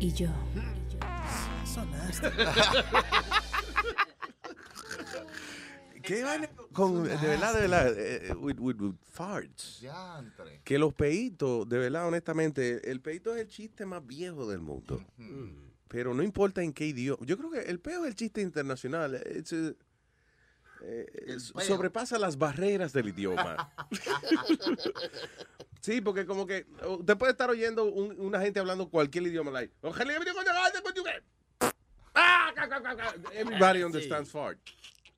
y 0.00 0.10
yo. 0.14 0.28
Sonaste. 1.66 2.30
¿Qué 6.06 6.22
vaina 6.22 6.48
con, 6.72 7.04
de 7.04 7.16
verdad, 7.16 7.54
de 7.54 7.60
verdad, 7.62 7.98
eh, 7.98 8.28
eh, 8.28 8.32
with, 8.34 8.56
with- 8.58 8.80
with 8.80 8.94
farts? 9.12 9.78
Diantre. 9.80 10.60
Que 10.64 10.78
los 10.78 10.92
peitos, 10.94 11.68
de 11.68 11.78
verdad, 11.78 12.06
honestamente, 12.06 12.90
el 12.90 13.00
peito 13.00 13.34
es 13.34 13.42
el 13.42 13.48
chiste 13.48 13.86
más 13.86 14.06
viejo 14.06 14.48
del 14.48 14.60
mundo. 14.60 15.02
Pero 15.88 16.12
no 16.14 16.22
importa 16.22 16.62
en 16.62 16.72
qué 16.72 16.86
idioma. 16.86 17.24
Yo 17.24 17.36
creo 17.38 17.50
que 17.50 17.60
el 17.60 17.78
peo 17.80 18.02
es 18.04 18.08
el 18.08 18.14
chiste 18.16 18.40
internacional. 18.40 19.14
It's, 19.36 19.52
eh, 19.52 19.74
eh, 20.82 21.38
sobrepasa 21.66 22.18
las 22.18 22.36
barreras 22.36 22.92
del 22.92 23.08
idioma. 23.08 23.72
sí, 25.80 26.00
porque 26.00 26.26
como 26.26 26.46
que 26.46 26.66
usted 26.88 27.16
puede 27.16 27.32
estar 27.32 27.48
oyendo 27.50 27.84
un- 27.84 28.18
una 28.20 28.40
gente 28.40 28.60
hablando 28.60 28.88
cualquier 28.88 29.24
idioma. 29.24 29.50
Like, 29.50 29.72
Ah. 32.16 32.52
Everybody 33.32 33.82
understands 33.82 34.30
fart. 34.30 34.58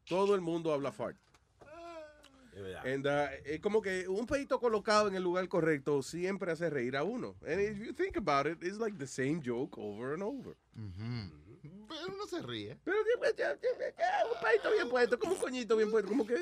Todo 0.08 0.34
el 0.34 0.40
mundo 0.40 0.72
habla 0.72 0.92
fart. 0.92 1.16
And, 2.84 3.06
uh, 3.06 3.28
es 3.44 3.60
como 3.60 3.82
que 3.82 4.08
un 4.08 4.26
peito 4.26 4.58
colocado 4.58 5.08
en 5.08 5.14
el 5.14 5.22
lugar 5.22 5.46
correcto 5.46 6.02
siempre 6.02 6.50
hace 6.52 6.70
reír 6.70 6.96
a 6.96 7.02
uno. 7.04 7.36
And 7.46 7.60
if 7.60 7.76
you 7.78 7.92
think 7.92 8.16
about 8.16 8.46
it, 8.46 8.62
it's 8.62 8.78
like 8.78 8.96
the 8.96 9.06
same 9.06 9.42
joke 9.44 9.76
over 9.78 10.14
and 10.14 10.22
over. 10.22 10.56
Pero 11.88 12.06
uno 12.14 12.26
se 12.26 12.40
ríe. 12.40 12.78
Pero 12.82 12.96
ya- 13.36 13.36
ya- 13.36 13.58
ya- 13.60 13.94
ya, 13.98 14.24
un 14.32 14.40
peito 14.42 14.70
bien 14.72 14.88
puesto, 14.88 15.18
como 15.18 15.34
un 15.34 15.38
coñito 15.38 15.76
bien 15.76 15.90
puesto, 15.90 16.08
como 16.08 16.24
que, 16.26 16.34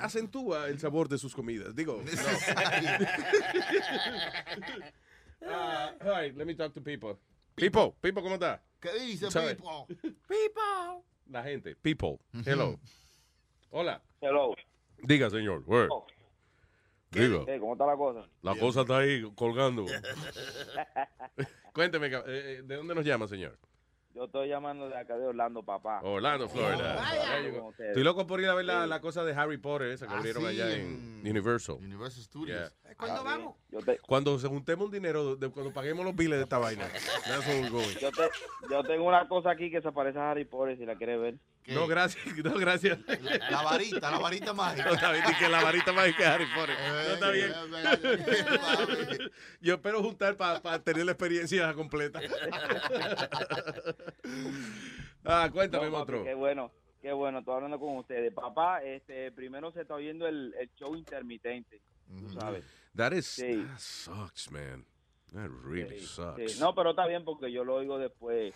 acentúa 0.00 0.68
el 0.68 0.78
sabor 0.78 1.08
de 1.08 1.18
sus 1.18 1.34
comidas. 1.34 1.74
Digo, 1.74 2.00
no. 2.04 2.10
Ah, 5.40 5.92
all 6.04 6.10
right, 6.10 6.36
let 6.36 6.46
me 6.46 6.54
talk 6.54 6.74
to 6.74 6.80
people. 6.80 7.18
People, 7.56 7.94
people, 8.02 8.22
¿cómo 8.22 8.34
está? 8.34 8.60
¿Qué 8.80 8.90
dice, 9.00 9.26
people? 9.30 9.86
People. 10.28 11.04
La 11.28 11.42
gente, 11.42 11.76
people. 11.76 12.18
Hello. 12.46 12.78
Hola. 13.70 14.02
Hello. 14.20 14.54
Diga, 15.02 15.28
señor. 15.28 15.62
Word. 15.66 15.90
Diga. 17.10 17.44
Eh, 17.46 17.58
¿Cómo 17.60 17.74
está 17.74 17.86
la 17.86 17.96
cosa? 17.96 18.26
La 18.42 18.54
cosa 18.56 18.80
está 18.80 18.98
ahí 18.98 19.22
colgando. 19.34 19.84
Cuénteme, 21.74 22.06
eh, 22.08 22.22
eh, 22.26 22.62
¿de 22.64 22.76
dónde 22.76 22.94
nos 22.94 23.04
llama, 23.04 23.28
señor? 23.28 23.58
Yo 24.14 24.24
estoy 24.24 24.48
llamando 24.48 24.88
de 24.88 24.96
acá 24.96 25.16
de 25.16 25.26
Orlando, 25.26 25.62
papá. 25.62 26.00
Orlando, 26.02 26.48
Florida. 26.48 26.96
Vaya. 26.96 27.38
Estoy 27.78 28.02
loco 28.02 28.26
por 28.26 28.40
ir 28.40 28.48
a 28.48 28.54
ver 28.54 28.64
la, 28.64 28.86
la 28.86 29.00
cosa 29.00 29.22
de 29.22 29.32
Harry 29.32 29.58
Potter, 29.58 29.88
esa 29.90 30.06
que 30.06 30.14
Ah, 30.14 30.18
abrieron 30.18 30.42
sí, 30.44 30.48
allá 30.48 30.74
en 30.74 31.20
Universal. 31.24 31.76
Universal 31.76 32.24
Studios. 32.24 32.72
Yeah. 32.84 32.94
¿Cuándo 32.96 33.22
vamos? 33.22 33.56
Yo 33.70 33.78
te, 33.80 33.98
Cuando 33.98 34.38
se 34.38 34.48
juntemos 34.48 34.86
un 34.86 34.92
dinero, 34.92 35.36
de, 35.36 35.50
cuando 35.50 35.72
paguemos 35.72 36.04
los 36.04 36.16
biles 36.16 36.38
de 36.38 36.44
esta 36.44 36.58
vaina. 36.58 36.88
That's 37.26 37.46
when 37.46 37.60
we're 37.62 37.70
going. 37.70 37.96
yo, 38.00 38.10
te, 38.10 38.28
yo 38.70 38.82
tengo 38.82 39.04
una 39.04 39.28
cosa 39.28 39.50
aquí 39.50 39.70
que 39.70 39.80
se 39.82 39.92
parece 39.92 40.18
a 40.18 40.30
Harry 40.32 40.44
Potter, 40.46 40.76
si 40.78 40.84
la 40.86 40.96
quieres 40.96 41.20
ver. 41.20 41.34
No, 41.74 41.86
gracias. 41.86 42.24
No, 42.44 42.54
gracias. 42.54 42.98
La, 43.06 43.50
la 43.50 43.62
varita, 43.62 44.10
la 44.10 44.18
varita 44.18 44.52
mágica. 44.52 44.86
No, 44.86 44.94
está 44.94 45.12
bien, 45.12 45.24
que 45.38 45.48
la 45.48 45.62
varita 45.62 45.92
mágica 45.92 46.18
de 46.22 46.26
Harry 46.28 46.46
Potter. 46.54 46.76
No, 46.88 47.00
está 47.14 47.30
bien. 47.30 47.52
bien. 49.08 49.30
Yo 49.60 49.74
espero 49.74 50.02
juntar 50.02 50.36
para 50.36 50.78
tener 50.82 51.04
la 51.06 51.12
experiencia 51.12 51.72
completa. 51.74 52.20
ah, 55.24 55.48
cuéntame, 55.52 55.86
No, 55.86 55.90
monstruo. 55.92 56.24
Qué 56.24 56.34
bueno, 56.34 56.72
qué 57.02 57.12
bueno, 57.12 57.38
estoy 57.40 57.54
hablando 57.54 57.78
con 57.78 57.96
ustedes. 57.98 58.32
Papá, 58.32 58.82
este, 58.82 59.32
primero 59.32 59.70
se 59.72 59.82
está 59.82 59.96
viendo 59.96 60.26
el, 60.26 60.54
el 60.58 60.70
show 60.74 60.96
intermitente, 60.96 61.80
tú 62.18 62.30
sabes. 62.30 62.64
That 62.96 63.12
is, 63.12 63.26
Sí. 63.26 63.64
that 63.64 63.78
sucks, 63.78 64.50
man. 64.50 64.84
That 65.32 65.50
really 65.64 66.00
Sí, 66.00 66.06
sucks. 66.06 66.52
sí. 66.54 66.60
No, 66.60 66.74
pero 66.74 66.90
está 66.90 67.06
bien 67.06 67.24
porque 67.24 67.52
yo 67.52 67.64
lo 67.64 67.74
oigo 67.76 67.98
después. 67.98 68.54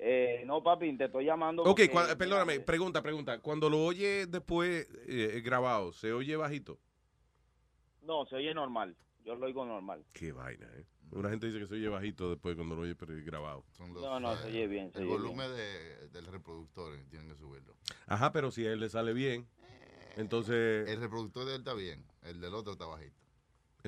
Eh, 0.00 0.44
no, 0.46 0.62
papi, 0.62 0.96
te 0.96 1.06
estoy 1.06 1.24
llamando. 1.24 1.62
Ok, 1.62 1.68
porque- 1.68 1.90
cua- 1.92 2.16
perdóname, 2.16 2.60
pregunta, 2.60 3.02
pregunta. 3.02 3.40
Cuando 3.40 3.68
lo 3.68 3.84
oye 3.84 4.26
después 4.26 4.88
eh, 5.08 5.40
grabado, 5.44 5.92
¿se 5.92 6.12
oye 6.12 6.36
bajito? 6.36 6.78
No, 8.02 8.24
se 8.26 8.36
oye 8.36 8.54
normal. 8.54 8.96
Yo 9.24 9.34
lo 9.34 9.46
oigo 9.46 9.64
normal. 9.66 10.04
Qué 10.12 10.32
vaina, 10.32 10.66
¿eh? 10.76 10.86
Una 11.10 11.30
gente 11.30 11.46
dice 11.46 11.58
que 11.58 11.66
se 11.66 11.74
oye 11.74 11.88
bajito 11.88 12.30
después 12.30 12.54
cuando 12.54 12.76
lo 12.76 12.82
oye 12.82 12.94
pero 12.94 13.12
grabado. 13.24 13.64
Son 13.72 13.92
los, 13.92 14.02
No, 14.02 14.20
no, 14.20 14.36
se 14.36 14.46
oye 14.48 14.66
bien, 14.68 14.92
se 14.92 14.98
El 14.98 15.04
oye 15.04 15.10
bien. 15.12 15.22
volumen 15.22 15.50
de, 15.56 16.08
del 16.10 16.26
reproductor 16.26 16.94
eh, 16.94 17.04
tienen 17.10 17.28
que 17.28 17.34
subirlo. 17.36 17.74
Ajá, 18.06 18.30
pero 18.32 18.50
si 18.50 18.66
a 18.66 18.72
él 18.72 18.80
le 18.80 18.88
sale 18.88 19.12
bien, 19.12 19.48
entonces... 20.16 20.88
El 20.88 21.00
reproductor 21.00 21.44
de 21.44 21.54
él 21.54 21.60
está 21.60 21.74
bien, 21.74 22.04
el 22.22 22.40
del 22.40 22.54
otro 22.54 22.72
está 22.74 22.86
bajito. 22.86 23.16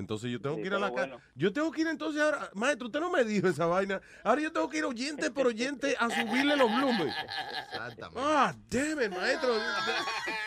Entonces 0.00 0.30
yo 0.30 0.40
tengo 0.40 0.56
Sí, 0.56 0.62
que 0.62 0.66
ir 0.68 0.74
a 0.74 0.78
la 0.78 0.88
casa. 0.88 1.06
bueno. 1.06 1.20
Yo 1.36 1.52
tengo 1.52 1.70
que 1.70 1.82
ir 1.82 1.86
entonces 1.86 2.20
ahora. 2.20 2.50
Maestro, 2.54 2.86
usted 2.88 3.00
no 3.00 3.10
me 3.10 3.22
dijo 3.24 3.46
esa 3.48 3.66
vaina. 3.66 4.00
Ahora 4.24 4.40
yo 4.42 4.52
tengo 4.52 4.68
que 4.68 4.78
ir 4.78 4.84
oyente 4.84 5.30
por 5.30 5.46
oyente 5.46 5.94
a 5.98 6.10
subirle 6.10 6.56
los 6.56 6.74
bloomers. 6.74 7.14
Exactamente. 7.72 8.20
Ah, 8.20 8.54
damn 8.68 9.00
it, 9.02 9.10
maestro. 9.10 9.54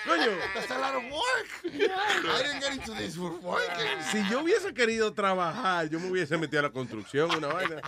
Coño. 0.06 0.32
That's 0.54 0.72
a 0.72 0.78
lot 0.80 0.96
of 0.96 1.04
work. 1.12 1.48
I 1.64 2.44
didn't 2.44 2.60
get 2.62 2.74
into 2.74 2.94
this 2.96 3.16
for 3.16 3.32
working. 3.42 4.02
Si 4.12 4.18
yo 4.30 4.42
hubiese 4.44 4.74
querido 4.74 5.14
trabajar, 5.14 5.88
yo 5.90 6.00
me 6.00 6.10
hubiese 6.10 6.38
metido 6.38 6.60
a 6.60 6.64
la 6.64 6.70
construcción, 6.72 7.32
una 7.36 7.48
vaina. 7.48 7.82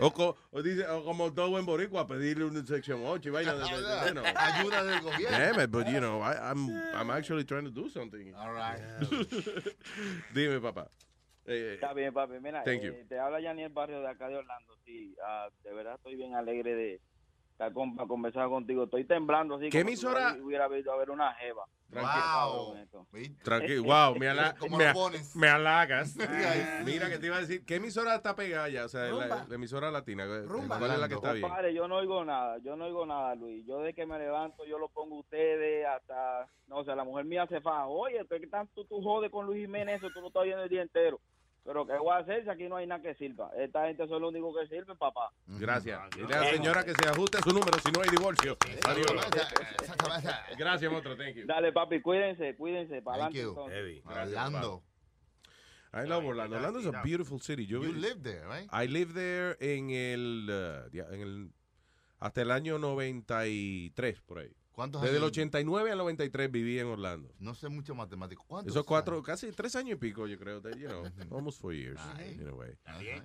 O, 0.00 0.10
co- 0.12 0.36
o 0.52 0.62
dice, 0.62 0.86
o 0.86 1.02
como 1.04 1.32
todo 1.32 1.50
buen 1.50 1.64
boricua, 1.64 2.06
pedirle 2.06 2.44
una 2.44 2.64
sección 2.64 3.00
8 3.04 3.28
y 3.28 3.32
vaina 3.32 3.54
de, 3.54 3.60
de- 3.60 4.20
de-. 4.20 4.28
Ayuda 4.36 4.84
del 4.84 5.00
gobierno. 5.00 5.38
Damn 5.38 5.60
it, 5.60 5.70
but 5.70 5.86
you 5.88 5.98
know, 6.00 6.20
I, 6.22 6.34
I'm, 6.50 6.68
I'm 6.94 7.10
actually 7.10 7.44
trying 7.44 7.64
to 7.64 7.70
do 7.70 7.88
something. 7.88 8.34
All 8.34 8.52
right. 8.52 8.80
Dime, 10.34 10.60
papá. 10.60 10.88
Eh, 11.46 11.74
Está 11.80 11.94
bien, 11.94 12.12
papi. 12.12 12.34
Mira, 12.40 12.62
Thank 12.62 12.82
eh, 12.84 13.06
te 13.08 13.18
habla 13.18 13.40
Yaniel 13.40 13.70
Barrio 13.72 14.00
de 14.02 14.08
acá 14.08 14.28
de 14.28 14.36
Orlando. 14.36 14.74
Sí, 14.84 15.16
ah, 15.24 15.48
de 15.64 15.72
verdad 15.72 15.94
estoy 15.96 16.16
bien 16.16 16.34
alegre 16.34 16.74
de, 16.74 17.00
para 17.58 17.72
con- 17.74 17.94
para 17.96 18.08
conversar 18.08 18.48
contigo. 18.48 18.84
Estoy 18.84 19.04
temblando 19.04 19.56
así. 19.56 19.68
¿Qué 19.68 19.80
como 19.82 19.88
si 19.96 20.06
emisora? 20.06 20.36
hubiera- 20.40 20.68
visto 20.68 20.92
a 20.92 20.96
ver 20.96 21.10
una 21.10 21.34
jeva. 21.34 21.64
Tranquilo. 21.90 22.76
Esto. 22.76 23.06
Tranquilo, 23.42 23.82
wow, 23.84 24.14
me, 24.16 24.28
ala- 24.28 24.54
¿Cómo 24.58 24.76
me, 24.78 24.84
me 25.34 25.48
halagas. 25.48 26.16
Mira 26.84 27.08
que 27.10 27.18
te 27.18 27.26
iba 27.26 27.36
a 27.36 27.40
decir, 27.40 27.64
¿qué 27.66 27.76
emisora 27.76 28.14
está 28.14 28.36
pegada 28.36 28.68
ya? 28.68 28.84
O 28.84 28.88
sea, 28.88 29.04
la, 29.04 29.10
Rumba. 29.10 29.46
la 29.48 29.54
emisora 29.54 29.90
latina. 29.90 30.26
¿Cuál 30.46 30.90
es 30.92 30.98
la 30.98 31.08
que 31.08 31.14
está 31.14 31.32
bien? 31.32 31.42
Compadre, 31.42 31.74
yo 31.74 31.88
no 31.88 31.96
oigo 31.96 32.24
nada, 32.24 32.58
yo 32.58 32.76
no 32.76 32.84
oigo 32.84 33.04
nada, 33.06 33.34
Luis. 33.34 33.66
Yo 33.66 33.80
de 33.80 33.92
que 33.94 34.06
me 34.06 34.18
levanto, 34.18 34.64
yo 34.64 34.78
lo 34.78 34.88
pongo 34.88 35.16
a 35.16 35.20
ustedes 35.20 35.84
hasta, 35.86 36.46
no 36.68 36.84
sé, 36.84 36.94
la 36.94 37.04
mujer 37.04 37.24
mía 37.24 37.46
se 37.48 37.60
faja. 37.60 37.86
Oye, 37.86 38.24
¿qué 38.28 38.46
tanto 38.46 38.84
tú 38.84 39.02
jodes 39.02 39.30
con 39.32 39.46
Luis 39.46 39.62
Jiménez? 39.62 39.96
Eso 39.98 40.10
tú 40.14 40.20
lo 40.20 40.28
estás 40.28 40.42
oyendo 40.42 40.62
el 40.62 40.68
día 40.68 40.82
entero. 40.82 41.18
Pero 41.64 41.86
¿qué 41.86 41.98
voy 41.98 42.12
a 42.14 42.18
hacer 42.18 42.44
si 42.44 42.50
aquí 42.50 42.66
no 42.68 42.76
hay 42.76 42.86
nada 42.86 43.02
que 43.02 43.14
sirva? 43.16 43.50
Esta 43.58 43.86
gente 43.86 44.08
son 44.08 44.22
lo 44.22 44.28
único 44.28 44.54
que 44.54 44.66
sirve, 44.68 44.94
papá. 44.96 45.30
Gracias. 45.46 46.00
Dile 46.16 46.34
a 46.34 46.40
la 46.40 46.50
señora 46.50 46.84
que 46.84 46.94
se 46.94 47.08
ajuste 47.08 47.38
a 47.38 47.40
su 47.42 47.50
número 47.50 47.78
si 47.78 47.92
no 47.92 48.00
hay 48.00 48.08
divorcio. 48.08 48.56
Adiós. 48.86 49.12
Gracias, 50.56 50.90
monstruo. 50.90 51.16
Thank 51.16 51.34
you. 51.36 51.46
Dale, 51.46 51.72
papi, 51.72 52.00
cuídense, 52.00 52.56
cuídense. 52.56 53.02
Para 53.02 53.24
Thank 53.24 53.34
you. 53.34 53.54
Orlando. 54.06 54.82
I 55.92 56.06
love 56.06 56.24
Orlando. 56.24 56.56
Orlando 56.56 56.80
is 56.80 56.86
a 56.86 57.02
beautiful 57.02 57.40
city. 57.40 57.66
Yo 57.66 57.82
You 57.82 57.92
vi- 57.92 58.00
live 58.00 58.22
there, 58.22 58.46
right? 58.46 58.68
I 58.72 58.86
live 58.88 59.12
there 59.14 59.56
en 59.60 59.90
el, 59.90 60.48
uh, 60.50 61.14
en 61.14 61.20
el 61.20 61.50
hasta 62.20 62.42
el 62.42 62.50
año 62.50 62.78
93 62.78 64.20
por 64.22 64.38
ahí. 64.40 64.50
¿Cuántos 64.78 65.02
Desde 65.02 65.16
el 65.16 65.24
años? 65.24 65.32
89 65.32 65.90
al 65.90 65.98
93 65.98 66.52
viví 66.52 66.78
en 66.78 66.86
Orlando. 66.86 67.34
No 67.40 67.52
sé 67.52 67.68
mucho 67.68 67.96
matemático. 67.96 68.44
¿Cuántos? 68.46 68.72
Esos 68.72 68.86
cuatro, 68.86 69.20
casi 69.24 69.50
tres 69.50 69.74
años 69.74 69.96
y 69.96 69.96
pico, 69.96 70.28
yo 70.28 70.38
creo. 70.38 70.62
that, 70.62 70.76
You 70.76 70.86
know, 70.86 71.04
almost 71.36 71.60
four 71.60 71.74
years. 71.74 72.00
in 72.40 72.46
a 72.46 72.54
way. 72.54 72.78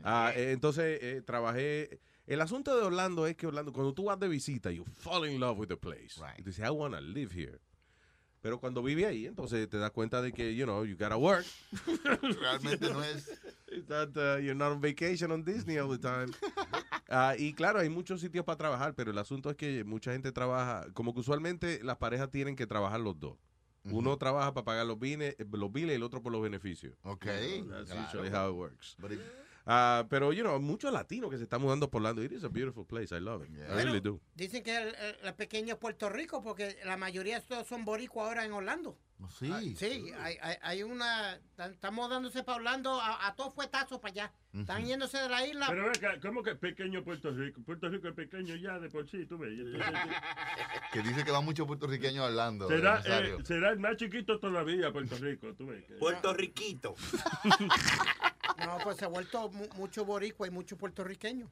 Ah, 0.03 0.33
eh, 0.35 0.51
entonces, 0.51 0.97
eh, 0.99 1.21
trabajé. 1.21 1.99
El 2.25 2.41
asunto 2.41 2.75
de 2.75 2.81
Orlando 2.81 3.27
es 3.27 3.35
que 3.35 3.45
Orlando, 3.45 3.71
cuando 3.71 3.93
tú 3.93 4.05
vas 4.05 4.19
de 4.19 4.29
visita, 4.29 4.71
you 4.71 4.83
fall 4.83 5.29
in 5.29 5.39
love 5.39 5.59
with 5.59 5.67
the 5.67 5.77
place. 5.77 6.19
Y 6.39 6.41
tú 6.41 6.49
dices, 6.49 6.65
I 6.65 6.71
want 6.71 6.95
to 6.95 7.01
live 7.01 7.31
here. 7.31 7.59
Pero 8.41 8.59
cuando 8.59 8.81
vive 8.81 9.05
ahí, 9.05 9.27
entonces 9.27 9.69
te 9.69 9.77
das 9.77 9.91
cuenta 9.91 10.23
de 10.23 10.33
que, 10.33 10.55
you 10.55 10.65
know, 10.65 10.83
you 10.83 10.97
gotta 10.97 11.17
work. 11.17 11.45
Realmente 12.41 12.89
no 12.89 13.03
es. 13.03 13.29
It's 13.67 13.87
not, 13.87 14.17
uh, 14.17 14.37
you're 14.39 14.55
not 14.55 14.71
on 14.71 14.81
vacation 14.81 15.31
on 15.31 15.43
Disney 15.43 15.77
all 15.77 15.87
the 15.87 15.99
time. 15.99 16.33
Ah, 17.13 17.35
y 17.37 17.53
claro, 17.53 17.79
hay 17.79 17.89
muchos 17.89 18.21
sitios 18.21 18.43
para 18.43 18.57
trabajar, 18.57 18.95
pero 18.95 19.11
el 19.11 19.17
asunto 19.17 19.49
es 19.49 19.55
que 19.55 19.83
mucha 19.83 20.11
gente 20.11 20.31
trabaja, 20.31 20.85
como 20.93 21.13
que 21.13 21.19
usualmente 21.19 21.83
las 21.83 21.97
parejas 21.97 22.29
tienen 22.31 22.55
que 22.55 22.65
trabajar 22.67 22.99
los 22.99 23.19
dos. 23.19 23.37
Uno 23.85 24.17
trabaja 24.17 24.53
para 24.53 24.63
pagar 24.63 24.85
los 24.85 24.97
bienes, 24.97 25.35
los 25.51 25.71
biles 25.71 25.91
y 25.91 25.95
el 25.95 26.03
otro 26.03 26.21
por 26.23 26.31
los 26.31 26.41
beneficios. 26.41 26.95
Ok, 27.03 27.25
You 27.25 27.65
know, 27.65 27.69
that's 27.77 27.91
claro. 27.91 28.07
usually 28.07 28.29
how 28.29 28.49
it 28.49 28.55
works. 28.55 28.95
But 28.99 29.11
it- 29.11 29.21
Ah, 29.65 30.05
pero, 30.09 30.33
you 30.33 30.41
know, 30.43 30.59
muchos 30.59 30.91
latinos 30.91 31.29
que 31.29 31.37
se 31.37 31.43
están 31.43 31.61
mudando 31.61 31.89
por 31.89 31.99
Orlando. 32.01 32.21
It 32.21 32.33
is 32.33 32.43
a 32.43 32.49
beautiful 32.49 32.85
place. 32.85 33.15
I 33.15 33.21
love 33.21 33.45
it. 33.45 33.49
I 33.51 33.73
really 33.83 34.01
do. 34.01 34.19
Dicen 34.35 34.61
que 34.61 34.75
el, 34.75 34.87
el- 34.95 35.15
el 35.23 35.33
pequeño 35.35 35.79
Puerto 35.79 36.09
Rico, 36.09 36.41
porque 36.41 36.77
la 36.85 36.97
mayoría 36.97 37.35
de 37.35 37.39
estos 37.41 37.65
son 37.67 37.85
boricuas 37.85 38.27
ahora 38.27 38.43
en 38.43 38.51
Orlando. 38.51 38.97
Sí. 39.29 39.49
Ah, 39.51 39.59
sí, 39.77 40.11
hay, 40.19 40.37
hay, 40.41 40.55
hay 40.61 40.83
una. 40.83 41.39
Estamos 41.57 42.09
dándose 42.09 42.43
para 42.43 42.57
Orlando 42.57 42.99
a, 42.99 43.25
a 43.27 43.35
todos 43.35 43.53
fuetazos 43.53 43.99
para 43.99 44.11
allá. 44.11 44.31
Están 44.53 44.85
yéndose 44.85 45.17
de 45.17 45.29
la 45.29 45.47
isla. 45.47 45.67
Pero 45.69 45.85
venga, 45.91 46.19
¿cómo 46.21 46.43
que 46.43 46.55
pequeño 46.55 47.03
Puerto 47.03 47.31
Rico? 47.31 47.61
Puerto 47.65 47.89
Rico 47.89 48.07
es 48.09 48.13
pequeño 48.13 48.55
ya 48.55 48.77
de 48.79 48.89
por 48.89 49.09
sí, 49.09 49.25
tú 49.25 49.37
ves. 49.39 49.51
Que 50.91 51.01
dice 51.01 51.23
que 51.23 51.31
va 51.31 51.41
mucho 51.41 51.65
puertorriqueño 51.65 52.23
a 52.23 52.27
Orlando. 52.27 52.67
Será, 52.67 53.01
eh, 53.05 53.37
será 53.45 53.71
el 53.71 53.79
más 53.79 53.97
chiquito 53.97 54.39
todavía 54.39 54.91
Puerto 54.91 55.17
Rico, 55.17 55.53
tú 55.55 55.65
ves. 55.67 55.83
Puerto 55.99 56.33
Riquito. 56.33 56.95
No, 58.65 58.77
pues 58.83 58.97
se 58.97 59.05
ha 59.05 59.07
vuelto 59.07 59.49
mu- 59.49 59.67
mucho 59.77 60.05
boricua 60.05 60.47
y 60.47 60.51
mucho 60.51 60.77
puertorriqueño. 60.77 61.49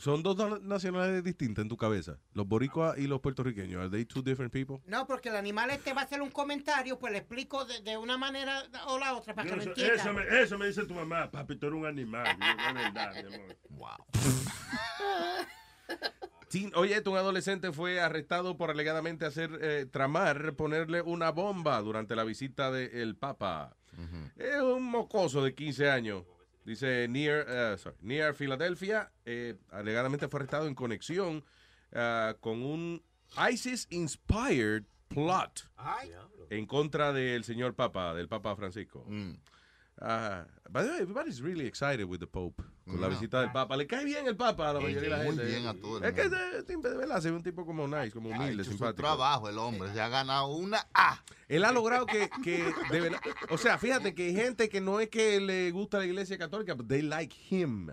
Son 0.00 0.22
dos 0.22 0.36
na- 0.36 0.58
nacionalidades 0.62 1.22
distintas 1.24 1.62
en 1.62 1.68
tu 1.68 1.76
cabeza. 1.76 2.18
Los 2.32 2.46
boricuas 2.46 2.98
y 2.98 3.06
los 3.06 3.20
puertorriqueños. 3.20 3.80
Are 3.80 3.90
they 3.90 4.04
two 4.04 4.22
different 4.22 4.52
people? 4.52 4.78
No, 4.86 5.06
porque 5.06 5.28
el 5.28 5.36
animal 5.36 5.70
este 5.70 5.92
va 5.92 6.02
a 6.02 6.04
hacer 6.04 6.20
un 6.22 6.30
comentario, 6.30 6.98
pues 6.98 7.12
le 7.12 7.18
explico 7.18 7.64
de, 7.64 7.80
de 7.82 7.96
una 7.96 8.16
manera 8.16 8.62
o 8.88 8.98
la 8.98 9.14
otra 9.14 9.34
para 9.34 9.48
que 9.48 9.56
lo 9.56 9.62
Eso, 9.62 9.70
entienda. 9.70 9.94
eso 9.94 10.12
me, 10.12 10.40
eso 10.42 10.58
me 10.58 10.66
dice 10.66 10.84
tu 10.86 10.94
mamá, 10.94 11.30
papi, 11.30 11.56
tú 11.56 11.66
eres 11.66 11.78
un 11.78 11.86
animal. 11.86 12.26
Y 12.36 12.40
yo, 12.40 12.46
Es 12.68 12.74
verdad, 12.74 13.12
mi 13.14 13.34
amor. 13.34 13.56
Wow. 13.70 13.90
Oye, 16.76 17.02
un 17.06 17.16
adolescente 17.16 17.72
fue 17.72 18.00
arrestado 18.00 18.56
por 18.56 18.70
alegadamente 18.70 19.24
hacer 19.26 19.50
eh, 19.60 19.86
tramar, 19.90 20.54
ponerle 20.54 21.02
una 21.02 21.30
bomba 21.30 21.80
durante 21.82 22.14
la 22.14 22.22
visita 22.22 22.70
del 22.70 23.16
Papa. 23.16 23.76
Es 24.36 24.60
un 24.60 24.84
mocoso 24.84 25.42
de 25.42 25.54
15 25.54 25.90
años. 25.90 26.22
Dice 26.64 27.06
near, 27.08 27.46
eh, 27.48 27.76
sorry, 27.78 27.96
near 28.00 28.34
Philadelphia. 28.34 29.12
eh, 29.26 29.56
alegadamente 29.70 30.28
fue 30.28 30.40
arrestado 30.40 30.66
en 30.66 30.74
conexión 30.74 31.44
ah, 31.92 32.36
con 32.40 32.62
un 32.62 33.02
ISIS-inspired 33.36 34.84
plot 35.08 35.68
en 36.50 36.66
contra 36.66 37.12
del 37.12 37.44
señor 37.44 37.74
Papa, 37.74 38.14
del 38.14 38.28
Papa 38.28 38.56
Francisco. 38.56 39.06
Ah, 40.00 40.44
by 40.70 40.82
the 40.82 40.88
way, 40.90 40.98
everybody's 41.02 41.40
really 41.40 41.66
excited 41.66 42.04
with 42.04 42.18
the 42.20 42.26
Pope. 42.26 42.62
Con 42.86 43.00
la 43.00 43.08
visita 43.08 43.40
del 43.40 43.50
Papa. 43.52 43.76
Le 43.76 43.86
cae 43.86 44.04
bien 44.04 44.26
el 44.26 44.36
Papa 44.36 44.68
a 44.70 44.72
la 44.74 44.80
mayoría 44.80 45.02
de 45.02 45.08
la 45.08 45.16
muy 45.18 45.26
gente. 45.36 45.44
bien 45.44 45.66
a 45.66 45.74
todo 45.74 45.98
el 45.98 46.04
Es 46.04 46.12
que 46.12 46.22
mundo. 46.22 46.36
ese 46.36 46.62
tipo 46.64 46.88
de 46.88 46.96
verdad, 46.96 47.18
es 47.18 47.32
un 47.32 47.42
tipo 47.42 47.64
como 47.64 47.86
nice, 47.88 48.10
como 48.10 48.34
Ha 48.34 48.36
humilde, 48.38 48.64
su 48.64 48.70
simpático. 48.72 49.02
trabajo 49.02 49.48
el 49.48 49.56
hombre. 49.56 49.90
Se 49.94 50.00
ha 50.00 50.08
ganado 50.08 50.48
una 50.48 50.86
A. 50.92 51.22
Él 51.48 51.64
ha 51.64 51.72
logrado 51.72 52.04
que, 52.06 52.28
que 52.42 52.64
de 52.90 53.00
verdad, 53.00 53.20
o 53.50 53.56
sea, 53.56 53.78
fíjate 53.78 54.14
que 54.14 54.26
hay 54.26 54.34
gente 54.34 54.68
que 54.68 54.80
no 54.82 55.00
es 55.00 55.08
que 55.08 55.40
le 55.40 55.70
gusta 55.70 55.98
la 55.98 56.04
iglesia 56.06 56.36
católica, 56.36 56.74
but 56.74 56.88
they 56.88 57.00
like 57.02 57.34
him. 57.50 57.86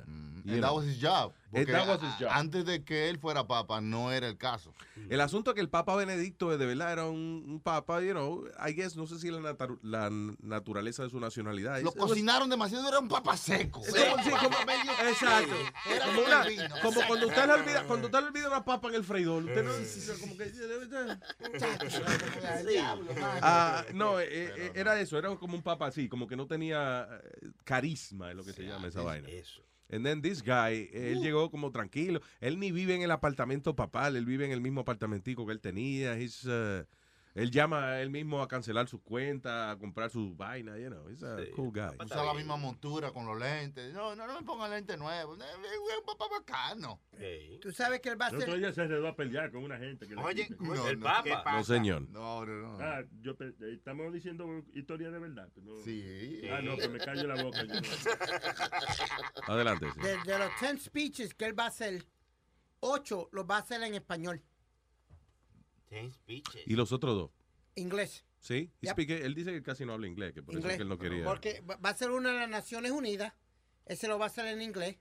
you 0.44 0.54
And 0.54 0.62
that 0.64 0.68
know. 0.70 0.76
was 0.78 0.86
his 0.88 1.00
job. 1.02 1.34
Porque 1.52 1.72
that 1.72 1.88
was 1.88 2.02
his 2.02 2.10
a- 2.16 2.18
job. 2.20 2.30
antes 2.32 2.66
de 2.66 2.84
que 2.84 3.10
él 3.10 3.20
fuera 3.20 3.46
papa, 3.46 3.82
no 3.82 4.12
era 4.12 4.28
el 4.28 4.38
caso. 4.38 4.74
El 5.10 5.20
asunto 5.20 5.52
es 5.52 5.56
que 5.56 5.62
el 5.62 5.70
Papa 5.70 5.96
Benedicto 5.96 6.56
de 6.56 6.66
verdad 6.66 6.94
era 6.94 7.06
un, 7.08 7.44
un 7.46 7.60
papa, 7.60 8.02
you 8.02 8.12
know, 8.12 8.46
I 8.66 8.72
guess, 8.74 8.96
no 8.96 9.06
sé 9.08 9.20
si 9.20 9.30
la, 9.30 9.40
natu- 9.40 9.80
la 9.82 10.10
naturaleza 10.42 11.04
de 11.04 11.10
su 11.10 11.20
nacionalidad. 11.20 11.82
Lo 11.82 11.90
es- 11.90 11.96
cocinaron 11.96 12.50
demasiado, 12.50 12.88
era 12.88 13.00
un 13.00 13.10
papa 13.10 13.36
seco. 13.36 13.84
Sí, 13.84 13.92
sí, 14.24 14.30
como- 14.30 14.66
medio- 14.66 15.10
Exacto. 15.10 15.54
Era 15.90 16.06
Como, 16.06 16.22
una- 16.22 16.44
vino. 16.46 16.76
como 16.82 17.02
cuando 17.08 17.28
usted 17.28 17.46
le 17.48 17.54
olvida, 17.54 17.84
cuando 17.86 18.08
usted 18.08 18.20
le 18.22 18.26
olvida 18.28 18.48
una 18.48 18.64
papa 18.64 18.88
en 18.90 18.96
el 18.96 19.04
freidor, 19.04 19.44
usted 19.44 19.64
no 19.64 19.72
como 20.22 20.38
que 20.38 20.52
Ah, 23.42 23.86
no, 23.94 24.20
eh, 24.20 24.28
eh, 24.30 24.72
era 24.76 25.00
eso, 25.00 25.18
era 25.18 25.36
como 25.36 25.56
un 25.56 25.64
papa 25.64 25.88
así, 25.88 26.08
como 26.08 26.28
que 26.28 26.36
no 26.36 26.48
tenía 26.48 27.08
eh, 27.42 27.50
carisma, 27.64 28.30
es 28.32 28.36
lo 28.36 28.44
que 28.44 28.54
se 28.54 28.64
llama 28.64 28.88
esa 28.88 29.02
vaina. 29.02 29.28
Eso. 29.30 29.62
And 29.92 30.06
then 30.06 30.22
this 30.22 30.42
guy, 30.42 30.90
él 30.94 31.22
llegó 31.22 31.52
como 31.52 31.72
tranquilo. 31.72 32.22
Él 32.40 32.60
ni 32.60 32.72
vive 32.72 32.96
en 32.96 33.02
el 33.02 33.12
apartamento 33.12 33.76
papal, 33.76 34.16
él 34.16 34.26
vive 34.26 34.46
en 34.46 34.52
el 34.52 34.62
mismo 34.62 34.82
apartamentico 34.82 35.46
que 35.46 35.52
él 35.52 35.60
tenía. 35.60 36.18
He's, 36.18 36.46
uh, 36.46 36.86
él 37.34 37.50
llama 37.52 37.86
a 37.92 38.02
él 38.02 38.10
mismo 38.10 38.42
a 38.42 38.48
cancelar 38.48 38.88
su 38.88 39.02
cuenta, 39.02 39.72
a 39.72 39.78
comprar 39.78 40.10
sus 40.10 40.36
vainas, 40.36 40.78
you 40.80 40.88
know. 40.90 41.08
He's 41.10 41.24
a 41.24 41.38
cool 41.56 41.72
guy. 41.72 41.96
Usa 42.04 42.24
la 42.26 42.34
misma 42.34 42.58
montura 42.58 43.12
con 43.12 43.26
los 43.26 43.38
lentes. 43.40 43.94
No, 43.94 44.16
no, 44.16 44.28
no 44.28 44.40
me 44.40 44.46
pongan 44.46 44.72
lentes 44.72 44.98
nuevos. 44.98 45.40
Es 45.40 45.46
un 46.00 46.06
papá 46.06 46.26
bacano. 46.30 47.00
Tú 47.62 47.72
sabes 47.72 48.02
que 48.02 48.10
él 48.10 48.20
va 48.22 48.26
a 48.28 48.30
El 48.30 48.36
otro 48.38 48.52
ser. 48.52 48.60
día 48.60 48.74
se 48.74 48.82
enredó 48.84 49.08
a 49.08 49.16
pelear 49.16 49.52
con 49.52 49.64
una 49.64 49.78
gente. 49.78 50.08
Que 50.08 50.16
le 50.16 50.22
Oye, 50.22 50.48
quita. 50.48 50.64
No, 50.64 50.88
el 50.88 51.00
no. 51.00 51.06
Papa. 51.06 51.24
¿Qué 51.24 51.52
No, 51.52 51.64
señor. 51.64 52.02
No, 52.10 52.46
no, 52.46 52.54
no. 52.78 52.78
Ah, 52.84 53.02
yo 53.22 53.36
eh, 53.40 53.54
estamos 53.74 54.12
diciendo 54.14 54.46
historia 54.74 55.10
de 55.12 55.20
verdad. 55.20 55.50
no. 55.64 55.80
Sí. 55.84 56.42
Ah, 56.52 56.62
no, 56.62 56.76
pues 56.76 56.90
me 56.90 57.00
callo 57.00 57.28
la 57.28 57.42
boca. 57.42 57.64
yo. 57.64 57.74
Adelante. 59.48 59.88
sí. 59.94 60.00
De, 60.02 60.18
de 60.26 60.38
los 60.40 60.50
10 60.60 60.84
speeches 60.84 61.34
que 61.34 61.46
él 61.46 61.58
va 61.58 61.66
a 61.66 61.68
hacer, 61.68 62.06
8 62.80 63.30
los 63.32 63.46
va 63.46 63.58
a 63.58 63.60
hacer 63.60 63.82
en 63.84 63.96
español, 63.96 64.42
Ten 65.92 66.12
speeches. 66.14 66.64
¿Y 66.66 66.74
los 66.76 66.92
otros 66.94 67.16
dos? 67.18 67.32
inglés. 67.76 68.24
¿Sí? 68.40 68.72
Yep. 68.82 68.98
speak- 68.98 69.22
él 69.24 69.36
dice 69.36 69.52
que 69.52 69.62
casi 69.62 69.86
no 69.86 69.94
habla 69.94 70.08
inglés, 70.08 70.34
que 70.34 70.42
por 70.42 70.54
eso 70.56 70.60
es 70.60 70.64
inglés. 70.64 70.78
que 70.78 70.84
él 70.84 70.90
no 70.90 70.98
quería. 70.98 71.24
Porque 71.26 71.62
va 71.62 71.90
a 71.90 71.96
ser 71.96 72.10
una 72.12 72.32
de 72.32 72.40
las 72.40 72.50
Naciones 72.50 72.92
Unidas, 72.92 73.34
ese 73.86 74.08
lo 74.08 74.18
va 74.18 74.26
a 74.26 74.28
hacer 74.30 74.46
en 74.48 74.62
inglés, 74.62 74.98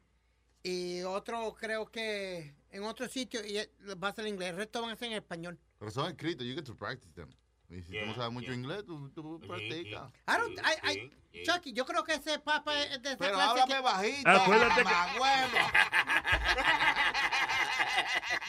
y 0.63 1.01
otro 1.03 1.55
creo 1.55 1.87
que 1.91 2.55
en 2.71 2.83
otro 2.83 3.09
sitio 3.09 3.41
y 3.47 3.55
va 3.95 4.09
a 4.09 4.13
ser 4.15 4.27
en 4.27 4.35
inglés, 4.35 4.51
el 4.51 4.57
resto 4.57 4.83
van 4.83 4.91
a 4.91 4.97
ser 4.97 5.09
en 5.09 5.15
español. 5.15 5.59
Pero 5.79 5.91
son 5.93 6.11
escritos. 6.11 6.45
You 6.47 6.55
get 6.55 6.65
to 6.65 6.77
practice 6.77 7.13
them. 7.15 7.31
Y 7.71 7.83
si 7.83 7.93
tú 7.93 8.05
no 8.05 8.15
sabes 8.17 8.33
mucho 8.33 8.53
inglés, 8.53 8.85
tú, 8.85 9.09
tú 9.11 9.41
practicas. 9.47 10.11
I 10.29 10.33
don't, 10.39 10.59
I, 10.59 11.39
I, 11.39 11.43
Chucky, 11.45 11.73
yo 11.73 11.87
creo 11.87 12.03
que 12.05 12.15
ese 12.15 12.41
papa 12.41 12.79
es 12.83 13.01
de 13.01 13.11
esa 13.11 13.19
Pero 13.19 13.35
clase 13.35 13.51
háblame 13.61 13.75
que- 13.75 13.81
bajito. 13.81 14.29
Acuérdate 14.29 14.83
que-. 14.83 14.91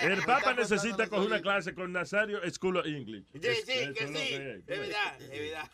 El 0.01 0.23
Papa 0.23 0.53
necesita 0.53 1.07
coger 1.07 1.27
una 1.27 1.41
clase 1.41 1.73
con 1.75 1.91
Nazario 1.91 2.39
School 2.51 2.77
of 2.77 2.85
English. 2.85 3.25
Sí, 3.33 3.39
Es- 3.43 3.59
sí, 3.59 3.93
que 3.93 4.07
sí. 4.07 4.13
que 4.13 4.51
es. 4.57 4.65
Verdad, 4.65 5.21
es 5.21 5.29
verdad. 5.29 5.69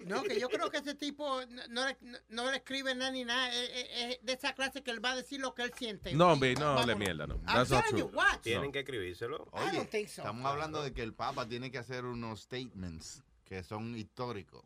No, 0.00 0.22
que 0.22 0.38
yo 0.40 0.48
creo 0.48 0.70
que 0.70 0.78
ese 0.78 0.94
tipo 0.94 1.40
no, 1.46 1.62
no 1.68 1.86
le, 1.86 1.96
no- 2.28 2.50
le 2.50 2.56
escribe 2.56 2.94
nada 2.94 3.10
ni 3.10 3.24
nada. 3.24 3.52
Es, 3.52 3.70
es- 3.70 3.88
es 4.14 4.18
de 4.24 4.32
esa 4.32 4.52
clase 4.54 4.82
que 4.82 4.90
él 4.90 5.04
va 5.04 5.12
a 5.12 5.16
decir 5.16 5.40
lo 5.40 5.54
que 5.54 5.62
él 5.62 5.72
siente. 5.76 6.12
No, 6.14 6.28
Y 6.30 6.32
hombre, 6.32 6.54
no 6.54 6.78
hable 6.78 6.94
mierda, 6.96 7.26
no. 7.26 7.38
That's 7.46 7.70
not 7.70 7.84
true. 7.86 8.10
Tienen 8.42 8.72
que 8.72 8.80
escribírselo. 8.80 9.48
Oye, 9.52 9.88
so. 10.08 10.22
estamos 10.22 10.44
hablando 10.46 10.82
de 10.82 10.92
que 10.92 11.02
el 11.02 11.14
Papa 11.14 11.46
tiene 11.48 11.70
que 11.70 11.78
hacer 11.78 12.04
unos 12.04 12.42
statements 12.42 13.22
que 13.44 13.62
son 13.62 13.96
históricos. 13.96 14.64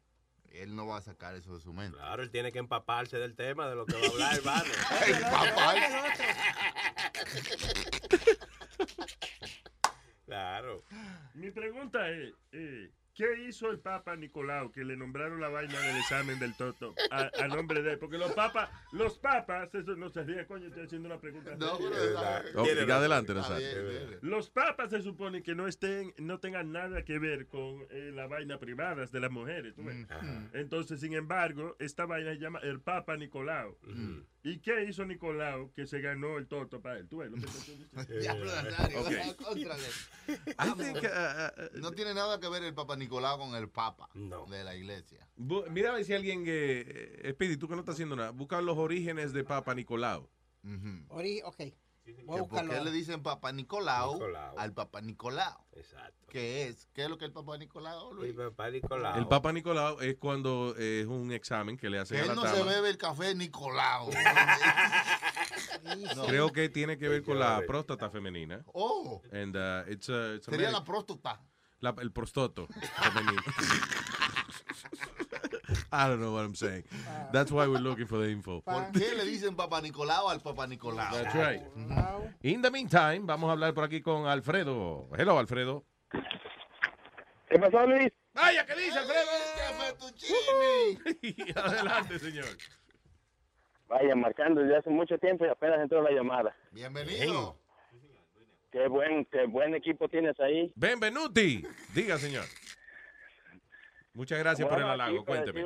Él 0.52 0.74
no 0.74 0.86
va 0.86 0.96
a 0.98 1.02
sacar 1.02 1.34
eso 1.34 1.54
de 1.54 1.60
su 1.60 1.74
mente. 1.74 1.98
Claro, 1.98 2.22
él 2.22 2.30
tiene 2.30 2.50
que 2.50 2.58
empaparse 2.58 3.18
del 3.18 3.34
tema, 3.36 3.68
de 3.68 3.74
lo 3.76 3.84
que 3.84 3.92
va 3.94 4.00
a 4.06 4.08
hablar, 4.10 4.34
hermano. 4.38 4.72
Claro. 10.26 10.82
Mi 11.34 11.50
pregunta 11.52 12.10
es, 12.10 12.34
eh, 12.50 12.90
¿qué 13.14 13.44
hizo 13.46 13.70
el 13.70 13.78
Papa 13.78 14.16
Nicolau 14.16 14.72
que 14.72 14.84
le 14.84 14.96
nombraron 14.96 15.40
la 15.40 15.48
vaina 15.48 15.78
del 15.78 15.96
examen 15.98 16.40
del 16.40 16.56
Toto 16.56 16.96
a, 17.12 17.30
a 17.42 17.46
nombre 17.46 17.80
de 17.82 17.92
él? 17.92 17.98
Porque 18.00 18.18
los 18.18 18.32
papas, 18.32 18.68
los 18.92 19.18
papas, 19.18 19.72
eso 19.72 19.94
no 19.94 20.10
se 20.10 20.24
ríe, 20.24 20.44
coño, 20.46 20.66
estoy 20.66 20.86
haciendo 20.86 21.06
una 21.06 21.20
pregunta. 21.20 21.54
No, 21.56 21.78
pero 21.78 22.60
Ok, 22.60 22.68
siga 22.76 22.96
adelante, 22.96 23.34
Nazario. 23.34 24.18
Los 24.22 24.50
papas 24.50 24.90
se 24.90 25.00
supone 25.00 25.44
que 25.44 25.54
no 25.54 25.68
estén, 25.68 26.12
no 26.18 26.40
tengan 26.40 26.72
nada 26.72 27.04
que 27.04 27.20
ver 27.20 27.46
con 27.46 27.86
eh, 27.90 28.10
la 28.12 28.26
vaina 28.26 28.58
privada 28.58 29.06
de 29.06 29.20
las 29.20 29.30
mujeres. 29.30 29.76
¿tú 29.76 29.84
ves? 29.84 30.08
Entonces, 30.54 30.98
sin 30.98 31.14
embargo, 31.14 31.76
esta 31.78 32.04
vaina 32.04 32.32
se 32.32 32.40
llama 32.40 32.58
el 32.64 32.80
Papa 32.80 33.16
Nicolau. 33.16 33.78
¿Y 34.48 34.58
qué 34.60 34.84
hizo 34.84 35.04
Nicolau 35.04 35.72
que 35.72 35.86
se 35.88 36.00
ganó 36.00 36.38
el 36.38 36.46
toto 36.46 36.80
para 36.80 36.98
él? 36.98 37.08
¿Tú 37.08 37.16
ves 37.16 37.30
lo 37.32 37.36
que 37.36 37.46
te? 38.06 38.20
Diablo, 38.20 38.44
Nazario, 38.46 38.98
ah, 39.00 39.34
contrale. 39.44 39.82
I 40.28 40.72
think, 40.78 40.96
uh, 41.02 41.76
uh, 41.76 41.80
No 41.80 41.90
tiene 41.90 42.14
nada 42.14 42.38
que 42.38 42.48
ver 42.48 42.62
el 42.62 42.72
Papa 42.72 42.94
Nicolau 42.96 43.38
con 43.38 43.56
el 43.56 43.68
Papa 43.68 44.08
de 44.14 44.62
la 44.62 44.76
iglesia. 44.76 45.28
Bu- 45.36 45.68
Mira 45.70 45.90
a 45.90 45.94
ver 45.94 46.04
si 46.04 46.14
alguien 46.14 46.44
que. 46.44 46.84
eh, 47.24 47.32
Speedy, 47.32 47.56
tú 47.56 47.66
que 47.66 47.74
no 47.74 47.80
estás 47.80 47.94
haciendo 47.94 48.14
nada. 48.14 48.30
Busca 48.30 48.60
los 48.60 48.78
orígenes 48.78 49.32
de 49.32 49.42
Papa 49.42 49.74
Nicolau. 49.74 50.30
Ori- 51.08 51.42
ok. 51.44 51.60
Voy 52.06 52.14
a 52.14 52.16
Que 52.16 52.24
¿Por 52.26 52.40
buscarlo. 52.40 52.72
qué 52.72 52.80
le 52.82 52.90
dicen 52.92 53.22
Papa 53.22 53.52
Nicolau, 53.52 54.14
Nicolau. 54.14 54.58
al 54.58 54.72
Papa 54.72 55.00
Nicolau? 55.00 55.64
Exacto. 55.72 56.26
¿Qué 56.28 56.68
es? 56.68 56.88
¿Qué 56.94 57.04
es 57.04 57.10
lo 57.10 57.18
que 57.18 57.24
el 57.24 57.32
Papa 57.32 57.56
Nicolau, 57.58 58.12
Luis? 58.14 58.30
El 58.30 58.36
papá 58.36 58.70
Nicolau. 58.70 59.18
El 59.18 59.26
Papa 59.28 59.52
Nicolau 59.52 60.00
es 60.00 60.16
cuando 60.16 60.74
es 60.76 61.06
un 61.06 61.32
examen 61.32 61.76
que 61.76 61.88
le 61.90 61.98
hacen 61.98 62.16
Que 62.16 62.20
a 62.20 62.22
él 62.24 62.28
la 62.30 62.34
no 62.34 62.42
dama. 62.42 62.56
se 62.56 62.62
bebe 62.64 62.90
el 62.90 62.98
café 62.98 63.34
Nicolau. 63.34 64.10
No. 66.16 66.26
Creo 66.26 66.52
que 66.52 66.68
tiene 66.68 66.98
que 66.98 67.08
ver 67.08 67.22
con 67.22 67.38
la 67.38 67.62
próstata 67.66 68.10
femenina. 68.10 68.64
Oh, 68.74 69.22
And, 69.32 69.54
uh, 69.56 69.88
it's 69.90 70.08
a- 70.08 70.34
it's 70.34 70.48
a 70.48 70.50
sería 70.50 70.68
medic- 70.70 70.72
la 70.72 70.84
próstata. 70.84 71.40
la- 71.78 71.94
el 72.00 72.10
prostoto 72.12 72.66
femenino. 73.02 73.42
I 75.92 76.08
don't 76.08 76.20
know 76.20 76.32
what 76.32 76.44
I'm 76.44 76.54
saying. 76.54 76.84
That's 77.32 77.50
why 77.50 77.66
we're 77.66 77.78
looking 77.78 78.06
for 78.06 78.18
the 78.18 78.28
info. 78.30 78.62
¿Por 78.62 78.92
qué 78.92 79.14
le 79.14 79.24
dicen 79.24 79.56
Papa 79.56 79.80
Nicolau 79.80 80.28
al 80.28 80.40
Papa 80.40 80.66
Nicolau? 80.66 81.12
That's 81.12 81.34
right. 81.34 81.62
In 82.42 82.62
the 82.62 82.70
meantime, 82.70 83.26
vamos 83.26 83.48
a 83.48 83.52
hablar 83.52 83.74
por 83.74 83.84
aquí 83.84 84.00
con 84.00 84.26
Alfredo. 84.26 85.08
Hello, 85.16 85.38
Alfredo. 85.38 85.84
¿Qué 87.48 87.58
pasó, 87.58 87.86
Luis? 87.86 88.12
Vaya, 88.34 88.66
¿qué 88.66 88.74
dice 88.74 88.98
Alfredo? 88.98 89.30
¡Qué 90.18 91.52
Adelante, 91.56 92.18
señor. 92.18 92.46
Vaya, 93.88 94.14
marcando 94.16 94.60
desde 94.60 94.76
hace 94.76 94.90
mucho 94.90 95.16
tiempo 95.18 95.46
y 95.46 95.48
apenas 95.48 95.80
entró 95.80 96.02
la 96.02 96.10
llamada. 96.10 96.54
Bienvenido. 96.72 97.56
Qué 98.72 98.88
buen, 98.88 99.24
qué 99.26 99.46
buen 99.46 99.74
equipo 99.74 100.08
tienes 100.08 100.38
ahí. 100.40 100.72
Benvenuti. 100.74 101.62
Diga, 101.94 102.18
señor. 102.18 102.44
Muchas 104.16 104.38
gracias 104.38 104.66
por 104.66 104.78
el 104.78 104.88
halago. 104.88 105.24
Cuénteme. 105.26 105.62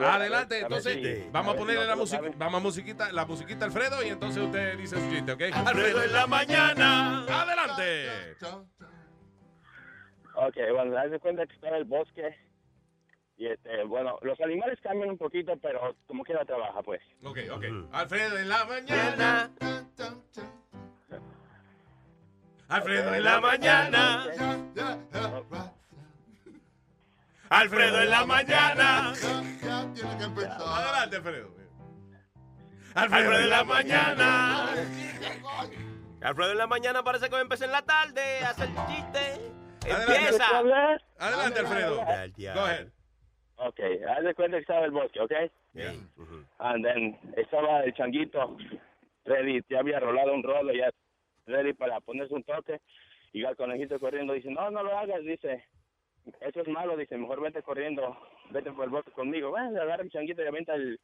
Adelante, 0.00 0.60
entonces 0.60 1.30
vamos 1.30 1.54
a 1.54 1.58
ponerle 1.58 1.84
la, 1.84 2.06
saben. 2.06 2.32
vamos 2.38 2.60
a 2.60 2.62
musiquita, 2.62 3.12
la 3.12 3.26
musiquita 3.26 3.66
Alfredo 3.66 4.02
y 4.02 4.08
entonces 4.08 4.42
usted 4.42 4.78
dice 4.78 4.96
su 4.96 5.10
chiste, 5.10 5.32
¿ok? 5.32 5.42
Alfredo 5.52 6.02
en 6.02 6.12
la 6.14 6.26
mañana. 6.26 7.26
Adelante. 7.28 8.36
Ok, 10.36 10.56
bueno, 10.72 10.96
haz 10.96 11.10
de 11.10 11.20
cuenta 11.20 11.46
que 11.46 11.52
está 11.52 11.68
en 11.68 11.74
el 11.74 11.84
bosque. 11.84 12.34
Y 13.36 13.48
este, 13.48 13.84
bueno, 13.84 14.18
los 14.22 14.40
animales 14.40 14.78
cambian 14.82 15.10
un 15.10 15.18
poquito, 15.18 15.52
pero 15.60 15.94
como 16.06 16.24
quiera 16.24 16.42
trabaja, 16.46 16.82
pues. 16.82 17.02
Ok, 17.22 17.38
ok. 17.52 17.64
Alfredo 17.92 18.38
en 18.38 18.48
la 18.48 18.64
mañana. 18.64 19.50
Alfredo 22.68 23.14
en 23.14 23.24
la 23.24 23.40
mañana. 23.40 24.24
Alfredo 27.54 28.02
en 28.02 28.10
la 28.10 28.26
mañana. 28.26 29.12
Ya 29.62 29.92
tiene 29.94 30.18
que 30.18 30.24
empezar. 30.24 30.58
Adelante, 30.60 31.16
Alfredo. 31.16 31.54
Alfredo 32.94 33.38
en 33.38 33.50
la 33.50 33.64
mañana. 33.64 34.68
Alfredo 36.20 36.50
en 36.52 36.58
la 36.58 36.66
mañana 36.66 37.04
parece 37.04 37.30
que 37.30 37.40
empezar 37.40 37.68
en 37.68 37.72
la 37.72 37.82
tarde 37.82 38.44
a 38.44 38.50
hacer 38.50 38.68
chiste. 38.88 39.52
Empieza. 39.86 40.44
Adelante, 41.18 41.60
Alfredo. 41.60 41.96
Go 41.96 42.64
ahead. 42.64 42.88
Ok, 43.56 43.80
haz 44.08 44.24
de 44.24 44.34
cuenta 44.34 44.56
que 44.56 44.62
estaba 44.62 44.84
el 44.84 44.90
bosque, 44.90 45.20
¿ok? 45.20 45.32
And 46.58 46.84
then 46.84 47.16
estaba 47.36 47.84
el 47.84 47.94
changuito 47.94 48.56
ready, 49.26 49.62
ya 49.70 49.78
había 49.78 50.00
rolado 50.00 50.34
un 50.34 50.42
rolo, 50.42 50.72
ya 50.72 50.90
ready 51.46 51.72
para 51.72 52.00
ponerse 52.00 52.34
un 52.34 52.42
toque. 52.42 52.80
Y 53.32 53.44
el 53.44 53.56
conejito 53.56 53.98
corriendo 54.00 54.32
dice, 54.32 54.50
no, 54.50 54.70
no 54.70 54.82
lo 54.82 54.98
hagas, 54.98 55.20
dice, 55.24 55.64
eso 56.40 56.60
es 56.60 56.68
malo, 56.68 56.96
dice, 56.96 57.16
mejor 57.16 57.40
vete 57.40 57.62
corriendo, 57.62 58.16
vete 58.50 58.72
por 58.72 58.84
el 58.84 58.90
bosque 58.90 59.10
conmigo. 59.12 59.50
Bueno, 59.50 59.80
agarra 59.80 60.02
el 60.02 60.10
changuito 60.10 60.42
y 60.42 60.46
avienta 60.46 60.74
el, 60.74 60.98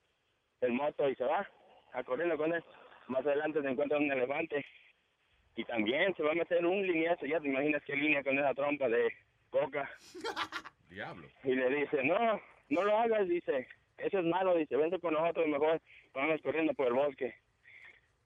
el 0.61 0.73
moto 0.73 1.09
y 1.09 1.15
se 1.15 1.25
va 1.25 1.47
a 1.93 2.05
corriendo 2.05 2.37
con 2.37 2.53
él. 2.53 2.65
Más 3.09 3.27
adelante 3.27 3.61
se 3.61 3.69
encuentra 3.69 3.99
un 3.99 4.11
elefante 4.11 4.65
y 5.57 5.65
también 5.65 6.15
se 6.15 6.23
va 6.23 6.33
a 6.33 6.35
meter 6.35 6.65
un 6.65 6.87
lineazo, 6.87 7.27
ya 7.27 7.41
te 7.41 7.49
imaginas 7.49 7.83
qué 7.85 7.97
línea 7.97 8.23
con 8.23 8.39
esa 8.39 8.55
trompa 8.55 8.89
de 8.89 9.13
coca. 9.51 9.91
Diablo. 10.89 11.29
Y 11.45 11.55
le 11.55 11.69
dice, 11.71 12.03
no, 12.05 12.41
no 12.69 12.85
lo 12.85 12.97
hagas, 12.97 13.29
dice, 13.29 13.69
eso 13.99 14.19
es 14.19 14.25
malo, 14.25 14.55
dice, 14.57 14.77
vente 14.77 14.99
con 14.99 15.15
nosotros, 15.15 15.47
mejor 15.47 15.81
vamos 16.15 16.41
corriendo 16.43 16.73
por 16.75 16.87
el 16.87 16.95
bosque. 16.95 17.35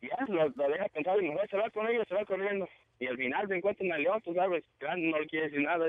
Y 0.01 0.09
ya 0.09 0.17
lo, 0.29 0.49
lo 0.49 0.69
deja 0.69 0.89
pensar 0.89 1.21
y 1.23 1.29
mejor 1.29 1.49
se 1.49 1.57
va 1.57 1.71
con 1.71 1.89
ellos, 1.89 2.07
se 2.09 2.15
va 2.15 2.25
corriendo. 2.25 2.69
Y 3.01 3.07
al 3.07 3.17
final 3.17 3.49
se 3.49 3.57
encuentra 3.57 3.85
un 3.85 4.03
león, 4.03 4.21
tú 4.23 4.35
sabes, 4.35 4.65
no 4.81 5.19
le 5.19 5.27
quiere 5.27 5.47
decir 5.47 5.63
nada. 5.63 5.87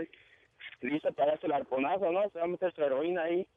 Listo 0.82 1.12
para 1.14 1.34
hacer 1.34 1.46
el 1.46 1.54
arponazo, 1.54 2.12
¿no? 2.12 2.30
Se 2.30 2.40
va 2.40 2.46
a 2.46 2.48
meter 2.48 2.74
su 2.74 2.84
heroína 2.84 3.24
ahí. 3.24 3.48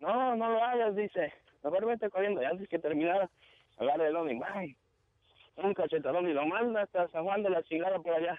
No, 0.00 0.36
no 0.36 0.50
lo 0.50 0.62
hagas, 0.62 0.94
dice, 0.94 1.32
mejor 1.62 1.86
vente 1.86 2.10
corriendo. 2.10 2.42
Y 2.42 2.44
antes 2.44 2.68
que 2.68 2.78
terminara, 2.78 3.30
agarra 3.78 4.08
el 4.08 4.32
y 4.32 4.40
¡ay! 4.52 4.76
Un 5.56 5.74
cachetadón 5.74 6.28
y 6.28 6.34
lo 6.34 6.46
manda 6.46 6.82
hasta 6.82 7.08
San 7.08 7.24
Juan 7.24 7.42
de 7.42 7.50
la 7.50 7.62
chingada 7.62 7.98
por 7.98 8.14
allá. 8.14 8.38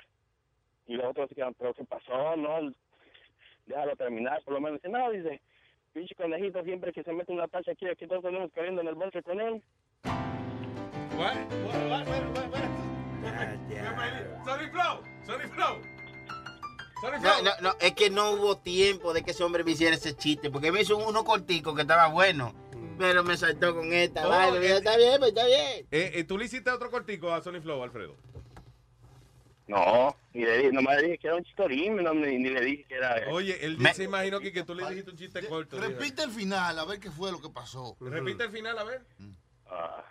Y 0.86 0.96
los 0.96 1.08
otros 1.08 1.30
se 1.30 1.36
quedan, 1.36 1.54
¿pero 1.56 1.74
qué 1.74 1.84
pasó? 1.84 2.36
No, 2.36 2.72
déjalo 3.66 3.96
terminar, 3.96 4.42
por 4.44 4.54
lo 4.54 4.62
menos. 4.62 4.82
Dice, 4.82 4.90
no, 4.90 5.12
dice, 5.12 5.42
pinche 5.94 6.16
conejito, 6.16 6.64
siempre 6.64 6.94
que 6.94 7.04
se 7.04 7.12
mete 7.12 7.32
una 7.32 7.48
tacha 7.48 7.72
aquí, 7.72 7.88
aquí 7.88 8.08
todos 8.08 8.24
tenemos 8.24 8.52
corriendo 8.54 8.82
en 8.82 8.88
el 8.88 8.96
bosque 8.96 9.24
con 9.24 9.42
él. 9.42 9.64
Sorry 14.46 14.70
Flow. 14.70 15.04
Sorry 15.26 15.48
Flow. 15.48 15.82
Sorry 15.82 15.97
No, 17.03 17.41
no, 17.41 17.52
no, 17.61 17.76
es 17.80 17.94
que 17.94 18.10
no 18.10 18.32
hubo 18.32 18.57
tiempo 18.57 19.14
de 19.14 19.24
que 19.24 19.32
ese 19.32 19.44
hombre 19.44 19.64
me 19.64 19.72
hiciera 19.72 19.95
ese 19.95 20.15
chiste, 20.15 20.49
porque 20.49 20.72
me 20.72 20.82
hizo 20.82 20.98
uno 20.98 21.24
cortico 21.24 21.76
que 21.76 21.82
estaba 21.84 22.07
bueno, 22.07 22.53
pero 22.98 23.24
me 23.24 23.38
saltó 23.38 23.76
con 23.76 23.94
esta 23.94 24.26
Oh, 24.26 24.30
vaina. 24.30 24.57
eh, 24.65 24.78
está 24.78 24.98
bien, 24.98 25.15
pues 25.19 25.30
está 25.30 25.45
bien. 25.45 25.86
Eh, 25.91 26.11
eh, 26.15 26.24
¿Tú 26.24 26.38
le 26.38 26.45
hiciste 26.45 26.72
otro 26.72 26.90
cortico 26.90 27.32
a 27.32 27.41
Sony 27.44 27.61
Flow, 27.61 27.84
Alfredo? 27.84 28.15
No, 29.68 30.15
ni 30.34 30.45
le 30.45 30.57
dije, 30.60 30.72
nomás 30.72 30.95
le 30.98 31.03
dije 31.03 31.18
que 31.18 31.28
era 31.28 31.36
un 31.36 31.44
chistorín, 31.44 31.98
no, 31.98 32.14
ni, 32.14 32.38
ni 32.38 32.49
le 32.49 32.61
dije 32.61 32.86
que 32.86 32.95
era... 32.95 33.22
Oye, 33.30 33.64
él 33.65 33.78
se 33.94 34.06
imaginó 34.06 34.40
que, 34.40 34.53
que 34.53 34.64
tú 34.64 34.74
le 34.74 34.88
dijiste 34.90 35.11
un 35.11 35.18
chiste 35.18 35.45
corto. 35.48 35.78
Repite 35.80 36.24
el 36.24 36.32
final, 36.32 36.80
a 36.80 36.86
ver 36.86 36.99
qué 37.02 37.11
fue 37.11 37.32
lo 37.34 37.41
que 37.41 37.49
pasó. 37.49 37.98
Repite 37.99 38.45
el 38.45 38.49
final, 38.49 38.80
a 38.80 38.84
ver. 38.86 39.02
Ah, 39.69 40.06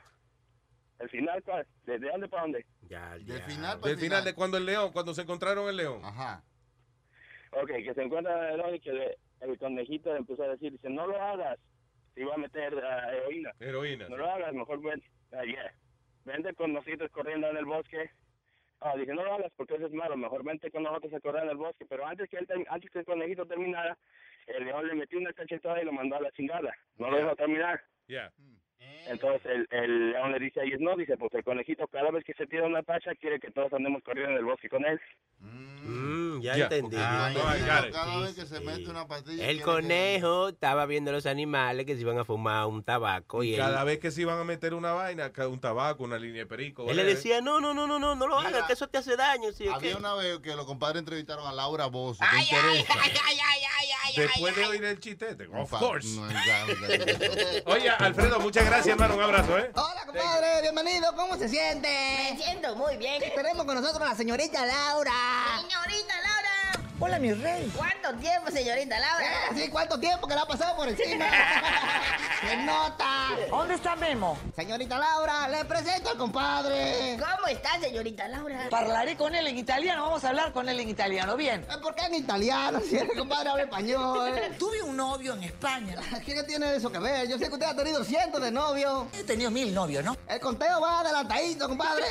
¿El 0.98 1.08
final 1.08 1.42
cuál? 1.42 1.66
¿Desde 1.86 2.10
dónde 2.10 2.28
para 2.28 2.42
dónde? 2.42 2.66
Del 2.82 3.42
final 3.42 3.80
para 3.80 3.90
Del 3.90 3.92
el 3.92 3.98
final 3.98 4.24
de 4.24 4.34
cuando 4.34 4.58
el 4.58 4.66
león, 4.66 4.92
cuando 4.92 5.14
se 5.14 5.22
encontraron 5.22 5.68
el 5.70 5.76
león. 5.76 6.02
Ajá. 6.04 6.42
Ok, 7.62 7.68
que 7.68 7.94
se 7.94 8.02
encuentra 8.02 8.52
el 8.52 8.74
y 8.74 8.80
que 8.80 8.92
le- 8.92 9.16
el 9.40 9.58
conejito 9.58 10.12
le 10.12 10.18
empezó 10.18 10.42
a 10.44 10.48
decir, 10.48 10.72
dice, 10.72 10.90
no 10.90 11.06
lo 11.06 11.20
hagas, 11.20 11.58
te 12.14 12.20
iba 12.20 12.34
a 12.34 12.38
meter 12.38 12.74
ah, 12.84 13.12
heroína. 13.14 13.52
Heroína. 13.60 14.08
No 14.08 14.16
lo 14.18 14.30
hagas, 14.30 14.52
mejor 14.52 14.80
ven, 14.82 15.02
ah, 15.32 15.42
yeah. 15.44 15.72
vente 16.24 16.52
con 16.54 16.72
nosotros 16.72 17.10
corriendo 17.10 17.48
en 17.48 17.56
el 17.56 17.64
bosque. 17.64 18.10
Ah, 18.80 18.94
dije, 18.94 19.14
no 19.14 19.24
lo 19.24 19.34
hagas 19.34 19.52
porque 19.56 19.76
eso 19.76 19.86
es 19.86 19.92
malo, 19.92 20.16
mejor 20.18 20.44
vente 20.44 20.70
con 20.70 20.82
nosotros 20.82 21.12
a 21.14 21.20
correr 21.20 21.44
en 21.44 21.50
el 21.50 21.56
bosque. 21.56 21.86
Pero 21.88 22.06
antes 22.06 22.28
que, 22.28 22.36
él 22.36 22.46
antes 22.68 22.90
que 22.90 22.98
el 22.98 23.04
conejito 23.06 23.46
terminara, 23.46 23.96
el 24.46 24.64
león 24.64 24.86
le 24.86 24.94
metió 24.94 25.18
una 25.18 25.32
cachetada 25.32 25.80
y 25.80 25.86
lo 25.86 25.92
mandó 25.92 26.16
a 26.16 26.20
la 26.20 26.30
chingada. 26.32 26.74
No 26.98 27.10
lo 27.10 27.16
dejó 27.16 27.34
terminar. 27.36 27.80
Yeah. 28.06 28.30
Entonces 29.08 29.42
el, 29.46 29.68
el 29.70 30.10
león 30.12 30.32
le 30.32 30.38
dice 30.38 30.60
a 30.60 30.64
ellos, 30.64 30.80
no, 30.80 30.96
dice, 30.96 31.16
pues 31.16 31.32
el 31.34 31.44
conejito 31.44 31.86
cada 31.88 32.10
vez 32.10 32.24
que 32.24 32.34
se 32.34 32.46
tira 32.46 32.64
una 32.66 32.82
tacha 32.82 33.12
quiere 33.20 33.38
que 33.40 33.50
todos 33.50 33.72
andemos 33.72 34.02
corriendo 34.02 34.32
en 34.32 34.38
el 34.38 34.44
bosque 34.44 34.68
con 34.68 34.84
él. 34.84 35.00
Mm, 35.40 36.40
ya, 36.40 36.56
Ya. 36.56 36.64
entendí. 36.64 36.96
Ah, 36.98 37.30
no. 37.32 37.92
Cada 37.92 38.20
vez 38.20 38.34
que 38.34 38.46
se 38.46 38.60
mete 38.60 38.90
una 38.90 39.06
pastilla. 39.06 39.48
El 39.48 39.62
conejo 39.62 40.48
estaba 40.48 40.86
viendo 40.86 41.12
los 41.12 41.26
animales 41.26 41.86
que 41.86 41.94
se 41.94 42.00
iban 42.00 42.18
a 42.18 42.24
fumar 42.24 42.66
un 42.66 42.82
tabaco 42.82 43.42
y 43.44 43.56
Cada 43.56 43.84
vez 43.84 43.98
que 44.00 44.10
se 44.10 44.22
iban 44.22 44.38
a 44.40 44.44
meter 44.44 44.74
una 44.74 44.92
vaina, 44.92 45.30
un 45.48 45.60
tabaco, 45.60 46.02
una 46.04 46.18
línea 46.18 46.40
de 46.42 46.46
perico. 46.46 46.90
él 46.90 46.96
le 46.96 47.04
decía, 47.04 47.40
no, 47.40 47.60
no, 47.60 47.72
no, 47.74 47.86
no, 47.86 47.98
no, 47.98 48.14
no 48.16 48.26
lo 48.26 48.38
hagas, 48.38 48.66
que 48.66 48.72
eso 48.72 48.88
te 48.88 48.98
hace 48.98 49.16
daño. 49.16 49.52
Sí, 49.52 49.66
Había 49.68 49.96
una 49.96 50.14
vez 50.14 50.40
que 50.40 50.54
los 50.56 50.66
compadres 50.66 50.98
entrevistaron 51.00 51.46
a 51.46 51.52
Laura 51.52 51.86
Bozo. 51.86 52.24
¿Te 52.30 52.42
interesa? 52.42 52.94
Después 54.16 54.56
de 54.56 54.64
oír 54.66 54.84
el 54.84 54.98
chistete. 54.98 55.46
Of 55.52 55.70
Pa- 55.70 55.78
course. 55.78 56.08
No, 56.16 56.22
Oye, 57.66 57.90
Alfredo, 57.90 58.40
muchas 58.40 58.64
gracias, 58.66 58.95
hermano. 58.96 59.16
Un 59.16 59.22
abrazo, 59.22 59.58
¿eh? 59.58 59.70
Hola, 59.74 60.06
compadre, 60.06 60.62
bienvenido. 60.62 61.14
¿Cómo 61.14 61.36
se 61.36 61.48
siente? 61.48 61.88
Me 61.88 62.42
siento 62.42 62.74
muy 62.76 62.96
bien. 62.96 63.22
Tenemos 63.34 63.66
con 63.66 63.74
nosotros 63.74 64.00
a 64.00 64.10
la 64.10 64.14
señorita 64.16 64.64
Laura. 64.64 65.12
Señorita 65.60 66.14
Hola, 66.98 67.18
mi 67.18 67.30
rey. 67.30 67.70
¿Cuánto 67.76 68.14
tiempo, 68.14 68.50
señorita 68.50 68.98
Laura? 68.98 69.26
Eh, 69.26 69.54
sí, 69.54 69.68
¿cuánto 69.68 70.00
tiempo 70.00 70.26
que 70.26 70.34
la 70.34 70.42
ha 70.42 70.46
pasado 70.46 70.76
por 70.76 70.88
encima? 70.88 71.26
¡Se 72.40 72.56
nota! 72.56 73.28
¿Dónde 73.50 73.74
está 73.74 73.94
Memo? 73.96 74.38
Señorita 74.56 74.98
Laura, 74.98 75.46
le 75.48 75.66
presento 75.66 76.08
al 76.08 76.16
compadre. 76.16 77.18
¿Cómo 77.18 77.48
está, 77.48 77.78
señorita 77.80 78.26
Laura? 78.28 78.68
Parlaré 78.70 79.14
con 79.14 79.34
él 79.34 79.46
en 79.46 79.58
italiano, 79.58 80.04
vamos 80.04 80.24
a 80.24 80.30
hablar 80.30 80.52
con 80.52 80.70
él 80.70 80.80
en 80.80 80.88
italiano, 80.88 81.36
bien. 81.36 81.66
Eh, 81.70 81.78
¿Por 81.82 81.94
qué 81.94 82.06
en 82.06 82.14
italiano? 82.14 82.80
Si 82.80 82.96
el 82.96 83.14
compadre 83.14 83.50
habla 83.50 83.64
español. 83.64 84.32
Tuve 84.58 84.82
un 84.82 84.96
novio 84.96 85.34
en 85.34 85.42
España. 85.42 85.96
¿Qué 86.24 86.42
tiene 86.44 86.76
eso 86.76 86.90
que 86.90 86.98
ver? 86.98 87.28
Yo 87.28 87.36
sé 87.36 87.48
que 87.48 87.54
usted 87.54 87.66
ha 87.66 87.76
tenido 87.76 88.02
cientos 88.04 88.40
de 88.40 88.50
novios. 88.50 89.04
He 89.12 89.22
tenido 89.22 89.50
mil 89.50 89.74
novios, 89.74 90.02
¿no? 90.02 90.16
El 90.26 90.40
conteo 90.40 90.80
va 90.80 91.00
adelantadito, 91.00 91.68
compadre. 91.68 92.04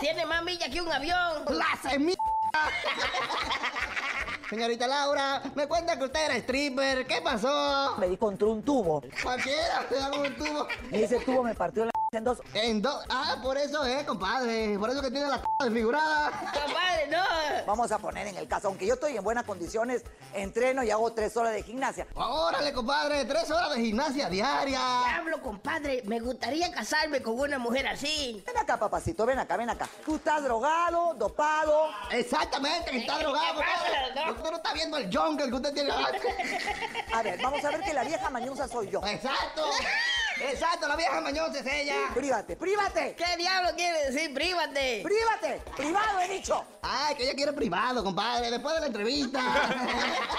Tiene 0.00 0.24
más 0.26 0.44
millas 0.44 0.68
que 0.68 0.80
un 0.80 0.92
avión. 0.92 1.44
¡La 1.50 1.90
semilla! 1.90 2.35
Señorita 4.50 4.86
Laura, 4.86 5.42
me 5.56 5.66
cuenta 5.66 5.98
que 5.98 6.04
usted 6.04 6.24
era 6.24 6.36
stripper. 6.36 7.06
¿Qué 7.06 7.20
pasó? 7.20 7.96
Me 7.98 8.08
di 8.08 8.16
contra 8.16 8.46
un 8.46 8.62
tubo. 8.62 9.02
Cualquiera 9.22 9.84
da 9.90 10.10
con 10.10 10.20
un 10.20 10.36
tubo. 10.36 10.68
Y 10.92 11.02
ese 11.02 11.18
tubo 11.18 11.42
me 11.42 11.54
partió 11.54 11.84
la 11.84 11.95
en 12.16 12.24
dos. 12.24 12.38
En 12.54 12.82
dos. 12.82 13.04
Ah, 13.08 13.36
por 13.42 13.56
eso 13.56 13.84
es, 13.84 14.04
compadre. 14.04 14.78
Por 14.78 14.90
eso 14.90 15.02
que 15.02 15.10
tiene 15.10 15.28
la 15.28 15.42
desfigurada. 15.62 16.30
Compadre, 16.30 17.06
no. 17.10 17.66
Vamos 17.66 17.90
a 17.92 17.98
poner 17.98 18.26
en 18.26 18.36
el 18.36 18.48
caso, 18.48 18.68
aunque 18.68 18.86
yo 18.86 18.94
estoy 18.94 19.16
en 19.16 19.24
buenas 19.24 19.44
condiciones, 19.44 20.02
entreno 20.34 20.82
y 20.82 20.90
hago 20.90 21.12
tres 21.12 21.36
horas 21.36 21.52
de 21.52 21.62
gimnasia. 21.62 22.06
Órale, 22.14 22.72
compadre, 22.72 23.24
tres 23.24 23.50
horas 23.50 23.74
de 23.74 23.80
gimnasia 23.82 24.28
diaria. 24.28 24.80
Diablo, 25.04 25.42
compadre, 25.42 26.02
me 26.06 26.20
gustaría 26.20 26.70
casarme 26.70 27.22
con 27.22 27.38
una 27.38 27.58
mujer 27.58 27.86
así. 27.88 28.42
Ven 28.46 28.56
acá, 28.56 28.78
papacito, 28.78 29.26
ven 29.26 29.38
acá, 29.38 29.56
ven 29.56 29.70
acá. 29.70 29.88
Tú 30.04 30.16
estás 30.16 30.42
drogado, 30.42 31.14
dopado. 31.14 31.88
Exactamente, 32.10 32.90
que 32.90 32.98
está 32.98 33.18
drogado. 33.18 33.54
compadre. 33.54 34.30
Usted 34.30 34.50
no 34.50 34.56
está 34.56 34.72
viendo 34.72 34.96
el 34.96 35.16
jungle 35.16 35.48
que 35.48 35.54
usted 35.54 35.74
tiene. 35.74 35.90
A 37.12 37.22
ver, 37.22 37.40
vamos 37.42 37.64
a 37.64 37.70
ver 37.70 37.80
que 37.80 37.94
la 37.94 38.04
vieja 38.04 38.28
mañosa 38.30 38.68
soy 38.68 38.90
yo. 38.90 39.00
Exacto. 39.06 39.62
Exacto, 40.40 40.86
la 40.86 40.96
vieja 40.96 41.20
mañosa 41.20 41.60
es 41.60 41.66
ella. 41.66 41.94
Prívate, 42.14 42.56
prívate. 42.56 43.14
¿Qué 43.16 43.36
diablo 43.36 43.70
quiere 43.74 44.10
decir 44.10 44.34
prívate? 44.34 45.02
Prívate, 45.02 45.62
privado 45.76 46.20
he 46.20 46.28
dicho. 46.28 46.64
Ay, 46.82 47.14
que 47.14 47.24
ella 47.24 47.34
quiere 47.34 47.52
privado, 47.52 48.04
compadre, 48.04 48.50
después 48.50 48.74
de 48.74 48.80
la 48.80 48.86
entrevista. 48.86 49.40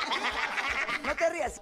No 1.08 1.16
te 1.16 1.30
rías. 1.30 1.62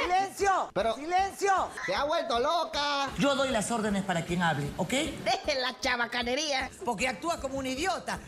¡Silencio! 0.00 0.70
Pero, 0.72 0.94
¡Silencio! 0.94 1.52
¡Se 1.84 1.92
ha 1.92 2.04
vuelto 2.04 2.38
loca! 2.38 3.08
Yo 3.18 3.34
doy 3.34 3.48
las 3.48 3.68
órdenes 3.72 4.04
para 4.04 4.24
quien 4.24 4.44
hable, 4.44 4.70
¿ok? 4.76 4.90
Deje 4.90 5.60
la 5.60 5.76
chabacanería. 5.80 6.70
Porque 6.84 7.08
actúa 7.08 7.40
como 7.40 7.58
un 7.58 7.66
idiota. 7.66 8.20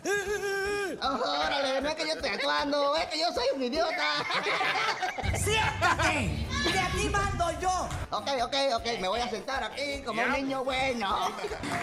órale, 1.01 1.81
no 1.81 1.91
es 1.91 1.95
que 1.95 2.09
yo 2.09 2.15
esté 2.15 2.31
actuando, 2.31 2.97
es 2.97 3.07
que 3.07 3.21
yo 3.21 3.33
soy 3.33 3.45
un 3.55 3.63
idiota. 3.63 4.05
¡Siéntate! 5.37 6.49
¡De 6.73 6.81
aquí 6.81 7.09
mando 7.09 7.61
yo! 7.61 7.89
Ok, 8.11 8.29
ok, 8.43 8.55
ok, 8.75 9.01
me 9.01 9.07
voy 9.07 9.21
a 9.21 9.31
sentar 9.31 9.63
aquí 9.63 10.03
como 10.05 10.21
un 10.21 10.33
niño 10.33 10.65
bueno. 10.65 11.31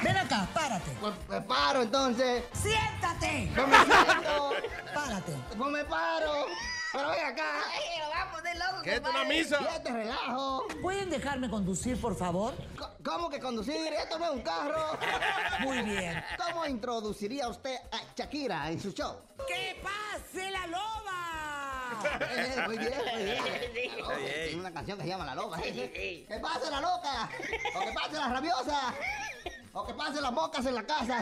Ven 0.04 0.18
acá, 0.18 0.50
párate. 0.54 0.92
Pues 1.00 1.14
me 1.30 1.40
paro 1.40 1.82
entonces. 1.82 2.44
¡Siéntate! 2.62 3.50
Pues 3.56 3.68
me 3.70 3.86
siento. 3.86 4.52
Párate. 4.94 5.32
Pues 5.58 5.72
me 5.72 5.86
paro. 5.86 6.48
Pero 6.96 7.10
ven 7.10 7.26
acá. 7.26 7.62
Ay, 7.74 8.00
lo 8.00 8.10
vamos 8.10 8.44
de 8.44 8.56
loco, 8.56 8.82
¿Qué 8.84 8.94
es 8.96 9.00
una 9.02 9.24
misa? 9.26 9.60
Ya 9.62 9.84
te 9.84 9.92
relajo. 9.92 10.68
¿Pueden 10.82 11.10
dejarme 11.10 11.50
conducir, 11.50 12.00
por 12.00 12.16
favor? 12.16 12.54
¿Cómo 13.04 13.30
que 13.30 13.40
conducir? 13.40 13.94
Esto 13.94 14.18
no 14.18 14.26
es 14.26 14.32
un 14.32 14.42
carro. 14.42 14.98
Muy 15.60 15.82
bien. 15.82 16.24
¿Cómo 16.38 16.66
introduciría 16.66 17.50
usted 17.50 17.76
a 17.92 18.00
Shakira 18.16 18.72
en 18.72 18.80
su 18.82 18.92
show? 18.92 19.18
¡Que 19.48 19.82
pase 19.84 20.50
la 20.52 20.68
loba! 20.68 21.45
Eh, 22.22 22.64
muy 22.66 22.78
bien, 22.78 22.94
muy 23.14 23.24
bien. 23.24 23.44
Tiene 24.46 24.60
una 24.60 24.74
canción 24.74 24.98
que 24.98 25.04
se 25.04 25.10
llama 25.10 25.26
La 25.26 25.36
Loba. 25.36 25.60
¿eh? 25.64 26.26
¡Que 26.28 26.40
pase 26.40 26.70
la 26.70 26.82
loca! 26.82 27.30
¡O 27.76 27.86
que 27.86 27.92
pase 27.94 28.14
la 28.14 28.30
rabiosa! 28.30 28.94
¡O 29.74 29.86
que 29.86 29.94
pase 29.94 30.22
las 30.22 30.32
mocas 30.32 30.66
en 30.66 30.76
la 30.76 30.84
casa! 30.86 31.22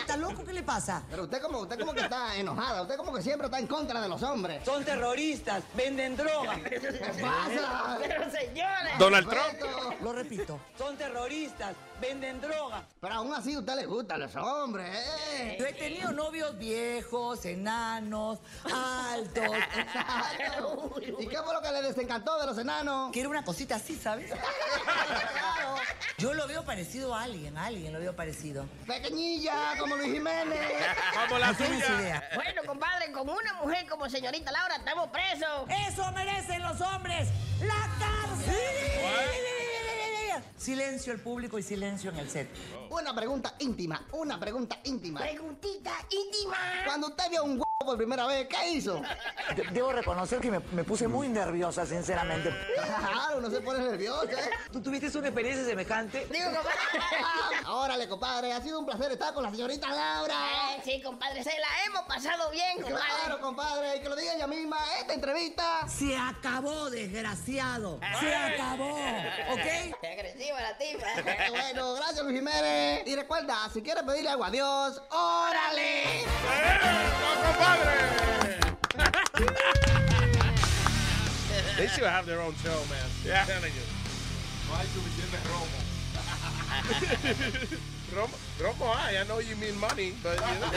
¿Está 0.00 0.16
loco? 0.16 0.44
¿Qué 0.44 0.52
le 0.52 0.62
pasa? 0.62 1.02
Pero 1.10 1.24
usted 1.24 1.42
como, 1.42 1.58
usted 1.58 1.78
como 1.78 1.92
que 1.92 2.00
está 2.02 2.36
enojada. 2.36 2.82
Usted 2.82 2.96
como 2.96 3.12
que 3.12 3.22
siempre 3.22 3.46
está 3.46 3.58
en 3.58 3.66
contra 3.66 4.00
de 4.00 4.08
los 4.08 4.22
hombres. 4.22 4.64
Son 4.64 4.84
terroristas, 4.84 5.64
venden 5.74 6.16
droga. 6.16 6.54
¿Qué 6.62 6.80
pasa? 7.20 7.98
Pero 8.00 8.30
señores. 8.30 8.98
Donald 8.98 9.28
Trump. 9.28 10.00
Lo 10.00 10.12
repito. 10.12 10.60
Son 10.78 10.96
terroristas, 10.96 11.74
venden 12.00 12.40
droga. 12.40 12.86
Pero 13.00 13.14
aún 13.14 13.34
así 13.34 13.54
a 13.54 13.58
usted 13.58 13.74
le 13.74 13.86
gustan 13.86 14.20
los 14.20 14.34
hombres, 14.36 14.88
¿eh? 14.88 15.56
Yo 15.58 15.66
he 15.66 15.72
tenido 15.72 16.12
novios 16.12 16.56
viejos, 16.56 17.44
enanos, 17.44 18.38
altos. 18.64 19.27
Exacto. 19.76 21.00
¿Y 21.18 21.26
qué 21.26 21.38
fue 21.38 21.54
lo 21.54 21.62
que 21.62 21.72
le 21.72 21.82
desencantó 21.82 22.38
de 22.40 22.46
los 22.46 22.58
enanos? 22.58 23.12
Que 23.12 23.20
era 23.20 23.28
una 23.28 23.44
cosita 23.44 23.76
así, 23.76 23.96
¿sabes? 23.96 24.30
Yo 26.18 26.34
lo 26.34 26.46
veo 26.48 26.64
parecido 26.64 27.14
a 27.14 27.22
alguien, 27.22 27.56
a 27.56 27.66
alguien 27.66 27.92
lo 27.92 28.00
veo 28.00 28.14
parecido. 28.14 28.66
Pequeñilla, 28.86 29.76
como 29.78 29.96
Luis 29.96 30.12
Jiménez. 30.12 30.58
Como 31.28 31.38
la 31.38 31.52
idea. 31.52 32.22
Bueno, 32.34 32.62
compadre, 32.66 33.12
con 33.12 33.28
una 33.28 33.52
mujer 33.54 33.86
como 33.88 34.08
señorita 34.08 34.50
Laura 34.50 34.76
estamos 34.76 35.08
presos. 35.08 35.68
¡Eso 35.88 36.10
merecen 36.12 36.62
los 36.62 36.80
hombres! 36.80 37.28
¡La 37.60 37.88
cárcel! 37.98 39.67
Silencio 40.56 41.12
el 41.12 41.20
público 41.20 41.58
y 41.58 41.62
silencio 41.62 42.10
en 42.10 42.18
el 42.18 42.30
set. 42.30 42.48
Una 42.90 43.14
pregunta 43.14 43.54
íntima, 43.58 44.06
una 44.12 44.38
pregunta 44.40 44.78
íntima. 44.84 45.20
Preguntita 45.20 45.92
íntima. 46.10 46.56
Cuando 46.86 47.08
usted 47.08 47.30
vio 47.30 47.44
un 47.44 47.52
huevo 47.52 47.64
por 47.78 47.96
primera 47.96 48.26
vez, 48.26 48.48
¿qué 48.48 48.70
hizo? 48.70 49.00
Debo 49.72 49.92
reconocer 49.92 50.40
que 50.40 50.50
me, 50.50 50.60
me 50.72 50.84
puse 50.84 51.06
muy 51.06 51.28
nerviosa, 51.28 51.86
sinceramente. 51.86 52.52
Claro, 52.74 53.40
no 53.40 53.50
se 53.50 53.60
pone 53.60 53.78
nerviosa. 53.80 54.32
¿eh? 54.32 54.50
¿Tú 54.72 54.82
tuviste 54.82 55.16
una 55.18 55.28
experiencia 55.28 55.64
semejante? 55.64 56.26
Digo, 56.30 56.46
compadre. 56.46 57.66
Órale, 57.68 58.08
compadre, 58.08 58.52
ha 58.52 58.60
sido 58.62 58.78
un 58.80 58.86
placer 58.86 59.12
estar 59.12 59.32
con 59.34 59.42
la 59.42 59.50
señorita 59.50 59.88
Laura. 59.88 60.34
Eh, 60.74 60.80
sí, 60.84 61.02
compadre, 61.02 61.42
se 61.44 61.50
la 61.50 61.84
hemos 61.86 62.02
pasado 62.02 62.50
bien, 62.50 62.80
compadre. 62.82 63.04
Claro, 63.24 63.40
compadre, 63.40 63.96
y 63.96 64.00
que 64.00 64.08
lo 64.08 64.16
diga 64.16 64.34
ella 64.34 64.46
misma, 64.46 64.78
esta 65.00 65.14
entrevista 65.14 65.86
se 65.88 66.16
acabó, 66.16 66.90
desgraciado. 66.90 68.00
Se 68.20 68.34
acabó, 68.34 68.90
¿ok? 69.52 69.94
La 70.36 70.76
tipa. 70.76 71.06
Eh, 71.16 71.50
bueno, 71.50 71.94
gracias 71.94 72.24
Luis 72.24 72.36
Jiménez. 72.36 73.06
Y 73.06 73.16
recuerda, 73.16 73.56
si 73.72 73.82
quieres 73.82 74.02
pedirle 74.02 74.30
algo 74.30 74.44
a 74.44 74.50
Dios, 74.50 75.00
órale. 75.10 76.24
They 81.76 81.86
should 81.94 82.04
have 82.04 82.26
their 82.26 82.40
own 82.40 82.54
show, 82.62 82.76
man. 82.90 83.08
Yeah. 83.24 83.40
I'm 83.42 83.46
telling 83.46 83.72
you. 83.72 83.82
No 84.68 84.76
hay 84.76 84.86
suficiente 84.88 85.38
romo. 85.48 85.78
Romo, 88.14 88.36
Romo, 88.58 88.94
I, 88.94 89.18
I 89.20 89.24
know 89.24 89.38
you 89.38 89.56
mean 89.56 89.78
money, 89.78 90.14
but 90.22 90.36
you 90.36 90.60
know. 90.60 90.70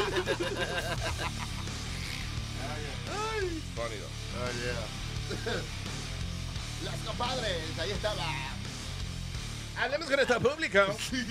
Funny 3.76 3.98
though. 3.98 4.16
Oh, 4.38 4.52
yeah. 4.64 5.62
Las 6.84 7.00
compadres, 7.06 7.80
ahí 7.80 7.92
estaba. 7.92 8.51
Hablemos 9.82 10.06
con 10.06 10.16
nuestro 10.16 10.40
público. 10.40 10.80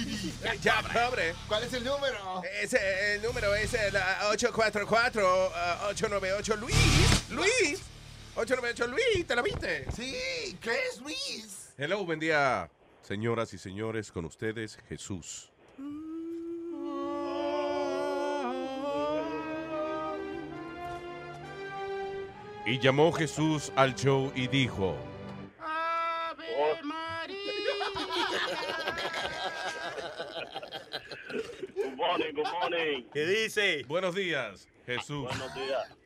ya, 0.60 0.82
pobre. 0.82 1.34
¿Cuál 1.46 1.62
es 1.62 1.72
el 1.72 1.84
número? 1.84 2.42
Ese, 2.60 3.14
el 3.14 3.22
número 3.22 3.54
es 3.54 3.72
el 3.74 3.96
ah, 3.96 4.28
844-898 4.32 6.58
Luis. 6.58 7.30
Luis. 7.30 7.80
898 8.34 8.88
Luis, 8.88 9.24
¿te 9.24 9.36
lo 9.36 9.44
viste? 9.44 9.86
Sí, 9.94 10.58
¿qué 10.60 10.72
es 10.88 11.00
Luis? 11.00 11.68
Hello, 11.78 12.04
buen 12.04 12.18
día, 12.18 12.68
señoras 13.02 13.54
y 13.54 13.58
señores, 13.58 14.10
con 14.10 14.24
ustedes 14.24 14.78
Jesús. 14.88 15.52
Y 22.66 22.80
llamó 22.80 23.12
Jesús 23.12 23.70
al 23.76 23.94
show 23.94 24.32
y 24.34 24.48
dijo, 24.48 24.96
Good 26.38 26.82
morning, 32.00 32.32
good 32.34 32.52
morning. 32.60 33.04
¿qué 33.12 33.26
dice? 33.26 33.84
Buenos 33.86 34.14
días, 34.14 34.68
Jesús. 34.86 35.22
Buenos 35.24 35.54
días. 35.54 35.96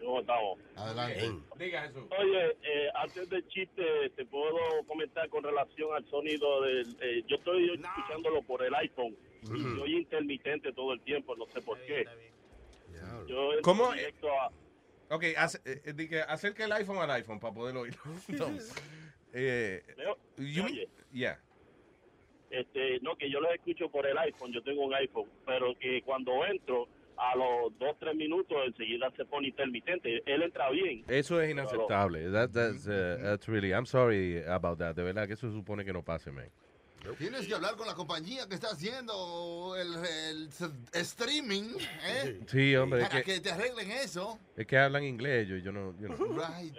¿Cómo 0.00 0.20
estamos? 0.20 0.58
Adelante. 0.76 1.32
Diga 1.58 1.82
Jesús. 1.82 2.04
Oye, 2.18 2.56
eh, 2.62 2.88
antes 2.94 3.28
del 3.30 3.46
chiste, 3.48 3.82
te 4.14 4.24
puedo 4.26 4.56
comentar 4.86 5.28
con 5.30 5.42
relación 5.42 5.94
al 5.94 6.04
sonido 6.10 6.60
del... 6.62 6.96
eh, 7.00 7.22
yo 7.26 7.36
estoy 7.36 7.70
escuchándolo 7.72 8.42
por 8.42 8.62
el 8.62 8.74
iPhone. 8.74 9.16
Y 9.42 9.60
soy 9.78 9.96
intermitente 9.96 10.72
todo 10.72 10.92
el 10.94 11.00
tiempo, 11.02 11.36
no 11.36 11.46
sé 11.46 11.60
por 11.62 11.78
qué. 11.82 12.04
Yo 13.26 13.50
¿Cómo? 13.62 13.92
directo 13.92 14.28
a... 14.30 14.50
Ok, 15.10 15.24
hace- 15.36 15.60
eh, 15.64 15.82
eh, 15.86 16.24
acerca 16.28 16.64
el 16.64 16.72
iPhone 16.72 16.98
al 16.98 17.10
iPhone 17.10 17.40
para 17.40 17.54
poder 17.54 17.76
oírlo. 17.76 18.00
Entonces, 18.28 18.74
eh, 19.32 19.82
Leo, 19.96 20.18
you. 20.38 20.64
Este, 22.60 23.00
no, 23.00 23.16
que 23.16 23.30
yo 23.30 23.40
lo 23.40 23.50
escucho 23.52 23.88
por 23.88 24.06
el 24.06 24.16
iPhone, 24.18 24.52
yo 24.52 24.62
tengo 24.62 24.84
un 24.84 24.94
iPhone, 24.94 25.28
pero 25.44 25.76
que 25.78 26.02
cuando 26.02 26.44
entro 26.46 26.86
a 27.16 27.36
los 27.36 27.78
dos, 27.78 27.96
tres 27.98 28.14
minutos 28.14 28.56
enseguida 28.66 29.10
se 29.16 29.24
pone 29.24 29.48
intermitente. 29.48 30.22
Él 30.26 30.42
entra 30.42 30.70
bien. 30.70 31.04
Eso 31.08 31.40
es 31.40 31.50
inaceptable. 31.50 32.30
That, 32.30 32.50
that's, 32.50 32.86
uh, 32.86 33.18
that's 33.22 33.46
really, 33.48 33.72
I'm 33.72 33.86
sorry 33.86 34.42
about 34.46 34.78
that. 34.78 34.94
De 34.94 35.02
verdad 35.02 35.26
que 35.26 35.34
eso 35.34 35.48
se 35.48 35.54
supone 35.54 35.84
que 35.84 35.92
no 35.92 36.02
pase, 36.02 36.30
man. 36.30 36.48
Tienes 37.18 37.46
que 37.46 37.54
hablar 37.54 37.76
con 37.76 37.86
la 37.86 37.94
compañía 37.94 38.48
que 38.48 38.54
está 38.54 38.68
haciendo 38.68 39.76
el, 39.76 40.48
streaming, 40.94 41.76
¿eh? 42.06 42.40
Sí, 42.46 42.74
hombre, 42.76 43.02
es 43.02 43.08
Para 43.08 43.22
que- 43.22 43.34
que 43.34 43.40
te 43.40 43.50
arreglen 43.52 43.90
eso. 43.90 44.38
Es 44.56 44.66
que 44.66 44.78
hablan 44.78 45.04
inglés, 45.04 45.46
yo, 45.46 45.56
yo 45.58 45.70
no, 45.70 45.94
yo 46.00 46.08
no, 46.08 46.16
Right. 46.16 46.74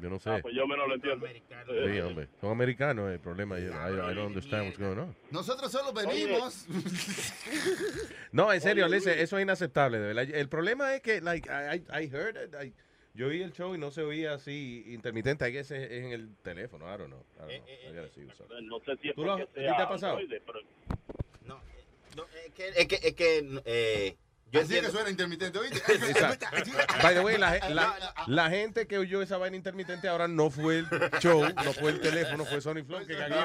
Yo 0.00 0.10
no 0.10 0.18
sé. 0.18 0.30
Ah, 0.30 0.38
pues 0.42 0.54
yo 0.54 0.66
menos 0.66 0.88
lo 0.88 0.94
entiendo. 0.94 1.26
Sí, 1.26 2.00
hombre. 2.00 2.28
Son 2.40 2.50
americanos 2.50 3.10
el 3.10 3.20
problema. 3.20 3.58
yo- 3.58 3.70
I, 3.72 4.10
I 4.10 4.14
don't 4.14 4.28
understand 4.28 4.64
what's 4.66 4.78
going 4.78 4.98
on. 4.98 5.16
Nosotros 5.30 5.70
solo 5.70 5.92
venimos. 5.92 6.66
No, 8.32 8.52
en 8.52 8.60
serio, 8.60 8.88
Luis. 8.88 9.06
eso 9.06 9.38
es 9.38 9.42
inaceptable, 9.42 9.98
de 9.98 10.12
verdad. 10.14 10.34
El 10.34 10.48
problema 10.48 10.94
es 10.94 11.00
que, 11.00 11.20
like, 11.20 11.48
I, 11.48 11.76
I 11.78 12.04
I 12.04 12.10
heard 12.12 12.36
it, 12.36 12.54
I- 12.62 12.74
yo 13.14 13.28
oí 13.28 13.42
el 13.42 13.52
show 13.52 13.74
y 13.74 13.78
no 13.78 13.90
se 13.90 14.02
oía 14.02 14.34
así 14.34 14.84
intermitente. 14.88 15.44
Hay 15.44 15.52
que 15.52 15.60
es 15.60 15.70
es 15.70 15.90
en 15.90 16.12
el 16.12 16.36
teléfono, 16.42 16.84
I 16.86 16.98
don't 16.98 17.06
know. 17.08 17.24
I 17.36 17.40
don't 17.40 17.64
know. 17.64 17.90
I 17.90 17.94
gotta 17.96 18.08
see 18.14 18.24
what's 18.24 18.40
up. 18.40 18.48
No 18.62 18.78
sé 18.80 18.96
si 19.02 19.08
es 19.08 19.14
¿Tú 19.14 19.24
lo- 19.24 19.38
porque 19.38 19.42
a 19.44 19.46
ti 19.72 19.76
te 19.76 19.82
ha 19.82 19.88
pasado? 19.88 20.18
androide, 20.18 20.42
pero 20.46 20.60
Es 22.46 22.54
que, 22.54 22.68
es 22.68 22.86
que, 22.88 23.08
es 23.08 23.14
que 23.14 23.60
eh, 23.64 24.16
yo 24.50 24.60
Así 24.60 24.80
que 24.80 24.90
suena 24.90 25.10
intermitente, 25.10 25.58
¿oíste? 25.58 25.78
Exacto. 25.92 26.46
By 27.02 27.14
the 27.14 27.20
way, 27.20 27.36
la, 27.38 27.58
la- 27.68 28.14
la 28.26 28.50
gente 28.50 28.86
que 28.86 28.98
oyó 28.98 29.20
esa 29.22 29.36
vaina 29.38 29.56
intermitente 29.56 30.08
ahora 30.08 30.26
no 30.28 30.50
fue 30.50 30.78
el 30.78 30.86
show, 31.20 31.42
no 31.64 31.72
fue 31.74 31.90
el 31.90 32.00
teléfono, 32.00 32.44
fue 32.44 32.60
Sony 32.60 32.82
Flow 32.86 33.06
que 33.06 33.16
cagué. 33.16 33.36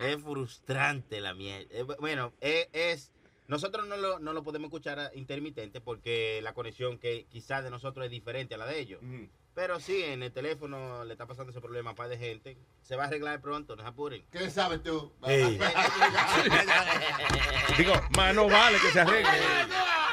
Eh, 0.00 0.12
es 0.12 0.22
frustrante 0.22 1.20
la 1.20 1.34
mierda. 1.34 1.66
Eh, 1.70 1.84
bu- 1.84 1.96
bueno, 2.00 2.32
eh, 2.40 2.68
es 2.72 3.12
nosotros 3.48 3.86
no 3.86 3.96
lo, 3.96 4.18
no 4.18 4.32
lo 4.32 4.42
podemos 4.42 4.68
escuchar 4.68 5.10
intermitente 5.14 5.80
porque 5.80 6.40
la 6.42 6.54
conexión 6.54 6.98
que 6.98 7.26
quizás 7.28 7.62
de 7.64 7.70
nosotros 7.70 8.04
es 8.06 8.10
diferente 8.10 8.54
a 8.54 8.58
la 8.58 8.66
de 8.66 8.78
ellos. 8.80 9.00
Pero 9.54 9.80
sí, 9.80 10.02
en 10.02 10.22
el 10.22 10.32
teléfono 10.32 11.04
le 11.04 11.12
está 11.12 11.26
pasando 11.26 11.50
ese 11.50 11.60
problema 11.60 11.90
a 11.90 11.94
par 11.94 12.08
de 12.08 12.16
gente. 12.16 12.56
Se 12.80 12.96
va 12.96 13.04
a 13.04 13.06
arreglar 13.08 13.42
pronto, 13.42 13.76
no 13.76 13.82
se 13.82 13.88
apuren. 13.88 14.24
¿Qué 14.30 14.50
sabes 14.50 14.82
tú? 14.82 15.12
Ey. 15.26 15.58
Digo, 17.76 17.92
más 18.16 18.34
no 18.34 18.48
vale 18.48 18.78
que 18.78 18.90
se 18.90 19.00
arregle. 19.00 19.28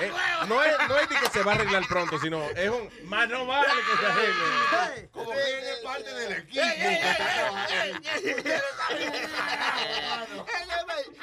Eh, 0.01 0.11
no, 0.47 0.63
es, 0.63 0.73
no 0.87 0.97
es 0.97 1.09
de 1.09 1.15
que 1.15 1.27
se 1.27 1.43
va 1.43 1.51
a 1.51 1.55
arreglar 1.55 1.83
pronto, 1.87 2.17
sino 2.19 2.41
es 2.51 2.69
un 2.69 2.89
más 3.09 3.27
no 3.29 3.45
vale 3.45 3.67
que 3.67 3.97
se 3.97 4.05
arregle. 4.05 5.09
Como 5.11 5.31
que 5.31 5.37
eres 5.37 5.79
parte 5.83 6.13
del 6.13 6.31
equipo 6.33 6.61
que. 6.61 6.99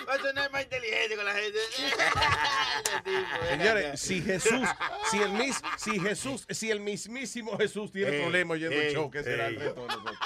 Va 0.09 0.15
a 0.15 0.19
sonar 0.19 0.51
más 0.53 0.63
inteligente 0.63 1.17
con 1.17 1.25
la 1.25 1.33
gente. 1.35 1.59
Señores, 3.49 4.01
si 4.01 4.23
Jesús, 4.23 4.69
si 5.11 5.23
el 5.23 5.31
mis, 5.31 5.61
si 5.79 5.99
Jesús, 5.99 6.47
si 6.49 6.71
el 6.71 6.81
mismísimo 6.81 7.57
Jesús 7.59 7.91
tiene 7.91 8.17
Ey, 8.17 8.23
problemas 8.23 8.55
oyendo 8.57 8.77
el 8.77 8.83
ey, 8.83 8.95
show, 8.95 9.11
¿qué 9.11 9.23
será 9.25 9.47
el 9.49 9.55
ey. 9.55 9.59
resto 9.61 9.81
de 9.81 9.87
nosotros? 9.89 10.17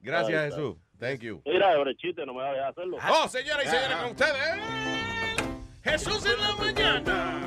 Gracias. 0.00 0.44
Jesús. 0.54 0.76
Thank 0.98 1.20
you. 1.20 1.42
Mira, 1.44 1.76
Brechite, 1.78 2.24
no 2.24 2.32
me 2.34 2.42
va 2.42 2.48
a 2.50 2.52
dejar 2.52 2.70
hacerlo. 2.70 2.98
Oh, 3.10 3.28
señoras 3.28 3.66
y 3.66 3.68
señores, 3.68 3.96
con 3.96 4.10
ustedes. 4.12 5.23
Jesús 5.84 6.24
en 6.26 6.40
la 6.40 6.56
mañana. 6.56 7.40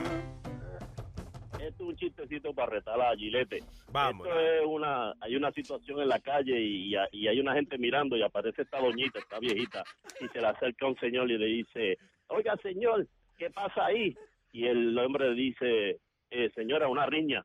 Esto 1.59 1.83
es 1.83 1.89
un 1.89 1.95
chistecito 1.95 2.53
para 2.53 2.71
retar 2.73 2.99
a 3.01 3.15
Gilete. 3.15 3.59
Vamos. 3.91 4.27
Esto 4.27 4.39
es 4.39 4.65
una, 4.65 5.13
hay 5.19 5.35
una 5.35 5.51
situación 5.51 5.99
en 6.01 6.07
la 6.07 6.19
calle 6.19 6.59
y, 6.59 6.93
y 7.11 7.27
hay 7.27 7.39
una 7.39 7.53
gente 7.53 7.77
mirando 7.77 8.15
y 8.15 8.21
aparece 8.21 8.61
esta 8.61 8.79
doñita, 8.79 9.19
esta 9.19 9.39
viejita, 9.39 9.83
y 10.21 10.27
se 10.27 10.39
le 10.39 10.47
acerca 10.47 10.85
a 10.85 10.89
un 10.89 10.97
señor 10.99 11.29
y 11.31 11.37
le 11.37 11.45
dice, 11.47 11.97
oiga 12.27 12.55
señor, 12.57 13.07
¿qué 13.37 13.49
pasa 13.49 13.87
ahí? 13.87 14.15
Y 14.53 14.65
el 14.65 14.97
hombre 14.97 15.29
le 15.29 15.35
dice, 15.35 15.99
"Eh, 16.29 16.49
señora, 16.55 16.87
una 16.87 17.05
riña. 17.05 17.43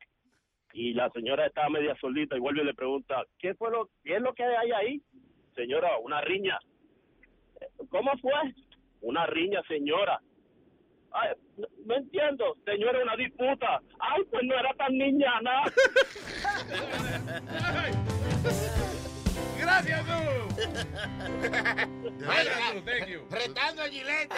Y 0.74 0.94
la 0.94 1.10
señora 1.10 1.46
está 1.46 1.68
media 1.68 1.94
solita 2.00 2.36
y 2.36 2.40
vuelve 2.40 2.62
y 2.62 2.66
le 2.66 2.74
pregunta, 2.74 3.24
¿qué 3.38 3.54
fue 3.54 3.70
lo, 3.70 3.88
qué 4.04 4.16
es 4.16 4.22
lo 4.22 4.32
que 4.34 4.44
hay 4.44 4.70
ahí? 4.72 5.02
Señora, 5.54 5.98
una 5.98 6.20
riña. 6.22 6.58
¿Cómo 7.90 8.12
fue? 8.20 8.32
Una 9.02 9.26
riña, 9.26 9.62
señora. 9.68 10.20
Ay, 11.14 11.30
no, 11.56 11.66
no 11.86 11.96
entiendo, 11.96 12.56
señora, 12.64 13.02
una 13.02 13.16
disputa. 13.16 13.80
Ay, 14.00 14.22
pues 14.30 14.42
no 14.44 14.58
era 14.58 14.72
tan 14.74 14.96
niñana. 14.96 15.62
Gracias, 19.58 20.04
tú. 20.06 20.12
Gracias, 22.18 22.72
tú. 22.72 22.82
Thank 22.84 23.06
you. 23.08 23.26
Retando 23.30 23.82
a 23.82 23.88
Gillette. 23.88 24.32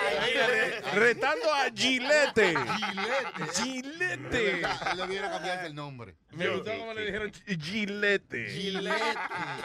Retando 0.94 1.52
a 1.52 1.70
Gilete. 1.74 2.54
Gilete. 2.76 3.44
Gilete. 3.54 4.60
Él 4.60 4.98
debiera 4.98 5.30
cambiarse 5.30 5.66
el 5.66 5.74
nombre. 5.74 6.16
Me 6.32 6.48
gustó 6.48 6.78
como 6.78 6.92
le 6.94 7.06
dijeron 7.06 7.32
Gilete. 7.46 8.46
Gilete. 8.50 8.96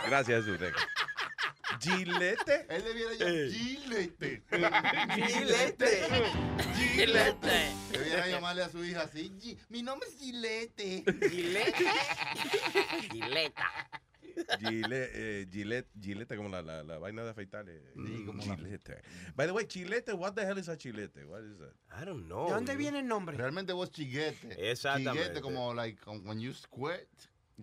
Gracias, 0.07 0.45
Jesús. 0.45 0.59
Gilete. 1.79 2.65
Él 2.69 2.83
debiera 2.83 3.13
llamar 3.13 3.51
Gilete. 3.51 4.43
Gilete. 5.15 6.03
Gilete. 6.95 7.71
Debiera 7.91 8.27
llamarle 8.27 8.63
a 8.63 8.69
su 8.69 8.83
hija 8.83 9.01
así. 9.03 9.31
"Gi- 9.41 9.57
Mi 9.69 9.81
nombre 9.81 10.07
es 10.09 10.15
Gilete. 10.19 11.03
Gilete. 11.29 11.85
Gileta. 13.11 13.65
Gilete, 14.59 15.11
eh, 15.41 15.47
Gillette, 15.51 15.89
Gillette, 15.99 16.35
como 16.37 16.47
la, 16.49 16.61
la, 16.61 16.81
la 16.83 16.97
vaina 16.97 17.23
de 17.23 17.31
afeitar. 17.31 17.65
eh, 17.67 17.81
Gillette. 17.95 19.01
By 19.35 19.47
the 19.47 19.51
way, 19.51 19.65
chilete, 19.65 20.13
what 20.13 20.33
the 20.33 20.45
hell 20.45 20.57
is 20.57 20.69
a 20.69 20.77
chilete? 20.77 21.25
What 21.25 21.43
is 21.43 21.57
that? 21.59 21.73
I 22.01 22.05
don't 22.05 22.25
know. 22.27 22.45
¿De 22.47 22.53
dónde 22.53 22.75
viene 22.77 22.99
el 22.99 23.07
nombre? 23.07 23.35
Realmente 23.35 23.73
vos 23.73 23.91
chiguete. 23.91 24.71
Exactamente. 24.71 25.19
Chiguete 25.23 25.41
como 25.41 25.73
like 25.73 25.99
when 26.23 26.39
you 26.39 26.53
squirt. 26.53 27.09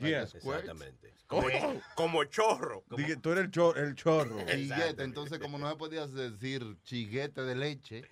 Exactamente. 0.01 1.13
Como, 1.27 1.49
como 1.95 2.25
chorro. 2.25 2.85
Dije, 2.97 3.17
tú 3.17 3.33
eres 3.33 3.45
el, 3.45 3.51
chor- 3.51 3.79
el 3.79 3.95
chorro. 3.95 4.39
Chiguete. 4.47 5.03
Entonces, 5.03 5.39
como 5.39 5.59
no 5.59 5.69
se 5.71 5.77
podía 5.77 6.07
decir 6.07 6.77
chiguete 6.85 7.43
de 7.43 7.55
leche, 7.57 8.05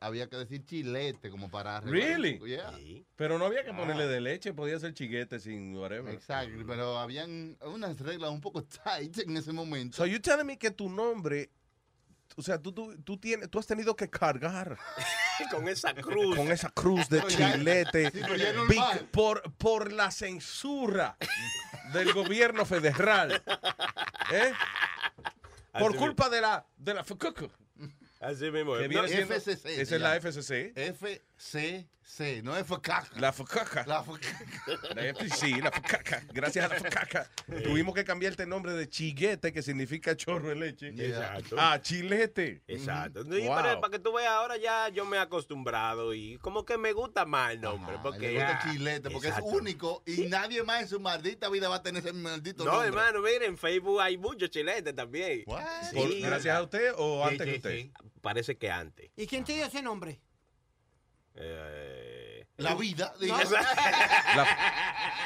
había 0.00 0.28
que 0.28 0.36
decir 0.36 0.64
chilete 0.64 1.30
como 1.30 1.48
para 1.50 1.76
arreglar. 1.78 2.20
Really? 2.20 2.38
Yeah. 2.40 2.72
Pero 3.16 3.38
no 3.38 3.46
había 3.46 3.64
que 3.64 3.72
ponerle 3.72 4.06
de 4.06 4.20
leche, 4.20 4.52
podía 4.52 4.78
ser 4.80 4.92
chiguete 4.94 5.38
sin 5.40 5.76
whatever. 5.76 6.12
Exacto, 6.12 6.64
pero 6.66 6.98
habían 6.98 7.56
unas 7.64 7.98
reglas 8.00 8.30
un 8.30 8.40
poco 8.40 8.64
tight 8.84 9.16
en 9.18 9.36
ese 9.36 9.52
momento. 9.52 9.96
So 9.96 10.04
you 10.06 10.18
telling 10.18 10.46
me 10.46 10.58
que 10.58 10.70
tu 10.72 10.90
nombre, 10.90 11.50
o 12.36 12.42
sea, 12.42 12.58
tú, 12.58 12.72
tú, 12.72 12.96
tú, 13.02 13.16
tienes, 13.18 13.50
tú 13.50 13.58
has 13.58 13.66
tenido 13.66 13.94
que 13.96 14.08
cargar 14.08 14.78
Con 15.50 15.68
esa 15.68 15.92
cruz. 15.94 16.36
con 16.36 16.50
esa 16.52 16.70
cruz 16.70 17.08
de 17.08 17.22
chilete 17.26 18.10
Sí, 18.10 18.78
por, 19.10 19.42
por 19.54 19.92
la 19.92 20.10
censura 20.10 21.16
del 21.92 22.12
gobierno 22.12 22.64
federal. 22.64 23.42
¿Eh? 24.32 24.52
Por 25.78 25.96
culpa 25.96 26.28
de 26.28 26.40
la, 26.40 26.66
de 26.76 26.94
la 26.94 27.02
FCC. 27.04 27.50
Así 28.20 28.50
mismo. 28.50 28.76
Que 28.76 28.86
viene 28.88 29.08
siendo- 29.08 29.34
FCC. 29.34 29.80
Esa 29.80 29.96
es 29.96 30.00
la 30.00 30.16
llama. 30.18 30.30
FCC. 30.30 31.88
FCC, 32.12 32.42
no. 32.42 32.52
La 32.52 32.62
FCC. 32.64 33.16
La 33.16 33.32
FCC. 33.32 33.86
La 34.94 35.02
FCC, 35.14 35.62
la 35.62 35.70
FCC. 35.70 36.26
Gracias 36.32 36.64
a 36.64 36.68
la 36.68 36.76
FCC. 36.76 37.62
Tuvimos 37.64 37.94
que 37.94 38.04
cambiarte 38.04 38.42
el 38.42 38.48
nombre 38.48 38.72
de 38.72 38.88
chiguete, 38.88 39.52
que 39.52 39.62
significa 39.62 40.16
chorro 40.16 40.48
de 40.50 40.54
leche. 40.56 40.88
Exacto. 40.88 41.56
Ah, 41.58 41.80
chilete. 41.80 42.62
Exacto. 42.66 43.22
Y 43.36 43.46
Wow. 43.46 43.54
para, 43.54 43.80
para 43.80 43.90
que 43.90 43.98
tú 43.98 44.12
veas, 44.12 44.30
ahora 44.30 44.56
ya 44.56 44.88
yo 44.90 45.04
me 45.06 45.16
he 45.16 45.20
acostumbrado 45.20 46.12
y 46.14 46.38
como 46.38 46.64
que 46.64 46.76
me 46.78 46.92
gusta 46.92 47.24
más 47.24 47.52
el 47.52 47.60
nombre. 47.60 47.96
porque 48.02 48.32
Le 48.32 48.34
gusta 48.34 48.60
chilete 48.70 49.10
porque 49.10 49.28
exacto. 49.28 49.48
es 49.50 49.56
único 49.56 50.02
y 50.06 50.26
nadie 50.26 50.62
más 50.62 50.82
en 50.82 50.88
su 50.88 51.00
maldita 51.00 51.48
vida 51.48 51.68
va 51.68 51.76
a 51.76 51.82
tener 51.82 52.02
ese 52.02 52.12
maldito 52.12 52.64
No, 52.64 52.72
nombre. 52.72 52.88
hermano, 52.88 53.20
miren, 53.22 53.42
en 53.44 53.58
Facebook 53.58 54.00
hay 54.00 54.18
muchos 54.18 54.50
chiletes 54.50 54.94
también. 54.94 55.44
What? 55.46 55.62
Por- 55.94 56.08
Sí. 56.12 56.20
¿Gracias 56.22 56.56
a 56.56 56.62
usted 56.62 56.92
o 56.96 57.22
Sí, 57.26 57.32
antes 57.32 57.46
sí, 57.46 57.50
que 57.52 57.56
usted? 57.56 57.70
sí. 57.76 57.92
Parece 58.20 58.56
que 58.56 58.70
antes. 58.70 59.10
¿Y 59.16 59.26
quién 59.26 59.44
te 59.44 59.52
dio 59.54 59.66
ese 59.66 59.82
nombre? 59.82 60.20
Eh, 61.34 62.46
La 62.58 62.74
vida. 62.74 63.12
No. 63.14 63.20
diga. 63.20 63.38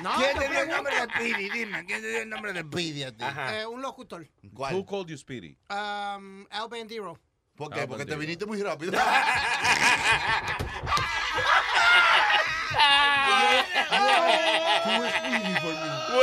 No, 0.03 0.17
¿Quién 0.19 0.39
te 0.39 0.49
dio 0.49 0.61
el 0.61 0.69
nombre 0.69 1.01
de 1.01 1.09
Pidi? 1.09 1.51
Dime, 1.51 1.85
¿quién 1.87 2.03
te 2.03 2.09
dio 2.09 2.23
el 2.23 2.29
nombre 2.29 2.53
de 2.53 2.65
Pidi 2.65 3.03
a 3.05 3.17
ti? 3.17 3.25
Eh, 3.53 3.67
un 3.67 3.83
locutor. 3.83 4.29
¿Cuál? 4.55 4.75
Who 4.75 4.85
called 4.85 5.09
you 5.09 5.17
Speedy? 5.17 5.57
Um, 5.71 6.47
Al 6.51 6.69
Bandero. 6.69 7.19
¿Por 7.57 7.73
qué? 7.73 7.87
Porque 7.87 8.05
te 8.05 8.17
viniste 8.17 8.45
muy 8.47 8.63
rápido. 8.63 8.93
Tú 16.07 16.23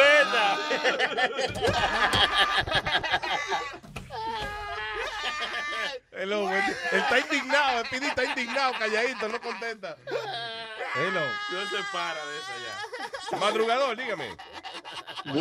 Hello. 6.16 6.50
Él 6.51 6.61
está 6.92 7.19
indignado, 7.19 7.83
el 7.92 8.03
está 8.03 8.24
indignado, 8.24 8.74
calladito, 8.77 9.27
no 9.30 9.42
contenta. 9.42 9.98
Hello. 10.95 11.22
no 11.51 11.66
se 11.66 11.77
para 11.92 12.25
de 12.25 12.38
eso 12.38 12.53
ya. 13.32 13.38
Madrugador, 13.40 13.98
dígame. 13.98 14.30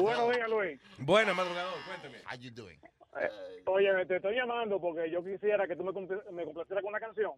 Buenos 0.01 0.34
días, 0.34 0.49
Luis. 0.49 0.81
Buena, 0.99 1.34
madrugador, 1.34 1.75
cuéntame. 1.86 2.18
How 2.31 2.39
you 2.39 2.51
doing? 2.51 2.78
Eh, 3.20 3.62
oye, 3.67 4.07
te 4.07 4.17
estoy 4.17 4.34
llamando 4.34 4.81
porque 4.81 5.10
yo 5.10 5.23
quisiera 5.23 5.67
que 5.67 5.76
tú 5.76 5.84
me, 5.84 5.92
compl- 5.92 6.25
me 6.31 6.44
complacieras 6.44 6.83
con 6.83 6.89
una 6.91 7.01
canción. 7.01 7.33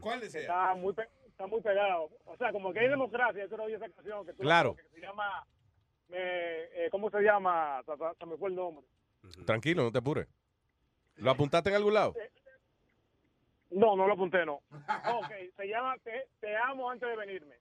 ¿Cuál 0.00 0.20
Que 0.20 0.26
Está 0.26 0.74
muy, 0.74 0.94
pe- 0.94 1.08
está 1.26 1.46
muy 1.46 1.60
pegado. 1.60 2.08
O 2.24 2.36
sea, 2.38 2.50
como 2.52 2.72
que 2.72 2.80
hay 2.80 2.88
democracia, 2.88 3.42
yo 3.42 3.48
quiero 3.48 3.64
oír 3.64 3.74
esa 3.76 3.88
canción. 3.90 4.24
Que 4.24 4.32
tú 4.32 4.42
Claro. 4.42 4.74
que 4.74 4.88
se 4.88 5.00
llama, 5.00 5.46
me- 6.08 6.16
eh, 6.18 6.88
¿cómo 6.90 7.10
se 7.10 7.20
llama? 7.20 7.82
Se, 7.84 8.24
me 8.26 8.36
fue 8.38 8.48
el 8.48 8.54
nombre. 8.56 8.86
Tranquilo, 9.44 9.82
no 9.82 9.92
te 9.92 9.98
apures. 9.98 10.26
¿Lo 11.16 11.30
apuntaste 11.32 11.68
en 11.68 11.76
algún 11.76 11.92
lado? 11.94 12.14
No, 13.70 13.96
no 13.96 14.06
lo 14.06 14.14
apunté, 14.14 14.44
no. 14.46 14.54
Ok, 14.72 15.32
se 15.56 15.66
llama 15.66 15.96
Te, 16.02 16.28
Te 16.40 16.56
amo 16.56 16.90
antes 16.90 17.08
de 17.08 17.16
venirme. 17.16 17.54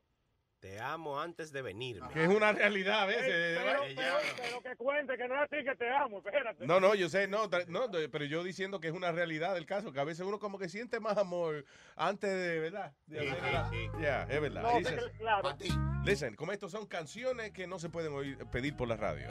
Te 0.60 0.80
amo 0.80 1.19
antes 1.19 1.52
de 1.52 1.61
venirme. 1.61 2.10
Que 2.10 2.24
es 2.24 2.30
una 2.30 2.52
realidad 2.52 3.02
a 3.02 3.06
veces. 3.06 3.60
Pero, 3.64 3.82
pero, 3.95 4.16
pero 4.38 4.61
que 4.61 4.76
cuente 4.76 5.16
que 5.16 5.27
no 5.27 5.36
es 5.36 5.42
a 5.42 5.48
ti 5.48 5.58
que 5.64 5.76
te 5.76 5.88
amo, 5.88 6.18
espérate. 6.18 6.66
No, 6.66 6.80
no, 6.80 6.95
yo 6.95 7.10
sé, 7.10 7.27
no, 7.27 7.44
no, 7.68 7.92
pero 8.11 8.26
yo 8.26 8.44
diciendo 8.44 8.80
que 8.80 8.88
es 8.88 8.94
una 8.94 9.11
realidad 9.11 9.53
del 9.53 9.68
caso, 9.68 9.92
que 9.94 10.00
a 10.00 10.03
veces 10.03 10.26
uno 10.26 10.40
como 10.40 10.58
que 10.58 10.68
siente 10.68 11.00
más 11.00 11.16
amor 11.19 11.64
antes 11.95 12.32
de, 12.32 12.60
¿verdad? 12.60 12.92
De 13.06 13.19
Sí, 13.19 13.27
sí, 13.27 13.36
sí. 13.72 14.02
Ya, 14.02 14.24
es 14.24 14.42
verdad. 14.42 14.64
No, 14.64 14.80
Listen, 14.80 14.98
que- 14.98 15.18
claro. 15.19 15.56
listen, 16.03 16.36
como 16.36 16.52
estos 16.53 16.72
son 16.72 16.88
canciones 16.88 17.52
que 17.52 17.68
no 17.68 17.77
se 17.77 17.90
pueden 17.90 18.14
oír, 18.14 18.40
pedir 18.52 18.76
por 18.76 18.88
la 18.88 18.95
radio. 18.98 19.27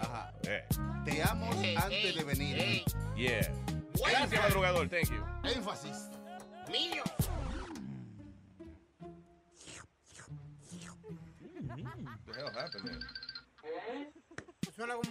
Eh, 0.49 0.65
Te 1.05 1.23
amo 1.25 1.51
antes 1.51 2.15
de 2.15 2.23
venir. 2.25 2.85
yeah. 3.17 3.41
Gracias, 3.95 4.41
madrugador, 4.43 4.89
thank 4.89 5.11
you. 5.11 5.25
Énfasis. 5.43 6.09
Mío. 6.70 7.05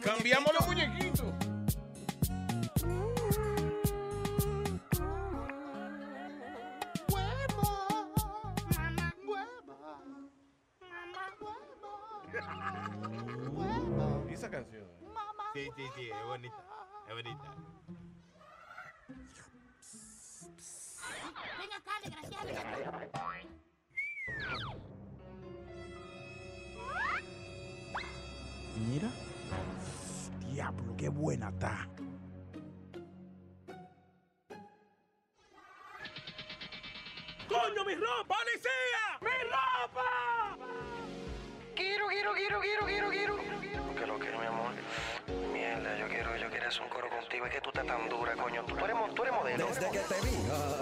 Cambiamos 0.04 0.54
los 0.54 0.68
muñequito. 0.68 1.24
muñequitos. 1.24 1.56
¿Y 14.30 14.34
esa 14.34 14.50
canción? 14.50 14.88
Sí, 15.54 15.70
sí, 15.76 15.84
sí, 15.96 16.10
es 16.10 16.26
bonita. 16.26 16.56
Es 17.08 17.14
bonita. 17.14 17.56
Ven 21.60 21.74
acá, 21.74 21.92
desgraciado. 22.04 22.46
Mira. 28.78 29.10
Diablo, 30.52 30.96
qué 30.98 31.10
buena 31.10 31.50
está. 31.50 31.88
¡Coño, 37.48 37.86
mi 37.86 37.96
ropa, 37.96 38.36
policía! 38.36 39.20
¡Mi 39.22 39.30
ropa! 39.50 40.58
Quiero, 41.76 42.08
quiero, 42.08 42.34
quiero, 42.34 42.60
quiero, 42.62 42.86
quiero, 42.86 43.10
quiero. 43.10 43.38
Que 43.96 44.06
lo 44.06 44.20
quiero, 44.20 44.40
mi 44.40 44.46
amor. 44.46 44.74
Mierda, 45.54 45.98
yo 45.98 46.08
quiero, 46.08 46.36
yo 46.38 46.50
quiero 46.50 46.68
hacer 46.68 46.82
un 46.82 46.90
coro 46.90 47.10
contigo. 47.10 47.46
Es 47.46 47.54
que 47.54 47.62
tú 47.62 47.70
estás 47.70 47.86
tan 47.86 48.10
dura, 48.10 48.36
coño. 48.36 48.64
Tú 48.66 48.78
eres, 48.78 48.96
tú 49.16 49.24
eres 49.24 49.34
modelo. 49.36 49.68
Desde 49.68 49.92
que 49.92 50.00
te 50.00 50.22
vi, 50.22 50.36
ah, 50.52 50.82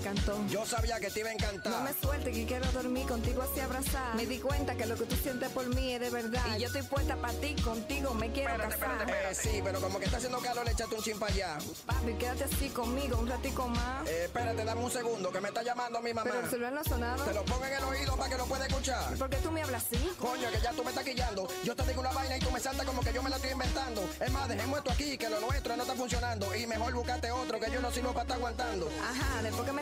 encantó. 0.01 0.37
Yo 0.49 0.65
sabía 0.65 0.99
que 0.99 1.09
te 1.09 1.19
iba 1.19 1.29
a 1.29 1.33
encantar. 1.33 1.71
No 1.71 1.81
me 1.81 1.93
suelte 1.93 2.31
que 2.31 2.45
quiero 2.45 2.71
dormir 2.71 3.07
contigo 3.07 3.41
así 3.41 3.59
abrazada. 3.59 4.15
Me 4.15 4.25
di 4.25 4.39
cuenta 4.39 4.75
que 4.75 4.85
lo 4.85 4.95
que 4.95 5.05
tú 5.05 5.15
sientes 5.15 5.49
por 5.49 5.67
mí 5.73 5.93
es 5.93 6.01
de 6.01 6.09
verdad. 6.09 6.41
Y 6.57 6.61
yo 6.61 6.67
estoy 6.67 6.83
puesta 6.83 7.15
para 7.15 7.33
ti, 7.33 7.55
contigo 7.61 8.13
me 8.13 8.31
quiero 8.31 8.57
casar. 8.57 9.05
Eh, 9.07 9.33
sí, 9.33 9.61
pero 9.63 9.79
como 9.79 9.99
que 9.99 10.05
está 10.05 10.17
haciendo 10.17 10.39
calor, 10.39 10.67
échate 10.67 10.95
un 10.95 11.03
chin 11.03 11.19
para 11.19 11.33
allá. 11.33 11.57
Papi, 11.85 12.13
quédate 12.13 12.43
así 12.45 12.69
conmigo 12.69 13.17
un 13.19 13.27
ratico 13.27 13.67
más. 13.67 14.07
Eh, 14.07 14.25
espérate, 14.25 14.63
dame 14.63 14.83
un 14.83 14.91
segundo, 14.91 15.31
que 15.31 15.41
me 15.41 15.49
está 15.49 15.63
llamando 15.63 16.01
mi 16.01 16.13
mamá. 16.13 16.29
Pero 16.29 16.43
el 16.43 16.49
celular 16.49 16.73
no 16.73 16.79
ha 16.81 16.83
sonado. 16.83 17.23
Te 17.23 17.33
lo 17.33 17.45
pongo 17.45 17.65
en 17.65 17.73
el 17.73 17.83
oído 17.83 18.17
para 18.17 18.29
que 18.29 18.37
lo 18.37 18.45
pueda 18.45 18.65
escuchar. 18.65 19.13
¿Por 19.17 19.29
qué 19.29 19.37
tú 19.37 19.51
me 19.51 19.61
hablas 19.61 19.85
así? 19.85 20.09
Coño, 20.19 20.49
que 20.51 20.61
ya 20.61 20.71
tú 20.71 20.83
me 20.83 20.89
estás 20.89 21.03
quillando. 21.03 21.47
Yo 21.63 21.75
te 21.75 21.83
digo 21.83 22.01
una 22.01 22.11
vaina 22.11 22.37
y 22.37 22.39
tú 22.39 22.51
me 22.51 22.59
saltas 22.59 22.85
como 22.85 23.01
que 23.01 23.13
yo 23.13 23.21
me 23.21 23.29
la 23.29 23.35
estoy 23.35 23.51
inventando. 23.51 24.09
Es 24.19 24.31
más, 24.31 24.47
dejemos 24.47 24.79
esto 24.79 24.91
aquí, 24.91 25.17
que 25.17 25.29
lo 25.29 25.39
nuestro 25.39 25.75
no 25.75 25.83
está 25.83 25.95
funcionando. 25.95 26.55
Y 26.55 26.65
mejor 26.65 26.93
buscarte 26.93 27.31
otro, 27.31 27.59
que 27.59 27.71
yo 27.71 27.81
no 27.81 27.91
sirvo 27.91 28.11
para 28.11 28.23
estar 28.23 28.37
aguantando. 28.37 28.89
Ajá, 29.01 29.43
después 29.43 29.65
que 29.65 29.71
me 29.71 29.81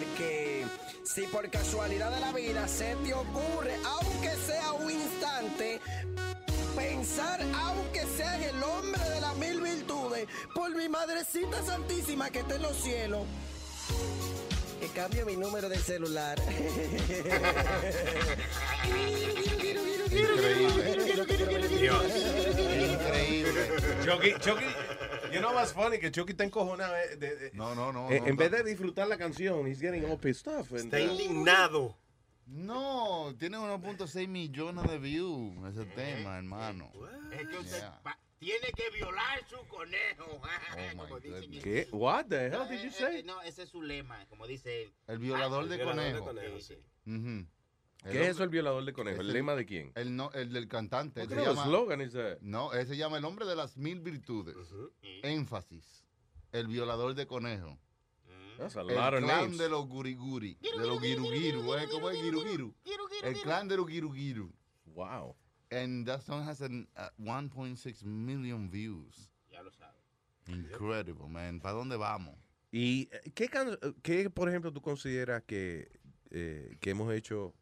Porque 0.01 0.65
si 1.03 1.21
por 1.27 1.47
casualidad 1.51 2.11
de 2.11 2.19
la 2.19 2.31
vida 2.31 2.67
se 2.67 2.95
te 3.03 3.13
ocurre, 3.13 3.75
aunque 3.85 4.29
sea 4.47 4.73
un 4.73 4.89
instante, 4.89 5.79
pensar, 6.75 7.39
aunque 7.55 8.03
sea 8.17 8.35
en 8.37 8.55
el 8.55 8.63
hombre 8.63 9.03
de 9.09 9.21
las 9.21 9.37
mil 9.37 9.61
virtudes, 9.61 10.27
por 10.55 10.75
mi 10.75 10.89
madrecita 10.89 11.63
santísima 11.63 12.31
que 12.31 12.39
está 12.39 12.55
en 12.55 12.63
los 12.63 12.75
cielos, 12.77 13.27
que 14.79 14.87
cambie 14.87 15.23
mi 15.23 15.35
número 15.35 15.69
de 15.69 15.77
celular. 15.77 16.41
Increíble. 22.91 23.71
Chucky, 24.03 24.33
Chucky, 24.39 24.65
you 25.33 25.39
know 25.39 25.53
what's 25.53 25.73
funny? 25.73 25.97
Que 25.99 26.11
Chucky 26.11 26.31
está 26.33 26.43
encojonado. 26.43 26.95
eh, 26.95 27.15
de- 27.17 27.35
de- 27.35 27.51
No, 27.53 27.73
no, 27.75 27.91
no. 27.91 28.09
eh, 28.11 28.19
no, 28.19 28.27
en 28.27 28.35
no. 28.35 28.39
vez 28.39 28.51
de 28.51 28.63
disfrutar 28.63 29.07
la 29.07 29.17
canción, 29.17 29.67
he's 29.67 29.79
getting 29.79 30.05
all 30.05 30.17
pissed 30.17 30.47
off. 30.47 30.71
Está 30.73 30.99
indignado. 30.99 31.95
No, 32.47 33.33
tiene 33.39 33.57
1.6 33.57 34.27
millones 34.27 34.89
de 34.89 34.97
views 34.97 35.53
ese 35.69 35.85
tema, 35.85 36.37
hermano. 36.37 36.91
Es 37.31 37.47
que 37.47 37.57
usted 37.57 37.77
Yeah. 37.77 38.01
tiene 38.39 38.71
que 38.75 38.89
violar 38.97 39.39
su 39.47 39.57
conejo. 39.67 40.41
Oh, 40.93 40.97
como 41.07 41.19
dicen 41.19 41.41
goodness. 41.41 41.63
¿Qué? 41.63 41.87
What 41.91 42.25
the 42.29 42.47
hell 42.47 42.67
did 42.69 42.79
you 42.81 42.87
Eh, 42.89 42.91
say? 42.91 43.19
eh, 43.19 43.23
No, 43.23 43.41
ese 43.43 43.63
es 43.63 43.69
su 43.69 43.81
lema, 43.81 44.25
como 44.27 44.47
dice 44.47 44.83
él. 44.83 44.93
El 45.07 45.19
violador 45.19 45.67
de 45.69 45.77
violador 45.77 46.01
de 46.03 46.19
conejo. 46.19 46.25
conejo, 46.25 46.59
Sí, 46.59 46.75
sí. 47.05 47.11
Ujú. 47.11 47.45
El 48.03 48.11
¿Qué 48.13 48.21
es 48.23 48.27
eso, 48.29 48.43
el 48.43 48.49
violador 48.49 48.83
de 48.83 48.93
conejo? 48.93 49.21
¿El 49.21 49.27
Ese- 49.27 49.33
lema 49.33 49.55
de 49.55 49.65
quién? 49.65 49.91
El, 49.95 50.15
no, 50.15 50.31
el 50.33 50.51
del 50.51 50.67
cantante. 50.67 51.21
What 51.21 51.29
se 51.29 51.35
kind 51.35 51.47
of 51.47 51.55
llama- 51.55 51.67
slogan 51.67 52.01
is 52.01 52.13
that? 52.13 52.39
No, 52.41 52.73
ese 52.73 52.87
se 52.93 52.97
llama 52.97 53.17
el 53.17 53.25
hombre 53.25 53.45
de 53.45 53.55
las 53.55 53.77
mil 53.77 53.99
virtudes. 53.99 54.55
Énfasis. 55.23 56.03
El 56.51 56.67
violador 56.67 57.13
de 57.15 57.27
conejo. 57.27 57.77
That's 58.57 58.75
a 58.75 58.81
el 58.81 58.87
lot 58.87 59.13
of 59.13 59.23
clan 59.23 59.27
names. 59.43 59.57
de 59.57 59.69
los 59.69 59.87
guriguri, 59.87 60.57
de 60.61 60.85
los 60.85 60.99
girugiru, 61.01 61.73
¿eh? 61.75 61.87
¿cómo 61.89 62.09
es 62.09 62.21
girugiru? 62.21 62.75
El 63.23 63.35
clan 63.41 63.67
de 63.67 63.77
los 63.77 63.87
girugiru. 63.87 64.51
Wow. 64.85 65.35
And 65.71 66.05
that 66.05 66.21
song 66.21 66.43
has 66.47 66.61
an, 66.61 66.87
uh, 66.97 67.09
1.6 67.23 68.03
million 68.03 68.69
views. 68.69 69.29
Ya 69.49 69.63
lo 69.63 69.71
sabes. 69.71 70.01
Incredible, 70.47 71.27
man. 71.29 71.59
¿Para 71.61 71.75
dónde 71.75 71.95
vamos? 71.97 72.35
¿Y 72.71 73.07
eh, 73.11 73.31
qué, 73.33 73.47
can- 73.47 73.77
qué, 74.03 74.29
por 74.29 74.49
ejemplo, 74.49 74.71
tú 74.73 74.81
consideras 74.81 75.43
que, 75.43 75.89
eh, 76.29 76.75
que 76.81 76.89
hemos 76.89 77.11
hecho 77.13 77.53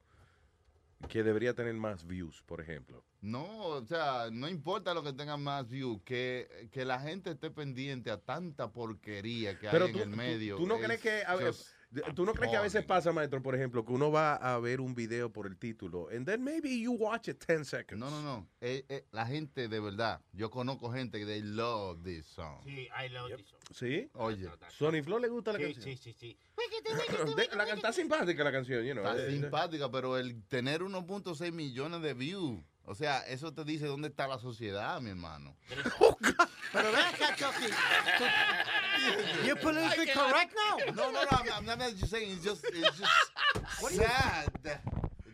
que 1.08 1.24
debería 1.24 1.53
tener 1.53 1.74
más 1.76 2.06
views, 2.06 2.42
por 2.44 2.60
ejemplo? 2.61 3.03
No, 3.22 3.68
o 3.68 3.86
sea, 3.86 4.30
no 4.32 4.48
importa 4.48 4.94
lo 4.94 5.03
que 5.03 5.14
tenga 5.14 5.38
más 5.38 5.68
views, 5.69 6.02
que, 6.03 6.69
que 6.72 6.86
la 6.86 7.00
gente 7.00 7.32
esté 7.32 7.50
pendiente 7.52 8.11
a 8.11 8.18
tanta 8.19 8.72
porquería 8.72 9.58
que 9.58 9.68
Pero 9.69 9.86
hay 9.86 9.92
tú, 9.94 9.98
en 10.00 10.03
el 10.06 10.11
tú- 10.11 10.18
medio. 10.18 10.56
tú 10.58 10.68
no 10.68 10.76
es 10.76 10.86
crees 10.86 11.02
que 11.02 11.24
a 11.24 11.36
tú 12.16 12.26
no 12.26 12.34
crees 12.34 12.51
que 12.51 12.58
a 12.58 12.61
veces 12.61 12.84
pasa, 12.85 13.11
maestro, 13.11 13.42
por 13.42 13.56
ejemplo, 13.56 13.84
que 13.84 13.92
uno 13.92 14.11
va 14.11 14.35
a 14.35 14.59
ver 14.59 14.80
un 14.82 14.93
video 14.93 15.32
por 15.32 15.48
el 15.48 15.58
título 15.58 16.08
and 16.11 16.26
then 16.26 16.43
maybe 16.43 16.80
you 16.80 16.92
watch 16.93 17.27
it 17.30 17.43
10 17.48 17.66
seconds. 17.68 18.00
No, 18.00 18.09
no, 18.11 18.22
no. 18.22 18.48
Eh, 18.61 18.85
eh, 18.90 19.06
la 19.11 19.26
gente 19.26 19.68
de 19.68 19.80
verdad, 19.80 20.22
yo 20.34 20.50
conozco 20.50 20.92
gente 20.92 21.18
que 21.19 21.26
they 21.26 21.42
love 21.42 22.03
this 22.03 22.26
song. 22.27 22.61
Sí, 22.64 22.88
I 23.03 23.09
love 23.09 23.35
this 23.35 23.48
song. 23.48 23.59
¿Sí? 23.74 24.09
Oye, 24.14 24.50
Sony 24.77 25.01
Flow 25.03 25.19
le 25.19 25.27
gusta 25.27 25.51
la 25.53 25.59
Sí, 25.59 25.66
canción. 25.74 25.84
sí, 25.85 25.98
sí, 25.98 26.14
sí. 26.14 26.38
De- 27.35 27.56
la 27.56 27.66
canta 27.66 27.92
simpática 27.93 28.43
la 28.43 28.51
canción, 28.51 28.84
you 28.84 28.93
know. 28.93 29.06
está 29.06 29.26
Eh, 29.27 29.32
simpática, 29.32 29.90
pero 29.92 30.18
el 30.18 30.43
tener 30.48 30.82
1.6 30.82 31.51
millones 31.51 32.01
de 32.01 32.14
views, 32.14 32.61
o 32.90 32.95
sea, 32.95 33.19
eso 33.27 33.53
te 33.53 33.64
dice 33.64 33.85
dónde 33.85 34.08
está 34.08 34.27
la 34.27 34.40
sociedad, 34.40 35.00
mi 35.00 35.11
hermano. 35.11 35.56
Pero 36.74 36.92
ven 36.92 37.06
acá, 37.06 37.35
Chucky. 37.35 37.72
You 39.45 39.56
politically 39.56 40.08
correct 40.08 40.56
now? 40.56 40.77
No, 40.95 41.11
no, 41.11 41.24
no, 41.24 41.27
I'm, 41.30 41.69
I'm 41.69 41.80
not 41.80 41.95
just 41.95 42.09
saying, 42.09 42.32
it's 42.32 42.43
just, 42.43 42.66
it's 42.66 42.98
just 42.98 43.95
sad 43.95 44.50
that, 44.64 44.82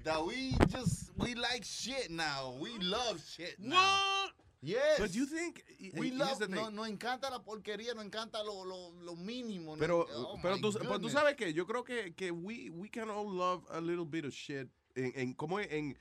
that 0.03 0.25
we 0.25 0.51
just, 0.67 1.11
we 1.17 1.33
like 1.33 1.63
shit 1.63 2.11
now. 2.11 2.55
We 2.59 2.77
love 2.79 3.23
shit 3.25 3.55
now. 3.57 4.25
Yes. 4.61 4.99
But 4.99 5.15
you 5.15 5.25
think 5.25 5.63
We 5.95 6.11
love, 6.11 6.49
no, 6.49 6.69
nos 6.69 6.89
encanta 6.89 7.29
la 7.29 7.39
porquería, 7.39 7.95
nos 7.95 8.03
encanta 8.03 8.43
lo, 8.43 8.65
lo, 8.65 8.91
lo 9.01 9.15
mínimo. 9.15 9.75
no- 9.75 9.79
Pero, 9.79 10.07
oh 10.13 10.37
pero, 10.41 10.57
tú, 10.59 10.73
pero 10.73 10.99
tú 10.99 11.09
sabes 11.09 11.35
que 11.37 11.53
yo 11.53 11.65
creo 11.65 11.85
que, 11.85 12.13
que 12.15 12.31
we, 12.31 12.69
we 12.69 12.89
can 12.89 13.09
all 13.09 13.31
love 13.31 13.63
a 13.71 13.79
little 13.79 14.05
bit 14.05 14.25
of 14.25 14.33
shit 14.33 14.67
en, 14.95 15.13
en 15.15 15.33
como 15.33 15.59
en, 15.59 15.71
en 15.71 15.97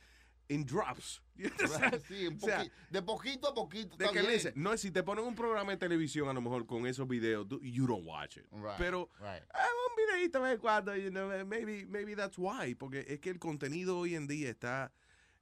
drops. 0.65 1.21
Sí, 2.09 2.29
O 2.29 2.39
sea, 2.39 2.63
poqui- 2.63 2.71
de 2.91 3.03
poquito 3.03 3.49
a 3.49 3.55
poquito. 3.55 3.97
de 3.97 4.05
está 4.05 4.13
que 4.15 4.21
bien. 4.21 4.33
listen, 4.33 4.53
no 4.57 4.77
si 4.77 4.91
te 4.93 5.03
ponen 5.03 5.25
un 5.25 5.35
programa 5.35 5.73
de 5.73 5.79
televisión 5.79 6.29
a 6.29 6.33
lo 6.33 6.41
mejor 6.41 6.65
con 6.67 6.87
esos 6.87 7.09
videos, 7.09 7.47
you 7.63 7.87
don't 7.87 8.07
watch 8.07 8.37
it. 8.37 8.47
Right, 8.53 8.77
Pero 8.79 9.11
right. 9.21 9.43
ah, 9.53 9.67
un 9.91 9.97
videito 9.97 10.39
de 10.39 10.45
vez 10.45 10.53
en 10.55 10.61
cuando, 10.61 10.95
you 10.97 11.11
know, 11.11 11.29
maybe, 11.45 11.87
maybe 11.87 12.15
that's 12.15 12.39
why, 12.39 12.75
porque 12.75 13.05
es 13.09 13.19
que 13.21 13.31
el 13.31 13.39
contenido 13.41 13.99
hoy 13.99 14.15
en 14.15 14.27
día 14.29 14.49
está 14.51 14.93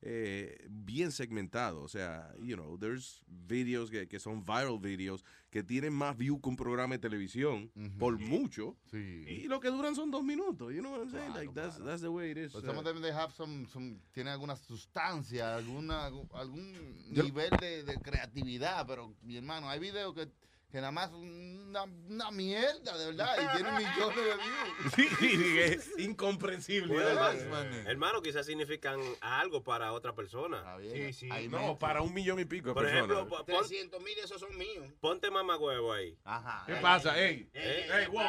eh, 0.03 0.67
bien 0.69 1.13
segmentado. 1.13 1.83
O 1.83 1.89
sea, 1.89 2.35
you 2.41 2.57
know, 2.57 2.77
there's 2.77 3.23
videos 3.29 3.91
que, 3.91 4.09
que 4.09 4.19
son 4.19 4.45
viral 4.45 4.81
videos 4.81 5.25
que 5.51 5.63
tienen 5.63 5.93
más 5.93 6.17
view 6.17 6.41
que 6.41 6.49
un 6.49 6.57
programa 6.57 6.95
de 6.95 6.99
televisión 6.99 7.71
por 7.99 8.19
mucho. 8.19 8.77
Sí. 8.91 9.25
Y 9.27 9.49
lo 9.49 9.61
que 9.61 9.69
duran 9.69 9.95
son 9.95 10.11
dos 10.11 10.25
minutos. 10.25 10.73
You 10.73 10.81
know 10.81 10.91
what 10.91 11.03
I'm 11.03 11.11
saying? 11.11 11.35
like, 11.35 11.55
that's, 11.55 11.79
that's 11.79 12.03
the 12.03 12.11
way 12.11 12.33
it 12.33 12.39
is. 12.39 12.53
But 12.53 12.65
uh, 12.65 12.67
some 12.67 12.79
of 12.79 12.85
them 12.85 13.01
they 13.01 13.13
have 13.13 13.33
some, 13.33 13.69
some, 13.73 14.01
tienen 14.13 14.33
alguna 14.33 14.57
sustancia, 14.57 15.55
alguna, 15.55 16.07
algún 16.33 16.73
nivel 17.11 17.51
de, 17.61 17.85
de 17.85 17.95
creatividad, 18.01 18.87
pero 18.87 19.15
mi 19.23 19.37
hermano, 19.37 19.69
hay 19.69 19.79
videos 19.79 20.15
que, 20.15 20.29
que 20.73 20.79
nada 20.79 20.91
más 20.91 21.11
una, 21.13 21.85
una 22.09 22.31
mierda, 22.31 22.97
de 22.99 23.07
verdad, 23.07 23.35
y 23.37 23.57
tienen 23.57 23.75
millones 23.77 24.17
de 24.17 24.23
views. 24.25 25.19
Sí, 25.21 25.59
es 25.61 25.91
incomprensible. 25.99 26.93
Bueno, 26.95 27.09
¿verdad? 27.09 27.37
hermano, 27.37 27.77
hermano, 27.89 28.23
quizás 28.23 28.47
significan 28.47 28.99
algo 29.21 29.63
para 29.63 29.93
otra 29.93 30.15
persona. 30.15 30.77
Sí, 30.81 31.13
sí. 31.13 31.29
Ay, 31.31 31.49
no, 31.49 31.79
para 31.79 32.01
un 32.03 32.13
millón 32.15 32.41
y 32.41 32.45
pico 32.47 32.69
de 32.71 32.75
Por 32.75 32.85
personas. 32.85 33.11
ejemplo, 33.11 33.29
po- 33.29 33.45
pon- 33.45 33.59
300 33.69 34.03
mil 34.03 34.19
esos 34.19 34.41
son 34.41 34.57
míos. 34.57 34.87
ponte 35.01 35.31
mamagüevo 35.31 35.93
ahí. 35.93 36.17
Ajá. 36.25 36.65
¿Qué 36.67 36.75
pasa? 36.77 37.19
Ey, 37.23 37.49
Eh, 37.55 37.87
ey, 37.93 38.01
ey, 38.03 38.07
wow. 38.09 38.23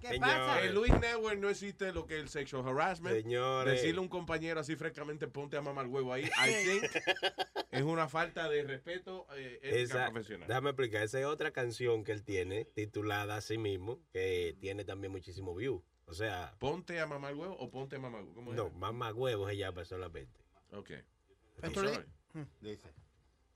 ¿qué 0.00 0.18
pasa? 0.20 0.62
En 0.64 0.74
Luis 0.74 0.92
Network 1.00 1.38
no 1.38 1.48
existe 1.48 1.92
lo 1.92 2.06
que 2.06 2.16
es 2.16 2.20
el 2.22 2.28
sexual 2.28 2.66
harassment. 2.68 3.16
Señores. 3.22 3.74
Decirle 3.74 3.98
a 3.98 4.02
un 4.02 4.08
compañero 4.08 4.60
así 4.60 4.76
frescamente, 4.76 5.26
ponte 5.28 5.56
a 5.56 5.62
mamar 5.62 5.86
huevo 5.86 6.12
ahí, 6.12 6.24
I 6.24 6.30
think 6.64 6.84
es 7.70 7.82
una 7.82 8.08
falta 8.08 8.48
de 8.48 8.62
respeto 8.64 9.26
eh, 9.34 9.58
ética 9.62 10.10
profesional. 10.26 10.48
déjame 10.48 10.70
explicar, 10.70 11.02
esa 11.02 11.20
es 11.20 11.26
otra 11.26 11.52
canción 11.52 12.04
que 12.04 12.12
él 12.12 12.22
tiene, 12.24 12.64
titulada 12.64 13.36
a 13.36 13.40
sí 13.40 13.58
mismo, 13.58 14.00
que 14.12 14.56
tiene 14.60 14.84
también 14.84 15.12
muchísimo 15.12 15.54
view. 15.54 15.82
O 16.06 16.14
sea, 16.14 16.54
Ponte 16.58 17.00
a 17.00 17.06
mamar 17.06 17.34
huevo 17.34 17.56
o 17.58 17.70
ponte 17.70 17.96
a 17.96 17.98
mamar 17.98 18.22
huevo. 18.24 18.52
No, 18.52 18.70
mamá 18.70 19.12
huevos 19.12 19.50
ella 19.50 19.72
solamente. 19.84 20.40
Ok. 20.72 20.90
I'm 21.62 21.74
Sorry. 21.74 21.88
sorry. 21.94 22.06
Dice. 22.60 22.88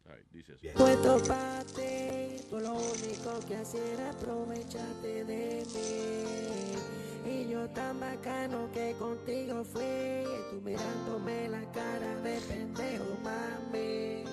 Ay, 0.07 0.23
dice 0.31 0.55
así. 0.55 0.69
Puesto 0.75 1.23
pa' 1.29 1.63
ti, 1.77 2.43
tú 2.49 2.59
lo 2.59 2.75
único 2.75 3.39
que 3.47 3.57
haces 3.57 3.81
era 3.81 4.11
aprovecharte 4.11 5.25
de 5.25 5.65
mí. 5.67 7.31
Y 7.31 7.51
yo 7.51 7.69
tan 7.71 8.01
bacano 8.01 8.71
que 8.73 8.95
contigo 8.99 9.63
fui, 9.63 10.25
tú 10.51 10.61
mirándome 10.63 11.49
la 11.51 11.71
cara 11.71 12.17
de 12.23 12.41
pendejo, 12.41 13.05
mami. 13.23 14.25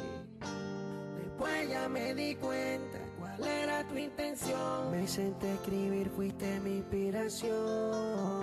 Después 1.38 1.70
ya 1.70 1.88
me 1.88 2.16
di 2.16 2.34
cuenta 2.34 2.98
cuál 3.20 3.44
era 3.48 3.88
tu 3.88 3.96
intención. 3.96 4.90
Me 4.90 5.08
senté 5.08 5.52
a 5.52 5.54
escribir, 5.54 6.10
fuiste 6.10 6.60
mi 6.62 6.78
inspiración. 6.78 8.42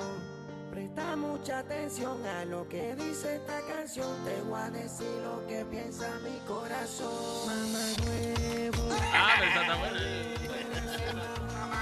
Presta 0.71 1.17
mucha 1.17 1.59
atención 1.59 2.25
a 2.25 2.45
lo 2.45 2.69
que 2.69 2.95
dice 2.95 3.35
esta 3.35 3.61
canción. 3.63 4.07
Te 4.25 4.41
voy 4.43 4.61
a 4.61 4.71
decir 4.71 5.09
lo 5.25 5.45
que 5.49 5.65
piensa 5.65 6.09
mi 6.21 6.39
corazón. 6.47 7.11
Mamá 7.47 7.85
huevo. 8.07 8.89
Ah, 9.13 9.35
pero 9.41 9.51
está 9.51 9.89
el 9.89 9.97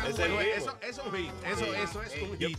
Eso, 0.08 0.24
eso, 0.24 0.41
eso 0.41 0.78
es 0.81 0.99
un 0.99 1.12
hit. 1.12 1.32
Eso, 1.44 1.74
eso 1.74 2.02
es 2.02 2.23
un 2.23 2.39
hit. 2.39 2.58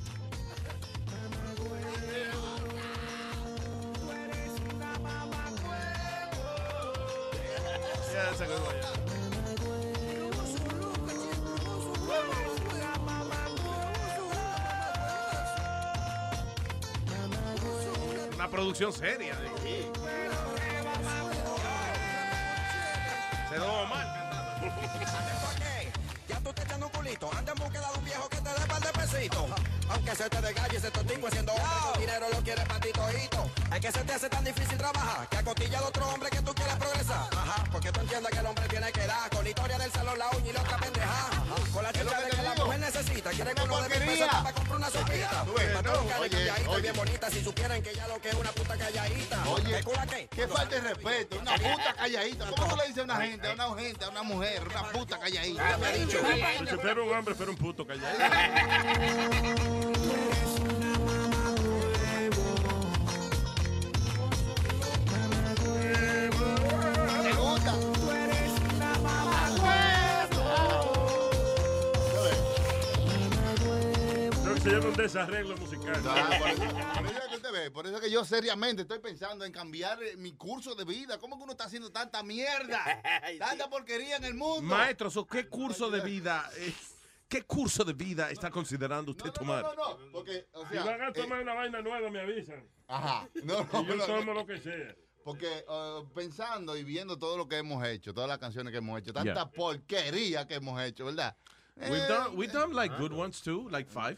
Una 18.34 18.50
producción 18.50 18.92
seria. 18.92 19.36
Se 23.50 23.60
lo 23.60 23.86
mal 23.86 24.08
Ya 26.28 26.40
tú 26.40 26.53
te 26.53 26.64
echando 26.64 26.88
un 26.88 26.92
culito, 26.92 27.30
anda 27.38 27.52
en 27.52 27.60
búsqueda 27.60 27.92
de 27.92 28.00
un 28.00 28.06
viejo 28.06 28.30
que 28.30 28.38
te 28.38 28.50
dé 28.50 28.68
par 28.68 28.82
de 28.82 28.88
pesitos. 28.94 29.45
Aunque 29.90 30.16
se 30.16 30.30
te 30.30 30.42
desgalle 30.42 30.78
ese 30.78 30.90
totico 30.90 31.30
siendo 31.30 31.52
hombre, 31.53 31.92
con 31.92 32.00
dinero 32.02 32.26
lo 32.32 32.40
quieres 32.40 32.66
para 32.66 32.80
ti 32.80 32.90
todito. 32.94 33.52
Es 33.76 33.80
que 33.80 33.92
se 33.92 34.03
te 34.03 34.14
hace 34.14 34.30
tan 34.30 34.44
difícil 34.44 34.78
trabajar, 34.78 35.30
que 35.30 35.38
acostilla 35.38 35.80
de 35.80 35.86
otro 35.86 36.08
hombre 36.10 36.30
que. 36.32 36.42
Porque 37.84 38.00
tú 38.00 38.06
entiendes 38.06 38.32
que 38.32 38.40
el 38.40 38.45
hombre 38.45 38.68
tiene 38.70 38.92
que 38.94 39.08
dar, 39.08 39.30
con 39.30 39.44
la 39.44 39.50
historia 39.50 39.78
del 39.78 39.92
salón, 39.92 40.18
la 40.18 40.30
uña 40.30 40.50
y 40.50 40.53
la 40.53 40.62
otra 40.62 40.78
pendeja. 40.78 41.30
Con 41.74 41.84
la 41.84 41.92
chicha 41.92 42.22
de 42.22 42.30
que 42.30 42.42
la 42.42 42.53
mujer 42.56 42.80
necesita, 42.80 43.30
quiere 43.32 43.53
que 43.53 43.62
uno 43.62 43.82
de 43.82 43.90
mil 43.90 44.08
pesos 44.08 44.28
para 44.30 44.53
comprar 44.53 44.78
una 44.78 44.90
sopita. 44.90 45.45
Y 46.78 46.82
bien 46.82 46.95
bonita, 46.95 47.30
si 47.30 47.44
supieran 47.44 47.84
que 47.84 47.94
ya 47.94 48.08
lo 48.08 48.22
que 48.22 48.30
es 48.30 48.36
una 48.36 48.52
puta 48.53 48.78
calladita. 48.78 49.44
Oye, 49.50 49.76
¿Qué 49.76 49.84
cula 49.84 50.08
qué? 50.08 50.28
qué 50.34 50.48
falta 50.48 50.76
de 50.76 50.82
respeto, 50.82 51.40
una 51.42 51.56
puta 51.56 51.94
calladita. 51.98 52.45
¿Cómo 52.52 52.68
tú 52.70 52.76
le 52.78 52.88
dices 52.88 53.00
a 53.00 53.03
una 53.03 53.18
gente, 53.18 53.48
a 53.50 53.53
una 53.53 53.82
gente, 53.82 54.06
a 54.06 54.10
una 54.10 54.24
mujer, 54.24 54.64
una 54.66 54.84
puta 54.84 55.20
calladita? 55.20 55.78
me 55.78 55.86
ha 55.86 55.92
dicho. 55.92 56.20
Si 56.70 56.78
fuera 56.78 57.02
un 57.02 57.12
hombre, 57.12 57.36
fuera 57.36 57.52
un 57.52 57.58
puto 57.58 57.86
¿Te 67.53 67.59
gusta? 67.59 67.73
Creo 74.43 74.56
que 74.56 74.61
se 74.61 74.72
llama 74.72 74.88
un 74.88 74.93
desarreglo 74.95 75.57
musical. 75.57 76.01
Ah, 76.07 76.30
por, 76.40 76.49
eso, 76.49 76.64
por 76.64 77.06
eso 77.06 77.30
que 77.30 77.35
usted 77.35 77.51
ve, 77.51 77.72
por 77.72 77.88
eso 77.88 77.99
que 77.99 78.09
yo 78.09 78.25
seriamente 78.25 78.82
estoy 78.82 78.99
pensando 78.99 79.45
en 79.45 79.51
cambiar 79.51 80.01
eh, 80.01 80.15
mi 80.17 80.33
curso 80.33 80.73
de 80.73 80.83
vida. 80.83 81.19
¿Cómo 81.19 81.38
que 81.38 81.43
uno 81.43 81.51
está 81.51 81.65
haciendo 81.65 81.91
tanta 81.91 82.23
mierda? 82.23 83.01
Tanta 83.40 83.69
porquería 83.69 84.17
en 84.17 84.23
el 84.25 84.33
mundo. 84.33 84.64
Maestro, 84.75 85.11
¿qué 85.27 85.48
curso 85.48 85.90
de 85.91 86.01
vida 86.01 86.49
eh, 86.57 86.73
¿Qué 87.27 87.43
curso 87.43 87.83
de 87.83 87.93
vida 87.93 88.30
está 88.32 88.49
considerando 88.49 89.11
usted 89.11 89.32
tomar? 89.32 89.64
No, 89.64 89.73
no, 89.73 90.11
porque, 90.11 90.48
o 90.53 90.65
Si 90.67 90.73
sea, 90.73 90.85
van 90.85 91.01
a 91.01 91.09
eh, 91.09 91.14
tomar 91.14 91.41
una 91.41 91.53
vaina 91.53 91.82
nueva, 91.82 92.09
me 92.09 92.19
avisan. 92.19 92.64
Ajá. 92.88 93.27
No, 93.43 93.67
no, 93.72 93.82
Y 93.82 93.88
yo 93.88 93.95
no, 93.95 94.06
tomo 94.06 94.23
no. 94.25 94.33
lo 94.33 94.45
que 94.45 94.59
sea. 94.59 94.95
Porque 95.24 95.66
eh, 95.68 96.03
pensando 96.14 96.76
y 96.76 96.84
viendo 96.84 97.18
todo 97.18 97.38
lo 97.38 97.48
que 97.48 97.58
hemos 97.58 97.85
hecho, 97.85 98.14
todas 98.14 98.27
las 98.30 98.40
canciones 98.40 98.72
que 98.72 98.77
hemos 98.80 99.00
hecho, 99.00 99.14
tanta 99.14 99.34
Yeah. 99.34 99.52
porquería 99.52 100.48
que 100.48 100.56
hemos 100.56 100.82
hecho, 100.82 101.06
¿verdad? 101.06 101.35
We've 101.76 102.08
done, 102.08 102.35
we've 102.35 102.53
done 102.53 102.74
like 102.74 102.95
good 102.98 103.14
ones 103.14 103.42
too, 103.42 103.68
like 103.69 103.90
five. 103.90 104.18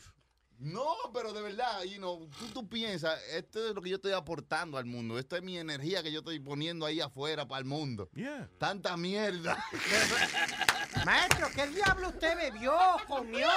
No, 0.57 0.95
pero 1.13 1.33
de 1.33 1.41
verdad, 1.41 1.83
you 1.83 1.97
know, 1.97 2.29
tú, 2.39 2.45
tú 2.53 2.67
piensas, 2.69 3.19
esto 3.33 3.67
es 3.69 3.75
lo 3.75 3.81
que 3.81 3.89
yo 3.89 3.97
estoy 3.97 4.13
aportando 4.13 4.77
al 4.77 4.85
mundo. 4.85 5.19
Esto 5.19 5.35
es 5.35 5.43
mi 5.43 5.57
energía 5.57 6.01
que 6.01 6.11
yo 6.13 6.19
estoy 6.19 6.39
poniendo 6.39 6.85
ahí 6.85 7.01
afuera 7.01 7.45
para 7.45 7.59
el 7.59 7.65
mundo. 7.65 8.09
Yeah. 8.15 8.49
Tanta 8.57 8.95
mierda. 8.95 9.61
Maestro, 11.05 11.47
¿qué 11.53 11.67
diablo 11.67 12.07
usted 12.09 12.37
bebió, 12.37 12.73
comió? 13.07 13.47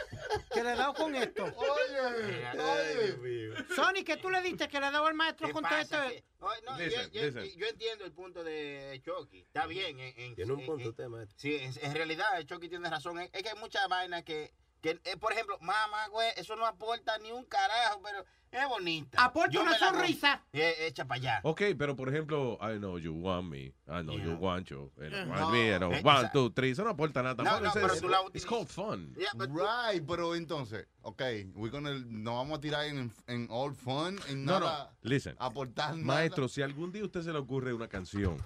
¿Qué 0.53 0.63
le 0.63 0.71
ha 0.71 0.77
dado 0.77 0.95
con 0.95 1.15
esto? 1.15 1.45
Oye, 1.57 3.13
oye. 3.21 3.53
Sony, 3.75 4.05
¿qué 4.05 4.17
tú 4.17 4.31
le 4.31 4.41
diste 4.43 4.69
que 4.69 4.81
le 4.81 4.87
ha 4.87 4.91
dado 4.91 5.07
al 5.07 5.15
maestro 5.15 5.47
¿Qué 5.47 5.53
con 5.53 5.63
todo 5.65 5.79
esto? 5.79 5.97
Que- 6.09 6.25
Oye, 6.41 6.61
no, 6.67 6.79
yo- 6.79 6.85
Listen, 6.85 7.11
yo, 7.11 7.23
listen. 7.23 7.59
yo 7.59 7.67
entiendo 7.67 8.05
el 8.05 8.13
punto 8.13 8.45
de 8.45 9.01
Chucky. 9.05 9.41
Está 9.41 9.67
bien. 9.67 9.99
En, 9.99 10.15
en- 10.21 10.35
Tiene 10.35 10.53
un 10.53 10.61
en- 10.61 10.67
punto 10.67 10.83
en- 10.85 10.89
usted, 10.91 11.09
maestro. 11.09 11.39
Sí, 11.39 11.57
en, 11.57 11.73
en 11.83 11.95
realidad 11.95 12.27
Chucky 12.47 12.69
tiene 12.69 12.89
razón. 12.89 13.21
Es, 13.21 13.31
es 13.33 13.43
que 13.43 13.49
hay 13.51 13.59
muchas 13.59 13.89
vainas 13.89 14.23
que, 14.25 14.53
que 14.81 15.01
eh, 15.05 15.17
por 15.19 15.33
ejemplo, 15.33 15.59
mamá, 15.61 16.09
güey, 16.11 16.29
eso 16.37 16.55
no 16.57 16.67
aporta 16.67 17.19
ni 17.19 17.33
un 17.33 17.45
carajo, 17.45 18.01
pero 18.03 18.25
es 18.51 18.69
bonita. 18.69 19.23
Aporta 19.23 19.51
Yo 19.51 19.61
una 19.63 19.77
sonrisa. 19.79 20.43
Eh, 20.53 20.87
echa 20.87 21.05
para 21.05 21.21
allá. 21.21 21.41
Ok, 21.43 21.63
pero 21.77 21.95
por 21.97 22.09
ejemplo, 22.09 22.57
I 22.63 22.79
know 22.79 22.97
you 22.99 23.13
want 23.13 23.49
me, 23.51 23.75
I 23.87 24.03
know 24.03 24.17
you 24.19 24.35
want 24.37 24.69
you, 24.69 24.91
and 24.97 25.15
I 25.15 25.25
No. 25.25 25.31
want 25.33 25.53
me, 25.53 25.69
Eh, 25.71 26.03
one, 26.03 26.31
two, 26.33 26.51
three. 26.51 26.71
Eso 26.71 26.85
no 26.85 26.91
aporta 26.91 27.23
nada. 27.23 27.43
No, 27.43 27.61
no, 27.61 27.67
It's- 27.67 27.73
pero 27.75 28.01
tú 28.01 28.09
la 28.09 28.21
It's 28.33 28.47
called 28.47 28.69
fun. 28.69 29.15
Right, 29.17 30.03
pero 30.07 30.35
entonces, 30.35 30.87
ok, 31.03 31.23
we 31.55 31.69
gonna, 31.71 31.91
nos 32.07 32.35
vamos 32.35 32.59
a 32.59 32.61
tirar 32.61 32.87
en, 32.87 33.13
en 33.27 33.49
all 33.51 33.75
fun, 33.75 34.19
en 34.29 34.45
No, 34.45 34.61
nada, 34.61 34.93
no, 35.03 35.09
listen. 35.11 35.35
aportar 35.39 35.91
nada. 35.97 36.05
Maestro, 36.05 36.49
si 36.49 36.63
algún 36.63 36.91
día 36.93 37.03
a 37.03 37.07
usted 37.07 37.23
se 37.23 37.33
le 37.33 37.39
ocurre 37.39 37.73
una 37.75 37.89
canción 37.89 38.37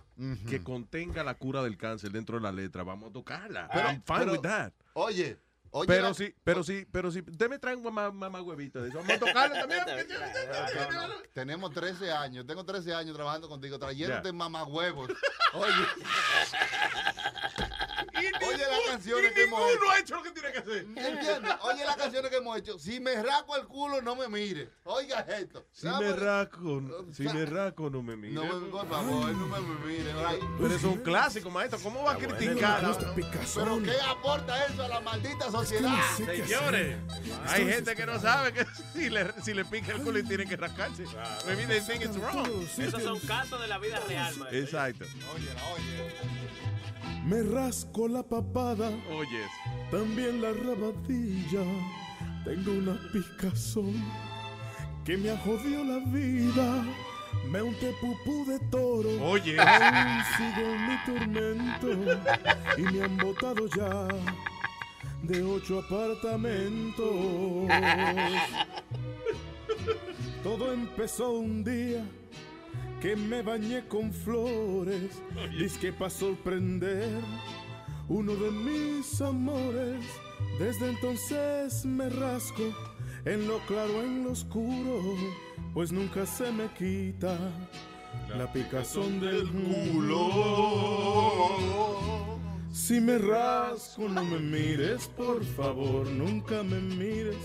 que 0.49 0.63
contenga 0.65 1.23
la 1.23 1.35
cura 1.35 1.63
del 1.63 1.77
cáncer 1.77 2.11
dentro 2.11 2.37
de 2.39 2.43
la 2.43 2.53
letra, 2.53 2.83
vamos 2.83 3.11
a 3.11 3.13
tocarla. 3.13 3.69
Pero- 3.73 3.89
I'm 3.89 4.03
fine 4.03 4.19
pero- 4.21 4.33
with 4.33 4.41
that. 4.43 4.73
Oye, 4.95 5.37
oye. 5.73 5.87
pero 5.89 6.09
la- 6.09 6.15
sí, 6.15 6.35
pero 6.45 6.63
sí, 6.65 6.87
pero 6.91 7.11
sí, 7.11 7.19
usted 7.29 7.51
me 7.51 7.59
trae 7.59 7.75
un 7.77 7.83
mamá, 7.83 8.11
mamá 8.11 8.41
huevito 8.41 8.81
de 8.81 8.89
eso. 8.89 8.99
Vamos 8.99 9.13
a 9.13 9.19
tocarla 9.19 9.61
también. 9.61 9.85
Tenemos 11.35 11.71
13 11.73 12.13
años, 12.13 12.47
tengo 12.47 12.65
13 12.65 12.95
años 12.95 13.15
trabajando 13.15 13.49
contigo, 13.49 13.79
trayéndote 13.79 14.29
Ya. 14.29 14.33
mamagüevos. 14.33 15.11
Oye. 15.55 15.73
Oye 18.55 18.65
las 18.69 18.81
canciones 18.91 19.31
y 19.31 19.35
que 19.35 19.43
hemos 19.45 19.61
ninguno 19.61 19.85
hecho. 19.85 19.93
ha 19.93 19.99
hecho 19.99 20.15
lo 20.17 20.23
que 20.23 20.31
tiene 20.31 20.53
que 20.53 20.59
hacer. 20.59 20.79
¿Entiendes? 20.79 21.55
Oye 21.63 21.85
las 21.85 21.97
canciones 21.97 22.31
que 22.31 22.37
hemos 22.37 22.59
hecho. 22.59 22.79
Si 22.79 23.01
me 23.01 23.23
raco 23.23 23.57
el 23.57 23.67
culo, 23.67 24.03
no 24.03 24.17
me 24.17 24.29
mire. 24.29 24.69
Oiga 24.85 25.21
esto. 25.21 25.65
Si 25.73 25.87
me 25.87 26.13
raco, 26.13 26.83
si 27.13 27.23
me 27.25 27.47
raco, 27.47 27.91
no 27.91 28.03
me 28.03 28.17
mire. 28.17 28.35
No 28.35 28.71
por 28.71 28.89
favor, 28.89 29.33
no 29.33 29.47
me 29.47 29.61
mire. 29.87 30.13
Pero 30.59 30.75
es 30.75 30.85
un 30.85 30.99
clásico, 30.99 31.51
maestro. 31.51 31.79
¿Cómo 31.81 32.03
va 32.03 32.13
a 32.13 32.17
criticar? 32.17 32.97
Pero 33.55 33.83
¿qué 33.83 34.01
aporta 34.07 34.67
eso 34.67 34.83
a 34.83 34.89
la 34.89 35.01
maldita 35.01 35.51
sociedad? 35.51 35.99
Señores, 36.17 36.97
hay 37.47 37.67
gente 37.67 37.95
que 37.95 38.07
no 38.07 38.21
sabe 38.21 38.53
que 38.53 38.67
si 38.95 39.11
le, 39.11 39.33
si 39.43 39.55
le 39.55 39.65
pica 39.65 39.93
el 39.93 40.03
culo 40.03 40.19
y 40.19 40.23
tienen 40.23 40.49
que 40.49 40.57
rascarse. 40.57 41.05
Maybe 41.47 41.67
they 41.67 41.81
think 41.81 42.05
it's 42.05 42.17
wrong. 42.17 42.49
Esos 42.79 43.03
son 43.03 43.19
casos 43.21 43.61
de 43.61 43.69
la 43.69 43.79
vida 43.79 44.01
real, 44.09 44.37
maestro. 44.37 44.59
Exacto. 44.59 45.05
Me 47.25 47.43
rasco 47.43 48.09
la 48.09 48.23
papada, 48.43 48.91
Oyes. 49.11 49.51
también 49.91 50.41
la 50.43 50.53
rabadilla. 50.53 51.65
Tengo 52.45 52.73
una 52.73 52.99
picazón 53.13 53.95
que 55.05 55.17
me 55.17 55.31
ha 55.31 55.37
jodido 55.39 55.85
la 55.85 55.99
vida. 56.11 56.85
Me 57.49 57.63
unté 57.63 57.93
pupú 58.01 58.45
de 58.47 58.59
toro. 58.71 59.11
Oye. 59.23 59.59
Aún 59.59 60.23
sigo 60.37 60.63
en 60.69 60.89
mi 60.89 60.97
tormento. 61.07 61.89
Y 62.79 62.83
me 62.83 63.05
han 63.05 63.17
botado 63.17 63.69
ya 63.77 64.09
de 65.23 65.43
ocho 65.43 65.79
apartamentos. 65.79 67.07
Todo 70.43 70.73
empezó 70.73 71.31
un 71.31 71.63
día 71.63 72.05
que 73.01 73.17
me 73.17 73.43
bañé 73.43 73.87
con 73.89 74.13
flores, 74.13 75.21
que 75.81 75.93
para 75.93 76.11
sorprender 76.11 77.21
uno 78.13 78.35
de 78.37 78.51
mis 78.51 79.21
amores. 79.23 80.05
Desde 80.59 80.91
entonces 80.91 81.87
me 81.87 82.11
rasco 82.11 82.63
en 83.25 83.49
lo 83.49 83.59
claro, 83.61 84.03
en 84.03 84.25
lo 84.25 84.33
oscuro, 84.33 85.01
pues 85.73 85.93
nunca 85.93 86.27
se 86.27 86.53
me 86.53 86.67
quita 86.79 87.39
la 88.37 88.53
picazón 88.53 89.19
del 89.21 89.49
culo. 89.49 90.29
Si 92.71 93.01
me 93.01 93.17
rasco, 93.17 94.09
no 94.09 94.25
me 94.25 94.39
mires, 94.41 95.07
por 95.17 95.43
favor, 95.45 96.07
nunca 96.09 96.63
me 96.63 96.81
mires. 96.81 97.37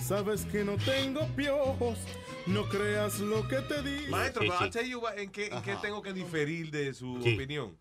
Sabes 0.00 0.44
que 0.44 0.62
no 0.64 0.76
tengo 0.76 1.26
piojos, 1.36 1.98
no 2.46 2.68
creas 2.68 3.18
lo 3.20 3.46
que 3.48 3.56
te 3.62 3.82
digo. 3.82 4.10
Maestro, 4.10 4.40
pero 4.40 4.54
I'll 4.60 4.70
tell 4.70 4.86
you 4.88 4.98
what, 5.00 5.16
¿en 5.18 5.30
qué, 5.30 5.46
en 5.46 5.62
qué 5.62 5.76
tengo 5.76 6.02
que 6.02 6.12
diferir 6.12 6.70
de 6.70 6.92
su 6.94 7.20
Sí. 7.22 7.34
opinión? 7.34 7.76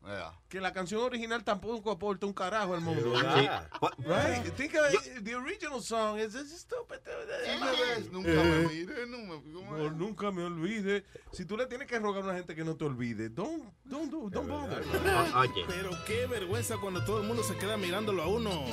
Que 0.50 0.60
la 0.62 0.72
canción 0.74 1.02
original 1.02 1.44
tampoco 1.44 1.92
aporta 1.92 2.26
un 2.26 2.34
carajo 2.34 2.74
al 2.74 2.82
mundo. 2.82 3.14
Sí. 3.16 3.48
Right? 4.06 4.54
Think 4.56 4.74
of 4.76 4.94
it, 4.94 5.24
the 5.24 5.36
original 5.36 5.82
song 5.82 6.20
is 6.20 6.36
is 6.36 6.52
stupid. 6.62 6.98
Nunca 8.12 8.30
me 8.44 8.68
mire, 8.68 9.08
no 9.08 9.18
me... 9.18 9.42
No, 9.52 9.92
nunca 9.92 10.32
me 10.32 10.44
olvide. 10.44 11.06
Si 11.32 11.46
tú 11.46 11.56
le 11.58 11.66
tienes 11.68 11.88
que 11.88 11.98
rogar 12.00 12.22
a 12.24 12.26
una 12.26 12.34
gente 12.36 12.56
que 12.56 12.64
no 12.64 12.76
te 12.76 12.86
olvide, 12.86 13.30
don't, 13.30 13.64
don't, 13.86 14.12
do- 14.12 14.30
don't 14.30 14.50
bother. 14.50 14.84
Pero 15.68 15.92
qué 16.06 16.28
vergüenza 16.28 16.76
cuando 16.78 17.04
todo 17.06 17.22
el 17.22 17.28
mundo 17.28 17.44
se 17.44 17.56
queda 17.58 17.78
mirándolo 17.78 18.24
a 18.24 18.28
uno. 18.28 18.66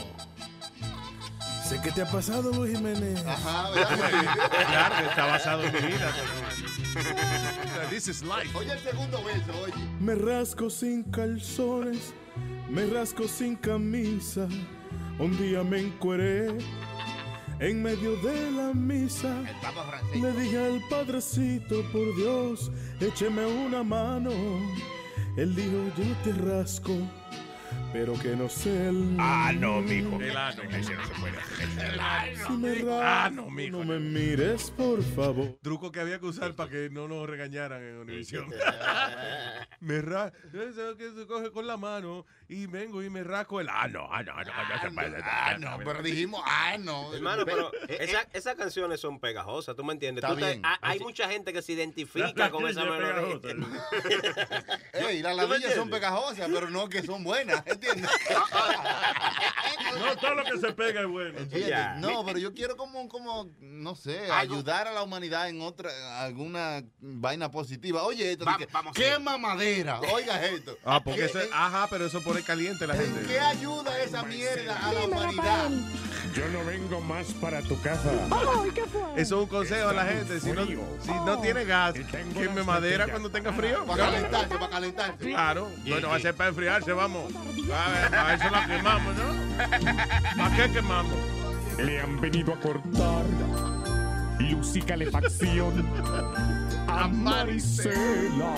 Sé 1.69 1.79
que 1.83 1.93
te 1.93 2.01
ha 2.01 2.11
pasado, 2.11 2.51
Luis 2.51 2.75
Jiménez. 2.75 3.23
Ajá, 3.27 3.69
Claro, 3.75 5.11
está 5.11 5.27
basado 5.27 5.65
en. 5.65 5.73
This 7.91 8.09
is 8.09 8.23
life. 8.23 8.55
Oye 8.55 8.73
el 8.73 8.79
segundo 8.79 9.23
beso, 9.25 9.53
oye. 9.63 9.75
Me 10.01 10.15
rasco 10.15 10.71
sin 10.71 11.03
calzones, 11.05 12.13
me 12.69 12.87
rasco 12.87 13.29
sin 13.29 13.57
camisa. 13.57 14.49
Un 15.19 15.37
día 15.37 15.63
me 15.65 15.81
encueré 15.81 16.59
en 17.61 17.83
medio 17.83 18.17
de 18.23 18.51
la 18.51 18.73
misa. 18.73 19.35
Le 20.15 20.33
dije 20.33 20.59
al 20.59 20.81
padrecito, 20.89 21.83
por 21.93 22.15
Dios, 22.17 22.71
écheme 23.01 23.47
una 23.47 23.83
mano. 23.83 24.31
Él 25.37 25.55
dijo, 25.55 25.91
yo 25.97 26.05
te 26.25 26.33
rasco, 26.33 26.93
pero 27.93 28.15
que 28.19 28.37
no 28.37 28.49
sé 28.49 28.89
el. 28.89 29.17
Ah, 29.19 29.53
no, 29.55 29.81
mijo. 29.81 30.21
El 30.21 30.37
ano. 30.37 30.63
Ese 30.65 30.95
no 30.95 31.07
se 31.07 31.15
puede 31.15 31.37
hacer. 31.39 31.93
El 31.93 32.01
ano. 32.01 32.47
Si 32.47 32.53
me 32.55 32.75
rasco, 32.75 33.01
Ah, 33.03 33.31
no, 33.33 33.51
mijo. 33.51 33.79
no 33.79 33.85
me 33.85 33.99
mires, 33.99 34.71
por 34.71 35.03
favor. 35.03 35.59
Truco 35.63 35.91
que 35.91 36.01
había 36.01 36.19
que 36.19 36.27
usar 36.27 36.55
para 36.55 36.71
que 36.71 36.91
no 36.91 37.09
nos 37.09 37.29
regañaran 37.29 37.83
en 37.83 37.97
Univision. 37.99 38.47
me 39.81 40.03
ra 40.03 40.33
que 40.53 41.11
se 41.17 41.27
coge 41.27 41.51
con 41.51 41.67
la 41.67 41.77
mano 41.77 42.27
y 42.49 42.67
vengo 42.67 43.03
y 43.03 43.11
me 43.11 43.23
rasco 43.25 43.61
el 43.61 43.69
ano. 43.69 44.09
Ah, 44.11 44.23
no, 44.23 44.35
no, 44.35 44.45
no, 44.45 44.81
se 44.83 44.91
puede. 44.91 45.17
Ah, 45.23 45.57
no, 45.59 45.79
pero 45.85 46.03
dijimos, 46.03 46.43
ah, 46.45 46.77
no. 46.79 47.13
Hermano, 47.15 47.45
pero 47.45 47.71
Eh, 47.89 47.99
esa- 48.01 48.27
esas 48.33 48.55
canciones 48.57 49.01
son 49.01 49.19
pegajosas, 49.21 49.75
¿tú 49.77 49.83
me 49.85 49.93
entiendes? 49.95 50.23
Está 50.25 50.35
Tú 50.35 50.41
te- 50.41 50.61
hay 50.83 51.01
mucha 51.01 51.29
gente 51.29 51.53
que 51.53 51.63
se 51.63 51.73
identifica 51.73 52.33
La 52.37 52.51
con 52.51 52.67
esa 52.69 52.85
melodía. 52.85 53.39
Ey, 54.93 55.23
las 55.23 55.37
¿Tú 55.37 55.43
me 55.43 55.49
ladillas 55.49 55.75
son 55.75 55.91
pegajosas, 55.91 56.49
pero 56.53 56.71
no 56.71 56.89
que 56.89 57.03
son 57.03 57.23
buenas, 57.25 57.63
¿entiendes? 57.83 58.11
No 59.99 60.17
todo 60.17 60.35
lo 60.35 60.45
que 60.45 60.59
se 60.59 60.73
pega 60.75 61.01
es 61.01 61.07
bueno. 61.09 61.39
No, 61.99 62.25
pero 62.25 62.39
yo 62.39 62.53
quiero 62.53 62.77
como, 62.77 63.09
como 63.09 63.49
no 63.61 63.95
sé, 63.97 64.31
Algo- 64.31 64.35
ayudar 64.57 64.87
a 64.87 64.93
la 64.93 65.03
humanidad 65.03 65.49
en 65.49 65.61
otra, 65.63 65.91
alguna 66.23 66.83
vaina 67.01 67.51
positiva. 67.51 68.03
Oye, 68.05 68.33
esto, 68.33 68.45
de 68.45 68.51
Va- 68.51 68.59
que, 68.59 68.67
vamos 68.67 68.91
a 68.97 69.01
quema 69.01 69.39
madera. 69.39 70.01
Oiga 70.13 70.45
esto. 70.45 70.77
Ah, 70.85 71.01
porque 71.03 71.21
¿Qué- 71.21 71.27
eso, 71.27 71.41
en- 71.41 71.49
ajá, 71.53 71.87
pero 71.91 72.07
eso 72.07 72.23
pone 72.23 72.43
caliente 72.43 72.87
la 72.87 72.95
¿En 72.95 73.01
gente. 73.01 73.27
qué 73.27 73.41
ayuda 73.41 74.01
esa 74.03 74.23
mierda 74.25 74.77
a 74.89 74.93
la 74.93 75.05
humanidad? 75.05 75.71
Yo 76.35 76.47
no 76.49 76.65
vengo 76.65 77.01
más 77.01 77.27
para 77.41 77.63
tu 77.63 77.81
casa. 77.81 78.13
Eso 79.17 79.17
es 79.17 79.33
un 79.33 79.47
consejo 79.47 79.89
a 79.89 79.93
la 79.95 80.05
gente. 80.05 80.39
Si 80.39 80.51
no, 80.53 80.67
si 80.67 81.11
no 81.25 81.41
tiene 81.41 81.65
gas, 81.65 81.95
queme 82.35 82.63
madera 82.63 83.09
cuando 83.09 83.31
tenga 83.31 83.53
frío. 83.53 83.85
Para 83.87 84.05
calentarse, 84.11 84.55
para 84.55 84.69
calentarse. 84.69 85.25
Claro. 85.25 85.71
Bueno, 85.87 86.09
va 86.11 86.17
a 86.17 86.21
ser 86.21 86.35
para 86.35 86.51
enfriarse, 86.51 86.93
vamos. 86.93 87.33
A 87.71 87.91
ver, 87.91 88.15
a 88.15 88.35
eso 88.35 88.51
la 88.51 88.67
quemamos, 88.67 89.15
¿no? 89.17 90.37
¿Para 90.37 90.57
qué 90.57 90.73
quemamos? 90.73 91.17
Le 91.79 92.01
han 92.01 92.21
venido 92.21 92.55
a 92.55 92.61
cortar 92.61 93.25
luz 94.59 94.77
y 94.77 94.83
calefacción 94.83 95.87
a 96.87 97.09
Marisela. 97.09 98.55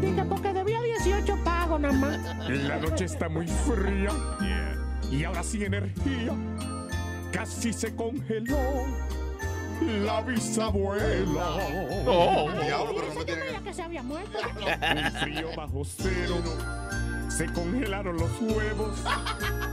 Dice, 0.00 0.24
porque 0.24 0.52
debía 0.52 0.80
18 0.80 1.36
pagos 1.44 1.80
nada 1.80 1.94
más. 1.94 2.18
La 2.48 2.78
noche 2.78 3.04
está 3.04 3.28
muy 3.28 3.46
fría 3.46 4.10
y 5.10 5.24
ahora 5.24 5.42
sin 5.42 5.62
energía. 5.62 6.32
Casi 7.32 7.72
se 7.72 7.94
congeló 7.94 8.86
la 10.04 10.20
bisabuela. 10.22 11.56
Diablo, 12.64 12.94
pero 12.94 13.08
no 13.08 13.14
me 13.14 13.14
Yo 13.14 13.24
tiene 13.24 13.40
creía 13.42 13.60
que 13.60 13.74
se 13.74 13.82
había 13.82 14.02
muerto. 14.02 14.38
Un 14.38 15.12
frío 15.20 15.48
bajo 15.56 15.82
cero 15.84 16.42
Se 17.42 17.52
congelaron 17.54 18.16
los 18.18 18.30
huevos 18.40 19.02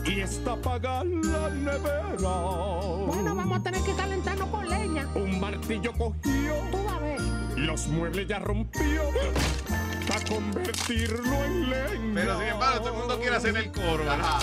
y 0.03 0.21
está 0.21 0.53
apagada 0.53 1.03
la 1.03 1.49
nevera. 1.51 2.17
Bueno, 2.17 3.35
vamos 3.35 3.59
a 3.59 3.61
tener 3.61 3.79
que 3.83 3.93
calentarnos 3.93 4.49
con 4.49 4.67
leña. 4.67 5.07
Un 5.13 5.39
martillo 5.39 5.93
cogió, 5.93 6.55
Tú 6.71 6.83
vas 6.83 6.95
a 6.95 6.99
ver. 6.99 7.21
los 7.57 7.87
muebles 7.89 8.27
ya 8.27 8.39
rompió 8.39 9.03
para 10.07 10.25
convertirlo 10.25 11.45
en 11.45 11.69
leña. 11.69 12.11
Pero 12.15 12.39
sin 12.39 12.47
embargo, 12.47 12.79
todo 12.79 12.89
el 12.89 12.97
mundo 12.97 13.19
quiere 13.19 13.35
hacer 13.35 13.55
el 13.55 13.71
coro, 13.71 14.03
¿verdad? 14.03 14.39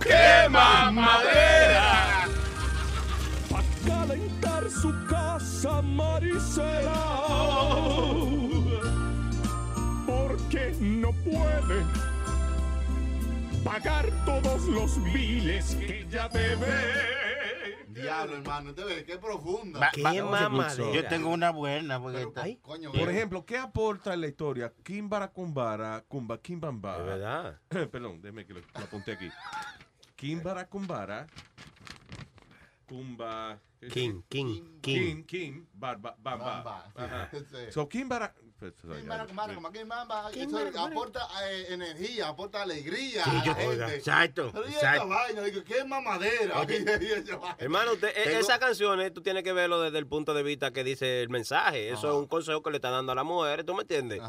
¡Quema 0.00 0.90
madera! 0.90 2.26
Para 3.50 3.64
calentar 3.86 4.70
su 4.70 4.92
casa, 5.06 5.80
Marisela. 5.80 6.92
Porque 10.06 10.76
no 10.78 11.10
puede 11.12 11.82
pagar 13.66 14.06
todos 14.24 14.62
los 14.68 15.02
biles 15.02 15.74
que 15.74 16.06
ya 16.08 16.28
debe. 16.28 16.66
Diablo, 17.88 18.36
hermano, 18.36 18.72
te 18.74 18.84
ves, 18.84 19.02
qué 19.04 19.18
profunda. 19.18 19.80
Va- 19.80 19.90
va- 20.04 20.12
Yo 20.94 21.08
tengo 21.08 21.30
una 21.30 21.50
buena. 21.50 22.00
Porque 22.00 22.22
está- 22.22 22.44
Coño, 22.62 22.92
Por 22.92 23.10
ejemplo, 23.10 23.44
¿qué 23.44 23.58
aporta 23.58 24.14
en 24.14 24.20
la 24.20 24.28
historia 24.28 24.72
Kimbara 24.84 25.28
Kumbara, 25.32 26.04
Kumba 26.06 26.38
Kimbamba? 26.40 26.98
Es 26.98 27.04
verdad. 27.04 27.60
Perdón, 27.90 28.20
déjeme 28.22 28.46
que 28.46 28.54
lo, 28.54 28.60
lo 28.60 28.84
apunté 28.84 29.12
aquí. 29.12 29.28
Kimbara 30.14 30.68
Kumbara, 30.68 31.26
Kumba... 32.86 33.58
King, 33.92 34.22
King, 34.28 34.62
King, 34.80 34.80
King. 34.80 35.24
King, 35.24 35.64
Bar, 35.74 35.98
ba- 35.98 36.16
Bamba. 36.18 36.90
Bamba. 36.94 37.30
So, 37.70 37.88
Kimbara... 37.88 38.32
pues, 38.58 38.72
como 38.80 38.94
eso 38.94 40.80
aporta 40.84 41.28
eh, 41.50 41.66
energía, 41.70 42.28
aporta 42.28 42.62
alegría 42.62 43.22
Sí, 43.24 43.30
a 43.30 43.32
la 43.44 43.54
gente. 43.54 43.94
exacto, 43.96 44.50
Pero 44.52 44.66
exacto. 44.66 45.02
esta 45.02 45.04
vaina, 45.04 45.42
digo, 45.42 45.64
qué 45.64 45.84
mamadera. 45.84 46.60
Oye. 46.60 46.84
Hermano, 47.58 47.92
usted, 47.92 48.08
e- 48.16 48.24
Tengo- 48.24 48.38
esas 48.40 48.58
canciones 48.58 49.12
tú 49.12 49.22
tienes 49.22 49.42
que 49.42 49.52
verlo 49.52 49.80
desde 49.80 49.98
el 49.98 50.06
punto 50.06 50.32
de 50.34 50.42
vista 50.42 50.70
que 50.72 50.84
dice 50.84 51.22
el 51.22 51.28
mensaje. 51.28 51.90
Eso 51.90 52.08
es 52.10 52.14
un 52.16 52.26
consejo 52.26 52.62
que 52.62 52.70
le 52.70 52.76
está 52.76 52.90
dando 52.90 53.12
a 53.12 53.14
la 53.14 53.24
mujer, 53.24 53.64
¿tú 53.64 53.74
me 53.74 53.82
entiendes? 53.82 54.20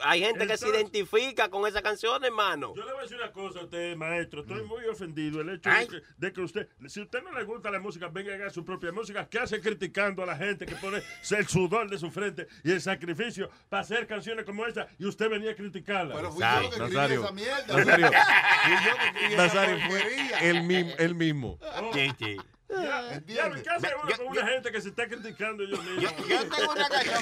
Hay 0.00 0.20
gente 0.20 0.46
que 0.46 0.56
se 0.56 0.68
identifica 0.68 1.48
con 1.48 1.66
esa 1.66 1.82
canción, 1.82 2.24
hermano. 2.24 2.72
Yo 2.74 2.84
le 2.84 2.92
voy 2.92 3.00
a 3.00 3.02
decir 3.02 3.16
una 3.16 3.32
cosa 3.32 3.60
a 3.60 3.64
usted, 3.64 3.96
maestro. 3.96 4.40
Estoy 4.42 4.62
muy 4.64 4.84
ofendido. 4.86 5.40
El 5.40 5.50
hecho 5.50 5.70
de 5.70 5.86
que, 5.86 6.02
de 6.16 6.32
que 6.32 6.40
usted, 6.40 6.68
si 6.88 7.00
a 7.00 7.02
usted 7.04 7.22
no 7.22 7.32
le 7.32 7.44
gusta 7.44 7.70
la 7.70 7.78
música, 7.80 8.08
venga 8.08 8.32
y 8.32 8.34
haga 8.34 8.50
su 8.50 8.64
propia 8.64 8.92
música. 8.92 9.28
¿Qué 9.28 9.38
hace 9.38 9.60
criticando 9.60 10.22
a 10.22 10.26
la 10.26 10.36
gente 10.36 10.66
que 10.66 10.74
pone 10.76 11.02
el 11.30 11.48
sudor 11.48 11.88
de 11.88 11.98
su 11.98 12.10
frente 12.10 12.46
y 12.64 12.72
el 12.72 12.80
sacrificio 12.80 13.50
para 13.68 13.82
hacer 13.82 14.06
canciones 14.06 14.44
como 14.44 14.66
esta 14.66 14.88
y 14.98 15.06
usted 15.06 15.28
venía 15.28 15.52
a 15.52 15.54
criticarla? 15.54 16.14
Pero 16.14 16.32
fui 16.32 16.42
yo 16.42 16.70
que 16.70 16.76
escribí 16.84 17.14
esa 17.14 17.32
mierda. 17.32 17.76
Nazario, 17.76 18.10
Fui 18.62 19.30
yo 19.30 19.36
Nazario 19.36 19.78
fue 19.88 20.48
el 20.48 20.62
mismo. 20.62 20.92
El 20.98 21.14
mismo. 21.14 21.58
Sí, 21.92 22.12
sí. 22.18 22.36
Ya, 22.72 23.20
ya, 23.26 23.50
¿Qué 23.62 23.68
hace 23.70 23.88
uno 24.02 24.16
con 24.16 24.26
una 24.28 24.46
gente 24.46 24.72
que 24.72 24.80
se 24.80 24.88
está 24.88 25.06
criticando 25.06 25.62
ellos 25.62 25.84
mismos? 25.84 26.26
Yo 26.26 26.48
tengo 26.48 26.72
una 26.72 26.88
canción. 26.88 27.20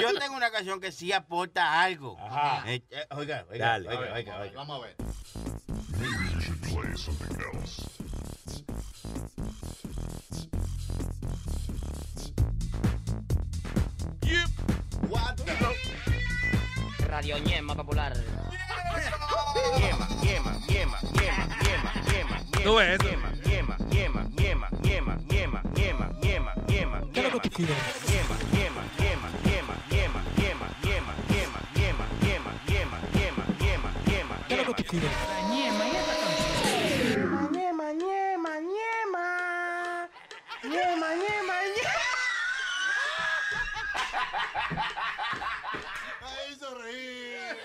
Yo 0.00 0.18
tengo 0.18 0.36
una 0.36 0.50
canción 0.50 0.80
que 0.80 0.90
sí 0.90 1.12
aporta 1.12 1.80
algo. 1.80 2.18
Ajá. 2.18 2.64
Eh, 2.70 2.82
eh, 2.90 3.06
oiga, 3.10 3.46
oiga, 3.48 3.66
Dale. 3.66 3.88
oiga, 3.88 3.98
A 3.98 4.00
ver, 4.00 4.12
oiga, 4.12 4.40
oiga. 4.40 4.54
Vamos 4.56 4.82
a 4.82 4.86
ver. 4.86 4.96
What 14.24 15.36
the 15.36 17.06
Radio 17.10 17.36
Ñema 17.38 17.74
Popular. 17.74 18.12
Yema, 19.78 20.08
yema, 20.22 20.52
yema, 20.66 20.98
yema, 21.12 21.44
yema, 21.62 21.92
yema, 22.10 22.62
¿Tú 22.64 22.74
ves 22.76 22.98
eso? 23.00 23.08
yema, 23.10 23.28
yema, 23.44 23.76
yema, 23.90 24.28
yema, 24.40 24.78
yema, 24.88 25.18
yema, 25.28 25.62
yema, 25.76 26.12
yema, 26.22 26.54
yema, 26.68 27.00
¿Qué 27.12 27.26
es 27.26 27.32
lo 27.34 27.40
que 27.40 27.50
tú 27.50 27.56
quieres? 27.56 27.76
yema, 28.08 28.36
yema, 28.56 28.82
yema, 28.98 29.28
yema, 29.44 29.74
yema, 29.90 30.20
yema, 30.40 30.64
yema, 30.82 31.12
yema, 31.28 31.60
yema, 31.76 32.04
yema, 32.24 32.48
yema, 32.72 32.98
yema, 33.20 33.44
yema, 33.60 33.90
yema, 34.08 34.36
¿Qué 34.48 34.54
es 34.60 34.66
lo 34.66 34.74
que 34.74 34.82
tú 34.84 34.90
quieres? 34.90 35.10
Ñema, 35.50 35.84
ñema, 35.84 36.14
ñema, 37.52 38.52
ñema. 38.60 39.24
Ñema, 40.64 41.08
ñema, 41.14 41.56
ñema. 41.76 42.03
Me 46.84 46.90
hizo 46.92 47.10
reír. 47.10 47.56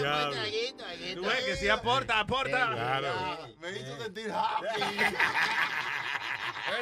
Diablo. 0.00 0.36
Tú 1.14 1.22
ves 1.28 1.44
que 1.44 1.56
sí 1.56 1.68
aporta, 1.68 2.20
aporta. 2.20 2.70
Claro. 2.72 3.48
Me 3.60 3.70
hizo 3.70 3.96
sentir 4.02 4.30
happy. 4.32 4.66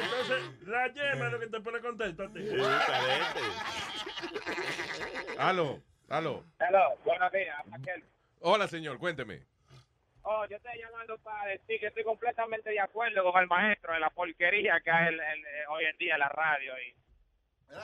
Entonces, 0.01 0.43
la 0.67 0.87
yema 0.93 1.25
es 1.27 1.31
lo 1.33 1.39
que 1.39 1.47
te 1.47 1.59
pone 1.59 1.79
contento 1.81 2.23
a 2.23 2.31
ti. 2.31 2.39
Aló, 5.37 5.81
aló. 6.09 6.43
Hello, 6.59 6.95
buenos 7.03 7.31
días, 7.31 7.57
Raquel. 7.69 8.03
Hola, 8.39 8.67
señor, 8.67 8.97
cuénteme. 8.97 9.41
Oh, 10.23 10.45
yo 10.49 10.55
estoy 10.55 10.79
llamando 10.79 11.17
para 11.19 11.49
decir 11.51 11.79
que 11.81 11.87
estoy 11.87 12.03
completamente 12.05 12.69
de 12.69 12.79
acuerdo 12.79 13.29
con 13.29 13.41
el 13.41 13.47
maestro 13.47 13.93
de 13.93 13.99
la 13.99 14.09
porquería 14.09 14.79
que 14.81 14.89
hay 14.89 15.07
el- 15.09 15.19
el- 15.19 15.45
hoy 15.69 15.83
en 15.85 15.97
día 15.97 16.13
en 16.13 16.19
la 16.19 16.29
radio 16.29 16.73
y 16.79 16.95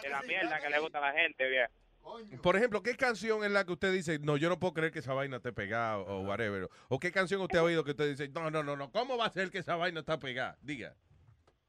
de 0.02 0.10
la 0.10 0.22
mierda 0.24 0.60
que 0.60 0.70
le 0.70 0.80
gusta 0.80 0.98
a 1.00 1.02
la 1.02 1.14
gente, 1.14 1.48
viejo. 1.48 1.72
Por 2.42 2.56
ejemplo, 2.56 2.82
¿qué 2.82 2.96
canción 2.96 3.44
es 3.44 3.52
la 3.52 3.66
que 3.66 3.74
usted 3.74 3.92
dice, 3.92 4.20
no, 4.20 4.38
yo 4.38 4.50
no 4.50 4.60
puedo 4.60 4.74
creer 4.74 4.92
que 4.92 5.00
esa 5.00 5.14
vaina 5.14 5.38
esté 5.38 5.52
pegada 5.52 5.98
o 5.98 6.22
whatever? 6.22 6.70
¿O 6.88 7.00
qué 7.00 7.12
canción 7.12 7.42
usted 7.42 7.60
ha 7.60 7.64
oído 7.64 7.84
que 7.84 7.92
usted 7.92 8.10
dice, 8.10 8.30
no, 8.30 8.50
no, 8.50 8.64
no, 8.64 8.76
no, 8.76 8.92
¿cómo 8.92 9.18
va 9.18 9.26
a 9.26 9.30
ser 9.30 9.52
que 9.52 9.60
esa 9.60 9.76
vaina 9.76 10.00
está 10.00 10.20
pegada? 10.20 10.58
Diga. 10.62 10.96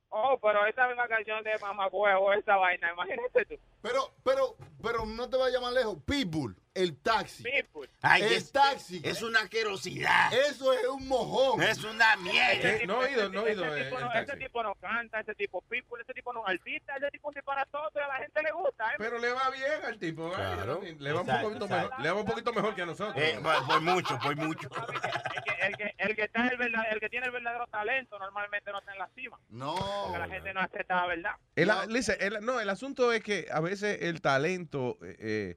Oh, 0.08 0.38
pero 0.40 0.66
esa 0.66 0.88
misma 0.88 1.06
canción 1.06 1.42
de 1.44 1.56
Mamá 1.60 1.88
Huevo, 1.88 2.32
esa 2.32 2.56
vaina, 2.56 2.92
imagínate 2.92 3.44
tú. 3.44 3.54
Pero, 3.82 4.14
pero, 4.24 4.56
pero 4.82 5.06
no 5.06 5.28
te 5.30 5.36
vayas 5.36 5.60
más 5.62 5.72
lejos. 5.72 5.96
Pitbull, 6.04 6.54
el 6.74 6.98
taxi. 6.98 7.42
Pitbull. 7.42 7.88
Ay, 8.02 8.22
el 8.22 8.32
es- 8.34 8.52
taxi. 8.52 9.00
Es 9.02 9.22
una 9.22 9.40
asquerosidad. 9.40 10.32
Eso 10.32 10.72
es 10.72 10.86
un 10.86 11.08
mojón. 11.08 11.62
Es 11.62 11.82
una 11.84 12.14
mierda. 12.16 12.84
No 12.86 13.02
he 13.04 13.08
oído, 13.08 13.28
no 13.30 13.40
he 13.40 13.50
oído 13.52 13.64
Ese 13.74 13.84
tipo, 13.84 13.98
el 13.98 14.04
no, 14.04 14.10
taxi. 14.12 14.30
ese 14.32 14.36
tipo 14.40 14.62
no 14.62 14.74
canta, 14.74 15.20
ese 15.20 15.34
tipo 15.34 15.62
Pitbull, 15.62 16.00
ese 16.02 16.12
tipo 16.12 16.32
no 16.32 16.42
es 16.46 16.50
artista, 16.58 16.96
ese 16.96 17.10
tipo 17.10 17.30
es 17.30 17.36
un 17.36 17.40
disparatoso 17.40 17.90
y 17.94 17.98
a 18.00 18.08
la 18.08 18.16
gente 18.16 18.42
le 18.42 18.52
gusta. 18.52 18.90
¿eh? 18.90 18.94
Pero 18.98 19.18
le 19.18 19.32
va 19.32 19.50
bien 19.50 19.84
al 19.86 19.98
tipo. 19.98 20.30
Claro. 20.30 20.80
Le 20.98 21.12
va, 21.12 21.20
un 21.22 21.26
poquito 21.42 21.68
mejor, 21.68 21.90
le 22.00 22.10
va 22.10 22.20
un 22.20 22.26
poquito 22.26 22.52
mejor 22.52 22.74
que 22.74 22.82
a 22.82 22.86
nosotros. 22.86 23.16
Eh, 23.16 23.38
por, 23.42 23.66
por 23.66 23.80
mucho, 23.80 24.18
por 24.18 24.36
mucho. 24.36 24.68
El 24.80 25.42
que, 25.42 25.66
el 25.66 25.76
que, 25.76 25.94
el 25.98 26.16
que 26.16 26.22
está 26.22 26.46
el, 26.48 26.56
verdad- 26.56 26.86
el 26.90 27.00
que 27.00 27.08
tiene 27.10 27.26
el 27.26 27.32
verdadero 27.32 27.66
talento 27.66 28.18
normalmente 28.18 28.70
no 28.72 28.78
está 28.78 28.92
en 28.92 28.98
la 28.98 29.08
cima. 29.14 29.38
No. 29.50 29.74
Porque 30.04 30.18
la 30.18 30.28
gente 30.28 30.54
no 30.54 30.60
acepta 30.60 30.96
la 30.96 31.06
verdad. 31.06 31.32
El, 31.54 31.70
listen, 31.88 32.16
el- 32.18 32.44
no, 32.44 32.60
el 32.60 32.70
asunto 32.70 33.12
es 33.12 33.22
que 33.22 33.46
a 33.52 33.60
veces 33.70 33.98
el 34.02 34.20
talento 34.20 34.98
eh, 35.02 35.16
eh, 35.18 35.56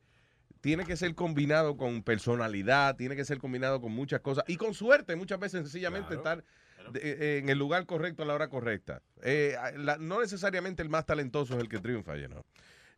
tiene 0.61 0.85
que 0.85 0.95
ser 0.95 1.13
combinado 1.15 1.75
con 1.77 2.03
personalidad, 2.03 2.95
tiene 2.95 3.15
que 3.15 3.25
ser 3.25 3.37
combinado 3.39 3.81
con 3.81 3.91
muchas 3.91 4.21
cosas 4.21 4.43
y 4.47 4.55
con 4.57 4.73
suerte, 4.73 5.15
muchas 5.15 5.39
veces 5.39 5.61
sencillamente 5.63 6.15
estar 6.15 6.43
de- 6.91 6.99
eh, 7.01 7.37
en 7.39 7.49
el 7.49 7.57
lugar 7.57 7.85
correcto 7.85 8.23
a 8.23 8.25
la 8.25 8.33
hora 8.35 8.47
correcta. 8.49 9.01
Eh, 9.23 9.55
la- 9.77 9.97
no 9.97 10.21
necesariamente 10.21 10.81
el 10.83 10.89
más 10.89 11.05
talentoso 11.05 11.55
es 11.55 11.61
el 11.61 11.69
que 11.69 11.79
triunfa, 11.79 12.15
you 12.17 12.27
know. 12.27 12.43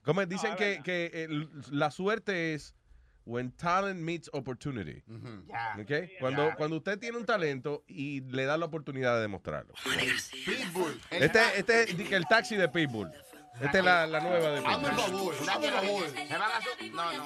Como 0.03 0.23
dicen 0.25 0.55
que, 0.55 0.81
que 0.83 1.23
el- 1.23 1.49
la 1.71 1.89
suerte 1.91 2.53
es 2.53 2.75
when 3.27 3.51
talent 3.51 3.99
meets 3.99 4.29
opportunity. 4.33 5.01
Ya. 5.47 5.75
¿ok? 5.81 5.91
Cuando, 6.19 6.51
cuando 6.57 6.77
usted 6.77 6.99
tiene 6.99 7.17
un 7.17 7.25
talento 7.25 7.83
y 7.87 8.21
le 8.21 8.45
da 8.45 8.55
la 8.57 8.65
oportunidad 8.65 9.15
de 9.15 9.21
demostrarlo. 9.21 9.73
Pitbull. 10.45 11.01
Este, 11.09 11.39
este 11.57 11.83
es 12.03 12.11
el 12.11 12.25
taxi 12.27 12.55
de 12.55 12.69
Pitbull. 12.69 13.09
Esta 13.61 13.77
es 13.79 13.83
la, 13.85 14.05
la 14.07 14.19
nueva 14.19 14.49
de 14.51 14.65
Hazme 14.65 14.87
el 14.89 14.95
favor, 14.95 15.35
hazme 15.49 15.67
el 15.67 15.73
favor. 15.73 16.05
Se 16.09 16.37
van 16.37 16.41
a 16.51 16.61
su- 16.61 16.95
No, 16.95 17.13
no. 17.13 17.25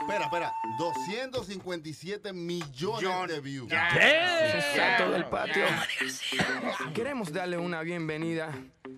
Espera, 0.00 0.24
espera. 0.24 0.52
257 0.78 2.32
millones 2.32 3.28
de 3.34 3.40
views. 3.40 3.70
Exacto 3.72 5.10
del 5.10 5.24
patio. 5.26 5.64
Queremos 6.94 7.32
darle 7.32 7.58
una 7.58 7.82
bienvenida 7.82 8.52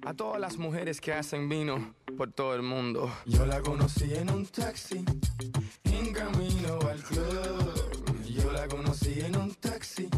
a 0.06 0.14
todas 0.14 0.40
las 0.40 0.56
mujeres 0.56 1.00
que 1.00 1.12
hacen 1.12 1.48
vino 1.48 1.94
por 2.16 2.32
todo 2.32 2.54
el 2.54 2.62
mundo. 2.62 3.12
Yo 3.26 3.44
la 3.46 3.60
conocí 3.60 4.14
en 4.14 4.30
un 4.30 4.46
taxi, 4.46 5.04
en 5.84 6.12
camino 6.12 6.78
al 6.88 7.02
club. 7.02 7.89
Yo 8.50 8.56
la 8.56 8.66
conocí 8.66 9.20
en 9.20 9.36
un 9.36 9.54
taxi, 9.54 10.08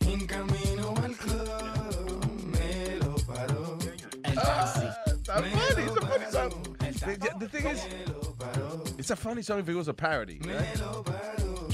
en 0.00 0.26
camino 0.26 0.94
al 1.04 1.14
club. 1.14 2.46
Me 2.46 2.96
lo 3.04 3.14
paró. 3.26 3.76
El 4.24 4.34
taxi. 4.34 4.86
Está 5.06 5.40
Me 5.42 5.50
funny, 5.50 5.84
lo 5.86 5.92
it's 5.92 5.96
a 5.96 6.06
funny 6.06 6.24
paró. 6.24 6.50
song. 6.50 6.76
El 6.80 6.94
The, 6.94 7.00
taxi. 7.18 7.38
the 7.38 7.48
thing 7.48 7.66
is, 7.66 7.84
Me 7.84 8.06
lo 8.06 8.20
paró. 8.36 8.84
it's 8.98 9.10
a 9.10 9.16
funny 9.16 9.42
song 9.42 9.58
if 9.60 9.68
it 9.68 9.74
was 9.74 9.88
a 9.88 9.94
parody. 9.94 10.38
Me 10.40 10.54
right? 10.54 10.78
lo 10.78 11.02
paró. 11.02 11.68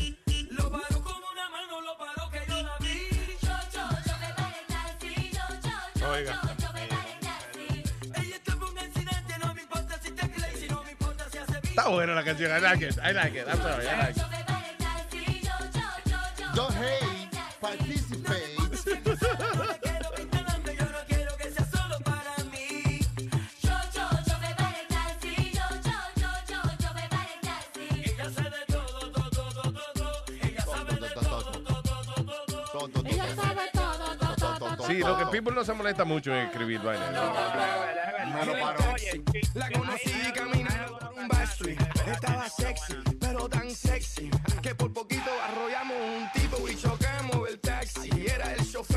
Lo 0.50 0.70
paró 0.70 1.02
con 1.04 1.16
una 1.32 1.50
mano, 1.50 1.80
lo 1.82 1.96
paró 1.98 2.30
que 2.32 2.40
yo 2.48 2.62
la 2.62 2.76
vi. 2.80 3.10
oiga. 6.10 6.40
Está 11.62 11.88
buena 11.88 12.14
la 12.14 12.24
canción. 12.24 12.50
I 12.50 12.60
like 12.60 12.82
it. 12.86 12.98
I 12.98 13.12
like 13.12 13.34
it. 13.38 13.46
I'm 13.48 13.58
sorry. 13.58 13.86
I 13.86 13.98
like 14.06 14.16
it. 14.16 14.25
Don't 16.56 16.72
hate, 16.72 17.28
participate. 17.60 18.56
Sí, 34.86 35.00
lo 35.00 35.18
que 35.18 35.26
People 35.26 35.54
no 35.54 35.62
se 35.62 35.74
molesta 35.74 36.06
mucho 36.06 36.34
en 36.34 36.46
escribir 36.46 36.80
vaina. 36.80 37.10
La 39.52 39.70
conocí 39.72 40.32
caminando 40.34 40.98
por 40.98 41.12
un 41.18 41.28
backstreet. 41.28 41.78
Estaba 42.06 42.48
sexy, 42.48 42.94
pero 43.20 43.46
tan 43.46 43.70
sexy 43.70 44.30
que 44.62 44.74
por 44.74 44.90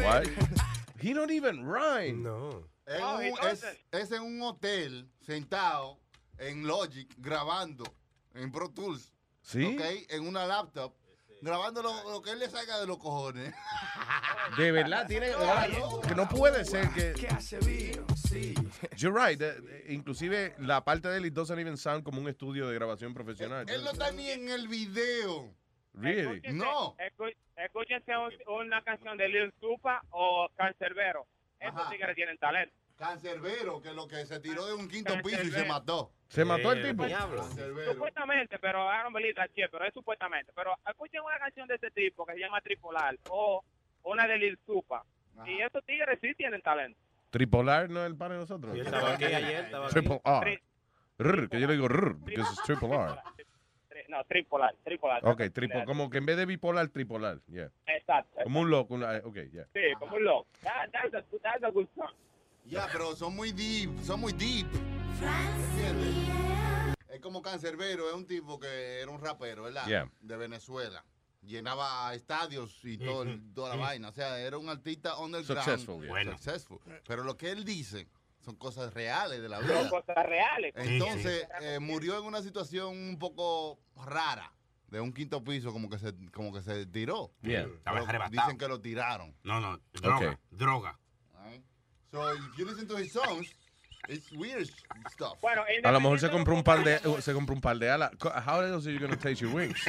What? 0.09 0.27
He 1.01 1.13
don't 1.13 1.31
even 1.31 1.63
rhyme. 1.65 2.23
No. 2.23 2.65
Es, 2.85 3.01
Oh, 3.01 3.17
un- 3.17 3.47
es, 3.49 3.63
es 3.91 4.11
en 4.11 4.21
un 4.23 4.41
hotel, 4.41 5.07
sentado 5.21 5.99
en 6.37 6.65
Logic, 6.65 7.07
grabando 7.17 7.83
en 8.33 8.51
Pro 8.51 8.69
Tools. 8.69 9.13
¿Sí? 9.41 9.63
¿ok? 9.77 9.81
En 10.09 10.27
una 10.27 10.45
laptop, 10.45 10.93
grabando 11.41 11.81
lo, 11.81 12.11
lo 12.11 12.21
que 12.21 12.31
él 12.31 12.39
le 12.39 12.49
salga 12.49 12.79
de 12.79 12.87
los 12.87 12.97
cojones. 12.97 13.53
De 14.57 14.71
verdad, 14.71 15.05
tiene. 15.07 15.31
Que 16.07 16.15
no 16.15 16.27
puede 16.27 16.65
ser 16.65 16.89
que. 16.89 17.13
¿Qué 17.13 17.27
hace 17.27 17.59
vino? 17.59 18.03
Sí. 18.27 18.55
You're 18.97 19.13
right. 19.15 19.39
eh, 19.41 19.55
eh, 19.69 19.85
inclusive 19.89 20.55
la 20.57 20.83
parte 20.83 21.07
de 21.07 21.17
él 21.17 21.31
doesn't 21.33 21.59
even 21.59 21.77
sound 21.77 22.03
como 22.03 22.19
un 22.19 22.27
estudio 22.27 22.67
de 22.67 22.73
grabación 22.73 23.13
profesional. 23.13 23.69
Él 23.69 23.83
no 23.83 23.91
está 23.91 24.11
ni 24.11 24.27
en 24.31 24.49
el 24.49 24.67
video. 24.67 25.53
Really? 25.99 26.41
No. 26.53 26.95
Escu- 26.97 27.35
Escúchense 27.55 28.15
un- 28.17 28.33
una 28.61 28.81
canción 28.83 29.17
de 29.17 29.27
Lil 29.27 29.53
Supa 29.59 30.01
o 30.11 30.49
Cancerbero. 30.55 31.25
Esos 31.59 31.75
Ajá. 31.81 31.89
tigres 31.89 32.15
tienen 32.15 32.37
talento. 32.37 32.73
Cancerbero, 32.97 33.81
que 33.81 33.93
lo 33.93 34.07
que 34.07 34.25
se 34.25 34.39
tiró 34.39 34.65
de 34.65 34.73
un 34.73 34.87
quinto 34.89 35.13
piso 35.23 35.41
y 35.43 35.51
se 35.51 35.65
mató. 35.65 36.11
¿Se 36.27 36.43
mató 36.45 36.71
el 36.73 36.85
tipo? 36.89 37.05
Supuestamente, 37.91 38.59
pero 38.59 38.85
I 38.91 39.03
don't 39.03 39.13
believe 39.15 39.35
that 39.35 39.49
shit, 39.55 39.67
pero 39.71 39.85
es 39.85 39.93
supuestamente. 39.93 40.51
Pero 40.55 40.73
escuchen 40.87 41.21
una 41.21 41.37
canción 41.39 41.67
de 41.67 41.75
ese 41.75 41.91
tipo 41.91 42.25
que 42.25 42.33
se 42.33 42.39
llama 42.39 42.61
Tripolar 42.61 43.17
o 43.29 43.63
una 44.03 44.27
de 44.27 44.37
Lil 44.37 44.59
Supa. 44.65 45.03
Y 45.45 45.61
esos 45.61 45.83
tigres 45.85 46.19
sí 46.21 46.33
tienen 46.35 46.61
talento. 46.61 46.99
Tripolar 47.29 47.89
no 47.89 48.01
es 48.01 48.07
el 48.11 48.17
par 48.17 48.31
de 48.31 48.37
nosotros. 48.37 48.75
Yo 48.75 48.83
estaba 48.83 49.13
aquí 49.13 49.25
ayer, 49.25 49.65
estaba 49.65 49.85
aquí. 49.87 49.93
Triple 49.93 50.21
R. 50.25 50.61
Rr, 51.19 51.49
que 51.49 51.59
yo 51.59 51.67
le 51.67 51.73
digo 51.73 51.87
rr, 51.87 52.17
porque 52.19 52.35
es 52.35 52.55
triple 52.65 52.89
R. 52.95 53.15
No, 54.09 54.23
tripolar, 54.25 54.75
tripolar. 54.83 55.23
Ok, 55.23 55.43
tripo, 55.53 55.85
como 55.85 56.09
que 56.09 56.17
en 56.17 56.25
vez 56.25 56.35
de 56.35 56.45
bipolar, 56.47 56.87
tripolar. 56.89 57.39
Yeah. 57.47 57.71
Exacto. 57.85 58.39
Como 58.43 58.61
un 58.61 58.69
loco. 58.71 58.95
una- 58.95 59.17
ok, 59.23 59.35
yeah. 59.53 59.67
Sí, 59.71 59.81
como 59.99 60.15
un 60.15 60.23
loco. 60.25 60.47
That- 60.63 60.91
that's 60.91 61.13
a- 61.13 61.23
that's 61.43 61.63
a 61.63 61.69
good 61.69 61.87
song. 61.95 62.09
Ya, 62.65 62.87
pero 62.91 63.15
son 63.15 63.35
muy 63.35 63.51
deep, 63.51 63.91
son 64.01 64.19
muy 64.19 64.33
deep. 64.33 64.67
¿Entiendes? 65.21 66.15
Es 67.09 67.19
como 67.19 67.41
Cancerbero, 67.41 68.07
es 68.09 68.15
un 68.15 68.25
tipo 68.25 68.59
que 68.59 68.99
era 69.01 69.11
un 69.11 69.19
rapero, 69.21 69.63
¿verdad? 69.63 69.85
Yeah. 69.87 70.09
De 70.21 70.37
Venezuela. 70.37 71.03
Llenaba 71.41 72.13
estadios 72.13 72.83
y 72.83 72.97
todo, 72.97 73.25
toda 73.55 73.69
la 73.69 73.75
Mm. 73.77 73.79
vaina. 73.79 74.09
O 74.09 74.11
sea, 74.11 74.39
era 74.39 74.57
un 74.57 74.69
artista 74.69 75.17
underground. 75.19 75.61
Successful, 75.63 75.99
yeah. 76.01 76.09
Bueno. 76.09 76.31
Successful. 76.33 76.79
Pero 77.07 77.23
lo 77.23 77.37
que 77.37 77.51
él 77.51 77.63
dice 77.63 78.07
son 78.39 78.55
cosas 78.55 78.93
reales 78.93 79.41
de 79.41 79.49
la 79.49 79.57
Son 79.57 79.67
vida. 79.67 79.89
cosas 79.89 80.15
reales. 80.25 80.73
Entonces, 80.75 81.47
eh, 81.61 81.79
murió 81.79 82.17
en 82.19 82.25
una 82.25 82.41
situación 82.41 82.97
un 82.97 83.17
poco 83.19 83.79
rara. 84.05 84.51
De 84.87 84.99
un 84.99 85.13
quinto 85.13 85.43
piso, 85.43 85.71
como 85.71 85.87
que 85.87 85.99
se, 85.99 86.15
como 86.31 86.51
que 86.51 86.61
se 86.63 86.87
tiró. 86.87 87.31
Yeah. 87.43 87.61
Estaba 87.61 87.97
Pero 87.99 88.09
arrebatado. 88.09 88.31
Dicen 88.31 88.57
que 88.57 88.67
lo 88.67 88.81
tiraron. 88.81 89.35
No, 89.43 89.59
no, 89.59 89.79
droga, 89.93 90.31
Ok. 90.31 90.39
droga. 90.49 90.99
Right? 91.45 91.63
So, 92.11 92.33
if 92.33 92.57
you 92.57 92.65
listen 92.65 92.87
to 92.87 92.97
his 92.97 93.11
songs, 93.13 93.47
it's 94.07 94.31
weird 94.31 94.67
stuff. 95.11 95.37
Bueno, 95.41 95.63
A 95.83 95.91
lo 95.91 95.99
mejor 95.99 96.19
se 96.19 96.31
compró 96.31 96.55
un 96.55 96.63
par 96.63 96.83
de, 96.83 96.97
se 97.21 97.33
compró 97.33 97.53
un 97.53 97.61
par 97.61 97.77
de 97.77 97.87
alas. 97.87 98.09
How 98.19 98.61
else 98.63 98.87
are 98.87 98.93
you 98.93 98.99
going 98.99 99.11
to 99.11 99.15
taste 99.17 99.41
your 99.41 99.53
wings? 99.53 99.77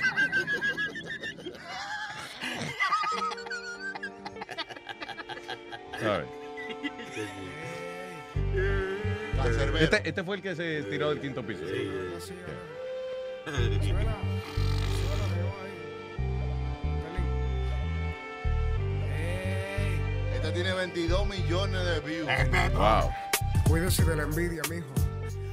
All 6.02 6.08
right. 6.08 6.28
Cancerbero. 9.42 9.78
Este, 9.84 10.08
este 10.08 10.24
fue 10.24 10.36
el 10.36 10.42
que 10.42 10.54
se 10.54 10.82
tiró 10.84 11.10
del 11.10 11.20
quinto 11.20 11.42
piso. 11.42 11.62
Este 20.34 20.52
tiene 20.52 20.72
22 20.72 21.26
millones 21.26 21.84
de 21.84 22.00
views. 22.00 22.28
Wow. 22.74 23.10
Cuídese 23.68 24.04
de 24.04 24.16
la 24.16 24.22
envidia, 24.24 24.62
mijo. 24.68 24.99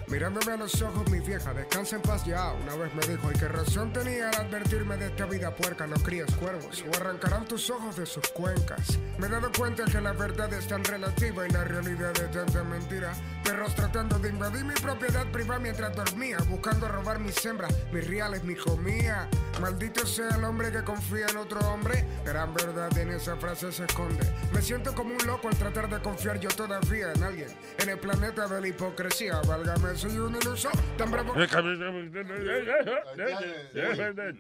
Mirándome 0.10 0.54
a 0.54 0.58
los 0.58 0.82
ojos, 0.82 1.10
mi 1.12 1.20
vieja, 1.20 1.54
descansa 1.54 1.98
en 1.98 2.02
paz 2.02 2.24
ya. 2.24 2.54
Una 2.54 2.76
vez 2.76 2.96
me 2.96 3.06
dijo, 3.06 3.30
y 3.30 3.38
qué 3.38 3.50
razón 3.50 3.92
tenía 3.92 4.30
al 4.30 4.46
advertirme 4.46 4.96
de 4.96 5.08
esta 5.08 5.26
vida 5.26 5.54
puerca, 5.54 5.86
no 5.86 5.98
crías 5.98 6.34
cuervos, 6.36 6.82
o 6.88 6.96
arrancarán 6.96 7.46
tus 7.46 7.70
ojos 7.70 7.98
de 7.98 8.06
sus 8.06 8.26
cuencas. 8.30 8.98
Me 9.18 9.28
he 9.28 9.30
dado 9.30 9.52
cuenta 9.52 9.84
que 9.84 10.00
la 10.00 10.14
verdad 10.14 10.54
es 10.54 10.66
tan 10.66 10.82
relativa 10.86 11.46
y 11.46 11.52
la 11.52 11.66
realidad 11.66 12.14
es 12.22 12.32
tanta 12.32 12.64
mentira. 12.64 13.12
Perros 13.44 13.76
tratando 13.76 14.18
de 14.18 14.30
invadir 14.30 14.64
mi 14.64 14.76
propiedad 14.76 15.30
privada 15.30 15.60
mientras 15.60 15.94
dormía, 15.94 16.38
buscando 16.50 16.88
robar 16.88 17.20
mis 17.20 17.46
hembras, 17.46 17.74
mis 17.92 18.08
reales, 18.08 18.46
mi 18.46 18.56
comida. 18.56 19.28
Maldito 19.60 20.06
sea 20.06 20.30
el 20.38 20.44
hombre 20.46 20.72
que 20.72 20.84
confía 20.84 21.26
en 21.28 21.38
otro 21.38 21.60
hombre. 21.72 22.06
Gran 22.24 22.54
verdad 22.54 22.96
en 22.98 23.12
esa 23.12 23.36
frase 23.36 23.74
se 23.74 23.84
esconde. 23.84 24.26
Me 24.54 24.62
siento 24.62 24.94
como 24.94 25.16
un 25.16 25.28
loco 25.28 25.50
al 25.50 25.58
tratar 25.58 25.90
de 25.90 26.00
confiar 26.00 26.40
yo 26.40 26.50
todavía 26.50 27.12
en 27.12 27.24
alguien. 27.24 27.50
En 27.80 27.90
el 27.90 28.00
planeta 28.00 28.48
de 28.48 28.62
la 28.62 28.68
hipocresía, 28.68 29.42
válgame, 29.48 29.97
soy 29.98 30.18
un 30.18 30.36
iluso. 30.36 30.70
Tan 30.98 31.12
bravo. 31.12 31.34
Está 31.36 31.60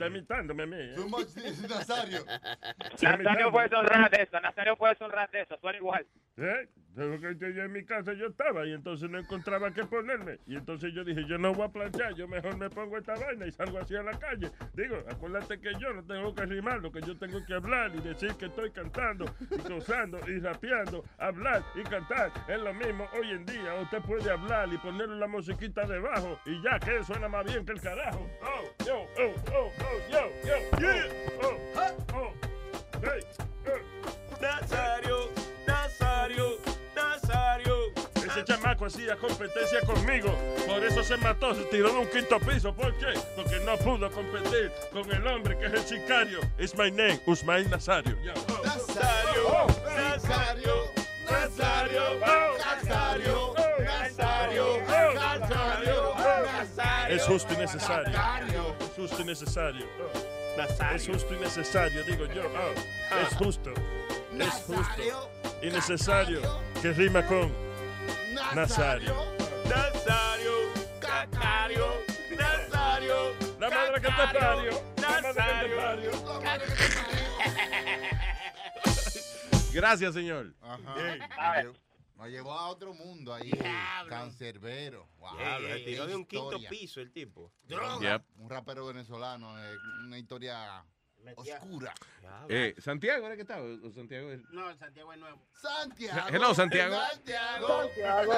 imitándome 0.08 0.64
a 0.64 0.66
mí. 0.68 0.96
Nazario. 1.68 2.26
Nazario 3.02 3.52
puede 3.52 3.70
sonrar 3.70 4.10
de 4.12 4.24
eso, 4.24 4.40
Nazario 4.40 4.78
puede 4.78 4.96
sonrar 4.96 5.30
de 5.32 5.42
eso, 5.42 5.58
suena 5.60 5.78
igual. 5.78 6.06
¿Eh? 6.38 6.70
Tengo 6.98 7.20
que 7.20 7.54
yo 7.54 7.64
en 7.64 7.72
mi 7.72 7.86
casa 7.86 8.14
yo 8.14 8.26
estaba 8.26 8.66
y 8.66 8.74
entonces 8.74 9.08
no 9.08 9.20
encontraba 9.20 9.72
qué 9.72 9.86
ponerme. 9.86 10.40
Y 10.48 10.56
entonces 10.56 10.92
yo 10.96 11.04
dije, 11.04 11.26
yo 11.28 11.38
no 11.38 11.54
voy 11.54 11.68
a 11.68 11.70
planchar, 11.70 12.16
yo 12.16 12.28
mejor 12.28 12.58
me 12.58 12.72
pongo 12.72 12.98
esta 12.98 13.14
vaina 13.14 13.46
y 13.46 13.52
salgo 13.52 13.78
así 13.78 13.96
a 13.96 14.02
la 14.02 14.18
calle. 14.18 14.50
Digo, 14.74 14.98
acuérdate 15.08 15.60
que 15.60 15.74
yo 15.80 15.94
no 15.94 16.04
tengo 16.04 16.34
que 16.34 16.48
rimar, 16.48 16.82
lo 16.82 16.92
que 16.92 17.02
yo 17.02 17.16
tengo 17.16 17.46
que 17.46 17.54
hablar 17.54 17.92
y 17.96 18.02
decir 18.02 18.34
que 18.34 18.48
estoy 18.48 18.72
cantando 18.72 19.26
y 19.52 19.70
gozando 19.70 20.20
y 20.28 20.40
rapeando. 20.40 21.04
Hablar 21.20 21.64
y 21.76 21.84
cantar 21.84 22.32
es 22.48 22.60
lo 22.60 22.74
mismo 22.74 23.08
hoy 23.14 23.30
en 23.30 23.46
día. 23.46 23.76
Usted 23.76 24.02
puede 24.02 24.32
hablar 24.32 24.68
y 24.74 24.78
ponerle 24.80 25.18
la 25.18 25.28
musiquita 25.28 25.86
debajo 25.86 26.40
y 26.48 26.60
ya 26.64 26.80
que 26.80 27.04
suena 27.04 27.28
más 27.28 27.46
bien 27.46 27.64
que 27.64 27.74
el 27.74 27.82
carajo. 27.82 28.28
Oh, 28.42 28.84
yo, 28.84 29.02
oh, 29.20 29.36
oh, 29.54 29.72
oh, 29.82 30.12
yo, 30.12 30.32
yo, 30.44 30.80
yeah. 30.80 31.06
Oh, 31.44 31.58
oh, 32.16 32.34
hey, 33.04 33.24
oh. 33.68 34.18
Nazario, 34.42 34.97
Ese 38.38 38.46
chamaco 38.46 38.86
hacía 38.86 39.16
competencia 39.16 39.82
conmigo, 39.82 40.32
por 40.68 40.84
eso 40.86 41.04
se 41.04 41.18
mató, 41.18 41.56
se 41.56 41.64
tiró 41.64 41.90
de 41.90 41.98
un 41.98 42.08
quinto 42.08 42.40
piso. 42.40 42.72
¿Por 42.72 42.96
qué? 43.00 43.20
Porque 43.36 43.60
no 43.62 43.76
pudo 43.78 44.12
competir 44.12 44.72
con 44.94 45.12
el 45.12 45.26
hombre 45.26 45.58
que 45.58 45.66
es 45.66 45.74
el 45.74 45.80
sicario. 45.80 46.42
It's 46.60 46.78
my 46.78 46.92
name, 46.92 47.20
Usmail 47.26 47.68
Nazario. 47.68 48.16
Yo. 48.22 48.34
Oh. 49.48 49.66
Nazario, 49.88 50.86
Nazario, 51.32 52.20
Nazario, 52.20 53.54
Nazario, 53.54 53.54
Nazario, 53.80 54.84
Nazario, 54.86 56.16
Nazario. 56.16 57.16
Es 57.16 57.24
justo 57.24 57.54
y 57.56 57.58
necesario. 57.58 58.14
Es 58.14 58.96
justo 58.96 59.20
y 59.20 59.26
necesario. 59.26 59.86
Es 60.94 61.08
justo 61.08 61.34
y 61.34 61.40
necesario, 61.40 62.04
digo 62.04 62.26
yo. 62.28 62.44
Oh. 62.44 63.20
Es 63.20 63.36
justo. 63.36 63.74
Es 64.38 64.54
justo 64.68 65.32
y 65.64 65.72
necesario 65.72 66.40
que 66.84 66.94
rima 66.94 67.26
con 67.26 67.68
Nazario. 68.56 69.16
Nazario, 69.68 70.54
Nazario, 71.02 71.88
Nazario. 72.38 73.36
La 73.60 73.70
madre 73.70 74.00
te 74.02 74.10
parió. 74.10 74.84
Gracias, 79.74 80.14
señor. 80.14 80.54
Ajá. 80.62 80.96
Bien. 80.96 81.74
Me 82.16 82.30
llevó- 82.32 82.52
a 82.58 82.68
otro 82.70 82.94
mundo 82.96 83.34
ahí. 83.34 83.52
Cancerbero. 84.10 85.08
Wow. 85.20 85.38
Tiró 85.86 86.08
de 86.08 86.16
un 86.16 86.26
quinto 86.26 86.58
piso 86.70 87.00
el 87.00 87.12
tipo. 87.12 87.52
Yep. 87.68 88.24
Un 88.38 88.50
rapero 88.50 88.88
venezolano. 88.88 89.56
eh, 89.64 89.76
una 90.06 90.18
historia 90.18 90.84
oscura. 91.36 91.94
Eh, 92.50 92.76
Santiago, 92.78 93.26
¿era 93.26 93.36
que 93.36 93.42
estaba? 93.42 93.62
¿O 93.62 93.92
Santiago 93.92 94.32
es- 94.32 94.42
No, 94.52 94.76
Santiago 94.78 95.14
es 95.14 95.20
nuevo. 95.20 95.42
Santiago. 95.54 96.28
Hello, 96.30 96.54
Santiago. 96.54 96.96
Santiago. 96.96 97.68
Santiago. 97.68 98.34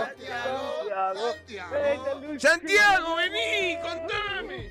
Santiago. 1.15 2.39
Santiago, 2.39 3.15
vení, 3.15 3.77
contame. 3.81 4.69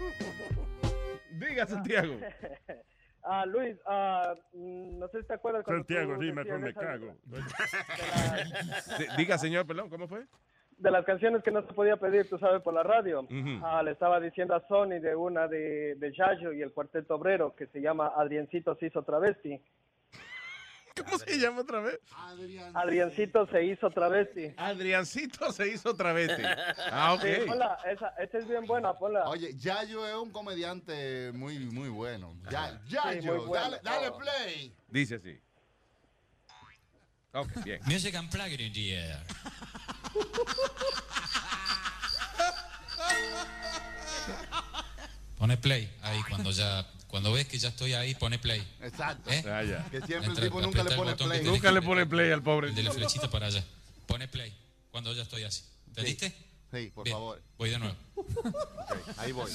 Diga, 1.32 1.66
Santiago. 1.66 2.18
Ah, 3.30 3.44
Luis, 3.44 3.76
ah, 3.84 4.32
mm, 4.54 4.98
no 5.00 5.08
sé 5.08 5.20
si 5.20 5.26
te 5.26 5.34
acuerdas 5.34 5.62
cuando 5.62 5.80
Santiago, 5.82 6.14
tú 6.14 6.20
sí, 6.22 6.32
me 6.32 6.44
decías 6.44 6.60
me 6.60 6.70
esa- 6.70 6.80
cago. 6.80 7.14
Diga, 9.18 9.36
señor, 9.36 9.66
perdón, 9.66 9.90
¿cómo 9.90 10.08
fue? 10.08 10.24
De 10.78 10.90
las 10.90 11.04
canciones 11.04 11.42
que 11.42 11.50
no 11.50 11.60
se 11.66 11.72
podía 11.72 11.96
pedir, 11.96 12.28
tú 12.28 12.38
sabes, 12.38 12.62
por 12.62 12.72
la 12.74 12.82
radio. 12.82 13.26
Ah, 13.62 13.82
le 13.82 13.90
estaba 13.92 14.20
diciendo 14.20 14.54
a 14.54 14.66
Sony 14.68 15.00
de 15.00 15.14
una 15.16 15.48
de, 15.48 15.96
de 15.96 16.12
Yayo 16.12 16.52
y 16.52 16.62
el 16.62 16.72
Cuarteto 16.72 17.16
Obrero 17.16 17.54
que 17.56 17.66
se 17.66 17.80
llama 17.80 18.12
Adriancito 18.16 18.76
se 18.76 18.86
hizo 18.86 19.02
travesti. 19.02 19.60
¿Cómo 21.04 21.16
se 21.18 21.38
llama 21.38 21.60
otra 21.60 21.78
vez? 21.80 22.00
Adriancito 22.74 23.46
se 23.46 23.64
hizo 23.64 23.88
travesti. 23.90 24.52
Adriancito 24.56 25.52
se 25.52 25.68
hizo 25.68 25.94
travesti. 25.94 26.42
Ah, 26.90 27.14
ok. 27.14 27.22
Sí, 27.22 27.46
ponla, 27.46 27.78
esa, 27.88 28.08
esa 28.18 28.38
es 28.38 28.48
bien 28.48 28.66
buena, 28.66 28.92
ponla. 28.94 29.28
Oye, 29.28 29.54
Yayo 29.56 30.06
es 30.06 30.14
un 30.14 30.30
comediante 30.32 31.30
muy, 31.34 31.58
muy 31.70 31.88
bueno. 31.88 32.34
Ya. 32.50 32.80
Yayo, 32.88 33.20
Sí, 33.22 33.28
muy 33.28 33.46
bueno. 33.46 33.52
dale, 33.52 33.78
dale 33.82 34.10
play. 34.18 34.74
Dice 34.88 35.16
así. 35.16 35.38
Ok, 37.32 37.48
bien. 37.64 37.80
Music 37.86 38.16
unplugged 38.18 38.58
in 38.60 38.72
the 38.72 38.94
air. 38.96 39.16
Pone 45.38 45.56
play 45.56 45.88
ahí 46.02 46.20
cuando 46.28 46.50
ya 46.50 46.84
cuando 47.06 47.32
ves 47.32 47.46
que 47.46 47.58
ya 47.58 47.68
estoy 47.68 47.94
ahí 47.94 48.14
pone 48.14 48.38
play. 48.38 48.60
Exacto. 48.82 49.30
¿Eh? 49.30 49.42
Ah, 49.50 49.62
ya. 49.62 49.84
Que 49.90 50.00
siempre 50.02 50.26
el 50.26 50.36
Entra- 50.36 50.44
tipo 50.44 50.60
nunca 50.60 50.82
le 50.82 50.90
el 50.90 50.96
pone 50.96 51.16
play. 51.16 51.42
Nunca 51.44 51.72
le 51.72 51.80
pone 51.82 52.06
play 52.06 52.32
al 52.32 52.42
pobre. 52.42 52.68
El 52.68 52.74
de 52.74 52.82
la 52.82 52.92
flechita 52.92 53.30
para 53.30 53.46
allá. 53.46 53.64
Pone 54.06 54.28
play 54.28 54.52
cuando 54.90 55.12
ya 55.14 55.22
estoy 55.22 55.44
así. 55.44 55.62
¿Entendiste? 55.86 56.34
Sí, 56.72 56.90
por 56.94 57.04
Bien, 57.04 57.16
favor. 57.16 57.42
Voy 57.56 57.70
de 57.70 57.78
nuevo. 57.78 57.96
Ok, 58.16 58.96
ahí 59.18 59.32
voy. 59.32 59.50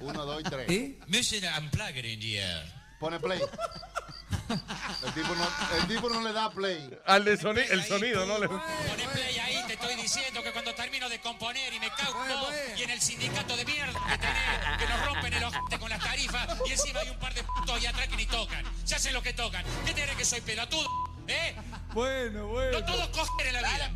Uno, 0.00 0.24
dos 0.24 0.40
y 0.40 0.44
tres. 0.44 0.94
Music 1.08 1.44
unplugged 1.58 2.04
in 2.04 2.20
the 2.20 2.38
air. 2.38 2.72
Pone 3.00 3.18
play. 3.18 3.40
El 5.06 5.12
tipo 5.14 5.34
no, 5.34 5.48
el 5.78 5.86
tipo 5.88 6.08
no 6.10 6.20
le 6.22 6.32
da 6.32 6.50
play. 6.50 6.90
Al 7.06 7.24
de 7.24 7.38
soni- 7.38 7.66
el 7.70 7.84
sonido, 7.84 8.26
¿no? 8.26 8.38
Le... 8.38 8.48
Pone 8.48 9.08
play 9.12 9.38
ahí, 9.38 9.64
te 9.66 9.74
estoy 9.74 9.94
diciendo 9.96 10.42
que 10.42 10.52
cuando 10.52 10.74
termino 10.74 11.08
de 11.08 11.20
componer 11.20 11.72
y 11.72 11.80
me 11.80 11.88
cago 11.90 12.24
y 12.76 12.82
en 12.82 12.90
el 12.90 13.00
sindicato 13.00 13.56
de 13.56 13.64
mierda 13.64 13.92
que 14.08 14.18
tenés, 14.18 14.78
que 14.78 14.86
nos 14.86 15.06
rompen 15.06 15.32
el 15.34 15.44
ojete 15.44 15.78
con 15.78 15.90
las 15.90 16.00
tarifas, 16.00 16.48
y 16.66 16.72
encima 16.72 17.00
hay 17.00 17.10
un 17.10 17.18
par 17.18 17.32
de 17.34 17.42
putos 17.44 17.70
ahí 17.76 17.86
atrás 17.86 18.08
que 18.08 18.16
ni 18.16 18.26
tocan. 18.26 18.64
Ya 18.86 18.98
sé 18.98 19.12
lo 19.12 19.22
que 19.22 19.32
tocan. 19.32 19.64
¿Qué 19.86 19.94
te 19.94 20.02
crees 20.02 20.16
que 20.16 20.24
soy 20.24 20.40
pelotudo? 20.40 20.88
¿Eh? 21.28 21.54
Bueno, 21.92 22.48
bueno. 22.48 22.80
No 22.80 22.84
todos 22.86 23.08
cogen 23.08 23.46
en 23.46 23.52
la 23.54 23.60
vida. 23.72 23.90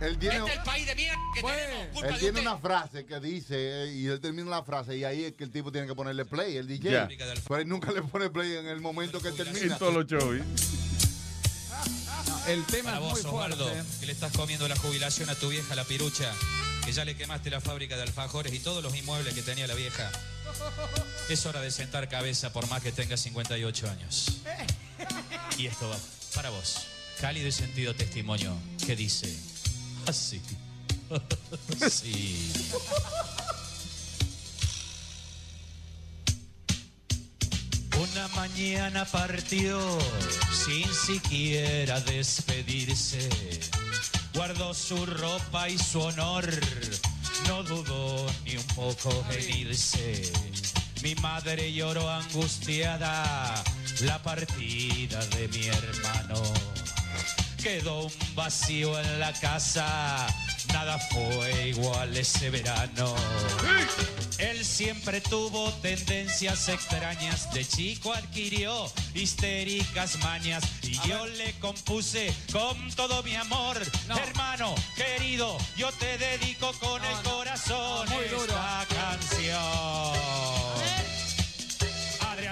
Él 0.00 0.18
tiene, 0.18 0.36
Este 0.36 0.50
es 0.50 0.58
el 0.58 0.62
país 0.62 0.86
de 0.86 0.94
mierda 0.94 1.18
que 1.34 1.42
tenemos. 1.42 1.86
Culpa 1.92 2.08
él 2.08 2.14
de 2.14 2.20
tiene 2.20 2.40
una 2.40 2.58
frase 2.58 3.06
que 3.06 3.18
dice, 3.20 3.54
eh, 3.56 3.92
y 3.94 4.06
él 4.06 4.20
termina 4.20 4.50
la 4.50 4.62
frase, 4.62 4.96
y 4.96 5.04
ahí 5.04 5.24
es 5.24 5.32
que 5.32 5.44
el 5.44 5.50
tipo 5.50 5.72
tiene 5.72 5.86
que 5.86 5.94
ponerle 5.94 6.26
play, 6.26 6.56
el 6.56 6.66
DJ. 6.66 7.08
Pero 7.48 7.60
él 7.60 7.68
nunca 7.68 7.90
le 7.92 8.02
pone 8.02 8.28
play 8.28 8.56
en 8.56 8.66
el 8.66 8.80
momento 8.80 9.20
que 9.20 9.32
termina. 9.32 9.74
En 9.74 9.78
todos 9.78 9.94
los 9.94 10.06
shows. 10.06 10.36
¿eh? 10.36 10.44
El 12.48 12.64
tema 12.66 12.90
Para 12.90 13.00
vos, 13.00 13.24
Osvaldo, 13.24 13.70
que 14.00 14.06
le 14.06 14.12
estás 14.12 14.32
comiendo 14.32 14.68
la 14.68 14.76
jubilación 14.76 15.30
a 15.30 15.34
tu 15.34 15.48
vieja, 15.48 15.74
la 15.74 15.84
pirucha, 15.84 16.30
que 16.84 16.92
ya 16.92 17.04
le 17.04 17.16
quemaste 17.16 17.50
la 17.50 17.60
fábrica 17.60 17.96
de 17.96 18.02
alfajores 18.02 18.52
y 18.52 18.60
todos 18.60 18.82
los 18.82 18.94
inmuebles 18.94 19.34
que 19.34 19.42
tenía 19.42 19.66
la 19.66 19.74
vieja. 19.74 20.10
Es 21.28 21.44
hora 21.46 21.60
de 21.60 21.70
sentar 21.70 22.08
cabeza 22.08 22.52
por 22.52 22.68
más 22.68 22.82
que 22.82 22.92
tenga 22.92 23.16
58 23.16 23.90
años. 23.90 24.42
Y 25.58 25.66
esto 25.66 25.88
va 25.88 25.96
para 26.34 26.50
vos. 26.50 26.86
Cálido 27.20 27.48
y 27.48 27.52
sentido 27.52 27.94
testimonio 27.94 28.54
que 28.86 28.94
dice 28.94 29.34
así. 30.06 30.40
Sí. 31.88 32.52
Una 37.98 38.28
mañana 38.28 39.04
partió 39.04 39.78
sin 40.52 40.92
siquiera 40.92 42.00
despedirse. 42.00 43.28
Guardó 44.34 44.74
su 44.74 45.06
ropa 45.06 45.68
y 45.68 45.78
su 45.78 46.00
honor, 46.00 46.48
no 47.48 47.62
dudó 47.62 48.26
ni 48.44 48.56
un 48.56 48.66
poco 48.74 49.24
en 49.30 49.56
irse. 49.58 50.32
Mi 51.02 51.14
madre 51.16 51.72
lloró 51.72 52.10
angustiada 52.10 53.62
la 54.00 54.22
partida 54.22 55.24
de 55.26 55.48
mi 55.48 55.66
hermano. 55.66 56.42
Quedó 57.66 58.02
un 58.02 58.12
vacío 58.36 58.96
en 58.96 59.18
la 59.18 59.32
casa, 59.32 60.24
nada 60.72 61.00
fue 61.10 61.70
igual 61.70 62.16
ese 62.16 62.48
verano. 62.48 63.12
Él 64.38 64.64
siempre 64.64 65.20
tuvo 65.20 65.72
tendencias 65.82 66.68
extrañas, 66.68 67.52
de 67.52 67.64
chico 67.64 68.12
adquirió 68.12 68.88
histéricas 69.14 70.16
mañas. 70.20 70.62
Y 70.84 70.92
yo 71.08 71.26
le 71.26 71.58
compuse 71.58 72.32
con 72.52 72.88
todo 72.94 73.24
mi 73.24 73.34
amor, 73.34 73.82
hermano 74.16 74.72
querido, 74.94 75.58
yo 75.76 75.90
te 75.90 76.18
dedico 76.18 76.72
con 76.74 77.04
el 77.04 77.16
corazón 77.24 78.06
esta 78.12 78.86
canción. 78.94 80.85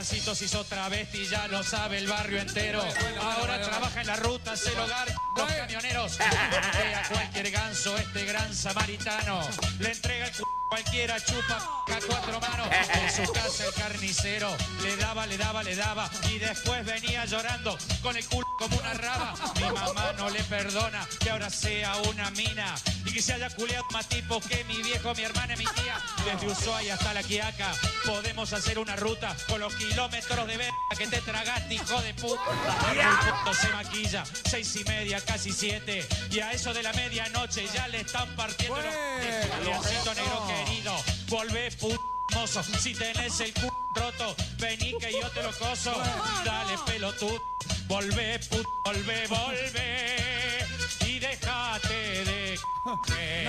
Adriancito 0.05 0.34
se 0.34 0.44
hizo 0.44 0.62
travesti, 0.65 1.24
ya 1.24 1.49
lo 1.49 1.62
sabe 1.62 1.97
el 1.97 2.07
barrio 2.07 2.39
entero. 2.39 2.84
Ahora 3.23 3.58
trabaja 3.62 4.02
en 4.02 4.07
la 4.07 4.16
ruta, 4.16 4.52
el 4.52 4.78
hogar, 4.78 5.08
los 5.34 5.50
camioneros. 5.50 6.20
A 6.20 7.08
cualquier 7.08 7.50
ganso, 7.50 7.97
este 7.97 8.26
gran 8.26 8.55
samaritano. 8.55 9.41
Le 9.78 9.92
entrega 9.92 10.26
el 10.26 10.33
cualquiera, 10.68 11.22
chupa 11.24 11.56
a 11.56 11.98
cuatro 12.06 12.40
manos. 12.40 12.68
En 12.70 13.26
su 13.26 13.32
casa 13.32 13.66
el 13.66 13.74
carnicero 13.74 14.56
le 14.82 14.96
daba, 14.96 15.26
le 15.26 15.36
daba, 15.36 15.62
le 15.62 15.76
daba. 15.76 16.10
Y 16.30 16.38
después 16.38 16.84
venía 16.84 17.24
llorando 17.24 17.76
con 18.02 18.16
el 18.16 18.24
culo 18.26 18.46
como 18.58 18.76
una 18.76 18.94
raba. 18.94 19.34
Mi 19.56 19.62
mamá 19.62 20.12
no 20.16 20.30
le 20.30 20.42
perdona 20.44 21.06
que 21.20 21.30
ahora 21.30 21.50
sea 21.50 21.96
una 22.08 22.30
mina. 22.32 22.74
Y 23.04 23.12
que 23.12 23.20
se 23.20 23.34
haya 23.34 23.50
culiado 23.50 23.84
más 23.92 24.08
tipo 24.08 24.40
que 24.40 24.64
mi 24.64 24.82
viejo, 24.82 25.14
mi 25.14 25.22
hermana 25.24 25.54
y 25.54 25.58
mi 25.58 25.66
tía. 25.66 26.00
Desde 26.24 26.46
Ushuaia 26.46 26.94
hasta 26.94 27.14
la 27.14 27.22
Quiaca 27.22 27.72
podemos 28.06 28.52
hacer 28.52 28.78
una 28.78 28.96
ruta 28.96 29.36
con 29.48 29.60
los 29.60 29.74
kilómetros 29.74 30.46
de 30.46 30.56
verga 30.56 30.74
que 30.96 31.06
te 31.06 31.20
tragaste, 31.20 31.74
hijo 31.74 32.00
de 32.00 32.14
puta. 32.14 32.40
El 32.92 32.98
puto 33.32 33.54
se 33.54 33.68
maquilla, 33.68 34.24
seis 34.48 34.74
y 34.76 34.84
media, 34.84 35.20
casi 35.20 35.52
siete. 35.52 36.06
Y 36.30 36.40
a 36.40 36.52
eso 36.52 36.72
de 36.72 36.82
la 36.82 36.92
medianoche 36.92 37.66
ya 37.74 37.88
le 37.88 38.00
están 38.00 38.28
partiendo 38.36 38.76
los 38.76 38.94
Adriancito 39.54 40.14
negro 40.14 40.46
querido, 40.55 40.92
volvé 41.28 41.70
puto 41.78 42.23
mozo. 42.34 42.62
Si 42.62 42.94
tenés 42.94 43.40
el 43.40 43.52
cu 43.54 43.70
roto, 43.96 44.34
vení 44.60 44.94
que 44.98 45.12
yo 45.12 45.28
te 45.30 45.42
lo 45.42 45.50
coso. 45.52 45.92
Dale 46.44 46.74
pelotudo, 46.86 47.40
volvé 47.88 48.38
puto, 48.50 48.68
volvé, 48.84 49.26
volvé. 49.28 50.16
Y 51.06 51.18
déjate 51.18 52.24
de 52.24 52.58
coger. 52.84 53.48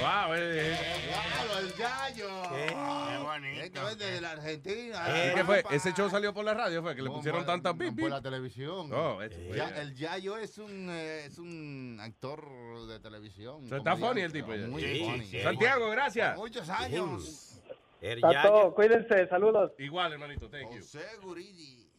Wow, 0.00 0.34
eh, 0.36 0.76
Claro, 1.08 1.58
el 1.58 1.72
gallo. 1.72 2.42
Qué 2.50 3.18
bonito. 3.22 3.62
Esto 3.62 3.88
es 3.88 3.98
de 3.98 4.20
la 4.20 4.30
Argentina. 4.32 5.04
¿Y 5.08 5.34
qué 5.34 5.44
fue? 5.44 5.64
¿Ese 5.70 5.92
show 5.92 6.08
salió 6.10 6.32
por 6.32 6.44
la 6.44 6.54
radio? 6.54 6.82
¿Fue 6.82 6.94
que 6.94 7.02
le 7.02 7.08
No, 7.08 7.16
pusieron 7.16 7.44
tantas 7.46 7.74
no, 7.74 7.78
pip, 7.78 7.98
Por 8.00 8.10
la 8.10 8.20
televisión. 8.22 8.92
Oh, 8.92 9.20
eso 9.22 9.36
fue. 9.48 9.56
Ya- 9.56 9.68
el 9.80 9.94
Yayo 9.96 10.36
es 10.38 10.58
un, 10.58 10.88
eh, 10.90 11.24
es 11.26 11.38
un 11.38 11.98
actor 12.00 12.86
de 12.86 13.00
televisión. 13.00 13.64
Está 13.72 13.96
funny 13.96 14.20
el 14.22 14.32
tipo 14.32 14.54
ya. 14.54 14.66
Muy 14.66 14.82
Sí, 14.82 15.00
funny. 15.04 15.26
sí. 15.26 15.42
Santiago, 15.42 15.90
gracias. 15.90 16.36
Muchos 16.36 16.68
años. 16.68 17.55
Está 18.00 18.42
todo, 18.42 18.74
cuídense, 18.74 19.26
saludos. 19.28 19.72
Igual, 19.78 20.12
hermanito, 20.12 20.48
thank 20.50 20.70
you. 20.72 20.78
José 20.80 21.04
Guridi. 21.22 21.90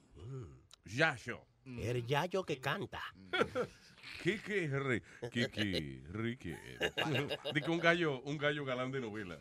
Yayo. 0.85 1.45
El 1.65 2.05
yayo 2.05 2.43
que 2.45 2.59
canta. 2.59 3.01
Kiki, 4.23 4.67
Ri- 4.69 5.03
Kiki, 5.31 6.01
Ricky. 6.11 6.55
Dice 7.53 7.69
un 7.69 7.79
gallo, 7.79 8.21
un 8.21 8.37
gallo 8.37 8.63
galán 8.63 8.91
de 8.91 9.01
novela. 9.01 9.37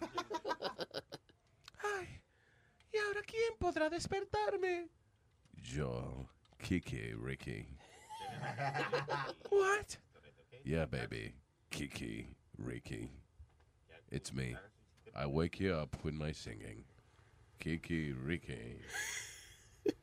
Ay, 1.79 2.21
¿y 2.93 2.99
ahora 2.99 3.21
quién 3.23 3.57
podrá 3.59 3.89
despertarme? 3.89 4.89
Yo, 5.55 6.29
Kiki, 6.59 7.13
Ricky. 7.15 7.67
What? 9.51 9.97
Yeah, 10.65 10.85
baby. 10.87 11.33
Kiki, 11.71 12.27
Ricky. 12.59 13.09
It's 14.11 14.33
me. 14.33 14.57
I 15.19 15.25
wake 15.25 15.61
you 15.61 15.73
up 15.73 15.97
with 16.05 16.13
my 16.13 16.31
singing. 16.33 16.85
Kiki, 17.59 18.13
Ricky. 18.13 18.77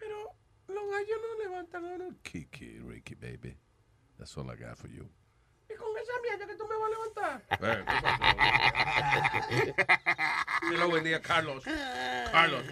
Pero 0.00 0.16
los 0.66 0.90
gallos 0.90 1.18
no 1.22 1.44
levantan 1.44 1.82
la 1.84 1.90
mano. 1.90 2.10
Kiki, 2.24 2.80
Ricky, 2.84 3.14
baby. 3.14 3.54
That's 4.18 4.36
all 4.36 4.50
I 4.50 4.56
got 4.56 4.76
for 4.76 4.88
you. 4.88 5.08
¿Y 5.70 5.74
con 5.76 5.86
esa 5.96 6.12
mierda 6.22 6.46
que 6.46 6.56
tú 6.56 6.66
me 6.66 6.76
vas 6.76 6.86
a 6.86 6.90
levantar? 6.90 7.42
¿qué 7.86 8.00
pasó? 9.62 10.72
Hello, 10.72 10.88
buen 10.88 11.04
día, 11.04 11.22
Carlos. 11.22 11.62
Carlos. 12.32 12.64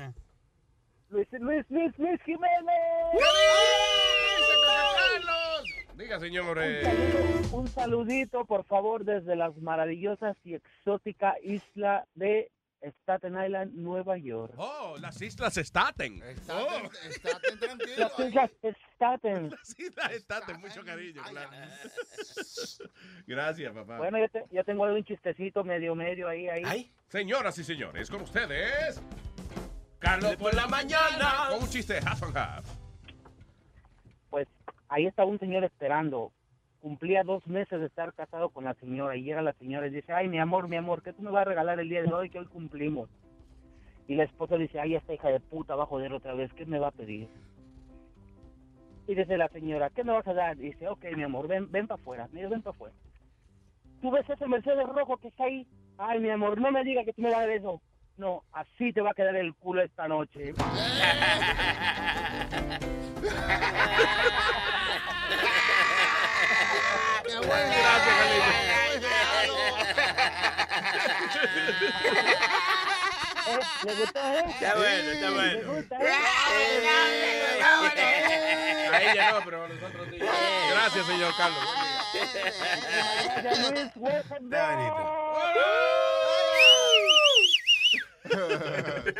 Luis, 1.10 1.28
Luis, 1.38 1.64
Luis, 1.70 1.92
Luis 1.98 2.20
Jiménez. 2.24 2.74
Diga, 5.96 6.18
señor. 6.18 6.58
Un, 7.52 7.68
saludito, 7.68 8.44
por 8.44 8.64
favor, 8.64 9.04
desde 9.04 9.36
las 9.36 9.56
maravillosas 9.58 10.36
y 10.44 10.54
exótica 10.54 11.34
isla 11.42 12.06
de 12.14 12.50
Staten 12.82 13.34
Island, 13.42 13.72
Nueva 13.74 14.18
York. 14.18 14.52
Oh, 14.56 14.96
las 15.00 15.20
islas 15.22 15.54
Staten. 15.56 16.20
Staten, 16.36 16.90
Staten, 17.12 17.58
tranquilo. 17.58 17.96
Las 17.96 18.18
islas 18.20 18.50
Staten. 18.94 19.50
Las 19.50 19.78
islas 19.78 20.12
Staten, 20.16 20.60
mucho 20.60 20.84
cariño, 20.84 21.22
claro. 21.22 21.50
Gracias, 23.26 23.72
papá. 23.72 23.98
Bueno, 23.98 24.18
yo, 24.18 24.28
te- 24.28 24.44
yo 24.50 24.64
tengo 24.64 24.82
un 24.84 25.04
chistecito 25.04 25.64
medio, 25.64 25.94
medio 25.94 26.28
ahí, 26.28 26.48
ahí. 26.48 26.92
Señoras 27.08 27.56
y 27.58 27.64
señores, 27.64 28.10
con 28.10 28.22
ustedes, 28.22 29.00
Carlos 29.98 30.36
por 30.36 30.52
la 30.54 30.66
mañana. 30.66 31.46
Con 31.50 31.62
un 31.62 31.68
chiste 31.68 31.98
half 32.04 32.22
and 32.24 32.36
half. 32.36 32.83
Ahí 34.94 35.06
estaba 35.06 35.28
un 35.28 35.40
señor 35.40 35.64
esperando. 35.64 36.30
Cumplía 36.80 37.24
dos 37.24 37.44
meses 37.48 37.80
de 37.80 37.86
estar 37.86 38.14
casado 38.14 38.50
con 38.50 38.62
la 38.62 38.74
señora 38.74 39.16
y 39.16 39.24
llega 39.24 39.42
la 39.42 39.52
señora 39.54 39.88
y 39.88 39.90
dice, 39.90 40.12
ay, 40.12 40.28
mi 40.28 40.38
amor, 40.38 40.68
mi 40.68 40.76
amor, 40.76 41.02
¿qué 41.02 41.12
tú 41.12 41.20
me 41.20 41.32
vas 41.32 41.42
a 41.42 41.48
regalar 41.48 41.80
el 41.80 41.88
día 41.88 42.04
de 42.04 42.12
hoy 42.12 42.30
que 42.30 42.38
hoy 42.38 42.46
cumplimos? 42.46 43.10
Y 44.06 44.14
la 44.14 44.22
esposa 44.22 44.56
dice, 44.56 44.78
ay, 44.78 44.94
esta 44.94 45.12
hija 45.12 45.30
de 45.30 45.40
puta 45.40 45.74
va 45.74 45.82
a 45.82 45.86
joder 45.86 46.12
otra 46.12 46.34
vez, 46.34 46.52
¿qué 46.52 46.64
me 46.64 46.78
va 46.78 46.88
a 46.88 46.92
pedir? 46.92 47.28
Y 49.08 49.16
dice 49.16 49.36
la 49.36 49.48
señora, 49.48 49.90
¿qué 49.90 50.04
me 50.04 50.12
vas 50.12 50.28
a 50.28 50.32
dar? 50.32 50.56
dice, 50.56 50.86
ok, 50.86 51.06
mi 51.16 51.24
amor, 51.24 51.48
ven, 51.48 51.68
ven 51.72 51.88
para 51.88 52.00
afuera, 52.00 52.28
mira, 52.30 52.48
ven 52.48 52.62
para 52.62 52.76
afuera. 52.76 52.94
¿Tú 54.00 54.12
ves 54.12 54.30
ese 54.30 54.46
Mercedes 54.46 54.86
rojo 54.86 55.16
que 55.16 55.26
está 55.26 55.42
ahí? 55.42 55.66
Ay, 55.98 56.20
mi 56.20 56.30
amor, 56.30 56.60
no 56.60 56.70
me 56.70 56.84
digas 56.84 57.04
que 57.04 57.14
tú 57.14 57.22
me 57.22 57.30
vas 57.30 57.38
a 57.38 57.40
dar 57.40 57.50
eso. 57.50 57.82
No, 58.16 58.44
así 58.52 58.92
te 58.92 59.00
va 59.00 59.10
a 59.10 59.14
quedar 59.14 59.34
el 59.34 59.56
culo 59.56 59.82
esta 59.82 60.06
noche. 60.06 60.54
Eh, 73.46 73.58
¿Le 73.84 73.94
gustó, 73.94 74.18
eh? 74.20 74.44
Está 74.48 74.74
bueno, 74.74 75.10
está 75.10 75.28
¿Le 75.28 75.34
bueno. 75.34 75.72
gusta, 75.74 75.96
eh? 76.00 76.12
A 78.92 79.02
ella 79.02 79.32
no, 79.32 79.44
pero 79.44 79.64
a 79.64 79.68
nosotros 79.68 80.08
sí. 80.10 80.18
Gracias, 80.70 81.06
señor 81.06 81.34
Carlos. 81.36 81.58
Gracias, 83.42 83.70
Luis. 83.70 83.90
Welcome 83.96 84.48
back. 84.48 84.78
Oye, 85.44 85.60
le 89.04 89.14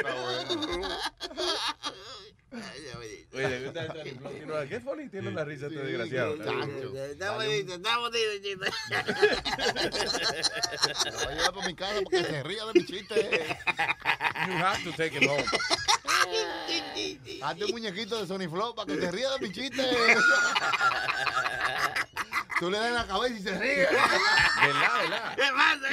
blog, 4.18 4.46
¿no? 4.46 4.68
¿Qué 4.68 4.80
funny 4.80 5.08
tiene 5.08 5.30
la 5.32 5.44
risa 5.44 5.66
este 5.66 5.78
desgraciado? 5.80 6.34
Está 6.34 6.52
bonito, 6.52 6.98
está 7.04 7.32
bonito. 7.32 7.78
Lo 11.04 11.18
voy 11.18 11.26
a 11.26 11.34
llevar 11.34 11.52
para 11.54 11.66
mi 11.66 11.74
casa 11.74 12.00
porque 12.02 12.24
se 12.24 12.42
ría 12.42 12.64
de 12.66 12.72
mi 12.74 12.86
chiste. 12.86 13.56
You 14.46 14.52
have 14.52 14.82
to 14.84 14.92
take 14.92 15.16
it 15.16 15.28
home. 15.28 15.44
Hazte 17.42 17.64
un 17.64 17.70
muñequito 17.72 18.20
de 18.20 18.26
Sony 18.26 18.48
Flow 18.48 18.74
para 18.74 18.86
que 18.86 19.00
se 19.00 19.10
ría 19.10 19.30
de 19.30 19.38
mi 19.40 19.52
chiste. 19.52 19.82
Tú 22.64 22.70
le 22.70 22.78
das 22.78 22.88
en 22.88 22.94
la 22.94 23.06
cabeza 23.06 23.34
y 23.34 23.42
se 23.42 23.58
ríe. 23.58 23.86
¿Verdad, 23.86 25.00
verdad? 25.02 25.34
¿Qué 25.36 25.42
pasa? 25.52 25.86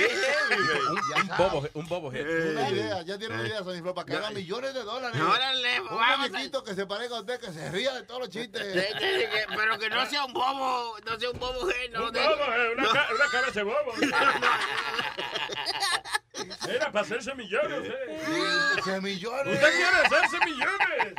Un, 0.88 0.98
un 1.22 1.27
bobo, 1.38 1.67
un 1.74 1.85
bobo 1.90 2.14
head. 2.14 2.25
Una 2.56 2.69
idea, 2.69 3.01
ya 3.01 3.17
tiene 3.17 3.35
una 3.35 3.45
idea, 3.45 3.58
Sony 3.59 3.82
Flow, 3.82 3.93
para 3.93 4.06
que 4.06 4.16
haga 4.16 4.30
millones 4.32 4.74
de 4.74 4.82
dólares. 4.83 5.19
Órale, 5.22 5.82
un 5.82 5.88
vamos 5.90 6.14
a- 6.14 6.17
muñequito 6.30 6.64
que 6.64 6.74
se 6.74 6.85
parezca 6.85 7.17
a 7.17 7.19
usted, 7.19 7.41
que 7.41 7.51
se 7.51 7.69
ría 7.72 7.93
de 7.93 8.03
todos 8.03 8.22
los 8.22 8.30
chistes. 8.30 8.61
Sí, 8.72 8.80
sí, 9.00 9.06
sí, 9.19 9.25
Pero 9.53 9.77
que 9.80 9.90
no 9.90 10.06
sea 10.06 10.24
un 10.24 10.32
bobo, 10.32 10.95
no 11.06 11.19
sea 11.19 11.30
un 11.30 11.40
bobo 11.40 11.59
no. 11.91 12.06
Un 12.06 12.14
bobo, 12.14 12.53
eh, 12.53 12.74
una, 12.77 12.90
ca- 12.90 13.08
una 13.16 13.27
cabeza 13.30 13.59
de 13.59 13.64
bobo. 13.64 13.93
Era 16.69 16.91
para 16.91 17.06
hacerse 17.06 17.35
millones, 17.35 17.82
eh. 17.85 18.19
Semillones. 18.85 19.53
¿Usted 19.56 19.72
quiere 19.75 19.98
hacerse 20.06 20.38
millones? 20.45 21.16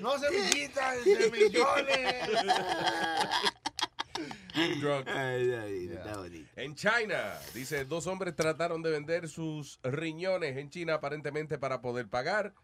No 0.00 0.16
semillitas, 0.18 1.02
semillones. 1.02 2.30
Drunk. 4.80 5.06
En 6.56 6.74
China, 6.74 7.38
dice, 7.54 7.84
dos 7.84 8.06
hombres 8.06 8.34
trataron 8.34 8.82
de 8.82 8.90
vender 8.90 9.28
sus 9.28 9.78
riñones 9.82 10.56
en 10.56 10.70
China 10.70 10.94
aparentemente 10.94 11.58
para 11.58 11.80
poder 11.80 12.08
pagar 12.08 12.54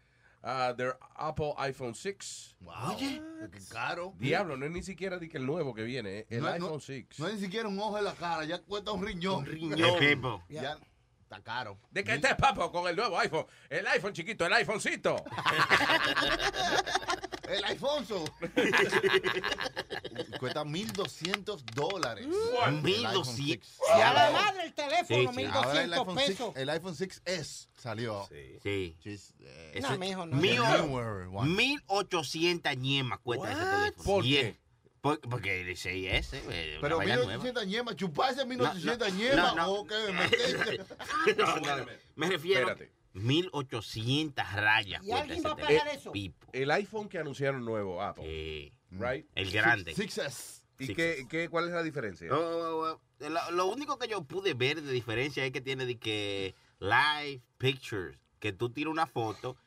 uh, 0.43 0.75
their 0.75 0.97
Apple 1.15 1.53
iPhone 1.57 1.95
6. 1.95 2.55
Oye, 2.87 3.21
qué 3.51 3.59
caro. 3.71 4.13
Diablo, 4.17 4.57
no 4.57 4.65
es 4.65 4.71
ni 4.71 4.83
siquiera 4.83 5.17
di 5.17 5.29
que 5.29 5.37
el 5.37 5.45
nuevo 5.45 5.73
que 5.73 5.83
viene, 5.83 6.19
eh, 6.19 6.25
el 6.29 6.41
No, 6.41 6.47
iPhone 6.47 6.73
no, 6.73 6.79
6. 6.79 7.05
No 7.17 7.25
hay 7.27 7.35
ni 7.35 7.41
siquiera 7.41 7.67
un 7.67 7.79
ojo 7.79 7.97
en 7.97 8.03
la 8.03 8.13
cara, 8.13 8.45
ya 8.45 8.61
cuesta 8.61 8.91
un 8.91 9.05
riñón. 9.05 9.39
Un 9.39 9.45
riñón. 9.45 9.79
El 9.79 9.99
tipo. 9.99 10.43
Ya 10.49 10.77
está 11.21 11.41
caro. 11.41 11.77
¿De 11.91 12.03
qué 12.03 12.15
este 12.15 12.35
papo 12.35 12.71
con 12.71 12.87
el 12.87 12.95
nuevo 12.95 13.17
iPhone? 13.19 13.45
El 13.69 13.87
iPhone 13.87 14.13
chiquito, 14.13 14.45
el 14.45 14.53
iPhonecito. 14.53 15.23
El 17.47 17.63
Alfonso. 17.63 18.25
Cuesta 20.39 20.63
1.200 20.63 21.63
dólares. 21.73 22.27
What? 22.27 22.85
El 22.85 23.05
iPhone 23.05 23.23
1.200. 23.23 23.25
6. 23.35 23.79
A 23.93 24.13
la 24.13 24.31
madre 24.31 24.63
el 24.65 24.73
teléfono, 24.73 25.31
Sí, 25.33 25.37
sí. 25.39 25.45
Ahora 25.45 25.83
el 25.83 25.91
1.200 25.91 25.93
iPhone 25.99 26.15
6 26.17 26.27
pesos. 26.27 26.55
el 26.55 26.69
iPhone 26.69 26.95
6S 26.95 27.67
salió. 27.77 28.27
Sí. 28.63 28.95
eh, 29.39 29.79
No, 29.81 29.97
mijo, 29.97 30.25
no. 30.25 30.35
Mío, 30.37 30.63
newer 30.67 31.27
one. 31.31 31.49
1800 31.55 32.77
ñemas 32.77 33.19
cuesta 33.19 33.51
ese 33.51 33.61
teléfono. 33.63 34.03
¿Por 34.03 34.25
Y 34.25 34.31
qué? 34.33 34.55
porque 35.01 35.61
el 35.61 35.67
6S, 35.77 36.41
eh, 36.49 36.77
Pero 36.81 36.97
vaina 36.97 37.15
nueva. 37.17 37.41
1.800 37.43 37.65
ñemas, 37.67 37.95
chuparse 37.95 38.45
No, 38.45 38.65
1.800 38.73 38.97
no, 38.99 39.07
ñemas. 39.09 39.55
no, 39.55 39.55
no. 39.55 39.71
¿O 39.73 39.87
qué? 39.87 39.95
¿Me 40.11 41.35
No, 41.37 41.55
no, 41.57 41.85
me 42.15 42.27
refiero 42.27 42.69
Espérate. 42.71 42.96
1800 43.17 44.53
rayas. 44.53 45.03
¿Y 45.03 45.11
alguien 45.11 45.43
va 45.45 45.51
a 45.51 45.55
pagar 45.55 45.87
eso? 45.89 46.11
El 46.53 46.71
iPhone 46.71 47.09
que 47.09 47.19
anunciaron 47.19 47.63
nuevo, 47.65 48.01
Apple. 48.01 48.71
Right? 48.91 49.25
El 49.35 49.51
grande. 49.51 49.93
6S. 49.93 50.63
¿Y 50.79 50.93
qué, 50.93 51.25
qué, 51.29 51.49
cuál 51.49 51.65
es 51.67 51.73
la 51.73 51.81
diferencia? 51.83 52.31
Oh, 52.31 52.37
oh, 52.37 52.99
oh, 53.19 53.29
Lo, 53.29 53.51
lo 53.51 53.65
único 53.65 53.97
que 53.97 54.07
yo 54.07 54.23
pude 54.23 54.53
ver 54.53 54.81
de 54.81 54.91
diferencia 54.91 55.43
es 55.43 55.51
que 55.51 55.59
tiene 55.61 55.85
de 55.87 55.97
que 55.97 56.53
live 56.79 57.41
pictures, 57.57 58.19
que 58.39 58.53
tú 58.53 58.69
tiras 58.69 58.91
una 58.91 59.07
foto, 59.07 59.57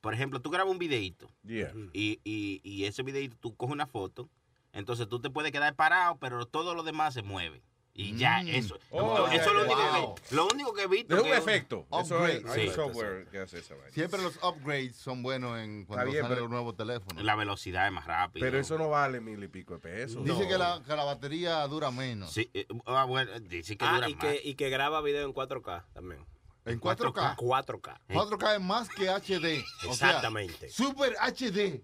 por 0.00 0.14
ejemplo, 0.14 0.40
tú 0.40 0.50
grabas 0.50 0.70
un 0.70 0.78
videito 0.78 1.28
Yeah. 1.44 1.72
y, 1.92 2.20
y, 2.24 2.60
y 2.62 2.84
ese 2.84 3.02
videito 3.02 3.36
tú 3.40 3.56
coges 3.56 3.72
una 3.72 3.86
foto, 3.86 4.30
entonces 4.72 5.08
tú 5.08 5.20
te 5.20 5.30
puedes 5.30 5.50
quedar 5.50 5.74
parado, 5.74 6.16
pero 6.18 6.46
todo 6.46 6.74
lo 6.74 6.84
demás 6.84 7.14
se 7.14 7.22
mueve. 7.22 7.62
Y 8.00 8.16
ya, 8.16 8.42
Mm. 8.42 8.48
eso, 8.48 8.78
Oh, 8.90 9.26
eso 9.28 9.34
es 9.50 9.52
lo 9.52 9.62
único, 9.64 9.76
Wow. 9.76 10.14
que, 10.14 10.34
lo 10.34 10.46
único 10.48 10.72
que 10.74 10.82
he 10.84 10.86
visto. 10.86 11.14
Es 11.16 11.20
un 11.22 11.28
que- 11.28 11.36
efecto. 11.36 11.86
Eso 12.00 12.24
hay, 12.24 12.42
hay 12.48 12.68
Sí. 12.68 12.74
software 12.74 13.26
que 13.30 13.38
hace 13.40 13.58
esa 13.58 13.74
vaina. 13.74 13.90
Siempre 13.92 14.22
los 14.22 14.36
upgrades 14.42 14.96
son 14.96 15.22
buenos 15.22 15.58
en 15.58 15.84
cuando 15.84 16.06
bien, 16.06 16.22
salen 16.22 16.28
pero- 16.30 16.40
los 16.42 16.50
nuevos 16.50 16.76
teléfonos. 16.76 17.22
La 17.22 17.34
velocidad 17.36 17.86
es 17.86 17.92
más 17.92 18.06
rápida. 18.06 18.44
Pero 18.44 18.58
eso 18.58 18.78
no 18.78 18.88
vale 18.88 19.20
mil 19.20 19.42
y 19.44 19.48
pico 19.48 19.74
de 19.74 19.80
pesos. 19.80 20.24
Dice 20.24 20.48
que, 20.48 20.56
la, 20.56 20.80
que 20.86 20.96
la 20.96 21.04
batería 21.04 21.66
dura 21.66 21.90
menos. 21.90 22.32
Sí, 22.32 22.50
eh, 22.54 22.66
ah, 22.86 23.04
bueno, 23.04 23.38
dice 23.40 23.76
que 23.76 23.84
Ah, 23.84 23.96
dura 23.96 24.08
y 24.08 24.14
más. 24.14 24.24
que, 24.24 24.40
y 24.44 24.54
que 24.54 24.70
graba 24.70 25.02
video 25.02 25.26
en 25.26 25.32
4K 25.34 25.84
también. 25.92 26.24
¿En 26.66 26.78
4K? 26.78 27.36
4K. 27.36 28.00
4K 28.08 28.54
es 28.54 28.60
más 28.60 28.88
que 28.90 29.08
HD. 29.08 29.64
O 29.88 29.94
sea, 29.94 30.08
Exactamente. 30.08 30.68
Super 30.68 31.16
HD. 31.18 31.82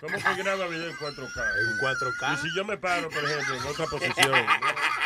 ¿Cómo 0.00 0.16
que 0.16 0.42
graba 0.42 0.66
video 0.66 0.88
en 0.88 0.96
4K? 0.96 1.42
En 1.42 1.78
4K. 1.80 2.32
Y 2.34 2.36
si 2.38 2.48
yo 2.56 2.64
me 2.64 2.78
paro, 2.78 3.10
por 3.10 3.22
ejemplo, 3.24 3.54
en 3.54 3.62
otra 3.66 3.86
posición, 3.86 4.30
¿no 4.32 4.36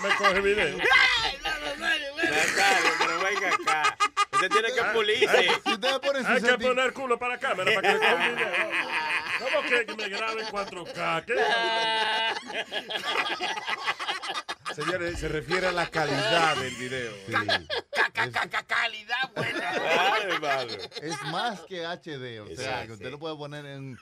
me 0.00 0.08
coge 0.16 0.40
video? 0.40 0.78
Nazario, 0.78 2.14
pero 2.98 3.20
venga 3.20 3.48
acá. 3.48 3.96
Usted 4.32 4.48
tiene 4.50 4.72
que 4.72 4.82
pulirse. 4.92 5.50
Hay 6.26 6.42
que 6.42 6.58
poner 6.58 6.92
culo 6.92 7.18
para 7.18 7.34
la 7.34 7.40
cámara 7.40 7.72
para 7.74 7.82
que 7.82 7.88
le 7.94 7.98
coja 8.00 8.14
video. 8.28 8.70
¿Cómo 9.38 9.62
que 9.62 9.86
me 9.96 10.08
grabe 10.08 10.40
en 10.42 10.48
4K? 10.48 11.24
¿Qué? 11.24 11.34
Señores, 14.74 15.18
se 15.18 15.28
refiere 15.28 15.66
a 15.68 15.72
la 15.72 15.86
calidad 15.88 16.56
del 16.56 16.74
video. 16.76 17.12
calidad 18.66 19.32
buena. 19.34 20.66
Es 21.02 21.22
más 21.32 21.60
que 21.62 21.84
HD. 21.86 22.40
O 22.40 22.54
sea, 22.56 22.86
que 22.86 22.92
usted 22.92 23.10
lo 23.10 23.18
puede 23.18 23.36
poner 23.36 23.64
en, 23.66 23.98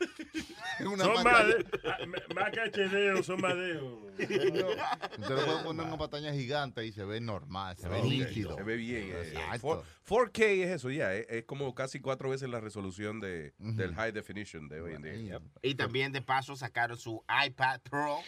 en 0.81 0.87
una 0.87 1.05
Son 1.05 1.15
más, 1.15 1.23
pantalla. 1.25 1.55
de- 1.57 2.35
más 2.35 2.51
que 2.51 2.61
HD 2.61 3.19
o 3.19 3.23
son 3.23 3.41
más 3.41 3.55
de... 3.55 3.81
Usted 4.19 5.31
lo 5.31 5.45
puede 5.45 5.63
poner 5.65 5.87
en 5.87 5.93
una 5.93 5.99
pantalla 5.99 6.33
gigante 6.33 6.85
y 6.87 6.93
se 6.93 7.05
ve 7.05 7.21
normal, 7.21 7.77
se 7.77 7.89
ve 7.89 7.99
Ok, 7.99 8.05
nítido. 8.05 8.57
Se 8.57 8.63
ve 8.63 8.77
bien. 8.77 9.11
eh. 9.13 9.29
Exacto. 9.35 9.85
4, 10.09 10.33
k 10.33 10.45
es 10.45 10.71
eso, 10.71 10.91
ya. 10.91 11.15
es, 11.15 11.27
es 11.29 11.45
como 11.45 11.75
casi 11.75 12.01
cuatro 12.01 12.31
veces 12.31 12.49
la 12.49 12.61
resolución 12.61 13.21
de, 13.21 13.55
del 13.59 13.95
high 13.95 14.13
definition 14.13 14.69
de 14.69 14.81
hoy 14.81 14.95
en 14.95 15.03
día. 15.03 15.41
Y 15.63 15.75
también 15.75 16.13
de 16.13 16.23
paso 16.23 16.57
sacaron 16.57 16.97
su 16.99 17.25
iPad 17.47 17.81
Pro, 17.83 18.19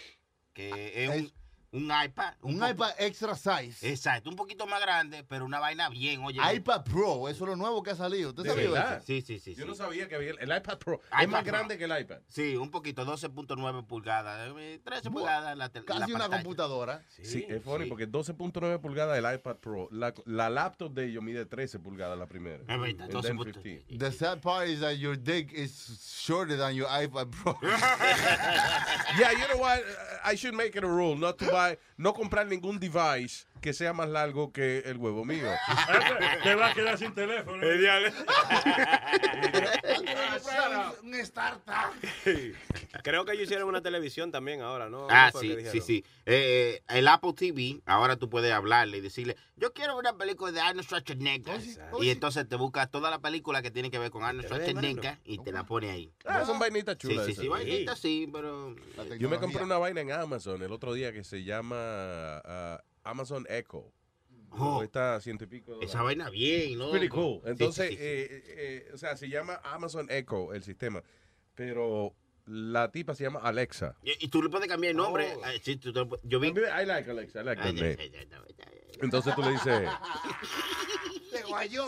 que 0.53 1.05
es 1.05 1.11
un, 1.11 1.33
Un 1.71 1.85
iPad. 1.85 2.33
Un 2.41 2.55
iPad 2.67 2.93
extra 2.99 3.35
size. 3.37 3.91
Exacto, 3.91 4.31
un 4.31 4.37
poquito 4.37 4.67
más 4.67 4.81
grande, 4.81 5.23
pero 5.29 5.45
una 5.45 5.61
vaina 5.61 5.91
bien, 5.91 6.25
oye. 6.25 6.41
iPad 6.55 6.83
Pro, 6.85 7.29
eso 7.29 7.45
es 7.45 7.51
lo 7.51 7.57
nuevo 7.57 7.83
que 7.83 7.91
ha 7.91 7.95
salido. 7.95 8.31
¿Usted 8.31 8.45
¿De 8.45 8.49
sabía? 8.49 9.01
Sí, 9.05 9.21
sí, 9.21 9.39
sí. 9.39 9.55
Yo 9.55 9.65
sí. 9.65 9.69
no 9.69 9.75
sabía 9.75 10.09
que 10.09 10.15
había 10.15 10.31
el, 10.31 10.39
el 10.41 10.57
iPad 10.57 10.79
Pro. 10.79 10.95
iPad 11.09 11.23
es 11.23 11.29
más 11.29 11.43
Pro. 11.43 11.53
grande 11.53 11.77
que 11.77 11.85
el 11.85 12.01
iPad. 12.01 12.21
Sí, 12.27 12.57
un 12.57 12.71
poquito, 12.71 13.05
12.9 13.05 13.87
pulgadas, 13.87 14.51
eh, 14.57 14.81
13 14.83 15.11
Buah, 15.11 15.21
pulgadas 15.21 15.59
la, 15.59 15.69
Casi 15.69 15.85
la 16.01 16.07
una 16.07 16.19
pantalla. 16.21 16.29
computadora. 16.43 17.03
Sí, 17.23 17.45
es 17.47 17.63
funny 17.63 17.85
sí. 17.85 17.89
porque 17.91 18.09
12.9 18.09 18.81
pulgadas 18.81 19.19
el 19.19 19.35
iPad 19.35 19.57
Pro. 19.57 19.89
La, 19.93 20.15
la 20.25 20.49
laptop 20.49 20.95
de 20.95 21.05
ellos 21.05 21.23
mide 21.23 21.45
13 21.45 21.81
pulgadas 21.81 22.19
la 22.19 22.27
primera. 22.27 22.63
Es 22.67 22.81
verdad, 22.81 23.03
And 23.05 23.13
12 23.13 23.29
then 23.29 23.37
punto- 23.37 23.61
15. 23.61 23.99
The 23.99 24.11
sad 24.13 24.41
part 24.41 24.69
is 24.69 24.81
that 24.81 24.95
your 24.97 25.17
dick 25.19 25.53
is 25.53 25.71
shorter 26.25 26.57
than 26.57 26.75
your 26.75 26.89
iPad 26.89 27.31
Pro. 27.31 27.59
Yeah, 29.19 29.33
you 29.33 29.47
know 29.49 29.59
what? 29.59 29.83
I 30.25 30.35
should 30.37 30.55
make 30.55 30.77
it 30.77 30.85
a 30.85 30.87
rule 30.87 31.17
not 31.17 31.39
to 31.39 31.47
buy, 31.47 31.53
no 31.97 32.13
comprar 32.15 32.47
ningún 32.47 32.79
device 32.79 33.47
que 33.61 33.73
sea 33.73 33.93
más 33.93 34.09
largo 34.09 34.53
que 34.53 34.81
el 34.87 34.97
huevo 34.97 35.25
mío. 35.25 35.49
Te 36.43 36.55
va 36.55 36.69
a 36.69 36.75
quedar 36.75 36.99
sin 36.99 37.15
teléfono. 37.15 37.59
un 41.03 41.15
startup. 41.15 41.93
Creo 43.03 43.25
que 43.25 43.33
ellos 43.33 43.45
hicieron 43.45 43.69
una 43.69 43.83
televisión 43.83 44.31
también 44.31 44.61
ahora, 44.61 44.89
¿no? 44.89 45.07
Ah, 45.11 45.31
¿Qué 45.33 45.39
fue 45.39 45.57
que 45.57 45.71
sí, 45.71 45.81
sí, 45.81 45.83
sí. 45.87 46.05
Eh, 46.27 46.83
el 46.89 47.09
Apple 47.09 47.33
TV, 47.35 47.81
ahora 47.87 48.17
tú 48.17 48.29
puedes 48.29 48.53
hablarle 48.53 48.99
y 48.99 49.01
decirle, 49.01 49.37
yo 49.57 49.73
quiero 49.73 49.99
una 49.99 50.17
película 50.17 50.53
de 50.53 50.61
Arnold 50.61 50.87
Schwarzenegger. 50.87 51.61
Y 52.01 52.11
entonces 52.11 52.49
te 52.49 52.57
busca 52.57 52.87
toda 52.87 53.11
la 53.11 53.21
película 53.21 53.63
que 53.63 53.71
tiene 53.71 53.91
que 53.91 53.99
ver 53.99 54.11
con 54.11 54.25
Arnold 54.25 54.47
Schwarzenegger 54.47 55.19
y 55.25 55.39
te 55.39 55.53
la 55.53 55.65
pone 55.65 55.91
ahí. 55.91 56.13
Ah, 56.25 56.45
son 56.45 56.59
vainitas 56.59 56.97
Sí, 57.01 57.09
chulas. 57.09 57.27
sí, 57.27 57.33
esas. 57.33 57.43
sí, 57.43 57.49
vainita 57.49 57.97
sí, 57.97 58.29
pero... 58.33 58.75
Yo 59.19 59.29
me 59.29 59.39
compré 59.39 59.63
una 59.63 59.79
vaina 59.79 60.01
en 60.01 60.13
Amazon 60.13 60.63
el 60.63 60.73
otro 60.73 60.93
día 60.93 61.13
que 61.13 61.25
se 61.25 61.45
llama 61.45 61.77
ah, 62.45 62.81
Amazon 63.09 63.47
Echo. 63.49 63.93
Oh. 64.51 64.83
Está 64.83 65.21
ciento 65.21 65.45
y 65.45 65.47
pico. 65.47 65.81
Esa 65.81 66.03
vaina 66.03 66.31
bien, 66.31 66.79
¿no? 66.79 66.91
Pretty 66.91 67.09
cool. 67.09 67.41
Entonces, 67.45 67.91
sí, 67.91 67.97
sí, 67.97 68.01
sí. 68.01 68.05
eh, 68.05 68.43
eh, 68.47 68.91
o 68.95 68.97
sea, 68.97 69.17
se 69.17 69.29
llama 69.29 69.61
Amazon 69.63 70.07
Echo 70.11 70.53
el 70.55 70.63
sistema, 70.63 71.03
pero 71.55 72.15
la 72.47 72.91
tipa 72.91 73.15
se 73.15 73.25
llama 73.25 73.41
Alexa. 73.41 73.97
Y, 74.03 74.25
y 74.25 74.29
tú 74.29 74.43
le 74.43 74.49
puedes 74.49 74.69
cambiar 74.69 74.93
el 74.93 74.97
nombre. 74.97 75.35
Oh. 75.37 75.47
Eh, 75.47 75.61
sí, 75.63 75.77
tú 75.77 75.93
yo 76.23 76.41
vi... 76.41 76.49
I 76.49 76.87
like 76.87 77.11
Alexa, 77.11 77.41
I 77.43 77.45
like 77.45 77.63
ay. 77.63 77.99
Entonces 79.01 79.35
tú 79.35 79.43
le 79.43 79.53
dices, 79.53 79.89
Se 81.41 81.47
guayó. 81.47 81.87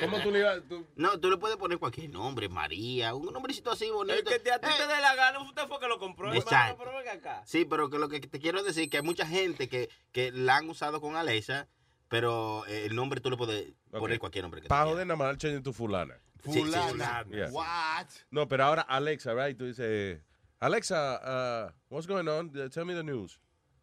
¿cómo 0.00 0.20
tú 0.22 0.30
le 0.30 0.38
ibas? 0.40 0.62
tú- 0.68 0.86
No, 0.96 1.18
tú 1.18 1.30
le 1.30 1.36
puedes 1.36 1.56
poner 1.56 1.78
cualquier 1.78 2.10
nombre, 2.10 2.48
María, 2.48 3.14
un 3.14 3.32
nombrecito 3.32 3.70
así 3.70 3.90
bonito. 3.90 4.14
El 4.18 4.24
que 4.24 4.38
te, 4.38 4.52
a 4.52 4.58
ti 4.58 4.68
te 4.76 4.86
dé 4.86 5.00
la 5.00 5.14
gana, 5.14 5.38
usted 5.40 5.66
fue 5.68 5.78
que 5.80 5.88
lo 5.88 5.98
compró, 5.98 6.26
hermano, 6.26 6.40
Exacto. 6.42 6.76
pero 6.78 6.96
venga 6.96 7.12
acá. 7.12 7.42
Sí, 7.46 7.64
pero 7.64 7.90
que 7.90 7.98
lo 7.98 8.08
que 8.08 8.20
te 8.20 8.38
quiero 8.38 8.62
decir 8.62 8.84
es 8.84 8.90
que 8.90 8.98
hay 8.98 9.02
mucha 9.02 9.26
gente 9.26 9.68
que, 9.68 9.88
que 10.12 10.32
la 10.32 10.56
han 10.56 10.68
usado 10.68 11.00
con 11.00 11.16
Alexa, 11.16 11.68
pero 12.08 12.64
eh, 12.66 12.86
el 12.86 12.94
nombre 12.94 13.20
tú 13.20 13.30
le 13.30 13.36
puedes 13.36 13.72
poner 13.90 14.18
cualquier 14.18 14.44
nombre 14.44 14.60
que 14.62 14.68
joder 14.68 15.06
nada 15.06 15.16
más 15.16 15.42
el 15.44 15.62
tu 15.62 15.72
fulana. 15.72 16.14
Sí, 16.44 16.52
sí, 16.52 16.60
Fulana. 16.60 17.24
Yeah. 17.30 17.48
What? 17.50 18.06
No, 18.30 18.46
pero 18.46 18.64
ahora 18.64 18.82
Alexa, 18.82 19.34
right? 19.34 19.58
Tú 19.58 19.64
dices, 19.64 20.20
Alexa, 20.60 21.20
uh, 21.24 21.72
what's 21.92 22.06
going 22.06 22.28
on? 22.28 22.52
Tell 22.70 22.84
me 22.84 22.94
the 22.94 23.02
news. 23.02 23.40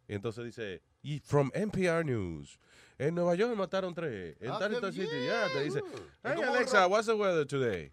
Y 0.08 0.14
entonces 0.14 0.46
dice, 0.46 0.82
"Y 1.02 1.20
from 1.20 1.52
NPR 1.54 2.06
News. 2.06 2.60
En 3.00 3.14
Nueva 3.16 3.36
York 3.36 3.56
mataron 3.56 3.94
tres. 3.94 4.36
En 4.40 4.52
Ah, 4.52 4.60
tal 4.60 4.74
y 4.74 4.80
tal 4.82 4.94
sitio. 4.94 5.26
Ya, 5.26 5.48
te 5.52 5.64
dice, 5.64 5.82
hey 6.24 6.42
Alexa, 6.44 6.82
rock. 6.84 6.92
what's 6.92 7.08
the 7.08 7.16
weather 7.16 7.46
today? 7.46 7.92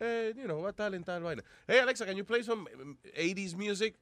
Eh, 0.00 0.32
you 0.36 0.44
know, 0.46 0.60
what 0.60 0.76
tal 0.76 0.92
en 0.94 1.02
tal 1.02 1.20
vaina. 1.22 1.42
Hey 1.66 1.78
Alexa, 1.80 2.04
can 2.04 2.16
you 2.16 2.24
play 2.24 2.42
some 2.42 2.66
um, 2.80 2.98
80s 3.16 3.56
music? 3.56 3.94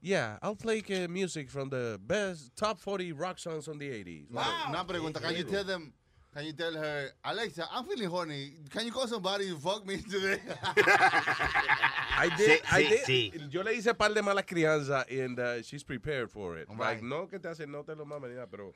Yeah, 0.00 0.38
I'll 0.42 0.56
play 0.56 0.82
uh, 0.90 1.08
music 1.08 1.48
from 1.50 1.70
the 1.70 1.98
best 2.06 2.54
top 2.56 2.78
40 2.80 3.12
rock 3.12 3.38
songs 3.38 3.68
on 3.68 3.78
the 3.78 3.88
80s. 3.90 4.30
Una- 4.30 4.68
Una 4.68 4.84
pregunta. 4.84 5.20
Can 5.20 5.34
you 5.36 5.44
tell 5.44 5.64
them? 5.64 5.92
Can 6.34 6.44
you 6.46 6.52
tell 6.52 6.74
her, 6.74 7.10
Alexa, 7.24 7.68
I'm 7.70 7.84
feeling 7.84 8.10
horny. 8.10 8.54
Can 8.68 8.84
you 8.86 8.92
call 8.92 9.06
somebody 9.06 9.48
to 9.50 9.56
fuck 9.56 9.86
me 9.86 9.98
today? 9.98 10.40
I 12.16 12.28
did, 12.36 12.60
Sí, 12.62 12.72
I 12.72 12.82
sí, 13.06 13.30
did. 13.32 13.50
Yo 13.52 13.62
le 13.62 13.72
hice 13.72 13.94
par 13.94 14.12
de 14.12 14.20
malas 14.20 14.44
crianzas 14.44 15.04
and 15.10 15.38
uh, 15.38 15.62
she's 15.62 15.84
prepared 15.84 16.30
for 16.30 16.58
it. 16.58 16.68
Right. 16.68 16.78
Like, 16.78 17.02
no 17.04 17.26
que 17.26 17.38
te 17.38 17.48
hace, 17.48 17.66
no 17.68 17.82
te 17.82 17.94
lo 17.94 18.04
mames 18.04 18.30
ni 18.30 18.34
nada, 18.36 18.46
pero 18.50 18.72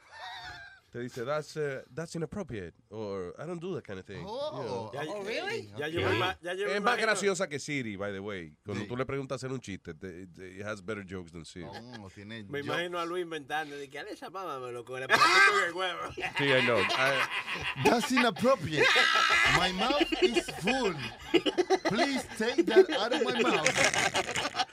te 0.90 1.00
dice, 1.00 1.24
that's, 1.24 1.56
uh, 1.56 1.82
that's 1.94 2.14
inappropriate, 2.16 2.74
or 2.90 3.34
I 3.38 3.44
don't 3.46 3.60
do 3.60 3.74
that 3.74 3.84
kind 3.84 3.98
of 3.98 4.06
thing. 4.06 4.24
Oh, 4.26 4.90
You 4.94 5.02
know. 5.08 5.16
oh, 5.16 5.22
really? 5.22 5.70
Ya 5.78 5.86
yo 5.86 6.00
me 6.00 6.16
ima- 6.16 6.36
ya 6.40 6.52
yo 6.54 6.66
me 6.66 6.76
Es 6.76 6.80
más 6.82 6.96
graciosa 6.98 7.46
que 7.48 7.58
Siri, 7.58 7.96
by 7.96 8.10
the 8.12 8.20
way. 8.20 8.52
Cuando 8.64 8.84
Sí. 8.84 8.88
tú 8.88 8.96
le 8.96 9.04
preguntas 9.04 9.36
hacer 9.36 9.52
un 9.52 9.60
chiste, 9.60 9.92
te- 9.94 10.26
te- 10.28 10.58
it 10.60 10.64
has 10.64 10.80
better 10.82 11.04
jokes 11.04 11.30
than 11.32 11.44
Siri. 11.44 11.66
Oh, 12.00 12.08
tiene 12.14 12.42
Me 12.44 12.60
yo- 12.62 12.72
imagino 12.72 12.98
a 12.98 13.04
Luis 13.04 13.22
inventando 13.24 13.76
de 13.76 13.88
que 13.88 13.98
Alexa, 13.98 14.30
mámamelo 14.30 14.84
con 14.86 14.96
el 14.98 15.04
aparato 15.04 15.58
en 15.62 15.68
el 15.68 15.74
huevo. 15.74 16.12
Sí, 16.38 16.44
I 16.44 16.62
know. 16.62 16.78
I- 16.96 17.28
That's 17.84 18.10
inappropriate. 18.10 18.86
My 19.58 19.72
mouth 19.72 20.22
is 20.22 20.46
full. 20.62 20.94
Please 21.84 22.24
take 22.38 22.64
that 22.66 22.88
out 22.92 23.12
of 23.12 23.22
my 23.24 23.40
mouth. 23.42 24.67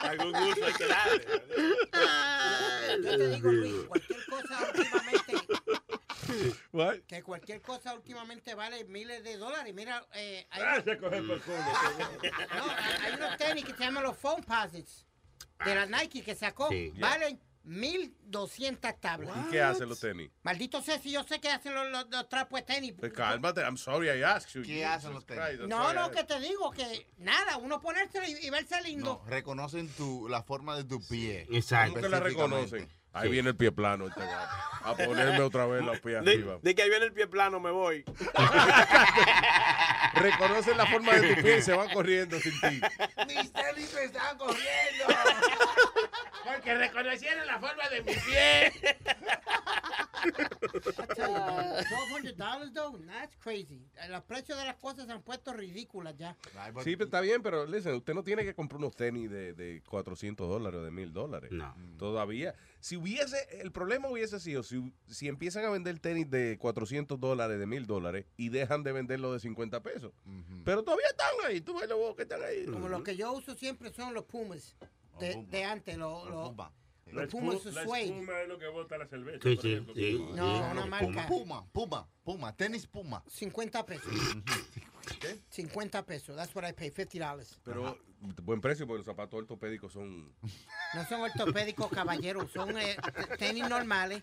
Algún 0.00 0.32
gusto 0.32 0.64
hay 0.66 0.72
que 0.74 0.86
darle. 0.86 1.26
Yo 3.02 3.16
te 3.18 3.28
digo, 3.28 3.52
Luis, 3.52 3.74
cualquier 3.86 4.24
cosa 4.26 4.58
últimamente, 4.74 5.34
What? 6.72 6.94
que 7.06 7.22
cualquier 7.22 7.60
cosa 7.62 7.94
últimamente 7.94 8.54
vale 8.54 8.84
miles 8.84 9.22
de 9.24 9.36
dólares. 9.36 9.74
Mira, 9.74 10.04
eh, 10.14 10.46
hay, 10.50 10.62
Ah, 10.64 10.82
se 10.84 10.98
coge 10.98 11.22
por 11.22 11.40
culo. 11.42 11.58
no, 11.58 12.64
hay- 13.04 13.14
unos 13.14 13.36
tenis 13.36 13.64
que 13.64 13.72
se 13.74 13.78
llaman 13.84 14.02
los 14.04 14.16
Foam 14.16 14.42
Posits 14.42 15.06
de 15.64 15.74
la 15.74 15.86
Nike 15.86 16.22
que 16.22 16.34
sacó. 16.34 16.68
Sí. 16.68 16.92
Valen 16.98 17.40
1200 17.64 19.00
tablas. 19.00 19.36
¿Y 19.46 19.50
qué 19.50 19.62
hacen 19.62 19.88
los 19.88 20.00
tenis? 20.00 20.30
Maldito 20.42 20.82
sea 20.82 20.98
si 20.98 21.12
yo 21.12 21.22
sé 21.24 21.40
que 21.40 21.48
hacen 21.48 21.74
los, 21.74 21.88
los, 21.90 22.06
los 22.10 22.28
trapos 22.28 22.60
de 22.60 22.66
tenis. 22.66 22.94
Pues 22.98 23.12
cálmate, 23.12 23.60
I'm 23.60 23.76
sorry 23.76 24.08
I 24.08 24.22
asked 24.22 24.52
you. 24.54 24.62
¿Qué 24.62 24.74
Jesus 24.74 24.90
hacen 24.90 25.12
los 25.12 25.26
tenis? 25.26 25.44
Christ, 25.44 25.62
No, 25.68 25.92
no, 25.92 26.10
que 26.10 26.24
te 26.24 26.40
digo 26.40 26.70
que 26.70 27.06
nada, 27.18 27.56
uno 27.58 27.80
ponérselo 27.80 28.26
y, 28.26 28.46
y 28.46 28.50
verse 28.50 28.80
lindo. 28.82 29.22
No, 29.24 29.30
reconocen 29.30 29.88
tu, 29.88 30.28
la 30.28 30.42
forma 30.42 30.76
de 30.76 30.84
tu 30.84 31.00
pie. 31.06 31.46
Exacto. 31.50 31.94
¿Cómo 31.94 32.02
que 32.02 32.08
la 32.08 32.20
reconocen? 32.20 32.99
Ahí 33.12 33.26
Sí. 33.26 33.32
viene 33.32 33.48
el 33.50 33.56
pie 33.56 33.72
plano. 33.72 34.06
este 34.06 34.20
a 34.82 34.94
ponerme 34.94 35.40
otra 35.40 35.66
vez 35.66 35.84
los 35.84 36.00
pies 36.00 36.24
De, 36.24 36.30
arriba. 36.32 36.56
de 36.62 36.74
que 36.74 36.82
ahí 36.82 36.88
viene 36.88 37.04
el 37.04 37.12
pie 37.12 37.26
plano, 37.26 37.60
me 37.60 37.70
voy. 37.70 38.02
Reconocen 40.14 40.76
la 40.76 40.86
forma 40.86 41.12
de 41.14 41.34
tu 41.34 41.42
pie 41.42 41.58
y 41.58 41.62
se 41.62 41.72
van 41.74 41.88
corriendo 41.90 42.38
sin 42.40 42.52
ti. 42.60 42.80
Mis 43.26 43.52
tenis 43.52 43.92
me 43.94 44.04
están 44.04 44.38
corriendo. 44.38 45.04
Porque 46.44 46.74
reconocieron 46.74 47.46
la 47.46 47.58
forma 47.58 47.88
de 47.90 48.02
mi 48.02 48.14
pie. 48.14 48.72
$1,200 50.20 52.70
though, 52.74 52.98
that's 53.06 53.36
crazy. 53.36 53.86
Los 54.08 54.22
precios 54.24 54.58
de 54.58 54.64
las 54.64 54.76
cosas 54.76 55.06
se 55.06 55.12
han 55.12 55.22
puesto 55.22 55.52
ridículas 55.52 56.16
ya. 56.16 56.36
Sí, 56.84 56.96
pero 56.96 57.04
está 57.04 57.20
bien, 57.20 57.42
pero 57.42 57.66
listen, 57.66 57.94
usted 57.94 58.14
no 58.14 58.24
tiene 58.24 58.44
que 58.44 58.54
comprar 58.54 58.78
unos 58.78 58.94
tenis 58.94 59.30
de, 59.30 59.54
de 59.54 59.82
400 59.88 60.48
dólares 60.48 60.80
o 60.80 60.84
de 60.84 60.90
1000 60.90 61.12
dólares. 61.12 61.52
No. 61.52 61.74
Todavía. 61.98 62.54
Si 62.80 62.96
hubiese, 62.96 63.36
el 63.60 63.72
problema 63.72 64.08
hubiese 64.08 64.40
sido 64.40 64.62
si, 64.62 64.92
si 65.08 65.28
empiezan 65.28 65.64
a 65.64 65.70
vender 65.70 65.98
tenis 65.98 66.30
de 66.30 66.56
400 66.58 67.20
dólares, 67.20 67.58
de 67.58 67.66
1000 67.66 67.86
dólares 67.86 68.26
y 68.36 68.48
dejan 68.48 68.82
de 68.82 68.92
venderlo 68.92 69.32
de 69.32 69.40
50 69.40 69.82
pesos. 69.82 70.12
Pero 70.64 70.82
todavía 70.82 71.08
están 71.08 71.28
ahí, 71.46 71.60
tú 71.60 71.78
ves 71.78 71.88
los 71.88 72.16
que 72.16 72.22
están 72.22 72.42
ahí. 72.42 72.66
Como 72.66 72.88
los 72.88 73.02
que 73.02 73.16
yo 73.16 73.32
uso 73.32 73.54
siempre 73.54 73.92
son 73.92 74.14
los 74.14 74.24
Pumas 74.24 74.76
de, 75.18 75.44
de 75.50 75.64
antes, 75.64 75.96
los. 75.96 76.56
La, 76.56 76.72
los 77.12 77.28
Pumas 77.28 77.64
espuma 77.66 78.40
es 78.42 78.48
lo 78.48 78.58
que 78.58 78.68
bota 78.68 78.98
la 78.98 79.06
cerveza. 79.06 79.40
Sí, 79.42 79.56
por 79.56 79.66
ejemplo. 79.66 79.94
sí. 79.94 80.26
No, 80.34 80.56
sí. 80.56 80.62
una 80.72 80.86
marca. 80.86 81.26
Puma, 81.26 81.66
Puma, 81.72 82.08
Puma, 82.22 82.56
tenis 82.56 82.86
Puma. 82.86 83.22
50 83.28 83.86
pesos. 83.86 84.12
50 85.50 86.06
pesos. 86.06 86.36
That's 86.36 86.54
what 86.54 86.68
I 86.68 86.72
pay, 86.72 86.90
$50. 86.90 87.58
Pero 87.64 87.98
buen 88.42 88.60
precio 88.60 88.86
porque 88.86 88.98
los 88.98 89.06
zapatos 89.06 89.40
ortopédicos 89.40 89.92
son... 89.92 90.32
No 90.94 91.04
son 91.08 91.22
ortopédicos, 91.22 91.90
caballeros. 91.90 92.50
Son 92.52 92.76
eh, 92.78 92.96
tenis 93.38 93.68
normales. 93.68 94.22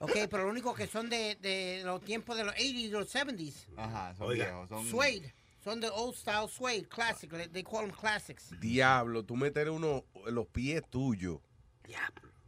Ok, 0.00 0.12
pero 0.30 0.44
lo 0.44 0.50
único 0.50 0.74
que 0.74 0.86
son 0.86 1.08
de, 1.10 1.36
de 1.36 1.82
los 1.84 2.02
tiempos 2.02 2.36
de 2.36 2.44
los 2.44 2.54
80s 2.54 2.74
y 2.74 2.88
los 2.88 3.14
70s. 3.14 3.66
Ajá, 3.76 4.14
son 4.16 4.28
Oiga. 4.28 4.44
viejos. 4.46 4.68
Son... 4.68 4.86
Suede. 4.86 5.34
Son 5.62 5.80
de 5.80 5.88
old 5.88 6.14
style 6.14 6.48
suede, 6.48 6.86
classic. 6.86 7.28
They 7.50 7.64
call 7.64 7.80
them 7.80 7.90
classics. 7.90 8.54
Diablo, 8.60 9.24
tú 9.24 9.34
meter 9.34 9.68
uno, 9.68 10.04
los 10.26 10.46
pies 10.46 10.80
tuyos 10.88 11.40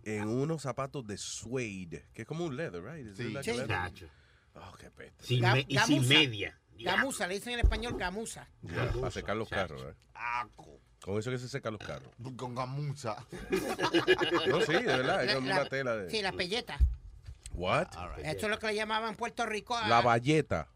en 0.04 0.26
unos 0.28 0.62
zapatos 0.62 1.06
de 1.06 1.18
suede, 1.18 2.06
que 2.14 2.22
es 2.22 2.28
como 2.28 2.44
un 2.46 2.56
leather, 2.56 2.82
right? 2.82 3.06
Is 3.06 3.12
it 3.20 3.26
Sí. 3.26 3.32
like 3.32 3.50
Sí. 3.50 3.56
leather? 3.56 3.76
Chacho. 3.76 4.06
Oh, 4.54 4.72
qué 4.78 4.90
peste. 4.90 5.24
Sin 5.24 5.42
Ga- 5.42 5.52
me- 5.54 5.60
y 5.68 5.78
sin 5.78 5.96
gamuza. 5.96 6.08
media. 6.14 6.58
Gamuza, 6.80 7.26
le 7.26 7.34
dicen 7.34 7.52
en 7.54 7.60
español 7.60 7.96
gamuza. 7.98 8.48
Ya, 8.62 8.90
para 8.92 9.10
secar 9.10 9.36
los 9.36 9.48
carros, 9.48 9.82
¿eh? 9.82 9.94
Aco. 10.14 10.80
Con 11.02 11.18
eso 11.18 11.30
que 11.30 11.38
se 11.38 11.48
secan 11.48 11.72
los 11.74 11.82
carros. 11.86 12.08
Con 12.36 12.54
gamuza. 12.54 13.16
No, 14.48 14.60
sí, 14.62 14.72
de 14.72 14.82
verdad, 14.82 15.22
es 15.22 15.28
La- 15.28 15.34
como 15.34 15.48
la- 15.48 15.60
una 15.60 15.68
tela 15.68 15.96
de... 15.96 16.10
Sí, 16.10 16.22
la 16.22 16.32
pelleta. 16.32 16.78
What? 17.52 17.88
Eso 18.24 18.46
es 18.46 18.50
lo 18.50 18.58
que 18.58 18.66
le 18.68 18.74
llamaban 18.76 19.10
en 19.10 19.16
Puerto 19.16 19.44
Rico. 19.46 19.76
a- 19.76 19.88
La 19.88 20.00
valleta. 20.00 20.68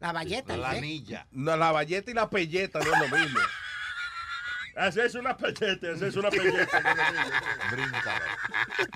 la 0.00 0.12
valleta. 0.12 0.56
La 0.56 0.74
¿eh? 0.74 0.78
anilla. 0.78 1.26
No, 1.30 1.56
la 1.56 1.72
valleta 1.72 2.10
y 2.10 2.14
la 2.14 2.28
pelleta 2.28 2.80
no 2.80 2.92
es 3.04 3.10
lo 3.10 3.16
mismo. 3.18 3.40
Haces 4.76 5.14
una 5.14 5.34
pellete, 5.34 5.92
haces 5.92 6.16
una 6.16 6.28
pellete. 6.28 6.58
Brinca. 7.72 8.20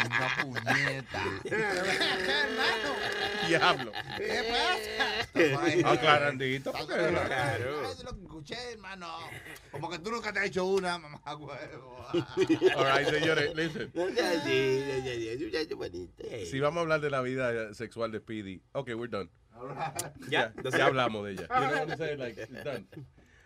Una 0.04 0.36
puñeta. 0.42 1.24
hermano. 1.44 2.90
Diablo. 3.48 3.92
¿Qué 4.18 4.52
pasa? 5.32 5.90
Aclarandito. 5.90 6.72
es 6.76 8.04
lo 8.04 8.14
que 8.14 8.22
escuché, 8.22 8.72
hermano. 8.72 9.08
Como 9.70 9.88
que 9.88 9.98
tú 10.00 10.10
nunca 10.10 10.32
te 10.32 10.40
has 10.40 10.46
hecho 10.46 10.66
una, 10.66 10.98
mamá 10.98 11.20
huevo. 11.34 12.06
All 12.12 12.84
right, 12.84 13.08
señores, 13.08 13.54
listen. 13.54 13.90
Si 16.44 16.60
vamos 16.60 16.78
a 16.78 16.80
hablar 16.82 17.00
de 17.00 17.10
la 17.10 17.22
vida 17.22 17.72
sexual 17.72 18.12
de 18.12 18.18
Speedy, 18.18 18.62
okay, 18.72 18.94
we're 18.94 19.10
done. 19.10 19.30
Ya, 20.28 20.52
that's 20.62 20.76
ya 20.76 20.86
it. 20.86 20.92
hablamos 20.92 21.24
de 21.24 21.32
ella. 21.32 21.42
You 21.42 21.48
know 21.48 21.70
what 21.70 21.90
I'm 21.90 21.96
saying? 21.96 22.18
Like, 22.18 22.38
it's 22.38 22.64
done. 22.64 22.86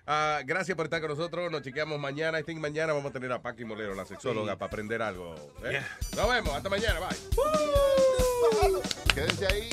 Ah, 0.07 0.41
gracias 0.45 0.77
por 0.77 0.87
estar 0.87 1.01
con 1.01 1.11
nosotros. 1.11 1.51
Nos 1.51 1.63
chequeamos 1.63 1.99
mañana. 1.99 2.39
I 2.39 2.43
think 2.43 2.61
mañana 2.61 2.93
vamos 2.93 3.11
a 3.11 3.13
tener 3.13 3.33
a 3.33 3.41
Paqui 3.41 3.65
Molero, 3.65 3.95
la 3.95 4.05
sexóloga, 4.05 4.57
para 4.57 4.67
aprender 4.69 5.01
algo. 5.01 5.35
¿eh? 5.65 5.81
Nos 6.15 6.29
vemos. 6.29 6.55
Hasta 6.55 6.69
mañana. 6.69 7.01
Bye. 7.01 7.17
Quédense 9.15 9.47
ahí. 9.47 9.71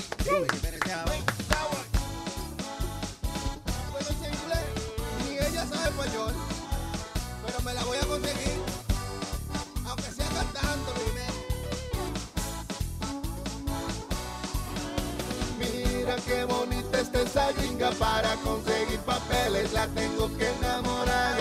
Ni 5.27 5.35
ella 5.37 5.65
sabe 5.65 5.89
español, 5.89 6.33
pero 7.45 7.61
me 7.61 7.73
la 7.73 7.83
voy 7.83 7.97
a 7.97 8.05
conseguir, 8.05 8.50
Mira 16.11 16.23
qué 16.25 16.43
bonita 16.43 16.99
está 16.99 17.21
esa 17.21 17.51
gringa 17.53 17.89
para 17.91 18.35
conseguir 18.43 18.99
papeles, 18.99 19.71
la 19.71 19.87
tengo 19.87 20.27
que 20.37 20.49
enamorar. 20.49 21.37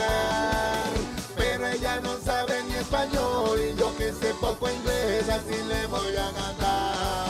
Pero 1.37 1.67
ella 1.67 2.01
no 2.01 2.17
sabe 2.19 2.63
ni 2.69 2.75
español 2.75 3.59
y 3.59 3.77
yo 3.77 3.97
que 3.97 4.13
sé 4.13 4.33
poco 4.41 4.71
inglés, 4.71 5.29
así 5.29 5.61
le 5.67 5.87
voy 5.89 6.17
a 6.17 6.31
cantar. 6.33 7.30